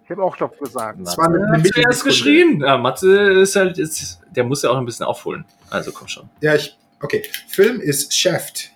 Ich 0.05 0.11
habe 0.11 0.23
auch 0.23 0.37
Stopp 0.37 0.59
gesagt. 0.59 0.99
Das 1.05 1.17
war 1.17 1.29
eine 1.29 1.39
Matze 1.39 1.71
zuerst 1.71 2.05
geschrien. 2.05 2.61
Ja, 2.61 2.77
Matze 2.77 3.19
ist 3.41 3.57
halt, 3.57 3.79
ist, 3.79 4.21
der 4.29 4.45
muss 4.45 4.63
ja 4.63 4.69
auch 4.69 4.77
ein 4.77 4.85
bisschen 4.85 5.07
aufholen. 5.07 5.47
Also 5.71 5.91
komm 5.91 6.09
schon. 6.09 6.29
Ja, 6.43 6.55
ich. 6.55 6.77
Okay. 7.01 7.23
Film 7.49 7.81
ist 7.81 8.15
Shaft. 8.15 8.73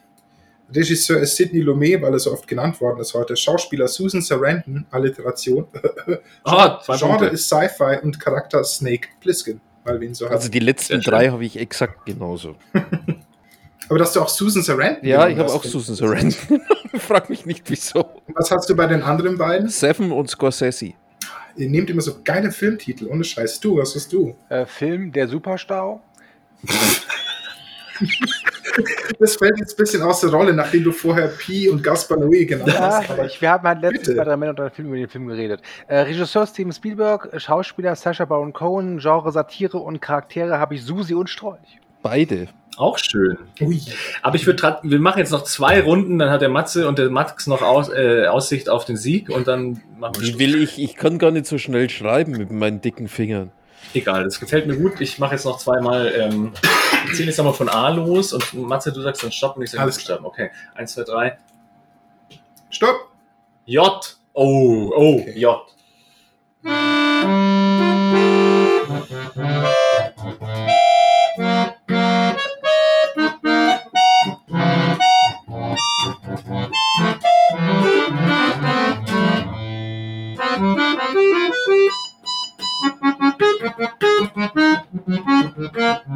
Regisseur 0.74 1.20
ist 1.20 1.36
Sidney 1.36 1.60
Lumet, 1.60 2.02
weil 2.02 2.12
er 2.12 2.18
so 2.18 2.32
oft 2.32 2.46
genannt 2.48 2.80
worden 2.80 3.00
ist 3.00 3.14
heute. 3.14 3.36
Schauspieler 3.36 3.86
Susan 3.88 4.20
Sarandon, 4.22 4.86
Alliteration. 4.90 5.66
Oh, 6.44 6.68
zwei 6.84 6.96
Genre 6.96 7.18
Punkte. 7.18 7.26
ist 7.26 7.48
Sci-Fi 7.48 7.98
und 8.02 8.18
Charakter 8.18 8.64
Snake 8.64 9.08
Plissken, 9.20 9.60
weil 9.84 10.00
wir 10.00 10.08
ihn 10.08 10.14
so 10.14 10.26
Also 10.26 10.48
die 10.48 10.58
letzten 10.58 11.00
drei 11.00 11.28
habe 11.30 11.44
ich 11.44 11.58
exakt 11.58 12.04
genauso. 12.06 12.56
Aber 13.88 13.98
dass 13.98 14.14
du 14.14 14.20
auch 14.22 14.28
Susan 14.30 14.62
Sarandon 14.62 15.06
Ja, 15.06 15.28
ich 15.28 15.38
habe 15.38 15.52
auch 15.52 15.62
Susan 15.62 15.94
Sarandon. 15.94 16.60
Frag 16.98 17.28
mich 17.28 17.44
nicht 17.44 17.68
wieso. 17.68 18.22
Was 18.34 18.50
hast 18.50 18.68
du 18.70 18.74
bei 18.74 18.86
den 18.86 19.02
anderen 19.02 19.36
beiden? 19.36 19.68
Seven 19.68 20.10
und 20.10 20.30
Scorsese. 20.30 20.94
Ihr 21.56 21.68
nehmt 21.70 21.90
immer 21.90 22.00
so 22.00 22.16
geile 22.24 22.50
Filmtitel, 22.50 23.06
ohne 23.06 23.22
Scheiß. 23.22 23.60
Du, 23.60 23.76
was 23.76 23.94
hast 23.94 24.12
du? 24.12 24.34
Äh, 24.48 24.66
Film 24.66 25.12
Der 25.12 25.28
Superstau. 25.28 26.00
das 29.18 29.36
fällt 29.36 29.58
jetzt 29.58 29.74
ein 29.74 29.82
bisschen 29.82 30.02
aus 30.02 30.20
der 30.20 30.30
Rolle, 30.30 30.52
nachdem 30.52 30.84
du 30.84 30.92
vorher 30.92 31.28
Pi 31.28 31.68
und 31.68 31.82
Gaspar 31.82 32.18
Noé 32.18 32.44
genannt 32.46 32.68
Ja, 32.72 33.02
hast. 33.06 33.40
Wir 33.40 33.50
haben 33.50 33.66
halt 33.66 33.80
letztens 33.82 34.06
bitte. 34.08 34.16
bei 34.18 34.24
drei 34.24 34.36
Männern 34.36 34.54
und 34.56 34.60
einem 34.60 34.70
Film 34.70 34.88
über 34.88 34.96
den 34.96 35.08
Film 35.08 35.26
geredet. 35.26 35.60
Äh, 35.86 36.00
Regisseur 36.00 36.46
Steven 36.46 36.72
Spielberg, 36.72 37.28
Schauspieler 37.40 37.94
Sacha 37.96 38.24
Baron 38.24 38.52
Cohen, 38.52 38.98
Genre 38.98 39.30
Satire 39.32 39.78
und 39.78 40.00
Charaktere 40.00 40.58
habe 40.58 40.74
ich 40.74 40.82
Susi 40.84 41.14
und 41.14 41.28
Strolch. 41.30 41.80
Beide. 42.02 42.48
Auch 42.76 42.98
schön. 42.98 43.38
ui, 43.60 43.80
Aber 44.22 44.34
ich 44.34 44.46
würde 44.46 44.78
wir 44.82 44.98
machen 44.98 45.18
jetzt 45.20 45.30
noch 45.30 45.44
zwei 45.44 45.80
Runden, 45.80 46.18
dann 46.18 46.30
hat 46.30 46.42
der 46.42 46.48
Matze 46.48 46.88
und 46.88 46.98
der 46.98 47.08
Max 47.08 47.46
noch 47.46 47.62
aus, 47.62 47.88
äh, 47.88 48.26
Aussicht 48.26 48.68
auf 48.68 48.84
den 48.84 48.96
Sieg 48.96 49.30
und 49.30 49.46
dann 49.46 49.80
machen 49.98 50.16
wir 50.18 50.34
Wie 50.34 50.38
will 50.38 50.60
ich? 50.62 50.80
Ich 50.82 50.96
kann 50.96 51.18
gar 51.18 51.30
nicht 51.30 51.46
so 51.46 51.56
schnell 51.58 51.88
schreiben 51.88 52.32
mit 52.32 52.50
meinen 52.50 52.80
dicken 52.80 53.06
Fingern. 53.08 53.52
Egal, 53.94 54.24
das 54.24 54.40
gefällt 54.40 54.66
mir 54.66 54.76
gut. 54.76 55.00
Ich 55.00 55.18
mache 55.20 55.34
jetzt 55.34 55.44
noch 55.44 55.58
zweimal, 55.58 56.12
ähm, 56.16 56.52
ich 57.06 57.14
zähle 57.14 57.28
jetzt 57.28 57.38
nochmal 57.38 57.54
von 57.54 57.68
A 57.68 57.88
los 57.90 58.32
und 58.32 58.52
Matze, 58.54 58.92
du 58.92 59.00
sagst 59.00 59.22
dann 59.22 59.30
Stopp 59.30 59.56
und 59.56 59.62
ich 59.62 59.70
sage 59.70 59.82
Alles 59.82 59.96
Buchstaben. 59.96 60.24
Okay, 60.26 60.50
eins, 60.74 60.94
zwei, 60.94 61.04
drei. 61.04 61.38
stopp! 62.70 63.08
J. 63.66 64.16
Oh, 64.32 64.90
oh, 64.96 65.20
Okay. 65.20 65.38
J. 65.38 65.60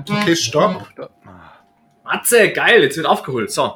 Okay, 0.09 0.37
stopp. 0.37 0.87
Matze, 2.05 2.51
geil, 2.53 2.83
jetzt 2.83 2.97
wird 2.97 3.07
aufgeholt. 3.07 3.51
So. 3.53 3.75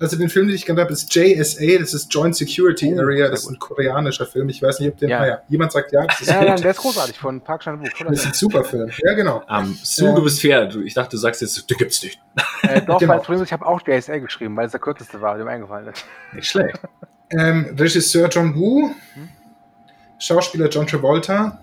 Also 0.00 0.16
den 0.16 0.28
Film, 0.28 0.46
den 0.46 0.54
ich 0.54 0.64
genannt 0.64 0.84
habe, 0.84 0.92
ist 0.92 1.12
JSA, 1.12 1.78
das 1.80 1.92
ist 1.92 2.12
Joint 2.14 2.36
Security 2.36 2.94
Oh, 2.94 3.00
Area, 3.00 3.28
das 3.28 3.40
ist 3.42 3.50
ein 3.50 3.58
koreanischer 3.58 4.26
Film. 4.26 4.48
Ich 4.48 4.62
weiß 4.62 4.78
nicht, 4.78 4.90
ob 4.92 4.96
der, 4.98 5.08
Ja. 5.08 5.18
naja, 5.20 5.42
jemand 5.48 5.72
sagt 5.72 5.90
ja, 5.90 6.06
das 6.06 6.20
ist, 6.20 6.28
Ja, 6.30 6.54
gut. 6.54 6.62
der 6.62 6.70
ist 6.70 6.76
großartig 6.76 7.18
von 7.18 7.40
Park 7.40 7.62
Chan-wook. 7.62 7.90
das 8.08 8.20
ist 8.20 8.26
ein 8.26 8.32
super 8.32 8.62
Film. 8.62 8.88
Ja, 9.04 9.14
genau. 9.14 9.42
Ähm, 9.50 9.76
Sue, 9.82 10.08
Ähm, 10.10 10.14
du 10.14 10.22
bist 10.22 10.40
fair. 10.40 10.66
Du, 10.66 10.82
ich 10.82 10.94
dachte, 10.94 11.10
du 11.10 11.16
sagst 11.16 11.40
jetzt, 11.42 11.68
du 11.68 11.74
gibt's 11.74 12.00
nicht. 12.04 12.20
Äh, 12.62 12.82
doch, 12.82 13.00
Genau. 13.00 13.12
weil 13.14 13.18
Problem 13.20 13.40
ist, 13.42 13.48
ich 13.48 13.52
habe 13.52 13.66
auch 13.66 13.80
JSA 13.84 14.18
geschrieben, 14.18 14.56
weil 14.56 14.66
es 14.66 14.70
der 14.72 14.80
kürzeste 14.80 15.20
war, 15.20 15.34
der 15.34 15.44
mir 15.44 15.50
eingefallen 15.50 15.88
ist. 15.88 16.04
Nicht 16.32 16.48
schlecht. 16.48 16.78
Ähm, 17.30 17.74
Regisseur 17.76 18.28
John 18.28 18.54
Woo, 18.54 18.94
Schauspieler 20.20 20.68
John 20.68 20.86
Travolta, 20.86 21.60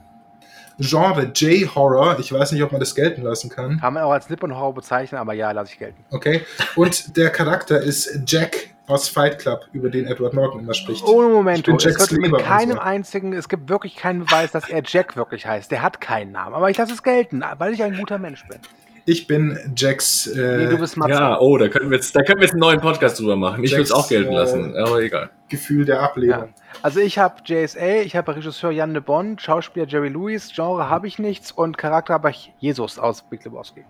Genre 0.80 1.32
J-Horror, 1.34 2.18
ich 2.20 2.32
weiß 2.32 2.52
nicht, 2.52 2.64
ob 2.64 2.72
man 2.72 2.80
das 2.80 2.96
gelten 2.96 3.22
lassen 3.24 3.50
kann. 3.50 3.80
Kann 3.80 3.94
man 3.94 4.04
auch 4.04 4.12
als 4.12 4.30
Nippon 4.30 4.56
Horror 4.56 4.74
bezeichnen, 4.74 5.20
aber 5.20 5.34
ja, 5.34 5.52
lasse 5.52 5.72
ich 5.74 5.80
gelten. 5.80 6.04
Okay. 6.12 6.42
Und 6.76 7.16
der 7.18 7.30
Charakter 7.30 7.80
ist 7.80 8.20
Jack 8.28 8.70
aus 8.88 9.10
Fight 9.10 9.40
Club, 9.40 9.68
über 9.74 9.90
den 9.90 10.06
Edward 10.06 10.34
Norton 10.34 10.60
immer 10.62 10.74
spricht. 10.74 11.04
Ohne 11.06 11.56
Ich 11.56 11.64
bin 11.64 11.76
Es 11.76 11.84
Jack 11.84 12.00
wird 12.00 12.12
mit 12.12 12.30
Slater 12.30 12.44
und 12.44 12.44
keinem 12.50 12.76
so. 12.76 12.82
einzigen, 12.82 13.34
es 13.34 13.50
gibt 13.50 13.70
wirklich 13.70 13.96
keinen 13.96 14.26
Beweis, 14.26 14.52
dass 14.52 14.70
er 14.70 14.84
Jack 14.86 15.16
wirklich 15.16 15.46
heißt. 15.46 15.72
Der 15.72 15.82
hat 15.82 16.02
keinen 16.02 16.32
Namen. 16.32 16.54
Aber 16.54 16.70
ich 16.70 16.78
lasse 16.78 16.94
es 16.94 17.02
gelten, 17.02 17.44
weil 17.58 17.74
ich 17.74 17.82
ein 17.82 17.98
guter 17.98 18.18
Mensch 18.18 18.46
bin. 18.48 18.60
Ich 19.08 19.28
bin 19.28 19.58
Jacks. 19.76 20.26
Äh, 20.28 20.58
Nee, 20.58 20.68
du 20.68 20.78
bist 20.80 20.98
Matze. 20.98 21.14
Ja, 21.14 21.40
oh, 21.40 21.58
da 21.58 21.68
können 21.68 21.92
wir 21.92 21.98
jetzt, 21.98 22.16
da 22.16 22.24
können 22.24 22.40
wir 22.40 22.46
jetzt 22.46 22.54
einen 22.54 22.62
neuen 22.62 22.82
Podcast 22.82 23.20
drüber 23.20 23.36
machen. 23.36 23.64
Ich 23.64 23.72
würde 23.72 23.84
es 23.84 23.92
auch 23.92 24.08
gelten 24.08 24.32
äh, 24.32 24.36
lassen, 24.36 24.76
aber 24.76 25.00
egal. 25.02 25.30
Gefühl 25.48 25.86
der 25.86 26.02
Ja. 26.30 26.48
Also 26.82 27.00
ich 27.00 27.18
habe 27.18 27.36
JSA, 27.46 28.02
ich 28.02 28.16
habe 28.16 28.36
Regisseur 28.36 28.72
Jan 28.72 28.94
de 28.94 29.02
Bond, 29.02 29.42
Schauspieler 29.42 29.88
Jerry 29.88 30.10
Lewis, 30.10 30.52
Genre 30.54 30.90
habe 30.90 31.08
ich 31.08 31.20
nichts 31.20 31.52
und 31.52 31.78
Charakter 31.78 32.14
habe 32.14 32.30
ich 32.30 32.54
Jesus 32.60 33.00
aus 33.00 33.22
Big 33.24 33.44
Lebowski. 33.44 33.84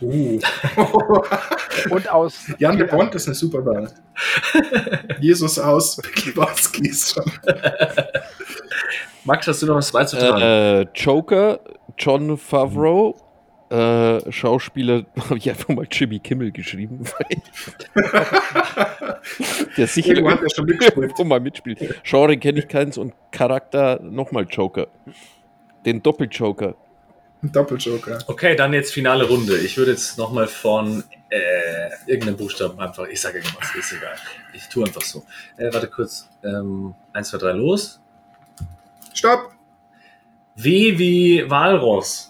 Uh. 0.00 0.38
Und 1.90 2.10
aus 2.10 2.46
Jan 2.58 2.78
de 2.78 2.86
Bond 2.86 3.14
ist 3.14 3.26
eine 3.26 3.34
super 3.34 3.64
Wahl. 3.64 3.90
Jesus 5.20 5.58
aus 5.58 6.00
Lebowski 6.24 6.88
ist 6.88 7.14
schon. 7.14 7.24
Max, 9.24 9.46
hast 9.46 9.62
du 9.62 9.66
noch 9.66 9.76
was 9.76 9.92
beizutragen? 9.92 10.40
Äh, 10.40 10.82
Joker, 10.94 11.60
John 11.98 12.38
Favreau, 12.38 13.16
äh, 13.70 14.32
Schauspieler, 14.32 15.04
habe 15.16 15.38
ich 15.38 15.48
einfach 15.48 15.68
mal 15.68 15.86
Jimmy 15.90 16.18
Kimmel 16.18 16.50
geschrieben. 16.52 17.04
der 19.76 19.86
sicher 19.86 20.10
Irgendwo 20.10 20.30
hat 20.32 20.42
er 20.42 20.50
schon 20.50 20.66
mitgespielt. 20.66 21.18
mal 21.24 21.40
mitspielt. 21.40 22.02
Genre 22.02 22.36
kenne 22.36 22.58
ich 22.58 22.68
keins 22.68 22.98
und 22.98 23.14
Charakter 23.30 24.00
nochmal 24.02 24.46
Joker. 24.50 24.88
Den 25.86 26.02
Doppeljoker. 26.02 26.74
Doppeljoker. 27.42 28.18
Okay, 28.26 28.54
dann 28.54 28.74
jetzt 28.74 28.92
finale 28.92 29.26
Runde. 29.26 29.56
Ich 29.58 29.78
würde 29.78 29.92
jetzt 29.92 30.18
nochmal 30.18 30.46
von 30.46 31.04
äh, 31.30 31.90
irgendeinem 32.06 32.36
Buchstaben 32.36 32.78
einfach, 32.78 33.06
ich 33.06 33.20
sage 33.20 33.38
irgendwas, 33.38 33.74
ist 33.74 33.92
egal. 33.92 34.16
Ich 34.52 34.68
tue 34.68 34.84
einfach 34.84 35.00
so. 35.00 35.24
Äh, 35.56 35.72
warte 35.72 35.88
kurz. 35.88 36.28
Ähm, 36.44 36.94
eins, 37.12 37.30
zwei, 37.30 37.38
drei, 37.38 37.52
los. 37.52 38.00
Stopp! 39.14 39.52
W 40.56 40.98
wie 40.98 41.48
Walross. 41.48 42.29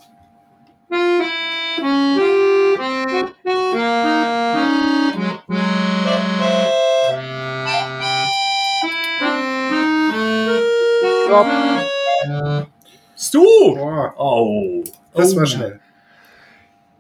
Stopp. 11.30 11.46
Stu! 13.16 13.44
Boah, 13.76 14.12
Oh. 14.18 14.82
das 15.14 15.32
oh. 15.32 15.36
war 15.36 15.46
schnell. 15.46 15.80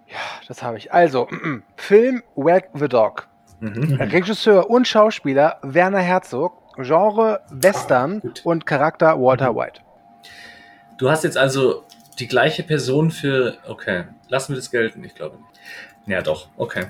Ja, 0.06 0.18
das 0.46 0.62
habe 0.62 0.78
ich. 0.78 0.92
Also, 0.92 1.26
Film 1.76 2.22
Wag 2.36 2.68
the 2.74 2.88
Dog. 2.88 3.26
Mhm. 3.58 3.94
Regisseur 4.00 4.70
und 4.70 4.86
Schauspieler 4.86 5.58
Werner 5.62 5.98
Herzog. 5.98 6.52
Genre 6.76 7.40
Western 7.50 8.20
gut. 8.20 8.42
und 8.46 8.66
Charakter 8.66 9.20
Walter 9.20 9.56
White. 9.56 9.80
Du 10.96 11.10
hast 11.10 11.24
jetzt 11.24 11.36
also 11.36 11.82
die 12.20 12.28
gleiche 12.28 12.62
Person 12.62 13.10
für. 13.10 13.58
Okay, 13.66 14.04
lassen 14.28 14.52
wir 14.52 14.56
das 14.56 14.70
gelten, 14.70 15.02
ich 15.02 15.16
glaube 15.16 15.38
nicht. 15.38 15.60
Ja, 16.06 16.22
doch, 16.22 16.46
okay. 16.56 16.86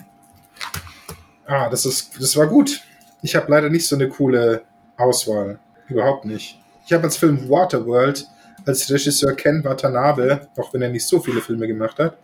Ah, 1.47 1.71
das, 1.71 1.87
ist, 1.87 2.21
das 2.21 2.37
war 2.37 2.49
gut. 2.49 2.83
Ich 3.23 3.35
habe 3.35 3.51
leider 3.51 3.71
nicht 3.71 3.89
so 3.89 3.97
eine 3.97 4.11
coole 4.11 4.63
Auswahl. 4.99 5.59
Überhaupt 5.89 6.27
nicht. 6.27 6.60
Ich 6.91 6.95
habe 6.95 7.05
als 7.05 7.17
Film 7.19 7.49
Waterworld 7.49 8.27
als 8.67 8.91
Regisseur 8.91 9.33
Ken 9.37 9.63
Watanabe, 9.63 10.49
auch 10.57 10.75
wenn 10.75 10.83
er 10.83 10.89
nicht 10.89 11.07
so 11.07 11.21
viele 11.21 11.41
Filme 11.41 11.69
gemacht 11.69 11.97
hat. 12.01 12.19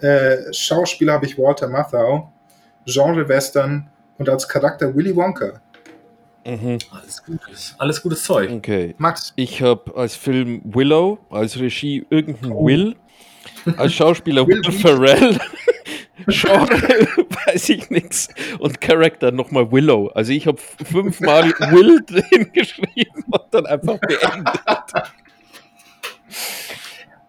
Äh, 0.00 0.50
Schauspieler 0.50 1.12
habe 1.12 1.26
ich 1.26 1.36
Walter 1.36 1.68
Matthau, 1.68 2.32
Genre 2.86 3.28
Western 3.28 3.86
und 4.16 4.26
als 4.30 4.48
Charakter 4.48 4.96
Willy 4.96 5.14
Wonka. 5.14 5.60
Mhm. 6.46 6.78
Alles 6.90 7.22
Gutes. 7.22 7.74
Alles 7.76 8.02
gutes 8.02 8.24
Zeug. 8.24 8.50
Okay. 8.50 8.94
Max, 8.96 9.34
Ich 9.36 9.60
habe 9.60 9.94
als 9.94 10.16
Film 10.16 10.62
Willow, 10.64 11.18
als 11.28 11.58
Regie 11.58 12.06
irgendein 12.08 12.52
Oh. 12.52 12.66
Will, 12.66 12.96
als 13.76 13.92
Schauspieler 13.92 14.46
Will. 14.46 14.62
Ferrell, 14.72 15.38
Genre 16.26 16.68
weiß 17.46 17.68
ich 17.68 17.90
nichts 17.90 18.28
und 18.58 18.80
Charakter 18.80 19.30
nochmal 19.30 19.70
Willow. 19.70 20.08
Also 20.08 20.32
ich 20.32 20.46
habe 20.46 20.58
fünfmal 20.84 21.50
Will 21.70 22.00
drin 22.06 22.50
geschrieben 22.52 23.24
und 23.30 23.42
dann 23.50 23.66
einfach 23.66 23.98
beendet. 23.98 24.60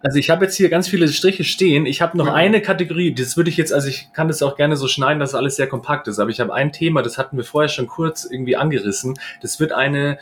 Also 0.02 0.18
ich 0.18 0.30
habe 0.30 0.46
jetzt 0.46 0.56
hier 0.56 0.70
ganz 0.70 0.88
viele 0.88 1.08
Striche 1.10 1.44
stehen. 1.44 1.86
Ich 1.86 2.02
habe 2.02 2.18
noch 2.18 2.28
Ja. 2.28 2.34
eine 2.34 2.62
Kategorie, 2.62 3.14
das 3.14 3.36
würde 3.36 3.50
ich 3.50 3.58
jetzt, 3.58 3.74
also 3.74 3.90
ich 3.90 4.14
kann 4.14 4.30
das 4.30 4.42
auch 4.42 4.56
gerne 4.56 4.78
so 4.78 4.88
schneiden, 4.88 5.20
dass 5.20 5.36
alles 5.36 5.58
sehr 5.58 5.68
kompakt 5.68 6.08
ist, 6.08 6.20
aber 6.20 6.30
ich 6.30 6.40
habe 6.40 6.54
ein 6.54 6.72
Thema, 6.72 7.02
das 7.02 7.18
hatten 7.18 7.36
wir 7.36 7.44
vorher 7.44 7.68
schon 7.68 7.88
kurz 7.88 8.24
irgendwie 8.24 8.56
angerissen. 8.56 9.20
Das 9.42 9.60
wird 9.60 9.74
eine, 9.74 10.18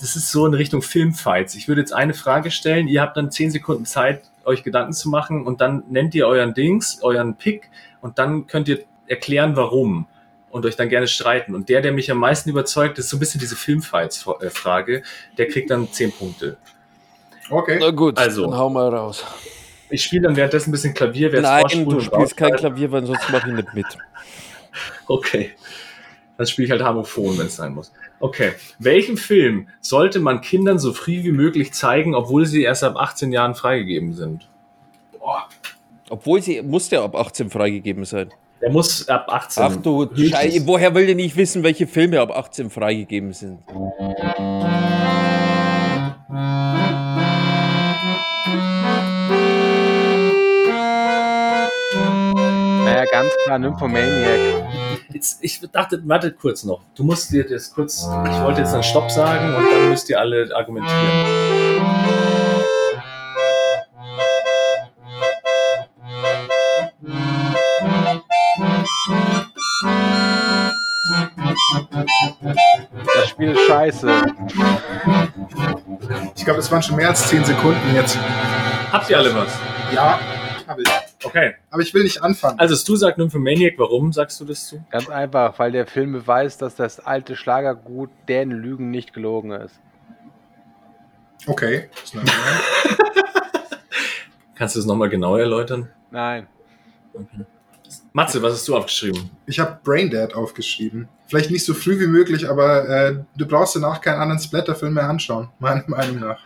das 0.00 0.14
ist 0.14 0.30
so 0.30 0.46
in 0.46 0.54
Richtung 0.54 0.82
Filmfights. 0.82 1.56
Ich 1.56 1.66
würde 1.66 1.80
jetzt 1.80 1.92
eine 1.92 2.14
Frage 2.14 2.52
stellen, 2.52 2.86
ihr 2.86 3.02
habt 3.02 3.16
dann 3.16 3.32
zehn 3.32 3.50
Sekunden 3.50 3.86
Zeit, 3.86 4.22
euch 4.46 4.62
Gedanken 4.62 4.92
zu 4.92 5.08
machen 5.08 5.46
und 5.46 5.60
dann 5.60 5.84
nennt 5.88 6.14
ihr 6.14 6.26
euren 6.26 6.54
Dings, 6.54 7.02
euren 7.02 7.36
Pick 7.36 7.70
und 8.00 8.18
dann 8.18 8.46
könnt 8.46 8.68
ihr 8.68 8.80
erklären, 9.06 9.56
warum 9.56 10.06
und 10.50 10.64
euch 10.64 10.76
dann 10.76 10.88
gerne 10.88 11.06
streiten. 11.06 11.54
Und 11.54 11.68
der, 11.68 11.82
der 11.82 11.92
mich 11.92 12.10
am 12.10 12.18
meisten 12.18 12.48
überzeugt, 12.48 12.98
ist 12.98 13.10
so 13.10 13.16
ein 13.16 13.20
bisschen 13.20 13.40
diese 13.40 13.56
Filmfights-Frage, 13.56 15.02
der 15.36 15.48
kriegt 15.48 15.70
dann 15.70 15.92
zehn 15.92 16.12
Punkte. 16.12 16.56
okay. 17.50 17.78
Na 17.80 17.90
gut, 17.90 18.18
Also. 18.18 18.42
dann 18.46 18.56
hau 18.58 18.70
mal 18.70 18.88
raus. 18.88 19.24
Ich 19.90 20.02
spiele 20.02 20.22
dann 20.22 20.36
währenddessen 20.36 20.70
ein 20.70 20.72
bisschen 20.72 20.94
Klavier. 20.94 21.40
Nein, 21.40 21.88
du 21.88 22.00
spielst 22.00 22.36
kein. 22.36 22.56
Klavier, 22.56 22.90
weil 22.90 23.06
sonst 23.06 23.30
mache 23.30 23.48
ich 23.50 23.54
nicht 23.54 23.74
mit. 23.74 23.86
Okay. 25.08 25.52
Dann 26.36 26.46
spiele 26.46 26.66
ich 26.66 26.70
halt 26.70 26.82
Harmophon, 26.82 27.38
wenn 27.38 27.46
es 27.46 27.56
sein 27.56 27.74
muss. 27.74 27.92
Okay. 28.20 28.52
Welchen 28.78 29.16
Film 29.16 29.68
sollte 29.80 30.20
man 30.20 30.40
Kindern 30.42 30.78
so 30.78 30.92
früh 30.92 31.22
wie 31.22 31.32
möglich 31.32 31.72
zeigen, 31.72 32.14
obwohl 32.14 32.44
sie 32.46 32.62
erst 32.62 32.84
ab 32.84 32.96
18 32.96 33.32
Jahren 33.32 33.54
freigegeben 33.54 34.12
sind? 34.12 34.48
Obwohl 36.08 36.42
sie, 36.42 36.62
muss 36.62 36.88
der 36.88 37.02
ab 37.02 37.16
18 37.16 37.50
freigegeben 37.50 38.04
sein. 38.04 38.30
Der 38.60 38.70
muss 38.70 39.08
ab 39.08 39.26
18. 39.28 39.62
Ach 39.62 39.76
du 39.76 40.08
Scheiße, 40.14 40.66
woher 40.66 40.94
will 40.94 41.06
denn 41.06 41.16
nicht 41.16 41.36
wissen, 41.36 41.62
welche 41.62 41.86
Filme 41.86 42.20
ab 42.20 42.30
18 42.30 42.70
freigegeben 42.70 43.32
sind? 43.32 43.58
Naja, 52.84 53.04
Ganz 53.10 53.32
klar 53.44 53.58
Nymphomaniac. 53.58 54.75
Jetzt, 55.12 55.38
ich 55.40 55.60
dachte, 55.70 56.00
warte 56.04 56.32
kurz 56.32 56.64
noch. 56.64 56.80
Du 56.94 57.04
musst 57.04 57.30
dir 57.30 57.48
das 57.48 57.72
kurz, 57.72 58.02
ich 58.02 58.40
wollte 58.42 58.60
jetzt 58.60 58.74
einen 58.74 58.82
Stopp 58.82 59.10
sagen 59.10 59.54
und 59.54 59.64
dann 59.70 59.88
müsst 59.88 60.10
ihr 60.10 60.18
alle 60.18 60.50
argumentieren. 60.54 61.86
Das 73.14 73.28
Spiel 73.28 73.50
ist 73.50 73.66
scheiße. 73.66 74.10
Ich 76.34 76.44
glaube, 76.44 76.60
es 76.60 76.70
waren 76.70 76.82
schon 76.82 76.96
mehr 76.96 77.08
als 77.08 77.28
10 77.28 77.44
Sekunden 77.44 77.94
jetzt. 77.94 78.18
Habt 78.92 79.08
ihr 79.10 79.18
alle 79.18 79.34
was? 79.34 79.48
Ja, 79.92 80.18
habe 80.66 80.82
ich. 80.82 81.05
Okay. 81.26 81.54
Aber 81.70 81.82
ich 81.82 81.92
will 81.92 82.04
nicht 82.04 82.22
anfangen. 82.22 82.58
Also 82.58 82.76
Stu 82.76 82.94
sagt 82.96 83.18
Nymphomaniac, 83.18 83.74
warum 83.78 84.12
sagst 84.12 84.40
du 84.40 84.44
das 84.44 84.68
zu? 84.68 84.84
Ganz 84.90 85.08
einfach, 85.08 85.58
weil 85.58 85.72
der 85.72 85.86
Film 85.86 86.12
beweist, 86.12 86.62
dass 86.62 86.76
das 86.76 87.00
alte 87.00 87.34
Schlagergut 87.36 88.10
deren 88.28 88.50
Lügen 88.50 88.90
nicht 88.90 89.12
gelogen 89.12 89.50
ist. 89.50 89.80
Okay. 91.46 91.90
Kannst 94.54 94.74
du 94.74 94.78
das 94.78 94.86
nochmal 94.86 95.08
genau 95.08 95.36
erläutern? 95.36 95.90
Nein. 96.10 96.46
Okay. 97.12 97.44
Matze, 98.12 98.40
was 98.42 98.54
hast 98.54 98.68
du 98.68 98.76
aufgeschrieben? 98.76 99.30
Ich 99.46 99.58
habe 99.58 99.78
Braindead 99.82 100.34
aufgeschrieben. 100.34 101.08
Vielleicht 101.26 101.50
nicht 101.50 101.64
so 101.64 101.74
früh 101.74 102.00
wie 102.00 102.06
möglich, 102.06 102.48
aber 102.48 102.88
äh, 102.88 103.16
du 103.36 103.46
brauchst 103.46 103.76
danach 103.76 104.00
keinen 104.00 104.20
anderen 104.20 104.40
Splatterfilm 104.40 104.94
mehr 104.94 105.08
anschauen, 105.08 105.50
meiner 105.58 105.84
Meinung 105.86 106.20
nach. 106.20 106.40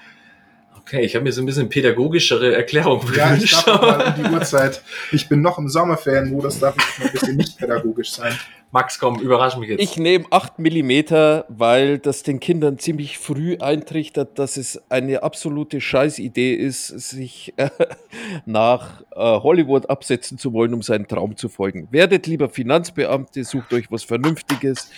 Okay, 0.90 1.02
ich 1.02 1.14
habe 1.14 1.22
mir 1.22 1.30
so 1.30 1.40
ein 1.40 1.46
bisschen 1.46 1.68
pädagogischere 1.68 2.52
Erklärung 2.52 3.00
Ja, 3.14 3.32
ich 3.36 3.52
darf 3.52 3.80
mal 3.80 4.14
um 4.18 4.24
die 4.24 4.30
Uhrzeit. 4.34 4.82
Ich 5.12 5.28
bin 5.28 5.40
noch 5.40 5.56
im 5.56 5.68
Sommerferienmodus, 5.68 6.58
darf 6.58 6.74
ich 6.76 7.04
ein 7.04 7.12
bisschen 7.12 7.36
nicht 7.36 7.58
pädagogisch 7.58 8.10
sein. 8.10 8.36
Max, 8.72 8.98
komm, 8.98 9.20
überrasch 9.20 9.56
mich 9.56 9.68
jetzt. 9.68 9.80
Ich 9.80 9.96
nehme 9.98 10.24
8 10.30 10.58
mm, 10.58 11.44
weil 11.48 11.98
das 11.98 12.24
den 12.24 12.40
Kindern 12.40 12.78
ziemlich 12.78 13.18
früh 13.18 13.56
eintrichtert, 13.60 14.36
dass 14.40 14.56
es 14.56 14.82
eine 14.88 15.22
absolute 15.22 15.80
Scheißidee 15.80 16.54
ist, 16.54 16.88
sich 16.88 17.54
äh, 17.56 17.70
nach 18.44 19.02
äh, 19.12 19.16
Hollywood 19.16 19.88
absetzen 19.90 20.38
zu 20.38 20.52
wollen, 20.52 20.74
um 20.74 20.82
seinen 20.82 21.06
Traum 21.06 21.36
zu 21.36 21.48
folgen. 21.48 21.86
Werdet 21.92 22.26
lieber 22.26 22.48
Finanzbeamte, 22.48 23.44
sucht 23.44 23.72
euch 23.72 23.92
was 23.92 24.02
Vernünftiges. 24.02 24.90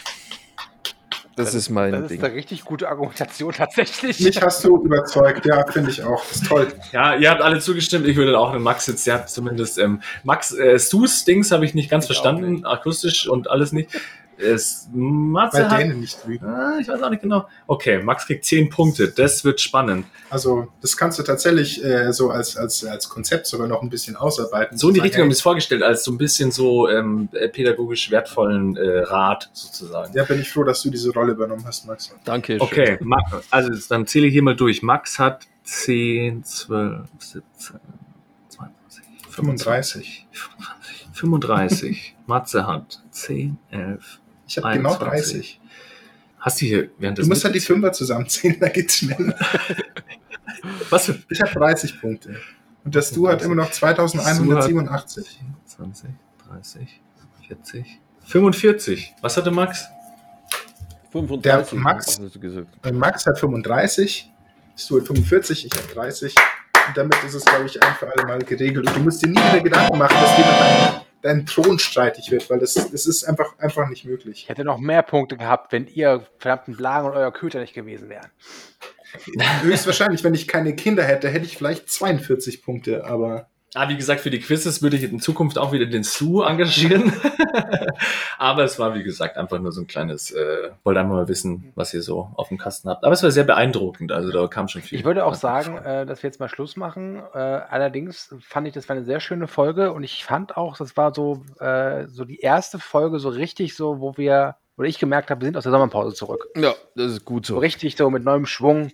Das, 1.36 1.54
ist 1.54 1.70
mein 1.70 1.92
Das 1.92 2.08
Ding. 2.08 2.18
ist 2.18 2.24
eine 2.24 2.34
richtig 2.34 2.64
gute 2.64 2.88
Argumentation 2.88 3.52
tatsächlich. 3.56 4.20
Mich 4.20 4.40
hast 4.42 4.64
du 4.64 4.82
überzeugt, 4.84 5.46
ja, 5.46 5.66
finde 5.66 5.90
ich 5.90 6.02
auch. 6.02 6.22
Das 6.24 6.36
ist 6.36 6.46
toll. 6.46 6.68
Ja, 6.92 7.14
ihr 7.14 7.30
habt 7.30 7.40
alle 7.42 7.60
zugestimmt. 7.60 8.06
Ich 8.06 8.16
würde 8.16 8.38
auch 8.38 8.52
den 8.52 8.62
Max 8.62 8.86
jetzt, 8.86 9.06
ihr 9.06 9.14
habt 9.14 9.30
zumindest 9.30 9.78
ähm, 9.78 10.00
Max, 10.24 10.52
äh, 10.52 10.78
Sus 10.78 11.24
Dings 11.24 11.50
habe 11.50 11.64
ich 11.64 11.74
nicht 11.74 11.90
ganz 11.90 12.04
Ich 12.04 12.08
verstanden, 12.08 12.64
akustisch 12.64 13.28
und 13.28 13.50
alles 13.50 13.72
nicht. 13.72 13.90
Es, 14.42 14.88
Matze 14.92 15.58
Weil 15.58 15.70
hat, 15.70 15.80
Dänen 15.80 16.00
nicht 16.00 16.18
lügen. 16.26 16.46
ah, 16.46 16.78
ich 16.80 16.88
weiß 16.88 17.02
auch 17.02 17.10
nicht 17.10 17.22
genau. 17.22 17.48
Okay, 17.66 18.02
Max 18.02 18.26
kriegt 18.26 18.44
10 18.44 18.70
Punkte. 18.70 19.08
Das 19.08 19.44
wird 19.44 19.60
spannend. 19.60 20.06
Also, 20.30 20.68
das 20.80 20.96
kannst 20.96 21.18
du 21.18 21.22
tatsächlich 21.22 21.84
äh, 21.84 22.12
so 22.12 22.30
als, 22.30 22.56
als, 22.56 22.84
als 22.84 23.08
Konzept 23.08 23.46
sogar 23.46 23.66
noch 23.66 23.82
ein 23.82 23.90
bisschen 23.90 24.16
ausarbeiten. 24.16 24.76
So 24.76 24.88
in 24.88 24.94
die 24.94 24.98
Sagen, 24.98 25.06
Richtung 25.06 25.22
haben 25.22 25.28
wir 25.28 25.34
es 25.34 25.42
vorgestellt, 25.42 25.82
als 25.82 26.04
so 26.04 26.12
ein 26.12 26.18
bisschen 26.18 26.50
so 26.50 26.88
ähm, 26.88 27.28
äh, 27.32 27.48
pädagogisch 27.48 28.10
wertvollen 28.10 28.76
äh, 28.76 29.00
Rat 29.00 29.50
sozusagen. 29.52 30.12
Ja, 30.14 30.24
bin 30.24 30.40
ich 30.40 30.50
froh, 30.50 30.64
dass 30.64 30.82
du 30.82 30.90
diese 30.90 31.12
Rolle 31.12 31.32
übernommen 31.32 31.64
hast, 31.66 31.86
Max. 31.86 32.14
Danke. 32.24 32.54
schön. 32.54 32.60
Okay, 32.60 32.98
also 33.50 33.70
dann 33.88 34.06
zähle 34.06 34.26
ich 34.26 34.32
hier 34.32 34.42
mal 34.42 34.56
durch. 34.56 34.82
Max 34.82 35.18
hat 35.18 35.46
10, 35.64 36.44
12, 36.44 37.08
17, 37.18 37.42
22, 38.48 39.04
35. 39.30 40.26
25, 40.32 41.12
35. 41.12 42.16
Matze 42.26 42.66
hat 42.66 43.02
10, 43.10 43.58
11. 43.70 44.21
Ich 44.46 44.56
habe 44.58 44.76
genau 44.76 44.90
21. 44.98 45.32
30. 45.32 45.60
Hast 46.38 46.60
du 46.60 46.66
hier 46.66 46.90
während 46.98 47.18
Du 47.18 47.26
musst 47.26 47.44
halt 47.44 47.54
die 47.54 47.60
Fünfer 47.60 47.92
zusammenzählen, 47.92 48.56
da 48.60 48.68
geht's 48.68 48.96
schneller. 48.98 49.34
Was 50.90 51.06
für 51.06 51.18
Ich 51.30 51.40
habe 51.40 51.50
30 51.52 52.00
Punkte. 52.00 52.36
Und 52.84 52.94
das 52.94 53.10
Du 53.12 53.28
hat 53.28 53.42
immer 53.42 53.54
noch 53.54 53.70
2187. 53.70 55.40
20, 55.66 56.10
30, 56.48 57.00
40, 57.48 58.00
45. 58.24 59.14
Was 59.20 59.36
hatte 59.36 59.50
Max? 59.50 59.86
35. 61.12 61.70
Der 61.70 61.78
Max- 61.78 62.16
du 62.16 62.92
Max 62.92 63.26
hat 63.26 63.38
35, 63.38 64.30
Stu 64.76 64.98
hat 65.00 65.06
45, 65.06 65.66
ich 65.66 65.72
habe 65.72 65.94
30. 65.94 66.34
Und 66.88 66.96
damit 66.96 67.16
ist 67.24 67.34
es, 67.34 67.44
glaube 67.44 67.66
ich, 67.66 67.80
ein 67.82 67.94
für 67.94 68.10
alle 68.10 68.26
Mal 68.26 68.38
geregelt. 68.40 68.86
Und 68.88 68.96
du 68.96 69.00
musst 69.00 69.22
dir 69.22 69.28
nie 69.28 69.36
wieder 69.36 69.60
Gedanken 69.60 69.98
machen, 69.98 70.16
dass 70.20 70.36
dir 70.36 71.02
dein, 71.22 71.46
Thron 71.46 71.78
streitig 71.78 72.30
wird, 72.30 72.50
weil 72.50 72.58
das, 72.58 72.74
das 72.74 73.06
ist 73.06 73.24
einfach, 73.24 73.58
einfach 73.58 73.88
nicht 73.88 74.04
möglich. 74.04 74.42
Ich 74.42 74.48
hätte 74.48 74.64
noch 74.64 74.78
mehr 74.78 75.02
Punkte 75.02 75.36
gehabt, 75.36 75.72
wenn 75.72 75.86
ihr 75.86 76.26
verdammten 76.38 76.76
Blagen 76.76 77.06
und 77.06 77.14
euer 77.14 77.32
Köter 77.32 77.60
nicht 77.60 77.74
gewesen 77.74 78.08
wären. 78.08 78.30
Höchstwahrscheinlich, 79.62 80.24
wenn 80.24 80.34
ich 80.34 80.48
keine 80.48 80.74
Kinder 80.74 81.02
hätte, 81.02 81.28
hätte 81.28 81.44
ich 81.44 81.56
vielleicht 81.56 81.90
42 81.90 82.62
Punkte, 82.62 83.04
aber 83.04 83.50
Ah, 83.74 83.88
wie 83.88 83.96
gesagt, 83.96 84.20
für 84.20 84.28
die 84.28 84.40
Quizzes 84.40 84.82
würde 84.82 84.96
ich 84.96 85.02
in 85.04 85.18
Zukunft 85.18 85.56
auch 85.56 85.72
wieder 85.72 85.86
den 85.86 86.02
Sue 86.02 86.44
engagieren. 86.44 87.10
Aber 88.38 88.64
es 88.64 88.78
war, 88.78 88.94
wie 88.94 89.02
gesagt, 89.02 89.38
einfach 89.38 89.58
nur 89.60 89.72
so 89.72 89.80
ein 89.80 89.86
kleines, 89.86 90.30
äh, 90.30 90.70
wollte 90.84 91.00
einfach 91.00 91.14
mal 91.14 91.28
wissen, 91.28 91.72
was 91.74 91.94
ihr 91.94 92.02
so 92.02 92.28
auf 92.34 92.48
dem 92.48 92.58
Kasten 92.58 92.90
habt. 92.90 93.02
Aber 93.02 93.14
es 93.14 93.22
war 93.22 93.30
sehr 93.30 93.44
beeindruckend, 93.44 94.12
also 94.12 94.30
da 94.30 94.46
kam 94.46 94.68
schon 94.68 94.82
viel. 94.82 94.98
Ich 94.98 95.04
würde 95.06 95.24
auch 95.24 95.34
sagen, 95.34 95.78
äh, 95.78 96.04
dass 96.04 96.22
wir 96.22 96.28
jetzt 96.28 96.38
mal 96.38 96.48
Schluss 96.50 96.76
machen. 96.76 97.22
Äh, 97.32 97.38
allerdings 97.38 98.34
fand 98.40 98.68
ich, 98.68 98.74
das 98.74 98.88
war 98.90 98.96
eine 98.96 99.06
sehr 99.06 99.20
schöne 99.20 99.46
Folge 99.48 99.92
und 99.92 100.04
ich 100.04 100.24
fand 100.24 100.56
auch, 100.58 100.76
das 100.76 100.96
war 100.98 101.14
so, 101.14 101.42
äh, 101.58 102.06
so 102.08 102.26
die 102.26 102.40
erste 102.40 102.78
Folge 102.78 103.18
so 103.20 103.30
richtig 103.30 103.74
so, 103.74 104.00
wo 104.00 104.18
wir, 104.18 104.56
oder 104.76 104.88
ich 104.88 104.98
gemerkt 104.98 105.30
habe, 105.30 105.40
wir 105.40 105.46
sind 105.46 105.56
aus 105.56 105.62
der 105.62 105.72
Sommerpause 105.72 106.14
zurück. 106.14 106.46
Ja, 106.56 106.74
das 106.94 107.12
ist 107.12 107.24
gut 107.24 107.46
So 107.46 107.54
so. 107.54 107.60
richtig 107.60 107.96
so 107.96 108.10
mit 108.10 108.22
neuem 108.22 108.44
Schwung. 108.44 108.90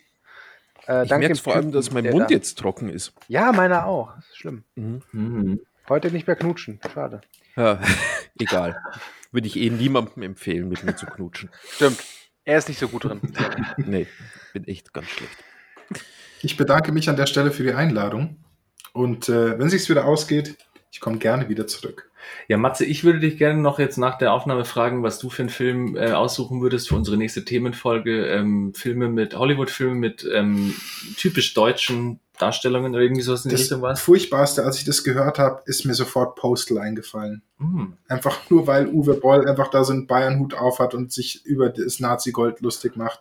Äh, 0.89 1.05
Ich 1.05 1.11
merke 1.11 1.37
vor 1.37 1.55
allem, 1.55 1.71
dass 1.73 1.91
mein 1.93 2.05
Mund 2.11 2.31
da- 2.31 2.35
jetzt 2.35 2.59
trocken 2.59 2.89
ist. 2.89 3.13
Ja, 3.29 3.53
meiner 3.53 3.87
auch. 3.87 4.15
Das 4.17 4.27
ist 4.29 4.39
schlimm. 4.39 4.65
Mhm. 4.75 5.03
Mhm. 5.13 5.61
Heute 5.89 6.11
nicht 6.11 6.27
mehr 6.27 6.37
knutschen. 6.37 6.81
Schade. 6.93 7.21
Ja, 7.57 7.81
egal. 8.39 8.77
Würde 9.31 9.47
ich 9.47 9.57
eh 9.57 9.71
niemandem 9.71 10.23
empfehlen, 10.23 10.69
mit 10.69 10.83
mir 10.85 10.97
zu 10.97 11.07
knutschen. 11.07 11.51
Stimmt. 11.71 12.03
Er 12.45 12.57
ist 12.59 12.69
nicht 12.69 12.79
so 12.79 12.89
gut 12.89 13.05
drin. 13.05 13.21
Nee, 13.77 14.07
bin 14.55 14.65
echt 14.67 14.93
ganz 14.95 15.09
schlecht. 15.09 15.37
ich 16.41 16.57
bedanke 16.57 16.93
mich 16.93 17.09
an 17.11 17.17
der 17.17 17.27
Stelle 17.27 17.51
für 17.51 17.63
die 17.63 17.75
Einladung. 17.75 18.43
Und 18.95 19.29
äh, 19.29 19.59
wenn 19.59 19.69
sich's 19.69 19.89
wieder 19.91 20.07
ausgeht, 20.07 20.57
ich 20.91 21.01
komme 21.01 21.19
gerne 21.19 21.49
wieder 21.51 21.67
zurück. 21.67 22.08
Ja, 22.49 22.57
Matze, 22.59 22.85
ich 22.85 23.05
würde 23.05 23.21
dich 23.21 23.37
gerne 23.39 23.61
noch 23.61 23.79
jetzt 23.79 23.97
nach 23.99 24.19
der 24.19 24.33
Aufnahme 24.33 24.65
fragen, 24.65 25.03
was 25.03 25.19
du 25.19 25.31
für 25.31 25.43
einen 25.43 25.49
Film 25.49 25.97
äh, 25.97 26.13
aussuchen 26.13 26.61
würdest 26.61 26.89
für 26.89 26.95
unsere 26.97 27.17
nächste 27.17 27.45
Themenfolge. 27.45 28.27
Ähm, 28.27 28.73
Filme 28.75 29.09
mit, 29.09 29.37
Hollywood-Filme 29.37 29.95
mit 29.95 30.29
ähm, 30.33 30.75
typisch 31.17 31.55
deutschen 31.55 32.21
Darstellungen 32.39 32.93
oder 32.95 33.03
irgendwie 33.03 33.23
sowas 33.23 33.45
in 33.45 33.49
die 33.51 33.55
Das 33.55 33.63
Richtung 33.63 33.83
was? 33.83 34.01
Furchtbarste, 34.01 34.65
als 34.65 34.79
ich 34.79 34.85
das 34.85 35.03
gehört 35.03 35.39
habe, 35.39 35.63
ist 35.67 35.85
mir 35.85 35.95
sofort 35.95 36.37
Postal 36.37 36.79
eingefallen. 36.79 37.43
Hm. 37.59 37.95
Einfach 38.09 38.39
nur, 38.51 38.67
weil 38.67 38.87
Uwe 38.89 39.15
Boll 39.15 39.49
einfach 39.49 39.69
da 39.69 39.83
so 39.85 39.93
einen 39.93 40.07
Bayernhut 40.07 40.55
aufhat 40.55 40.95
und 40.95 41.13
sich 41.13 41.45
über 41.45 41.69
das 41.69 41.99
Nazi-Gold 42.01 42.61
lustig 42.61 42.97
macht. 42.97 43.21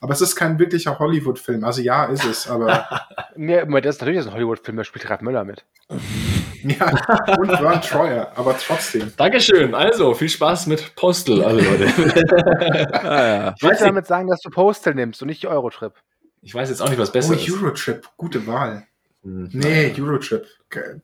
Aber 0.00 0.12
es 0.12 0.20
ist 0.20 0.36
kein 0.36 0.58
wirklicher 0.58 0.98
Hollywood-Film. 0.98 1.64
Also 1.64 1.80
ja, 1.80 2.04
ist 2.04 2.24
es, 2.24 2.48
aber 2.48 2.86
Mir, 3.36 3.64
mir- 3.66 3.80
das 3.80 3.96
ist 3.96 4.00
natürlich 4.02 4.26
ein 4.26 4.32
Hollywood-Film, 4.34 4.76
da 4.76 4.84
spielt 4.84 5.08
Ralf 5.08 5.20
Möller 5.22 5.44
mit. 5.44 5.64
ja, 6.78 7.36
und 7.38 7.50
Ron 7.50 7.80
Troyer, 7.82 8.32
aber 8.36 8.56
trotzdem. 8.58 9.12
Dankeschön. 9.16 9.74
Also, 9.74 10.14
viel 10.14 10.28
Spaß 10.28 10.66
mit 10.66 10.94
Postal, 10.96 11.44
alle 11.44 11.62
Leute. 11.62 11.86
Ah, 12.92 13.26
ja. 13.26 13.54
Ich 13.56 13.62
wollte 13.62 13.84
damit 13.84 14.06
sagen, 14.06 14.28
dass 14.28 14.40
du 14.40 14.50
Postal 14.50 14.94
nimmst 14.94 15.22
und 15.22 15.28
nicht 15.28 15.46
Eurotrip. 15.46 15.94
Ich 16.42 16.54
weiß 16.54 16.68
jetzt 16.70 16.80
auch 16.80 16.88
nicht, 16.88 16.98
was 16.98 17.10
Oh, 17.10 17.12
besser 17.12 17.34
ist. 17.34 17.50
Eurotrip, 17.50 18.08
gute 18.16 18.46
Wahl. 18.46 18.86
Hm. 19.22 19.48
Nee, 19.52 19.94
Eurotrip, 19.98 20.46
ke- 20.68 21.00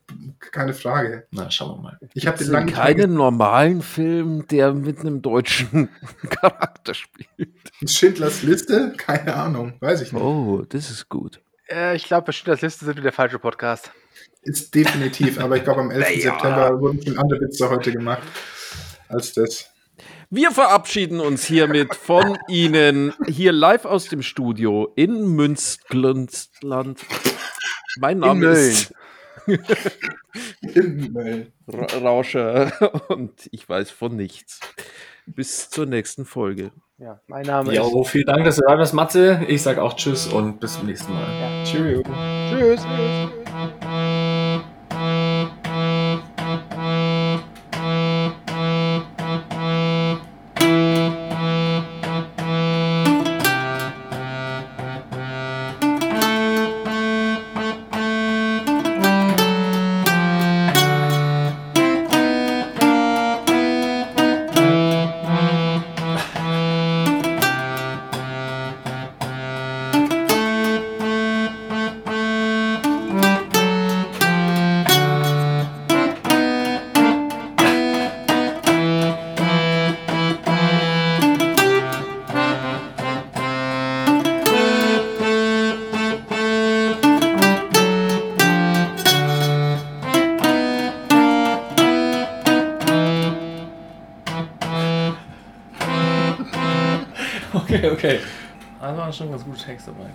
keine 0.52 0.74
Frage. 0.74 1.26
Na, 1.32 1.50
schauen 1.50 1.78
wir 1.78 1.82
mal. 1.82 1.98
Ich 2.14 2.26
habe 2.26 2.42
den 2.44 2.66
keinen 2.66 3.14
normalen 3.14 3.82
Film, 3.82 4.46
der 4.48 4.72
mit 4.72 5.00
einem 5.00 5.22
deutschen 5.22 5.88
Charakter 6.30 6.94
spielt. 6.94 7.50
Schindlers 7.84 8.42
Liste? 8.42 8.92
Keine 8.96 9.34
Ahnung, 9.34 9.74
weiß 9.80 10.02
ich 10.02 10.12
nicht. 10.12 10.22
Oh, 10.22 10.62
das 10.68 10.90
ist 10.90 11.08
gut. 11.08 11.40
Äh, 11.68 11.96
ich 11.96 12.04
glaube, 12.04 12.26
bestimmt 12.26 12.48
das 12.54 12.60
Liste 12.60 12.84
sind 12.84 12.94
wir 12.96 13.02
der 13.02 13.12
falsche 13.12 13.38
Podcast. 13.40 13.90
Ist 14.42 14.74
definitiv, 14.74 15.38
aber 15.38 15.56
ich 15.56 15.64
glaube, 15.64 15.80
am 15.80 15.90
11. 15.90 16.08
Ja. 16.24 16.32
September 16.32 16.80
wurden 16.80 17.02
schon 17.02 17.18
andere 17.18 17.40
Witze 17.40 17.70
heute 17.70 17.92
gemacht 17.92 18.22
als 19.08 19.32
das. 19.34 19.68
Wir 20.30 20.50
verabschieden 20.50 21.20
uns 21.20 21.44
hiermit 21.44 21.94
von 21.94 22.38
Ihnen 22.48 23.12
hier 23.28 23.52
live 23.52 23.84
aus 23.84 24.06
dem 24.06 24.22
Studio 24.22 24.90
in 24.96 25.26
Münstland. 25.36 26.46
Mein 28.00 28.18
Name 28.18 28.46
ist 28.46 28.92
In 30.62 31.12
Mölln. 31.12 31.52
Ra 31.68 31.86
Rauscher 31.98 32.72
und 33.10 33.32
ich 33.52 33.68
weiß 33.68 33.90
von 33.90 34.16
nichts. 34.16 34.60
Bis 35.26 35.68
zur 35.70 35.86
nächsten 35.86 36.24
Folge. 36.24 36.72
Ja, 36.98 37.20
mein 37.26 37.42
Name 37.44 37.74
Ja, 37.74 37.82
ist. 37.84 38.08
vielen 38.08 38.26
Dank, 38.26 38.44
dass 38.44 38.56
du 38.56 38.62
da 38.66 38.78
warst, 38.78 38.94
Matze. 38.94 39.44
Ich 39.48 39.62
sage 39.62 39.82
auch 39.82 39.94
Tschüss 39.94 40.26
und 40.28 40.60
bis 40.60 40.74
zum 40.74 40.86
nächsten 40.86 41.12
Mal. 41.12 41.64
Cheerio. 41.64 42.02
Tschüss. 42.02 42.80
tschüss. 42.82 43.41
Schon 99.12 99.30
ganz 99.30 99.44
gute 99.44 99.62
Texte 99.62 99.92
dabei. 99.92 100.10